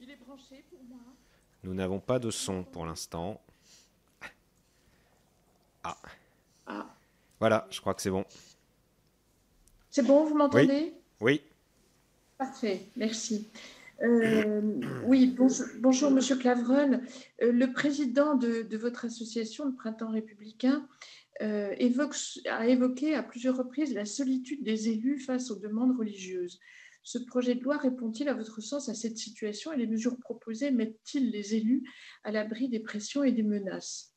Il 0.00 0.10
est, 0.10 0.16
branché 0.16 0.64
pour 0.70 0.82
moi. 0.84 0.98
Nous 1.62 1.74
n'avons 1.74 2.00
pas 2.00 2.18
de 2.18 2.30
son 2.30 2.64
pour 2.64 2.86
l'instant. 2.86 3.38
Ah. 5.84 5.96
ah. 6.66 6.86
Voilà, 7.38 7.68
je 7.70 7.82
crois 7.82 7.92
que 7.92 8.00
c'est 8.00 8.10
bon. 8.10 8.24
C'est 9.90 10.02
bon, 10.02 10.24
vous 10.24 10.34
m'entendez? 10.34 10.94
Oui. 11.20 11.42
Parfait, 12.38 12.86
merci. 12.96 13.46
Euh, 14.02 14.80
oui, 15.04 15.36
bonjour, 15.80 16.10
Monsieur 16.10 16.36
Clavreul. 16.36 17.02
Euh, 17.42 17.52
le 17.52 17.72
président 17.74 18.36
de, 18.36 18.62
de, 18.62 18.76
votre 18.78 19.04
association, 19.04 19.66
le 19.66 19.74
Printemps 19.74 20.10
républicain, 20.10 20.86
euh, 21.42 21.74
a 22.50 22.66
évoqué 22.66 23.14
à 23.14 23.22
plusieurs 23.22 23.56
reprises 23.56 23.94
la 23.94 24.04
solitude 24.04 24.62
des 24.62 24.88
élus 24.88 25.18
face 25.18 25.50
aux 25.50 25.58
demandes 25.58 25.96
religieuses. 25.98 26.60
Ce 27.02 27.18
projet 27.18 27.54
de 27.54 27.62
loi 27.62 27.78
répond-il 27.78 28.28
à 28.28 28.34
votre 28.34 28.60
sens 28.60 28.90
à 28.90 28.94
cette 28.94 29.16
situation 29.16 29.72
et 29.72 29.78
les 29.78 29.86
mesures 29.86 30.18
proposées 30.18 30.70
mettent-ils 30.70 31.30
les 31.30 31.54
élus 31.54 31.82
à 32.24 32.30
l'abri 32.30 32.68
des 32.68 32.80
pressions 32.80 33.24
et 33.24 33.32
des 33.32 33.42
menaces? 33.42 34.12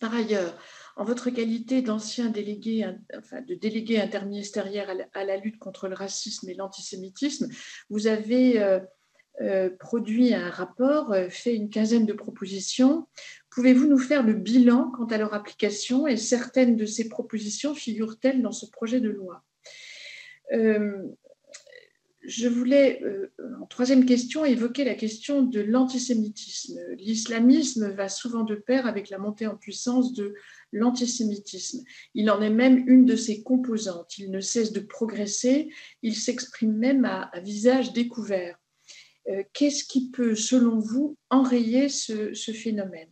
Par 0.00 0.14
ailleurs, 0.14 0.56
en 0.96 1.04
votre 1.04 1.30
qualité 1.30 1.82
d'ancien 1.82 2.30
délégué, 2.30 2.88
enfin, 3.18 3.42
de 3.42 3.54
délégué 3.54 4.00
interministériel 4.00 5.08
à 5.12 5.24
la, 5.24 5.36
lutte 5.36 5.58
contre 5.58 5.88
le 5.88 5.94
racisme 5.94 6.48
et 6.48 6.54
l'antisémitisme, 6.54 7.48
vous 7.90 8.06
avez 8.06 8.60
euh, 8.60 8.78
euh, 9.42 9.68
produit 9.78 10.32
un 10.32 10.48
rapport, 10.48 11.14
fait 11.28 11.54
une 11.54 11.70
quinzaine 11.70 12.06
de 12.06 12.14
propositions 12.14 13.08
Pouvez-vous 13.50 13.88
nous 13.88 13.98
faire 13.98 14.24
le 14.24 14.34
bilan 14.34 14.92
quant 14.92 15.06
à 15.06 15.18
leur 15.18 15.34
application 15.34 16.06
et 16.06 16.16
certaines 16.16 16.76
de 16.76 16.86
ces 16.86 17.08
propositions 17.08 17.74
figurent-elles 17.74 18.42
dans 18.42 18.52
ce 18.52 18.66
projet 18.66 19.00
de 19.00 19.10
loi? 19.10 19.44
Euh, 20.52 21.02
Je 22.22 22.48
voulais, 22.48 23.02
euh, 23.02 23.32
en 23.60 23.66
troisième 23.66 24.04
question, 24.04 24.44
évoquer 24.44 24.84
la 24.84 24.94
question 24.94 25.42
de 25.42 25.60
l'antisémitisme. 25.60 26.78
L'islamisme 26.96 27.90
va 27.90 28.08
souvent 28.08 28.44
de 28.44 28.54
pair 28.54 28.86
avec 28.86 29.10
la 29.10 29.18
montée 29.18 29.46
en 29.46 29.56
puissance 29.56 30.12
de 30.12 30.34
l'antisémitisme. 30.70 31.82
Il 32.14 32.30
en 32.30 32.42
est 32.42 32.50
même 32.50 32.84
une 32.86 33.04
de 33.04 33.16
ses 33.16 33.42
composantes. 33.42 34.18
Il 34.18 34.30
ne 34.30 34.40
cesse 34.40 34.72
de 34.72 34.80
progresser, 34.80 35.70
il 36.02 36.14
s'exprime 36.14 36.76
même 36.76 37.04
à, 37.04 37.32
visage 37.42 37.94
découvert. 37.94 38.56
Euh, 39.28 39.42
qu'est-ce 39.54 39.84
qui 39.84 40.10
peut, 40.10 40.36
selon 40.36 40.78
vous, 40.78 41.16
enrayer 41.30 41.88
ce 41.88 42.52
phénomène? 42.52 43.10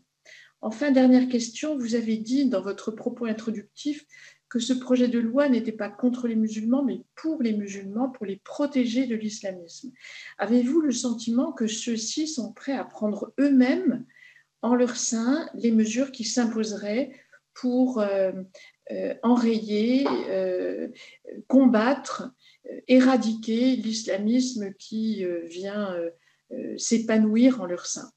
Enfin, 0.61 0.91
dernière 0.91 1.29
question, 1.29 1.79
vous 1.79 1.95
avez 1.95 2.17
dit 2.17 2.49
dans 2.49 2.61
votre 2.61 2.91
propos 2.91 3.27
introductif 3.27 4.05
que 4.49 4.59
ce 4.59 4.73
projet 4.73 5.09
de 5.09 5.19
loi 5.19 5.49
n'était 5.49 5.73
pas 5.73 5.91
contre 5.91 6.27
les 6.27 6.35
musulmans, 6.35 6.83
mais 6.83 7.03
pour 7.15 7.43
les 7.43 7.53
musulmans, 7.53 8.09
pour 8.09 8.27
les 8.27 8.37
protéger 8.37 9.07
de 9.07 9.15
l'islamisme. 9.15 9.93
Avez-vous 10.39 10.81
le 10.81 10.93
sentiment 10.93 11.53
que 11.53 11.67
ceux-ci 11.67 12.27
sont 12.27 12.53
prêts 12.53 12.73
à 12.73 12.85
prendre 12.85 13.33
eux-mêmes 13.39 14.07
en 14.63 14.75
leur 14.75 14.97
sein 14.97 15.49
les 15.55 15.71
mesures 15.71 16.13
qui 16.13 16.25
s'imposeraient 16.25 17.13
pour 17.55 18.01
euh, 18.01 18.33
euh, 18.91 19.15
enrayer, 19.23 20.07
euh, 20.29 20.89
combattre, 21.47 22.33
éradiquer 22.87 23.77
l'islamisme 23.77 24.73
qui 24.75 25.25
vient 25.47 25.97
s'épanouir 26.77 27.61
en 27.61 27.67
leur 27.67 27.87
sein? 27.87 28.11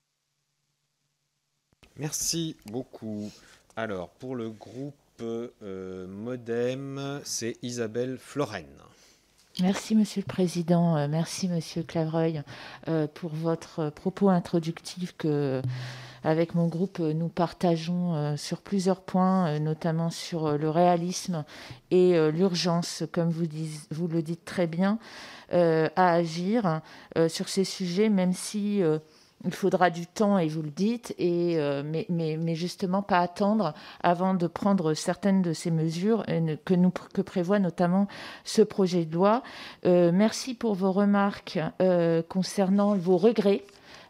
Merci 2.02 2.56
beaucoup. 2.66 3.30
Alors, 3.76 4.10
pour 4.10 4.36
le 4.36 4.50
groupe 4.50 4.96
euh, 5.22 6.08
Modem, 6.08 7.22
c'est 7.24 7.58
Isabelle 7.62 8.18
Florenne. 8.20 8.66
Merci 9.60 9.94
Monsieur 9.94 10.24
le 10.26 10.34
Président, 10.34 10.98
euh, 10.98 11.08
merci 11.08 11.48
Monsieur 11.48 11.84
Clavreuil 11.84 12.42
euh, 12.88 13.06
pour 13.06 13.30
votre 13.36 13.92
propos 13.92 14.30
introductif 14.30 15.16
que, 15.16 15.62
avec 16.24 16.56
mon 16.56 16.68
groupe, 16.68 16.98
nous 16.98 17.28
partageons 17.28 18.36
sur 18.36 18.62
plusieurs 18.62 19.02
points, 19.02 19.60
notamment 19.60 20.10
sur 20.10 20.58
le 20.58 20.70
réalisme 20.72 21.46
et 21.92 22.14
l'urgence, 22.32 23.04
comme 23.12 23.30
vous, 23.30 23.46
vous, 23.92 24.08
le 24.08 24.24
dites 24.24 24.44
très 24.44 24.66
bien, 24.66 24.98
à 25.52 26.14
agir 26.14 26.82
sur 27.28 27.50
ces 27.50 27.64
sujets, 27.64 28.10
même 28.10 28.34
si 28.34 28.84
il 29.45 29.53
faudra 29.53 29.90
du 29.90 30.06
temps, 30.08 30.38
et 30.38 30.48
vous 30.48 30.61
le 30.61 30.70
dites, 30.70 31.16
et, 31.18 31.58
euh, 31.58 31.84
mais, 31.86 32.06
mais, 32.10 32.38
mais, 32.38 32.56
justement 32.56 33.02
pas 33.02 33.20
attendre 33.20 33.74
avant 34.02 34.34
de 34.34 34.48
prendre 34.48 34.94
certaines 34.94 35.42
de 35.42 35.53
ces 35.53 35.72
mesures 35.72 36.26
que, 36.66 36.74
nous, 36.74 36.92
que 37.14 37.22
prévoit 37.22 37.60
notamment 37.60 38.08
ce 38.44 38.61
projet 38.61 39.06
de 39.06 39.14
loi. 39.14 39.44
Euh, 39.86 40.11
merci 40.14 40.53
pour 40.53 40.76
vos 40.76 40.92
remarques 40.92 41.60
euh, 41.82 42.22
concernant 42.28 42.95
vos 42.95 43.18
regrets 43.18 43.64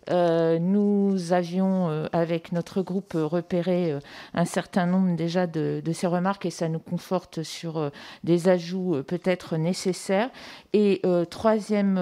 euh, 0.09 0.57
nous 0.59 1.31
avions, 1.31 1.89
euh, 1.89 2.07
avec 2.11 2.51
notre 2.51 2.81
groupe, 2.81 3.13
repéré 3.15 3.91
euh, 3.91 3.99
un 4.33 4.45
certain 4.45 4.85
nombre 4.85 5.15
déjà 5.15 5.45
de, 5.45 5.81
ces 5.93 6.07
remarques 6.07 6.45
et 6.45 6.49
ça 6.49 6.69
nous 6.69 6.79
conforte 6.79 7.43
sur 7.43 7.91
des 8.23 8.47
ajouts 8.47 9.03
peut-être 9.05 9.57
nécessaires. 9.57 10.29
Et 10.73 11.01
troisième 11.29 11.99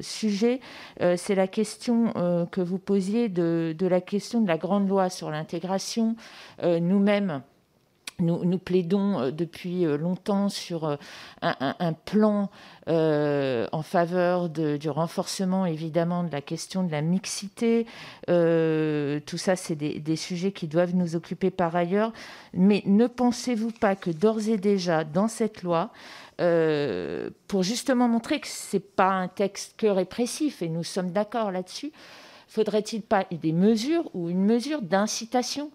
sujet, 0.00 0.60
c'est 1.16 1.34
la 1.36 1.46
question 1.46 2.12
que 2.50 2.60
vous 2.60 2.78
posiez 2.78 3.28
de, 3.28 3.74
de, 3.78 3.86
la 3.86 4.00
question 4.00 4.40
de 4.40 4.48
la 4.48 4.58
grande 4.58 4.88
loi 4.88 5.08
sur 5.08 5.30
l'intégration. 5.30 6.16
Nous-mêmes, 6.62 7.42
nous, 8.18 8.58
plaidons 8.58 9.20
euh, 9.20 9.30
depuis 9.30 9.84
euh, 9.84 9.96
longtemps 9.96 10.48
sur 10.48 10.84
euh, 10.84 10.96
un, 11.42 11.92
plan 11.92 12.50
en 12.86 13.82
faveur 13.82 14.48
du 14.48 14.88
renforcement, 14.88 15.66
évidemment, 15.66 16.24
de 16.24 16.32
la 16.32 16.40
question 16.40 16.82
de 16.82 16.92
la 16.92 17.02
mixité. 17.02 17.86
tout 18.26 19.38
ça, 19.38 19.56
c'est 19.56 19.74
des, 19.74 20.16
sujets 20.16 20.52
qui 20.52 20.68
doivent 20.68 20.94
nous 20.94 21.16
occuper 21.16 21.50
par 21.50 21.74
ailleurs. 21.74 22.12
Mais 22.54 22.82
ne 22.86 23.06
pensez-vous 23.06 23.72
pas 23.72 23.96
que 23.96 24.10
d'ores 24.10 24.48
et 24.48 24.56
déjà, 24.56 25.04
dans 25.04 25.28
cette 25.28 25.62
loi, 25.62 25.90
pour 27.48 27.62
justement 27.62 28.08
montrer 28.08 28.40
que 28.40 28.48
ce 28.48 28.76
n'est 28.76 28.80
pas 28.80 29.10
un 29.10 29.28
texte 29.28 29.74
que 29.76 29.86
répressif, 29.86 30.62
et 30.62 30.68
nous 30.68 30.84
sommes 30.84 31.10
d'accord 31.10 31.50
là-dessus, 31.50 31.92
faudrait-il 32.48 33.02
pas 33.02 33.26
des 33.30 33.52
mesures 33.52 34.08
ou 34.14 34.30
une 34.30 34.44
mesure 34.44 34.82
d'incitation? 34.82 35.70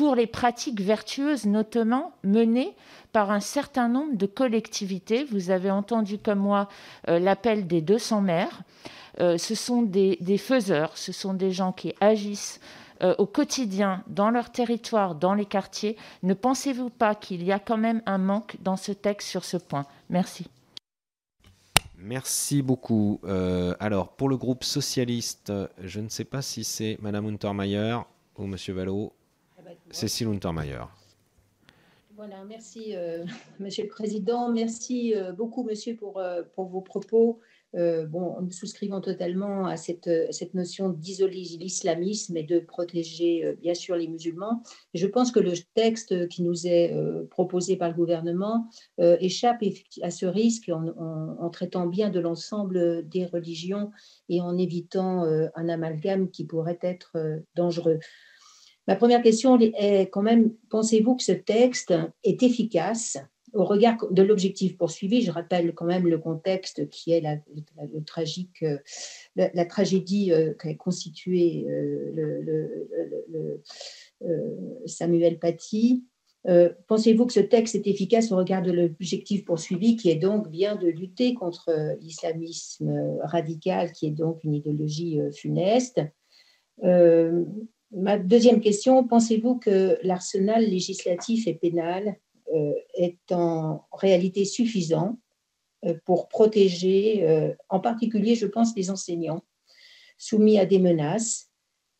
Pour 0.00 0.14
les 0.14 0.26
pratiques 0.26 0.80
vertueuses, 0.80 1.44
notamment 1.44 2.14
menées 2.24 2.74
par 3.12 3.30
un 3.30 3.40
certain 3.40 3.86
nombre 3.86 4.16
de 4.16 4.24
collectivités. 4.24 5.24
Vous 5.24 5.50
avez 5.50 5.70
entendu 5.70 6.16
comme 6.16 6.38
moi 6.38 6.70
euh, 7.08 7.18
l'appel 7.18 7.66
des 7.66 7.82
200 7.82 8.22
maires. 8.22 8.62
Euh, 9.20 9.36
ce 9.36 9.54
sont 9.54 9.82
des, 9.82 10.16
faiseurs, 10.38 10.96
ce 10.96 11.12
sont 11.12 11.34
des 11.34 11.50
gens 11.50 11.72
qui 11.72 11.92
agissent 12.00 12.60
euh, 13.02 13.14
au 13.18 13.26
quotidien 13.26 14.02
dans 14.06 14.30
leur 14.30 14.50
territoire, 14.50 15.16
dans 15.16 15.34
les 15.34 15.44
quartiers. 15.44 15.98
Ne 16.22 16.32
pensez-vous 16.32 16.88
pas 16.88 17.14
qu'il 17.14 17.44
y 17.44 17.52
a 17.52 17.58
quand 17.58 17.76
même 17.76 18.00
un 18.06 18.16
manque 18.16 18.56
dans 18.62 18.76
ce 18.76 18.92
texte 18.92 19.28
sur 19.28 19.44
ce 19.44 19.58
point? 19.58 19.84
Merci. 20.08 20.46
Merci 21.98 22.62
beaucoup. 22.62 23.20
alors, 23.80 24.08
pour 24.12 24.30
le 24.30 24.38
groupe 24.38 24.64
socialiste, 24.64 25.52
je 25.82 26.00
ne 26.00 26.08
sais 26.08 26.24
pas 26.24 26.40
si 26.40 26.64
c'est 26.64 26.96
Madame 27.02 27.26
Untermaier 27.26 27.98
ou 28.38 28.46
Monsieur 28.46 28.72
Vallot. 28.72 29.12
Cécile 29.90 30.28
Untermaier. 30.28 30.84
Voilà, 32.16 32.44
merci 32.44 32.94
Monsieur 33.60 33.84
le 33.84 33.88
Président. 33.88 34.50
Merci 34.50 35.14
beaucoup 35.36 35.64
Monsieur 35.64 35.96
pour, 35.96 36.22
pour 36.54 36.66
vos 36.68 36.80
propos. 36.80 37.40
Euh, 37.76 38.06
bon, 38.06 38.36
nous 38.40 38.50
souscrivons 38.50 39.00
totalement 39.00 39.66
à 39.66 39.76
cette, 39.76 40.10
cette 40.32 40.54
notion 40.54 40.88
d'isoler 40.88 41.42
l'islamisme 41.58 42.36
et 42.36 42.42
de 42.42 42.58
protéger 42.58 43.44
euh, 43.44 43.54
bien 43.60 43.74
sûr 43.74 43.94
les 43.94 44.08
musulmans. 44.08 44.62
je 44.92 45.06
pense 45.06 45.30
que 45.30 45.38
le 45.38 45.52
texte 45.74 46.26
qui 46.28 46.42
nous 46.42 46.66
est 46.66 46.92
euh, 46.92 47.26
proposé 47.30 47.76
par 47.76 47.88
le 47.88 47.94
gouvernement 47.94 48.68
échappe 48.98 49.62
à 50.02 50.10
ce 50.10 50.26
risque 50.26 50.70
en, 50.70 51.50
traitant 51.50 51.86
bien 51.86 52.10
de 52.10 52.20
l'ensemble 52.20 53.08
des 53.08 53.26
religions 53.26 53.90
et 54.28 54.40
en 54.40 54.56
évitant 54.56 55.22
un 55.22 55.68
amalgame 55.68 56.30
qui 56.30 56.44
pourrait 56.44 56.78
être 56.82 57.16
dangereux. 57.54 57.98
Ma 58.88 58.96
première 58.96 59.22
question 59.22 59.58
est 59.58 60.10
quand 60.10 60.22
même, 60.22 60.52
pensez-vous 60.68 61.16
que 61.16 61.22
ce 61.22 61.32
texte 61.32 61.94
est 62.24 62.42
efficace 62.42 63.18
au 63.52 63.64
regard 63.64 63.96
de 64.10 64.22
l'objectif 64.22 64.76
poursuivi, 64.76 65.22
je 65.22 65.30
rappelle 65.30 65.74
quand 65.74 65.86
même 65.86 66.06
le 66.06 66.18
contexte 66.18 66.88
qui 66.88 67.12
est 67.12 67.20
la, 67.20 67.36
le 67.92 68.04
tragique, 68.04 68.62
euh, 68.62 68.78
la, 69.36 69.64
tragédie 69.64 70.32
euh, 70.32 70.54
qui 70.60 70.68
a 70.68 70.74
constitué 70.74 71.66
euh, 71.68 72.12
le, 72.14 73.62
Samuel 74.86 75.38
Paty. 75.38 76.04
Pensez-vous 76.88 77.26
que 77.26 77.32
ce 77.32 77.40
texte 77.40 77.74
est 77.74 77.86
efficace 77.86 78.32
au 78.32 78.36
regard 78.36 78.62
de 78.62 78.70
l'objectif 78.70 79.44
poursuivi, 79.44 79.96
qui 79.96 80.10
est 80.10 80.16
donc 80.16 80.50
bien 80.50 80.76
de 80.76 80.88
lutter 80.88 81.32
contre 81.32 81.96
l'islamisme 82.00 83.18
radical, 83.22 83.92
qui 83.92 84.06
est 84.06 84.10
donc 84.10 84.44
une 84.44 84.54
idéologie 84.54 85.20
funeste? 85.32 86.00
Ma 87.92 88.18
deuxième 88.18 88.60
question, 88.60 89.06
pensez-vous 89.06 89.58
que 89.58 89.98
l'arsenal 90.02 90.64
législatif 90.64 91.48
et 91.48 91.54
pénal 91.54 92.16
euh, 92.54 92.72
est 92.94 93.32
en 93.32 93.84
réalité 93.92 94.44
suffisant 94.44 95.18
euh, 95.84 95.94
pour 96.04 96.28
protéger, 96.28 97.28
euh, 97.28 97.52
en 97.68 97.80
particulier, 97.80 98.36
je 98.36 98.46
pense, 98.46 98.76
les 98.76 98.90
enseignants 98.90 99.42
soumis 100.18 100.58
à 100.58 100.66
des 100.66 100.78
menaces? 100.78 101.50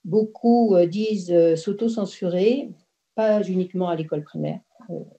Beaucoup 0.05 0.75
disent 0.87 1.35
s'auto-censurer, 1.57 2.71
pas 3.15 3.43
uniquement 3.43 3.91
à 3.91 3.97
l'école 3.97 4.25
primaire. 4.25 4.61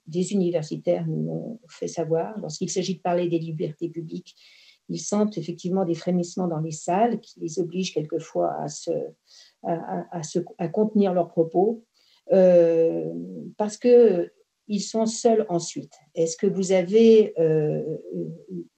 Des 0.07 0.33
universitaires 0.33 1.05
nous 1.05 1.23
l'ont 1.23 1.59
fait 1.69 1.87
savoir. 1.87 2.39
Lorsqu'il 2.39 2.69
s'agit 2.71 2.95
de 2.95 3.01
parler 3.01 3.29
des 3.29 3.37
libertés 3.37 3.89
publiques, 3.89 4.35
ils 4.89 4.99
sentent 4.99 5.37
effectivement 5.37 5.85
des 5.85 5.93
frémissements 5.93 6.47
dans 6.47 6.59
les 6.59 6.71
salles 6.71 7.19
qui 7.19 7.39
les 7.39 7.59
obligent 7.59 7.93
quelquefois 7.93 8.55
à, 8.59 8.67
se, 8.67 8.89
à, 9.63 10.67
contenir 10.69 11.13
leurs 11.13 11.29
propos. 11.29 11.83
parce 13.57 13.77
que 13.77 14.31
ils 14.71 14.79
sont 14.79 15.05
seuls 15.05 15.45
ensuite. 15.49 15.93
Est-ce 16.15 16.37
que 16.37 16.47
vous 16.47 16.71
avez 16.71 17.33
euh, 17.37 17.83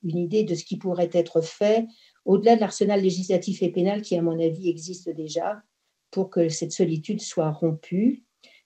une 0.02 0.18
idée 0.18 0.42
de 0.42 0.56
ce 0.56 0.64
qui 0.64 0.76
pourrait 0.76 1.10
être 1.12 1.40
fait 1.40 1.86
au-delà 2.24 2.56
de 2.56 2.60
l'arsenal 2.60 3.00
législatif 3.00 3.62
et 3.62 3.70
pénal 3.70 4.02
qui, 4.02 4.16
à 4.16 4.22
mon 4.22 4.40
avis, 4.40 4.68
existe 4.68 5.08
déjà 5.10 5.62
pour 6.10 6.30
que 6.30 6.48
cette 6.48 6.72
solitude 6.72 7.20
soit 7.20 7.50
rompue? 7.50 8.24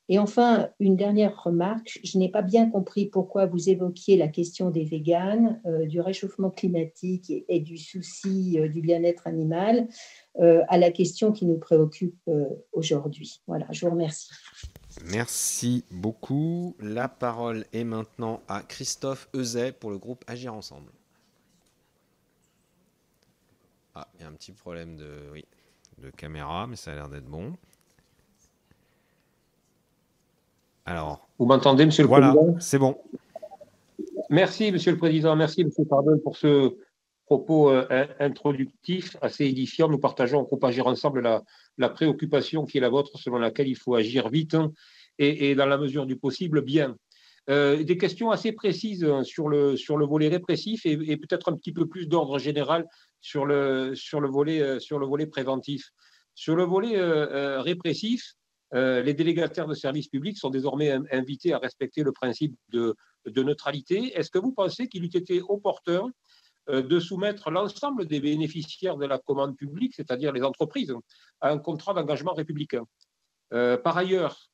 Et 0.09 0.19
enfin, 0.19 0.71
une 0.81 0.97
dernière 0.97 1.43
remarque, 1.43 2.01
je 2.03 2.19
n'ai 2.19 2.31
pas 2.31 2.43
bien 2.43 2.71
compris 2.71 3.07
pourquoi 3.07 3.47
vous 3.47 3.69
évoquiez 3.69 4.17
la 4.17 4.29
question 4.29 4.71
des 4.71 4.85
véganes, 4.85 5.61
euh, 5.67 5.87
du 5.87 6.01
réchauffement 6.01 6.51
climatique 6.51 7.31
et, 7.49 7.61
du 7.61 7.77
souci 7.77 8.59
euh, 8.59 8.69
du 8.69 8.81
bien-être 8.81 9.27
animal 9.27 9.89
à 10.69 10.79
la 10.79 10.93
question 10.93 11.33
qui 11.33 11.47
nous 11.47 11.59
préoccupe 11.59 12.31
aujourd'hui. 12.71 13.43
Voilà, 13.49 13.67
je 13.73 13.85
vous 13.85 13.91
remercie. 13.91 14.31
Merci 15.05 15.85
beaucoup. 15.91 16.77
La 16.81 17.09
parole 17.09 17.65
est 17.73 17.85
maintenant 17.85 18.41
à 18.49 18.63
Christophe 18.63 19.29
Euzet 19.35 19.73
pour 19.73 19.91
le 19.91 19.99
groupe 19.99 20.25
Agir 20.27 20.55
Ensemble. 20.55 20.93
Ah, 23.95 24.09
il 24.15 24.23
y 24.23 24.25
a 24.25 24.29
un 24.29 24.33
petit 24.33 24.53
problème 24.53 24.97
de, 24.97 25.29
oui, 25.33 25.45
de 25.99 26.11
caméra, 26.11 26.67
mais 26.67 26.77
ça 26.77 26.93
a 26.93 26.95
l'air 26.95 27.09
d'être 27.09 27.27
bon. 27.27 27.57
Alors. 30.89 31.29
Vous 31.39 31.45
m'entendez, 31.45 31.85
Monsieur 31.85 32.03
le 32.03 32.09
voilà, 32.09 32.33
Président 32.33 32.61
C'est 32.61 32.79
bon. 32.79 32.97
Merci, 34.31 34.73
Monsieur 34.73 34.93
le 34.93 34.97
Président. 34.97 35.37
Merci, 35.37 35.63
Monsieur 35.63 35.85
Pardon, 35.85 36.19
pour 36.19 36.37
ce 36.39 36.77
propos 37.27 37.71
euh, 37.71 38.07
introductif 38.19 39.15
assez 39.21 39.45
édifiant. 39.45 39.89
Nous 39.89 39.99
partageons 39.99 40.41
au 40.41 40.45
groupe 40.45 40.65
Agir 40.65 40.87
Ensemble 40.87 41.21
la, 41.21 41.43
la 41.77 41.91
préoccupation 41.91 42.65
qui 42.65 42.79
est 42.79 42.81
la 42.81 42.89
vôtre, 42.89 43.19
selon 43.19 43.39
laquelle 43.39 43.69
il 43.69 43.77
faut 43.77 43.97
agir 43.97 44.31
vite 44.31 44.57
et, 45.19 45.55
dans 45.55 45.67
la 45.67 45.77
mesure 45.77 46.07
du 46.07 46.17
possible 46.17 46.63
bien. 46.63 46.97
Euh, 47.51 47.83
des 47.83 47.99
questions 47.99 48.31
assez 48.31 48.53
précises 48.53 49.07
sur 49.25 49.51
le, 49.51 49.77
sur 49.77 49.99
le 49.99 50.07
volet 50.07 50.29
répressif 50.29 50.87
et, 50.87 51.17
peut-être 51.19 51.51
un 51.51 51.57
petit 51.57 51.73
peu 51.73 51.87
plus 51.87 52.07
d'ordre 52.07 52.39
général 52.39 52.87
sur 53.21 53.45
le, 53.45 53.95
sur, 53.95 54.21
le 54.21 54.29
volet, 54.29 54.63
euh, 54.63 54.79
sur 54.79 54.99
le 54.99 55.07
volet 55.07 55.27
préventif. 55.27 55.91
Sur 56.35 56.57
le 56.57 56.65
volet 56.65 56.97
euh, 58.75 59.03
les 59.03 59.15
délégataires 59.15 59.67
de 59.67 59.75
services 59.75 60.09
publics 60.09 60.37
sont 60.37 60.51
désormais 60.51 60.93
invités 61.11 61.53
à 61.53 61.59
respecter 61.59 62.03
le 62.03 62.13
principe 62.13 62.55
de, 62.69 62.95
de 63.27 63.43
neutralité. 63.43 64.13
Est-ce 64.19 64.31
que 64.31 64.39
vous 64.39 64.53
pensez 64.53 64.89
qu'il 64.89 65.05
eût 65.05 65.17
été 65.17 65.43
opportun 65.49 66.09
de 66.71 67.01
soumettre 67.01 67.51
l'ensemble 67.51 68.05
des 68.05 68.21
bénéficiaires 68.21 68.99
de 68.99 69.07
la 69.07 69.19
commande 69.19 69.57
publique, 69.57 69.95
c'est-à-dire 69.95 70.33
les 70.33 70.43
entreprises, 70.43 70.95
à 71.41 71.51
un 71.51 71.59
contrat 71.59 71.95
d'engagement 71.95 72.35
républicain? 72.35 72.85
par 73.83 73.97
ailleurs, 73.97 74.51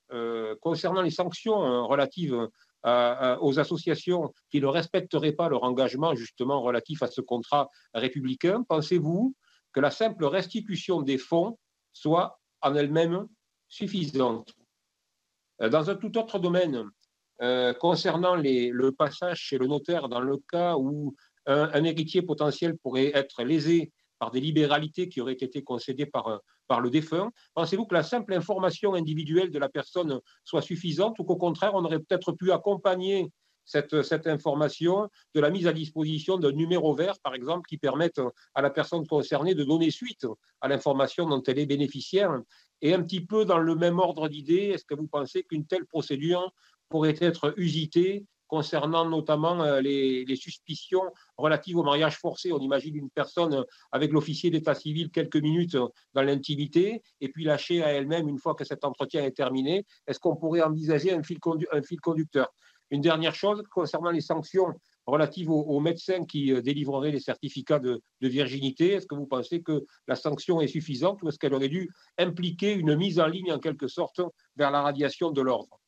concernant 0.60 1.02
les 1.02 1.10
sanctions 1.10 1.88
relatives 1.88 2.48
aux 2.84 3.58
associations 3.58 4.32
qui 4.48 4.60
ne 4.60 4.66
respecteraient 4.66 5.32
pas 5.32 5.48
leur 5.48 5.64
engagement 5.64 6.14
justement 6.14 6.62
relatif 6.62 7.02
à 7.02 7.08
ce 7.08 7.20
contrat 7.20 7.68
républicain, 7.94 8.62
pensez-vous 8.68 9.34
que 9.72 9.80
la 9.80 9.90
simple 9.90 10.24
restitution 10.24 11.02
des 11.02 11.18
fonds 11.18 11.58
soit 11.92 12.38
en 12.62 12.74
elle-même 12.76 13.26
suffisante. 13.68 14.54
Dans 15.60 15.90
un 15.90 15.94
tout 15.94 16.16
autre 16.18 16.38
domaine, 16.38 16.90
concernant 17.80 18.36
le 18.36 18.90
passage 18.90 19.38
chez 19.38 19.58
le 19.58 19.66
notaire 19.66 20.08
dans 20.08 20.20
le 20.20 20.38
cas 20.50 20.76
où 20.76 21.14
un, 21.46 21.84
héritier 21.84 22.22
potentiel 22.22 22.76
pourrait 22.78 23.12
être 23.14 23.42
lésé 23.42 23.92
par 24.18 24.30
des 24.30 24.40
libéralités 24.40 25.08
qui 25.08 25.20
auraient 25.20 25.32
été 25.32 25.62
concédées 25.62 26.06
par, 26.06 26.40
par 26.68 26.80
le 26.80 26.90
défunt 26.90 27.30
Pensez-vous 27.54 27.86
que 27.86 27.94
la 27.94 28.02
simple 28.02 28.32
information 28.32 28.94
individuelle 28.94 29.50
de 29.50 29.58
la 29.58 29.68
personne 29.68 30.20
soit 30.44 30.62
suffisante 30.62 31.18
ou 31.18 31.24
qu'au 31.24 31.36
contraire, 31.36 31.74
on 31.74 31.84
aurait 31.84 31.98
peut-être 31.98 32.32
pu 32.32 32.52
accompagner 32.52 33.30
cette, 33.66 34.02
cette, 34.02 34.26
information 34.26 35.08
de 35.34 35.40
la 35.40 35.50
mise 35.50 35.66
à 35.66 35.72
disposition 35.72 36.36
d'un 36.36 36.52
numéro 36.52 36.94
vert, 36.94 37.18
par 37.22 37.34
exemple, 37.34 37.66
qui 37.66 37.78
permette 37.78 38.20
à 38.54 38.60
la 38.60 38.70
personne 38.70 39.06
concernée 39.06 39.54
de 39.54 39.64
donner 39.64 39.90
suite 39.90 40.26
à 40.60 40.68
l'information 40.68 41.26
dont 41.26 41.42
elle 41.42 41.58
est 41.58 41.66
bénéficiaire 41.66 42.38
Et 42.84 42.92
un 42.92 43.02
petit 43.02 43.24
peu 43.24 43.46
dans 43.46 43.58
le 43.58 43.74
même 43.74 43.98
ordre 43.98 44.28
d'idée, 44.28 44.68
est-ce 44.74 44.84
que 44.84 44.94
vous 44.94 45.06
pensez 45.06 45.42
qu'une 45.42 45.64
telle 45.64 45.86
procédure 45.86 46.52
pourrait 46.90 47.16
être 47.18 47.54
usitée 47.56 48.26
concernant 48.46 49.08
notamment 49.08 49.62
euh, 49.62 49.80
les, 49.80 50.36
suspicions 50.36 51.10
relatives 51.38 51.78
au 51.78 51.82
mariage 51.82 52.18
forcé? 52.18 52.52
On 52.52 52.58
imagine 52.58 52.94
une 52.94 53.08
personne 53.08 53.64
avec 53.90 54.12
l'officier 54.12 54.50
d'état 54.50 54.74
civil 54.74 55.10
quelques 55.10 55.38
minutes 55.38 55.78
dans 56.12 56.22
l'intimité 56.22 57.02
et 57.22 57.30
puis 57.30 57.44
lâcher 57.44 57.82
à 57.82 57.90
elle-même 57.90 58.28
une 58.28 58.38
fois 58.38 58.54
que 58.54 58.64
cet 58.64 58.84
entretien 58.84 59.24
est 59.24 59.34
terminé. 59.34 59.86
Est-ce 60.06 60.20
qu'on 60.20 60.36
pourrait 60.36 60.60
envisager 60.60 61.10
un 61.10 61.22
fil 61.22 61.40
conducteur? 61.40 62.52
Une 62.90 63.00
dernière 63.00 63.34
chose 63.34 63.62
concernant 63.70 64.10
les 64.10 64.20
sanctions 64.20 64.74
relatives 65.06 65.50
aux, 65.50 65.80
médecins 65.80 66.24
qui 66.24 66.52
euh, 66.52 66.62
délivreraient 66.62 67.10
les 67.10 67.20
certificats 67.20 67.78
de, 67.78 68.00
virginité. 68.20 68.92
Est-ce 68.92 69.06
que 69.06 69.14
vous 69.14 69.26
pensez 69.26 69.62
que 69.62 69.84
la 70.08 70.16
sanction 70.16 70.60
est 70.60 70.66
suffisante 70.66 71.22
ou 71.22 71.28
est-ce 71.28 71.38
qu'elle 71.38 71.54
aurait 71.54 71.68
dû 71.68 71.90
impliquer 72.18 72.72
une 72.72 72.96
mise 72.96 73.20
en 73.20 73.26
ligne 73.26 73.52
en 73.52 73.58
quelque 73.58 73.86
sorte 73.86 74.20
vers 74.56 74.70
la 74.70 74.82
radiation 74.82 75.30
de 75.30 75.42
l'ordre? 75.42 75.78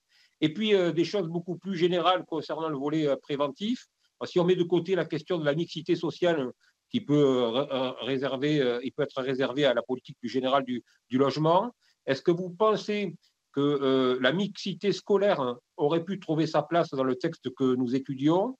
Et 0.42 0.52
puis, 0.52 0.74
euh, 0.74 0.92
des 0.92 1.04
choses 1.04 1.28
beaucoup 1.28 1.56
plus 1.56 1.76
générales 1.76 2.24
concernant 2.26 2.68
le 2.68 2.76
volet 2.76 3.08
euh, 3.08 3.16
préventif. 3.16 3.86
Si 4.24 4.38
on 4.38 4.44
met 4.44 4.56
de 4.56 4.64
côté 4.64 4.94
la 4.94 5.04
question 5.04 5.38
de 5.38 5.44
la 5.44 5.54
mixité 5.54 5.94
sociale 5.94 6.50
qui 6.90 7.00
peut, 7.00 7.66
être 7.70 9.22
réservé 9.22 9.64
à 9.66 9.74
la 9.74 9.82
politique 9.82 10.16
du 10.22 10.28
général 10.28 10.64
du, 10.64 10.82
logement, 11.10 11.74
est-ce 12.06 12.22
que 12.22 12.30
vous 12.30 12.48
pensez 12.48 13.14
que 13.52 14.18
la 14.22 14.32
mixité 14.32 14.92
scolaire 14.92 15.56
aurait 15.76 16.04
pu 16.04 16.18
trouver 16.18 16.46
sa 16.46 16.62
place 16.62 16.90
dans 16.90 17.04
le 17.04 17.16
texte 17.16 17.52
que 17.54 17.74
nous 17.74 17.94
étudions? 17.94 18.56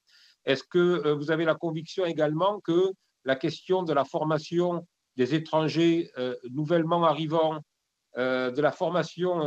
Est-ce 0.47 0.65
que 0.65 1.12
vous 1.12 1.31
avez 1.31 1.44
la 1.44 1.55
conviction 1.55 2.07
également 2.07 2.60
que 2.60 2.92
la 3.25 3.36
question 3.36 3.83
de 3.83 3.92
la 3.92 4.05
formation 4.05 4.86
des 5.16 5.34
étrangers 5.34 6.10
nouvellement 6.50 7.05
arrivants, 7.05 7.60
de 8.16 8.60
la 8.60 8.73
formation 8.73 9.41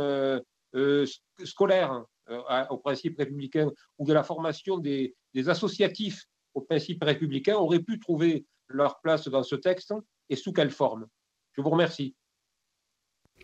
scolaire 1.44 2.04
euh, 2.30 2.64
au 2.70 2.78
principe 2.78 3.18
républicain 3.18 3.68
ou 3.98 4.06
de 4.06 4.12
la 4.12 4.22
formation 4.22 4.78
des, 4.78 5.16
associatifs 5.48 6.26
au 6.54 6.60
principe 6.60 7.02
républicain 7.02 7.56
auraient 7.56 7.82
pu 7.82 7.98
trouver 7.98 8.46
leur 8.68 9.00
place 9.00 9.26
dans 9.26 9.42
ce 9.42 9.56
texte 9.56 9.92
et 10.28 10.36
sous 10.36 10.52
quelle 10.52 10.70
forme? 10.70 11.08
Je 11.54 11.60
vous 11.60 11.70
remercie. 11.70 12.14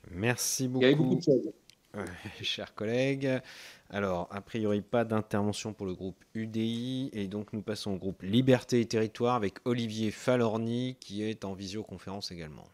Merci 0.09 0.69
beaucoup. 0.69 0.85
Il 0.85 0.89
y 0.89 0.93
avait 0.93 0.95
beaucoup 0.95 1.17
de 1.17 1.23
choses. 1.23 1.53
chers 2.43 2.75
collègues. 2.77 3.41
Alors, 3.91 4.29
a 4.31 4.41
priori, 4.41 4.83
pas 4.83 5.05
d'intervention 5.05 5.73
pour 5.73 5.87
le 5.87 5.95
groupe 5.95 6.25
UDI. 6.35 7.11
Et 7.13 7.29
donc, 7.29 7.53
nous 7.53 7.63
passons 7.63 7.93
au 7.93 7.97
groupe 7.97 8.23
Liberté 8.23 8.81
et 8.81 8.87
Territoire 8.87 9.37
avec 9.37 9.59
Olivier 9.65 10.11
Falorni, 10.11 10.97
qui 11.01 11.23
est 11.23 11.45
en 11.45 11.55
visioconférence 11.55 12.33
également. 12.33 12.67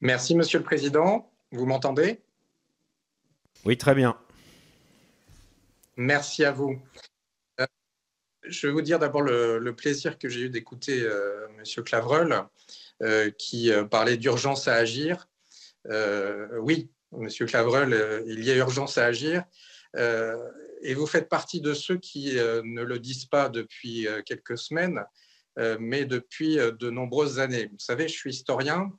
Merci, 0.00 0.34
Monsieur 0.34 0.58
le 0.58 0.64
Président. 0.64 1.30
Vous 1.52 1.66
m'entendez? 1.66 2.20
Oui, 3.64 3.76
très 3.76 3.94
bien. 3.94 4.18
Merci 5.96 6.44
à 6.44 6.52
vous. 6.52 6.80
Euh, 7.60 7.66
je 8.44 8.66
vais 8.66 8.72
vous 8.72 8.82
dire 8.82 8.98
d'abord 8.98 9.22
le, 9.22 9.72
plaisir 9.72 10.18
que 10.18 10.28
j'ai 10.28 10.42
eu 10.42 10.50
d'écouter 10.50 11.00
euh, 11.02 11.48
Monsieur 11.58 11.82
Clavreul, 11.82 12.44
euh, 13.02 13.30
qui 13.30 13.70
parlait 13.90 14.16
d'urgence 14.16 14.68
à 14.68 14.74
agir. 14.74 15.28
oui, 16.60 16.90
Monsieur 17.12 17.46
Clavreul, 17.46 18.24
il 18.26 18.44
y 18.44 18.50
a 18.50 18.56
urgence 18.56 18.98
à 18.98 19.06
agir. 19.06 19.44
et 19.96 20.94
vous 20.94 21.06
faites 21.06 21.28
partie 21.28 21.60
de 21.60 21.74
ceux 21.74 21.96
qui 21.96 22.34
ne 22.34 22.82
le 22.82 22.98
disent 22.98 23.26
pas 23.26 23.48
depuis 23.48 24.06
quelques 24.26 24.58
semaines, 24.58 25.04
mais 25.78 26.04
depuis 26.04 26.56
de 26.56 26.90
nombreuses 26.90 27.38
années. 27.38 27.66
Vous 27.66 27.78
savez, 27.78 28.08
je 28.08 28.14
suis 28.14 28.30
historien 28.30 28.92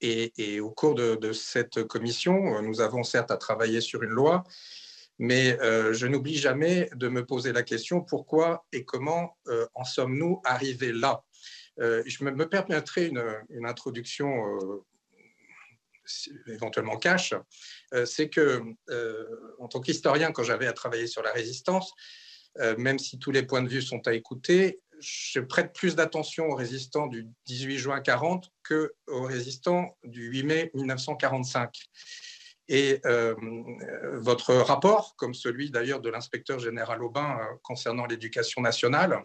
et, 0.00 0.60
au 0.60 0.70
cours 0.70 0.94
de, 0.94 1.32
cette 1.32 1.84
commission, 1.84 2.60
nous 2.62 2.80
avons 2.80 3.02
certes 3.02 3.30
à 3.30 3.36
travailler 3.36 3.80
sur 3.80 4.02
une 4.02 4.10
loi, 4.10 4.44
mais 5.18 5.58
euh, 5.60 5.94
je 5.94 6.06
n'oublie 6.06 6.36
jamais 6.36 6.90
de 6.94 7.08
me 7.08 7.24
poser 7.24 7.52
la 7.52 7.62
question 7.62 8.02
pourquoi 8.02 8.66
et 8.72 8.84
comment 8.84 9.36
euh, 9.48 9.66
en 9.74 9.84
sommes-nous 9.84 10.42
arrivés 10.44 10.92
là? 10.92 11.24
Euh, 11.80 12.02
Je 12.06 12.22
me 12.24 12.48
permettrai 12.48 13.06
une, 13.06 13.64
introduction 13.64 14.28
éventuellement 16.46 16.96
cash. 16.96 17.34
C'est 18.04 18.28
que, 18.28 18.62
en 19.58 19.68
tant 19.68 19.80
qu'historien, 19.80 20.32
quand 20.32 20.42
j'avais 20.42 20.66
à 20.66 20.72
travailler 20.72 21.06
sur 21.06 21.22
la 21.22 21.32
résistance, 21.32 21.92
même 22.78 22.98
si 22.98 23.18
tous 23.18 23.30
les 23.30 23.42
points 23.42 23.62
de 23.62 23.68
vue 23.68 23.82
sont 23.82 24.06
à 24.06 24.14
écouter, 24.14 24.80
je 25.00 25.40
prête 25.40 25.72
plus 25.72 25.94
d'attention 25.94 26.48
aux 26.48 26.54
résistants 26.54 27.06
du 27.06 27.28
18 27.46 27.78
juin 27.78 28.00
40 28.00 28.50
que 28.62 28.94
aux 29.06 29.22
résistants 29.22 29.96
du 30.04 30.28
8 30.28 30.42
mai 30.44 30.70
1945. 30.74 31.70
Et 32.68 33.00
euh, 33.04 33.34
votre 34.14 34.54
rapport, 34.54 35.14
comme 35.16 35.34
celui 35.34 35.70
d'ailleurs 35.70 36.00
de 36.00 36.10
l'inspecteur 36.10 36.58
général 36.58 37.02
Aubin 37.02 37.38
euh, 37.38 37.56
concernant 37.62 38.06
l'éducation 38.06 38.60
nationale, 38.60 39.22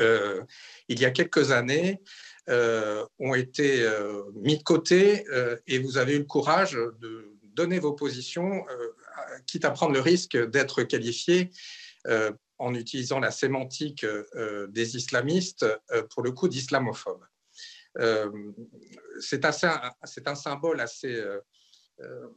euh, 0.00 0.44
il 0.88 1.00
y 1.00 1.04
a 1.04 1.10
quelques 1.10 1.50
années, 1.50 2.00
ont 2.48 3.34
été 3.34 3.88
mis 4.34 4.58
de 4.58 4.62
côté 4.62 5.24
et 5.66 5.78
vous 5.78 5.96
avez 5.96 6.14
eu 6.14 6.18
le 6.18 6.24
courage 6.24 6.72
de 6.72 7.28
donner 7.54 7.78
vos 7.78 7.92
positions, 7.92 8.64
quitte 9.46 9.64
à 9.64 9.70
prendre 9.70 9.92
le 9.92 10.00
risque 10.00 10.36
d'être 10.36 10.82
qualifié 10.82 11.50
en 12.62 12.74
utilisant 12.74 13.18
la 13.18 13.32
sémantique 13.32 14.04
euh, 14.04 14.68
des 14.68 14.96
islamistes, 14.96 15.66
euh, 15.90 16.02
pour 16.10 16.22
le 16.22 16.30
coup 16.30 16.46
d'islamophobes. 16.46 17.26
Euh, 17.98 18.30
c'est 19.20 19.44
un 19.44 20.34
symbole 20.34 20.80
assez, 20.80 21.22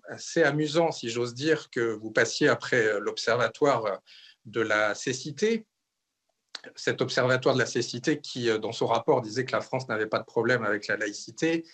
assez 0.09 0.43
amusant, 0.43 0.91
si 0.91 1.09
j'ose 1.09 1.33
dire, 1.33 1.69
que 1.69 1.93
vous 1.93 2.11
passiez 2.11 2.49
après 2.49 2.99
l'observatoire 2.99 4.01
de 4.45 4.61
la 4.61 4.95
cécité, 4.95 5.65
cet 6.75 7.01
observatoire 7.01 7.55
de 7.55 7.59
la 7.59 7.65
cécité 7.65 8.19
qui, 8.19 8.47
dans 8.59 8.71
son 8.71 8.87
rapport, 8.87 9.21
disait 9.21 9.45
que 9.45 9.51
la 9.51 9.61
France 9.61 9.87
n'avait 9.87 10.07
pas 10.07 10.19
de 10.19 10.25
problème 10.25 10.63
avec 10.63 10.87
la 10.87 10.97
laïcité 10.97 11.65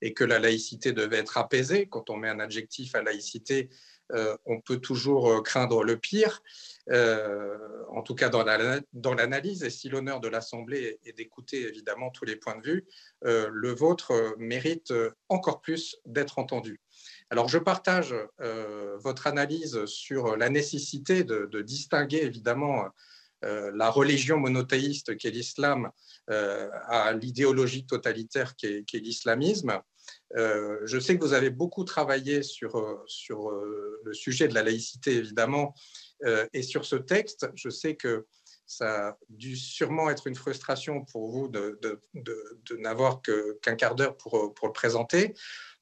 et 0.00 0.14
que 0.14 0.24
la 0.24 0.38
laïcité 0.38 0.92
devait 0.92 1.18
être 1.18 1.38
apaisée. 1.38 1.86
Quand 1.86 2.10
on 2.10 2.16
met 2.16 2.28
un 2.28 2.40
adjectif 2.40 2.94
à 2.94 3.02
laïcité, 3.02 3.68
on 4.46 4.60
peut 4.60 4.78
toujours 4.78 5.42
craindre 5.42 5.84
le 5.84 5.98
pire. 5.98 6.42
Euh, 6.90 7.58
en 7.90 8.02
tout 8.02 8.14
cas 8.14 8.30
dans 8.30 9.14
l'analyse, 9.14 9.62
et 9.62 9.70
si 9.70 9.88
l'honneur 9.88 10.20
de 10.20 10.28
l'Assemblée 10.28 10.98
est 11.04 11.12
d'écouter 11.12 11.68
évidemment 11.68 12.10
tous 12.10 12.24
les 12.24 12.36
points 12.36 12.56
de 12.56 12.62
vue, 12.62 12.86
euh, 13.24 13.48
le 13.52 13.74
vôtre 13.74 14.34
mérite 14.38 14.92
encore 15.28 15.60
plus 15.60 15.98
d'être 16.06 16.38
entendu. 16.38 16.80
Alors 17.30 17.48
je 17.48 17.58
partage 17.58 18.14
euh, 18.40 18.96
votre 18.98 19.26
analyse 19.26 19.84
sur 19.84 20.36
la 20.36 20.48
nécessité 20.48 21.24
de, 21.24 21.60
distinguer 21.60 22.22
évidemment 22.22 22.86
la 23.42 23.90
religion 23.90 24.38
monothéiste 24.38 25.16
qu'est 25.16 25.30
l'islam 25.30 25.90
à 26.28 27.12
l'idéologie 27.12 27.86
totalitaire 27.86 28.56
qu'est 28.56 28.84
l'islamisme. 28.94 29.80
je 30.34 30.98
sais 31.00 31.16
que 31.16 31.24
vous 31.24 31.34
avez 31.34 31.50
beaucoup 31.50 31.84
travaillé 31.84 32.42
sur, 32.42 33.02
sur 33.06 33.50
le 33.50 34.12
sujet 34.12 34.48
de 34.48 34.54
la 34.54 34.62
laïcité, 34.62 35.16
évidemment, 35.16 35.74
euh, 36.24 36.46
et 36.52 36.62
sur 36.62 36.84
ce 36.84 36.96
texte, 36.96 37.48
je 37.54 37.68
sais 37.68 37.96
que 37.96 38.26
ça 38.66 39.08
a 39.08 39.18
dû 39.30 39.56
sûrement 39.56 40.10
être 40.10 40.26
une 40.26 40.34
frustration 40.34 41.04
pour 41.06 41.30
vous 41.30 41.48
de, 41.48 41.78
n'avoir 42.78 43.22
qu'un 43.22 43.76
quart 43.76 43.94
d'heure 43.94 44.16
pour, 44.16 44.52
pour, 44.54 44.68
le 44.68 44.72
présenter. 44.72 45.34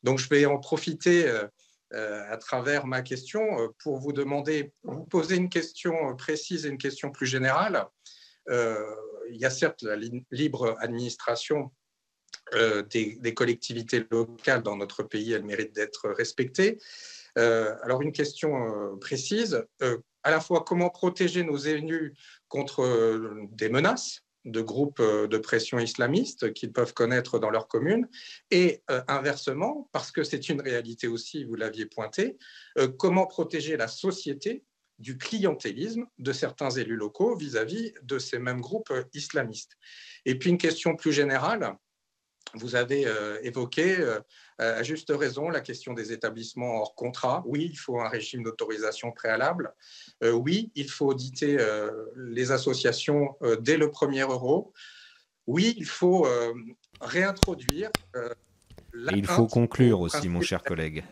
Donc, 0.03 0.19
je 0.19 0.29
vais 0.29 0.47
en 0.47 0.59
profiter 0.59 1.27
euh, 1.27 1.45
euh, 1.45 1.49
à 1.93 2.37
travers 2.37 2.87
ma 2.87 3.03
question 3.03 3.73
pour 3.83 3.99
vous 3.99 4.13
demander, 4.13 4.73
vous 4.83 5.05
poser 5.05 5.37
une 5.37 5.49
question 5.49 6.17
précise 6.17 6.67
et 6.67 6.69
une 6.69 6.79
question 6.79 7.11
plus 7.11 7.27
générale. 7.27 7.87
il 8.49 9.37
y 9.37 9.45
a 9.45 9.51
certes 9.51 9.83
la 9.83 9.97
libre 10.31 10.77
administration 10.81 11.73
des, 12.91 13.17
des, 13.21 13.35
collectivités 13.35 14.05
locales 14.11 14.63
dans 14.63 14.77
notre 14.77 15.05
pays, 15.05 15.33
elle 15.33 15.45
mérite 15.45 15.75
d'être 15.75 16.11
respectée. 16.11 16.79
alors, 17.37 18.03
une 18.03 18.13
question 18.13 18.99
précise 18.99 19.65
à 20.27 20.31
la 20.31 20.41
fois 20.41 20.65
comment 20.67 20.91
protéger 20.91 21.45
nos 21.45 21.57
élus 21.57 22.13
contre 22.49 22.83
euh, 22.83 23.47
des 23.53 23.69
menaces 23.69 24.23
de 24.47 24.61
groupes 24.63 25.01
euh, 25.01 25.27
de 25.27 25.39
pression 25.39 25.79
islamistes 25.79 26.53
qu'ils 26.55 26.73
peuvent 26.73 26.95
connaître 26.95 27.39
dans 27.39 27.51
leur 27.51 27.69
commune, 27.69 28.09
et 28.51 28.83
euh, 28.91 29.03
inversement, 29.09 29.89
parce 29.93 30.11
que 30.11 30.25
c'est 30.25 30.49
une 30.49 30.61
réalité 30.61 31.09
aussi, 31.09 31.45
vous 31.45 31.55
l'aviez 31.55 31.87
pointé, 31.87 32.39
comment 32.99 33.27
protéger 33.27 33.77
la 33.77 33.89
société 33.89 34.65
du 34.99 35.19
clientélisme 35.19 36.07
de 36.19 36.33
certains 36.33 36.71
élus 36.71 36.97
locaux 36.97 37.37
vis-à-vis 37.37 37.91
-vis 37.91 37.95
de 38.03 38.19
ces 38.19 38.39
mêmes 38.39 38.61
groupes 38.61 38.93
islamistes. 39.13 39.77
Et 40.25 40.39
puis 40.39 40.51
une 40.51 40.59
question 40.59 40.97
plus 40.97 41.13
générale, 41.13 41.77
vous 42.55 42.75
avez 42.75 43.07
euh, 43.07 43.39
évoqué 43.43 43.99
euh, 43.99 44.21
à 44.59 44.83
juste 44.83 45.13
raison 45.15 45.49
la 45.49 45.61
question 45.61 45.93
des 45.93 46.13
établissements 46.13 46.81
hors 46.81 46.95
contrat. 46.95 47.43
Oui, 47.47 47.69
il 47.71 47.77
faut 47.77 48.01
un 48.01 48.09
régime 48.09 48.43
d'autorisation 48.43 49.13
préalable. 49.13 49.73
Euh, 50.23 50.33
oui, 50.33 50.71
il 50.75 50.91
faut 50.91 51.07
auditer 51.07 51.59
les 52.17 52.53
associations 52.53 53.37
dès 53.61 53.77
le 53.77 53.91
premier 53.91 54.23
euro. 54.23 54.73
Oui, 55.47 55.75
il 55.77 55.85
faut 55.85 56.27
réintroduire. 57.01 57.91
il 58.95 59.27
faut 59.27 59.47
conclure 59.47 60.01
aussi, 60.01 60.29
mon 60.29 60.41
cher 60.41 60.63
collègue. 60.63 61.05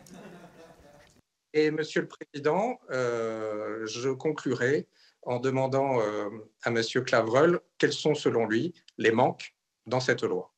Et 1.53 1.71
Monsieur 1.71 2.01
le 2.01 2.07
Président, 2.07 2.79
je 2.89 4.09
conclurai 4.11 4.87
en 5.21 5.39
demandant 5.39 5.99
à 6.63 6.69
Monsieur 6.71 7.01
Clavreul 7.01 7.59
quels 7.77 7.93
sont 7.93 8.15
selon 8.15 8.45
lui 8.45 8.73
les 8.97 9.11
manques 9.11 9.55
dans 9.85 9.99
cette 9.99 10.23
loi. 10.23 10.54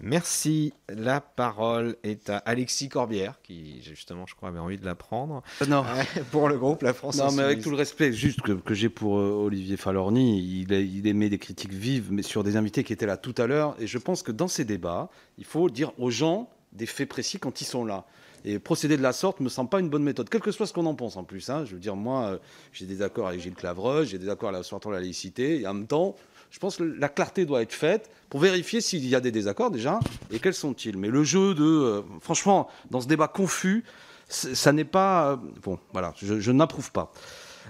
Merci. 0.00 0.72
La 0.88 1.20
parole 1.20 1.96
est 2.02 2.30
à 2.30 2.38
Alexis 2.38 2.88
Corbière, 2.88 3.40
qui 3.42 3.82
justement, 3.82 4.26
je 4.26 4.34
crois, 4.34 4.48
avait 4.48 4.58
envie 4.58 4.78
de 4.78 4.84
la 4.84 4.94
prendre. 4.94 5.42
Euh, 5.62 5.66
non. 5.66 5.84
pour 6.30 6.48
le 6.48 6.58
groupe 6.58 6.82
La 6.82 6.92
France 6.92 7.16
Non, 7.16 7.32
mais 7.32 7.42
avec 7.42 7.62
tout 7.62 7.70
le 7.70 7.76
respect 7.76 8.12
juste 8.12 8.40
que, 8.40 8.74
j'ai 8.74 8.88
pour 8.88 9.18
euh, 9.18 9.30
Olivier 9.30 9.76
Falorni, 9.76 10.38
il, 10.38 10.72
il, 10.72 11.06
émet 11.06 11.28
des 11.28 11.38
critiques 11.38 11.72
vives 11.72 12.08
mais 12.10 12.22
sur 12.22 12.44
des 12.44 12.56
invités 12.56 12.84
qui 12.84 12.92
étaient 12.92 13.06
là 13.06 13.16
tout 13.16 13.34
à 13.38 13.46
l'heure. 13.46 13.76
Et 13.78 13.86
je 13.86 13.98
pense 13.98 14.22
que 14.22 14.32
dans 14.32 14.48
ces 14.48 14.64
débats, 14.64 15.08
il 15.38 15.44
faut 15.44 15.70
dire 15.70 15.92
aux 15.98 16.10
gens 16.10 16.48
des 16.72 16.86
faits 16.86 17.08
précis 17.08 17.38
quand 17.38 17.60
ils 17.60 17.66
sont 17.66 17.84
là. 17.84 18.04
Et 18.44 18.58
procéder 18.58 18.98
de 18.98 19.02
la 19.02 19.12
sorte 19.12 19.40
me 19.40 19.48
semble 19.48 19.70
pas 19.70 19.80
une 19.80 19.88
bonne 19.88 20.02
méthode, 20.02 20.28
quel 20.28 20.42
que 20.42 20.52
soit 20.52 20.66
ce 20.66 20.74
qu'on 20.74 20.84
en 20.84 20.94
pense 20.94 21.16
en 21.16 21.24
plus. 21.24 21.48
Hein. 21.48 21.64
Je 21.64 21.74
veux 21.74 21.80
dire, 21.80 21.96
moi, 21.96 22.24
euh, 22.24 22.38
j'ai 22.72 22.84
des 22.84 23.00
accords 23.00 23.28
avec 23.28 23.40
Gilles 23.40 23.54
Clavreuse, 23.54 24.08
j'ai 24.10 24.18
des 24.18 24.28
accords 24.28 24.50
avec 24.50 24.70
la, 24.70 24.90
la 24.90 25.00
laïcité, 25.00 25.60
et 25.60 25.66
en 25.66 25.72
même 25.72 25.86
temps, 25.86 26.14
je 26.50 26.58
pense 26.58 26.76
que 26.76 26.82
la 26.82 27.08
clarté 27.08 27.44
doit 27.46 27.62
être 27.62 27.72
faite 27.72 28.10
pour 28.30 28.40
vérifier 28.40 28.80
s'il 28.80 29.06
y 29.06 29.14
a 29.14 29.20
des 29.20 29.30
désaccords 29.30 29.70
déjà 29.70 30.00
et 30.30 30.38
quels 30.38 30.54
sont-ils. 30.54 30.96
Mais 30.96 31.08
le 31.08 31.24
jeu 31.24 31.54
de, 31.54 31.64
euh, 31.64 32.02
franchement, 32.20 32.68
dans 32.90 33.00
ce 33.00 33.06
débat 33.06 33.28
confus, 33.28 33.84
ça 34.28 34.72
n'est 34.72 34.84
pas 34.84 35.32
euh, 35.32 35.36
bon. 35.62 35.78
Voilà, 35.92 36.14
je, 36.16 36.50
n'approuve 36.50 36.90
pas. 36.90 37.12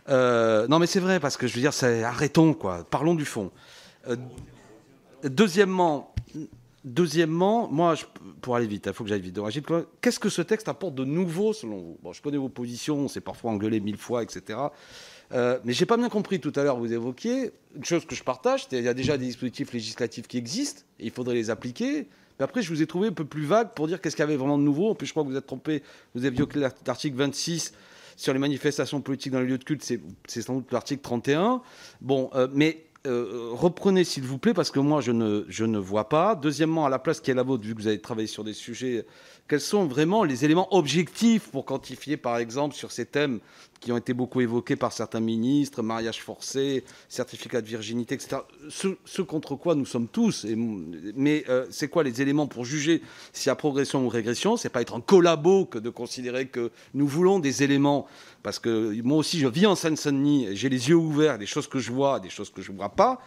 Euh, 0.08 0.66
non, 0.68 0.78
mais 0.78 0.86
c'est 0.86 1.00
vrai 1.00 1.20
parce 1.20 1.36
que 1.36 1.46
je 1.46 1.54
veux 1.54 1.60
dire, 1.60 2.04
arrêtons 2.04 2.54
quoi. 2.54 2.84
Parlons 2.84 3.14
du 3.14 3.24
fond. 3.24 3.50
deuxièmement, 5.22 6.14
deuxièmement, 6.84 7.68
moi, 7.68 7.94
pour 8.40 8.56
aller 8.56 8.66
vite, 8.66 8.86
il 8.86 8.92
faut 8.92 9.04
que 9.04 9.10
j'aille 9.10 9.20
vite. 9.20 9.38
Qu'est-ce 10.00 10.20
que 10.20 10.28
ce 10.28 10.42
texte 10.42 10.68
apporte 10.68 10.94
de 10.94 11.04
nouveau 11.04 11.52
selon 11.52 11.78
vous? 11.78 11.98
Bon, 12.02 12.12
je 12.12 12.22
connais 12.22 12.36
vos 12.36 12.48
positions, 12.48 12.98
on 12.98 13.08
s'est 13.08 13.20
parfois 13.20 13.50
engueulé 13.50 13.80
mille 13.80 13.96
fois, 13.96 14.22
etc. 14.22 14.58
Euh, 15.32 15.58
mais 15.64 15.72
j'ai 15.72 15.86
pas 15.86 15.96
bien 15.96 16.08
compris 16.08 16.40
tout 16.40 16.52
à 16.56 16.62
l'heure, 16.62 16.76
vous 16.78 16.92
évoquiez 16.92 17.52
une 17.74 17.84
chose 17.84 18.04
que 18.04 18.14
je 18.14 18.22
partage, 18.22 18.66
il 18.72 18.82
y 18.82 18.88
a 18.88 18.94
déjà 18.94 19.16
des 19.16 19.26
dispositifs 19.26 19.72
législatifs 19.72 20.28
qui 20.28 20.38
existent, 20.38 20.82
et 21.00 21.06
il 21.06 21.10
faudrait 21.10 21.34
les 21.34 21.50
appliquer. 21.50 22.06
Mais 22.38 22.44
après, 22.44 22.62
je 22.62 22.68
vous 22.68 22.82
ai 22.82 22.86
trouvé 22.86 23.08
un 23.08 23.12
peu 23.12 23.24
plus 23.24 23.44
vague 23.44 23.70
pour 23.74 23.86
dire 23.86 24.00
qu'est-ce 24.00 24.16
qu'il 24.16 24.22
y 24.22 24.28
avait 24.28 24.36
vraiment 24.36 24.58
de 24.58 24.62
nouveau. 24.62 24.90
En 24.90 24.94
plus, 24.94 25.06
je 25.06 25.12
crois 25.12 25.22
que 25.22 25.28
vous 25.28 25.36
êtes 25.36 25.46
trompé. 25.46 25.82
Vous 26.14 26.24
avez 26.24 26.34
violé 26.34 26.68
l'article 26.86 27.16
26 27.16 27.72
sur 28.16 28.32
les 28.32 28.38
manifestations 28.38 29.00
politiques 29.00 29.32
dans 29.32 29.40
les 29.40 29.46
lieux 29.46 29.58
de 29.58 29.64
culte. 29.64 29.84
C'est 30.26 30.42
sans 30.42 30.54
doute 30.56 30.72
l'article 30.72 31.02
31. 31.02 31.62
Bon, 32.00 32.30
euh, 32.34 32.48
mais 32.52 32.84
euh, 33.06 33.50
reprenez 33.52 34.02
s'il 34.02 34.24
vous 34.24 34.38
plaît, 34.38 34.54
parce 34.54 34.70
que 34.70 34.80
moi 34.80 35.00
je 35.00 35.12
ne, 35.12 35.44
je 35.48 35.64
ne 35.64 35.78
vois 35.78 36.08
pas. 36.08 36.34
Deuxièmement, 36.34 36.86
à 36.86 36.88
la 36.88 36.98
place 36.98 37.20
qui 37.20 37.30
est 37.30 37.34
la 37.34 37.42
vôtre, 37.42 37.64
vu 37.64 37.74
que 37.74 37.80
vous 37.80 37.86
avez 37.86 38.00
travaillé 38.00 38.26
sur 38.26 38.44
des 38.44 38.54
sujets, 38.54 39.04
quels 39.48 39.60
sont 39.60 39.84
vraiment 39.86 40.24
les 40.24 40.44
éléments 40.44 40.74
objectifs 40.74 41.48
pour 41.50 41.64
quantifier, 41.64 42.16
par 42.16 42.38
exemple, 42.38 42.74
sur 42.74 42.90
ces 42.90 43.04
thèmes 43.04 43.40
qui 43.84 43.92
ont 43.92 43.98
été 43.98 44.14
beaucoup 44.14 44.40
évoqués 44.40 44.76
par 44.76 44.92
certains 44.92 45.20
ministres, 45.20 45.82
mariage 45.82 46.22
forcé, 46.22 46.84
certificat 47.10 47.60
de 47.60 47.66
virginité, 47.66 48.14
etc. 48.14 48.38
Ce, 48.70 49.20
contre 49.20 49.56
quoi 49.56 49.74
nous 49.74 49.84
sommes 49.84 50.08
tous. 50.08 50.46
mais 51.14 51.44
euh, 51.50 51.66
c'est 51.70 51.88
quoi 51.88 52.02
les 52.02 52.22
éléments 52.22 52.46
pour 52.46 52.64
juger 52.64 53.02
s'il 53.34 53.48
y 53.48 53.50
a 53.50 53.56
progression 53.56 54.06
ou 54.06 54.08
régression? 54.08 54.56
C'est 54.56 54.70
pas 54.70 54.80
être 54.80 54.94
un 54.94 55.02
collabo 55.02 55.66
que 55.66 55.78
de 55.78 55.90
considérer 55.90 56.48
que 56.48 56.70
nous 56.94 57.06
voulons 57.06 57.40
des 57.40 57.62
éléments. 57.62 58.06
Parce 58.42 58.58
que 58.58 59.00
moi 59.02 59.18
aussi, 59.18 59.38
je 59.38 59.48
vis 59.48 59.66
en 59.66 59.74
Seine-Saint-Denis, 59.74 60.48
j'ai 60.52 60.70
les 60.70 60.88
yeux 60.88 60.96
ouverts, 60.96 61.38
des 61.38 61.46
choses 61.46 61.66
que 61.66 61.78
je 61.78 61.92
vois, 61.92 62.20
des 62.20 62.30
choses 62.30 62.50
que 62.50 62.62
je 62.62 62.72
ne 62.72 62.76
vois 62.78 62.90
pas. 62.90 63.20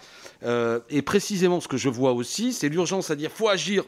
Euh, 0.43 0.79
et 0.89 1.03
précisément, 1.03 1.61
ce 1.61 1.67
que 1.67 1.77
je 1.77 1.89
vois 1.89 2.13
aussi, 2.13 2.51
c'est 2.53 2.69
l'urgence 2.69 3.11
à 3.11 3.15
dire 3.15 3.31
faut 3.31 3.49
agir, 3.49 3.83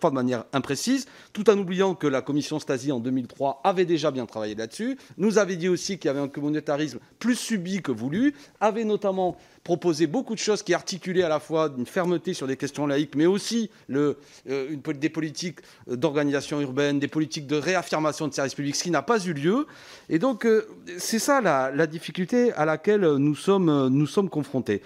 pas 0.00 0.10
de 0.10 0.14
manière 0.14 0.44
imprécise, 0.52 1.06
tout 1.32 1.48
en 1.50 1.55
oubliant 1.56 1.94
que 1.94 2.06
la 2.06 2.22
commission 2.22 2.58
Stasi 2.58 2.92
en 2.92 3.00
2003 3.00 3.60
avait 3.64 3.84
déjà 3.84 4.10
bien 4.10 4.26
travaillé 4.26 4.54
là-dessus, 4.54 4.98
nous 5.18 5.38
avait 5.38 5.56
dit 5.56 5.68
aussi 5.68 5.98
qu'il 5.98 6.08
y 6.08 6.10
avait 6.10 6.20
un 6.20 6.28
communautarisme 6.28 6.98
plus 7.18 7.36
subi 7.36 7.82
que 7.82 7.92
voulu, 7.92 8.34
avait 8.60 8.84
notamment 8.84 9.36
proposé 9.64 10.06
beaucoup 10.06 10.34
de 10.34 10.38
choses 10.38 10.62
qui 10.62 10.74
articulaient 10.74 11.24
à 11.24 11.28
la 11.28 11.40
fois 11.40 11.72
une 11.76 11.86
fermeté 11.86 12.34
sur 12.34 12.46
des 12.46 12.56
questions 12.56 12.86
laïques, 12.86 13.16
mais 13.16 13.26
aussi 13.26 13.68
euh, 13.90 14.14
une, 14.46 14.80
des 14.80 15.08
politiques 15.08 15.58
d'organisation 15.88 16.60
urbaine, 16.60 17.00
des 17.00 17.08
politiques 17.08 17.48
de 17.48 17.56
réaffirmation 17.56 18.28
de 18.28 18.32
services 18.34 18.54
publics, 18.54 18.76
ce 18.76 18.84
qui 18.84 18.92
n'a 18.92 19.02
pas 19.02 19.18
eu 19.24 19.32
lieu. 19.32 19.66
Et 20.08 20.20
donc, 20.20 20.46
euh, 20.46 20.68
c'est 20.98 21.18
ça 21.18 21.40
la, 21.40 21.72
la, 21.72 21.88
difficulté 21.88 22.52
à 22.52 22.64
laquelle 22.64 23.00
nous 23.00 23.34
sommes, 23.34 23.88
nous 23.88 24.06
sommes 24.06 24.28
confrontés. 24.28 24.82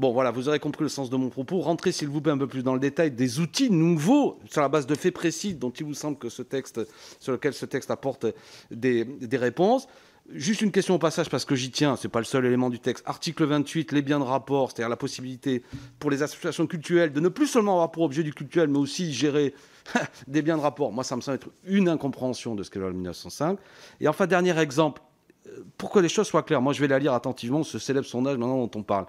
Bon, 0.00 0.12
voilà, 0.12 0.30
vous 0.30 0.48
aurez 0.48 0.60
compris 0.60 0.82
le 0.82 0.88
sens 0.88 1.10
de 1.10 1.16
mon 1.18 1.28
propos. 1.28 1.60
Rentrez, 1.60 1.92
s'il 1.92 2.08
vous 2.08 2.22
plaît, 2.22 2.32
un 2.32 2.38
peu 2.38 2.46
plus 2.46 2.62
dans 2.62 2.72
le 2.72 2.80
détail 2.80 3.10
des 3.10 3.38
outils 3.38 3.70
nouveaux 3.70 4.38
sur 4.50 4.62
la 4.62 4.70
base 4.70 4.86
de 4.86 4.94
faits 4.94 5.12
précis 5.12 5.52
dont 5.52 5.68
il 5.68 5.84
vous 5.84 5.92
semble 5.92 6.16
que 6.16 6.30
ce 6.30 6.40
texte, 6.40 6.80
sur 7.18 7.32
lequel 7.32 7.52
ce 7.52 7.66
texte 7.66 7.90
apporte 7.90 8.24
des, 8.70 9.06
réponses. 9.34 9.88
Juste 10.32 10.62
une 10.62 10.72
question 10.72 10.94
au 10.94 10.98
passage, 10.98 11.28
parce 11.28 11.44
que 11.44 11.54
j'y 11.54 11.70
tiens, 11.70 11.96
ce 11.96 12.06
n'est 12.06 12.10
pas 12.10 12.20
le 12.20 12.24
seul 12.24 12.46
élément 12.46 12.70
du 12.70 12.78
texte. 12.78 13.04
Article 13.06 13.44
28, 13.44 13.92
les 13.92 14.00
biens 14.00 14.20
de 14.20 14.24
rapport, 14.24 14.70
c'est-à-dire 14.70 14.88
la 14.88 14.96
possibilité 14.96 15.62
pour 15.98 16.10
les 16.10 16.22
associations 16.22 16.66
culturelles 16.66 17.12
de 17.12 17.20
ne 17.20 17.28
plus 17.28 17.48
seulement 17.48 17.72
avoir 17.72 17.90
pour 17.90 18.04
objet 18.04 18.22
du 18.22 18.32
cultuel, 18.32 18.68
mais 18.68 18.78
aussi 18.78 19.12
gérer 19.12 19.52
des 20.26 20.40
biens 20.40 20.56
de 20.56 20.62
rapport. 20.62 20.92
Moi, 20.92 21.04
ça 21.04 21.14
me 21.14 21.20
semble 21.20 21.34
être 21.34 21.50
une 21.66 21.90
incompréhension 21.90 22.54
de 22.54 22.62
ce 22.62 22.70
qu'est 22.70 22.78
la 22.78 22.86
loi 22.86 22.94
1905. 22.94 23.58
Et 24.00 24.08
enfin, 24.08 24.26
dernier 24.26 24.58
exemple, 24.58 25.02
euh, 25.46 25.62
pour 25.76 25.90
que 25.90 25.98
les 25.98 26.08
choses 26.08 26.26
soient 26.26 26.42
claires, 26.42 26.62
moi 26.62 26.72
je 26.72 26.80
vais 26.80 26.88
la 26.88 26.98
lire 26.98 27.12
attentivement, 27.12 27.62
ce 27.64 27.78
célèbre 27.78 28.06
sondage 28.06 28.38
maintenant 28.38 28.66
dont 28.66 28.78
on 28.78 28.82
parle. 28.82 29.04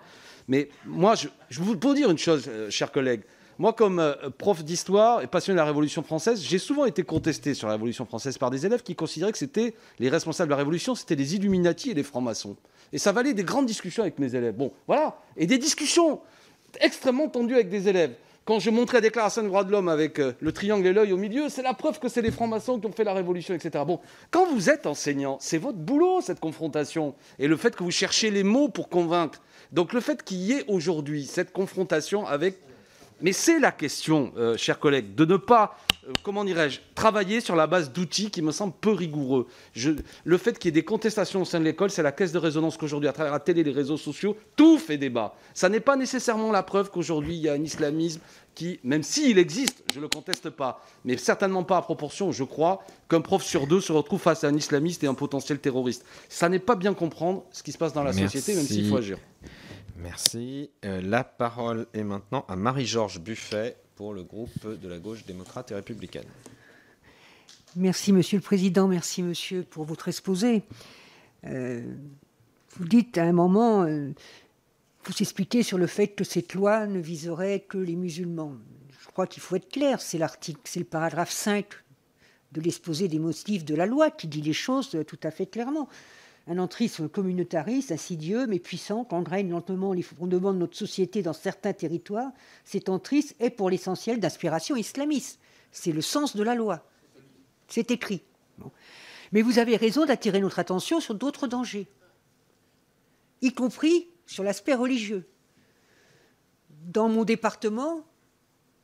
Mais 0.47 0.69
moi, 0.85 1.15
je, 1.15 1.27
je 1.49 1.59
vous 1.61 1.77
pour 1.77 1.93
dire 1.93 2.09
une 2.09 2.17
chose, 2.17 2.45
euh, 2.47 2.69
chers 2.69 2.91
collègues. 2.91 3.21
Moi, 3.61 3.73
comme 3.73 3.99
euh, 3.99 4.15
prof 4.37 4.63
d'histoire 4.63 5.21
et 5.21 5.27
passionné 5.27 5.55
de 5.55 5.61
la 5.61 5.65
Révolution 5.65 6.01
française, 6.01 6.41
j'ai 6.41 6.57
souvent 6.57 6.85
été 6.85 7.03
contesté 7.03 7.53
sur 7.53 7.67
la 7.67 7.73
Révolution 7.73 8.05
française 8.05 8.37
par 8.37 8.49
des 8.49 8.65
élèves 8.65 8.81
qui 8.81 8.95
considéraient 8.95 9.31
que 9.31 9.37
c'était 9.37 9.75
les 9.99 10.09
responsables 10.09 10.47
de 10.49 10.53
la 10.53 10.57
Révolution, 10.57 10.95
c'était 10.95 11.15
les 11.15 11.35
Illuminati 11.35 11.91
et 11.91 11.93
les 11.93 12.03
francs-maçons. 12.03 12.55
Et 12.91 12.97
ça 12.97 13.11
valait 13.11 13.33
des 13.33 13.43
grandes 13.43 13.67
discussions 13.67 14.01
avec 14.01 14.19
mes 14.19 14.33
élèves. 14.35 14.55
Bon, 14.55 14.71
voilà. 14.87 15.17
Et 15.37 15.45
des 15.45 15.57
discussions 15.57 16.21
extrêmement 16.79 17.27
tendues 17.27 17.53
avec 17.53 17.69
des 17.69 17.87
élèves. 17.87 18.15
Quand 18.45 18.59
je 18.59 18.71
montrais 18.71 18.97
la 18.97 19.01
déclaration 19.01 19.43
des 19.43 19.49
droits 19.49 19.63
de 19.63 19.71
l'homme 19.71 19.87
avec 19.87 20.17
euh, 20.17 20.33
le 20.39 20.51
triangle 20.51 20.87
et 20.87 20.93
l'œil 20.93 21.13
au 21.13 21.17
milieu, 21.17 21.47
c'est 21.47 21.61
la 21.61 21.75
preuve 21.75 21.99
que 21.99 22.09
c'est 22.09 22.23
les 22.23 22.31
francs-maçons 22.31 22.79
qui 22.79 22.87
ont 22.87 22.91
fait 22.91 23.03
la 23.03 23.13
révolution, 23.13 23.53
etc. 23.53 23.83
Bon, 23.85 23.99
quand 24.31 24.51
vous 24.51 24.71
êtes 24.71 24.87
enseignant, 24.87 25.37
c'est 25.39 25.59
votre 25.59 25.77
boulot, 25.77 26.21
cette 26.21 26.39
confrontation. 26.39 27.13
Et 27.37 27.47
le 27.47 27.55
fait 27.57 27.75
que 27.75 27.83
vous 27.83 27.91
cherchez 27.91 28.31
les 28.31 28.43
mots 28.43 28.69
pour 28.69 28.89
convaincre. 28.89 29.39
Donc 29.71 29.93
le 29.93 30.01
fait 30.01 30.23
qu'il 30.23 30.37
y 30.37 30.53
ait 30.53 30.65
aujourd'hui 30.67 31.25
cette 31.25 31.51
confrontation 31.51 32.25
avec... 32.25 32.57
Mais 33.23 33.33
c'est 33.33 33.59
la 33.59 33.71
question, 33.71 34.33
euh, 34.35 34.57
chers 34.57 34.79
collègues, 34.79 35.13
de 35.13 35.25
ne 35.25 35.37
pas, 35.37 35.77
euh, 36.07 36.11
comment 36.23 36.43
dirais-je, 36.43 36.79
travailler 36.95 37.39
sur 37.39 37.55
la 37.55 37.67
base 37.67 37.93
d'outils 37.93 38.31
qui 38.31 38.41
me 38.41 38.51
semblent 38.51 38.73
peu 38.81 38.93
rigoureux. 38.93 39.47
le 40.23 40.37
fait 40.39 40.57
qu'il 40.57 40.69
y 40.69 40.69
ait 40.69 40.81
des 40.81 40.83
contestations 40.83 41.43
au 41.43 41.45
sein 41.45 41.59
de 41.59 41.65
l'école, 41.65 41.91
c'est 41.91 42.01
la 42.01 42.11
caisse 42.11 42.31
de 42.31 42.39
résonance 42.39 42.77
qu'aujourd'hui, 42.77 43.07
à 43.07 43.13
travers 43.13 43.31
la 43.31 43.39
télé, 43.39 43.63
les 43.63 43.71
réseaux 43.71 43.97
sociaux, 43.97 44.35
tout 44.55 44.79
fait 44.79 44.97
débat. 44.97 45.35
Ça 45.53 45.69
n'est 45.69 45.79
pas 45.79 45.95
nécessairement 45.95 46.51
la 46.51 46.63
preuve 46.63 46.89
qu'aujourd'hui, 46.89 47.35
il 47.35 47.41
y 47.41 47.49
a 47.49 47.53
un 47.53 47.61
islamisme 47.61 48.21
qui, 48.55 48.79
même 48.83 49.03
s'il 49.03 49.37
existe, 49.37 49.83
je 49.93 49.99
ne 49.99 50.01
le 50.01 50.07
conteste 50.07 50.49
pas, 50.49 50.83
mais 51.05 51.15
certainement 51.15 51.63
pas 51.63 51.77
à 51.77 51.83
proportion, 51.83 52.31
je 52.31 52.43
crois, 52.43 52.83
qu'un 53.07 53.21
prof 53.21 53.43
sur 53.43 53.67
deux 53.67 53.81
se 53.81 53.91
retrouve 53.91 54.19
face 54.19 54.43
à 54.43 54.47
un 54.47 54.55
islamiste 54.55 55.03
et 55.03 55.07
un 55.07 55.13
potentiel 55.13 55.59
terroriste. 55.59 56.03
Ça 56.27 56.49
n'est 56.49 56.57
pas 56.57 56.75
bien 56.75 56.95
comprendre 56.95 57.43
ce 57.51 57.61
qui 57.61 57.71
se 57.71 57.77
passe 57.77 57.93
dans 57.93 58.03
la 58.03 58.13
société, 58.13 58.55
même 58.55 58.65
s'il 58.65 58.89
faut 58.89 58.97
agir. 58.97 59.19
Merci. 60.01 60.71
Euh, 60.83 60.99
la 61.01 61.23
parole 61.23 61.85
est 61.93 62.03
maintenant 62.03 62.45
à 62.47 62.55
Marie-Georges 62.55 63.19
Buffet 63.19 63.77
pour 63.95 64.13
le 64.13 64.23
groupe 64.23 64.67
de 64.67 64.87
la 64.87 64.97
gauche 64.97 65.25
démocrate 65.25 65.71
et 65.71 65.75
républicaine. 65.75 66.25
Merci, 67.75 68.11
Monsieur 68.11 68.37
le 68.37 68.43
Président. 68.43 68.87
Merci, 68.87 69.21
Monsieur, 69.21 69.63
pour 69.63 69.85
votre 69.85 70.07
exposé. 70.07 70.63
Euh, 71.45 71.83
vous 72.77 72.85
dites 72.85 73.17
à 73.17 73.23
un 73.23 73.31
moment, 73.31 73.83
euh, 73.83 74.09
vous 75.05 75.13
expliquez 75.19 75.61
sur 75.61 75.77
le 75.77 75.87
fait 75.87 76.07
que 76.07 76.23
cette 76.23 76.55
loi 76.55 76.87
ne 76.87 76.99
viserait 76.99 77.59
que 77.59 77.77
les 77.77 77.95
musulmans. 77.95 78.55
Je 78.99 79.07
crois 79.07 79.27
qu'il 79.27 79.43
faut 79.43 79.55
être 79.55 79.69
clair. 79.69 80.01
C'est 80.01 80.17
l'article, 80.17 80.61
c'est 80.63 80.79
le 80.79 80.85
paragraphe 80.85 81.31
5 81.31 81.67
de 82.53 82.61
l'exposé 82.61 83.07
des 83.07 83.19
motifs 83.19 83.65
de 83.65 83.75
la 83.75 83.85
loi 83.85 84.09
qui 84.09 84.27
dit 84.27 84.41
les 84.41 84.53
choses 84.53 84.97
tout 85.07 85.19
à 85.23 85.31
fait 85.31 85.45
clairement 85.45 85.87
un 86.51 86.57
entrisme 86.57 87.07
communautariste, 87.07 87.93
insidieux 87.93 88.45
mais 88.45 88.59
puissant, 88.59 89.05
qu'engraine 89.05 89.49
lentement 89.49 89.93
les 89.93 90.01
fondements 90.01 90.53
de 90.53 90.59
notre 90.59 90.75
société 90.75 91.21
dans 91.21 91.31
certains 91.31 91.71
territoires, 91.71 92.31
cet 92.65 92.89
entrisme 92.89 93.35
est 93.39 93.51
pour 93.51 93.69
l'essentiel 93.69 94.19
d'inspiration 94.19 94.75
islamiste. 94.75 95.39
C'est 95.71 95.93
le 95.93 96.01
sens 96.01 96.35
de 96.35 96.43
la 96.43 96.53
loi. 96.53 96.85
C'est 97.69 97.89
écrit. 97.89 98.21
Mais 99.31 99.41
vous 99.41 99.59
avez 99.59 99.77
raison 99.77 100.05
d'attirer 100.05 100.41
notre 100.41 100.59
attention 100.59 100.99
sur 100.99 101.15
d'autres 101.15 101.47
dangers, 101.47 101.87
y 103.41 103.53
compris 103.53 104.09
sur 104.25 104.43
l'aspect 104.43 104.75
religieux. 104.75 105.25
Dans 106.83 107.07
mon 107.07 107.23
département, 107.23 108.03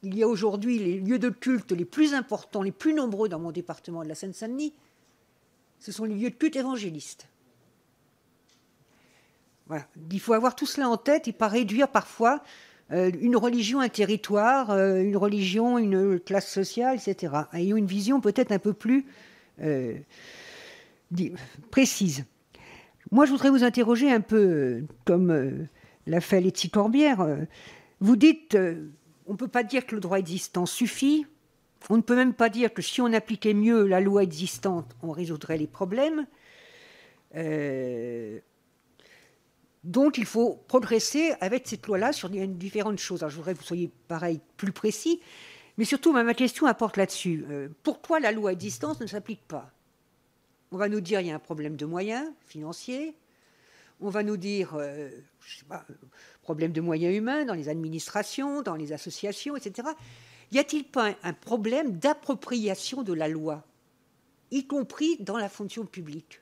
il 0.04 0.18
y 0.18 0.24
a 0.24 0.28
aujourd'hui 0.28 0.80
les 0.80 1.02
lieux 1.02 1.20
de 1.20 1.30
culte 1.30 1.74
les 1.74 1.84
plus 1.84 2.14
importants, 2.14 2.62
les 2.62 2.72
plus 2.72 2.94
nombreux 2.94 3.28
dans 3.28 3.40
mon 3.40 3.52
département 3.52 4.04
de 4.04 4.08
la 4.08 4.16
Seine-Saint-Denis, 4.16 4.74
ce 5.80 5.92
sont 5.92 6.06
les 6.06 6.16
lieux 6.16 6.30
de 6.30 6.36
culte 6.36 6.56
évangélistes. 6.56 7.28
Il 10.12 10.20
faut 10.20 10.34
avoir 10.34 10.56
tout 10.56 10.66
cela 10.66 10.90
en 10.90 10.98
tête 10.98 11.28
et 11.28 11.34
pas 11.34 11.48
réduire 11.48 11.90
parfois 11.90 12.42
euh, 12.92 13.12
une 13.20 13.36
religion, 13.36 13.82
un 13.82 13.90
territoire, 13.90 14.72
euh, 14.72 15.02
une 15.02 15.18
religion, 15.18 15.78
une 15.78 16.20
classe 16.20 16.50
sociale, 16.50 16.98
etc. 16.98 17.34
Ayons 17.54 17.78
une 17.78 17.86
vision 17.86 18.22
peut-être 18.22 18.52
un 18.52 18.60
peu 18.60 18.74
plus 18.74 19.06
euh, 19.62 19.98
précise. 21.70 22.26
Moi, 23.12 23.26
je 23.26 23.32
voudrais 23.32 23.50
vous 23.50 23.64
interroger 23.64 24.12
un 24.12 24.22
peu 24.22 24.84
comme 25.06 25.68
l'a 26.08 26.22
fait 26.22 26.42
Letty 26.42 26.70
Corbière. 26.70 27.26
Vous 28.02 28.16
dites, 28.18 28.58
on 29.28 29.32
ne 29.32 29.38
peut 29.38 29.48
pas 29.48 29.64
dire 29.64 29.86
que 29.86 29.96
le 29.96 30.02
droit 30.02 30.20
existant 30.20 30.66
suffit. 30.66 31.26
On 31.90 31.96
ne 31.96 32.02
peut 32.02 32.18
même 32.18 32.34
pas 32.34 32.50
dire 32.50 32.74
que 32.74 32.82
si 32.82 33.00
on 33.00 33.14
appliquait 33.14 33.54
mieux 33.54 33.88
la 33.88 34.02
loi 34.02 34.24
existante, 34.24 34.94
on 35.02 35.12
résoudrait 35.12 35.58
les 35.58 35.68
problèmes. 35.68 36.26
Donc 39.88 40.18
il 40.18 40.26
faut 40.26 40.62
progresser 40.68 41.34
avec 41.40 41.66
cette 41.66 41.88
loi-là 41.88 42.12
sur 42.12 42.30
différentes 42.30 43.00
choses. 43.00 43.24
Alors, 43.24 43.30
je 43.30 43.38
voudrais 43.38 43.54
que 43.54 43.60
vous 43.60 43.64
soyez 43.64 43.90
pareil, 44.10 44.42
plus 44.58 44.74
précis, 44.74 45.22
mais 45.78 45.86
surtout 45.86 46.12
ma 46.12 46.34
question 46.34 46.66
apporte 46.66 46.98
là-dessus. 46.98 47.46
Euh, 47.50 47.70
pourquoi 47.84 48.20
la 48.20 48.34
loi 48.34 48.52
à 48.52 48.56
distance 48.56 49.00
ne 49.00 49.08
s'applique 49.08 49.48
pas? 49.48 49.72
On 50.74 50.78
va 50.78 50.90
nous 50.90 51.00
dire 51.00 51.20
qu'il 51.20 51.30
y 51.30 51.32
a 51.32 51.36
un 51.36 51.40
problème 51.40 51.78
de 51.78 51.86
moyens 51.86 52.30
financiers. 52.42 53.16
On 54.02 54.10
va 54.10 54.24
nous 54.24 54.36
dire, 54.36 54.76
euh, 54.76 55.10
je 55.40 55.60
sais 55.60 55.66
pas, 55.66 55.86
problème 56.42 56.74
de 56.74 56.82
moyens 56.82 57.16
humains 57.16 57.46
dans 57.46 57.54
les 57.54 57.70
administrations, 57.70 58.62
dans 58.62 58.76
les 58.76 58.92
associations, 58.92 59.56
etc. 59.56 59.88
Y 60.52 60.60
a-t-il 60.60 60.84
pas 60.84 61.16
un 61.24 61.34
problème 61.34 61.98
d'appropriation 61.98 63.04
de 63.04 63.14
la 63.14 63.30
loi, 63.30 63.64
y 64.52 64.68
compris 64.68 65.16
dans 65.22 65.38
la 65.38 65.48
fonction 65.48 65.86
publique? 65.86 66.42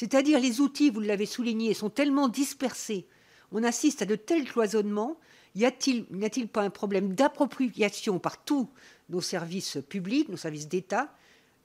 C'est-à-dire 0.00 0.40
les 0.40 0.62
outils, 0.62 0.88
vous 0.88 1.00
l'avez 1.00 1.26
souligné, 1.26 1.74
sont 1.74 1.90
tellement 1.90 2.28
dispersés, 2.28 3.06
on 3.52 3.62
assiste 3.62 4.00
à 4.00 4.06
de 4.06 4.14
tels 4.14 4.46
cloisonnements, 4.46 5.18
y 5.54 5.66
a-t-il 5.66 6.48
pas 6.48 6.62
un 6.62 6.70
problème 6.70 7.14
d'appropriation 7.14 8.18
par 8.18 8.42
tous 8.42 8.70
nos 9.10 9.20
services 9.20 9.76
publics, 9.90 10.30
nos 10.30 10.38
services 10.38 10.68
d'État, 10.68 11.12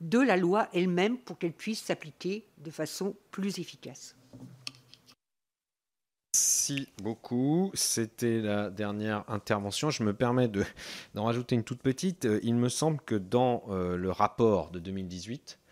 de 0.02 0.20
la 0.20 0.36
loi 0.36 0.68
elle-même 0.74 1.18
pour 1.18 1.38
qu'elle 1.38 1.54
puisse 1.54 1.82
s'appliquer 1.82 2.46
de 2.58 2.72
façon 2.72 3.16
plus 3.32 3.58
efficace? 3.60 4.18
Merci 6.34 6.90
beaucoup. 7.02 7.72
C'était 7.74 8.42
la 8.42 8.70
dernière 8.70 9.24
intervention. 9.30 9.92
Je 9.92 10.04
me 10.04 10.14
permets 10.14 10.50
d'en 11.14 11.24
rajouter 11.24 11.56
une 11.56 11.64
toute 11.64 11.82
petite. 11.82 12.28
Il 12.44 12.56
me 12.56 12.68
semble 12.68 13.00
que 13.00 13.16
dans 13.16 13.64
euh, 13.70 13.96
le 13.96 14.12
rapport 14.12 14.72
de 14.72 14.80
2018, 14.80 15.58
euh, 15.58 15.65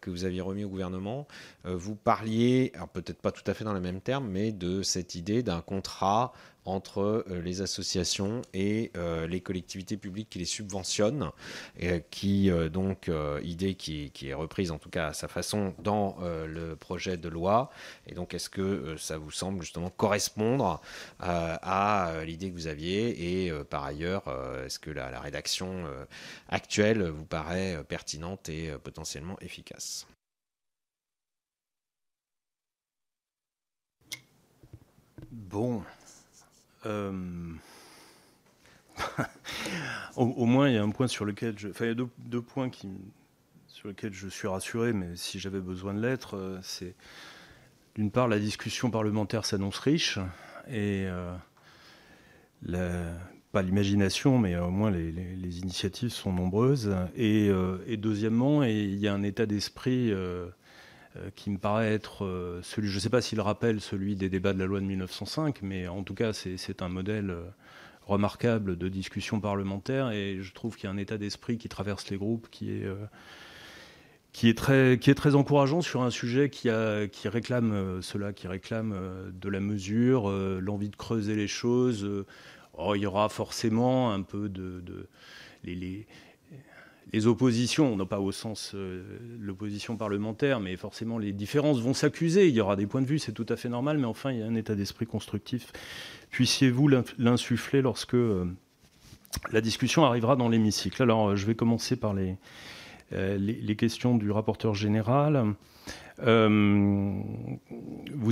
que 0.00 0.10
vous 0.10 0.24
aviez 0.24 0.40
remis 0.40 0.64
au 0.64 0.68
gouvernement, 0.68 1.26
euh, 1.66 1.76
vous 1.76 1.94
parliez, 1.96 2.72
alors 2.74 2.88
peut-être 2.88 3.20
pas 3.20 3.32
tout 3.32 3.42
à 3.46 3.54
fait 3.54 3.64
dans 3.64 3.74
les 3.74 3.80
mêmes 3.80 4.00
termes, 4.00 4.28
mais 4.28 4.52
de 4.52 4.82
cette 4.82 5.14
idée 5.14 5.42
d'un 5.42 5.60
contrat 5.60 6.32
entre 6.64 7.24
euh, 7.28 7.40
les 7.42 7.60
associations 7.62 8.42
et 8.54 8.92
les 9.28 9.40
collectivités 9.40 9.96
publiques 9.96 10.30
qui 10.30 10.38
les 10.38 10.44
subventionnent, 10.44 11.30
et 11.78 12.02
qui 12.10 12.50
donc 12.72 13.10
idée 13.42 13.74
qui, 13.74 14.10
qui, 14.10 14.28
est 14.28 14.34
reprise 14.34 14.70
en 14.70 14.78
tout 14.78 14.90
cas 14.90 15.08
à 15.08 15.12
sa 15.12 15.28
façon 15.28 15.74
dans 15.78 16.16
le 16.20 16.74
projet 16.76 17.16
de 17.16 17.28
loi. 17.28 17.70
Et 18.06 18.14
donc 18.14 18.34
est-ce 18.34 18.50
que 18.50 18.96
ça 18.98 19.18
vous 19.18 19.30
semble 19.30 19.62
justement 19.62 19.90
correspondre 19.90 20.80
à 21.18 22.12
l'idée 22.24 22.50
que 22.50 22.54
vous 22.54 22.66
aviez 22.66 23.46
et 23.46 23.52
par 23.70 23.84
ailleurs 23.84 24.24
est-ce 24.64 24.78
que 24.78 24.90
la, 24.90 25.10
la 25.10 25.20
rédaction 25.20 25.84
actuelle 26.48 27.02
vous 27.02 27.24
paraît 27.24 27.82
pertinente 27.88 28.48
et 28.48 28.72
potentiellement 28.82 29.38
efficace? 29.40 30.06
Bon. 35.32 35.82
Euh, 36.86 37.52
au, 40.16 40.44
moins, 40.44 40.68
il 40.68 40.74
y 40.74 40.78
a 40.78 40.82
un 40.82 40.90
point 40.90 41.06
sur 41.06 41.24
lequel 41.24 41.58
je. 41.58 41.68
Enfin, 41.68 41.94
deux, 42.18 42.42
points 42.42 42.70
qui, 42.70 42.88
sur 43.66 43.88
lesquels 43.88 44.12
je 44.12 44.28
suis 44.28 44.48
rassuré, 44.48 44.92
mais 44.92 45.16
si 45.16 45.38
j'avais 45.38 45.60
besoin 45.60 45.94
de 45.94 46.00
l'être, 46.00 46.36
euh, 46.36 46.58
c'est 46.62 46.94
d'une 47.94 48.10
part, 48.10 48.28
la 48.28 48.38
discussion 48.38 48.90
parlementaire 48.90 49.44
s'annonce 49.44 49.78
riche, 49.78 50.18
et 50.66 51.06
euh, 51.06 51.36
pas 53.52 53.60
l'imagination, 53.60 54.38
mais 54.38 54.56
au 54.56 54.70
moins 54.70 54.90
les, 54.90 55.58
initiatives 55.58 56.10
sont 56.10 56.32
nombreuses. 56.32 56.94
Et, 57.16 57.50
deuxièmement, 57.98 58.62
il 58.62 58.96
y 58.96 59.08
a 59.08 59.12
un 59.12 59.22
état 59.22 59.44
d'esprit 59.44 60.10
qui 61.34 61.50
me 61.50 61.58
paraît 61.58 61.92
être 61.92 62.24
euh, 62.24 62.60
celui, 62.62 62.88
je 62.88 62.94
ne 62.94 63.00
sais 63.00 63.10
pas 63.10 63.20
s'il 63.20 63.40
rappelle 63.40 63.80
celui 63.80 64.16
des 64.16 64.28
débats 64.28 64.52
de 64.52 64.58
la 64.58 64.66
loi 64.66 64.80
de 64.80 64.86
1905, 64.86 65.60
mais 65.62 65.86
en 65.88 66.02
tout 66.02 66.14
cas 66.14 66.32
c'est 66.32 66.82
un 66.82 66.88
modèle 66.88 67.30
euh, 67.30 67.42
remarquable 68.06 68.76
de 68.76 68.88
discussion 68.88 69.40
parlementaire 69.40 70.10
et 70.10 70.38
je 70.40 70.52
trouve 70.52 70.76
qu'il 70.76 70.84
y 70.84 70.86
a 70.86 70.90
un 70.90 70.96
état 70.96 71.18
d'esprit 71.18 71.58
qui 71.58 71.68
traverse 71.68 72.08
les 72.10 72.16
groupes 72.16 72.48
qui 72.50 72.70
est, 72.70 72.86
qui 74.32 74.48
est, 74.48 74.56
très, 74.56 74.98
qui 74.98 75.10
est 75.10 75.14
très 75.14 75.34
encourageant 75.34 75.82
sur 75.82 76.02
un 76.02 76.10
sujet 76.10 76.50
qui, 76.50 76.68
a, 76.68 77.06
qui 77.06 77.28
réclame 77.28 78.02
cela, 78.02 78.32
qui 78.32 78.48
réclame 78.48 78.96
de 79.32 79.48
la 79.48 79.60
mesure, 79.60 80.30
l'envie 80.30 80.90
de 80.90 80.96
creuser 80.96 81.36
les 81.36 81.46
choses. 81.46 82.24
Oh, 82.72 82.94
il 82.96 83.02
y 83.02 83.06
aura 83.06 83.28
forcément 83.28 84.12
un 84.12 84.22
peu 84.22 84.48
de... 84.48 84.82
oppositions, 87.26 87.96
non 87.96 88.06
pas 88.06 88.20
au 88.20 88.32
sens 88.32 88.72
euh, 88.74 89.02
l'opposition 89.40 89.96
parlementaire, 89.96 90.60
mais 90.60 90.76
forcément 90.76 91.18
les 91.18 91.32
différences 91.32 91.80
vont 91.80 91.94
s'accuser. 91.94 92.48
Il 92.48 92.54
y 92.54 92.60
aura 92.60 92.76
des 92.76 92.86
points 92.86 93.02
de 93.02 93.06
vue, 93.06 93.18
c'est 93.18 93.32
tout 93.32 93.46
à 93.48 93.56
fait 93.56 93.68
normal, 93.68 93.98
mais 93.98 94.06
enfin 94.06 94.32
il 94.32 94.38
y 94.38 94.42
a 94.42 94.46
un 94.46 94.54
état 94.54 94.74
d'esprit 94.74 95.06
constructif. 95.06 95.72
Puissiez-vous 96.30 96.88
l'insuffler 97.18 97.82
lorsque 97.82 98.14
euh, 98.14 98.46
la 99.50 99.60
discussion 99.60 100.04
arrivera 100.04 100.36
dans 100.36 100.48
l'hémicycle 100.48 101.02
Alors 101.02 101.30
euh, 101.30 101.36
je 101.36 101.46
vais 101.46 101.54
commencer 101.54 101.96
par 101.96 102.14
les, 102.14 102.36
les, 103.10 103.76
questions 103.76 104.16
du 104.16 104.30
rapporteur 104.30 104.74
général. 104.74 105.54
vous 106.18 106.28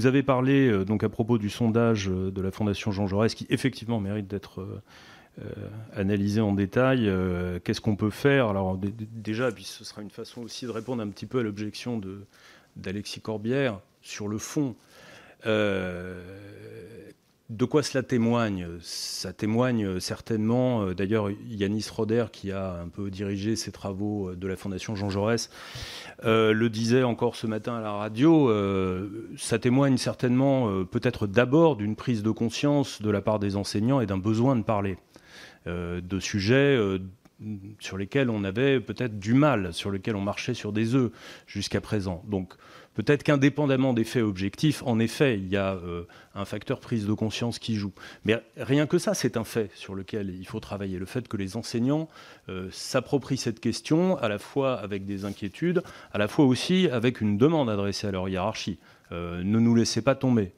avez 0.07 0.23
parlé 0.23 0.85
donc 0.87 1.05
à 1.05 1.11
propos 1.11 1.37
du 1.37 1.51
sondage 1.51 2.07
de 2.07 2.41
la 2.41 2.51
Fondation 2.51 2.91
Jean 2.91 3.07
Jaurès, 3.07 3.35
qui 3.35 3.47
effectivement 3.51 4.01
mérite 4.01 4.27
d'être 4.27 4.81
analyser 5.95 6.41
en 6.41 6.53
détail 6.53 7.09
euh, 7.09 7.59
qu'est-ce 7.63 7.81
qu'on 7.81 7.97
peut 7.97 8.11
faire. 8.11 8.49
Alors 8.49 8.79
déjà, 8.79 9.51
ce 9.59 9.85
sera 9.85 10.03
une 10.03 10.11
façon 10.11 10.43
aussi 10.43 10.67
de 10.67 10.71
répondre 10.71 11.03
un 11.03 11.09
petit 11.09 11.27
peu 11.27 11.41
à 11.41 11.43
l'objection 11.43 12.01
d'Alexis 12.77 13.21
Corbière 13.21 13.81
sur 14.03 14.29
le 14.29 14.39
fond. 14.39 14.77
Euh, 15.47 16.23
de 17.49 17.65
quoi 17.65 17.83
cela 17.83 18.05
témoigne? 18.05 18.69
Ça 18.81 19.33
témoigne 19.33 19.99
certainement, 19.99 20.93
d'ailleurs 20.93 21.31
Yanis 21.49 21.87
Roder, 21.91 22.27
qui 22.31 22.53
a 22.53 22.81
un 22.81 22.87
peu 22.87 23.11
dirigé 23.11 23.57
ces 23.57 23.73
travaux 23.73 24.37
de 24.37 24.47
la 24.47 24.55
Fondation 24.55 24.95
Jean 24.95 25.11
Jaurès, 25.11 25.51
le 26.23 26.69
disait 26.69 27.03
encore 27.03 27.35
ce 27.35 27.49
matin 27.49 27.75
à 27.75 27.81
la 27.81 27.91
radio, 27.91 28.55
ça 29.37 29.59
témoigne 29.59 29.97
certainement 29.97 30.85
peut-être 30.85 31.27
d'abord 31.27 31.75
d'une 31.75 31.97
prise 31.97 32.23
de 32.23 32.31
conscience 32.31 33.03
de 33.03 33.11
la 33.11 33.21
part 33.21 33.41
des 33.41 33.57
enseignants 33.57 34.01
et 34.01 34.07
d'un 34.07 34.19
besoin 34.19 34.55
de 34.55 34.63
parler. 34.63 34.97
Euh, 35.67 36.01
de 36.01 36.19
sujets 36.21 36.75
euh, 36.75 36.99
sur 37.81 37.99
lesquels 37.99 38.31
on 38.31 38.45
avait 38.45 38.81
peut-être 38.81 39.19
du 39.19 39.35
mal, 39.35 39.75
sur 39.75 39.91
lesquels 39.91 40.17
on 40.17 40.23
marchait 40.23 40.55
sur 40.55 40.73
des 40.73 40.95
œufs 40.95 41.13
jusqu'à 41.47 41.83
présent. 41.83 42.23
Donc 42.27 42.55
peut-être 42.95 43.23
qu'indépendamment 43.23 43.93
des 43.93 44.05
faits 44.05 44.23
objectifs, 44.23 44.83
en 44.87 44.99
effet, 44.99 45.37
il 45.37 45.49
y 45.49 45.59
a 45.59 45.75
euh, 45.75 46.05
un 46.35 46.47
facteur 46.47 46.81
prise 46.81 47.07
de 47.07 47.13
conscience 47.13 47.59
qui 47.59 47.75
joue. 47.75 47.93
Mais 48.25 48.43
rien 48.57 48.87
que 48.87 48.97
ça, 48.97 49.13
c'est 49.13 49.37
un 49.37 49.45
fait 49.45 49.71
sur 49.75 49.95
lequel 49.95 50.31
il 50.31 50.47
faut 50.47 50.61
travailler. 50.61 50.99
Le 50.99 51.05
fait 51.05 51.29
que 51.29 51.37
les 51.37 51.59
enseignants 51.59 52.09
s'approprient 52.71 53.37
cette 53.37 53.61
question, 53.61 54.17
à 54.17 54.29
la 54.29 54.39
fois 54.39 54.81
avec 54.81 55.05
des 55.05 55.27
inquiétudes, 55.27 55.83
à 56.13 56.17
la 56.17 56.27
fois 56.27 56.47
aussi 56.47 56.89
avec 56.89 57.21
une 57.21 57.37
demande 57.37 57.69
adressée 57.69 58.07
à 58.07 58.13
leur 58.13 58.31
hiérarchie. 58.31 58.79
ne 59.11 59.43
nous 59.43 59.75
laissez 59.75 60.01
pas 60.01 60.15
tomber. 60.15 60.55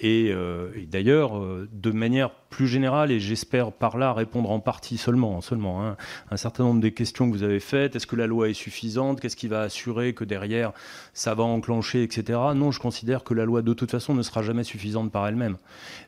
Et, 0.00 0.34
d'ailleurs, 0.90 1.40
de 1.72 1.90
manière 1.90 2.30
plus 2.50 2.66
général 2.66 3.10
et 3.10 3.20
j'espère 3.20 3.72
par 3.72 3.96
là 3.96 4.12
répondre 4.12 4.50
en 4.50 4.60
partie 4.60 4.98
seulement, 4.98 5.40
seulement 5.40 5.86
hein, 5.86 5.96
un 6.30 6.36
certain 6.36 6.64
nombre 6.64 6.80
des 6.80 6.92
questions 6.92 7.30
que 7.30 7.36
vous 7.36 7.44
avez 7.44 7.60
faites. 7.60 7.96
Est-ce 7.96 8.06
que 8.06 8.16
la 8.16 8.26
loi 8.26 8.48
est 8.48 8.54
suffisante 8.54 9.20
Qu'est-ce 9.20 9.36
qui 9.36 9.48
va 9.48 9.62
assurer 9.62 10.12
que 10.12 10.24
derrière 10.24 10.72
ça 11.14 11.34
va 11.34 11.44
enclencher, 11.44 12.02
etc. 12.02 12.38
Non, 12.54 12.72
je 12.72 12.80
considère 12.80 13.24
que 13.24 13.34
la 13.34 13.44
loi 13.44 13.62
de 13.62 13.72
toute 13.72 13.90
façon 13.90 14.14
ne 14.14 14.22
sera 14.22 14.42
jamais 14.42 14.64
suffisante 14.64 15.12
par 15.12 15.26
elle-même. 15.26 15.56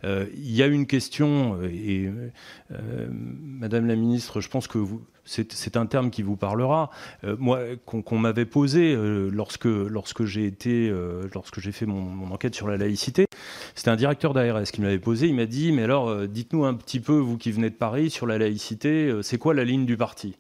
Euh, 0.05 0.27
il 0.35 0.53
y 0.53 0.63
a 0.63 0.67
une 0.67 0.87
question, 0.87 1.63
et 1.63 2.11
euh, 2.73 3.09
Madame 3.11 3.87
la 3.87 3.97
Ministre, 3.97 4.41
je 4.41 4.49
pense 4.49 4.67
que 4.67 4.79
c'est 5.25 5.77
un 5.77 5.87
terme 5.87 6.11
qui 6.11 6.23
vous 6.23 6.37
parlera. 6.37 6.91
Euh, 7.25 7.37
moi, 7.39 7.61
qu'on 7.87 8.19
m'avait 8.19 8.45
posé 8.45 8.97
lorsque, 9.31 9.65
lorsque 9.65 10.25
j'ai 10.25 10.47
été, 10.47 10.93
lorsque 11.35 11.61
j'ai 11.61 11.73
fait 11.73 11.87
mon, 11.87 12.31
enquête 12.33 12.55
sur 12.55 12.69
la 12.69 12.77
laïcité, 12.77 13.27
c'était 13.75 13.91
un 13.91 13.97
directeur 13.97 14.33
d'ARS 14.35 14.65
qui 14.65 14.81
m'avait 14.81 14.99
posé. 14.99 15.29
Il 15.29 15.35
m'a 15.35 15.47
dit, 15.47 15.73
mais 15.73 15.85
alors 15.85 16.27
dites-nous 16.27 16.65
un 16.65 16.75
petit 16.75 17.01
peu, 17.01 17.17
vous 17.19 17.39
qui 17.39 17.53
venez 17.53 17.71
de 17.71 17.75
Paris, 17.75 18.11
sur 18.11 18.27
la 18.27 18.39
laïcité, 18.39 19.09
euh, 19.09 19.23
c'est 19.23 19.39
quoi 19.39 19.55
la 19.55 19.65
ligne 19.65 19.87
du 19.87 19.97
parti? 19.97 20.37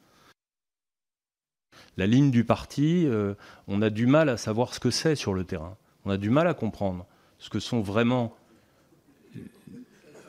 La 1.96 2.06
ligne 2.06 2.30
du 2.30 2.44
parti, 2.44 3.06
euh, 3.06 3.34
on 3.68 3.82
a 3.82 3.90
du 3.90 4.06
mal 4.06 4.28
à 4.28 4.36
savoir 4.36 4.74
ce 4.74 4.80
que 4.80 4.90
c'est 4.90 5.14
sur 5.14 5.34
le 5.34 5.44
terrain. 5.44 5.76
On 6.04 6.10
a 6.10 6.16
du 6.16 6.30
mal 6.30 6.46
à 6.46 6.54
comprendre 6.54 7.06
ce 7.38 7.50
que 7.50 7.60
sont 7.60 7.80
vraiment 7.80 8.34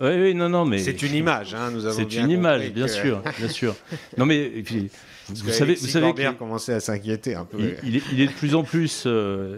oui, 0.02 0.10
oui, 0.20 0.36
non, 0.36 0.50
non, 0.50 0.66
mais 0.66 0.80
c'est 0.80 1.02
une 1.02 1.16
image. 1.16 1.54
Hein, 1.54 1.72
nous 1.72 1.86
avons. 1.86 1.98
C'est 1.98 2.16
une 2.16 2.30
image, 2.30 2.72
bien 2.72 2.88
sûr, 2.88 3.22
bien 3.38 3.48
sûr. 3.48 3.76
Non, 4.18 4.26
mais 4.26 4.50
vous, 5.30 5.52
savez, 5.52 5.76
vous 5.76 5.88
savez 5.88 6.14
qu'il 6.14 6.36
commençait 6.36 6.74
à 6.74 6.80
s'inquiéter 6.80 7.36
un 7.36 7.46
peu. 7.46 7.76
Il, 7.84 7.96
est, 7.96 8.28
de 8.28 8.32
plus 8.32 8.56
en 8.56 8.64
plus 8.64 9.04
euh, 9.06 9.58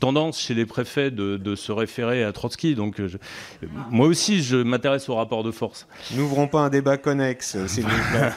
tendance 0.00 0.40
chez 0.40 0.54
les 0.54 0.66
préfets 0.66 1.10
de, 1.10 1.54
se 1.54 1.72
référer 1.72 2.24
à 2.24 2.32
Trotsky. 2.32 2.74
Donc, 2.74 3.00
euh, 3.00 3.08
moi 3.90 4.06
aussi, 4.06 4.42
je 4.42 4.56
m'intéresse 4.56 5.08
au 5.08 5.14
rapport 5.14 5.44
de 5.44 5.50
force. 5.50 5.86
N'ouvrons 6.14 6.48
pas 6.48 6.60
un 6.60 6.70
débat 6.70 6.96
connexe, 6.96 7.56
s'il 7.66 7.84
vous 7.84 8.10
plaît. 8.10 8.32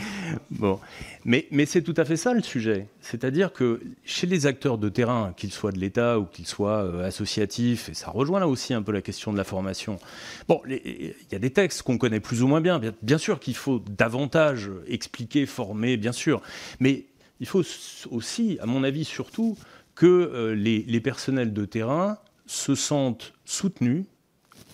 bon, 0.50 0.78
mais, 1.24 1.66
c'est 1.66 1.82
tout 1.82 1.94
à 1.96 2.04
fait 2.04 2.16
ça 2.16 2.34
le 2.34 2.42
sujet. 2.42 2.86
C'est-à-dire 3.00 3.52
que 3.52 3.80
chez 4.04 4.26
les 4.26 4.46
acteurs 4.46 4.78
de 4.78 4.88
terrain, 4.88 5.32
qu'ils 5.36 5.52
soient 5.52 5.72
de 5.72 5.78
l'État 5.78 6.18
ou 6.18 6.26
qu'ils 6.26 6.46
soient 6.46 6.84
euh, 6.84 7.06
associatifs, 7.06 7.88
et 7.88 7.94
ça 7.94 8.10
rejoint 8.10 8.40
là 8.40 8.48
aussi 8.48 8.74
un 8.74 8.82
peu 8.82 8.92
la 8.92 9.02
question 9.02 9.32
de 9.32 9.38
la 9.38 9.44
formation, 9.44 9.98
bon, 10.48 10.60
il 10.68 11.14
y 11.32 11.34
a 11.34 11.38
des 11.38 11.50
textes 11.50 11.82
qu'on 11.82 11.98
connaît 11.98 12.20
plus 12.20 12.42
ou 12.42 12.48
moins 12.48 12.60
bien. 12.60 12.80
Bien, 13.02 13.18
sûr 13.18 13.40
qu'il 13.40 13.56
faut 13.56 13.78
davantage 13.78 14.70
expliquer, 14.86 15.46
former, 15.46 15.96
bien 15.96 16.12
sûr. 16.12 16.42
Mais 16.80 17.06
il 17.40 17.46
faut 17.46 17.62
aussi, 18.10 18.58
à 18.60 18.66
mon 18.66 18.84
avis 18.84 19.04
surtout, 19.04 19.56
que 19.94 20.06
euh, 20.06 20.54
les 20.54 21.00
personnels 21.00 21.52
de 21.52 21.64
terrain 21.64 22.18
se 22.46 22.74
sentent 22.74 23.32
soutenus, 23.44 24.04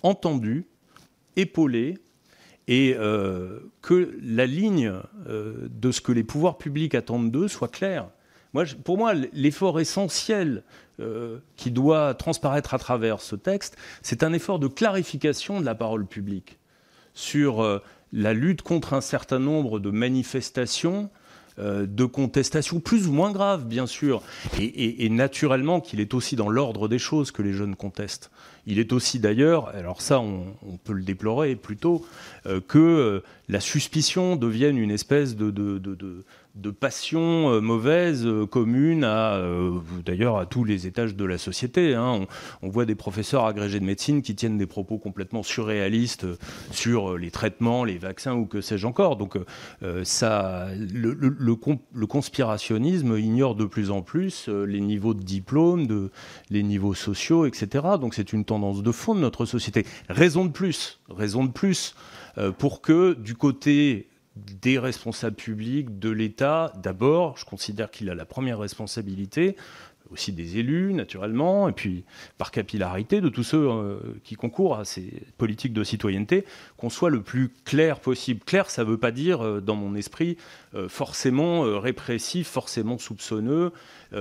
entendus, 0.03 0.67
épaulés, 1.37 1.99
et 2.69 2.95
euh, 2.97 3.61
que 3.83 4.17
la 4.23 4.47
ligne 4.47 4.93
euh, 5.29 5.69
de 5.71 5.91
ce 5.91 6.01
que 6.01 6.13
les 6.13 6.25
pouvoirs 6.25 6.59
publics 6.59 6.95
attendent 6.95 7.31
d'eux 7.31 7.49
soit 7.49 7.69
claire. 7.69 8.09
Moi, 8.53 8.65
pour 8.85 8.99
moi, 8.99 9.15
l'effort 9.33 9.81
essentiel 9.81 10.65
euh, 10.99 11.39
qui 11.57 11.71
doit 11.71 12.15
transparaître 12.15 12.75
à 12.75 12.79
travers 12.79 13.21
ce 13.21 13.37
texte, 13.37 13.77
c'est 14.03 14.23
un 14.23 14.33
effort 14.33 14.59
de 14.59 14.67
clarification 14.67 15.61
de 15.61 15.65
la 15.65 15.75
parole 15.75 16.07
publique 16.07 16.59
sur 17.15 17.83
la 18.13 18.33
lutte 18.33 18.63
contre 18.63 18.95
un 18.95 19.01
certain 19.01 19.41
nombre 19.41 19.81
de 19.81 19.91
manifestations 19.91 21.11
euh, 21.61 21.87
de 21.87 22.05
contestation, 22.05 22.81
plus 22.81 23.07
ou 23.07 23.13
moins 23.13 23.31
grave, 23.33 23.67
bien 23.67 23.87
sûr, 23.87 24.23
et, 24.59 25.09
naturellement 25.09 25.81
qu'il 25.81 26.01
est 26.01 26.15
aussi 26.15 26.37
dans 26.37 26.49
l'ordre 26.49 26.89
des 26.89 26.99
choses 26.99 27.31
que 27.31 27.43
les 27.43 27.53
jeunes 27.53 27.77
contestent. 27.77 28.31
Il 28.67 28.79
est 28.79 28.93
aussi 28.93 29.19
d'ailleurs, 29.19 29.69
alors 29.69 30.01
ça 30.01 30.21
on, 30.21 30.55
peut 30.85 30.93
le 30.93 31.03
déplorer 31.03 31.57
plutôt, 31.57 32.05
euh, 32.47 32.61
que 32.61 33.23
la 33.49 33.61
suspicion 33.61 34.37
devienne 34.37 34.79
une 34.79 34.91
espèce 34.91 35.37
de 35.37 35.51
passion 36.81 37.51
euh, 37.51 37.61
mauvaise 37.61 38.27
euh, 38.27 38.47
commune 38.47 39.05
à 39.05 39.35
euh, 39.35 39.79
d'ailleurs 40.05 40.39
à 40.39 40.47
tous 40.47 40.65
les 40.65 40.87
étages 40.87 41.15
de 41.15 41.25
la 41.25 41.39
société. 41.39 41.95
Hein. 41.95 42.27
On, 42.62 42.69
voit 42.69 42.87
des 42.87 42.95
professeurs 42.95 43.47
agrégés 43.47 43.81
de 43.81 43.85
médecine 43.85 44.23
qui 44.23 44.35
tiennent 44.35 44.59
des 44.59 44.67
propos 44.67 44.99
complètement 44.99 45.43
surréalistes 45.43 46.27
sur 46.70 47.19
les 47.19 47.31
traitements, 47.31 47.85
les 47.85 47.99
vaccins 47.99 48.35
ou 48.35 48.47
que 48.47 48.61
sais-je 48.61 48.87
encore. 48.87 49.17
Donc 49.17 49.37
ça, 50.05 50.69
le, 50.79 51.15
le, 51.15 52.07
conspirationnisme 52.07 53.19
ignore 53.19 53.57
de 53.57 53.65
plus 53.65 53.91
en 53.91 54.03
plus 54.03 54.49
les 54.49 54.81
niveaux 54.81 55.15
de 55.15 55.23
diplôme, 55.23 55.89
de, 55.89 56.11
les 56.49 56.62
niveaux 56.62 56.95
sociaux, 56.95 57.47
etc. 57.47 57.85
Donc 58.01 58.15
c'est 58.15 58.33
une 58.33 58.45
tendance 58.45 58.85
de 58.85 58.93
fond 58.93 59.17
de 59.17 59.20
notre 59.20 59.47
société. 59.47 59.85
Raison 60.09 60.45
de 60.45 60.51
plus, 60.51 61.01
raison 61.09 61.45
de 61.45 61.51
plus 61.51 61.97
pour 62.59 62.83
que 62.83 63.15
du 63.15 63.35
côté 63.35 64.10
des 64.36 64.78
responsables 64.78 65.36
publics, 65.36 65.99
de 65.99 66.10
l'État. 66.10 66.73
D'abord, 66.76 67.36
je 67.36 67.44
considère 67.44 67.91
qu'il 67.91 68.10
a 68.10 68.15
la 68.15 68.25
première 68.25 68.59
responsabilité, 68.59 69.57
aussi 70.10 70.33
des 70.33 70.59
élus, 70.59 70.92
naturellement, 70.92 71.68
et 71.68 71.73
puis 71.73 72.05
par 72.36 72.50
capillarité 72.50 73.20
de 73.20 73.28
tous 73.28 73.44
ceux 73.44 73.68
euh, 73.68 73.99
qui 74.25 74.34
concourent 74.34 74.78
à 74.78 74.84
ces 74.84 75.23
politiques 75.39 75.73
de 75.73 75.84
citoyenneté, 75.84 76.44
qu'on 76.76 76.91
soit 76.91 77.10
le 77.10 77.23
plus 77.23 77.50
clair 77.65 78.00
possible. 78.00 78.41
Clair, 78.44 78.70
ça 78.70 78.84
ne 78.84 78.91
veut 78.91 78.99
pas 78.99 79.12
dire, 79.12 79.42
euh, 79.42 79.60
dans 79.60 79.76
mon 79.76 79.94
esprit, 79.94 80.36
euh, 80.75 80.89
forcément 80.89 81.62
répressif, 81.78 82.49
forcément 82.49 82.99
soupçonneux, 82.99 83.73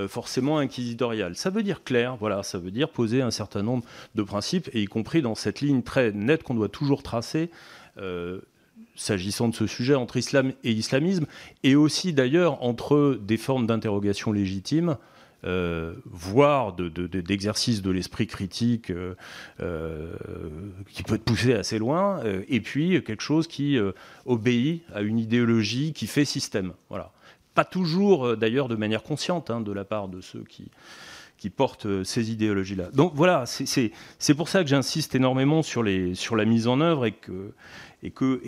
forcément 0.08 0.58
inquisitorial. 0.58 1.34
Ça 1.34 1.50
veut 1.50 1.64
dire 1.64 1.82
clair, 1.82 2.16
voilà, 2.16 2.44
ça 2.44 2.58
veut 2.58 2.70
dire 2.70 2.90
poser 2.90 3.22
un 3.22 3.32
certain 3.32 3.62
nombre 3.62 3.84
de 4.14 4.22
principes, 4.22 4.70
et 4.72 4.82
y 4.82 4.86
compris 4.86 5.22
dans 5.22 5.34
cette 5.34 5.60
ligne 5.60 5.82
très 5.82 6.12
nette 6.12 6.44
qu'on 6.44 6.54
doit 6.54 6.68
toujours 6.68 7.02
tracer 7.02 7.50
s'agissant 8.96 9.48
de 9.48 9.54
ce 9.54 9.66
sujet 9.66 9.94
entre 9.94 10.16
islam 10.16 10.52
et 10.64 10.72
islamisme, 10.72 11.26
et 11.62 11.74
aussi 11.76 12.12
d'ailleurs 12.12 12.62
entre 12.62 13.18
des 13.20 13.36
formes 13.36 13.66
d'interrogation 13.66 14.32
légitime, 14.32 14.96
euh, 15.44 15.94
voire 16.04 16.74
d'exercice 16.74 17.80
de, 17.80 17.90
l'esprit 17.90 18.26
critique 18.26 18.90
euh, 18.90 19.14
euh, 19.60 20.12
qui 20.92 21.02
peut 21.02 21.16
te 21.16 21.22
pousser 21.22 21.54
assez 21.54 21.78
loin, 21.78 22.20
et 22.46 22.60
puis 22.60 23.02
quelque 23.02 23.22
chose 23.22 23.46
qui 23.46 23.78
obéit 24.26 24.82
à 24.94 25.00
une 25.00 25.18
idéologie 25.18 25.92
qui 25.94 26.06
fait 26.06 26.26
système. 26.26 26.72
Voilà. 26.90 27.12
Pas 27.54 27.64
toujours 27.64 28.36
d'ailleurs 28.36 28.68
de 28.68 28.76
manière 28.76 29.02
consciente 29.02 29.50
hein, 29.50 29.60
de 29.60 29.72
la 29.72 29.84
part 29.84 30.08
de 30.08 30.20
ceux 30.20 30.44
qui, 30.46 30.70
portent 31.48 32.04
ces 32.04 32.30
idéologies-là. 32.30 32.90
Donc 32.92 33.12
voilà, 33.14 33.44
c'est 33.46 34.34
pour 34.36 34.50
ça 34.50 34.62
que 34.62 34.68
j'insiste 34.68 35.14
énormément 35.14 35.62
sur, 35.62 35.82
sur 36.12 36.36
la 36.36 36.44
mise 36.44 36.68
en 36.68 36.82
œuvre 36.82 37.06
et 37.06 37.12
que, 37.12 37.54
et 38.02 38.10
que, 38.10 38.40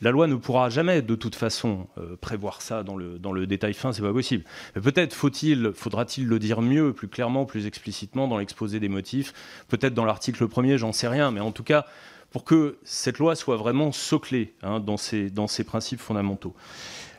la 0.00 0.10
loi 0.10 0.26
ne 0.26 0.34
pourra 0.34 0.68
jamais, 0.68 1.00
de 1.00 1.14
toute 1.14 1.36
façon, 1.36 1.86
euh, 1.96 2.16
prévoir 2.16 2.60
ça 2.60 2.82
dans 2.82 2.96
le, 2.96 3.46
détail 3.46 3.72
fin, 3.72 3.92
c'est 3.92 4.02
pas 4.02 4.12
possible. 4.12 4.44
Peut-être 4.74 5.14
faut-il, 5.14 5.72
faudra-t-il 5.74 6.26
le 6.26 6.38
dire 6.38 6.60
mieux, 6.60 6.92
plus 6.92 7.08
clairement, 7.08 7.46
plus 7.46 7.66
explicitement 7.66 8.28
dans 8.28 8.38
l'exposé 8.38 8.80
des 8.80 8.88
motifs, 8.88 9.32
peut-être 9.68 9.94
dans 9.94 10.04
l'article 10.04 10.48
premier, 10.48 10.76
j'en 10.76 10.92
sais 10.92 11.08
rien, 11.08 11.30
mais 11.30 11.40
en 11.40 11.52
tout 11.52 11.62
cas, 11.62 11.86
pour 12.30 12.44
que 12.44 12.78
cette 12.82 13.18
loi 13.18 13.34
soit 13.34 13.56
vraiment 13.56 13.92
soclée 13.92 14.52
hein, 14.62 14.80
dans, 14.80 14.96
ses, 14.98 15.30
principes 15.64 16.00
fondamentaux. 16.00 16.54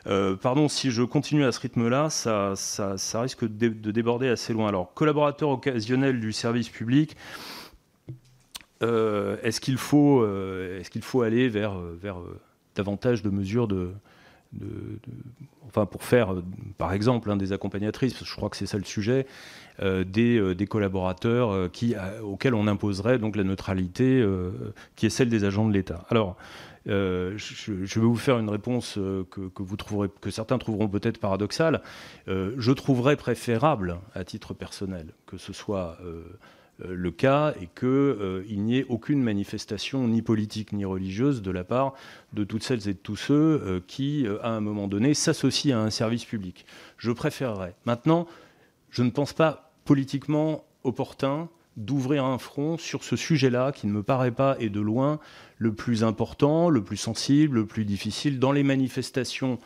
Euh, 0.06 0.36
pardon, 0.36 0.68
si 0.68 0.90
je 0.90 1.02
continue 1.02 1.44
à 1.44 1.52
ce 1.52 1.60
rythme-là, 1.60 2.08
ça, 2.10 2.54
risque 3.20 3.44
de, 3.44 3.90
déborder 3.90 4.28
assez 4.28 4.52
loin. 4.52 4.68
Alors, 4.68 4.94
collaborateur 4.94 5.48
occasionnel 5.48 6.20
du 6.20 6.32
service 6.32 6.68
public, 6.68 7.16
est-ce 8.80 9.60
qu'il 9.60 9.76
faut, 9.76 10.24
est 10.24 10.88
qu'il 10.90 11.02
faut 11.02 11.22
aller 11.22 11.48
vers, 11.48 11.78
vers 11.78 12.18
davantage 12.74 13.22
de 13.22 13.30
mesures 13.30 13.68
de, 13.68 13.90
pour 15.72 16.02
faire, 16.02 16.34
par 16.78 16.92
exemple, 16.92 17.34
des 17.36 17.52
accompagnatrices, 17.52 18.24
je 18.24 18.36
crois 18.36 18.48
que 18.48 18.56
c'est 18.56 18.66
ça 18.66 18.78
le 18.78 18.84
sujet, 18.84 19.26
euh, 19.80 20.04
des, 20.04 20.38
euh, 20.38 20.54
collaborateurs 20.66 21.50
euh, 21.50 21.68
auxquels 22.22 22.54
on 22.54 22.66
imposerait 22.66 23.18
donc 23.18 23.36
la 23.36 23.44
neutralité 23.44 24.24
qui 24.96 25.06
est 25.06 25.10
celle 25.10 25.28
des 25.28 25.44
agents 25.44 25.68
de 25.68 25.72
l'État. 25.72 26.04
Alors, 26.08 26.36
je, 26.86 27.72
vais 27.72 28.06
vous 28.06 28.16
faire 28.16 28.38
une 28.38 28.48
réponse 28.48 28.98
que, 29.30 30.30
certains 30.30 30.58
trouveront 30.58 30.88
peut-être 30.88 31.18
paradoxale. 31.18 31.82
je 32.26 32.72
trouverais 32.72 33.16
préférable, 33.16 33.98
à 34.14 34.24
titre 34.24 34.54
personnel, 34.54 35.08
que 35.26 35.36
ce 35.36 35.52
soit 35.52 35.98
euh, 36.02 36.22
le 36.84 37.10
cas 37.10 37.54
et 37.60 37.66
qu'il 37.66 37.88
euh, 37.88 38.44
n'y 38.48 38.78
ait 38.78 38.86
aucune 38.88 39.22
manifestation 39.22 40.06
ni 40.06 40.22
politique 40.22 40.72
ni 40.72 40.84
religieuse 40.84 41.42
de 41.42 41.50
la 41.50 41.64
part 41.64 41.94
de 42.32 42.44
toutes 42.44 42.62
celles 42.62 42.88
et 42.88 42.94
de 42.94 42.98
tous 42.98 43.16
ceux 43.16 43.34
euh, 43.34 43.80
qui, 43.86 44.26
à 44.42 44.50
un 44.50 44.60
moment 44.60 44.86
donné, 44.86 45.14
s'associent 45.14 45.76
à 45.78 45.82
un 45.82 45.90
service 45.90 46.24
public. 46.24 46.66
Je 46.96 47.10
préférerais. 47.10 47.74
Maintenant, 47.84 48.26
je 48.90 49.02
ne 49.02 49.10
pense 49.10 49.32
pas 49.32 49.72
politiquement 49.84 50.64
opportun 50.84 51.48
d'ouvrir 51.76 52.24
un 52.24 52.38
front 52.38 52.76
sur 52.76 53.04
ce 53.04 53.16
sujet-là 53.16 53.72
qui 53.72 53.86
ne 53.86 53.92
me 53.92 54.02
paraît 54.02 54.32
pas, 54.32 54.56
et 54.58 54.68
de 54.68 54.80
loin, 54.80 55.20
le 55.58 55.72
plus 55.72 56.02
important, 56.02 56.70
le 56.70 56.82
plus 56.82 56.96
sensible, 56.96 57.56
le 57.56 57.66
plus 57.66 57.84
difficile. 57.84 58.38
Dans 58.40 58.50
les 58.50 58.64
manifestations 58.64 59.58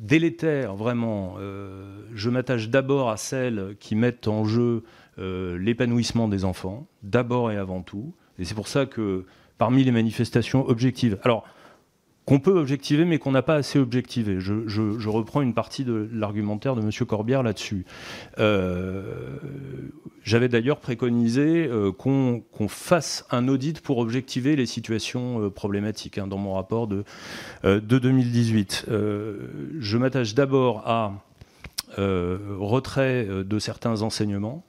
délétères, 0.00 0.76
vraiment, 0.76 1.38
je 2.14 2.30
m'attache 2.30 2.68
d'abord 2.68 3.10
à 3.10 3.16
celles 3.16 3.74
qui 3.80 3.96
mettent 3.96 4.28
en 4.28 4.44
jeu 4.44 4.84
euh, 4.84 4.84
l'épanouissement 5.18 6.28
des 6.28 6.44
enfants, 6.44 6.86
d'abord 7.02 7.50
et 7.50 7.56
avant 7.56 7.82
tout. 7.82 8.14
Et 8.38 8.44
c'est 8.44 8.54
pour 8.54 8.68
ça 8.68 8.86
que 8.86 9.26
parmi 9.58 9.84
les 9.84 9.90
manifestations 9.90 10.66
objectives, 10.68 11.18
alors 11.22 11.44
qu'on 12.28 12.40
peut 12.40 12.58
objectiver 12.58 13.06
mais 13.06 13.18
qu'on 13.18 13.30
n'a 13.30 13.40
pas 13.40 13.54
assez 13.54 13.78
objectivé. 13.78 14.38
Je, 14.38 15.08
reprends 15.08 15.40
une 15.40 15.54
partie 15.54 15.84
de 15.84 16.10
l'argumentaire 16.12 16.76
de 16.76 16.82
M. 16.82 16.90
Corbière 17.06 17.42
là-dessus. 17.42 17.86
Euh, 18.38 19.38
j'avais 20.24 20.50
d'ailleurs 20.50 20.78
préconisé 20.78 21.66
euh, 21.66 21.90
qu'on 21.90 22.68
fasse 22.68 23.24
un 23.30 23.48
audit 23.48 23.80
pour 23.80 23.96
objectiver 23.96 24.56
les 24.56 24.66
situations 24.66 25.48
problématiques 25.48 26.18
hein, 26.18 26.26
dans 26.26 26.36
mon 26.36 26.52
rapport 26.52 26.86
de, 26.86 27.04
de 27.64 27.78
2018. 27.78 28.86
je 28.88 29.96
m'attache 29.96 30.34
d'abord 30.34 30.86
à 30.86 31.24
retrait 31.96 33.26
de 33.26 33.58
certains 33.58 34.02
enseignements 34.02 34.67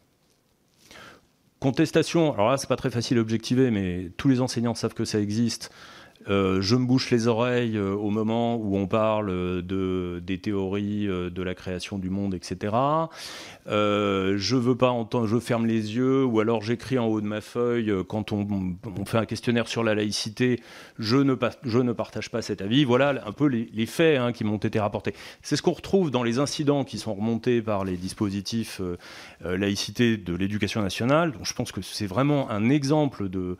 Contestation, 1.60 2.34
alors 2.34 2.52
là, 2.52 2.58
c'est 2.58 2.70
pas 2.70 2.78
très 2.78 2.90
facile 2.90 3.18
à 3.18 3.22
objectiver, 3.22 3.70
mais 3.70 4.12
tous 4.16 4.30
les 4.30 4.40
enseignants 4.40 4.76
savent 4.76 4.94
que 4.94 5.04
ça 5.04 5.20
existe. 5.20 5.72
Euh, 6.28 6.62
je 6.62 6.76
me 6.76 6.86
bouche 6.86 7.12
les 7.12 7.28
oreilles 7.28 7.78
euh, 7.78 7.94
au 7.94 8.10
moment 8.10 8.58
où 8.58 8.76
on 8.76 8.88
parle 8.88 9.30
euh, 9.30 9.62
de, 9.62 10.20
des 10.20 10.38
théories 10.38 11.08
de 11.08 11.42
la 11.42 11.56
création 11.56 11.98
du 11.98 12.10
monde, 12.10 12.34
etc. 12.34 12.74
je 13.68 14.56
veux 14.56 14.76
pas 14.76 14.90
entendre, 14.90 15.28
je 15.28 15.40
ferme 15.40 15.66
les 15.66 15.96
yeux, 15.96 16.26
ou 16.26 16.40
alors 16.40 16.62
j'écris 16.62 17.00
en 17.00 17.06
haut 17.06 17.22
de 17.22 17.26
ma 17.26 17.42
feuille 17.42 17.94
quand 18.08 18.32
on, 18.32 18.46
fait 19.06 19.18
un 19.18 19.26
questionnaire 19.26 19.68
sur 19.68 19.84
la 19.84 19.96
laïcité, 19.96 20.60
je 20.98 21.18
ne, 21.18 21.36
je 21.64 21.80
ne 21.80 21.94
partage 21.94 22.30
pas 22.30 22.42
cet 22.42 22.62
avis. 22.62 22.84
Voilà 22.84 23.24
un 23.26 23.32
peu 23.32 23.46
les, 23.46 23.86
faits 23.86 24.20
hein, 24.20 24.32
qui 24.32 24.44
m'ont 24.44 24.58
été 24.58 24.80
rapportés. 24.80 25.14
C'est 25.42 25.56
ce 25.56 25.62
qu'on 25.62 25.72
retrouve 25.72 26.12
dans 26.12 26.24
les 26.24 26.40
incidents 26.40 26.84
qui 26.84 27.00
sont 27.00 27.14
remontés 27.14 27.62
par 27.62 27.86
les 27.86 27.98
dispositifs 27.98 28.82
laïcité 29.44 30.18
de 30.18 30.36
l'éducation 30.36 30.82
nationale. 30.82 31.32
Donc 31.32 31.46
je 31.46 31.54
pense 31.54 31.72
que 31.72 31.82
c'est 31.82 32.08
vraiment 32.08 32.50
un 32.50 32.70
exemple 32.70 33.30
de 33.30 33.58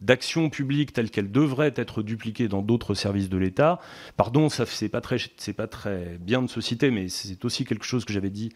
d'action 0.00 0.50
publique 0.50 0.92
telle 0.92 1.10
qu'elle 1.10 1.30
devrait 1.30 1.72
être 1.76 2.02
dupliquée 2.02 2.48
dans 2.48 2.62
d'autres 2.62 2.94
services 2.94 3.28
de 3.28 3.38
l'État. 3.38 3.80
Pardon, 4.16 4.48
ça 4.48 4.64
c'est 4.66 4.88
pas 4.88 5.00
très 5.00 6.18
bien 6.20 6.42
de 6.42 6.48
se 6.48 6.60
citer, 6.60 6.90
mais 6.90 7.08
c'est 7.08 7.44
aussi 7.44 7.64
quelque 7.64 7.84
chose 7.84 8.04
que 8.04 8.12
j'avais 8.12 8.30
dit, 8.30 8.52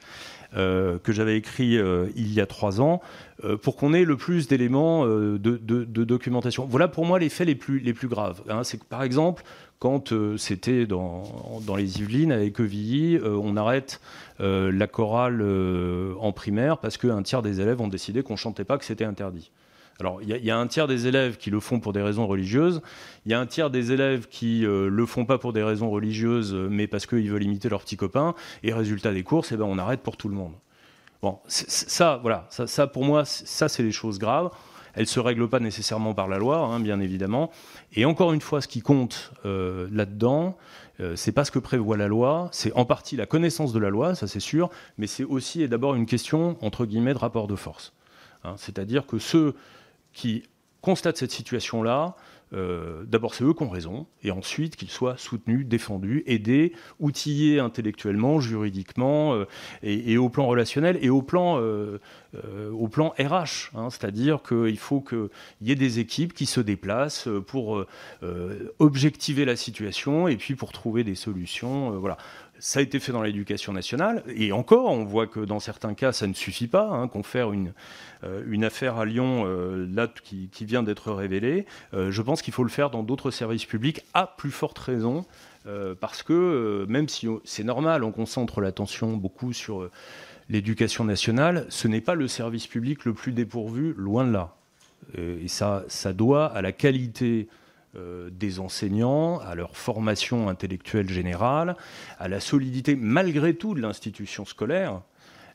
euh, 0.54 0.98
que 0.98 1.12
j'avais 1.12 1.36
écrit 1.36 1.78
euh, 1.78 2.06
il 2.14 2.32
y 2.32 2.40
a 2.40 2.46
trois 2.46 2.80
ans, 2.80 3.00
euh, 3.44 3.56
pour 3.56 3.76
qu'on 3.76 3.94
ait 3.94 4.04
le 4.04 4.16
plus 4.16 4.48
d'éléments 4.48 5.06
de, 5.06 5.38
documentation. 6.04 6.66
Voilà 6.68 6.88
pour 6.88 7.06
moi 7.06 7.18
les 7.18 7.28
faits 7.28 7.46
les 7.46 7.54
plus 7.54 8.08
graves. 8.08 8.42
Hein. 8.48 8.64
C'est 8.64 8.78
que 8.78 8.84
par 8.84 9.02
exemple 9.02 9.42
quand 9.78 10.14
c'était 10.38 10.86
dans, 10.86 11.24
dans, 11.66 11.76
les 11.76 12.00
Yvelines 12.00 12.32
avec 12.32 12.58
Evilly, 12.60 13.18
on 13.22 13.58
arrête 13.58 14.00
la 14.38 14.86
chorale 14.86 15.42
en 16.18 16.32
primaire 16.32 16.78
parce 16.78 16.96
qu'un 16.96 17.22
tiers 17.22 17.42
des 17.42 17.60
élèves 17.60 17.80
ont 17.82 17.88
décidé 17.88 18.22
qu'on 18.22 18.36
chantait 18.36 18.64
pas, 18.64 18.78
que 18.78 18.86
c'était 18.86 19.04
interdit. 19.04 19.50
Alors, 19.98 20.20
il 20.22 20.28
y, 20.28 20.50
a 20.50 20.58
un 20.58 20.66
tiers 20.66 20.86
des 20.86 21.06
élèves 21.06 21.38
qui 21.38 21.50
le 21.50 21.58
font 21.58 21.80
pour 21.80 21.94
des 21.94 22.02
raisons 22.02 22.26
religieuses. 22.26 22.82
Il 23.24 23.32
y 23.32 23.34
a 23.34 23.40
un 23.40 23.46
tiers 23.46 23.70
des 23.70 23.92
élèves 23.92 24.28
qui 24.28 24.60
ne 24.60 24.68
euh, 24.68 24.88
le 24.88 25.06
font 25.06 25.24
pas 25.24 25.38
pour 25.38 25.54
des 25.54 25.62
raisons 25.62 25.88
religieuses, 25.88 26.52
mais 26.54 26.86
parce 26.86 27.06
qu'ils 27.06 27.30
veulent 27.30 27.42
imiter 27.42 27.70
leurs 27.70 27.80
petits 27.80 27.96
copains. 27.96 28.34
Et 28.62 28.74
résultat 28.74 29.12
des 29.12 29.22
courses, 29.22 29.52
eh 29.52 29.56
ben, 29.56 29.64
on 29.64 29.78
arrête 29.78 30.00
pour 30.00 30.18
tout 30.18 30.28
le 30.28 30.34
monde. 30.34 30.52
Bon, 31.22 31.38
ça, 31.46 32.18
voilà, 32.20 32.46
ça, 32.50 32.86
pour 32.86 33.04
moi, 33.04 33.24
ça, 33.24 33.68
c'est 33.68 33.82
les 33.82 33.92
choses 33.92 34.18
graves. 34.18 34.50
elle 34.94 35.02
ne 35.02 35.06
se 35.06 35.18
règle 35.18 35.48
pas 35.48 35.60
nécessairement 35.60 36.12
par 36.12 36.28
la 36.28 36.36
loi, 36.36 36.58
hein, 36.58 36.78
bien 36.78 37.00
évidemment. 37.00 37.50
Et 37.94 38.04
encore 38.04 38.34
une 38.34 38.42
fois, 38.42 38.60
ce 38.60 38.68
qui 38.68 38.82
compte 38.82 39.32
euh, 39.46 39.88
là-dedans, 39.90 40.58
euh, 41.00 41.16
c'est 41.16 41.32
pas 41.32 41.44
ce 41.44 41.50
que 41.50 41.58
prévoit 41.58 41.96
la 41.96 42.08
loi, 42.08 42.48
c'est 42.52 42.72
en 42.74 42.84
partie 42.84 43.16
la 43.16 43.26
connaissance 43.26 43.72
de 43.72 43.78
la 43.78 43.90
loi, 43.90 44.14
ça 44.14 44.26
c'est 44.26 44.40
sûr, 44.40 44.70
mais 44.98 45.06
c'est 45.06 45.24
aussi 45.24 45.62
et 45.62 45.68
d'abord 45.68 45.94
une 45.94 46.06
question, 46.06 46.56
entre 46.60 46.86
guillemets, 46.86 47.14
de 47.14 47.18
rapport 47.18 47.46
de 47.46 47.56
force. 47.56 47.92
Hein. 48.44 48.54
C'est-à-dire 48.56 49.06
que 49.06 49.18
ceux 49.18 49.54
qui 50.16 50.44
constatent 50.80 51.18
cette 51.18 51.30
situation-là, 51.30 52.16
euh, 52.52 53.02
d'abord 53.04 53.34
c'est 53.34 53.44
eux 53.44 53.52
qui 53.52 53.64
ont 53.64 53.68
raison, 53.68 54.06
et 54.22 54.30
ensuite 54.30 54.76
qu'ils 54.76 54.90
soient 54.90 55.16
soutenus, 55.16 55.66
défendus, 55.66 56.22
aidés, 56.26 56.72
outillés 57.00 57.58
intellectuellement, 57.58 58.40
juridiquement, 58.40 59.34
euh, 59.34 59.46
et, 59.82 60.16
au 60.16 60.28
plan 60.28 60.46
relationnel, 60.46 60.96
et 61.02 61.10
au 61.10 61.22
plan, 61.22 61.60
euh, 61.60 61.98
RH. 62.32 63.72
Hein. 63.74 63.90
C'est-à-dire 63.90 64.42
qu'il 64.42 64.78
faut 64.78 65.00
qu'il 65.00 65.28
y 65.60 65.72
ait 65.72 65.76
des 65.76 65.98
équipes 65.98 66.32
qui 66.32 66.46
se 66.46 66.60
déplacent 66.60 67.28
pour 67.46 67.84
objectiver 68.78 69.44
la 69.44 69.56
situation, 69.56 70.28
et 70.28 70.36
puis 70.36 70.54
pour 70.54 70.72
trouver 70.72 71.02
des 71.04 71.14
solutions. 71.14 71.98
voilà. 71.98 72.16
Ça 72.58 72.78
a 72.78 72.82
été 72.82 73.00
fait 73.00 73.12
dans 73.12 73.22
l'éducation 73.22 73.72
nationale, 73.72 74.22
et 74.34 74.52
encore, 74.52 74.86
on 74.86 75.04
voit 75.04 75.26
que 75.26 75.40
dans 75.40 75.60
certains 75.60 75.94
cas, 75.94 76.12
ça 76.12 76.26
ne 76.26 76.32
suffit 76.32 76.68
pas. 76.68 76.88
Hein, 76.88 77.08
Confère 77.08 77.52
une, 77.52 77.72
euh, 78.24 78.42
une 78.46 78.64
affaire 78.64 78.96
à 78.96 79.04
Lyon, 79.04 79.44
euh, 79.46 79.86
là, 79.92 80.08
qui, 80.22 80.48
vient 80.62 80.82
d'être 80.82 81.12
révélée. 81.12 81.66
Euh, 81.92 82.10
je 82.10 82.22
pense 82.22 82.40
qu'il 82.42 82.54
faut 82.54 82.62
le 82.62 82.70
faire 82.70 82.90
dans 82.90 83.02
d'autres 83.02 83.30
services 83.30 83.66
publics, 83.66 84.04
à 84.14 84.26
plus 84.26 84.50
forte 84.50 84.78
raison, 84.78 85.24
parce 86.00 86.22
que 86.22 86.86
même 86.88 87.08
si 87.08 87.26
c'est 87.42 87.64
normal, 87.64 88.04
on 88.04 88.12
concentre 88.12 88.60
l'attention 88.60 89.16
beaucoup 89.16 89.52
sur 89.52 89.90
l'éducation 90.48 91.02
nationale, 91.02 91.66
ce 91.70 91.88
n'est 91.88 92.00
pas 92.00 92.14
le 92.14 92.28
service 92.28 92.68
public 92.68 93.04
le 93.04 93.12
plus 93.12 93.32
dépourvu, 93.32 93.92
loin 93.96 94.24
de 94.24 94.30
là. 94.30 94.54
et 95.18 95.48
ça, 95.48 95.82
ça 95.88 96.12
doit 96.12 96.46
à 96.46 96.62
la 96.62 96.70
qualité 96.70 97.48
des 98.30 98.60
enseignants, 98.60 99.38
à 99.40 99.54
leur 99.54 99.76
formation 99.76 100.48
intellectuelle 100.48 101.08
générale, 101.08 101.76
à 102.18 102.28
la 102.28 102.40
solidité 102.40 102.96
malgré 102.96 103.54
tout 103.54 103.74
de 103.74 103.80
l'institution 103.80 104.44
scolaire. 104.44 105.00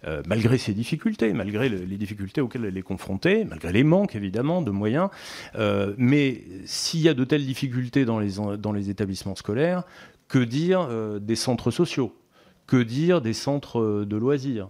Euh, 0.08 0.24
malgré 0.26 0.58
ses 0.58 0.74
difficultés, 0.74 1.32
malgré 1.32 1.70
les 1.70 1.98
difficultés 1.98 2.42
auxquelles 2.42 2.66
elle 2.66 2.76
est 2.76 2.82
confrontée, 2.82 3.45
malgré 3.45 3.72
les 3.72 3.84
manques 3.84 4.16
évidemment 4.16 4.64
de 4.64 4.72
moyens. 4.72 5.10
Euh, 5.53 5.94
mais 5.95 6.42
s'il 6.66 7.02
y 7.02 7.10
a 7.10 7.14
de 7.14 7.24
telles 7.24 7.45
difficultés 7.45 8.03
dans 8.03 8.18
les, 8.18 8.32
dans 8.58 8.72
les 8.72 8.90
établissements 8.90 9.36
scolaires, 9.36 9.84
que 10.28 10.40
dire 10.40 10.88
des 11.20 11.36
centres 11.36 11.70
sociaux? 11.70 12.16
Que 12.66 12.82
dire 12.82 13.22
des 13.22 13.34
centres 13.34 14.03
de 14.03 14.16
loisirs? 14.16 14.70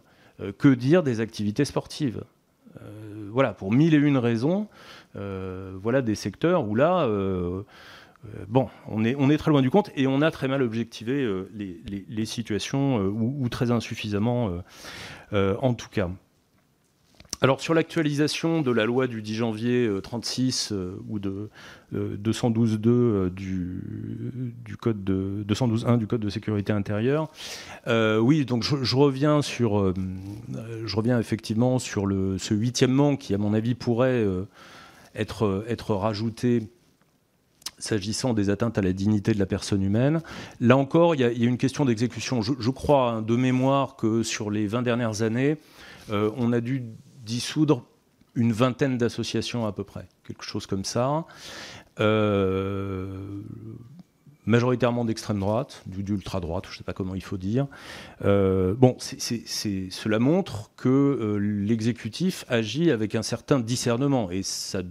Que 0.58 0.67
dire 0.74 1.01
des 1.01 1.22
activités 1.22 1.64
sportives? 1.64 2.24
Voilà, 3.32 3.53
pour 3.53 3.72
mille 3.72 3.93
et 3.93 3.98
une 3.98 4.17
raisons, 4.17 4.64
euh, 4.64 5.00
voilà 5.15 6.01
des 6.01 6.15
secteurs 6.15 6.67
où 6.67 6.75
là, 6.75 7.06
euh, 7.06 7.64
euh, 8.25 8.45
bon, 8.48 8.67
on 8.88 9.03
est, 9.03 9.15
on 9.17 9.30
est 9.30 9.38
très 9.38 9.51
loin 9.51 9.61
du 9.61 9.69
compte 9.69 9.91
et 9.95 10.07
on 10.07 10.22
a 10.22 10.31
très 10.31 10.48
mal 10.48 10.61
objectivé 10.61 11.27
les, 11.53 12.25
situations 12.25 12.98
ou, 12.98 13.48
très 13.49 13.72
insuffisamment 13.72 14.51
en 15.33 15.73
tout 15.73 15.90
cas. 15.90 16.09
Alors 17.43 17.59
sur 17.59 17.73
l'actualisation 17.73 18.61
de 18.61 18.69
la 18.69 18.85
loi 18.85 19.07
du 19.07 19.23
10 19.23 19.33
janvier 19.33 19.90
36 20.03 20.73
ou 21.09 21.17
de 21.17 21.49
212.2 21.91 23.30
du, 23.31 23.81
du 24.64 24.77
code 24.77 25.03
de 25.03 25.43
212.1 25.48 25.98
du 25.98 26.06
code 26.06 26.22
de 26.22 26.30
sécurité 26.30 26.72
intérieure, 26.72 27.31
oui, 27.88 28.45
donc 28.45 28.64
je, 28.64 28.95
reviens 28.95 29.41
sur, 29.41 29.91
je 30.85 30.95
reviens 30.95 31.19
effectivement 31.19 31.80
sur 31.80 32.06
le, 32.06 32.38
ce 32.38 32.53
huitième 32.53 32.91
manque 32.91 33.17
qui, 33.17 33.33
à 33.33 33.40
mon 33.40 33.56
avis, 33.56 33.73
pourrait 33.73 34.23
être, 35.15 35.65
être 35.67 35.93
s'agissant 37.81 38.33
des 38.33 38.49
atteintes 38.49 38.77
à 38.77 38.81
la 38.81 38.93
dignité 38.93 39.33
de 39.33 39.40
la 39.40 39.45
personne 39.45 39.81
humaine. 39.81 40.22
Là 40.59 40.77
encore, 40.77 41.15
il 41.15 41.22
y 41.22 41.23
a, 41.23 41.31
une 41.31 41.57
question 41.57 41.85
d'exécution. 41.85 42.41
Je, 42.41 42.69
crois 42.69 43.11
hein, 43.11 43.22
de 43.22 43.35
mémoire 43.35 43.95
que 43.95 44.23
sur 44.23 44.51
les 44.51 44.67
20 44.67 44.83
dernières 44.83 45.22
années, 45.22 45.57
euh, 46.11 46.31
on 46.38 46.53
a 46.53 46.61
dû 46.61 46.83
dissoudre 47.25 47.83
une 48.35 48.53
vingtaine 48.53 48.98
d'associations 48.98 49.65
à 49.65 49.73
peu 49.73 49.83
près, 49.83 50.07
quelque 50.25 50.43
chose 50.43 50.65
comme 50.65 50.85
ça. 50.85 51.25
Euh, 51.99 53.41
majoritairement 54.45 55.06
d'extrême 55.06 55.40
droite, 55.40 55.83
d'ultra 55.85 56.40
droite, 56.40 56.65
je 56.67 56.73
ne 56.73 56.77
sais 56.77 56.83
pas 56.83 56.93
comment 56.93 57.14
il 57.14 57.23
faut 57.23 57.38
dire. 57.38 57.67
Euh, 58.23 58.73
bon, 58.73 58.95
cela 58.99 60.19
montre 60.19 60.72
que 60.77 61.38
l'exécutif 61.40 62.45
agit 62.48 62.90
avec 62.90 63.15
un 63.15 63.22
certain 63.22 63.59
discernement 63.59 64.31
et 64.31 64.43
ça 64.43 64.81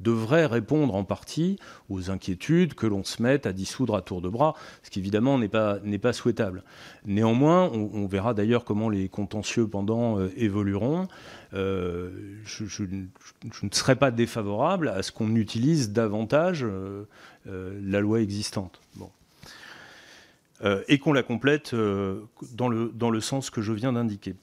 devrait 0.00 0.46
répondre 0.46 0.94
en 0.94 1.04
partie 1.04 1.58
aux 1.88 2.10
inquiétudes 2.10 2.74
que 2.74 2.86
l'on 2.86 3.04
se 3.04 3.22
mette 3.22 3.46
à 3.46 3.52
dissoudre 3.52 3.94
à 3.94 4.02
tour 4.02 4.20
de 4.20 4.28
bras, 4.28 4.54
ce 4.82 4.90
qui 4.90 4.98
évidemment 4.98 5.38
n'est 5.38 5.48
pas, 5.48 6.12
souhaitable. 6.12 6.64
Néanmoins, 7.04 7.70
on, 7.70 8.06
verra 8.06 8.34
d'ailleurs 8.34 8.64
comment 8.64 8.88
les 8.88 9.08
contentieux 9.08 9.68
pendant 9.68 10.18
euh, 10.18 10.32
évolueront. 10.36 11.06
Euh, 11.52 12.10
je, 12.44 12.84
ne 12.84 13.70
serais 13.70 13.96
pas 13.96 14.10
défavorable 14.10 14.88
à 14.88 15.02
ce 15.02 15.12
qu'on 15.12 15.34
utilise 15.36 15.92
davantage 15.92 16.64
euh, 16.64 17.04
la 17.46 18.00
loi 18.00 18.20
existante. 18.20 18.80
Et 20.88 20.98
qu'on 20.98 21.14
la 21.14 21.22
complète 21.22 21.74
dans 21.74 22.68
le 22.68 23.20
sens 23.20 23.48
que 23.48 23.62
je 23.62 23.72
viens 23.72 23.94
d'indiquer. 23.94 24.34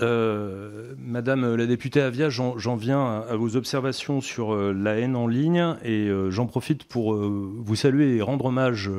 Euh, 0.00 0.94
Madame 0.98 1.54
la 1.54 1.66
députée 1.66 2.00
Avia, 2.00 2.28
j'en 2.30 2.76
viens 2.76 3.24
à, 3.28 3.36
vos 3.36 3.56
observations 3.56 4.20
sur 4.20 4.54
euh, 4.54 4.72
la 4.72 4.98
haine 4.98 5.16
en 5.16 5.26
ligne 5.26 5.76
et 5.84 6.08
euh, 6.08 6.30
j'en 6.30 6.46
profite 6.46 6.84
pour 6.84 7.14
vous 7.14 7.76
saluer 7.76 8.16
et 8.16 8.22
rendre 8.22 8.46
hommage 8.46 8.90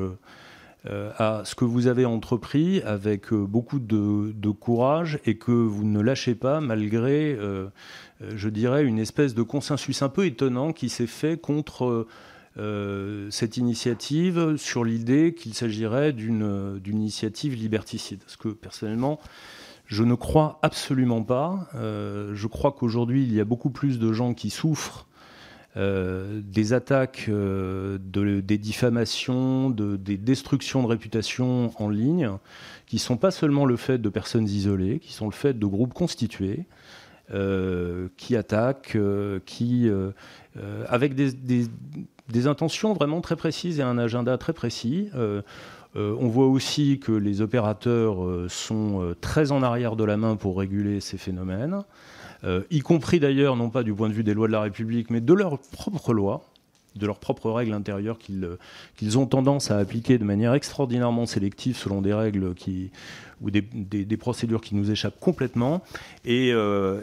à 1.18 1.40
ce 1.46 1.54
que 1.54 1.64
vous 1.64 1.86
avez 1.86 2.04
entrepris 2.04 2.82
avec 2.82 3.32
beaucoup 3.32 3.78
de, 3.78 4.50
courage 4.50 5.18
et 5.24 5.38
que 5.38 5.50
vous 5.50 5.84
ne 5.84 6.00
lâchez 6.00 6.34
pas 6.34 6.60
malgré, 6.60 7.38
je 8.20 8.48
dirais, 8.50 8.84
une 8.84 8.98
espèce 8.98 9.34
de 9.34 9.42
consensus 9.42 10.02
un 10.02 10.10
peu 10.10 10.26
étonnant 10.26 10.74
qui 10.74 10.90
s'est 10.90 11.06
fait 11.06 11.40
contre 11.40 12.06
cette 13.30 13.56
initiative 13.56 14.56
sur 14.56 14.84
l'idée 14.84 15.34
qu'il 15.34 15.54
s'agirait 15.54 16.12
d'une 16.12 16.80
initiative 16.84 17.54
liberticide. 17.54 18.20
Parce 18.20 18.36
que 18.36 18.48
personnellement, 18.48 19.20
je 19.86 20.02
ne 20.02 20.14
crois 20.14 20.58
absolument 20.62 21.22
pas. 21.22 21.68
Euh, 21.74 22.34
je 22.34 22.46
crois 22.46 22.72
qu'aujourd'hui, 22.72 23.22
il 23.22 23.34
y 23.34 23.40
a 23.40 23.44
beaucoup 23.44 23.70
plus 23.70 23.98
de 23.98 24.12
gens 24.12 24.34
qui 24.34 24.50
souffrent 24.50 25.06
euh, 25.76 26.40
des 26.42 26.72
attaques, 26.72 27.26
euh, 27.28 27.98
des 27.98 28.58
diffamations, 28.58 29.70
des 29.70 30.16
destructions 30.16 30.82
de 30.82 30.88
réputation 30.88 31.72
en 31.82 31.88
ligne, 31.88 32.30
qui 32.86 32.96
ne 32.96 33.00
sont 33.00 33.16
pas 33.16 33.30
seulement 33.30 33.66
le 33.66 33.76
fait 33.76 33.98
de 33.98 34.08
personnes 34.08 34.46
isolées, 34.46 35.00
qui 35.00 35.12
sont 35.12 35.26
le 35.26 35.32
fait 35.32 35.58
de 35.58 35.66
groupes 35.66 35.94
constitués, 35.94 36.64
qui 38.16 38.36
attaquent, 38.36 38.98
qui, 39.46 39.90
avec 40.88 41.14
des, 41.14 42.46
intentions 42.46 42.92
vraiment 42.92 43.20
très 43.20 43.36
précises 43.36 43.80
et 43.80 43.82
un 43.82 43.98
agenda 43.98 44.36
très 44.38 44.52
précis. 44.52 45.10
Euh, 45.96 46.16
on 46.18 46.28
voit 46.28 46.46
aussi 46.46 46.98
que 46.98 47.12
les 47.12 47.40
opérateurs 47.40 48.24
euh, 48.24 48.48
sont 48.48 49.00
euh, 49.00 49.14
très 49.20 49.52
en 49.52 49.62
arrière 49.62 49.94
de 49.96 50.04
la 50.04 50.16
main 50.16 50.36
pour 50.36 50.58
réguler 50.58 51.00
ces 51.00 51.18
phénomènes, 51.18 51.82
y 52.70 52.80
compris 52.80 53.20
d'ailleurs, 53.20 53.56
non 53.56 53.70
pas 53.70 53.82
du 53.82 53.94
point 53.94 54.10
de 54.10 54.12
vue 54.12 54.22
des 54.22 54.34
lois 54.34 54.48
de 54.48 54.52
la 54.52 54.60
République, 54.60 55.08
mais 55.08 55.22
de 55.22 55.32
leurs 55.32 55.58
propres 55.58 56.12
lois 56.12 56.44
de 56.96 57.06
leurs 57.06 57.18
propres 57.18 57.50
règles 57.50 57.72
intérieures 57.72 58.18
qu'ils 58.18 59.18
ont 59.18 59.26
tendance 59.26 59.70
à 59.70 59.78
appliquer 59.78 60.18
de 60.18 60.24
manière 60.24 60.54
extraordinairement 60.54 61.26
sélective 61.26 61.76
selon 61.76 62.00
des 62.02 62.14
règles 62.14 62.54
qui, 62.54 62.90
ou 63.40 63.50
des, 63.50 64.16
procédures 64.16 64.60
qui 64.60 64.74
nous 64.74 64.90
échappent 64.90 65.18
complètement. 65.20 65.82
Et, 66.24 66.52
euh, 66.52 67.00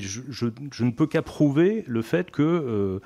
je, 0.00 0.84
ne 0.84 0.90
peux 0.90 1.06
qu'approuver 1.06 1.84
le 1.86 2.02
fait 2.02 2.30
que 2.30 2.42
euh, 2.42 3.00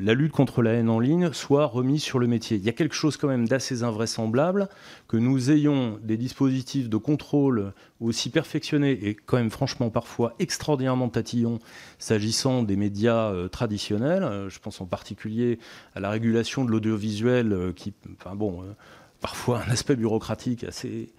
la 0.00 0.14
lutte 0.14 0.32
contre 0.32 0.62
la 0.62 0.72
haine 0.72 0.88
en 0.88 1.00
ligne 1.00 1.32
soit 1.32 1.66
remise 1.66 2.02
sur 2.02 2.18
le 2.18 2.26
métier. 2.26 2.56
Il 2.56 2.64
y 2.64 2.68
a 2.68 2.72
quelque 2.72 2.94
chose 2.94 3.16
quand 3.16 3.28
même 3.28 3.48
d'assez 3.48 3.82
invraisemblable 3.82 4.68
que 5.08 5.16
nous 5.16 5.50
ayons 5.50 5.98
des 6.02 6.16
dispositifs 6.16 6.88
de 6.88 6.96
contrôle 6.96 7.72
aussi 8.00 8.30
perfectionnés 8.30 8.92
et 8.92 9.14
quand 9.14 9.36
même 9.36 9.50
franchement 9.50 9.90
parfois 9.90 10.34
extraordinairement 10.38 11.08
tatillons 11.08 11.58
s'agissant 11.98 12.62
des 12.62 12.76
médias 12.76 13.30
euh, 13.30 13.48
traditionnels. 13.48 14.48
je 14.48 14.58
pense 14.58 14.80
en 14.80 14.86
particulier 14.86 15.58
à 15.94 16.00
la 16.00 16.10
régulation 16.10 16.64
de 16.64 16.70
l'audiovisuel 16.70 17.72
qui, 17.74 17.92
enfin 18.18 18.34
bon, 18.34 18.64
parfois 19.20 19.62
un 19.66 19.70
aspect 19.70 19.96
bureaucratique 19.96 20.64
assez 20.64 21.12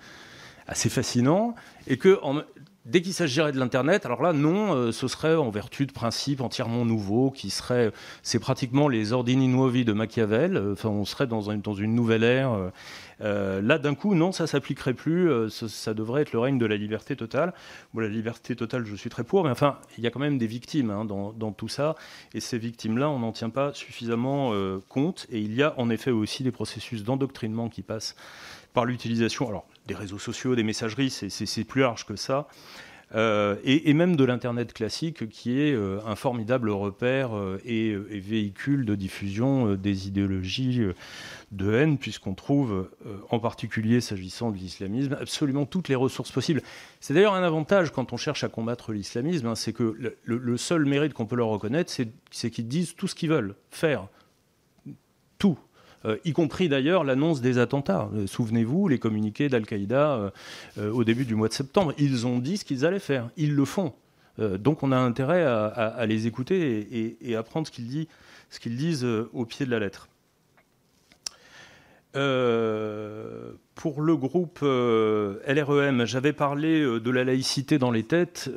assez 0.67 0.89
fascinant, 0.89 1.55
et 1.87 1.97
que 1.97 2.19
Dès 2.85 3.03
qu'il 3.03 3.13
s'agirait 3.13 3.51
de 3.51 3.59
l'Internet, 3.59 4.07
alors 4.07 4.23
là, 4.23 4.33
non, 4.33 4.73
euh, 4.73 4.91
ce 4.91 5.07
serait 5.07 5.35
en 5.35 5.51
vertu 5.51 5.85
de 5.85 5.91
principes 5.91 6.41
entièrement 6.41 6.83
nouveaux, 6.83 7.29
qui 7.29 7.51
seraient, 7.51 7.91
c'est 8.23 8.39
pratiquement 8.39 8.87
les 8.87 9.13
ordini 9.13 9.47
nuovi 9.47 9.85
de 9.85 9.93
Machiavel, 9.93 10.57
euh, 10.57 10.73
enfin, 10.73 10.89
on 10.89 11.05
serait 11.05 11.27
dans, 11.27 11.53
dans 11.53 11.73
une 11.75 11.93
nouvelle 11.93 12.23
ère. 12.23 12.71
Euh, 13.21 13.61
là, 13.61 13.77
d'un 13.77 13.93
coup, 13.93 14.15
non, 14.15 14.31
ça 14.31 14.47
s'appliquerait 14.47 14.95
plus, 14.95 15.29
ça, 15.51 15.93
devrait 15.93 16.23
être 16.23 16.31
le 16.31 16.39
règne 16.39 16.57
de 16.57 16.65
la 16.65 16.75
liberté 16.75 17.15
totale. 17.15 17.53
Bon, 17.93 18.01
la 18.01 18.07
liberté 18.07 18.55
totale, 18.55 18.83
je 18.83 18.95
suis 18.95 19.11
très 19.11 19.23
pour, 19.23 19.43
mais 19.43 19.51
enfin, 19.51 19.77
il 19.99 20.03
y 20.03 20.07
a 20.07 20.09
quand 20.09 20.19
même 20.19 20.39
des 20.39 20.47
victimes 20.47 20.89
hein, 20.89 21.05
dans, 21.05 21.51
tout 21.51 21.67
ça, 21.67 21.93
et 22.33 22.39
ces 22.39 22.57
victimes-là, 22.57 23.11
on 23.11 23.19
n'en 23.19 23.31
tient 23.31 23.51
pas 23.51 23.73
suffisamment 23.75 24.53
compte, 24.89 25.27
et 25.29 25.39
il 25.39 25.53
y 25.53 25.61
a 25.61 25.75
en 25.77 25.91
effet 25.91 26.09
aussi 26.09 26.41
des 26.41 26.51
processus 26.51 27.03
d'endoctrinement 27.03 27.69
qui 27.69 27.83
passent 27.83 28.15
par 28.73 28.85
l'utilisation, 28.85 29.47
alors 29.47 29.65
des 29.87 29.95
réseaux 29.95 30.19
sociaux, 30.19 30.55
des 30.55 30.63
messageries, 30.63 31.09
c'est 31.09 31.63
plus 31.63 31.81
large 31.81 32.05
que 32.05 32.15
ça. 32.15 32.47
Euh, 33.13 33.57
et, 33.65 33.93
même 33.93 34.15
de 34.15 34.23
l'Internet 34.23 34.71
classique, 34.71 35.27
qui 35.29 35.59
est 35.59 35.73
euh, 35.73 35.99
un 36.05 36.15
formidable 36.15 36.69
repère 36.69 37.35
euh, 37.35 37.59
et, 37.65 37.93
véhicule 37.93 38.85
de 38.85 38.95
diffusion 38.95 39.75
des 39.75 40.07
idéologies 40.07 40.81
de 41.51 41.73
haine, 41.73 41.97
puisqu'on 41.97 42.33
trouve, 42.33 42.89
en 43.29 43.39
particulier 43.39 43.99
s'agissant 43.99 44.51
de 44.51 44.57
l'islamisme, 44.57 45.17
absolument 45.19 45.65
toutes 45.65 45.89
les 45.89 45.95
ressources 45.95 46.31
possibles. 46.31 46.61
C'est 47.01 47.13
d'ailleurs 47.13 47.33
un 47.33 47.43
avantage 47.43 47.91
quand 47.91 48.13
on 48.13 48.17
cherche 48.17 48.43
à 48.43 48.49
combattre 48.49 48.93
l'islamisme, 48.93 49.47
hein, 49.47 49.55
c'est 49.55 49.73
que 49.73 49.95
le, 49.97 50.17
le, 50.23 50.57
seul 50.57 50.85
mérite 50.85 51.13
qu'on 51.13 51.25
peut 51.25 51.35
leur 51.35 51.49
reconnaître, 51.49 51.91
c'est 52.31 52.49
qu'ils 52.49 52.67
disent 52.67 52.95
tout 52.95 53.07
ce 53.07 53.15
qu'ils 53.15 53.29
veulent 53.29 53.55
faire. 53.69 54.07
Tout. 55.37 55.57
Euh, 56.05 56.17
y 56.25 56.33
compris 56.33 56.69
d'ailleurs 56.69 57.03
l'annonce 57.03 57.41
des 57.41 57.57
attentats. 57.57 58.09
Euh, 58.15 58.27
souvenez-vous, 58.27 58.87
les 58.87 58.99
communiqués 58.99 59.49
d'Al-Qaïda 59.49 60.31
euh, 60.77 60.91
au 60.91 61.03
début 61.03 61.25
du 61.25 61.35
mois 61.35 61.47
de 61.47 61.53
septembre, 61.53 61.93
ils 61.97 62.25
ont 62.25 62.39
dit 62.39 62.57
ce 62.57 62.65
qu'ils 62.65 62.85
allaient 62.85 62.99
faire, 62.99 63.29
ils 63.37 63.55
le 63.55 63.65
font. 63.65 63.93
donc 64.39 64.81
on 64.83 64.91
a 64.91 64.97
intérêt 64.97 65.43
à, 65.43 66.05
les 66.07 66.25
écouter 66.25 67.17
et, 67.21 67.35
à 67.35 67.43
prendre 67.43 67.67
ce 67.67 67.71
qu'ils 68.59 68.77
disent 68.77 69.05
au 69.33 69.45
pied 69.45 69.65
de 69.65 69.71
la 69.71 69.79
lettre. 69.79 70.07
pour 73.75 74.01
le 74.01 74.15
groupe 74.15 74.59
LREM, 74.61 76.05
j'avais 76.05 76.33
parlé 76.33 76.81
de 76.81 77.11
la 77.11 77.23
laïcité 77.23 77.77
dans 77.77 77.91
les 77.91 78.03
têtes 78.03 78.49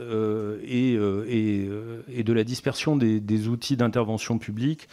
et, 0.62 0.96
de 0.96 2.32
la 2.32 2.44
dispersion 2.44 2.96
des 2.96 3.48
outils 3.48 3.76
d'intervention 3.76 4.38
publique. 4.38 4.88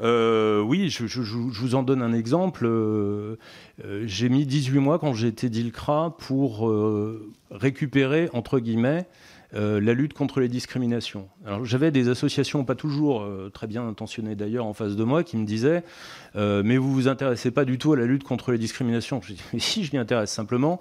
Euh, 0.00 0.60
oui, 0.62 0.88
je, 0.88 1.04
vous 1.04 1.74
en 1.74 1.82
donne 1.82 2.02
un 2.02 2.12
exemple. 2.12 2.64
Euh, 2.66 3.36
euh, 3.84 4.04
j'ai 4.06 4.28
mis 4.28 4.46
18 4.46 4.78
mois 4.78 4.98
quand 4.98 5.12
j'étais 5.12 5.48
DILCRA 5.48 6.16
pour 6.18 6.72
récupérer, 7.50 8.28
entre 8.32 8.58
guillemets, 8.58 9.06
la 9.52 9.94
lutte 9.94 10.14
contre 10.14 10.40
les 10.40 10.48
discriminations. 10.48 11.28
Alors 11.44 11.64
j'avais 11.64 11.90
des 11.90 12.08
associations, 12.08 12.64
pas 12.64 12.76
toujours 12.76 13.28
très 13.52 13.66
bien 13.66 13.86
intentionnées 13.86 14.36
d'ailleurs, 14.36 14.64
en 14.64 14.74
face 14.74 14.94
de 14.94 15.02
moi, 15.02 15.24
qui 15.24 15.36
me 15.36 15.44
disaient 15.44 15.82
Mais 16.36 16.76
vous 16.76 16.92
vous 16.92 17.08
intéressez 17.08 17.50
pas 17.50 17.64
du 17.64 17.76
tout 17.76 17.92
à 17.92 17.96
la 17.96 18.06
lutte 18.06 18.22
contre 18.22 18.52
les 18.52 18.58
discriminations. 18.58 19.20
Je 19.22 19.32
dis 19.32 19.42
Mais 19.52 19.58
si, 19.58 19.84
je 19.84 19.92
m'y 19.92 19.98
intéresse 19.98 20.30
simplement. 20.30 20.78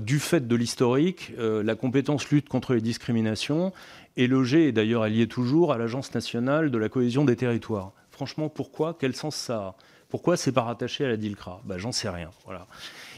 du 0.00 0.18
fait 0.18 0.46
de 0.46 0.56
l'historique, 0.56 1.32
la 1.38 1.74
compétence 1.74 2.28
lutte 2.30 2.48
contre 2.48 2.74
les 2.74 2.82
discriminations 2.82 3.72
est 4.16 4.26
logée, 4.26 4.68
et 4.68 4.72
d'ailleurs 4.72 5.06
elle 5.06 5.18
est 5.18 5.30
toujours, 5.30 5.72
à 5.72 5.78
l'Agence 5.78 6.14
nationale 6.14 6.70
de 6.70 6.78
la 6.78 6.88
cohésion 6.88 7.24
des 7.24 7.36
territoires. 7.36 7.92
Franchement, 8.14 8.48
pourquoi? 8.48 8.96
Quel 8.98 9.16
sens 9.16 9.34
ça 9.34 9.56
a? 9.56 9.74
Pourquoi 10.08 10.36
c'est 10.36 10.52
pas 10.52 10.62
rattaché 10.62 11.04
à 11.04 11.08
la 11.08 11.16
DILCRA 11.16 11.62
bah, 11.64 11.78
J'en 11.78 11.90
sais 11.90 12.08
rien. 12.08 12.30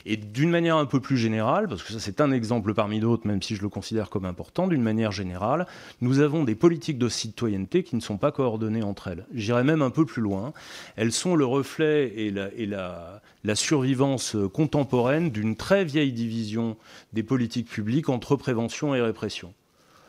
Et 0.07 0.17
d'une 0.17 0.49
manière 0.49 0.79
un 0.79 0.87
peu 0.87 0.99
plus 0.99 1.19
générale, 1.19 1.69
parce 1.69 1.83
que 1.83 1.93
ça 1.93 2.01
c'est 2.01 2.23
un 2.23 2.33
exemple 2.33 2.73
parmi 2.73 2.99
d'autres, 2.99 3.27
même 3.27 3.43
si 3.43 3.55
je 3.55 3.61
le 3.61 3.69
considère 3.69 4.09
comme 4.09 4.25
important, 4.25 4.67
d'une 4.67 4.81
manière 4.81 5.13
générale, 5.13 5.67
nous 6.01 6.21
avons 6.21 6.45
des 6.45 6.55
politiques 6.55 6.97
de 6.97 7.11
citoyenneté 7.11 7.83
qui 7.83 7.97
ne 7.97 8.01
sont 8.01 8.17
pas 8.17 8.33
coordonnées 8.33 8.83
entre 8.83 9.09
elles. 9.09 9.27
J'irai 9.35 9.63
même 9.63 9.83
un 9.83 9.91
peu 9.91 10.07
plus 10.07 10.23
loin. 10.23 10.55
Elles 10.97 11.13
sont 11.13 11.37
le 11.37 11.45
reflet 11.45 12.07
et 12.17 12.33
et 12.57 12.67
la 12.67 13.55
survivance 13.55 14.35
contemporaine 14.55 15.31
d'une 15.31 15.57
très 15.57 15.85
vieille 15.85 16.13
division 16.13 16.79
des 17.13 17.23
politiques 17.23 17.69
publiques 17.69 18.09
entre 18.09 18.37
prévention 18.37 18.95
et 18.95 19.03
répression 19.03 19.53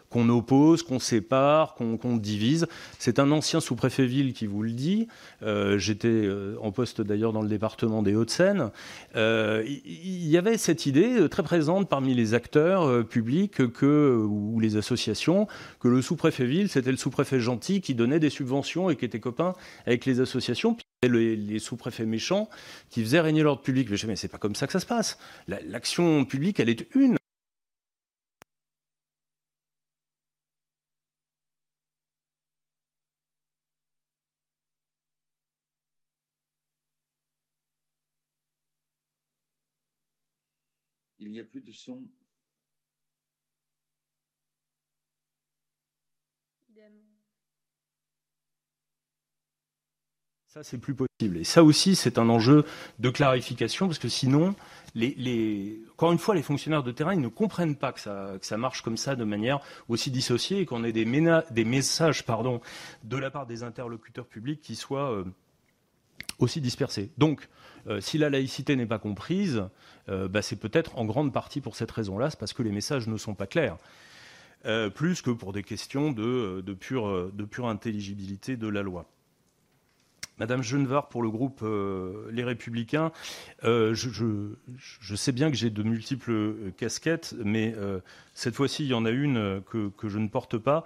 qu'on 0.10 0.30
oppose, 0.30 0.84
qu'on 0.84 1.00
sépare, 1.00 1.76
qu'on 1.76 2.18
divise. 2.18 2.68
C'est 3.00 3.20
un 3.20 3.32
ancien 3.32 3.60
sous-préfet 3.60 4.06
ville 4.06 4.34
qui 4.34 4.48
vous 4.48 4.64
le 4.64 4.72
dit. 4.72 5.08
Euh, 5.44 5.78
j'étais 5.78 6.08
euh, 6.08 6.56
en 6.62 6.72
poste 6.72 7.02
d'ailleurs 7.02 7.34
dans 7.34 7.42
le 7.42 7.50
département 7.50 8.02
des 8.02 8.16
Hauts-de-Seine. 8.16 8.72
Euh, 9.16 9.64
il 9.66 10.28
y 10.28 10.38
avait 10.38 10.58
cette 10.58 10.86
idée 10.86 11.28
très 11.30 11.44
présente 11.44 11.90
parmi 11.90 12.14
les 12.14 12.34
acteurs 12.34 13.06
publics 13.08 13.72
que, 13.72 14.18
ou 14.18 14.60
les 14.60 14.78
associations 14.78 15.48
que 15.80 15.88
le 15.88 16.02
sous-préfet 16.02 16.46
ville, 16.46 16.70
c'était 16.70 16.92
le 16.92 16.98
sous-préfet 16.98 17.40
gentil 17.40 17.82
qui 17.82 17.96
donnait 17.96 18.20
des 18.20 18.30
subventions 18.30 18.90
et 18.90 18.96
qui 18.96 19.06
était 19.06 19.20
copain 19.20 19.54
avec 19.86 20.06
les 20.06 20.20
associations. 20.20 20.74
Puis 20.74 20.86
les, 21.04 21.36
les 21.36 21.60
sous-préfets 21.60 22.06
méchants 22.06 22.50
qui 22.90 23.04
faisaient 23.04 23.20
régner 23.20 23.44
l'ordre 23.44 23.62
public. 23.62 23.90
Mais 24.08 24.16
c'est 24.16 24.28
pas 24.28 24.38
comme 24.38 24.56
ça 24.56 24.68
que 24.68 24.74
ça 24.74 24.80
se 24.80 24.86
passe. 24.86 25.18
L'action 25.48 26.26
publique, 26.26 26.60
elle 26.60 26.70
est 26.70 26.88
une. 26.96 27.18
Il 41.28 41.32
n'y 41.32 41.42
a 41.42 41.44
plus 41.44 41.60
de 41.60 41.74
son. 41.74 42.02
Ça, 50.48 50.64
c'est 50.64 50.78
plus 50.78 50.96
possible. 50.96 51.38
Et 51.38 51.44
ça 51.44 51.66
aussi, 51.66 51.98
c'est 51.98 52.18
un 52.18 52.30
enjeu 52.30 52.64
de 53.00 53.10
clarification, 53.10 53.88
parce 53.88 54.00
que 54.00 54.08
sinon, 54.08 54.56
les, 54.96 55.82
encore 55.92 56.14
une 56.14 56.18
fois, 56.18 56.34
les 56.34 56.42
fonctionnaires 56.42 56.82
de 56.82 56.94
terrain, 56.94 57.14
ils 57.14 57.20
ne 57.20 57.28
comprennent 57.28 57.76
pas 57.76 57.92
que 57.92 58.00
ça, 58.00 58.38
que 58.40 58.46
ça 58.46 58.56
marche 58.56 58.82
comme 58.82 58.96
ça 58.96 59.18
de 59.18 59.26
manière 59.26 59.60
aussi 59.90 60.10
dissociée 60.10 60.62
et 60.62 60.66
qu'on 60.66 60.86
ait 60.86 60.94
des, 60.94 61.04
des, 61.52 61.66
messages 61.66 62.26
pardon, 62.26 62.62
de 63.04 63.18
la 63.18 63.30
part 63.30 63.48
des 63.48 63.64
interlocuteurs 63.64 64.28
publics 64.28 64.62
qui 64.62 64.78
soient 64.78 65.12
euh, 65.12 65.26
aussi 66.40 66.62
dispersés. 66.62 67.12
Donc, 67.18 67.50
si 68.00 68.18
la 68.18 68.30
laïcité 68.30 68.76
n'est 68.76 68.86
pas 68.86 69.00
comprise, 69.00 69.64
euh, 70.10 70.28
bah, 70.28 70.42
c'est 70.42 70.56
peut-être 70.56 70.98
en 70.98 71.06
grande 71.06 71.34
partie 71.34 71.62
pour 71.62 71.76
cette 71.76 71.92
raison-là, 71.92 72.30
c'est 72.30 72.40
parce 72.40 72.54
que 72.54 72.64
les 72.64 72.72
messages 72.72 73.08
ne 73.08 73.18
sont 73.18 73.36
pas 73.36 73.48
clairs. 73.48 73.78
Euh, 74.66 74.90
plus 74.90 75.22
que 75.22 75.30
pour 75.30 75.54
des 75.54 75.64
questions 75.64 76.12
de, 76.12 76.62
pure, 76.74 77.68
intelligibilité 77.68 78.58
de 78.58 78.68
la 78.68 78.82
loi. 78.82 79.06
Madame 80.40 80.62
Genevard, 80.62 81.10
pour 81.10 81.24
le 81.24 81.32
groupe 81.32 81.66
Les 82.32 82.44
Républicains, 82.44 83.12
je, 83.64 85.16
sais 85.16 85.32
bien 85.32 85.50
que 85.50 85.58
j'ai 85.58 85.72
de 85.72 85.82
multiples 85.82 86.72
casquettes, 86.78 87.34
mais 87.44 87.74
cette 88.36 88.54
fois-ci, 88.54 88.84
il 88.84 88.90
y 88.90 88.94
en 88.94 89.06
a 89.06 89.10
une 89.10 89.64
que, 89.68 89.90
je 90.08 90.20
ne 90.20 90.28
porte 90.28 90.60
pas. 90.60 90.84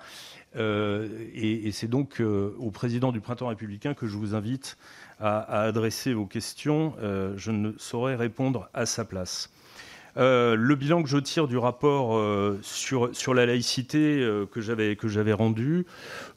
et 0.55 1.69
c'est 1.73 1.89
donc 1.89 2.21
au 2.21 2.71
président 2.71 3.11
du 3.11 3.19
Printemps 3.19 3.47
républicain 3.47 3.93
que 3.93 4.07
je 4.07 4.15
vous 4.15 4.35
invite 4.35 4.77
à, 5.21 5.61
adresser 5.61 6.13
vos 6.13 6.25
questions. 6.25 6.93
Euh, 7.01 7.33
je 7.37 7.51
ne 7.51 7.71
saurais 7.77 8.15
répondre 8.15 8.69
à 8.73 8.85
sa 8.85 9.05
place. 9.05 9.51
Euh, 10.17 10.55
le 10.55 10.75
bilan 10.75 11.03
que 11.03 11.07
je 11.07 11.17
tire 11.17 11.47
du 11.47 11.57
rapport 11.57 12.17
euh, 12.17 12.59
sur, 12.63 13.15
sur 13.15 13.33
la 13.33 13.45
laïcité 13.45 14.27
que 14.51 14.59
j'avais 14.59 15.33
rendu, 15.33 15.85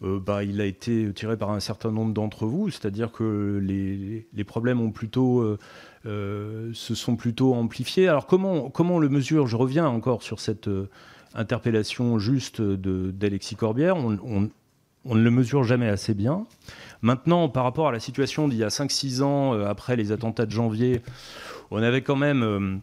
bah, 0.00 0.44
il 0.44 0.60
a 0.60 0.64
été 0.64 1.12
tiré 1.12 1.36
par 1.36 1.50
un 1.50 1.60
certain 1.60 1.90
nombre 1.90 2.12
d'entre 2.12 2.46
vous, 2.46 2.70
c'est-à-dire 2.70 3.10
que 3.10 3.58
les, 3.60 4.28
les, 4.32 4.44
problèmes 4.44 4.80
ont 4.80 4.92
plutôt 4.92 5.56
se 6.04 6.94
sont 6.94 7.16
plutôt 7.16 7.54
amplifiés. 7.54 8.06
Alors 8.06 8.26
comment 8.26 8.70
comment 8.70 9.00
le 9.00 9.08
mesure? 9.08 9.48
Je 9.48 9.56
reviens 9.56 9.88
encore 9.88 10.22
sur 10.22 10.38
cette 10.38 10.70
interpellation 11.34 12.20
juste 12.20 12.62
d'Alexis 12.62 13.56
Corbière. 13.56 13.96
On, 15.04 15.14
ne 15.14 15.22
le 15.22 15.30
mesure 15.30 15.64
jamais 15.64 15.88
assez 15.88 16.14
bien. 16.14 16.46
Maintenant, 17.02 17.48
par 17.48 17.64
rapport 17.64 17.88
à 17.88 17.92
la 17.92 18.00
situation 18.00 18.48
d'il 18.48 18.58
y 18.58 18.64
a 18.64 18.68
5-6 18.68 19.22
ans, 19.22 19.54
euh, 19.54 19.66
après 19.66 19.96
les 19.96 20.12
attentats 20.12 20.46
de 20.46 20.50
janvier, 20.50 21.02
on 21.70 21.82
avait 21.82 22.02
quand 22.02 22.16
même... 22.16 22.42
Euh, 22.42 22.76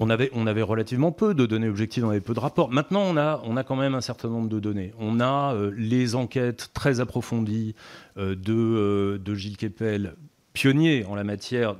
relativement 0.00 1.10
peu 1.10 1.34
de 1.34 1.44
données 1.44 1.68
objectives, 1.68 2.04
on 2.04 2.10
avait 2.10 2.20
peu 2.20 2.32
de 2.34 2.38
rapports. 2.38 2.70
Maintenant, 2.70 3.02
on 3.02 3.16
a, 3.16 3.64
quand 3.64 3.74
même 3.74 3.96
un 3.96 4.00
certain 4.00 4.28
nombre 4.28 4.48
de 4.48 4.60
données. 4.60 4.92
On 5.00 5.18
a 5.18 5.54
euh, 5.54 5.72
les 5.76 6.14
enquêtes 6.14 6.70
très 6.72 7.00
approfondies 7.00 7.74
de, 8.16 9.16
de 9.16 9.34
Gilles 9.34 9.56
Kepel, 9.56 10.14
pionnier 10.52 11.04
en 11.04 11.16
la 11.16 11.24
matière 11.24 11.74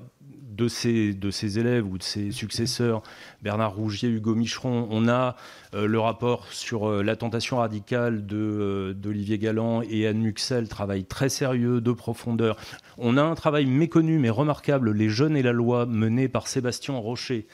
de 0.58 0.66
ses, 0.66 1.14
de 1.14 1.30
ses 1.30 1.58
élèves 1.58 1.86
ou 1.86 1.96
de 1.96 2.02
ses 2.02 2.32
successeurs, 2.32 3.02
Bernard 3.42 3.74
Rougier, 3.74 4.08
Hugo 4.08 4.34
Micheron. 4.34 4.88
On 4.90 5.08
a 5.08 5.36
euh, 5.74 5.86
le 5.86 6.00
rapport 6.00 6.52
sur 6.52 6.88
euh, 6.88 7.02
la 7.02 7.14
tentation 7.14 7.58
radicale 7.58 8.24
euh, 8.32 8.92
d'Olivier 8.92 9.38
Galland 9.38 9.82
et 9.88 10.06
Anne 10.06 10.18
Muxel, 10.18 10.68
travail 10.68 11.04
très 11.04 11.28
sérieux, 11.28 11.80
de 11.80 11.92
profondeur. 11.92 12.56
On 12.98 13.16
a 13.16 13.22
un 13.22 13.36
travail 13.36 13.66
méconnu 13.66 14.18
mais 14.18 14.30
remarquable, 14.30 14.90
Les 14.90 15.08
Jeunes 15.08 15.36
et 15.36 15.42
la 15.42 15.52
loi, 15.52 15.86
mené 15.86 16.28
par 16.28 16.48
Sébastien 16.48 16.96
Rocher. 16.96 17.46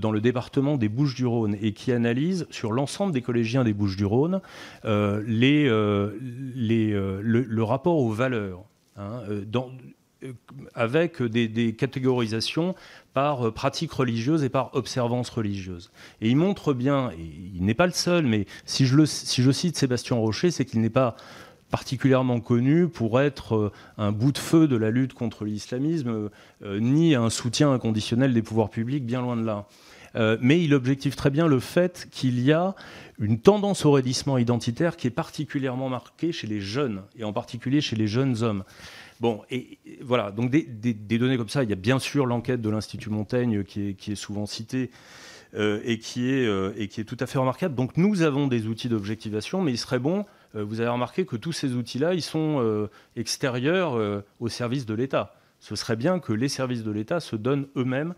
dans 0.00 0.10
le 0.10 0.20
département 0.20 0.76
des 0.76 0.88
Bouches-du-Rhône 0.88 1.56
et 1.60 1.72
qui 1.72 1.92
analyse 1.92 2.46
sur 2.50 2.72
l'ensemble 2.72 3.12
des 3.12 3.22
collégiens 3.22 3.64
des 3.64 3.72
Bouches-du-Rhône 3.72 4.40
les, 4.84 5.68
les, 6.54 6.90
le, 6.90 7.62
rapport 7.62 7.98
aux 7.98 8.12
valeurs. 8.12 8.64
Hein, 8.96 9.20
dans, 9.46 9.70
avec 10.74 11.22
des, 11.22 11.74
catégorisations 11.74 12.74
par 13.14 13.52
pratique 13.52 13.92
religieuse 13.92 14.44
et 14.44 14.48
par 14.48 14.74
observance 14.74 15.30
religieuse. 15.30 15.90
Et 16.20 16.28
il 16.28 16.36
montre 16.36 16.72
bien, 16.72 17.10
et 17.12 17.30
il 17.54 17.64
n'est 17.64 17.74
pas 17.74 17.86
le 17.86 17.92
seul, 17.92 18.26
mais 18.26 18.46
si 18.64 18.86
je, 18.86 19.04
cite 19.04 19.76
Sébastien 19.76 20.16
Rocher, 20.16 20.50
c'est 20.50 20.64
qu'il 20.64 20.80
n'est 20.80 20.90
pas 20.90 21.16
particulièrement 21.70 22.40
connu 22.40 22.88
pour 22.88 23.20
être 23.20 23.56
euh, 23.56 23.72
un 23.98 24.12
bout 24.12 24.32
de 24.32 24.38
feu 24.38 24.68
de 24.68 24.76
la 24.76 24.90
lutte 24.90 25.14
contre 25.14 25.44
l'islamisme, 25.44 26.30
euh, 26.62 26.80
ni 26.80 27.14
un 27.14 27.30
soutien 27.30 27.72
inconditionnel 27.72 28.32
des 28.32 28.42
pouvoirs 28.42 28.70
publics, 28.70 29.04
bien 29.04 29.20
loin 29.20 29.36
de 29.36 29.44
là. 29.44 29.66
Euh, 30.14 30.38
mais 30.40 30.62
il 30.62 30.72
objective 30.74 31.14
très 31.14 31.30
bien 31.30 31.46
le 31.46 31.60
fait 31.60 32.08
qu'il 32.10 32.40
y 32.40 32.52
a 32.52 32.74
une 33.18 33.38
tendance 33.38 33.84
au 33.84 33.92
raidissement 33.92 34.38
identitaire 34.38 34.96
qui 34.96 35.06
est 35.06 35.10
particulièrement 35.10 35.88
marquée 35.88 36.32
chez 36.32 36.46
les 36.46 36.60
jeunes, 36.60 37.02
et 37.18 37.24
en 37.24 37.32
particulier 37.32 37.80
chez 37.80 37.96
les 37.96 38.06
jeunes 38.06 38.42
hommes. 38.42 38.64
Bon, 39.20 39.42
et, 39.50 39.78
voilà, 40.02 40.30
donc 40.30 40.50
des, 40.50 40.62
données 40.94 41.36
comme 41.36 41.48
ça, 41.48 41.62
il 41.62 41.70
y 41.70 41.72
a 41.72 41.76
bien 41.76 41.98
sûr 41.98 42.26
l'enquête 42.26 42.60
de 42.60 42.70
l'Institut 42.70 43.10
Montaigne 43.10 43.64
qui 43.64 43.96
est, 44.06 44.14
souvent 44.14 44.46
citée. 44.46 44.90
et, 45.54 45.98
qui 45.98 46.30
est, 46.30 46.46
et 46.76 46.88
qui 46.88 47.00
est 47.00 47.04
tout 47.04 47.16
à 47.20 47.26
fait 47.26 47.38
remarquable. 47.38 47.74
Donc 47.74 47.96
nous 47.96 48.22
avons 48.22 48.46
des 48.46 48.66
outils 48.66 48.88
d'objectivation, 48.88 49.62
mais 49.62 49.72
il 49.72 49.78
serait 49.78 49.98
bon 49.98 50.26
euh, 50.56 50.64
vous 50.64 50.80
avez 50.80 50.90
remarqué 50.90 51.26
que 51.26 51.36
tous 51.36 51.52
ces 51.52 51.74
outils-là, 51.74 52.14
ils 52.14 52.22
sont 52.22 52.60
euh, 52.60 52.88
extérieurs 53.16 53.96
euh, 53.96 54.24
aux 54.40 54.48
services 54.48 54.86
de 54.86 54.94
l'État. 54.94 55.34
Ce 55.60 55.76
serait 55.76 55.96
bien 55.96 56.18
que 56.18 56.32
les 56.32 56.48
services 56.48 56.82
de 56.82 56.90
l'État 56.90 57.20
se 57.20 57.36
donnent 57.36 57.66
eux-mêmes 57.76 58.14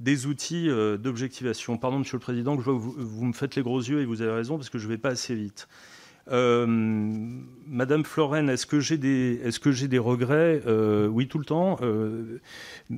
des 0.00 0.26
outils 0.26 0.66
d'objectivation. 0.98 1.78
Pardon, 1.78 2.00
Monsieur 2.00 2.16
le 2.16 2.20
Président, 2.20 2.58
je 2.58 2.64
vois 2.68 2.74
que 2.74 2.78
vous, 2.80 3.24
me 3.24 3.32
faites 3.32 3.54
les 3.54 3.62
gros 3.62 3.80
yeux 3.80 4.00
et 4.00 4.04
vous 4.04 4.22
avez 4.22 4.32
raison 4.32 4.56
parce 4.56 4.68
que 4.68 4.76
je 4.76 4.86
ne 4.86 4.90
vais 4.90 4.98
pas 4.98 5.10
assez 5.10 5.36
vite. 5.36 5.68
Madame 6.26 8.04
Florenne, 8.04 8.48
est-ce 8.48 8.66
que 8.66 8.80
j'ai 8.80 8.98
des, 8.98 9.40
est-ce 9.44 9.60
que 9.60 9.72
j'ai 9.72 9.88
des 9.88 9.98
regrets? 9.98 10.62
Oui, 11.10 11.28
tout 11.28 11.38
le 11.38 11.44
temps. 11.44 11.78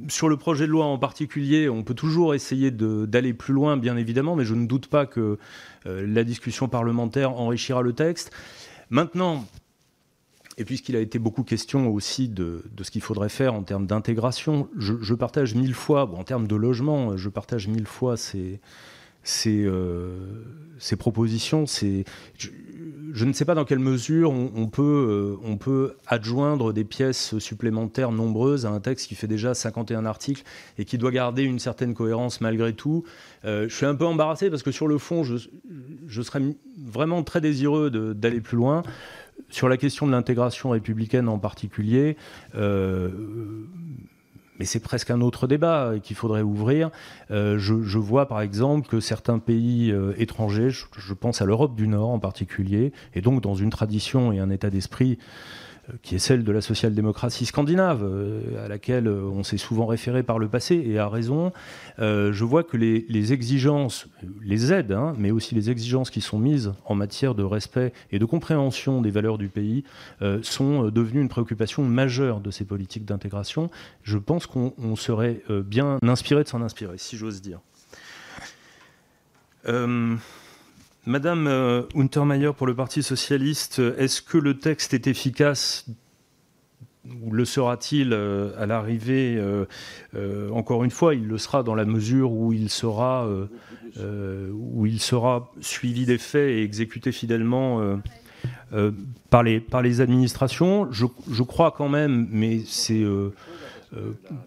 sur 0.09 0.29
le 0.29 0.37
projet 0.37 0.67
de 0.67 0.73
loi 0.73 0.87
en 0.87 0.99
particulier, 0.99 1.69
on 1.69 1.83
peut 1.83 1.95
toujours 1.95 2.35
essayer 2.35 2.71
d'aller 2.71 3.35
plus 3.35 3.55
loin, 3.55 3.77
bien 3.77 3.97
évidemment, 3.97 4.37
mais 4.37 4.45
je 4.45 4.55
ne 4.55 4.67
doute 4.67 4.87
pas 4.87 5.07
que 5.07 5.39
la 5.85 6.25
discussion 6.25 6.69
parlementaire 6.69 7.33
enrichira 7.33 7.83
le 7.83 7.93
texte. 7.93 8.33
Maintenant, 8.91 9.45
et 10.59 10.65
puisqu'il 10.65 10.97
a 10.97 11.01
été 11.01 11.19
beaucoup 11.19 11.43
question 11.43 11.89
aussi 11.91 12.29
de, 12.29 12.63
ce 12.81 12.91
qu'il 12.91 13.03
faudrait 13.03 13.29
faire 13.29 13.55
en 13.55 13.63
termes 13.63 13.87
d'intégration, 13.87 14.69
je, 14.77 15.15
partage 15.15 15.55
mille 15.55 15.75
fois, 15.75 16.11
en 16.15 16.25
termes 16.25 16.47
de 16.47 16.57
logement, 16.57 17.17
je 17.17 17.29
partage 17.29 17.69
mille 17.69 17.87
fois 17.87 18.17
ces, 18.17 18.61
euh, 19.47 20.19
propositions. 20.99 21.65
Je, 21.67 23.25
ne 23.25 23.33
sais 23.33 23.45
pas 23.45 23.55
dans 23.55 23.65
quelle 23.65 23.79
mesure 23.79 24.31
on, 24.31 24.67
peut, 24.69 25.39
euh, 25.69 25.97
adjoindre 26.07 26.73
des 26.73 26.85
pièces 26.85 27.39
supplémentaires 27.39 28.13
nombreuses 28.13 28.67
à 28.67 28.71
un 28.71 28.81
texte 28.81 29.09
qui 29.09 29.15
fait 29.15 29.27
déjà 29.27 29.55
51 29.55 30.05
articles 30.05 30.43
et 30.79 30.85
qui 30.85 30.99
doit 30.99 31.11
garder 31.11 31.43
une 31.43 31.59
certaine 31.59 31.95
cohérence 31.95 32.41
malgré 32.41 32.73
tout. 32.73 33.05
Euh, 33.45 33.69
je 33.69 33.75
suis 33.75 33.87
un 33.87 33.95
peu 33.95 34.05
embarrassé 34.05 34.51
parce 34.51 34.63
que 34.63 34.73
sur 34.73 34.87
le 34.87 34.99
fond, 34.99 35.25
je, 35.25 36.23
serais 36.23 36.43
vraiment 36.79 37.23
très 37.23 37.41
désireux 37.41 37.91
d'aller 38.15 38.41
plus 38.41 38.57
loin. 38.57 38.83
Sur 39.49 39.69
la 39.69 39.77
question 39.77 40.07
de 40.07 40.13
l'intégration 40.13 40.71
républicaine 40.71 41.29
en 41.29 41.39
particulier, 41.39 42.17
euh, 42.55 43.11
mais 44.59 44.65
c'est 44.65 44.81
presque 44.81 45.11
un 45.11 45.21
autre 45.21 45.47
débat 45.47 45.95
qu'il 46.03 46.17
faudrait 46.17 46.43
ouvrir. 46.43 46.91
Euh, 47.31 47.59
je, 47.59 47.99
vois 47.99 48.27
par 48.27 48.41
exemple 48.41 48.89
que 48.89 49.01
certains 49.01 49.39
pays 49.39 49.95
étrangers, 50.17 50.71
je 50.71 51.15
pense 51.15 51.43
à 51.43 51.45
l'Europe 51.45 51.75
du 51.75 51.89
Nord 51.89 52.11
en 52.11 52.19
particulier, 52.19 52.93
et 53.15 53.21
donc 53.21 53.43
dans 53.43 53.55
une 53.55 53.71
tradition 53.71 54.33
et 54.33 54.39
un 54.39 54.51
état 54.51 54.71
d'esprit 54.71 55.19
qui 56.03 56.17
est 56.17 56.19
celle 56.19 56.45
de 56.45 56.53
la 56.53 56.61
social-démocratie 56.61 57.47
scandinave, 57.47 58.03
euh, 58.03 58.65
à 58.65 58.69
laquelle 58.69 59.07
euh, 59.07 59.23
on 59.23 59.43
s'est 59.43 59.57
souvent 59.57 59.87
référé 59.87 60.23
par 60.23 60.39
le 60.39 60.49
passé, 60.49 60.83
et 60.85 60.99
à 60.99 61.09
raison, 61.09 61.53
euh, 61.99 62.33
je 62.33 62.45
vois 62.45 62.65
que 62.65 62.77
les, 62.77 63.33
exigences, 63.33 64.09
les 64.43 64.73
aides, 64.73 64.93
hein, 64.93 65.15
mais 65.19 65.31
aussi 65.31 65.55
les 65.55 65.71
exigences 65.71 66.11
qui 66.11 66.21
sont 66.21 66.39
mises 66.39 66.73
en 66.85 66.95
matière 66.95 67.35
de 67.35 67.43
respect 67.43 67.93
et 68.11 68.19
de 68.19 68.25
compréhension 68.25 69.01
des 69.01 69.11
valeurs 69.11 69.39
du 69.39 69.49
pays 69.49 69.85
sont 70.43 70.91
devenues 70.91 71.21
une 71.21 71.29
préoccupation 71.29 71.83
majeure 71.83 72.41
de 72.41 72.51
ces 72.51 72.65
politiques 72.65 73.05
d'intégration. 73.05 73.71
Je 74.03 74.19
pense 74.19 74.47
qu'on 74.47 74.97
serait 74.97 75.43
bien 75.49 75.99
inspiré 76.03 76.43
de 76.45 76.49
s'en 76.49 76.63
inspirer, 76.63 76.99
si 76.99 77.17
j'ose 77.17 77.43
dire. 77.43 77.61
Madame 81.07 81.47
euh, 81.47 81.83
Untermeyer 81.95 82.51
pour 82.53 82.67
le 82.67 82.75
Parti 82.75 83.01
socialiste, 83.01 83.81
est-ce 83.97 84.21
que 84.21 84.39
le 84.39 84.59
texte 84.59 84.93
est 84.93 85.07
efficace 85.07 85.87
ou 87.23 87.31
le 87.31 87.45
sera-t-il 87.45 88.13
euh, 88.13 88.51
à 88.59 88.67
l'arrivée 88.67 89.37
euh, 89.39 90.51
Encore 90.51 90.83
une 90.83 90.91
fois, 90.91 91.15
il 91.15 91.29
le 91.29 91.39
sera 91.39 91.63
dans 91.63 91.77
la 91.77 91.85
mesure 91.85 92.33
où 92.33 92.53
il 92.53 92.71
sera, 92.71 93.29
suivi 95.61 96.07
des 96.07 96.19
faits 96.19 96.51
et 96.51 96.63
exécuté 96.65 97.13
fidèlement 97.13 98.01
par, 99.31 99.43
les, 99.43 100.01
administrations? 100.01 100.89
Je, 100.91 101.43
crois 101.43 101.71
quand 101.71 101.89
même, 101.89 102.29
mais 102.31 102.61
c'est 102.67 103.03
euh, 103.03 103.33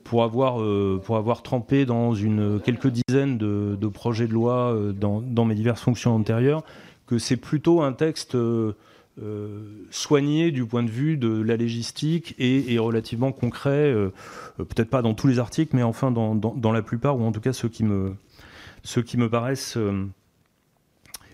pour, 0.03 0.23
avoir, 0.23 0.61
euh, 0.61 1.01
pour 1.03 1.17
avoir 1.17 1.41
trempé 1.41 1.85
dans 1.85 2.13
une, 2.13 2.59
quelques 2.63 2.89
dizaines 2.89 3.37
de, 3.37 3.87
projets 3.87 4.27
de 4.27 4.33
loi 4.33 4.73
euh, 4.73 4.91
dans, 4.91 5.45
mes 5.45 5.55
diverses 5.55 5.81
fonctions 5.81 6.15
antérieures, 6.15 6.63
que 7.07 7.17
c'est 7.17 7.37
plutôt 7.37 7.81
un 7.81 7.93
texte 7.93 8.37
soigné 9.89 10.51
du 10.51 10.65
point 10.65 10.83
de 10.83 10.89
vue 10.89 11.17
de 11.17 11.41
la 11.41 11.57
légistique 11.57 12.35
et, 12.39 12.77
relativement 12.79 13.31
concret, 13.31 13.93
peut-être 14.57 14.89
pas 14.89 15.01
dans 15.01 15.13
tous 15.13 15.27
les 15.27 15.39
articles, 15.39 15.75
mais 15.75 15.83
enfin 15.83 16.11
dans, 16.11 16.35
dans, 16.35 16.71
la 16.71 16.81
plupart, 16.81 17.17
ou 17.17 17.23
en 17.23 17.31
tout 17.31 17.41
cas 17.41 17.51
ceux 17.51 17.67
qui 17.67 17.83
me, 17.83 18.13
ceux 18.83 19.01
qui 19.01 19.17
me 19.17 19.29
paraissent 19.29 19.77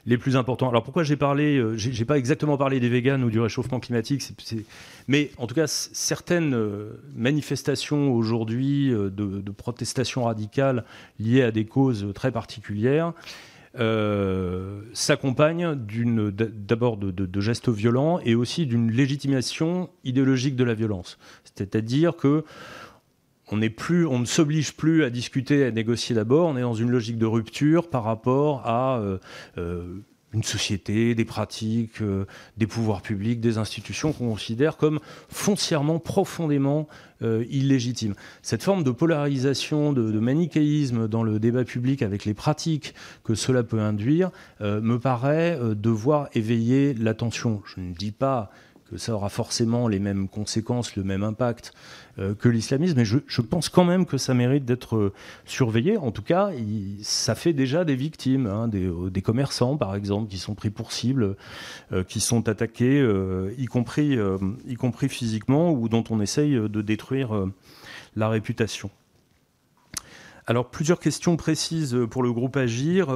les 0.05 0.17
plus 0.17 0.35
importants. 0.35 0.69
Alors 0.69 0.83
pourquoi 0.83 1.03
j'ai 1.03 1.15
parlé, 1.15 1.57
euh, 1.57 1.75
j'ai 1.77 2.05
pas 2.05 2.17
exactement 2.17 2.57
parlé 2.57 2.79
des 2.79 2.89
véganes 2.89 3.23
ou 3.23 3.31
du 3.31 3.39
réchauffement 3.39 3.79
climatique, 3.79 4.23
mais 5.07 5.31
en 5.37 5.47
tout 5.47 5.55
cas 5.55 5.67
certaines 5.67 6.53
euh, 6.53 7.01
manifestations 7.15 8.13
aujourd'hui 8.13 8.93
euh, 8.93 9.09
de, 9.09 9.51
protestation 9.51 10.25
radicale 10.25 10.83
liées 11.19 11.41
à 11.41 11.51
des 11.51 11.65
causes 11.65 12.07
très 12.13 12.31
particulières. 12.31 13.13
s'accompagnent 14.93 15.75
d'abord 15.75 16.97
de, 16.97 17.11
de, 17.11 17.41
gestes 17.41 17.69
violents 17.69 18.19
et 18.23 18.35
aussi 18.35 18.65
d'une 18.65 18.91
légitimation 18.91 19.89
idéologique 20.03 20.55
de 20.55 20.63
la 20.63 20.73
violence. 20.73 21.17
C'est-à-dire 21.55 22.15
que 22.15 22.43
on, 23.51 23.57
ne 23.57 24.25
s'oblige 24.25 24.73
plus 24.73 25.03
à 25.03 25.09
discuter, 25.09 25.65
à 25.65 25.71
négocier 25.71 26.15
d'abord, 26.15 26.47
on 26.47 26.57
est 26.57 26.61
dans 26.61 26.73
une 26.73 26.89
logique 26.89 27.17
de 27.17 27.25
rupture 27.25 27.89
par 27.89 28.03
rapport 28.03 28.65
à 28.65 28.97
euh, 28.97 29.17
euh, 29.57 29.83
une 30.33 30.43
société, 30.43 31.15
des 31.15 31.25
pratiques, 31.25 32.01
euh, 32.01 32.25
des 32.57 32.67
pouvoirs 32.67 33.01
publics, 33.01 33.39
des 33.39 33.57
institutions 33.57 34.13
qu'on 34.13 34.29
considère 34.29 34.77
comme 34.77 34.99
foncièrement, 35.29 35.99
profondément 35.99 36.87
illégitimes. 37.21 38.13
Cette 38.41 38.61
forme 38.61 38.83
de 38.83 38.91
polarisation, 38.91 39.93
de, 39.93 40.19
manichéisme 40.19 41.07
dans 41.07 41.23
le 41.23 41.39
débat 41.39 41.63
public 41.63 42.01
avec 42.01 42.25
les 42.25 42.33
pratiques 42.33 42.93
que 43.23 43.35
cela 43.35 43.63
peut 43.63 43.79
induire 43.79 44.31
me 44.59 44.97
paraît 44.97 45.57
devoir 45.75 46.27
éveiller 46.33 46.93
l'attention. 46.93 47.63
Je 47.73 47.79
ne 47.79 47.93
dis 47.93 48.11
pas 48.11 48.51
que 48.91 48.97
ça 48.97 49.13
aura 49.13 49.29
forcément 49.29 49.87
les 49.87 49.99
mêmes 49.99 50.27
conséquences, 50.27 50.95
le 50.95 51.03
même 51.03 51.23
impact 51.23 51.73
que 52.17 52.47
l'islamisme, 52.47 52.95
mais 52.95 53.05
je, 53.05 53.41
pense 53.41 53.67
quand 53.67 53.83
même 53.83 54.05
que 54.05 54.17
ça 54.17 54.33
mérite 54.33 54.63
d'être 54.63 54.95
euh, 54.95 55.13
surveillé. 55.45 55.97
En 55.97 56.11
tout 56.11 56.21
cas, 56.21 56.51
ça 57.01 57.35
fait 57.35 57.51
déjà 57.51 57.83
des 57.83 57.95
victimes, 57.95 58.47
hein, 58.47 58.69
euh, 58.73 59.09
des, 59.09 59.21
commerçants 59.21 59.75
par 59.75 59.95
exemple, 59.95 60.29
qui 60.29 60.37
sont 60.37 60.55
pris 60.55 60.69
pour 60.69 60.91
cible, 60.91 61.35
qui 62.07 62.19
sont 62.19 62.47
attaqués, 62.47 63.05
y, 63.57 63.65
compris, 63.65 64.17
physiquement, 65.09 65.71
ou 65.71 65.89
dont 65.89 66.03
on 66.09 66.21
essaye 66.21 66.53
de 66.55 66.81
détruire 66.81 67.47
la 68.15 68.29
réputation. 68.29 68.89
Alors, 70.47 70.69
plusieurs 70.69 70.99
questions 70.99 71.35
précises 71.37 71.97
pour 72.09 72.23
le 72.23 72.31
groupe 72.31 72.55
Agir. 72.55 73.07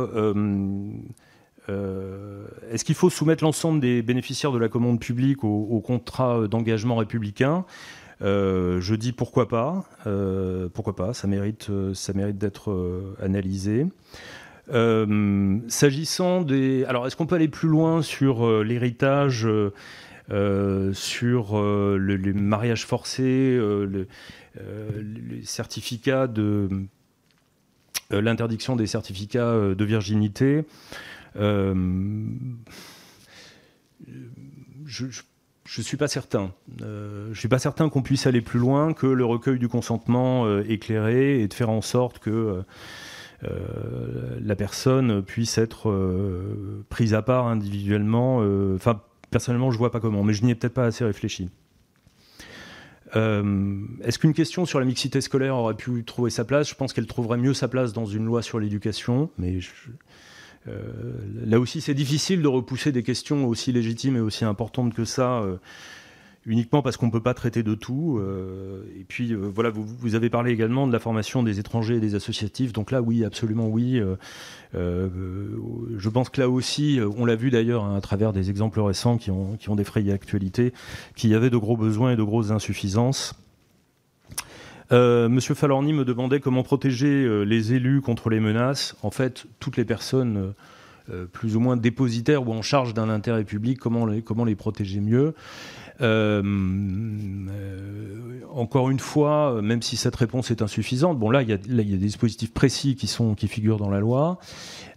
Euh, 1.69 2.47
est-ce 2.71 2.83
qu'il 2.83 2.95
faut 2.95 3.09
soumettre 3.09 3.43
l'ensemble 3.43 3.79
des 3.79 4.01
bénéficiaires 4.01 4.51
de 4.51 4.57
la 4.57 4.69
commande 4.69 4.99
publique 4.99 5.43
au, 5.43 5.81
contrat 5.85 6.47
d'engagement 6.47 6.95
républicain? 6.95 7.65
euh, 8.08 8.08
je 8.21 8.95
dis 8.95 9.11
pourquoi 9.11 9.47
pas, 9.47 9.85
euh, 10.07 10.69
pourquoi 10.73 10.95
pas, 10.95 11.13
ça 11.13 11.27
mérite, 11.27 11.69
ça 11.93 12.13
mérite 12.13 12.37
d'être 12.37 13.15
analysé. 13.21 13.85
S'agissant 15.67 16.41
des, 16.41 16.85
alors 16.85 17.07
est-ce 17.07 17.15
qu'on 17.15 17.25
peut 17.25 17.35
aller 17.35 17.47
plus 17.47 17.69
loin 17.69 18.01
sur 18.01 18.63
l'héritage, 18.63 19.47
sur 20.29 20.31
le, 20.31 21.97
les 21.97 22.33
mariages 22.33 22.85
forcés, 22.85 23.57
le, 23.57 24.07
les 24.55 25.43
certificats 25.43 26.27
de 26.27 26.69
l'interdiction 28.11 28.75
des 28.75 28.87
certificats 28.87 29.75
de 29.75 29.85
virginité. 29.85 30.65
je 31.35 31.85
ne 35.77 35.83
suis 35.83 35.97
pas 35.97 36.07
certain. 36.07 36.51
je 36.79 37.37
suis 37.37 37.47
pas 37.47 37.59
certain 37.59 37.89
qu'on 37.89 38.01
puisse 38.01 38.25
aller 38.27 38.41
plus 38.41 38.59
loin 38.59 38.93
que 38.93 39.05
le 39.05 39.25
recueil 39.25 39.59
du 39.59 39.67
consentement 39.67 40.59
éclairé 40.61 41.41
et 41.41 41.47
de 41.47 41.53
faire 41.53 41.69
en 41.69 41.81
sorte 41.81 42.19
que 42.19 42.63
la 43.43 44.55
personne 44.55 45.21
puisse 45.21 45.57
être 45.57 45.93
prise 46.89 47.13
à 47.13 47.21
part 47.21 47.47
individuellement. 47.47 48.43
Enfin, 48.75 49.01
personnellement, 49.29 49.71
je 49.71 49.77
vois 49.77 49.91
pas 49.91 49.99
comment, 49.99 50.23
mais 50.23 50.33
je 50.33 50.43
n'y 50.43 50.51
ai 50.51 50.55
peut-être 50.55 50.73
pas 50.73 50.85
assez 50.85 51.05
réfléchi. 51.05 51.49
Euh, 53.15 53.81
est-ce 54.03 54.19
qu'une 54.19 54.33
question 54.33 54.65
sur 54.65 54.79
la 54.79 54.85
mixité 54.85 55.21
scolaire 55.21 55.55
aurait 55.55 55.75
pu 55.75 56.03
trouver 56.03 56.29
sa 56.29 56.45
place? 56.45 56.69
Je 56.69 56.75
pense 56.75 56.93
qu'elle 56.93 57.07
trouverait 57.07 57.37
mieux 57.37 57.53
sa 57.53 57.67
place 57.67 57.93
dans 57.93 58.05
une 58.05 58.25
loi 58.25 58.41
sur 58.41 58.59
l'éducation, 58.59 59.29
mais 59.37 59.55
euh, 59.55 59.91
là 60.65 61.59
aussi 61.59 61.81
c'est 61.81 61.93
difficile 61.93 62.41
de 62.41 62.47
repousser 62.47 62.91
des 62.91 63.03
questions 63.03 63.47
aussi 63.47 63.71
légitimes 63.71 64.17
et 64.17 64.19
aussi 64.19 64.45
importantes 64.45 64.93
que 64.93 65.05
ça. 65.05 65.41
Euh, 65.41 65.57
uniquement 66.45 66.81
parce 66.81 66.97
qu'on 66.97 67.07
ne 67.07 67.11
peut 67.11 67.21
pas 67.21 67.33
traiter 67.33 67.63
de 67.63 67.75
tout. 67.75 68.17
Euh, 68.19 68.83
et 68.99 69.03
puis, 69.03 69.33
euh, 69.33 69.37
voilà, 69.53 69.69
vous, 69.69 70.15
avez 70.15 70.29
parlé 70.29 70.51
également 70.51 70.87
de 70.87 70.93
la 70.93 70.99
formation 70.99 71.43
des 71.43 71.59
étrangers 71.59 71.95
et 71.95 71.99
des 71.99 72.15
associatifs. 72.15 72.73
Donc 72.73 72.91
là, 72.91 73.01
oui, 73.01 73.23
absolument 73.23 73.67
oui. 73.67 74.01
Euh, 74.75 75.07
je 75.97 76.09
pense 76.09 76.29
que 76.29 76.41
là 76.41 76.49
aussi, 76.49 76.99
on 77.17 77.25
l'a 77.25 77.35
vu 77.35 77.51
d'ailleurs 77.51 77.83
hein, 77.83 77.95
à 77.95 78.01
travers 78.01 78.33
des 78.33 78.49
exemples 78.49 78.79
récents 78.81 79.17
qui 79.17 79.31
ont, 79.31 79.57
qui 79.57 79.69
ont 79.69 79.75
défrayé 79.75 80.11
l'actualité, 80.11 80.73
qu'il 81.15 81.29
y 81.29 81.35
avait 81.35 81.49
de 81.49 81.57
gros 81.57 81.77
besoins 81.77 82.13
et 82.13 82.15
de 82.15 82.23
grosses 82.23 82.51
insuffisances. 82.51 83.35
Monsieur 84.91 85.53
Falorni 85.53 85.93
me 85.93 86.03
demandait 86.03 86.39
comment 86.39 86.63
protéger 86.63 87.45
les 87.45 87.73
élus 87.73 88.01
contre 88.01 88.29
les 88.29 88.39
menaces. 88.39 88.95
En 89.03 89.11
fait, 89.11 89.45
toutes 89.59 89.77
les 89.77 89.85
personnes 89.85 90.53
plus 91.31 91.55
ou 91.55 91.59
moins 91.59 91.77
dépositaires 91.77 92.47
ou 92.47 92.53
en 92.53 92.61
charge 92.61 92.93
d'un 92.93 93.09
intérêt 93.09 93.43
public, 93.43 93.79
comment 93.79 94.05
les, 94.05 94.21
comment 94.21 94.45
les 94.45 94.55
protéger 94.55 94.99
mieux? 94.99 95.35
Euh, 96.01 96.41
euh, 97.49 98.41
encore 98.53 98.89
une 98.89 98.99
fois, 98.99 99.61
même 99.61 99.81
si 99.81 99.97
cette 99.97 100.15
réponse 100.15 100.49
est 100.49 100.61
insuffisante, 100.61 101.19
bon 101.19 101.29
là 101.29 101.41
il 101.41 101.49
y 101.49 101.53
a, 101.53 101.57
des 101.57 101.97
dispositifs 101.97 102.53
précis 102.53 102.95
qui, 102.95 103.07
sont, 103.07 103.35
qui 103.35 103.47
figurent 103.47 103.77
dans 103.77 103.89
la 103.89 103.99
loi. 103.99 104.39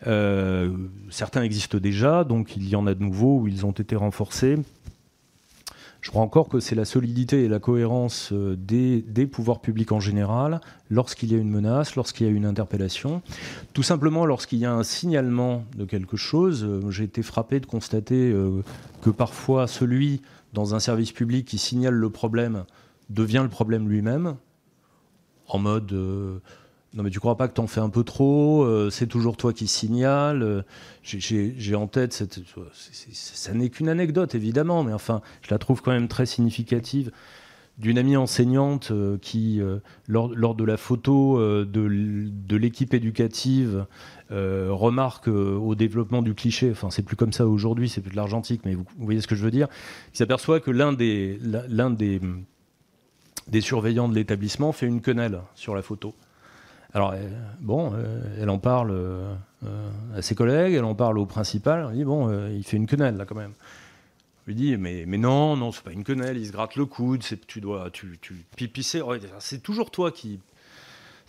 Euh, 0.06 0.70
certains 1.10 1.42
existent 1.42 1.78
déjà, 1.78 2.24
donc 2.24 2.56
il 2.56 2.68
y 2.68 2.76
en 2.76 2.86
a 2.86 2.94
de 2.94 3.02
nouveaux 3.02 3.40
où 3.40 3.48
ils 3.48 3.66
ont 3.66 3.72
été 3.72 3.96
renforcés. 3.96 4.56
Je 6.02 6.10
crois 6.10 6.22
encore 6.22 6.48
que 6.48 6.60
c'est 6.60 6.74
la 6.74 6.84
solidité 6.84 7.44
et 7.44 7.48
la 7.48 7.58
cohérence 7.58 8.32
des, 8.32 9.02
des 9.02 9.26
pouvoirs 9.26 9.60
publics 9.60 9.92
en 9.92 10.00
général 10.00 10.60
lorsqu'il 10.90 11.32
y 11.32 11.34
a 11.34 11.38
une 11.38 11.48
menace, 11.48 11.96
lorsqu'il 11.96 12.26
y 12.26 12.28
a 12.28 12.32
une 12.32 12.44
interpellation. 12.44 13.22
Tout 13.72 13.84
simplement 13.84 14.26
lorsqu'il 14.26 14.58
y 14.58 14.66
a 14.66 14.72
un 14.72 14.82
signalement 14.82 15.64
de 15.76 15.84
quelque 15.84 16.16
chose. 16.16 16.68
J'ai 16.90 17.04
été 17.04 17.22
frappé 17.22 17.60
de 17.60 17.66
constater 17.66 18.34
que 19.00 19.10
parfois 19.10 19.68
celui 19.68 20.22
dans 20.52 20.74
un 20.74 20.80
service 20.80 21.12
public 21.12 21.46
qui 21.46 21.58
signale 21.58 21.94
le 21.94 22.10
problème 22.10 22.64
devient 23.10 23.40
le 23.42 23.48
problème 23.48 23.88
lui-même, 23.88 24.36
en 25.48 25.58
mode 25.58 25.92
euh, 25.92 26.38
non 26.94 27.02
mais 27.02 27.10
tu 27.10 27.20
crois 27.20 27.36
pas 27.36 27.48
que 27.48 27.54
t'en 27.54 27.66
fais 27.66 27.80
un 27.80 27.88
peu 27.88 28.04
trop, 28.04 28.64
euh, 28.64 28.90
c'est 28.90 29.06
toujours 29.06 29.36
toi 29.36 29.52
qui 29.52 29.66
signale. 29.66 30.42
Euh, 30.42 30.62
j'ai 31.02 31.74
en 31.74 31.86
tête 31.86 32.12
cette, 32.12 32.40
ça 33.12 33.54
n'est 33.54 33.70
qu'une 33.70 33.88
anecdote 33.88 34.34
évidemment, 34.34 34.84
mais 34.84 34.92
enfin 34.92 35.20
je 35.42 35.50
la 35.50 35.58
trouve 35.58 35.82
quand 35.82 35.92
même 35.92 36.08
très 36.08 36.26
significative 36.26 37.10
d'une 37.78 37.96
amie 37.96 38.18
enseignante 38.18 38.92
qui, 39.22 39.60
lors, 40.06 40.54
de 40.54 40.64
la 40.64 40.76
photo 40.76 41.64
de, 41.64 42.56
l'équipe 42.56 42.92
éducative 42.92 43.86
euh, 44.32 44.68
remarque 44.70 45.28
euh, 45.28 45.56
au 45.56 45.74
développement 45.74 46.22
du 46.22 46.34
cliché, 46.34 46.70
enfin 46.70 46.88
c'est 46.88 47.02
plus 47.02 47.16
comme 47.16 47.34
ça 47.34 47.46
aujourd'hui, 47.46 47.90
c'est 47.90 48.00
plus 48.00 48.12
de 48.12 48.16
l'argentique, 48.16 48.62
mais 48.64 48.74
vous, 48.74 48.86
voyez 48.96 49.20
ce 49.20 49.26
que 49.26 49.34
je 49.34 49.44
veux 49.44 49.50
dire, 49.50 49.68
il 50.14 50.16
s'aperçoit 50.16 50.60
que 50.60 50.70
l'un 50.70 50.94
des, 50.94 51.38
l'un 51.42 51.90
des, 51.90 52.18
des 53.48 53.60
surveillants 53.60 54.08
de 54.08 54.14
l'établissement 54.14 54.72
fait 54.72 54.86
une 54.86 55.02
quenelle 55.02 55.42
sur 55.54 55.74
la 55.74 55.82
photo. 55.82 56.14
Alors, 56.94 57.12
euh, 57.12 57.28
bon, 57.60 57.92
elle 58.38 58.50
en 58.50 58.58
parle 58.58 58.94
à 60.14 60.22
ses 60.22 60.34
collègues, 60.34 60.74
elle 60.74 60.84
en 60.84 60.94
parle 60.94 61.18
au 61.18 61.26
principal, 61.26 61.88
elle 61.90 61.96
dit, 61.96 62.04
bon, 62.04 62.48
il 62.50 62.64
fait 62.64 62.76
une 62.76 62.86
quenelle 62.86 63.16
là 63.16 63.24
quand 63.24 63.34
même. 63.34 63.52
lui 64.46 64.54
dit, 64.54 64.76
mais, 64.76 65.04
mais 65.06 65.18
non, 65.18 65.56
non, 65.56 65.72
c'est 65.72 65.82
pas 65.82 65.92
une 65.92 66.04
quenelle, 66.04 66.36
il 66.36 66.46
se 66.46 66.52
gratte 66.52 66.76
le 66.76 66.84
coude, 66.84 67.22
tu 67.46 67.60
dois, 67.60 67.90
tu, 67.90 68.18
tu 68.20 68.44
pipisser. 68.56 69.02
c'est 69.38 69.62
toujours 69.62 69.90
toi 69.90 70.10
qui 70.10 70.40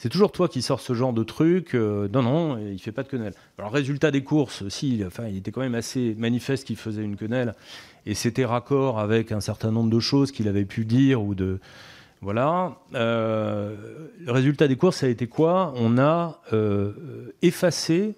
c'est 0.04 0.10
toujours 0.10 0.34
toi 0.34 0.50
qui 0.50 0.62
sors 0.62 0.82
ce 0.82 0.94
genre 0.94 1.14
de 1.14 1.24
truc. 1.24 1.76
Euh, 1.76 2.10
non, 2.12 2.24
non, 2.24 2.58
il 2.58 2.80
fait 2.80 2.92
pas 2.92 3.04
de 3.04 3.08
quenelle. 3.08 3.34
Alors, 3.58 3.72
résultat 3.72 4.12
des 4.12 4.22
courses, 4.22 4.68
si, 4.68 5.02
enfin, 5.06 5.28
il 5.28 5.38
était 5.38 5.52
quand 5.52 5.62
même 5.62 5.76
assez 5.76 6.16
manifeste 6.18 6.68
qu'il 6.68 6.76
faisait 6.76 7.04
une 7.04 7.16
quenelle. 7.16 7.56
Et 8.06 8.14
c'était 8.14 8.44
raccord 8.44 9.00
avec 9.00 9.32
un 9.32 9.40
certain 9.40 9.72
nombre 9.72 9.90
de 9.90 10.00
choses 10.02 10.34
qu'il 10.34 10.50
avait 10.50 10.66
pu 10.66 10.84
dire 10.84 11.24
ou 11.24 11.36
de. 11.36 11.60
Voilà. 12.24 12.78
Euh, 12.94 13.76
le 14.18 14.32
résultat 14.32 14.68
des 14.68 14.78
courses, 14.78 14.98
ça 14.98 15.08
a 15.08 15.10
été 15.10 15.28
quoi? 15.28 15.74
On 15.76 15.98
a 15.98 16.42
euh, 16.54 17.34
effacé 17.42 18.16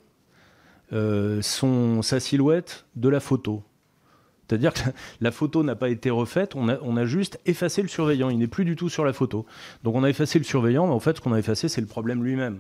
son, 1.41 2.01
sa 2.01 2.21
silhouette 2.21 2.85
de 2.95 3.09
la 3.09 3.19
photo. 3.19 3.63
C'est-à-dire 4.47 4.73
que 4.73 4.81
la 5.21 5.31
photo 5.31 5.63
n'a 5.63 5.75
pas 5.75 5.89
été 5.89 6.09
refaite, 6.09 6.55
on 6.55 6.67
a, 6.69 7.05
juste 7.05 7.39
effacé 7.45 7.81
le 7.81 7.87
surveillant, 7.87 8.29
il 8.29 8.37
n'est 8.37 8.47
plus 8.47 8.65
du 8.65 8.75
tout 8.75 8.89
sur 8.89 9.05
la 9.05 9.13
photo. 9.13 9.45
Donc 9.83 9.95
on 9.95 10.03
a 10.03 10.09
effacé 10.09 10.39
le 10.39 10.45
surveillant, 10.45 10.87
mais 10.87 10.93
en 10.93 10.99
fait 10.99 11.17
ce 11.17 11.21
qu'on 11.21 11.33
a 11.33 11.39
effacé 11.39 11.67
c'est 11.67 11.81
le 11.81 11.87
problème 11.87 12.23
lui-même, 12.23 12.59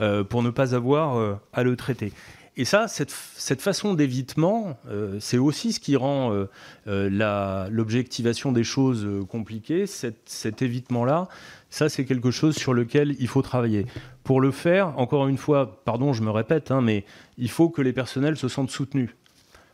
euh, 0.00 0.24
pour 0.24 0.42
ne 0.42 0.50
pas 0.50 0.74
avoir 0.74 1.16
euh, 1.16 1.34
à 1.52 1.62
le 1.62 1.76
traiter. 1.76 2.12
Et 2.58 2.64
ça, 2.64 2.88
cette, 2.88 3.60
façon 3.60 3.92
d'évitement, 3.92 4.78
euh, 4.88 5.18
c'est 5.20 5.36
aussi 5.36 5.74
ce 5.74 5.80
qui 5.80 5.94
rend 5.96 6.46
l'objectivation 6.86 8.50
des 8.50 8.64
choses 8.64 9.06
compliquées. 9.28 9.86
cet 9.86 10.62
évitement-là, 10.62 11.28
ça 11.68 11.88
c'est 11.88 12.04
quelque 12.04 12.30
chose 12.30 12.56
sur 12.56 12.72
lequel 12.72 13.14
il 13.18 13.28
faut 13.28 13.42
travailler. 13.42 13.86
Pour 14.24 14.40
le 14.40 14.50
faire, 14.50 14.98
encore 14.98 15.28
une 15.28 15.36
fois, 15.36 15.82
pardon, 15.84 16.12
je 16.12 16.22
me 16.22 16.30
répète, 16.30 16.70
hein, 16.70 16.80
mais 16.80 17.04
il 17.36 17.50
faut 17.50 17.68
que 17.68 17.82
les 17.82 17.92
personnels 17.92 18.36
se 18.36 18.48
sentent 18.48 18.70
soutenus. 18.70 19.10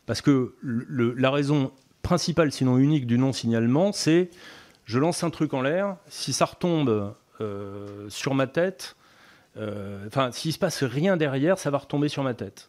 Parce 0.07 0.21
que 0.21 0.55
la 0.63 1.31
raison 1.31 1.71
principale, 2.03 2.51
sinon 2.53 2.79
unique, 2.79 3.07
du 3.07 3.19
non-signalement, 3.19 3.93
c'est 3.93 4.31
je 4.85 4.99
lance 4.99 5.23
un 5.23 5.31
truc 5.31 5.55
en 5.55 5.63
l'air, 5.63 5.97
si 6.09 6.33
ça 6.33 6.45
retombe 6.45 7.15
euh, 7.41 8.09
sur 8.09 8.35
ma 8.35 8.47
tête, 8.47 8.97
euh, 9.57 10.07
enfin, 10.07 10.33
s'il 10.33 10.51
ne 10.51 10.55
se 10.55 10.59
passe 10.59 10.83
rien 10.83 11.17
derrière, 11.17 11.59
ça 11.59 11.71
va 11.71 11.79
retomber 11.79 12.09
sur 12.09 12.23
ma 12.23 12.35
tête. 12.35 12.69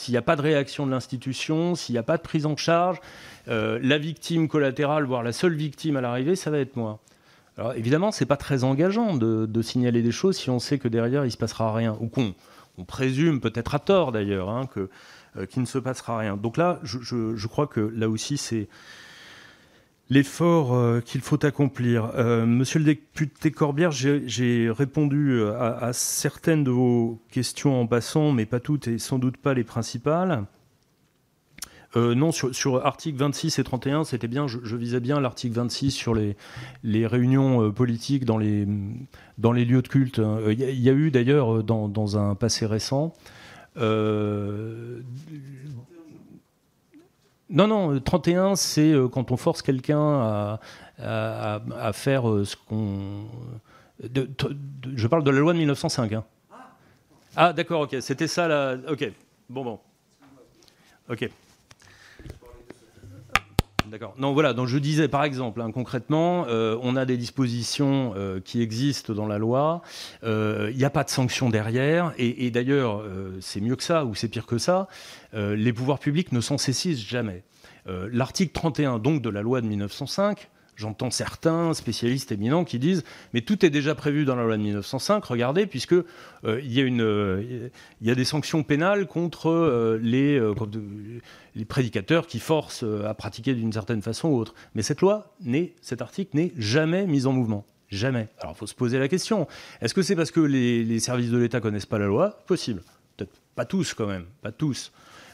S'il 0.00 0.12
n'y 0.12 0.18
a 0.18 0.22
pas 0.22 0.34
de 0.34 0.40
réaction 0.40 0.86
de 0.86 0.90
l'institution, 0.90 1.74
s'il 1.74 1.92
n'y 1.92 1.98
a 1.98 2.02
pas 2.02 2.16
de 2.16 2.22
prise 2.22 2.46
en 2.46 2.56
charge, 2.56 3.02
euh, 3.48 3.78
la 3.82 3.98
victime 3.98 4.48
collatérale, 4.48 5.04
voire 5.04 5.22
la 5.22 5.32
seule 5.32 5.52
victime 5.52 5.98
à 5.98 6.00
l'arrivée, 6.00 6.36
ça 6.36 6.50
va 6.50 6.58
être 6.58 6.74
moi. 6.76 7.00
Alors 7.58 7.74
évidemment, 7.74 8.10
c'est 8.10 8.24
pas 8.24 8.38
très 8.38 8.64
engageant 8.64 9.14
de, 9.14 9.60
signaler 9.60 10.00
des 10.00 10.10
choses 10.10 10.38
si 10.38 10.48
on 10.48 10.58
sait 10.58 10.78
que 10.78 10.88
derrière 10.88 11.26
il 11.26 11.30
se 11.30 11.36
passera 11.36 11.74
rien, 11.74 11.98
ou 12.00 12.06
qu'on 12.06 12.34
on 12.78 12.84
présume 12.84 13.42
peut-être 13.42 13.74
à 13.74 13.78
tort 13.78 14.10
d'ailleurs 14.10 14.48
hein, 14.48 14.66
euh, 15.36 15.44
qu'il 15.44 15.60
ne 15.60 15.66
se 15.66 15.76
passera 15.76 16.16
rien. 16.16 16.38
Donc 16.38 16.56
là, 16.56 16.80
je, 16.82 17.46
crois 17.46 17.66
que 17.66 17.80
là 17.94 18.08
aussi, 18.08 18.38
c'est 18.38 18.68
l'effort 20.10 20.74
euh, 20.74 21.00
qu'il 21.00 21.20
faut 21.20 21.44
accomplir. 21.46 22.10
Euh, 22.16 22.44
monsieur 22.44 22.80
le 22.80 22.84
député 22.84 23.50
Corbière, 23.50 23.92
j'ai 23.92 24.70
répondu 24.70 25.42
à, 25.42 25.92
certaines 25.92 26.64
de 26.64 26.70
vos 26.70 27.22
questions 27.30 27.80
en 27.80 27.86
passant, 27.86 28.32
mais 28.32 28.44
pas 28.44 28.60
toutes 28.60 28.88
et 28.88 28.98
sans 28.98 29.18
doute 29.18 29.36
pas 29.36 29.54
les 29.54 29.64
principales. 29.64 30.44
non, 31.94 32.32
sur, 32.32 32.84
article 32.84 33.18
26 33.18 33.58
et 33.58 33.64
31, 33.64 34.04
c'était 34.04 34.28
bien, 34.28 34.46
je, 34.46 34.76
visais 34.76 35.00
bien 35.00 35.20
l'article 35.20 35.54
26 35.56 35.90
sur 35.90 36.14
les, 36.14 36.36
réunions 37.06 37.72
politiques 37.72 38.24
dans 38.24 38.38
les, 38.38 38.66
lieux 38.66 39.82
de 39.82 39.88
culte. 39.88 40.20
Il 40.50 40.60
y, 40.60 40.90
a 40.90 40.92
eu 40.92 41.10
d'ailleurs 41.10 41.62
dans, 41.62 42.18
un 42.18 42.34
passé 42.34 42.66
récent 42.66 43.14
euh, 43.76 45.00
non, 47.50 47.66
non, 47.66 48.00
31, 48.00 48.54
c'est 48.54 48.92
euh, 48.92 49.08
quand 49.08 49.32
on 49.32 49.36
force 49.36 49.60
quelqu'un 49.62 49.98
à, 49.98 50.60
à, 50.98 51.92
faire 51.92 52.28
euh, 52.28 52.44
ce 52.44 52.56
qu'on. 52.56 53.24
je 54.02 55.06
parle 55.06 55.24
de 55.24 55.30
la 55.30 55.40
loi 55.40 55.52
de 55.52 55.58
1905. 55.58 56.12
Hein. 56.12 56.24
Ah, 57.36 57.52
d'accord, 57.52 57.82
ok, 57.82 57.96
c'était 58.00 58.28
ça 58.28 58.48
la. 58.48 58.76
Ok, 58.88 59.10
bon, 59.48 59.64
bon. 59.64 59.80
Ok. 61.08 61.28
D'accord. 63.90 64.14
Non, 64.18 64.32
voilà. 64.32 64.52
Donc 64.52 64.68
je 64.68 64.78
disais, 64.78 65.08
par 65.08 65.24
exemple, 65.24 65.60
hein, 65.60 65.72
concrètement, 65.72 66.46
euh, 66.46 66.78
on 66.80 66.94
a 66.94 67.04
des 67.04 67.16
dispositions 67.16 68.14
euh, 68.16 68.38
qui 68.38 68.62
existent 68.62 69.12
dans 69.14 69.26
la 69.26 69.36
loi. 69.36 69.82
Il 70.22 70.28
euh, 70.28 70.72
n'y 70.72 70.84
a 70.84 70.90
pas 70.90 71.02
de 71.02 71.10
sanction 71.10 71.50
derrière. 71.50 72.12
Et, 72.16 72.52
d'ailleurs, 72.52 73.02
c'est 73.40 73.60
mieux 73.60 73.74
que 73.74 73.82
ça 73.82 74.04
ou 74.04 74.14
c'est 74.14 74.28
pire 74.28 74.46
que 74.46 74.58
ça. 74.58 74.86
les 75.32 75.72
pouvoirs 75.72 75.98
publics 75.98 76.30
ne 76.32 76.40
s'en 76.40 76.58
saisissent 76.58 77.04
jamais. 77.04 77.42
L'article 77.86 78.52
31 78.52 78.98
donc 78.98 79.22
de 79.22 79.28
la 79.28 79.42
loi 79.42 79.60
de 79.60 79.66
1905 79.66 80.48
j'entends 80.80 81.10
certains 81.10 81.74
spécialistes 81.74 82.32
éminents 82.32 82.64
qui 82.64 82.78
disent 82.78 83.04
mais 83.34 83.42
tout 83.42 83.64
est 83.64 83.70
déjà 83.70 83.94
prévu 83.94 84.24
dans 84.24 84.34
la 84.34 84.44
loi 84.44 84.56
de 84.56 84.62
1905, 84.62 85.24
regardez, 85.24 85.66
puisque 85.66 85.94
il, 86.44 86.72
y 86.72 86.80
a 86.80 86.84
une, 86.84 87.70
il 88.00 88.06
y 88.06 88.10
a 88.10 88.14
des 88.14 88.24
sanctions 88.24 88.62
pénales 88.62 89.06
contre 89.06 89.98
les, 90.02 90.40
les 91.54 91.64
prédicateurs 91.64 92.26
qui 92.26 92.38
forcent 92.38 92.84
à 93.06 93.14
pratiquer 93.14 93.54
d'une 93.54 93.72
certaine 93.72 94.02
façon 94.02 94.28
ou 94.28 94.36
autre. 94.36 94.54
Mais 94.74 94.82
cette 94.82 95.00
loi, 95.00 95.34
cet 95.82 96.02
article 96.02 96.36
n'est 96.36 96.52
jamais 96.56 97.06
mis 97.06 97.26
en 97.26 97.32
mouvement. 97.32 97.64
Jamais. 97.90 98.28
Alors 98.38 98.54
il 98.54 98.58
faut 98.58 98.66
se 98.66 98.74
poser 98.74 98.98
la 98.98 99.08
question. 99.08 99.48
Est-ce 99.80 99.94
que 99.94 100.02
c'est 100.02 100.14
parce 100.14 100.30
que 100.30 100.40
les, 100.40 100.84
les 100.84 101.00
services 101.00 101.30
de 101.30 101.38
l'État 101.38 101.60
connaissent 101.60 101.86
pas 101.86 101.98
la 101.98 102.06
loi? 102.06 102.38
Possible. 102.46 102.82
Peut-être 103.16 103.32
pas 103.56 103.64
tous 103.64 103.94
quand 103.94 104.06
même, 104.06 104.26
pas 104.42 104.52
tous. 104.52 104.92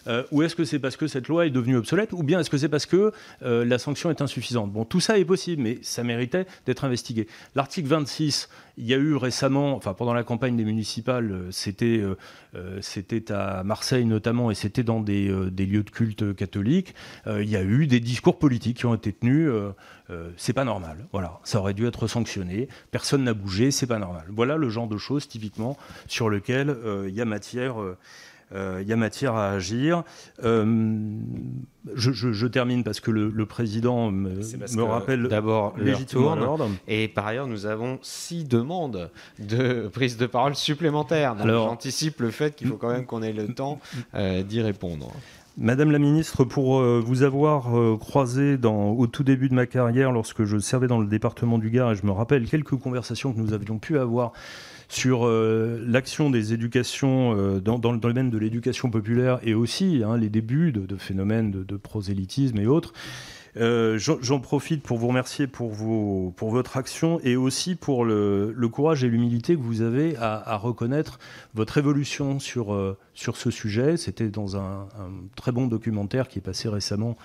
Euh, 0.08 0.22
ou 0.30 0.42
est-ce 0.42 0.54
que 0.54 0.64
c'est 0.64 0.78
parce 0.78 0.96
que 0.96 1.06
cette 1.06 1.28
loi 1.28 1.46
est 1.46 1.50
devenue 1.50 1.76
obsolète 1.76 2.12
Ou 2.12 2.22
bien 2.22 2.40
est-ce 2.40 2.50
que 2.50 2.58
c'est 2.58 2.68
parce 2.68 2.86
que 2.86 3.12
euh, 3.42 3.64
la 3.64 3.78
sanction 3.78 4.10
est 4.10 4.20
insuffisante? 4.20 4.72
Bon, 4.72 4.84
tout 4.84 5.00
ça 5.00 5.18
est 5.18 5.24
possible, 5.24 5.62
mais 5.62 5.78
ça 5.82 6.04
méritait 6.04 6.46
d'être 6.66 6.84
investigué. 6.84 7.26
L'article 7.54 7.88
26, 7.88 8.48
il 8.78 8.86
y 8.86 8.94
a 8.94 8.96
eu 8.98 9.16
récemment, 9.16 9.74
enfin 9.74 9.94
pendant 9.94 10.14
la 10.14 10.22
campagne 10.22 10.56
des 10.56 10.64
municipales, 10.64 11.30
euh, 11.32 12.78
c'était 12.80 13.32
à 13.32 13.62
Marseille 13.64 14.04
notamment, 14.04 14.50
et 14.50 14.54
c'était 14.54 14.82
dans 14.82 15.00
des, 15.00 15.32
des, 15.50 15.66
lieux 15.66 15.82
de 15.82 15.90
culte 15.90 16.34
catholiques, 16.34 16.94
il 17.26 17.48
y 17.48 17.56
a 17.56 17.62
eu 17.62 17.86
des 17.86 18.00
discours 18.00 18.38
politiques 18.38 18.78
qui 18.78 18.86
ont 18.86 18.94
été 18.94 19.12
tenus. 19.12 19.50
c'est 20.36 20.52
pas 20.52 20.64
normal. 20.64 21.06
Voilà, 21.12 21.40
ça 21.44 21.58
aurait 21.58 21.74
dû 21.74 21.86
être 21.86 22.06
sanctionné. 22.06 22.68
Personne 22.90 23.24
n'a 23.24 23.34
bougé, 23.34 23.70
c'est 23.70 23.86
pas 23.86 23.98
normal. 23.98 24.24
Voilà 24.30 24.56
le 24.56 24.68
genre 24.68 24.88
de 24.88 24.96
choses 24.96 25.28
typiquement 25.28 25.76
sur 26.06 26.28
lequel 26.28 26.76
il 27.08 27.14
y 27.14 27.20
a 27.20 27.24
matière 27.24 27.76
il 28.52 28.86
y 28.86 28.92
a 28.92 28.96
matière 28.96 29.34
à 29.34 29.50
agir. 29.50 30.02
Euh, 30.44 30.64
je, 31.94 32.46
termine 32.46 32.84
parce 32.84 33.00
que 33.00 33.10
le, 33.10 33.46
président 33.46 34.10
me, 34.10 34.82
rappelle 34.82 35.28
d'abord 35.28 35.74
légitimement 35.78 36.58
Et 36.88 37.08
par 37.08 37.26
ailleurs, 37.26 37.46
nous 37.46 37.66
avons 37.66 37.98
six 38.02 38.44
demandes 38.44 39.10
de 39.38 39.88
prise 39.88 40.16
de 40.16 40.26
parole 40.26 40.54
supplémentaires. 40.54 41.36
Donc 41.36 41.46
j'anticipe 41.46 42.20
le 42.20 42.30
fait 42.30 42.54
qu'il 42.54 42.68
faut 42.68 42.76
quand 42.76 42.90
même 42.90 43.06
qu'on 43.06 43.22
ait 43.22 43.32
le 43.32 43.48
temps 43.48 43.80
euh, 44.14 44.42
d'y 44.42 44.60
répondre. 44.60 45.12
Madame 45.58 45.90
la 45.90 45.98
ministre, 45.98 46.44
pour 46.44 46.82
vous 46.82 47.22
avoir 47.22 47.70
croisé 47.98 48.58
dans, 48.58 48.90
au 48.90 49.06
tout 49.06 49.24
début 49.24 49.48
de 49.48 49.54
ma 49.54 49.64
carrière 49.64 50.12
lorsque 50.12 50.44
je 50.44 50.58
servais 50.58 50.86
dans 50.86 51.00
le 51.00 51.06
département 51.06 51.56
du 51.56 51.70
Gard, 51.70 51.92
et 51.92 51.96
je 51.96 52.04
me 52.04 52.12
rappelle 52.12 52.46
quelques 52.46 52.76
conversations 52.76 53.32
que 53.32 53.38
nous 53.38 53.54
avions 53.54 53.78
pu 53.78 53.98
avoir 53.98 54.32
sur 54.88 55.26
euh, 55.26 55.82
l'action 55.86 56.30
des 56.30 56.52
éducations 56.52 57.34
euh, 57.36 57.60
dans, 57.60 57.92
le 57.92 57.98
domaine 57.98 58.30
de 58.30 58.38
l'éducation 58.38 58.90
populaire 58.90 59.40
et 59.42 59.54
aussi 59.54 60.02
hein, 60.04 60.16
les 60.16 60.28
débuts 60.28 60.72
de, 60.72 60.96
phénomènes 60.96 61.50
de, 61.50 61.76
prosélytisme 61.76 62.58
et 62.58 62.66
autres. 62.66 62.92
Euh, 63.58 63.98
j'en 63.98 64.38
profite 64.38 64.82
pour 64.82 64.98
vous 64.98 65.08
remercier 65.08 65.46
pour, 65.46 65.72
votre 65.72 66.76
action 66.76 67.20
et 67.24 67.36
aussi 67.36 67.74
pour 67.74 68.04
le, 68.04 68.54
courage 68.70 69.02
et 69.02 69.08
l'humilité 69.08 69.54
que 69.54 69.60
vous 69.60 69.80
avez 69.80 70.14
à, 70.18 70.56
reconnaître 70.56 71.18
votre 71.54 71.78
évolution 71.78 72.38
sur, 72.38 72.96
ce 73.14 73.50
sujet. 73.50 73.96
C'était 73.96 74.28
dans 74.28 74.58
un, 74.58 74.88
très 75.36 75.52
bon 75.52 75.68
documentaire 75.68 76.28
qui 76.28 76.38
est 76.38 76.42
passé 76.42 76.68
récemment 76.68 77.16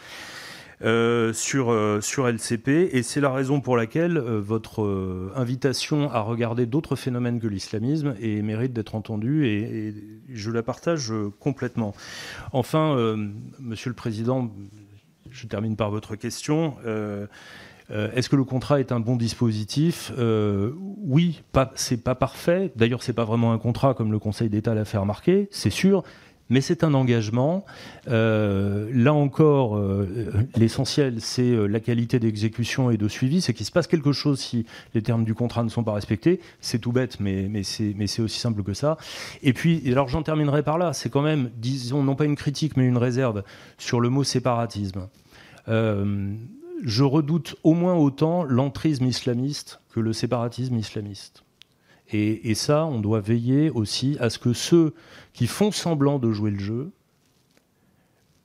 euh, 0.84 1.32
sur, 1.34 1.70
euh, 1.70 2.00
LCP. 2.18 2.90
Et 2.94 3.04
c'est 3.04 3.22
la 3.22 3.32
raison 3.32 3.62
pour 3.62 3.78
laquelle 3.78 4.18
euh, 4.18 4.40
votre 4.40 5.32
invitation 5.36 6.12
à 6.12 6.22
regarder 6.22 6.66
d'autres 6.66 6.96
phénomènes 6.96 7.40
que 7.40 7.48
l'islamisme 7.48 8.16
mérite 8.20 8.74
d'être 8.74 8.96
entendue. 8.96 9.48
Et, 9.48 9.94
je 10.34 10.50
la 10.50 10.64
partage 10.64 11.14
complètement. 11.40 11.94
Enfin, 12.54 12.96
Monsieur 13.60 13.90
le 13.90 13.96
Président, 13.96 14.50
je 15.30 15.46
termine 15.48 15.76
par 15.76 15.92
votre 15.92 16.16
question. 16.16 16.78
Est-ce 17.90 18.30
que 18.30 18.36
le 18.38 18.46
contrat 18.46 18.80
est 18.80 18.92
un 18.92 19.02
bon 19.02 19.18
dispositif? 19.18 20.12
Oui, 20.18 21.44
c'est 21.76 22.02
pas 22.02 22.16
parfait. 22.16 22.72
D'ailleurs, 22.76 23.04
c'est 23.04 23.14
pas 23.14 23.26
vraiment 23.26 23.52
un 23.52 23.58
contrat 23.58 23.94
comme 23.94 24.12
le 24.12 24.20
Conseil 24.20 24.50
d'État 24.50 24.74
l'a 24.74 24.86
fait 24.86 24.98
remarquer, 24.98 25.50
c'est 25.52 25.70
sûr 25.70 26.04
mais 26.52 26.60
c'est 26.60 26.84
un 26.84 26.94
engagement. 26.94 27.66
Euh, 28.10 28.92
là 28.94 29.14
encore, 29.14 29.78
euh, 29.78 30.06
l'essentiel, 30.58 31.22
c'est 31.22 31.50
euh, 31.50 31.66
la 31.66 31.80
qualité 31.80 32.20
d'exécution 32.20 32.92
et 32.92 32.98
de 32.98 33.08
suivi. 33.08 33.40
C'est 33.40 33.54
qu'il 33.54 33.66
se 33.66 33.72
passe 33.72 33.88
quelque 33.88 34.12
chose 34.12 34.42
si 34.42 34.66
les 34.94 35.02
termes 35.02 35.24
du 35.24 35.34
contrat 35.34 35.64
ne 35.64 35.70
sont 35.70 35.86
pas 35.86 35.94
respectés. 35.94 36.42
C'est 36.60 36.80
tout 36.80 36.92
bête, 36.92 37.22
mais, 37.22 37.64
c'est 37.64 38.22
aussi 38.22 38.40
simple 38.40 38.64
que 38.64 38.74
ça. 38.74 38.98
Et 39.42 39.54
puis, 39.54 39.82
alors 39.90 40.10
j'en 40.10 40.24
terminerai 40.24 40.62
par 40.62 40.78
là, 40.78 40.92
c'est 40.92 41.10
quand 41.10 41.22
même, 41.22 41.50
disons, 41.56 42.04
non 42.04 42.16
pas 42.16 42.26
une 42.26 42.36
critique, 42.36 42.76
mais 42.76 42.86
une 42.86 42.98
réserve 42.98 43.44
sur 43.78 44.02
le 44.02 44.10
mot 44.10 44.26
séparatisme. 44.26 45.08
je 45.68 47.04
redoute 47.04 47.56
au 47.64 47.74
moins 47.74 47.96
autant 47.96 48.44
l'entrisme 48.44 49.06
islamiste 49.06 49.80
que 49.94 50.02
le 50.02 50.12
séparatisme 50.12 50.76
islamiste. 50.76 51.46
Et, 52.14 52.56
ça, 52.56 52.86
on 52.86 53.00
doit 53.00 53.22
veiller 53.22 53.70
aussi 53.70 54.18
à 54.20 54.30
ce 54.30 54.38
que 54.38 54.54
ceux 54.54 54.94
qui 55.34 55.48
font 55.48 55.72
semblant 55.72 56.20
de 56.20 56.32
jouer 56.32 56.52
le 56.52 56.60
jeu, 56.60 56.92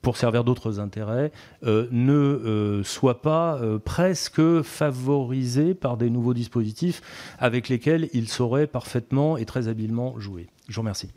pour 0.01 0.15
servir 0.15 0.45
d'autres 0.45 0.79
intérêts, 0.79 1.33
euh, 1.63 1.87
ne 1.91 2.13
euh, 2.13 2.83
soient 2.83 3.21
pas 3.21 3.57
euh, 3.57 3.77
presque 3.77 4.61
favorisés 4.61 5.73
par 5.73 5.97
des 5.97 6.09
nouveaux 6.09 6.33
dispositifs 6.33 7.01
avec 7.39 7.67
lesquels 7.67 8.07
ils 8.13 8.29
sauraient 8.29 8.67
parfaitement 8.67 9.35
et 9.35 9.45
très 9.45 9.67
habilement 9.67 10.17
jouer. 10.17 10.47
Je 10.69 10.75
vous 10.75 10.81
remercie. 10.81 11.09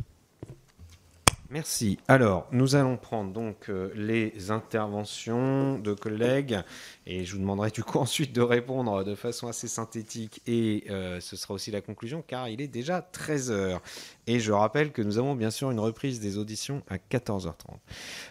Merci. 1.53 1.99
Alors, 2.07 2.47
nous 2.53 2.77
allons 2.77 2.97
prendre 2.97 3.33
donc 3.33 3.69
euh, 3.69 3.91
les 3.97 4.53
interventions 4.53 5.81
de 5.81 5.95
collègues 5.95 6.61
et 7.07 7.25
je 7.25 7.33
vous 7.33 7.41
demanderai 7.41 7.73
du 7.73 7.83
coup 7.83 7.99
ensuite 7.99 8.33
de 8.33 8.41
répondre 8.41 9.03
de 9.03 9.17
façon 9.17 9.49
assez 9.49 9.67
synthétique 9.67 10.43
et 10.47 10.85
euh, 10.91 11.19
ce 11.19 11.35
sera 11.35 11.55
aussi 11.55 11.73
la 11.73 11.81
conclusion 11.81 12.23
car 12.25 12.49
il 12.49 12.61
est 12.61 12.69
déjà 12.69 13.01
13h. 13.13 13.81
Et 14.29 14.39
je 14.39 14.53
rappelle 14.53 14.93
que 14.93 15.03
nous 15.03 15.19
avons 15.19 15.35
bien 15.35 15.51
sûr 15.51 15.73
une 15.73 15.81
reprise 15.81 16.21
des 16.21 16.39
auditions 16.39 16.85
à 16.89 16.99
14h30. 16.99 17.55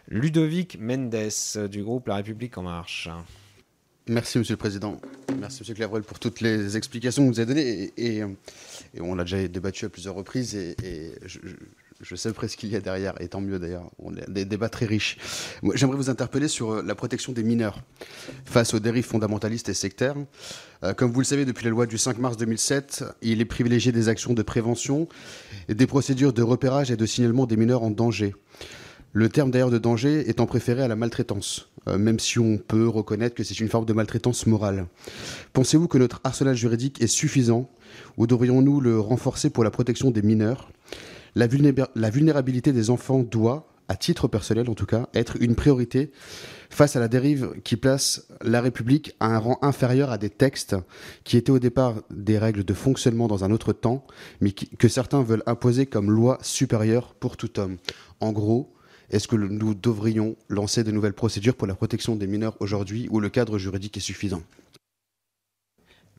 Ludovic 0.08 0.80
Mendes 0.80 1.68
du 1.70 1.84
groupe 1.84 2.08
La 2.08 2.16
République 2.16 2.58
En 2.58 2.64
Marche. 2.64 3.10
Merci 4.08 4.40
Monsieur 4.40 4.54
le 4.54 4.58
Président. 4.58 5.00
Merci 5.38 5.60
Monsieur 5.60 5.76
Clerval 5.76 6.04
pour 6.04 6.20
toutes 6.20 6.40
les 6.40 6.78
explications 6.78 7.28
que 7.28 7.34
vous 7.34 7.40
avez 7.42 7.54
données. 7.54 7.94
Et, 7.98 8.24
on 9.00 9.14
l'a 9.14 9.24
déjà 9.24 9.46
débattu 9.48 9.86
à 9.86 9.90
plusieurs 9.90 10.16
reprises. 10.16 10.56
Et, 10.56 11.14
je 11.26 11.40
sais 12.16 12.32
presque 12.32 12.54
ce 12.54 12.58
qu'il 12.58 12.70
y 12.70 12.76
a 12.76 12.80
derrière, 12.80 13.14
et 13.22 13.28
tant 13.28 13.42
mieux 13.42 13.60
d'ailleurs. 13.60 13.90
On 14.00 14.16
a 14.16 14.22
des 14.28 14.46
débats 14.46 14.70
très 14.70 14.86
riches. 14.86 15.18
J'aimerais 15.74 15.98
vous 15.98 16.10
interpeller 16.10 16.48
sur 16.48 16.72
euh, 16.72 16.84
la 16.84 16.96
protection 16.96 17.34
des 17.34 17.44
mineurs 17.44 17.82
face 18.46 18.74
aux 18.74 18.80
dérives 18.80 19.06
fondamentalistes 19.06 19.70
et 19.70 19.74
sectaires. 19.74 20.16
Euh, 20.84 20.94
comme 20.94 21.12
vous 21.12 21.20
le 21.20 21.26
savez, 21.26 21.46
depuis 21.46 21.66
la 21.66 21.72
loi 21.72 21.86
du 21.86 21.98
5 21.98 22.18
mars 22.18 22.38
2007, 22.38 23.04
il 23.22 23.42
est 23.42 23.46
privilégié 23.46 23.92
des 23.92 24.08
actions 24.08 24.34
de 24.34 24.42
prévention 24.42 25.08
et 25.68 25.74
des 25.76 25.88
procédures 25.88 26.32
de 26.32 26.42
repérage 26.42 26.90
et 26.90 26.96
de 26.96 27.06
signalement 27.06 27.46
des 27.46 27.58
mineurs 27.58 27.84
en 27.84 27.92
danger. 27.92 28.34
Le 29.12 29.28
terme 29.28 29.50
d'ailleurs 29.50 29.72
de 29.72 29.80
danger 29.80 30.30
étant 30.30 30.46
préféré 30.46 30.84
à 30.84 30.88
la 30.88 30.96
maltraitance, 30.96 31.70
euh, 31.88 31.98
même 31.98 32.20
si 32.20 32.38
on 32.40 32.58
peut 32.58 32.88
reconnaître 32.88 33.36
que 33.36 33.44
c'est 33.44 33.60
une 33.60 33.68
forme 33.68 33.86
de 33.86 33.94
maltraitance 33.94 34.46
morale. 34.46 34.86
Pensez-vous 35.54 35.88
que 35.88 35.98
notre 35.98 36.22
arsenal 36.24 36.56
juridique 36.56 37.02
est 37.02 37.08
suffisant 37.08 37.70
ou 38.18 38.28
devrions-nous 38.28 38.80
le 38.80 39.00
renforcer 39.00 39.50
pour 39.50 39.64
la 39.64 39.72
protection 39.72 40.12
des 40.12 40.22
mineurs? 40.22 40.70
La, 41.36 41.48
vulnérabilité 41.48 42.74
des 42.74 42.90
enfants 42.90 43.20
doit, 43.20 43.72
à 43.88 43.96
titre 43.96 44.28
personnel 44.28 44.70
en 44.70 44.76
tout 44.76 44.86
cas, 44.86 45.10
être 45.14 45.38
une 45.40 45.56
priorité 45.56 46.12
face 46.70 46.96
à 46.96 47.00
la 47.00 47.08
dérive 47.08 47.54
qui 47.64 47.76
place 47.76 48.28
la 48.42 48.62
République 48.62 49.16
à 49.20 49.36
un 49.36 49.40
rang 49.40 49.58
inférieur 49.62 50.12
à 50.12 50.18
des 50.18 50.30
textes 50.30 50.76
qui 51.24 51.38
étaient 51.38 51.52
au 51.52 51.60
départ 51.60 51.96
des 52.12 52.38
règles 52.38 52.64
de 52.64 52.74
fonctionnement 52.74 53.28
dans 53.28 53.44
un 53.44 53.52
autre 53.52 53.74
temps, 53.74 54.06
mais 54.42 54.52
que 54.52 54.88
certains 54.88 55.24
veulent 55.24 55.44
imposer 55.46 55.86
comme 55.86 56.12
loi 56.12 56.38
supérieure 56.42 57.16
pour 57.16 57.38
tout 57.38 57.60
homme. 57.60 57.78
En 58.20 58.32
gros, 58.32 58.74
est-ce 59.10 59.28
que 59.28 59.36
nous 59.36 59.74
devrions 59.74 60.36
lancer 60.50 60.84
de 60.84 60.92
nouvelles 60.92 61.14
procédures 61.14 61.56
pour 61.56 61.68
la 61.68 61.74
protection 61.74 62.16
des 62.16 62.28
mineurs 62.28 62.56
aujourd'hui 62.60 63.08
où 63.10 63.20
le 63.20 63.30
cadre 63.30 63.58
juridique 63.58 63.98
est 63.98 64.02
suffisant? 64.02 64.44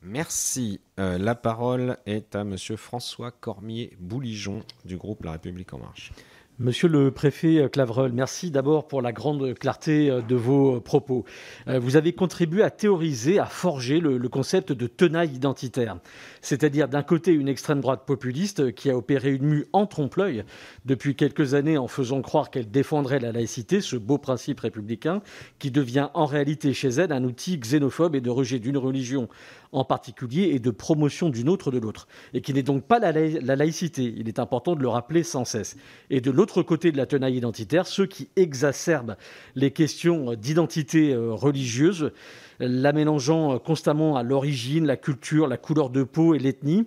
Merci. 0.03 0.79
Euh, 0.99 1.19
la 1.19 1.35
parole 1.35 1.97
est 2.07 2.35
à 2.35 2.43
Monsieur 2.43 2.75
François 2.75 3.29
Cormier-Bouligeon 3.29 4.63
du 4.83 4.97
groupe 4.97 5.23
La 5.23 5.33
République 5.33 5.73
En 5.73 5.79
Marche. 5.79 6.11
Monsieur 6.59 6.89
le 6.89 7.09
préfet 7.09 7.67
Clavreul, 7.71 8.11
merci 8.11 8.51
d'abord 8.51 8.87
pour 8.87 9.01
la 9.01 9.11
grande 9.11 9.55
clarté 9.57 10.11
euh, 10.11 10.21
de 10.21 10.35
vos 10.35 10.79
propos. 10.79 11.25
Euh, 11.67 11.79
vous 11.79 11.95
avez 11.95 12.13
contribué 12.13 12.61
à 12.61 12.69
théoriser, 12.69 13.39
à 13.39 13.47
forger 13.47 13.99
le, 13.99 14.19
concept 14.29 14.71
de 14.71 14.85
tenaille 14.85 15.33
identitaire, 15.33 15.97
c'est-à-dire 16.41 16.87
d'un 16.87 17.01
côté 17.01 17.31
une 17.31 17.47
extrême 17.47 17.81
droite 17.81 18.03
populiste 18.05 18.75
qui 18.75 18.91
a 18.91 18.95
opéré 18.95 19.33
une 19.33 19.45
mue 19.45 19.65
en 19.73 19.87
trompe-l'œil 19.87 20.43
depuis 20.85 21.15
quelques 21.15 21.55
années 21.55 21.79
en 21.79 21.87
faisant 21.87 22.21
croire 22.21 22.51
qu'elle 22.51 22.69
défendrait 22.69 23.19
la 23.19 23.31
laïcité, 23.31 23.81
ce 23.81 23.95
beau 23.95 24.19
principe 24.19 24.59
républicain, 24.59 25.23
qui 25.57 25.71
devient 25.71 26.09
en 26.13 26.25
réalité 26.25 26.73
chez 26.73 26.89
elle 26.89 27.11
un 27.11 27.23
outil 27.23 27.57
xénophobe 27.57 28.15
et 28.15 28.21
de 28.21 28.29
rejet 28.29 28.59
d'une 28.59 28.77
religion 28.77 29.29
en 29.71 29.85
particulier 29.85 30.51
et 30.53 30.59
de 30.59 30.71
promotion 30.71 31.29
d'une 31.29 31.49
autre 31.49 31.71
de 31.71 31.77
l'autre, 31.77 32.07
et 32.33 32.41
qui 32.41 32.53
n'est 32.53 32.63
donc 32.63 32.83
pas 32.83 32.99
la, 32.99 33.11
laïcité, 33.55 34.13
il 34.17 34.27
est 34.27 34.39
important 34.39 34.75
de 34.75 34.81
le 34.81 34.87
rappeler 34.87 35.23
sans 35.23 35.45
cesse. 35.45 35.77
Et 36.09 36.21
de 36.21 36.31
l'autre 36.31 36.61
côté 36.63 36.91
de 36.91 36.97
la 36.97 37.05
tenaille 37.05 37.37
identitaire, 37.37 37.87
ceux 37.87 38.05
qui 38.05 38.29
exacerbent 38.35 39.15
les 39.55 39.71
questions 39.71 40.33
d'identité 40.33 41.13
euh, 41.13 41.33
religieuse, 41.33 42.11
la 42.59 42.93
mélangeant 42.93 43.57
constamment 43.59 44.17
à 44.17 44.23
l'origine, 44.23 44.85
la 44.85 44.97
culture, 44.97 45.47
la 45.47 45.57
couleur 45.57 45.89
de 45.89 46.03
peau 46.03 46.35
et 46.35 46.39
l'ethnie 46.39 46.85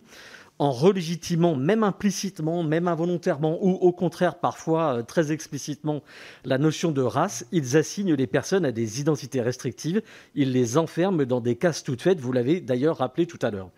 en 0.65 0.73
relégitimant, 0.73 1.57
même 1.57 1.83
implicitement, 1.83 2.62
même 2.62 2.89
involontairement, 2.89 3.59
ou 3.60 3.73
au 3.73 3.93
contraire 3.93 4.36
parfois 4.36 4.94
euh, 4.94 5.02
très 5.02 5.31
explicitement, 5.31 6.02
la 6.47 6.57
notion 6.57 6.91
de 6.91 7.02
race, 7.02 7.44
ils 7.52 7.76
assignent 7.76 8.15
les 8.15 8.26
personnes 8.26 8.65
à 8.65 8.73
des 8.73 8.99
identités 8.99 9.43
restrictives, 9.43 10.01
ils 10.34 10.52
les 10.52 10.78
enferment 10.78 11.26
dans 11.26 11.43
des 11.43 11.57
cases 11.57 11.84
toutes 11.84 12.01
faites, 12.01 12.18
vous 12.18 12.33
l'avez 12.33 12.62
d'ailleurs 12.62 12.97
rappelé 12.97 13.26
tout 13.26 13.39
à 13.43 13.51
l'heure. 13.51 13.68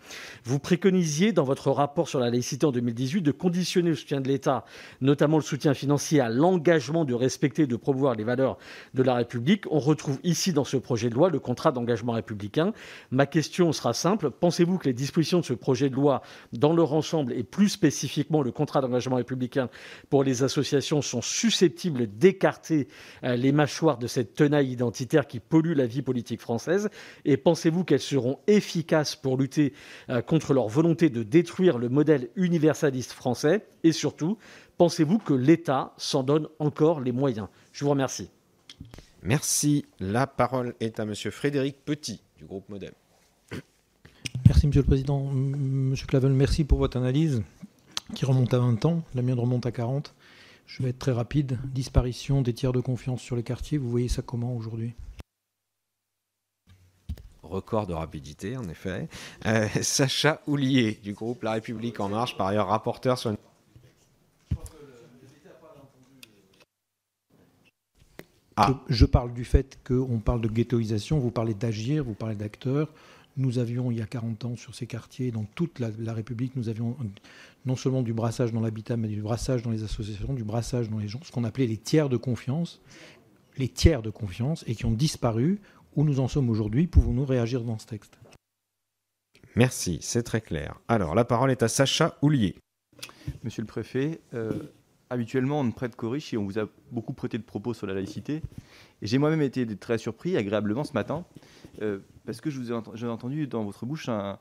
Vous 0.45 0.59
préconisiez 0.59 1.33
dans 1.33 1.43
votre 1.43 1.71
rapport 1.71 2.07
sur 2.07 2.21
la 2.21 2.29
laïcité 2.29 2.65
en 2.65 2.71
2018 2.71 3.21
de 3.21 3.31
conditionner 3.31 3.89
le 3.89 3.95
soutien 3.97 4.21
de 4.21 4.29
l'État, 4.29 4.63
notamment 5.01 5.35
le 5.35 5.43
soutien 5.43 5.73
financier, 5.73 6.21
à 6.21 6.29
l'engagement 6.29 7.03
de 7.03 7.13
respecter 7.13 7.63
et 7.63 7.67
de 7.67 7.75
promouvoir 7.75 8.15
les 8.15 8.23
valeurs 8.23 8.57
de 8.93 9.03
la 9.03 9.15
République. 9.15 9.65
On 9.71 9.79
retrouve 9.79 10.19
ici 10.23 10.53
dans 10.53 10.63
ce 10.63 10.77
projet 10.77 11.09
de 11.09 11.15
loi 11.15 11.29
le 11.29 11.39
contrat 11.39 11.73
d'engagement 11.73 12.13
républicain. 12.13 12.71
Ma 13.11 13.25
question 13.25 13.73
sera 13.73 13.93
simple, 13.93 14.31
pensez-vous 14.31 14.77
que 14.77 14.85
les 14.85 14.93
dispositions 14.93 15.41
de 15.41 15.45
ce 15.45 15.53
projet 15.53 15.89
de 15.89 15.95
loi 15.95 16.21
dans 16.53 16.76
leur 16.77 16.93
ensemble 16.93 17.33
et 17.33 17.43
plus 17.43 17.69
spécifiquement 17.69 18.41
le 18.41 18.51
contrat 18.51 18.79
d'engagement 18.79 19.17
républicain 19.17 19.69
pour 20.09 20.23
les 20.23 20.43
associations 20.43 21.01
sont 21.01 21.21
susceptibles 21.21 22.07
d'écarter 22.07 22.87
euh, 23.23 23.35
les 23.35 23.51
mâchoires 23.51 23.97
de 23.97 24.07
cette 24.07 24.33
tenaille 24.33 24.71
identitaire 24.71 25.27
qui 25.27 25.41
pollue 25.41 25.73
la 25.75 25.85
vie 25.85 26.01
politique 26.01 26.39
française 26.39 26.89
Et 27.25 27.37
pensez-vous 27.37 27.83
qu'elles 27.83 27.99
seront 27.99 28.39
efficaces 28.47 29.15
pour 29.15 29.37
lutter 29.37 29.73
euh, 30.09 30.21
contre 30.21 30.53
leur 30.53 30.67
volonté 30.67 31.09
de 31.09 31.23
détruire 31.23 31.77
le 31.77 31.89
modèle 31.89 32.29
universaliste 32.35 33.11
français? 33.11 33.65
Et 33.83 33.91
surtout, 33.91 34.37
pensez-vous 34.77 35.17
que 35.17 35.33
l'État 35.33 35.93
s'en 35.97 36.23
donne 36.23 36.47
encore 36.59 37.01
les 37.01 37.11
moyens? 37.11 37.47
Je 37.73 37.83
vous 37.83 37.91
remercie. 37.91 38.29
Merci. 39.23 39.85
La 39.99 40.27
parole 40.27 40.75
est 40.79 40.99
à 40.99 41.05
Monsieur 41.05 41.31
Frédéric 41.31 41.83
Petit 41.83 42.21
du 42.37 42.45
groupe 42.45 42.69
Modem. 42.69 42.93
Merci 44.45 44.67
Monsieur 44.67 44.81
le 44.81 44.87
Président. 44.87 45.23
Monsieur 45.31 46.07
Clavel, 46.07 46.33
merci 46.33 46.63
pour 46.63 46.79
votre 46.79 46.97
analyse 46.97 47.43
qui 48.15 48.25
remonte 48.25 48.53
à 48.53 48.59
20 48.59 48.85
ans. 48.85 49.03
La 49.15 49.21
mienne 49.21 49.39
remonte 49.39 49.65
à 49.65 49.71
40. 49.71 50.13
Je 50.65 50.83
vais 50.83 50.89
être 50.89 50.99
très 50.99 51.11
rapide. 51.11 51.57
Disparition 51.65 52.41
des 52.41 52.53
tiers 52.53 52.73
de 52.73 52.79
confiance 52.79 53.21
sur 53.21 53.35
les 53.35 53.43
quartiers. 53.43 53.77
Vous 53.77 53.89
voyez 53.89 54.09
ça 54.09 54.21
comment 54.21 54.55
aujourd'hui? 54.55 54.93
Record 57.43 57.87
de 57.87 57.93
rapidité, 57.93 58.57
en 58.57 58.67
effet. 58.67 59.07
Euh, 59.45 59.67
Sacha 59.81 60.41
Houlier, 60.47 60.99
du 61.03 61.13
groupe 61.13 61.43
La 61.43 61.53
République 61.53 61.99
En 61.99 62.09
Marche, 62.09 62.35
par 62.37 62.47
ailleurs 62.47 62.67
rapporteur 62.67 63.17
sur 63.17 63.31
une... 63.31 63.37
Ah. 68.59 68.81
Je, 68.89 68.95
je, 68.95 69.05
parle 69.05 69.33
du 69.33 69.45
fait 69.45 69.77
qu'on 69.87 70.17
parle 70.17 70.41
de 70.41 70.47
ghettoisation, 70.47 71.19
vous 71.19 71.29
parlez 71.29 71.53
d'agir, 71.53 72.03
vous 72.03 72.15
parlez 72.15 72.35
d'acteurs. 72.35 72.89
Nous 73.37 73.59
avions, 73.59 73.91
il 73.91 73.97
y 73.97 74.01
a 74.01 74.07
40 74.07 74.45
ans, 74.45 74.55
sur 74.55 74.73
ces 74.75 74.87
quartiers, 74.87 75.31
dans 75.31 75.45
toute 75.55 75.79
la, 75.79 75.89
la 75.99 76.13
République, 76.13 76.55
nous 76.55 76.69
avions 76.69 76.97
non 77.65 77.75
seulement 77.75 78.01
du 78.01 78.13
brassage 78.13 78.51
dans 78.51 78.61
l'habitat, 78.61 78.97
mais 78.97 79.07
du 79.07 79.21
brassage 79.21 79.61
dans 79.61 79.71
les 79.71 79.83
associations, 79.83 80.33
du 80.33 80.43
brassage 80.43 80.89
dans 80.89 80.97
les 80.97 81.07
gens, 81.07 81.19
ce 81.23 81.31
qu'on 81.31 81.43
appelait 81.43 81.67
les 81.67 81.77
tiers 81.77 82.09
de 82.09 82.17
confiance, 82.17 82.81
les 83.57 83.69
tiers 83.69 84.01
de 84.01 84.09
confiance, 84.09 84.63
et 84.67 84.75
qui 84.75 84.85
ont 84.85 84.91
disparu. 84.91 85.59
Où 85.95 86.03
nous 86.03 86.19
en 86.19 86.27
sommes 86.27 86.49
aujourd'hui 86.51 86.85
Pouvons-nous 86.85 87.25
réagir 87.25 87.63
dans 87.63 87.79
ce 87.79 87.87
texte? 87.87 88.19
Merci, 89.55 89.97
c'est 90.01 90.21
très 90.21 90.41
clair. 90.41 90.79
Alors, 90.87 91.15
la 91.15 91.25
parole 91.25 91.49
est 91.49 91.63
à 91.63 91.67
Sacha 91.67 92.15
Houlier. 92.21 92.55
Monsieur 93.43 93.63
le 93.63 93.67
préfet, 93.67 94.21
euh, 94.35 94.51
habituellement, 95.09 95.61
on 95.61 95.63
ne 95.63 95.71
prête 95.71 95.95
qu'aux 95.95 96.11
riches 96.11 96.33
et 96.33 96.37
on 96.37 96.45
vous 96.45 96.59
a 96.59 96.67
beaucoup 96.91 97.13
prêté 97.13 97.39
de 97.39 97.43
propos 97.43 97.73
sur 97.73 97.87
la 97.87 97.95
laïcité. 97.95 98.41
Et 99.01 99.07
j'ai 99.07 99.17
moi-même 99.17 99.41
été 99.41 99.65
très 99.77 99.97
surpris, 99.97 100.37
agréablement, 100.37 100.83
ce 100.83 100.93
matin, 100.93 101.25
euh, 101.81 101.99
parce 102.25 102.41
que 102.41 102.49
je 102.49 103.07
entendu 103.07 103.47
dans 103.47 103.63
votre 103.63 103.85
bouche 103.85 104.09
un, 104.09 104.39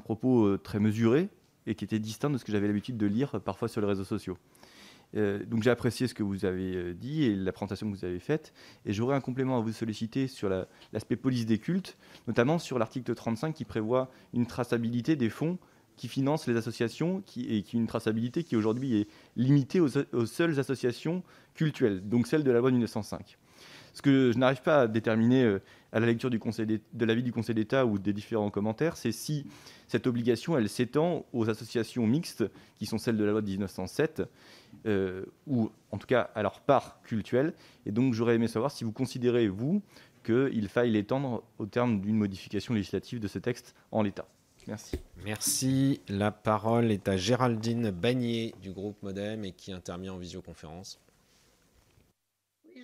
propos 0.00 0.46
euh, 0.46 0.58
très 0.58 0.78
mesuré 0.78 1.28
et 1.66 1.74
qui 1.74 1.84
était 1.84 1.98
distinct 1.98 2.30
de 2.30 2.38
ce 2.38 2.44
que 2.44 2.52
j'avais 2.52 2.68
l'habitude 2.68 2.96
de 2.96 3.06
lire 3.06 3.40
parfois 3.40 3.68
sur 3.68 3.80
les 3.80 3.86
réseaux 3.86 4.04
sociaux. 4.04 4.38
Euh, 5.16 5.44
donc 5.44 5.62
j'ai 5.62 5.70
apprécié 5.70 6.06
ce 6.06 6.14
que 6.14 6.22
vous 6.22 6.44
avez 6.44 6.76
euh, 6.76 6.94
dit 6.94 7.24
et 7.24 7.34
la 7.34 7.52
présentation 7.52 7.90
que 7.90 7.96
vous 7.96 8.04
avez 8.04 8.20
faite. 8.20 8.52
Et 8.86 8.92
j'aurais 8.92 9.16
un 9.16 9.20
complément 9.20 9.58
à 9.58 9.60
vous 9.60 9.72
solliciter 9.72 10.28
sur 10.28 10.48
l'aspect 10.92 11.16
police 11.16 11.46
des 11.46 11.58
cultes, 11.58 11.96
notamment 12.26 12.58
sur 12.58 12.78
l'article 12.78 13.14
35 13.14 13.54
qui 13.54 13.64
prévoit 13.64 14.10
une 14.34 14.46
traçabilité 14.46 15.16
des 15.16 15.30
fonds 15.30 15.58
qui 15.96 16.08
financent 16.08 16.46
les 16.46 16.56
associations 16.56 17.22
et 17.36 17.62
qui 17.62 17.76
une 17.76 17.86
traçabilité 17.86 18.44
qui 18.44 18.56
aujourd'hui 18.56 19.00
est 19.00 19.08
limitée 19.36 19.80
aux, 19.80 19.88
seules 20.26 20.58
associations 20.58 21.22
cultuelles, 21.54 22.08
donc 22.08 22.26
celle 22.26 22.44
de 22.44 22.50
la 22.50 22.60
loi 22.60 22.70
de 22.70 22.76
1905. 22.76 23.38
Ce 23.92 24.02
que 24.02 24.30
je 24.32 24.38
n'arrive 24.38 24.62
pas 24.62 24.82
à 24.82 24.86
déterminer 24.86 25.42
euh, 25.42 25.60
à 25.92 26.00
la 26.00 26.06
lecture 26.06 26.30
du 26.30 26.38
conseil 26.38 26.66
de 26.66 27.04
l'avis 27.04 27.24
du 27.24 27.32
Conseil 27.32 27.56
d'État 27.56 27.84
ou 27.84 27.98
des 27.98 28.12
différents 28.12 28.50
commentaires, 28.50 28.96
c'est 28.96 29.12
si 29.12 29.46
cette 29.88 30.06
obligation, 30.06 30.56
elle 30.56 30.68
s'étend 30.68 31.26
aux 31.32 31.50
associations 31.50 32.06
mixtes, 32.06 32.44
qui 32.78 32.86
sont 32.86 32.98
celles 32.98 33.16
de 33.16 33.24
la 33.24 33.32
loi 33.32 33.40
de 33.40 33.48
1907, 33.48 34.22
euh, 34.86 35.24
ou 35.48 35.70
en 35.90 35.98
tout 35.98 36.06
cas 36.06 36.30
à 36.34 36.42
leur 36.42 36.60
part 36.60 37.00
culturelle. 37.02 37.54
Et 37.86 37.90
donc 37.90 38.14
j'aurais 38.14 38.36
aimé 38.36 38.46
savoir 38.46 38.70
si 38.70 38.84
vous 38.84 38.92
considérez, 38.92 39.48
vous, 39.48 39.82
qu'il 40.24 40.68
faille 40.68 40.92
l'étendre 40.92 41.42
au 41.58 41.66
terme 41.66 42.00
d'une 42.00 42.16
modification 42.16 42.74
législative 42.74 43.20
de 43.20 43.28
ce 43.28 43.38
texte 43.38 43.74
en 43.90 44.02
l'état. 44.02 44.28
Merci. 44.66 44.98
Merci. 45.24 46.00
La 46.08 46.30
parole 46.30 46.90
est 46.90 47.08
à 47.08 47.16
Géraldine 47.16 47.90
Bagnier 47.90 48.54
du 48.62 48.72
groupe 48.72 49.02
Modem 49.02 49.44
et 49.44 49.52
qui 49.52 49.72
intervient 49.72 50.14
en 50.14 50.18
visioconférence 50.18 51.00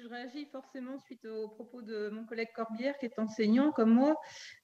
je 0.07 0.15
réagis 0.15 0.47
forcément 0.53 1.01
suite 1.01 1.25
aux 1.27 1.49
propos 1.49 1.83
de 1.83 2.11
mon 2.11 2.25
collègue 2.25 2.51
Corbière, 2.55 2.97
qui 2.99 3.07
est 3.07 3.19
enseignant 3.19 3.73
comme 3.73 3.91
moi. 3.91 4.15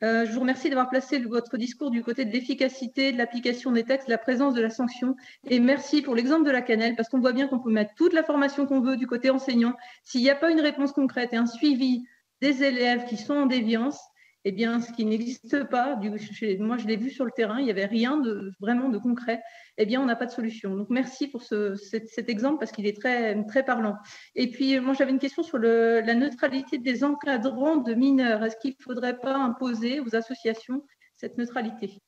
Euh, 0.05 0.25
je 0.25 0.33
vous 0.33 0.41
remercie 0.41 0.69
d'avoir 0.69 0.89
placé 0.89 1.19
votre 1.19 1.57
discours 1.57 1.91
du 1.91 2.05
côté 2.05 2.25
de 2.25 2.31
l'efficacité, 2.31 3.11
de 3.11 3.19
l'application 3.19 3.73
des 3.73 3.83
textes, 3.83 4.07
de 4.07 4.13
la 4.13 4.19
présence 4.19 4.55
de 4.55 4.63
la 4.63 4.71
sanction. 4.71 5.17
Et 5.49 5.59
merci 5.59 6.01
pour 6.01 6.15
l'exemple 6.15 6.47
de 6.47 6.53
la 6.53 6.63
cannelle, 6.63 6.95
parce 6.95 7.09
qu'on 7.09 7.19
voit 7.19 7.33
bien 7.33 7.49
qu'on 7.49 7.59
peut 7.59 7.73
mettre 7.73 7.93
toute 7.95 8.13
la 8.13 8.23
formation 8.23 8.67
qu'on 8.67 8.81
veut 8.81 8.97
du 8.97 9.09
côté 9.09 9.31
enseignant. 9.31 9.75
S'il 10.05 10.21
n'y 10.21 10.31
a 10.31 10.37
pas 10.37 10.51
une 10.51 10.61
réponse 10.61 10.93
concrète 10.93 11.33
et 11.33 11.37
un 11.37 11.47
suivi 11.47 12.05
des 12.41 12.63
élèves 12.63 13.05
qui 13.07 13.17
sont 13.17 13.35
en 13.35 13.47
déviance, 13.47 13.99
eh 14.45 14.53
bien, 14.53 14.81
ce 14.81 14.93
qui 14.93 15.05
n'existe 15.05 15.65
pas, 15.65 15.95
du, 15.95 16.11
moi 16.59 16.77
je 16.77 16.87
l'ai 16.87 16.97
vu 16.97 17.11
sur 17.11 17.25
le 17.25 17.31
terrain, 17.31 17.61
il 17.61 17.65
n'y 17.65 17.71
avait 17.71 17.87
rien 17.87 18.17
de 18.17 18.53
vraiment 18.61 18.89
de 18.89 18.99
concret, 18.99 19.41
eh 19.79 19.87
bien, 19.87 20.01
on 20.01 20.07
n'a 20.07 20.17
pas 20.17 20.27
de 20.27 20.33
solution. 20.33 20.75
Donc, 20.75 20.91
merci 20.91 21.29
pour 21.29 21.43
ce, 21.43 21.75
cet, 21.77 22.09
cet, 22.09 22.29
exemple 22.29 22.59
parce 22.59 22.73
qu'il 22.73 22.87
est 22.87 23.01
très, 23.01 23.41
très 23.45 23.65
parlant. 23.65 23.97
Et 24.35 24.51
puis, 24.51 24.79
moi, 24.81 24.95
j'avais 24.95 25.13
une 25.13 25.19
question 25.19 25.43
sur 25.43 25.59
le, 25.59 26.01
la 26.01 26.15
neutralité 26.15 26.79
des 26.79 27.05
encadrants 27.05 27.77
de 27.77 27.95
mineurs. 27.95 28.43
Est-ce 28.43 28.57
qu'il 28.57 28.75
ne 28.79 28.83
faudrait 28.83 29.19
pas 29.19 29.37
imposer 29.37 30.01
aux 30.01 30.15
associations 30.15 30.85
cette 31.17 31.39
neutralité? 31.39 31.99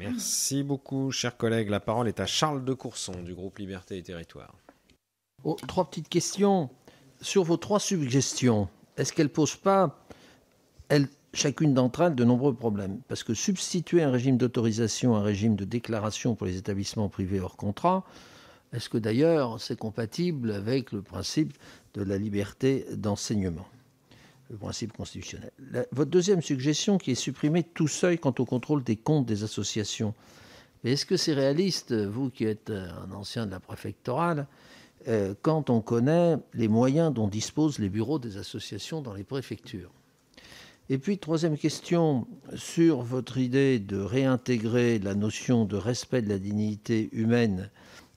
Merci 0.00 0.62
beaucoup, 0.62 1.10
chers 1.10 1.36
collègues. 1.36 1.70
La 1.70 1.80
parole 1.80 2.08
est 2.08 2.20
à 2.20 2.26
Charles 2.26 2.64
de 2.64 2.74
Courson 2.74 3.22
du 3.22 3.34
groupe 3.34 3.58
Liberté 3.58 3.96
et 3.96 4.02
Territoire. 4.02 4.54
Oh, 5.44 5.56
trois 5.66 5.88
petites 5.88 6.08
questions. 6.08 6.68
Sur 7.22 7.44
vos 7.44 7.56
trois 7.56 7.80
suggestions, 7.80 8.68
est-ce 8.98 9.12
qu'elles 9.12 9.28
ne 9.28 9.32
posent 9.32 9.56
pas 9.56 10.06
elle, 10.88 11.08
chacune 11.32 11.74
d'entre 11.74 12.02
elles 12.02 12.14
de 12.14 12.24
nombreux 12.24 12.54
problèmes. 12.54 13.00
Parce 13.08 13.22
que 13.22 13.34
substituer 13.34 14.02
un 14.02 14.10
régime 14.10 14.36
d'autorisation 14.36 15.16
à 15.16 15.20
un 15.20 15.22
régime 15.22 15.56
de 15.56 15.64
déclaration 15.64 16.34
pour 16.34 16.46
les 16.46 16.56
établissements 16.56 17.08
privés 17.08 17.40
hors 17.40 17.56
contrat, 17.56 18.04
est-ce 18.72 18.88
que 18.88 18.98
d'ailleurs 18.98 19.60
c'est 19.60 19.78
compatible 19.78 20.52
avec 20.52 20.92
le 20.92 21.02
principe 21.02 21.52
de 21.94 22.02
la 22.02 22.18
liberté 22.18 22.86
d'enseignement 22.92 23.66
le 24.50 24.56
principe 24.56 24.92
constitutionnel? 24.92 25.50
Votre 25.92 26.10
deuxième 26.10 26.42
suggestion 26.42 26.98
qui 26.98 27.12
est 27.12 27.16
supprimer 27.16 27.62
tout 27.62 27.88
seuil 27.88 28.18
quant 28.18 28.34
au 28.38 28.44
contrôle 28.44 28.82
des 28.84 28.96
comptes 28.96 29.26
des 29.26 29.42
associations. 29.42 30.14
Est-ce 30.84 31.06
que 31.06 31.16
c'est 31.16 31.32
réaliste, 31.32 31.92
vous 31.92 32.30
qui 32.30 32.44
êtes 32.44 32.70
un 32.70 33.10
ancien 33.12 33.46
de 33.46 33.50
la 33.50 33.58
préfectorale, 33.58 34.46
euh, 35.08 35.34
quand 35.42 35.70
on 35.70 35.80
connaît 35.80 36.36
les 36.54 36.68
moyens 36.68 37.12
dont 37.12 37.28
disposent 37.28 37.78
les 37.78 37.88
bureaux 37.88 38.18
des 38.18 38.36
associations 38.36 39.02
dans 39.02 39.14
les 39.14 39.24
préfectures? 39.24 39.90
Et 40.88 40.98
puis, 40.98 41.18
troisième 41.18 41.58
question, 41.58 42.28
sur 42.54 43.02
votre 43.02 43.38
idée 43.38 43.80
de 43.80 43.98
réintégrer 43.98 44.98
la 45.00 45.14
notion 45.14 45.64
de 45.64 45.76
respect 45.76 46.22
de 46.22 46.28
la 46.28 46.38
dignité 46.38 47.08
humaine 47.12 47.70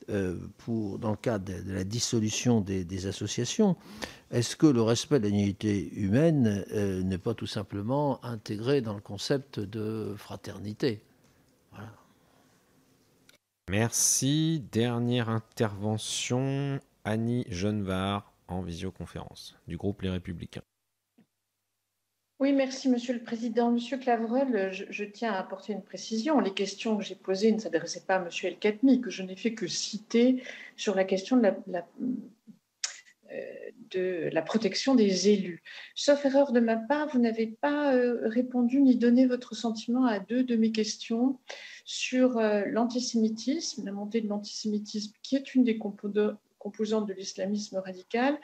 euh, 0.09 0.37
pour, 0.59 0.99
dans 0.99 1.11
le 1.11 1.17
cadre 1.17 1.45
de, 1.45 1.73
la 1.73 1.83
dissolution 1.83 2.61
des, 2.61 3.07
associations, 3.07 3.75
est-ce 4.29 4.55
que 4.55 4.67
le 4.67 4.83
respect 4.83 5.19
de 5.19 5.25
la 5.25 5.31
dignité 5.31 5.91
humaine 5.95 6.63
euh, 6.71 7.01
n'est 7.01 7.17
pas 7.17 7.33
tout 7.33 7.47
simplement 7.47 8.23
intégré 8.23 8.81
dans 8.81 8.93
le 8.93 9.01
concept 9.01 9.59
de 9.59 10.13
fraternité? 10.17 11.01
Merci. 13.69 14.63
Dernière 14.71 15.29
intervention, 15.29 16.79
Annie 17.03 17.45
Genevard 17.49 18.33
en 18.47 18.61
visioconférence 18.61 19.55
du 19.67 19.77
groupe 19.77 20.01
Les 20.01 20.09
Républicains. 20.09 20.63
Oui, 22.39 22.53
merci, 22.53 22.87
Monsieur 22.87 23.13
le 23.13 23.19
Président. 23.19 23.69
Monsieur 23.69 23.97
Clavreul, 23.97 24.71
je, 24.71 25.03
tiens 25.03 25.33
à 25.33 25.39
apporter 25.39 25.73
une 25.73 25.83
précision. 25.83 26.39
Les 26.39 26.53
questions 26.53 26.95
que 26.95 27.03
j'ai 27.03 27.15
posées 27.15 27.51
ne 27.51 27.59
s'adressaient 27.59 28.05
pas 28.07 28.15
à 28.15 28.19
Monsieur 28.19 28.47
El 28.47 28.57
Khatmi, 28.57 29.01
que 29.01 29.09
je 29.09 29.23
n'ai 29.23 29.35
fait 29.35 29.53
que 29.53 29.67
citer 29.67 30.41
sur 30.77 30.95
la 30.95 31.03
question 31.03 31.35
de 31.35 31.43
la, 31.43 31.85
euh, 33.33 33.43
de 33.91 34.29
la 34.31 34.41
protection 34.41 34.95
des 34.95 35.27
élus. 35.27 35.61
Sauf 35.95 36.23
erreur 36.23 36.53
de 36.53 36.61
ma 36.61 36.77
part, 36.77 37.09
vous 37.09 37.19
n'avez 37.19 37.47
pas 37.47 37.93
euh, 37.93 38.21
répondu 38.29 38.81
ni 38.81 38.95
donné 38.95 39.25
votre 39.25 39.53
sentiment 39.53 40.05
à 40.05 40.19
deux 40.19 40.45
de 40.45 40.55
mes 40.55 40.71
questions 40.71 41.39
sur 41.83 42.37
euh, 42.37 42.63
l'antisémitisme, 42.67 43.83
la 43.85 43.91
montée 43.91 44.21
de 44.21 44.29
l'antisémitisme, 44.29 45.11
qui 45.23 45.35
est 45.35 45.55
une 45.55 45.65
des 45.65 45.77
composantes 46.59 47.07
de 47.07 47.13
l'islamisme 47.13 47.77
radical. 47.77 48.39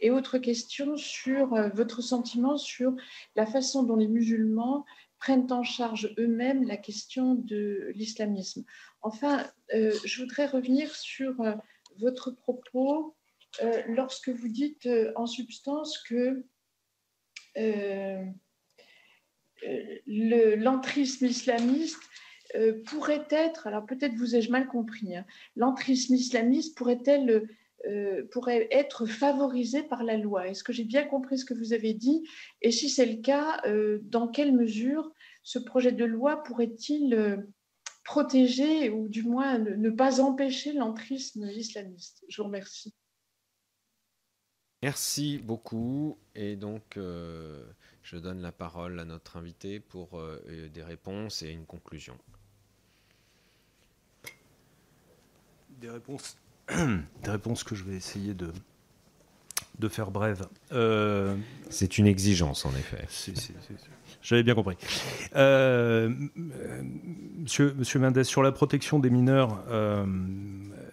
Et 0.00 0.10
autre 0.10 0.38
question 0.38 0.96
sur 0.96 1.54
euh, 1.54 1.70
votre 1.70 2.02
sentiment 2.02 2.58
sur 2.58 2.94
la 3.36 3.46
façon 3.46 3.84
dont 3.84 3.96
les 3.96 4.08
musulmans 4.08 4.84
prennent 5.18 5.50
en 5.52 5.62
charge 5.62 6.14
eux-mêmes 6.18 6.64
la 6.64 6.76
question 6.76 7.34
de 7.34 7.92
l'islamisme. 7.94 8.64
Enfin, 9.00 9.46
euh, 9.74 9.94
je 10.04 10.22
voudrais 10.22 10.46
revenir 10.46 10.94
sur 10.94 11.40
euh, 11.40 11.54
votre 11.98 12.30
propos 12.30 13.16
lorsque 13.88 14.28
vous 14.28 14.46
dites 14.46 14.88
en 15.16 15.26
substance 15.26 15.98
que 16.04 16.46
l'entrisme 20.06 21.26
islamiste 21.26 21.98
pourrait 22.86 23.26
être, 23.30 23.66
alors 23.66 23.86
peut-être 23.86 24.14
vous 24.14 24.36
ai-je 24.36 24.52
mal 24.52 24.68
compris, 24.68 25.16
hein, 25.16 25.26
l'entrisme 25.56 26.14
islamiste 26.14 26.78
pourrait-elle 26.78 27.48
euh, 27.86 28.26
pourrait 28.30 28.68
être 28.70 29.06
favorisé 29.06 29.82
par 29.82 30.02
la 30.04 30.18
loi. 30.18 30.48
Est-ce 30.48 30.62
que 30.62 30.72
j'ai 30.72 30.84
bien 30.84 31.06
compris 31.06 31.38
ce 31.38 31.46
que 31.46 31.54
vous 31.54 31.72
avez 31.72 31.94
dit? 31.94 32.28
Et 32.60 32.72
si 32.72 32.90
c'est 32.90 33.06
le 33.06 33.22
cas, 33.22 33.62
euh, 33.64 34.00
dans 34.02 34.28
quelle 34.28 34.54
mesure 34.54 35.10
ce 35.42 35.58
projet 35.58 35.92
de 35.92 36.04
loi 36.04 36.42
pourrait-il 36.42 37.14
euh, 37.14 37.38
protéger 38.04 38.90
ou 38.90 39.08
du 39.08 39.22
moins 39.22 39.58
ne, 39.58 39.88
pas 39.88 40.20
empêcher 40.20 40.74
l'entrisme 40.74 41.48
islamiste? 41.48 42.22
Je 42.28 42.42
vous 42.42 42.48
remercie. 42.48 42.94
Merci 44.82 45.38
beaucoup. 45.38 46.18
Et 46.34 46.56
donc, 46.56 46.82
je 46.96 48.16
donne 48.16 48.40
la 48.40 48.52
parole 48.52 48.98
à 48.98 49.04
notre 49.04 49.36
invité 49.36 49.78
pour 49.78 50.22
des 50.48 50.82
réponses 50.82 51.42
et 51.42 51.50
une 51.50 51.66
conclusion. 51.66 52.16
Des 55.68 55.90
réponses 55.90 56.38
des 57.24 57.30
réponses 57.30 57.64
que 57.64 57.74
je 57.74 57.84
vais 57.84 57.96
essayer 57.96 58.34
de, 58.34 58.52
de 59.80 59.88
faire 59.88 60.10
brèves. 60.10 60.46
Euh, 60.72 61.34
c'est 61.68 61.98
une 61.98 62.06
exigence, 62.06 62.64
en 62.64 62.70
effet. 62.70 63.04
J'avais 64.22 64.42
bien 64.42 64.54
compris. 64.54 64.76
Euh, 65.34 66.10
monsieur, 67.38 67.74
monsieur 67.76 67.98
Mendes, 67.98 68.22
sur 68.22 68.42
la 68.42 68.52
protection 68.52 68.98
des 68.98 69.10
mineurs, 69.10 69.64
euh, 69.70 70.04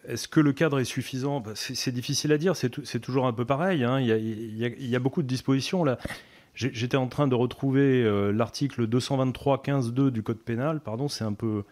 est-ce 0.08 0.28
que 0.28 0.40
le 0.40 0.54
cadre 0.54 0.80
est 0.80 0.86
suffisant? 0.86 1.42
Bah, 1.42 1.52
C'est 1.56 1.92
difficile 1.92 2.32
à 2.32 2.38
dire, 2.38 2.56
c'est 2.56 3.00
toujours 3.00 3.28
un 3.28 3.34
peu 3.34 3.46
pareil. 3.46 3.84
Hein. 3.84 4.00
Il, 4.00 4.08
y 4.08 4.14
a, 4.14 4.18
il, 4.18 4.88
y 4.88 4.96
a, 4.96 5.00
beaucoup 5.00 5.22
de 5.22 5.28
dispositions 5.28 5.84
là. 5.84 5.98
J'étais 6.54 6.98
en 6.98 7.08
train 7.08 7.28
de 7.28 7.36
retrouver 7.36 8.04
l'article 8.34 8.88
223-15-2 8.88 10.10
du 10.10 10.24
Code 10.24 10.40
pénal, 10.40 10.80
pardon, 10.80 11.08
c'est 11.08 11.24
un 11.24 11.34
peu 11.34 11.64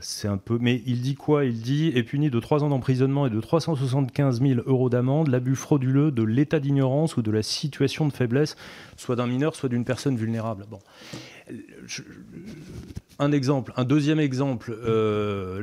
c'est 0.00 0.28
un 0.28 0.36
peu. 0.36 0.58
Mais 0.60 0.82
il 0.86 1.00
dit 1.00 1.14
quoi? 1.14 1.44
Il 1.44 1.60
dit 1.60 1.92
est 1.94 2.02
puni 2.02 2.30
de 2.30 2.40
3 2.40 2.62
ans 2.64 2.68
d'emprisonnement 2.68 3.26
et 3.26 3.30
de 3.30 3.40
375 3.40 4.40
000 4.40 4.60
euros 4.66 4.88
d'amende 4.88 5.28
l'abus 5.28 5.56
frauduleux 5.56 6.10
de 6.10 6.22
l'état 6.22 6.60
d'ignorance 6.60 7.16
ou 7.16 7.22
de 7.22 7.30
la 7.30 7.42
situation 7.42 8.06
de 8.06 8.12
faiblesse, 8.12 8.56
soit 8.96 9.16
d'un 9.16 9.26
mineur, 9.26 9.56
soit 9.56 9.68
d'une 9.68 9.84
personne 9.84 10.16
vulnérable. 10.16 10.66
Un 13.18 13.32
exemple. 13.32 13.72
Un 13.76 13.84
deuxième 13.84 14.20
exemple, 14.20 14.76
euh, 14.84 15.60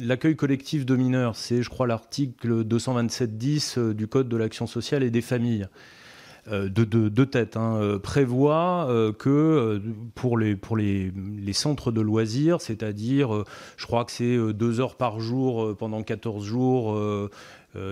l'accueil 0.00 0.34
collectif 0.34 0.84
de 0.84 0.96
mineurs, 0.96 1.36
c'est, 1.36 1.62
je 1.62 1.70
crois, 1.70 1.86
l'article 1.86 2.64
227.10 2.64 3.78
euh, 3.78 3.94
du 3.94 4.08
Code 4.08 4.28
de 4.28 4.36
l'action 4.36 4.66
sociale 4.66 5.02
et 5.04 5.10
des 5.10 5.20
familles. 5.20 5.68
Euh, 6.50 6.68
de, 6.68 6.84
de, 6.84 7.24
tête, 7.24 7.56
hein, 7.56 7.76
euh, 7.76 7.98
prévoit 7.98 8.86
euh, 8.88 9.12
que 9.12 9.82
pour, 10.14 10.38
les, 10.38 10.56
pour 10.56 10.76
centres 11.52 11.92
de 11.92 12.00
loisirs, 12.00 12.60
c'est-à-dire, 12.60 13.44
je 13.76 13.86
crois 13.86 14.04
que 14.04 14.12
c'est 14.12 14.38
deux 14.52 14.80
heures 14.80 14.96
par 14.96 15.20
jour 15.20 15.76
pendant 15.76 16.02
14 16.02 16.44
jours 16.44 16.98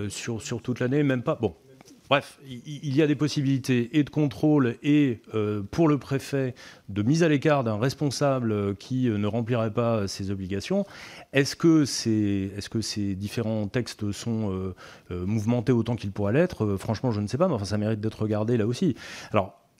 sur, 0.09 0.41
sur 0.41 0.61
toute 0.61 0.79
l'année, 0.79 1.03
même 1.03 1.23
pas. 1.23 1.35
Bon, 1.35 1.55
Bref, 2.09 2.39
il 2.47 2.95
y 2.95 3.01
a 3.01 3.07
des 3.07 3.15
possibilités 3.15 3.97
et 3.97 4.03
de 4.03 4.09
contrôle 4.09 4.75
et 4.81 5.21
euh, 5.35 5.61
pour 5.69 5.89
le 5.89 5.97
préfet 5.97 6.55
de 6.87 7.01
mise 7.01 7.21
à 7.21 7.27
l'écart 7.27 7.65
d'un 7.65 7.77
responsable 7.77 8.75
qui 8.77 9.09
euh, 9.09 9.17
ne 9.17 9.27
remplirait 9.27 9.73
pas 9.73 10.07
ses 10.07 10.31
obligations. 10.31 10.85
Est-ce 11.33 11.55
que, 11.55 11.83
ces 11.83 13.15
différents 13.15 13.67
textes 13.67 14.11
sont 14.13 14.73
euh, 15.11 15.25
mouvementés 15.25 15.73
autant 15.73 15.97
qu'ils 15.97 16.11
pourraient 16.11 16.33
l'être? 16.33 16.77
Franchement, 16.77 17.11
je 17.11 17.19
ne 17.19 17.27
sais 17.27 17.37
pas, 17.37 17.49
mais 17.49 17.55
enfin, 17.55 17.65
ça 17.65 17.77
mérite 17.77 17.99
d'être 17.99 18.21
regardé 18.21 18.55
là 18.55 18.67
aussi. 18.67 18.95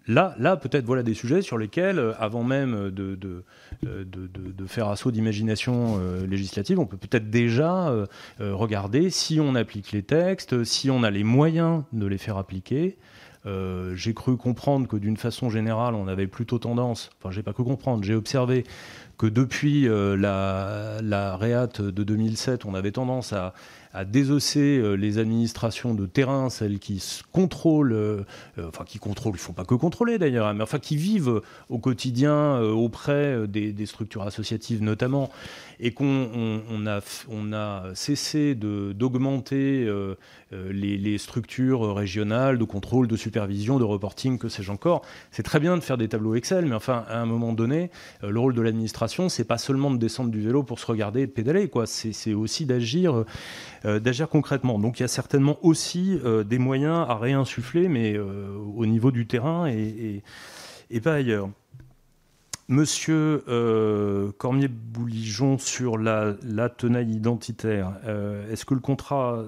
Là, 0.08 0.56
peut-être 0.56 0.86
voilà 0.86 1.03
des 1.03 1.14
sujets 1.14 1.42
sur 1.42 1.58
lesquels, 1.58 2.00
euh, 2.00 2.14
avant 2.18 2.44
même 2.44 2.74
euh, 2.74 2.92
de, 2.92 4.66
faire 4.68 4.88
assaut 4.88 5.11
d'imagination 5.11 6.00
euh, 6.00 6.26
législative, 6.26 6.80
on 6.80 6.86
peut 6.86 6.98
peut-être 6.98 7.30
déjà 7.30 7.94
regarder 8.40 9.10
si 9.10 9.40
on 9.40 9.56
applique 9.56 9.92
les 9.92 10.03
textes, 10.03 10.64
si 10.64 10.90
on 10.90 11.03
a 11.03 11.10
les 11.11 11.24
moyens 11.24 11.84
de 11.94 12.06
les 12.06 12.18
faire 12.18 12.38
appliquer. 12.38 12.98
j'ai 13.45 14.14
cru 14.14 14.36
comprendre 14.38 14.88
que 14.88 14.98
d'une 14.98 15.18
façon 15.18 15.50
générale, 15.50 15.95
on 15.95 16.08
avait 16.08 16.27
plutôt 16.27 16.60
tendance, 16.60 17.10
enfin 17.18 17.32
j'ai 17.32 17.44
pas 17.44 17.53
cru 17.53 17.64
comprendre, 17.64 18.03
j'ai 18.03 18.16
observé 18.16 18.66
que 19.18 19.26
depuis 19.26 19.88
la, 19.88 20.98
la 21.02 21.38
Réat 21.38 21.68
de 21.80 22.03
2007, 22.03 22.66
on 22.66 22.74
avait 22.74 22.92
tendance 22.92 23.34
à, 23.34 23.53
à 23.98 24.06
désosser 24.06 24.77
euh, 24.77 24.93
les 24.93 25.17
administrations 25.17 25.95
de 25.95 26.06
terrain, 26.06 26.51
celles 26.51 26.77
qui 26.77 27.03
contrôlent, 27.32 27.93
euh, 27.93 28.26
euh, 28.59 28.67
enfin 28.67 28.84
qui 28.85 29.00
contrôlent, 29.00 29.34
il 29.34 29.38
ne 29.38 29.42
faut 29.42 29.53
pas 29.53 29.66
que 29.66 29.74
contrôler 29.74 30.19
d'ailleurs, 30.19 30.45
hein, 30.45 30.53
mais 30.53 30.61
enfin 30.61 30.77
qui 30.77 30.98
vivent 30.98 31.42
au 31.69 31.80
quotidien 31.80 32.59
auprès 32.59 33.48
des, 33.48 33.85
structures 33.88 34.22
associatives 34.22 34.84
notamment, 34.84 35.32
et 35.80 35.91
qu'on 35.91 36.88
a, 36.88 36.99
on 37.30 37.53
a 37.53 37.83
cessé 37.93 38.56
d'augmenter 38.56 39.88
les, 40.51 41.17
structures 41.17 41.95
régionales 41.95 42.57
de 42.57 42.64
contrôle, 42.64 43.07
de 43.07 43.15
supervision, 43.15 43.80
de 43.80 43.83
reporting, 43.83 44.38
que 44.38 44.49
sais-je 44.49 44.72
encore. 44.72 45.01
C'est 45.31 45.43
très 45.43 45.59
bien 45.59 45.75
de 45.75 45.81
faire 45.81 45.97
des 45.97 46.07
tableaux 46.07 46.35
Excel, 46.35 46.65
mais 46.65 46.75
enfin 46.75 47.06
à 47.09 47.19
un 47.19 47.25
moment 47.25 47.53
donné, 47.53 47.91
le 48.22 48.39
rôle 48.39 48.53
de 48.53 48.61
l'administration, 48.61 49.30
c'est 49.30 49.43
pas 49.43 49.57
seulement 49.57 49.91
de 49.91 49.97
descendre 49.97 50.31
du 50.31 50.41
vélo 50.41 50.64
pour 50.64 50.80
se 50.80 50.85
regarder 50.85 51.22
et 51.22 51.27
pédaler. 51.27 51.69
C'est 51.85 52.33
aussi 52.33 52.65
d'agir 52.65 53.23
euh, 53.85 53.99
concrètement. 54.30 54.80
Donc 54.80 54.99
il 54.99 55.03
y 55.03 55.06
a 55.06 55.09
certainement 55.09 55.57
aussi 55.61 56.19
euh, 56.23 56.43
des 56.43 56.59
moyens 56.59 57.06
à 57.07 57.15
réinsuffler, 57.15 57.88
mais 57.88 58.15
euh, 58.15 58.49
au 58.75 58.85
niveau 58.85 59.11
du 59.11 59.27
terrain 59.27 59.67
et, 59.67 60.22
pas 61.03 61.15
ailleurs. 61.15 61.49
Monsieur 62.68 63.44
Cormier-Bouligeon, 64.38 65.58
sur 65.58 65.98
la, 65.98 66.36
tenaille 66.70 67.12
identitaire, 67.12 67.94
est-ce 68.52 68.66
que 68.66 68.74
le 68.74 68.82
contrat 68.82 69.46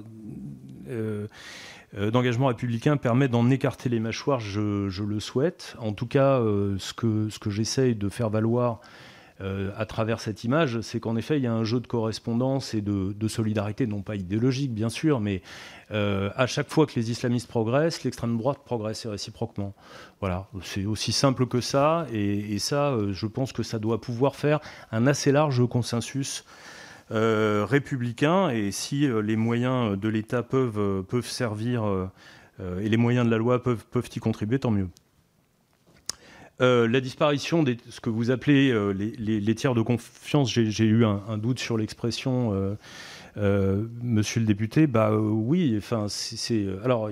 d'engagement 1.93 2.47
républicain 2.47 2.95
permet 2.95 3.27
d'en 3.27 3.49
écarter 3.49 3.89
les 3.89 3.99
mâchoires? 3.99 4.39
Je, 4.39 5.03
le 5.03 5.19
souhaite. 5.19 5.75
En 5.79 5.91
tout 5.91 6.07
cas, 6.07 6.39
ce 6.77 6.93
que, 6.93 7.29
ce 7.29 7.39
que 7.39 7.49
j'essaye 7.49 7.95
de 7.95 8.07
faire 8.07 8.29
valoir 8.29 8.79
euh, 9.41 9.71
à 9.77 9.85
travers 9.85 10.19
cette 10.19 10.43
image, 10.43 10.81
c'est 10.81 10.99
qu'en 10.99 11.15
effet, 11.15 11.37
il 11.37 11.43
y 11.43 11.47
a 11.47 11.53
un 11.53 11.63
jeu 11.63 11.79
de 11.79 11.87
correspondance 11.87 12.73
et 12.73 12.81
de, 12.81 13.27
solidarité, 13.27 13.87
non 13.87 14.01
pas 14.01 14.15
idéologique, 14.15 14.73
bien 14.73 14.89
sûr, 14.89 15.19
mais 15.19 15.41
euh, 15.91 16.29
à 16.35 16.45
chaque 16.45 16.69
fois 16.69 16.85
que 16.85 16.93
les 16.95 17.11
islamistes 17.11 17.47
progressent, 17.47 18.03
l'extrême 18.03 18.37
droite 18.37 18.59
progresse 18.65 19.05
réciproquement. 19.05 19.73
Voilà, 20.19 20.47
c'est 20.63 20.85
aussi 20.85 21.11
simple 21.13 21.45
que 21.45 21.61
ça, 21.61 22.05
et, 22.11 22.59
ça, 22.59 22.89
euh, 22.89 23.13
je 23.13 23.27
pense 23.27 23.53
que 23.53 23.63
ça 23.63 23.79
doit 23.79 24.01
pouvoir 24.01 24.35
faire 24.35 24.59
un 24.91 25.07
assez 25.07 25.31
large 25.31 25.65
consensus. 25.67 26.43
républicain 27.11 28.49
et 28.49 28.71
si 28.71 29.07
les 29.07 29.35
moyens 29.35 29.97
de 29.97 30.09
l'État 30.09 30.43
peuvent, 30.43 31.03
peuvent 31.03 31.27
servir 31.27 31.83
et 32.59 32.89
les 32.89 32.97
moyens 32.97 33.25
de 33.25 33.31
la 33.31 33.37
loi 33.37 33.63
peuvent, 33.63 33.85
peuvent 33.89 34.09
y 34.15 34.19
contribuer, 34.19 34.59
tant 34.59 34.69
mieux. 34.69 34.89
Euh, 36.61 36.89
la 36.89 36.99
disparition 36.99 37.63
de 37.63 37.77
ce 37.89 38.01
que 38.01 38.09
vous 38.09 38.31
appelez 38.31 38.69
euh, 38.71 38.91
les, 38.91 39.55
tiers 39.55 39.73
de 39.73 39.81
confiance, 39.81 40.51
j'ai 40.51 40.85
eu 40.85 41.05
un, 41.05 41.37
doute 41.37 41.59
sur 41.59 41.77
l'expression, 41.77 42.75
euh, 43.37 43.85
monsieur 44.03 44.41
le 44.41 44.45
député. 44.45 44.85
Bah 44.85 45.15
oui, 45.15 45.75
enfin, 45.77 46.07
c'est. 46.09 46.67
Alors, 46.83 47.09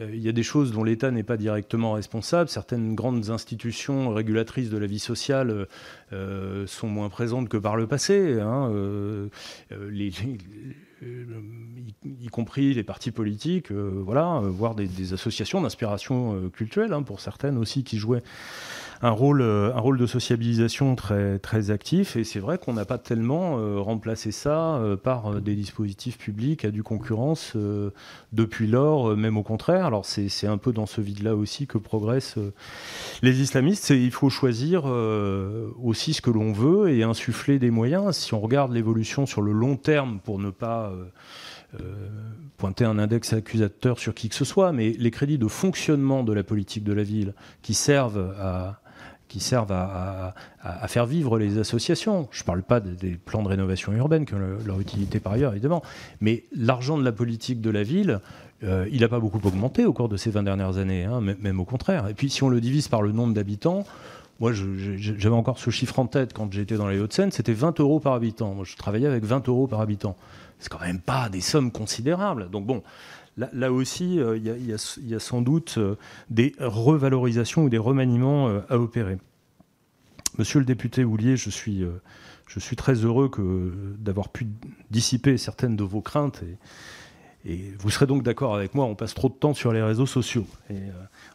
il 0.00 0.18
y, 0.18 0.28
a 0.28 0.32
des 0.32 0.42
choses 0.42 0.72
dont 0.72 0.82
l'État 0.82 1.12
n'est 1.12 1.22
pas 1.22 1.36
directement 1.36 1.92
responsable. 1.92 2.50
Certaines 2.50 2.96
grandes 2.96 3.30
institutions 3.30 4.12
régulatrices 4.12 4.70
de 4.70 4.78
la 4.78 4.86
vie 4.86 4.98
sociale 4.98 5.68
sont 6.66 6.88
moins 6.88 7.10
présentes 7.10 7.48
que 7.48 7.58
par 7.58 7.76
le 7.76 7.86
passé. 7.86 8.40
Hein, 8.40 8.72
y, 12.02 12.28
compris 12.28 12.74
les 12.74 12.82
partis 12.82 13.12
politiques, 13.12 13.70
voilà, 13.70 14.40
voire 14.42 14.74
des, 14.74 15.12
associations 15.12 15.60
d'inspiration 15.60 16.50
culturelle, 16.50 16.92
hein, 16.92 17.02
pour 17.02 17.20
certaines 17.20 17.56
aussi, 17.56 17.84
qui 17.84 17.98
jouaient 17.98 18.22
un 19.02 19.10
rôle, 19.10 19.42
un 19.42 19.78
rôle 19.78 19.98
de 19.98 20.06
sociabilisation 20.06 20.94
très, 20.94 21.38
très 21.38 21.70
actif. 21.70 22.16
Et 22.16 22.24
c'est 22.24 22.38
vrai 22.38 22.58
qu'on 22.58 22.74
n'a 22.74 22.84
pas 22.84 22.98
tellement 22.98 23.56
remplacé 23.82 24.30
ça 24.30 24.80
par 25.02 25.40
des 25.40 25.54
dispositifs 25.54 26.18
publics 26.18 26.64
à 26.64 26.70
du 26.70 26.82
concurrence 26.82 27.56
depuis 28.32 28.66
lors, 28.66 29.16
même 29.16 29.38
au 29.38 29.42
contraire. 29.42 29.86
Alors 29.86 30.04
c'est 30.04 30.46
un 30.46 30.58
peu 30.58 30.72
dans 30.72 30.86
ce 30.86 31.00
vide-là 31.00 31.34
aussi 31.34 31.66
que 31.66 31.78
progressent 31.78 32.38
les 33.22 33.40
islamistes. 33.40 33.90
Il 33.90 34.10
faut 34.10 34.28
choisir 34.28 34.84
aussi 35.82 36.12
ce 36.12 36.20
que 36.20 36.30
l'on 36.30 36.52
veut 36.52 36.90
et 36.90 37.02
insuffler 37.02 37.58
des 37.58 37.70
moyens. 37.70 38.16
Si 38.16 38.34
on 38.34 38.40
regarde 38.40 38.72
l'évolution 38.72 39.24
sur 39.24 39.40
le 39.40 39.52
long 39.52 39.76
terme, 39.76 40.20
pour 40.20 40.38
ne 40.38 40.50
pas 40.50 40.92
euh, 41.78 42.08
pointer 42.56 42.84
un 42.84 42.98
index 42.98 43.32
accusateur 43.32 43.98
sur 43.98 44.12
qui 44.12 44.28
que 44.28 44.34
ce 44.34 44.44
soit, 44.44 44.72
mais 44.72 44.90
les 44.98 45.10
crédits 45.10 45.38
de 45.38 45.46
fonctionnement 45.46 46.24
de 46.24 46.32
la 46.32 46.42
politique 46.42 46.84
de 46.84 46.92
la 46.92 47.04
ville 47.04 47.32
qui 47.62 47.72
servent 47.72 48.34
à, 48.38 48.80
qui 49.30 49.38
servent 49.40 49.72
à, 49.72 50.34
faire 50.88 51.06
vivre 51.06 51.38
les 51.38 51.58
associations. 51.58 52.28
Je 52.32 52.42
ne 52.42 52.44
parle 52.44 52.62
pas 52.62 52.80
des 52.80 53.12
plans 53.12 53.42
de 53.42 53.48
rénovation 53.48 53.92
urbaine, 53.92 54.26
qui 54.26 54.34
ont 54.34 54.40
leur 54.66 54.80
utilité 54.80 55.20
par 55.20 55.32
ailleurs, 55.32 55.52
évidemment, 55.52 55.82
mais 56.20 56.44
l'argent 56.54 56.98
de 56.98 57.04
la 57.04 57.12
politique 57.12 57.60
de 57.60 57.70
la 57.70 57.84
ville, 57.84 58.20
euh, 58.64 58.86
il 58.90 59.00
n'a 59.00 59.08
pas 59.08 59.20
beaucoup 59.20 59.40
augmenté 59.46 59.86
au 59.86 59.92
cours 59.92 60.08
de 60.08 60.16
ces 60.16 60.30
20 60.30 60.42
dernières 60.42 60.76
années, 60.78 61.04
hein, 61.04 61.20
même 61.20 61.60
au 61.60 61.64
contraire. 61.64 62.08
Et 62.08 62.14
puis 62.14 62.28
si 62.28 62.42
on 62.42 62.48
le 62.48 62.60
divise 62.60 62.88
par 62.88 63.02
le 63.02 63.12
nombre 63.12 63.32
d'habitants, 63.32 63.84
moi 64.40 64.52
j'avais 64.52 65.34
encore 65.34 65.58
ce 65.58 65.70
chiffre 65.70 65.98
en 66.00 66.06
tête 66.06 66.32
quand 66.34 66.52
j'étais 66.52 66.76
dans 66.76 66.88
les 66.88 66.98
Hauts-de-Seine, 66.98 67.30
c'était 67.30 67.52
20 67.52 67.78
euros 67.78 68.00
par 68.00 68.14
habitant. 68.14 68.52
Moi 68.52 68.64
je 68.66 68.76
travaillais 68.76 69.06
avec 69.06 69.24
20 69.24 69.48
euros 69.48 69.68
par 69.68 69.80
habitant 69.80 70.16
c'est 70.60 70.68
quand 70.68 70.80
même 70.80 71.00
pas 71.00 71.28
des 71.28 71.40
sommes 71.40 71.72
considérables. 71.72 72.50
Donc 72.50 72.66
bon, 72.66 72.82
là, 73.36 73.72
aussi, 73.72 74.20
euh, 74.20 74.36
il 74.36 74.66
y, 75.06 75.14
a 75.14 75.20
sans 75.20 75.42
doute 75.42 75.76
euh, 75.78 75.96
des 76.28 76.54
revalorisations 76.58 77.64
ou 77.64 77.68
des 77.68 77.78
remaniements 77.78 78.48
euh, 78.48 78.60
à 78.68 78.78
opérer. 78.78 79.18
Monsieur 80.38 80.58
le 80.58 80.64
député 80.64 81.04
Houlier, 81.04 81.36
je 81.36 81.50
suis, 81.50 81.84
très 82.76 82.94
heureux 82.94 83.30
d'avoir 83.98 84.28
pu 84.28 84.46
dissiper 84.90 85.36
certaines 85.38 85.76
de 85.76 85.84
vos 85.84 86.00
craintes. 86.00 86.42
Et, 87.44 87.72
vous 87.78 87.90
serez 87.90 88.06
donc 88.06 88.22
d'accord 88.22 88.54
avec 88.54 88.74
moi, 88.74 88.84
on 88.84 88.94
passe 88.94 89.14
trop 89.14 89.28
de 89.28 89.34
temps 89.34 89.54
sur 89.54 89.72
les 89.72 89.82
réseaux 89.82 90.06
sociaux. 90.06 90.46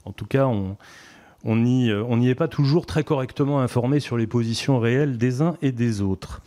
En 0.05 0.11
tout 0.11 0.25
cas, 0.25 0.47
on 0.47 1.55
n'y 1.55 1.89
est 1.89 2.35
pas 2.35 2.47
toujours 2.47 2.85
très 2.85 3.03
correctement 3.03 3.59
informé 3.59 3.99
sur 3.99 4.15
les 4.15 4.27
positions 4.27 4.79
réelles 4.79 5.17
des 5.17 5.41
uns 5.41 5.57
et 5.61 5.71
des 5.71 6.01
autres. 6.01 6.41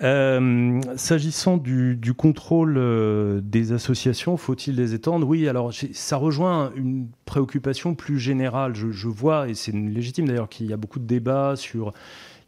Euh, 0.00 0.80
s'agissant 0.96 1.56
du, 1.56 2.14
contrôle 2.16 2.76
euh, 2.78 3.40
des 3.42 3.72
associations, 3.72 4.36
faut-il 4.36 4.76
les 4.76 4.94
étendre? 4.94 5.26
Oui, 5.26 5.48
alors 5.48 5.72
ça 5.92 6.16
rejoint 6.16 6.72
une 6.76 7.08
préoccupation 7.24 7.94
plus 7.94 8.18
générale. 8.18 8.74
Je, 8.74 9.08
vois, 9.08 9.48
et 9.48 9.54
c'est 9.54 9.72
légitime 9.72 10.28
d'ailleurs, 10.28 10.48
qu'il 10.48 10.66
y 10.66 10.72
a 10.72 10.76
beaucoup 10.76 11.00
de 11.00 11.06
débats 11.06 11.56
sur 11.56 11.92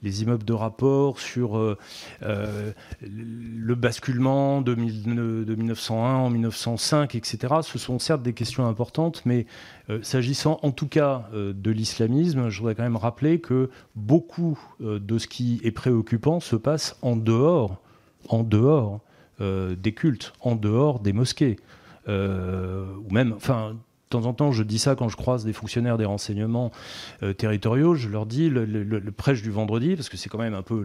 les 0.02 0.22
immeubles 0.22 0.44
de 0.44 0.52
rapport, 0.52 1.18
sur 1.18 1.58
euh, 1.58 1.76
le 2.22 3.74
basculement 3.74 4.62
de, 4.62 4.74
1901 4.74 5.94
en 5.94 6.30
1905, 6.30 7.14
etc. 7.14 7.54
Ce 7.62 7.78
sont 7.78 7.98
certes 7.98 8.22
des 8.22 8.32
questions 8.32 8.66
importantes, 8.66 9.22
mais 9.26 9.44
s'agissant 10.02 10.58
en 10.62 10.70
tout 10.70 10.88
cas 10.88 11.28
de 11.32 11.70
l'islamisme, 11.70 12.48
je 12.48 12.58
voudrais 12.58 12.74
quand 12.74 12.82
même 12.82 12.96
rappeler 12.96 13.40
que 13.40 13.70
beaucoup 13.96 14.58
de 14.80 15.18
ce 15.18 15.26
qui 15.26 15.60
est 15.64 15.70
préoccupant 15.70 16.40
se 16.40 16.56
passe 16.56 16.96
en 17.02 17.16
dehors, 17.16 17.80
en 18.28 18.42
dehors 18.42 19.00
des 19.40 19.92
cultes, 19.92 20.32
en 20.40 20.54
dehors 20.54 21.00
des 21.00 21.12
mosquées. 21.12 21.56
ou 22.06 23.10
même, 23.10 23.32
enfin, 23.36 23.76
de 24.10 24.18
temps 24.18 24.26
en 24.26 24.34
temps, 24.34 24.50
je 24.50 24.64
dis 24.64 24.80
ça 24.80 24.96
quand 24.96 25.08
je 25.08 25.16
croise 25.16 25.44
des 25.44 25.52
fonctionnaires 25.52 25.96
des 25.96 26.04
renseignements 26.04 26.72
euh, 27.22 27.32
territoriaux, 27.32 27.94
je 27.94 28.08
leur 28.08 28.26
dis 28.26 28.50
le, 28.50 29.00
prêche 29.12 29.40
du 29.40 29.52
vendredi, 29.52 29.94
parce 29.94 30.08
que 30.08 30.16
c'est 30.16 30.28
quand 30.28 30.38
même 30.38 30.54
un 30.54 30.62
peu. 30.62 30.84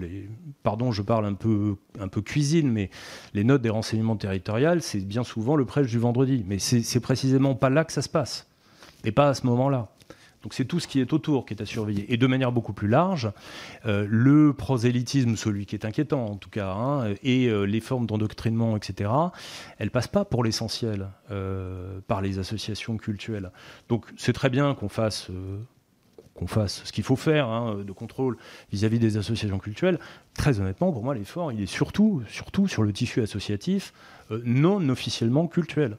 Pardon, 0.62 0.92
je 0.92 1.02
parle 1.02 1.26
un 1.26 1.34
peu, 1.34 1.76
un 2.00 2.08
peu 2.08 2.22
cuisine, 2.22 2.72
mais 2.72 2.92
les 3.34 3.44
notes 3.44 3.64
des 3.64 3.72
renseignements 3.72 4.16
territoriaux, 4.16 4.80
c'est 4.80 5.00
bien 5.00 5.24
souvent 5.24 5.56
le 5.56 5.66
prêche 5.66 5.88
du 5.88 5.98
vendredi. 5.98 6.46
Mais 6.48 6.60
c'est 6.60 7.00
précisément 7.00 7.56
pas 7.56 7.72
là 7.72 7.84
que 7.84 7.92
ça 7.92 8.04
se 8.04 8.10
passe, 8.10 8.48
et 9.06 9.12
pas 9.12 9.30
à 9.30 9.34
ce 9.34 9.46
moment-là. 9.48 9.90
Donc 10.46 10.54
c'est 10.54 10.66
tout 10.66 10.80
ce 10.80 10.88
qui 10.88 11.00
est 11.00 11.12
autour 11.12 11.48
qui 11.48 11.56
est 11.56 11.62
à 11.64 11.66
surveiller. 11.66 12.14
Et 12.14 12.18
de 12.18 12.28
manière 12.28 12.52
beaucoup 12.52 12.72
plus 12.72 12.88
large, 12.88 13.32
euh, 13.88 14.06
le 14.08 14.54
prosélytisme, 14.54 15.36
celui 15.38 15.66
qui 15.66 15.76
est 15.76 15.86
inquiétant 15.86 16.24
en 16.24 16.36
tout 16.36 16.52
cas, 16.52 16.72
hein, 16.72 17.16
et 17.24 17.48
euh, 17.48 17.64
les 17.64 17.80
formes 17.80 18.06
d'endoctrinement, 18.06 18.78
etc., 18.78 19.10
elles 19.80 19.90
passent 19.90 20.08
pas 20.08 20.24
pour 20.24 20.44
l'essentiel 20.44 21.08
euh, 21.32 22.00
par 22.06 22.22
les 22.22 22.38
associations 22.38 22.98
culturelles. 22.98 23.50
Donc 23.90 24.06
c'est 24.18 24.34
très 24.34 24.52
bien 24.52 24.76
qu'on 24.76 24.88
fasse 24.88 25.32
fasse 26.46 26.84
ce 26.84 26.92
qu'il 26.92 27.04
faut 27.04 27.16
faire 27.16 27.48
hein, 27.48 27.78
de 27.84 27.92
contrôle 27.92 28.38
vis-à-vis 28.72 29.00
des 29.00 29.18
associations 29.18 29.58
culturelles. 29.58 29.98
Très 30.36 30.60
honnêtement, 30.60 30.92
pour 30.92 31.04
moi, 31.04 31.16
l'effort, 31.16 31.52
il 31.52 31.60
est 31.60 31.66
surtout, 31.66 32.22
surtout 32.28 32.68
sur 32.68 32.84
le 32.84 32.94
tissu 32.94 33.24
associatif 33.24 33.94
non 34.30 34.90
officiellement 34.90 35.48
culturel 35.48 35.98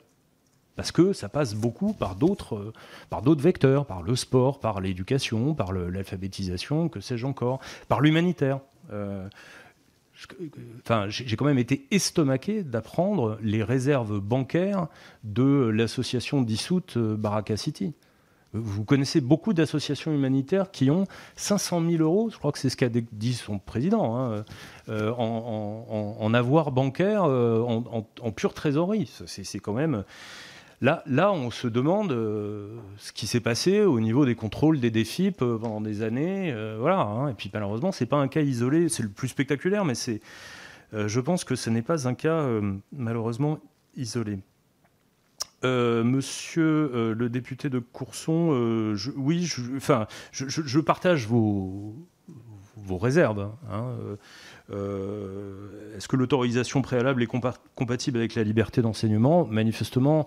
parce 0.76 0.92
que 0.92 1.12
ça 1.12 1.28
passe 1.28 1.55
beaucoup 1.55 1.94
par 1.94 2.14
d'autres, 2.14 2.56
euh, 2.56 2.72
par 3.08 3.22
d'autres 3.22 3.42
vecteurs, 3.42 3.86
par 3.86 4.02
le 4.02 4.14
sport, 4.14 4.60
par 4.60 4.80
l'éducation, 4.80 5.55
par 5.55 5.72
l'alphabétisation, 5.72 6.88
que 6.88 7.00
sais-je 7.00 7.26
encore, 7.26 7.60
par 7.88 8.00
l'humanitaire. 8.00 8.60
Euh, 8.92 9.28
j'ai 11.08 11.36
quand 11.36 11.44
même 11.44 11.58
été 11.58 11.86
estomaqué 11.90 12.62
d'apprendre 12.62 13.38
les 13.42 13.62
réserves 13.62 14.20
bancaires 14.20 14.86
de 15.24 15.68
l'association 15.74 16.40
dissoute 16.40 16.96
euh, 16.96 17.16
Baraka 17.16 17.56
City. 17.56 17.94
Vous 18.52 18.84
connaissez 18.84 19.20
beaucoup 19.20 19.52
d'associations 19.52 20.14
humanitaires 20.14 20.70
qui 20.70 20.90
ont 20.90 21.05
500 21.34 21.82
000 21.90 22.02
euros, 22.02 22.30
je 22.30 22.38
crois 22.38 22.52
que 22.52 22.58
c'est 22.58 22.70
ce 22.70 22.76
qu'a 22.76 22.88
dit 22.88 23.34
son 23.34 23.58
président, 23.58 24.16
hein, 24.16 24.44
en, 24.88 26.32
avoir 26.32 26.70
bancaire, 26.70 27.24
en, 27.24 28.06
en, 28.22 28.32
pure 28.32 28.55
trésorerie. 28.55 29.10
C'est 29.26 29.58
quand 29.58 29.74
même 29.74 30.05
Là, 30.82 31.32
on 31.32 31.50
se 31.50 31.68
demande 31.68 32.12
euh, 32.12 32.76
ce 32.98 33.12
qui 33.12 33.26
s'est 33.26 33.40
passé 33.40 33.80
au 33.80 33.98
niveau 33.98 34.26
des 34.26 34.34
contrôles 34.34 34.78
des 34.78 34.90
défis 34.90 35.30
pendant 35.30 35.80
des 35.80 36.02
années. 36.02 36.52
Euh, 36.52 36.76
voilà. 36.78 37.00
Hein. 37.00 37.28
Et 37.28 37.34
puis 37.34 37.50
malheureusement, 37.52 37.92
c'est 37.92 38.06
pas 38.06 38.18
un 38.18 38.28
cas 38.28 38.42
isolé. 38.42 38.88
C'est 38.90 39.02
le 39.02 39.08
plus 39.08 39.28
spectaculaire, 39.28 39.84
mais 39.84 39.94
c'est. 39.94 40.20
Euh, 40.92 41.08
je 41.08 41.20
pense 41.20 41.44
que 41.44 41.56
ce 41.56 41.70
n'est 41.70 41.82
pas 41.82 42.06
un 42.06 42.14
cas 42.14 42.46
malheureusement 42.92 43.58
isolé. 43.96 44.38
monsieur 45.64 47.14
le 47.16 47.28
député 47.28 47.70
de 47.70 47.78
Courson, 47.78 48.94
oui, 49.16 49.44
je, 49.44 49.62
enfin, 49.76 50.06
je, 50.30 50.78
partage 50.80 51.26
vos, 51.26 51.96
réserves. 52.88 53.50
Hein, 53.68 53.86
Est-ce 54.70 56.06
que 56.06 56.14
l'autorisation 56.14 56.82
préalable 56.82 57.22
est 57.22 57.30
compatible 57.74 58.18
avec 58.18 58.36
la 58.36 58.44
liberté 58.44 58.80
d'enseignement? 58.80 59.44
Manifestement, 59.46 60.26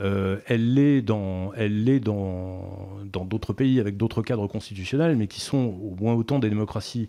euh, 0.00 0.38
elle 0.46 0.74
l'est 0.74 1.02
dans, 1.02 1.52
elle 1.54 2.00
dans, 2.00 3.24
d'autres 3.24 3.52
pays 3.52 3.80
avec 3.80 3.96
d'autres 3.96 4.22
cadres 4.22 4.46
constitutionnels, 4.46 5.16
mais 5.16 5.26
qui 5.26 5.40
sont 5.40 5.78
au 5.82 5.94
moins 6.00 6.14
autant 6.14 6.38
des 6.38 6.48
démocraties 6.48 7.08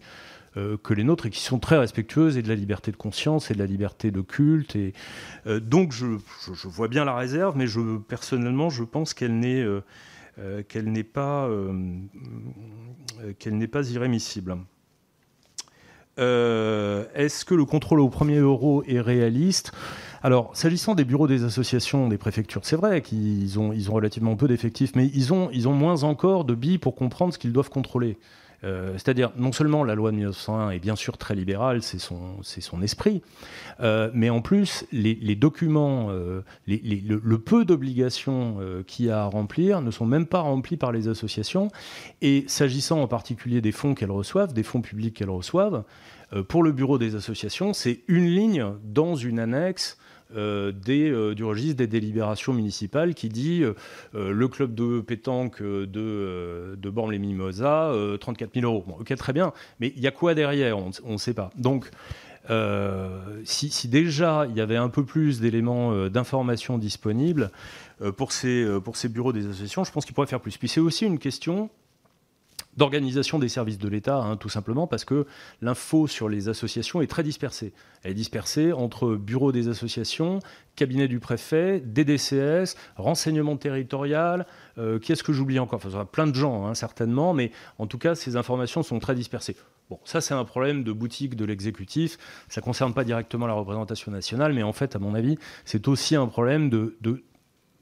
euh, 0.58 0.76
que 0.84 0.94
les 0.94 1.06
nôtres 1.06 1.28
et 1.28 1.30
qui 1.30 1.40
sont 1.40 1.60
très 1.60 1.78
respectueuses 1.78 2.38
et 2.38 2.42
de 2.42 2.50
la 2.50 2.56
liberté 2.56 2.92
de 2.92 2.98
conscience 2.98 3.50
et 3.50 3.54
de 3.54 3.60
la 3.60 3.66
liberté 3.66 4.12
de 4.12 4.20
culte. 4.20 4.76
Et 4.76 4.94
euh, 5.48 5.62
donc 5.62 5.94
je, 5.94 6.18
vois 6.68 6.90
bien 6.90 7.06
la 7.06 7.16
réserve, 7.16 7.56
mais 7.56 7.68
je, 7.68 7.98
personnellement, 7.98 8.70
je 8.70 8.84
pense 8.84 9.14
qu'elle 9.14 9.40
n'est 9.40 9.66
qu'elle 10.68 10.92
n'est 10.92 11.04
pas 11.04 11.50
qu'elle 13.40 13.58
n'est 13.58 13.68
pas 13.68 13.90
irrémissible. 13.90 14.58
Est-ce 16.18 17.46
que 17.46 17.56
le 17.56 17.66
contrôle 17.66 18.02
au 18.02 18.10
premier 18.10 18.38
euro 18.38 18.84
est 18.86 19.00
réaliste? 19.00 19.72
Alors, 20.24 20.52
s'agissant 20.56 20.94
des 20.94 21.04
bureaux 21.04 21.28
des 21.28 21.44
associations, 21.44 22.08
des 22.08 22.20
préfectures, 22.20 22.62
c'est 22.64 22.76
vrai 22.76 23.02
qu'ils 23.02 23.60
ont, 23.60 23.74
relativement 23.90 24.36
peu 24.36 24.48
d'effectifs, 24.48 24.92
mais 24.96 25.08
ils 25.14 25.34
ont, 25.34 25.74
moins 25.74 26.04
encore 26.04 26.46
de 26.46 26.54
billes 26.54 26.78
pour 26.78 26.96
comprendre 26.96 27.34
ce 27.34 27.40
qu'ils 27.40 27.54
doivent 27.54 27.70
contrôler. 27.70 28.18
Euh, 28.64 28.94
c'est-à-dire, 28.94 29.32
non 29.36 29.52
seulement 29.52 29.84
la 29.84 29.96
loi 29.96 30.12
de 30.12 30.18
1901 30.18 30.70
est 30.70 30.78
bien 30.78 30.96
sûr 30.96 31.18
très 31.18 31.34
libérale, 31.34 31.82
c'est 31.82 31.98
son, 31.98 32.82
esprit, 32.84 33.24
euh, 33.80 34.12
mais 34.14 34.30
en 34.30 34.42
plus, 34.42 34.86
les, 34.92 35.36
documents, 35.36 36.10
euh, 36.12 36.42
le, 36.68 37.38
peu 37.38 37.66
d'obligations 37.66 38.58
qu'il 38.86 39.06
y 39.06 39.10
a 39.10 39.24
à 39.24 39.26
remplir 39.26 39.82
ne 39.82 39.90
sont 39.90 40.06
même 40.06 40.28
pas 40.28 40.42
remplis 40.42 40.78
par 40.78 40.92
les 40.92 41.08
associations. 41.08 41.70
Et 42.22 42.46
s'agissant 42.46 43.02
en 43.02 43.08
particulier 43.08 43.62
des 43.62 43.72
fonds 43.72 43.96
qu'elles 43.96 44.12
reçoivent, 44.12 44.54
des 44.54 44.62
fonds 44.62 44.82
publics 44.82 45.16
qu'elles 45.16 45.32
reçoivent, 45.32 45.84
pour 46.48 46.62
le 46.62 46.72
bureau 46.72 47.00
des 47.00 47.16
associations, 47.16 47.74
c'est 47.74 48.04
une 48.08 48.28
ligne 48.28 48.66
dans 48.84 49.16
une 49.16 49.40
annexe 49.40 49.98
euh, 50.36 50.72
euh, 50.90 51.34
du 51.34 51.44
registre 51.44 51.78
des 51.78 51.88
délibérations 51.88 52.54
municipales 52.54 53.14
qui 53.14 53.30
dit 53.30 53.64
euh, 53.64 53.74
le 54.14 54.48
club 54.48 54.74
de 54.76 55.02
pétanque 55.02 55.62
de, 55.62 56.78
de 56.78 56.90
Borne-les-Mimosas, 56.90 57.94
34 58.20 58.54
000 58.54 58.66
euros. 58.66 58.86
Ok, 59.00 59.16
très 59.16 59.34
bien, 59.34 59.54
mais 59.80 59.94
il 59.96 60.02
y 60.02 60.08
a 60.08 60.12
quoi 60.12 60.34
derrière? 60.34 60.78
On 60.78 61.14
ne 61.14 61.18
sait 61.18 61.34
pas. 61.34 61.52
Donc, 61.58 61.90
si, 63.44 63.88
déjà 63.88 64.46
il 64.50 64.56
y 64.56 64.62
avait 64.62 64.78
un 64.78 64.90
peu 64.90 65.06
plus 65.06 65.40
d'éléments 65.40 66.08
d'information 66.10 66.78
disponibles 66.78 67.52
pour, 68.18 68.32
ces, 68.32 68.68
pour 68.84 68.98
ces 68.98 69.10
bureaux 69.10 69.34
des 69.34 69.48
associations, 69.48 69.84
je 69.84 69.92
pense 69.92 70.06
qu'il 70.06 70.14
pourrait 70.14 70.28
faire 70.28 70.42
plus. 70.42 70.58
Puis 70.58 70.68
c'est 70.68 70.80
aussi 70.80 71.06
une 71.06 71.20
question 71.20 71.70
d'organisation 72.78 73.40
des 73.40 73.50
services 73.50 73.78
de 73.78 73.88
l'État, 73.88 74.18
hein, 74.18 74.38
tout 74.38 74.50
simplement 74.50 74.88
parce 74.88 75.06
que 75.06 75.26
l'info 75.62 76.08
sur 76.08 76.30
les 76.30 76.50
associations 76.50 77.02
est 77.02 77.08
très 77.08 77.24
dispersée. 77.24 77.74
Elle 78.04 78.12
est 78.12 78.16
dispersée 78.16 78.72
entre 78.72 79.16
bureaux 79.16 79.52
des 79.52 79.68
associations, 79.68 80.40
cabinet 80.76 81.08
du 81.08 81.20
préfet, 81.20 81.82
DDCS, 81.82 82.76
renseignement 82.96 83.58
territorial, 83.58 84.46
euh, 84.78 85.00
qu'est-ce 85.00 85.24
que 85.24 85.34
j'oublie 85.34 85.60
encore? 85.60 85.82
Enfin, 85.86 86.06
plein 86.06 86.28
de 86.28 86.36
gens, 86.36 86.66
hein, 86.66 86.74
certainement, 86.74 87.34
mais 87.34 87.52
en 87.78 87.88
tout 87.88 87.98
cas, 87.98 88.16
ces 88.16 88.36
informations 88.36 88.84
sont 88.84 89.00
très 89.00 89.16
dispersées. 89.16 89.58
Bon, 89.90 90.00
ça, 90.06 90.22
c'est 90.22 90.34
un 90.34 90.46
problème 90.46 90.86
de 90.86 90.94
boutique 90.94 91.36
de 91.36 91.44
l'exécutif. 91.44 92.18
Ça 92.48 92.62
ne 92.62 92.64
concerne 92.64 92.94
pas 92.94 93.04
directement 93.04 93.46
la 93.46 93.54
représentation 93.54 94.10
nationale, 94.10 94.54
mais 94.54 94.64
en 94.64 94.72
fait, 94.72 94.96
à 94.96 95.00
mon 95.00 95.14
avis, 95.16 95.38
c'est 95.66 95.86
aussi 95.90 96.16
un 96.16 96.28
problème 96.28 96.70
de, 96.70 96.96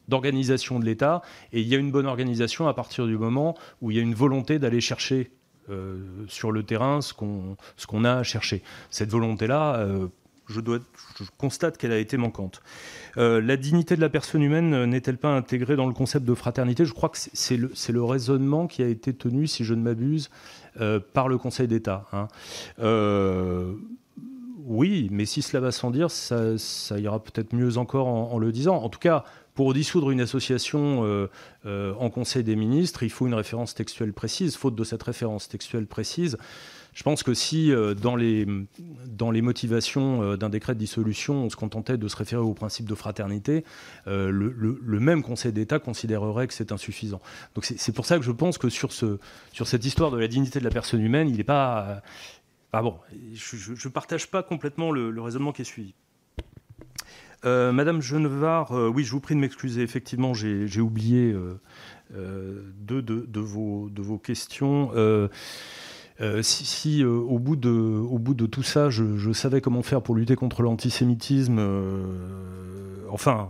d'organisation 0.09 0.79
de 0.79 0.85
l'État. 0.85 1.21
Et 1.53 1.61
il 1.61 1.67
y 1.67 1.75
a 1.75 1.77
une 1.77 1.91
bonne 1.91 2.07
organisation 2.07 2.67
à 2.67 2.73
partir 2.73 3.07
du 3.07 3.17
moment 3.17 3.55
où 3.81 3.91
il 3.91 3.97
y 3.97 3.99
a 3.99 4.03
une 4.03 4.15
volonté 4.15 4.59
d'aller 4.59 4.81
chercher 4.81 5.31
euh, 5.69 5.97
sur 6.27 6.51
le 6.51 6.63
terrain 6.63 6.99
ce 7.01 7.13
qu'on 7.13 8.03
a 8.03 8.23
cherché. 8.23 8.63
Cette 8.89 9.11
volonté-là, 9.11 9.75
euh, 9.75 10.07
je, 10.47 10.61
constate 11.37 11.77
qu'elle 11.77 11.91
a 11.91 11.99
été 11.99 12.17
manquante. 12.17 12.63
Euh, 13.17 13.39
la 13.39 13.55
dignité 13.55 13.95
de 13.95 14.01
la 14.01 14.09
personne 14.09 14.41
humaine 14.41 14.85
n'est-elle 14.85 15.17
pas 15.17 15.29
intégrée 15.29 15.75
dans 15.75 15.85
le 15.85 15.93
concept 15.93 16.25
de 16.25 16.33
fraternité? 16.33 16.85
Je 16.85 16.93
crois 16.93 17.09
que 17.09 17.19
c'est 17.19 17.57
le, 17.57 17.71
le, 17.89 18.03
raisonnement 18.03 18.65
qui 18.65 18.81
a 18.81 18.87
été 18.87 19.13
tenu, 19.13 19.45
si 19.45 19.63
je 19.63 19.75
ne 19.75 19.81
m'abuse, 19.81 20.31
par 21.13 21.27
le 21.27 21.37
Conseil 21.37 21.67
d'État. 21.67 22.05
Hein. 22.13 22.27
oui, 24.65 25.07
mais 25.11 25.25
si 25.25 25.43
cela 25.43 25.59
va 25.59 25.71
sans 25.71 25.91
dire, 25.91 26.09
ça, 26.09 26.57
ça 26.57 26.97
ira 26.97 27.21
peut-être 27.21 27.53
mieux 27.53 27.77
encore 27.77 28.07
en, 28.07 28.31
en, 28.31 28.39
le 28.39 28.51
disant. 28.51 28.77
En 28.77 28.89
tout 28.89 28.99
cas, 28.99 29.23
pour 29.59 29.73
dissoudre 29.73 30.11
une 30.11 30.21
association 30.21 31.03
euh, 31.03 31.29
euh, 31.65 31.93
en 31.99 32.09
Conseil 32.09 32.45
des 32.45 32.55
ministres, 32.55 33.03
il 33.03 33.09
faut 33.09 33.27
une 33.27 33.33
référence 33.33 33.75
textuelle 33.75 34.13
précise. 34.13 34.55
Faute 34.55 34.73
de 34.73 34.85
cette 34.85 35.03
référence 35.03 35.49
textuelle 35.49 35.85
précise, 35.85 36.37
je 36.93 37.03
pense 37.03 37.23
que 37.23 37.33
si 37.33 37.69
euh, 37.69 37.93
dans, 37.93 38.15
les, 38.15 38.47
dans 39.05 39.31
les 39.31 39.41
motivations 39.41 40.37
d'un 40.37 40.47
décret 40.47 40.75
de 40.75 40.79
dissolution, 40.79 41.43
on 41.43 41.49
se 41.49 41.57
contentait 41.57 41.97
de 41.97 42.07
se 42.07 42.15
référer 42.15 42.41
au 42.41 42.53
principe 42.53 42.87
de 42.87 42.95
fraternité, 42.95 43.65
le, 44.05 44.77
même 45.01 45.23
Conseil 45.23 45.51
d'État 45.51 45.77
considérerait 45.77 46.47
que 46.47 46.53
c'est 46.53 46.71
insuffisant. 46.71 47.19
Donc 47.53 47.65
c'est 47.65 47.91
pour 47.91 48.05
ça 48.05 48.17
que 48.17 48.23
je 48.23 48.31
pense 48.31 48.57
que 48.57 48.69
sur, 48.69 48.93
ce, 48.93 49.19
sur 49.51 49.67
cette 49.67 49.83
histoire 49.83 50.09
de 50.09 50.17
la 50.17 50.29
dignité 50.29 50.59
de 50.59 50.63
la 50.63 50.71
personne 50.71 51.01
humaine, 51.01 51.27
il 51.27 51.35
n'est 51.35 51.43
pas... 51.43 52.01
Ah 52.71 52.81
bon, 52.81 52.95
je 53.33 53.71
ne 53.71 53.91
partage 53.91 54.27
pas 54.27 54.41
complètement 54.41 54.89
le 54.93 55.21
raisonnement 55.21 55.51
qui 55.51 55.63
est 55.63 55.65
suivi. 55.65 55.95
Euh, 57.45 57.71
Madame 57.71 58.01
Genevard, 58.01 58.73
euh, 58.73 58.89
oui, 58.89 59.03
je 59.03 59.11
vous 59.11 59.19
prie 59.19 59.35
de 59.35 59.39
m'excuser. 59.39 59.81
Effectivement, 59.81 60.33
j'ai 60.33 60.81
oublié 60.81 61.33
euh, 62.13 62.63
deux 62.79 63.01
de, 63.01 63.39
vos, 63.39 63.89
de, 63.89 64.01
vos, 64.01 64.17
questions. 64.17 64.91
Si, 66.41 67.03
au, 67.03 67.39
bout 67.39 67.55
de, 67.55 67.69
au, 67.69 68.19
bout 68.19 68.33
de, 68.33 68.45
tout 68.45 68.63
ça, 68.63 68.89
je, 68.89 69.17
je, 69.17 69.31
savais 69.31 69.61
comment 69.61 69.83
faire 69.83 70.01
pour 70.01 70.15
lutter 70.15 70.35
contre 70.35 70.63
l'antisémitisme, 70.63 71.59
enfin, 73.09 73.49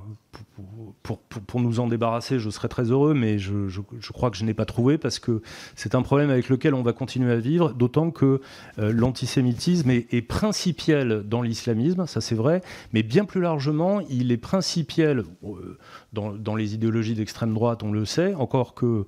pour, 1.48 1.60
nous 1.60 1.80
en 1.80 1.88
débarrasser, 1.88 2.40
je 2.40 2.50
serais 2.50 2.68
très 2.68 2.84
heureux, 2.84 3.14
mais 3.14 3.40
je, 3.40 3.82
crois 4.12 4.30
que 4.30 4.38
je 4.38 4.44
n'ai 4.44 4.54
pas 4.54 4.66
trouvé 4.66 4.98
parce 4.98 5.20
que 5.20 5.42
c'est 5.76 5.96
un 5.96 6.02
problème 6.02 6.30
avec 6.30 6.50
lequel 6.50 6.74
on 6.74 6.84
va 6.84 6.94
continuer 6.94 7.32
à 7.32 7.38
vivre, 7.38 7.74
d'autant 7.74 8.12
que 8.12 8.42
euh, 8.78 8.92
l'antisémitisme 8.94 9.90
est, 9.90 10.28
principiel 10.28 11.24
dans 11.26 11.42
l'islamisme, 11.42 12.06
ça 12.06 12.22
c'est 12.22 12.36
vrai, 12.36 12.62
mais 12.94 13.04
bien 13.04 13.26
plus 13.26 13.42
largement, 13.42 14.02
il 14.10 14.32
est 14.32 14.38
principiel 14.38 15.24
euh, 15.44 15.78
dans, 16.14 16.56
les 16.56 16.74
idéologies 16.76 17.16
d'extrême 17.16 17.54
droite, 17.54 17.84
on 17.84 17.92
le 17.92 18.06
sait, 18.06 18.36
encore 18.36 18.74
que 18.74 18.86
euh, 18.86 19.06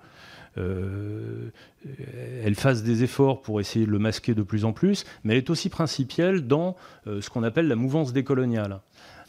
elle 0.58 2.56
fasse 2.56 2.84
des 2.84 3.04
efforts 3.04 3.42
pour 3.42 3.60
essayer 3.60 3.86
de 3.86 3.92
le 3.92 4.00
masquer 4.00 4.34
de 4.34 4.44
plus 4.44 4.66
en 4.66 4.74
plus, 4.74 5.06
mais 5.24 5.34
elle 5.34 5.40
est 5.40 5.50
aussi 5.50 5.70
principielle 5.70 6.48
dans 6.48 6.76
ce 7.06 7.30
qu'on 7.30 7.44
appelle 7.44 7.68
la 7.68 7.76
mouvance 7.76 8.14
décoloniale. 8.14 8.82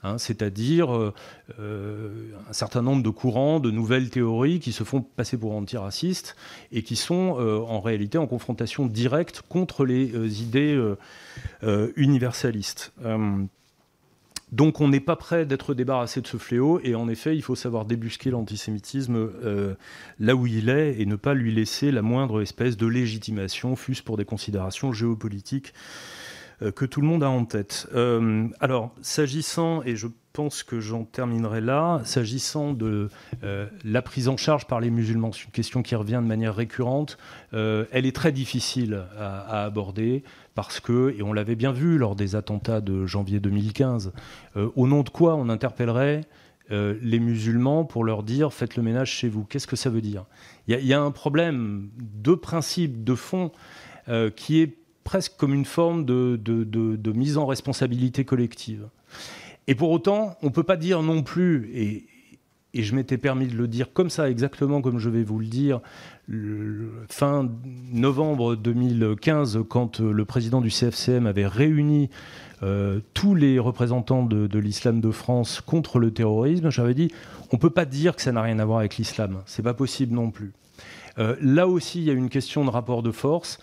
Hein, 0.05 0.19
c'est-à-dire 0.19 0.95
euh, 0.97 1.15
euh, 1.61 2.33
un 2.51 2.53
certain 2.53 2.83
nombre 2.83 3.05
de 3.05 3.11
courants, 3.11 3.61
de 3.61 3.71
nouvelles 3.71 4.11
théories 4.11 4.59
qui 4.59 4.73
se 4.73 4.83
font 4.83 5.01
passer 5.01 5.39
pour 5.39 5.55
antiracistes 5.55 6.35
et 6.73 6.83
qui 6.83 6.97
sont 6.97 7.37
euh, 7.39 7.59
en 7.61 7.81
réalité 7.81 8.19
en 8.19 8.27
confrontation 8.27 8.87
directe 8.87 9.43
contre 9.49 9.85
les 9.85 10.43
idées 10.43 10.79
universalistes. 11.97 12.93
Donc 14.53 14.81
on 14.81 14.89
n'est 14.89 15.01
pas 15.01 15.17
prêt 15.17 15.47
d'être 15.47 15.75
débarrassé 15.75 16.21
de 16.21 16.27
ce 16.27 16.37
fléau 16.37 16.81
et 16.85 16.95
en 16.95 17.09
effet 17.09 17.35
il 17.35 17.43
faut 17.43 17.55
savoir 17.55 17.85
débusquer 17.85 18.31
l'antisémitisme 18.31 19.31
là 20.21 20.37
où 20.37 20.47
il 20.47 20.69
est 20.69 21.01
et 21.01 21.07
ne 21.07 21.17
pas 21.17 21.35
lui 21.35 21.53
laisser 21.53 21.91
la 21.91 22.03
moindre 22.03 22.43
espèce 22.43 22.77
de 22.77 22.87
légitimation, 22.87 23.77
fût-ce 23.77 24.03
pour 24.03 24.17
des 24.17 24.25
considérations 24.25 24.93
géopolitiques 24.93 25.73
euh, 26.63 26.73
que 26.73 26.85
tout 26.85 27.01
le 27.01 27.07
monde 27.07 27.23
a 27.23 27.31
en 27.31 27.45
tête. 27.45 27.89
Euh, 27.95 28.49
alors, 28.61 28.95
s'agissant, 29.01 29.83
et 29.85 29.97
je 29.97 30.07
pense 30.33 30.63
que 30.63 30.81
j'en 30.81 31.05
terminerai 31.05 31.61
là, 31.61 32.01
s'agissant 32.05 32.73
de 32.73 33.09
euh, 33.43 33.67
la 33.85 34.03
prise 34.03 34.29
en 34.29 34.37
charge 34.37 34.67
par 34.67 34.81
les 34.81 34.91
musulmans, 34.91 35.33
c'est 35.33 35.45
une 35.45 35.51
question 35.51 35.83
qui 35.83 35.95
revient 35.95 36.21
de 36.23 36.29
manière 36.29 36.55
récurrente, 36.55 37.19
elle 37.53 38.07
est 38.07 38.17
très 38.17 38.33
difficile 38.33 39.03
à, 39.19 39.65
aborder 39.65 40.25
parce 40.55 40.81
que, 40.81 41.15
et 41.17 41.23
on 41.23 41.33
l'avait 41.33 41.55
bien 41.55 41.73
vu 41.73 41.99
lors 41.99 42.17
des 42.17 42.37
attentats 42.37 42.81
de 42.81 43.07
janvier 43.07 43.41
2015, 43.41 44.13
au 44.77 44.87
nom 44.87 45.03
de 45.03 45.09
quoi 45.09 45.35
on 45.35 45.49
interpellerait 45.49 46.23
les 46.71 47.19
musulmans 47.19 47.85
pour 47.85 48.05
leur 48.05 48.23
dire 48.23 48.53
faites 48.53 48.77
le 48.77 48.83
ménage 48.83 49.11
chez 49.11 49.29
vous. 49.29 49.45
Qu'est-ce 49.45 49.67
que 49.67 49.77
ça 49.77 49.91
veut 49.91 50.01
dire? 50.01 50.25
Il 50.69 50.75
y, 50.75 50.95
a 50.95 51.01
un 51.01 51.11
problème 51.11 51.91
de 51.97 52.35
principe, 52.35 53.05
de 53.05 53.15
fond, 53.15 53.51
qui 54.37 54.61
est 54.61 54.77
presque 55.05 55.37
comme 55.37 55.55
une 55.55 55.65
forme 55.65 56.05
de, 56.05 57.13
mise 57.13 57.39
en 57.39 57.47
responsabilité 57.47 58.25
collective. 58.25 58.89
Et 59.67 59.75
pour 59.75 59.91
autant, 59.91 60.37
on 60.43 60.47
ne 60.47 60.53
peut 60.53 60.63
pas 60.63 60.77
dire 60.77 61.03
non 61.03 61.23
plus, 61.23 61.71
je 62.75 62.95
m'étais 62.95 63.19
permis 63.19 63.47
de 63.47 63.57
le 63.57 63.69
dire 63.69 63.93
comme 63.93 64.09
ça, 64.09 64.31
exactement 64.31 64.81
comme 64.81 64.99
je 64.99 65.11
vais 65.11 65.23
vous 65.23 65.39
le 65.39 65.47
dire, 65.47 65.81
fin 67.09 67.51
novembre 67.93 68.57
2015, 68.57 69.61
quand 69.69 70.01
euh, 70.01 70.13
le 70.13 70.25
président 70.25 70.61
du 70.61 70.71
CFCM 70.71 71.27
avait 71.27 71.47
réuni 71.47 72.09
euh, 72.63 73.01
tous 73.13 73.35
les 73.35 73.59
représentants 73.59 74.25
de, 74.25 74.59
l'islam 74.59 75.01
de 75.01 75.11
France 75.11 75.61
contre 75.61 75.99
le 75.99 76.13
terrorisme, 76.13 76.71
j'avais 76.71 76.95
dit, 76.95 77.11
on 77.51 77.57
ne 77.57 77.61
peut 77.61 77.71
pas 77.71 77.85
dire 77.85 78.17
que 78.17 78.23
ça 78.23 78.33
n'a 78.33 78.41
rien 78.41 78.59
à 78.59 78.65
voir 78.65 78.79
avec 78.79 78.97
l'islam. 78.97 79.43
C'est 79.45 79.63
pas 79.63 79.75
possible 79.75 80.15
non 80.15 80.31
plus. 80.31 80.53
Euh, 81.19 81.37
là 81.43 81.67
aussi, 81.69 81.99
il 81.99 82.05
y 82.05 82.11
a 82.11 82.15
une 82.15 82.31
question 82.31 82.65
de 82.65 82.71
rapport 82.71 83.03
de 83.03 83.11
force 83.11 83.59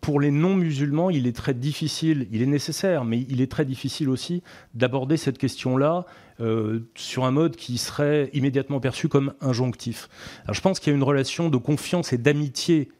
pour 0.00 0.20
les 0.20 0.30
non-musulmans, 0.30 1.10
il 1.10 1.26
est 1.26 1.36
très 1.36 1.54
difficile, 1.54 2.28
il 2.30 2.42
est 2.42 2.46
nécessaire, 2.46 3.04
mais 3.04 3.26
il 3.28 3.40
est 3.40 3.50
très 3.50 3.64
difficile 3.64 4.08
aussi 4.08 4.42
d'aborder 4.74 5.16
cette 5.16 5.38
question-là 5.38 6.06
euh, 6.40 6.80
sur 6.94 7.24
un 7.24 7.30
mode 7.30 7.56
qui 7.56 7.78
serait 7.78 8.30
immédiatement 8.32 8.80
perçu 8.80 9.08
comme 9.08 9.34
injonctif. 9.40 10.08
Alors 10.44 10.54
je 10.54 10.60
pense 10.60 10.78
qu'il 10.78 10.92
y 10.92 10.94
a 10.94 10.96
une 10.96 11.02
relation 11.02 11.48
de 11.48 11.56
confiance 11.56 12.12
et 12.12 12.18
d'amitié 12.18 12.90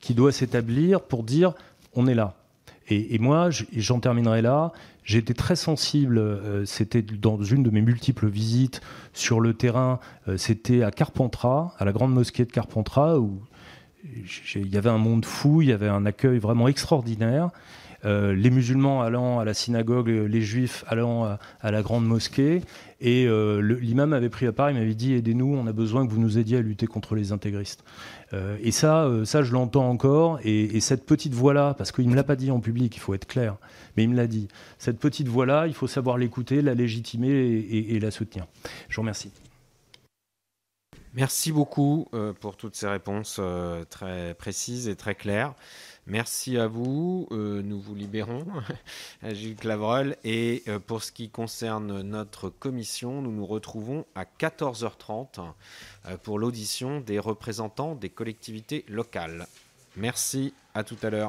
qui 0.00 0.14
doit 0.14 0.32
s'établir 0.32 1.00
pour 1.02 1.22
dire 1.22 1.54
on 1.94 2.06
est 2.06 2.14
là. 2.14 2.34
Et, 2.88 3.18
moi, 3.18 3.48
j'en 3.50 3.98
terminerai 3.98 4.42
là, 4.42 4.72
j'ai 5.04 5.16
été 5.16 5.32
très 5.32 5.56
sensible, 5.56 6.18
euh, 6.18 6.66
c'était 6.66 7.00
dans 7.00 7.42
une 7.42 7.62
de 7.62 7.70
mes 7.70 7.80
multiples 7.80 8.28
visites 8.28 8.82
sur 9.14 9.40
le 9.40 9.54
terrain, 9.54 10.00
euh, 10.28 10.36
c'était 10.36 10.82
à 10.82 10.90
Carpentras, 10.90 11.74
à 11.78 11.86
la 11.86 11.92
grande 11.92 12.12
mosquée 12.12 12.44
de 12.44 12.52
Carpentras, 12.52 13.16
où 13.18 13.40
il 14.54 14.68
y 14.68 14.76
avait 14.76 14.90
un 14.90 14.98
monde 14.98 15.24
fou, 15.24 15.62
il 15.62 15.68
y 15.68 15.72
avait 15.72 15.88
un 15.88 16.06
accueil 16.06 16.38
vraiment 16.38 16.68
extraordinaire. 16.68 17.50
Euh, 18.04 18.34
les 18.34 18.50
musulmans 18.50 19.00
allant 19.00 19.38
à 19.38 19.44
la 19.44 19.54
synagogue, 19.54 20.08
les 20.08 20.42
juifs 20.42 20.84
allant 20.88 21.24
à, 21.24 21.70
la 21.70 21.82
grande 21.82 22.06
mosquée. 22.06 22.60
Et 23.00 23.26
euh, 23.26 23.60
l'imam 23.80 24.12
avait 24.12 24.28
pris 24.28 24.46
à 24.46 24.52
part, 24.52 24.70
il 24.70 24.76
m'avait 24.76 24.94
dit 24.94 25.14
Aidez-nous, 25.14 25.54
on 25.54 25.66
a 25.66 25.72
besoin 25.72 26.06
que 26.06 26.12
vous 26.12 26.20
nous 26.20 26.38
aidiez 26.38 26.58
à 26.58 26.60
lutter 26.60 26.86
contre 26.86 27.14
les 27.14 27.32
intégristes. 27.32 27.82
Euh, 28.32 28.56
et 28.62 28.72
ça, 28.72 29.10
ça 29.24 29.42
je 29.42 29.52
l'entends 29.52 29.88
encore. 29.88 30.38
Et, 30.44 30.80
cette 30.80 31.06
petite 31.06 31.32
voix-là, 31.32 31.74
parce 31.74 31.92
qu'il 31.92 32.04
ne 32.04 32.10
me 32.10 32.16
l'a 32.16 32.24
pas 32.24 32.36
dit 32.36 32.50
en 32.50 32.60
public, 32.60 32.94
il 32.96 33.00
faut 33.00 33.14
être 33.14 33.26
clair, 33.26 33.56
mais 33.96 34.04
il 34.04 34.10
me 34.10 34.16
l'a 34.16 34.26
dit. 34.26 34.48
Cette 34.78 34.98
petite 34.98 35.28
voix-là, 35.28 35.66
il 35.66 35.74
faut 35.74 35.86
savoir 35.86 36.18
l'écouter, 36.18 36.60
la 36.60 36.74
légitimer 36.74 37.30
et 37.30 37.98
la 38.00 38.10
soutenir. 38.10 38.46
Je 38.88 38.96
vous 38.96 39.02
remercie. 39.02 39.30
Merci 41.16 41.52
beaucoup 41.52 42.08
euh, 42.12 42.32
pour 42.32 42.56
toutes 42.56 42.74
ces 42.74 42.88
réponses 42.88 43.36
euh, 43.38 43.84
très 43.84 44.34
précises 44.34 44.88
et 44.88 44.96
très 44.96 45.14
claires. 45.14 45.54
Merci 46.08 46.58
à 46.58 46.66
vous. 46.66 47.28
Euh, 47.30 47.62
nous 47.62 47.80
vous 47.80 47.94
libérons, 47.94 48.44
Gilles 49.22 49.54
Clavreul. 49.54 50.16
Et 50.24 50.64
pour 50.88 51.04
ce 51.04 51.12
qui 51.12 51.30
concerne 51.30 52.02
notre 52.02 52.48
commission, 52.48 53.22
nous 53.22 53.30
nous 53.30 53.46
retrouvons 53.46 54.06
à 54.16 54.24
14h30 54.24 55.52
pour 56.24 56.40
l'audition 56.40 57.00
des 57.00 57.20
représentants 57.20 57.94
des 57.94 58.10
collectivités 58.10 58.84
locales. 58.88 59.46
Merci, 59.96 60.52
à 60.74 60.82
tout 60.82 60.98
à 61.02 61.10
l'heure. 61.10 61.22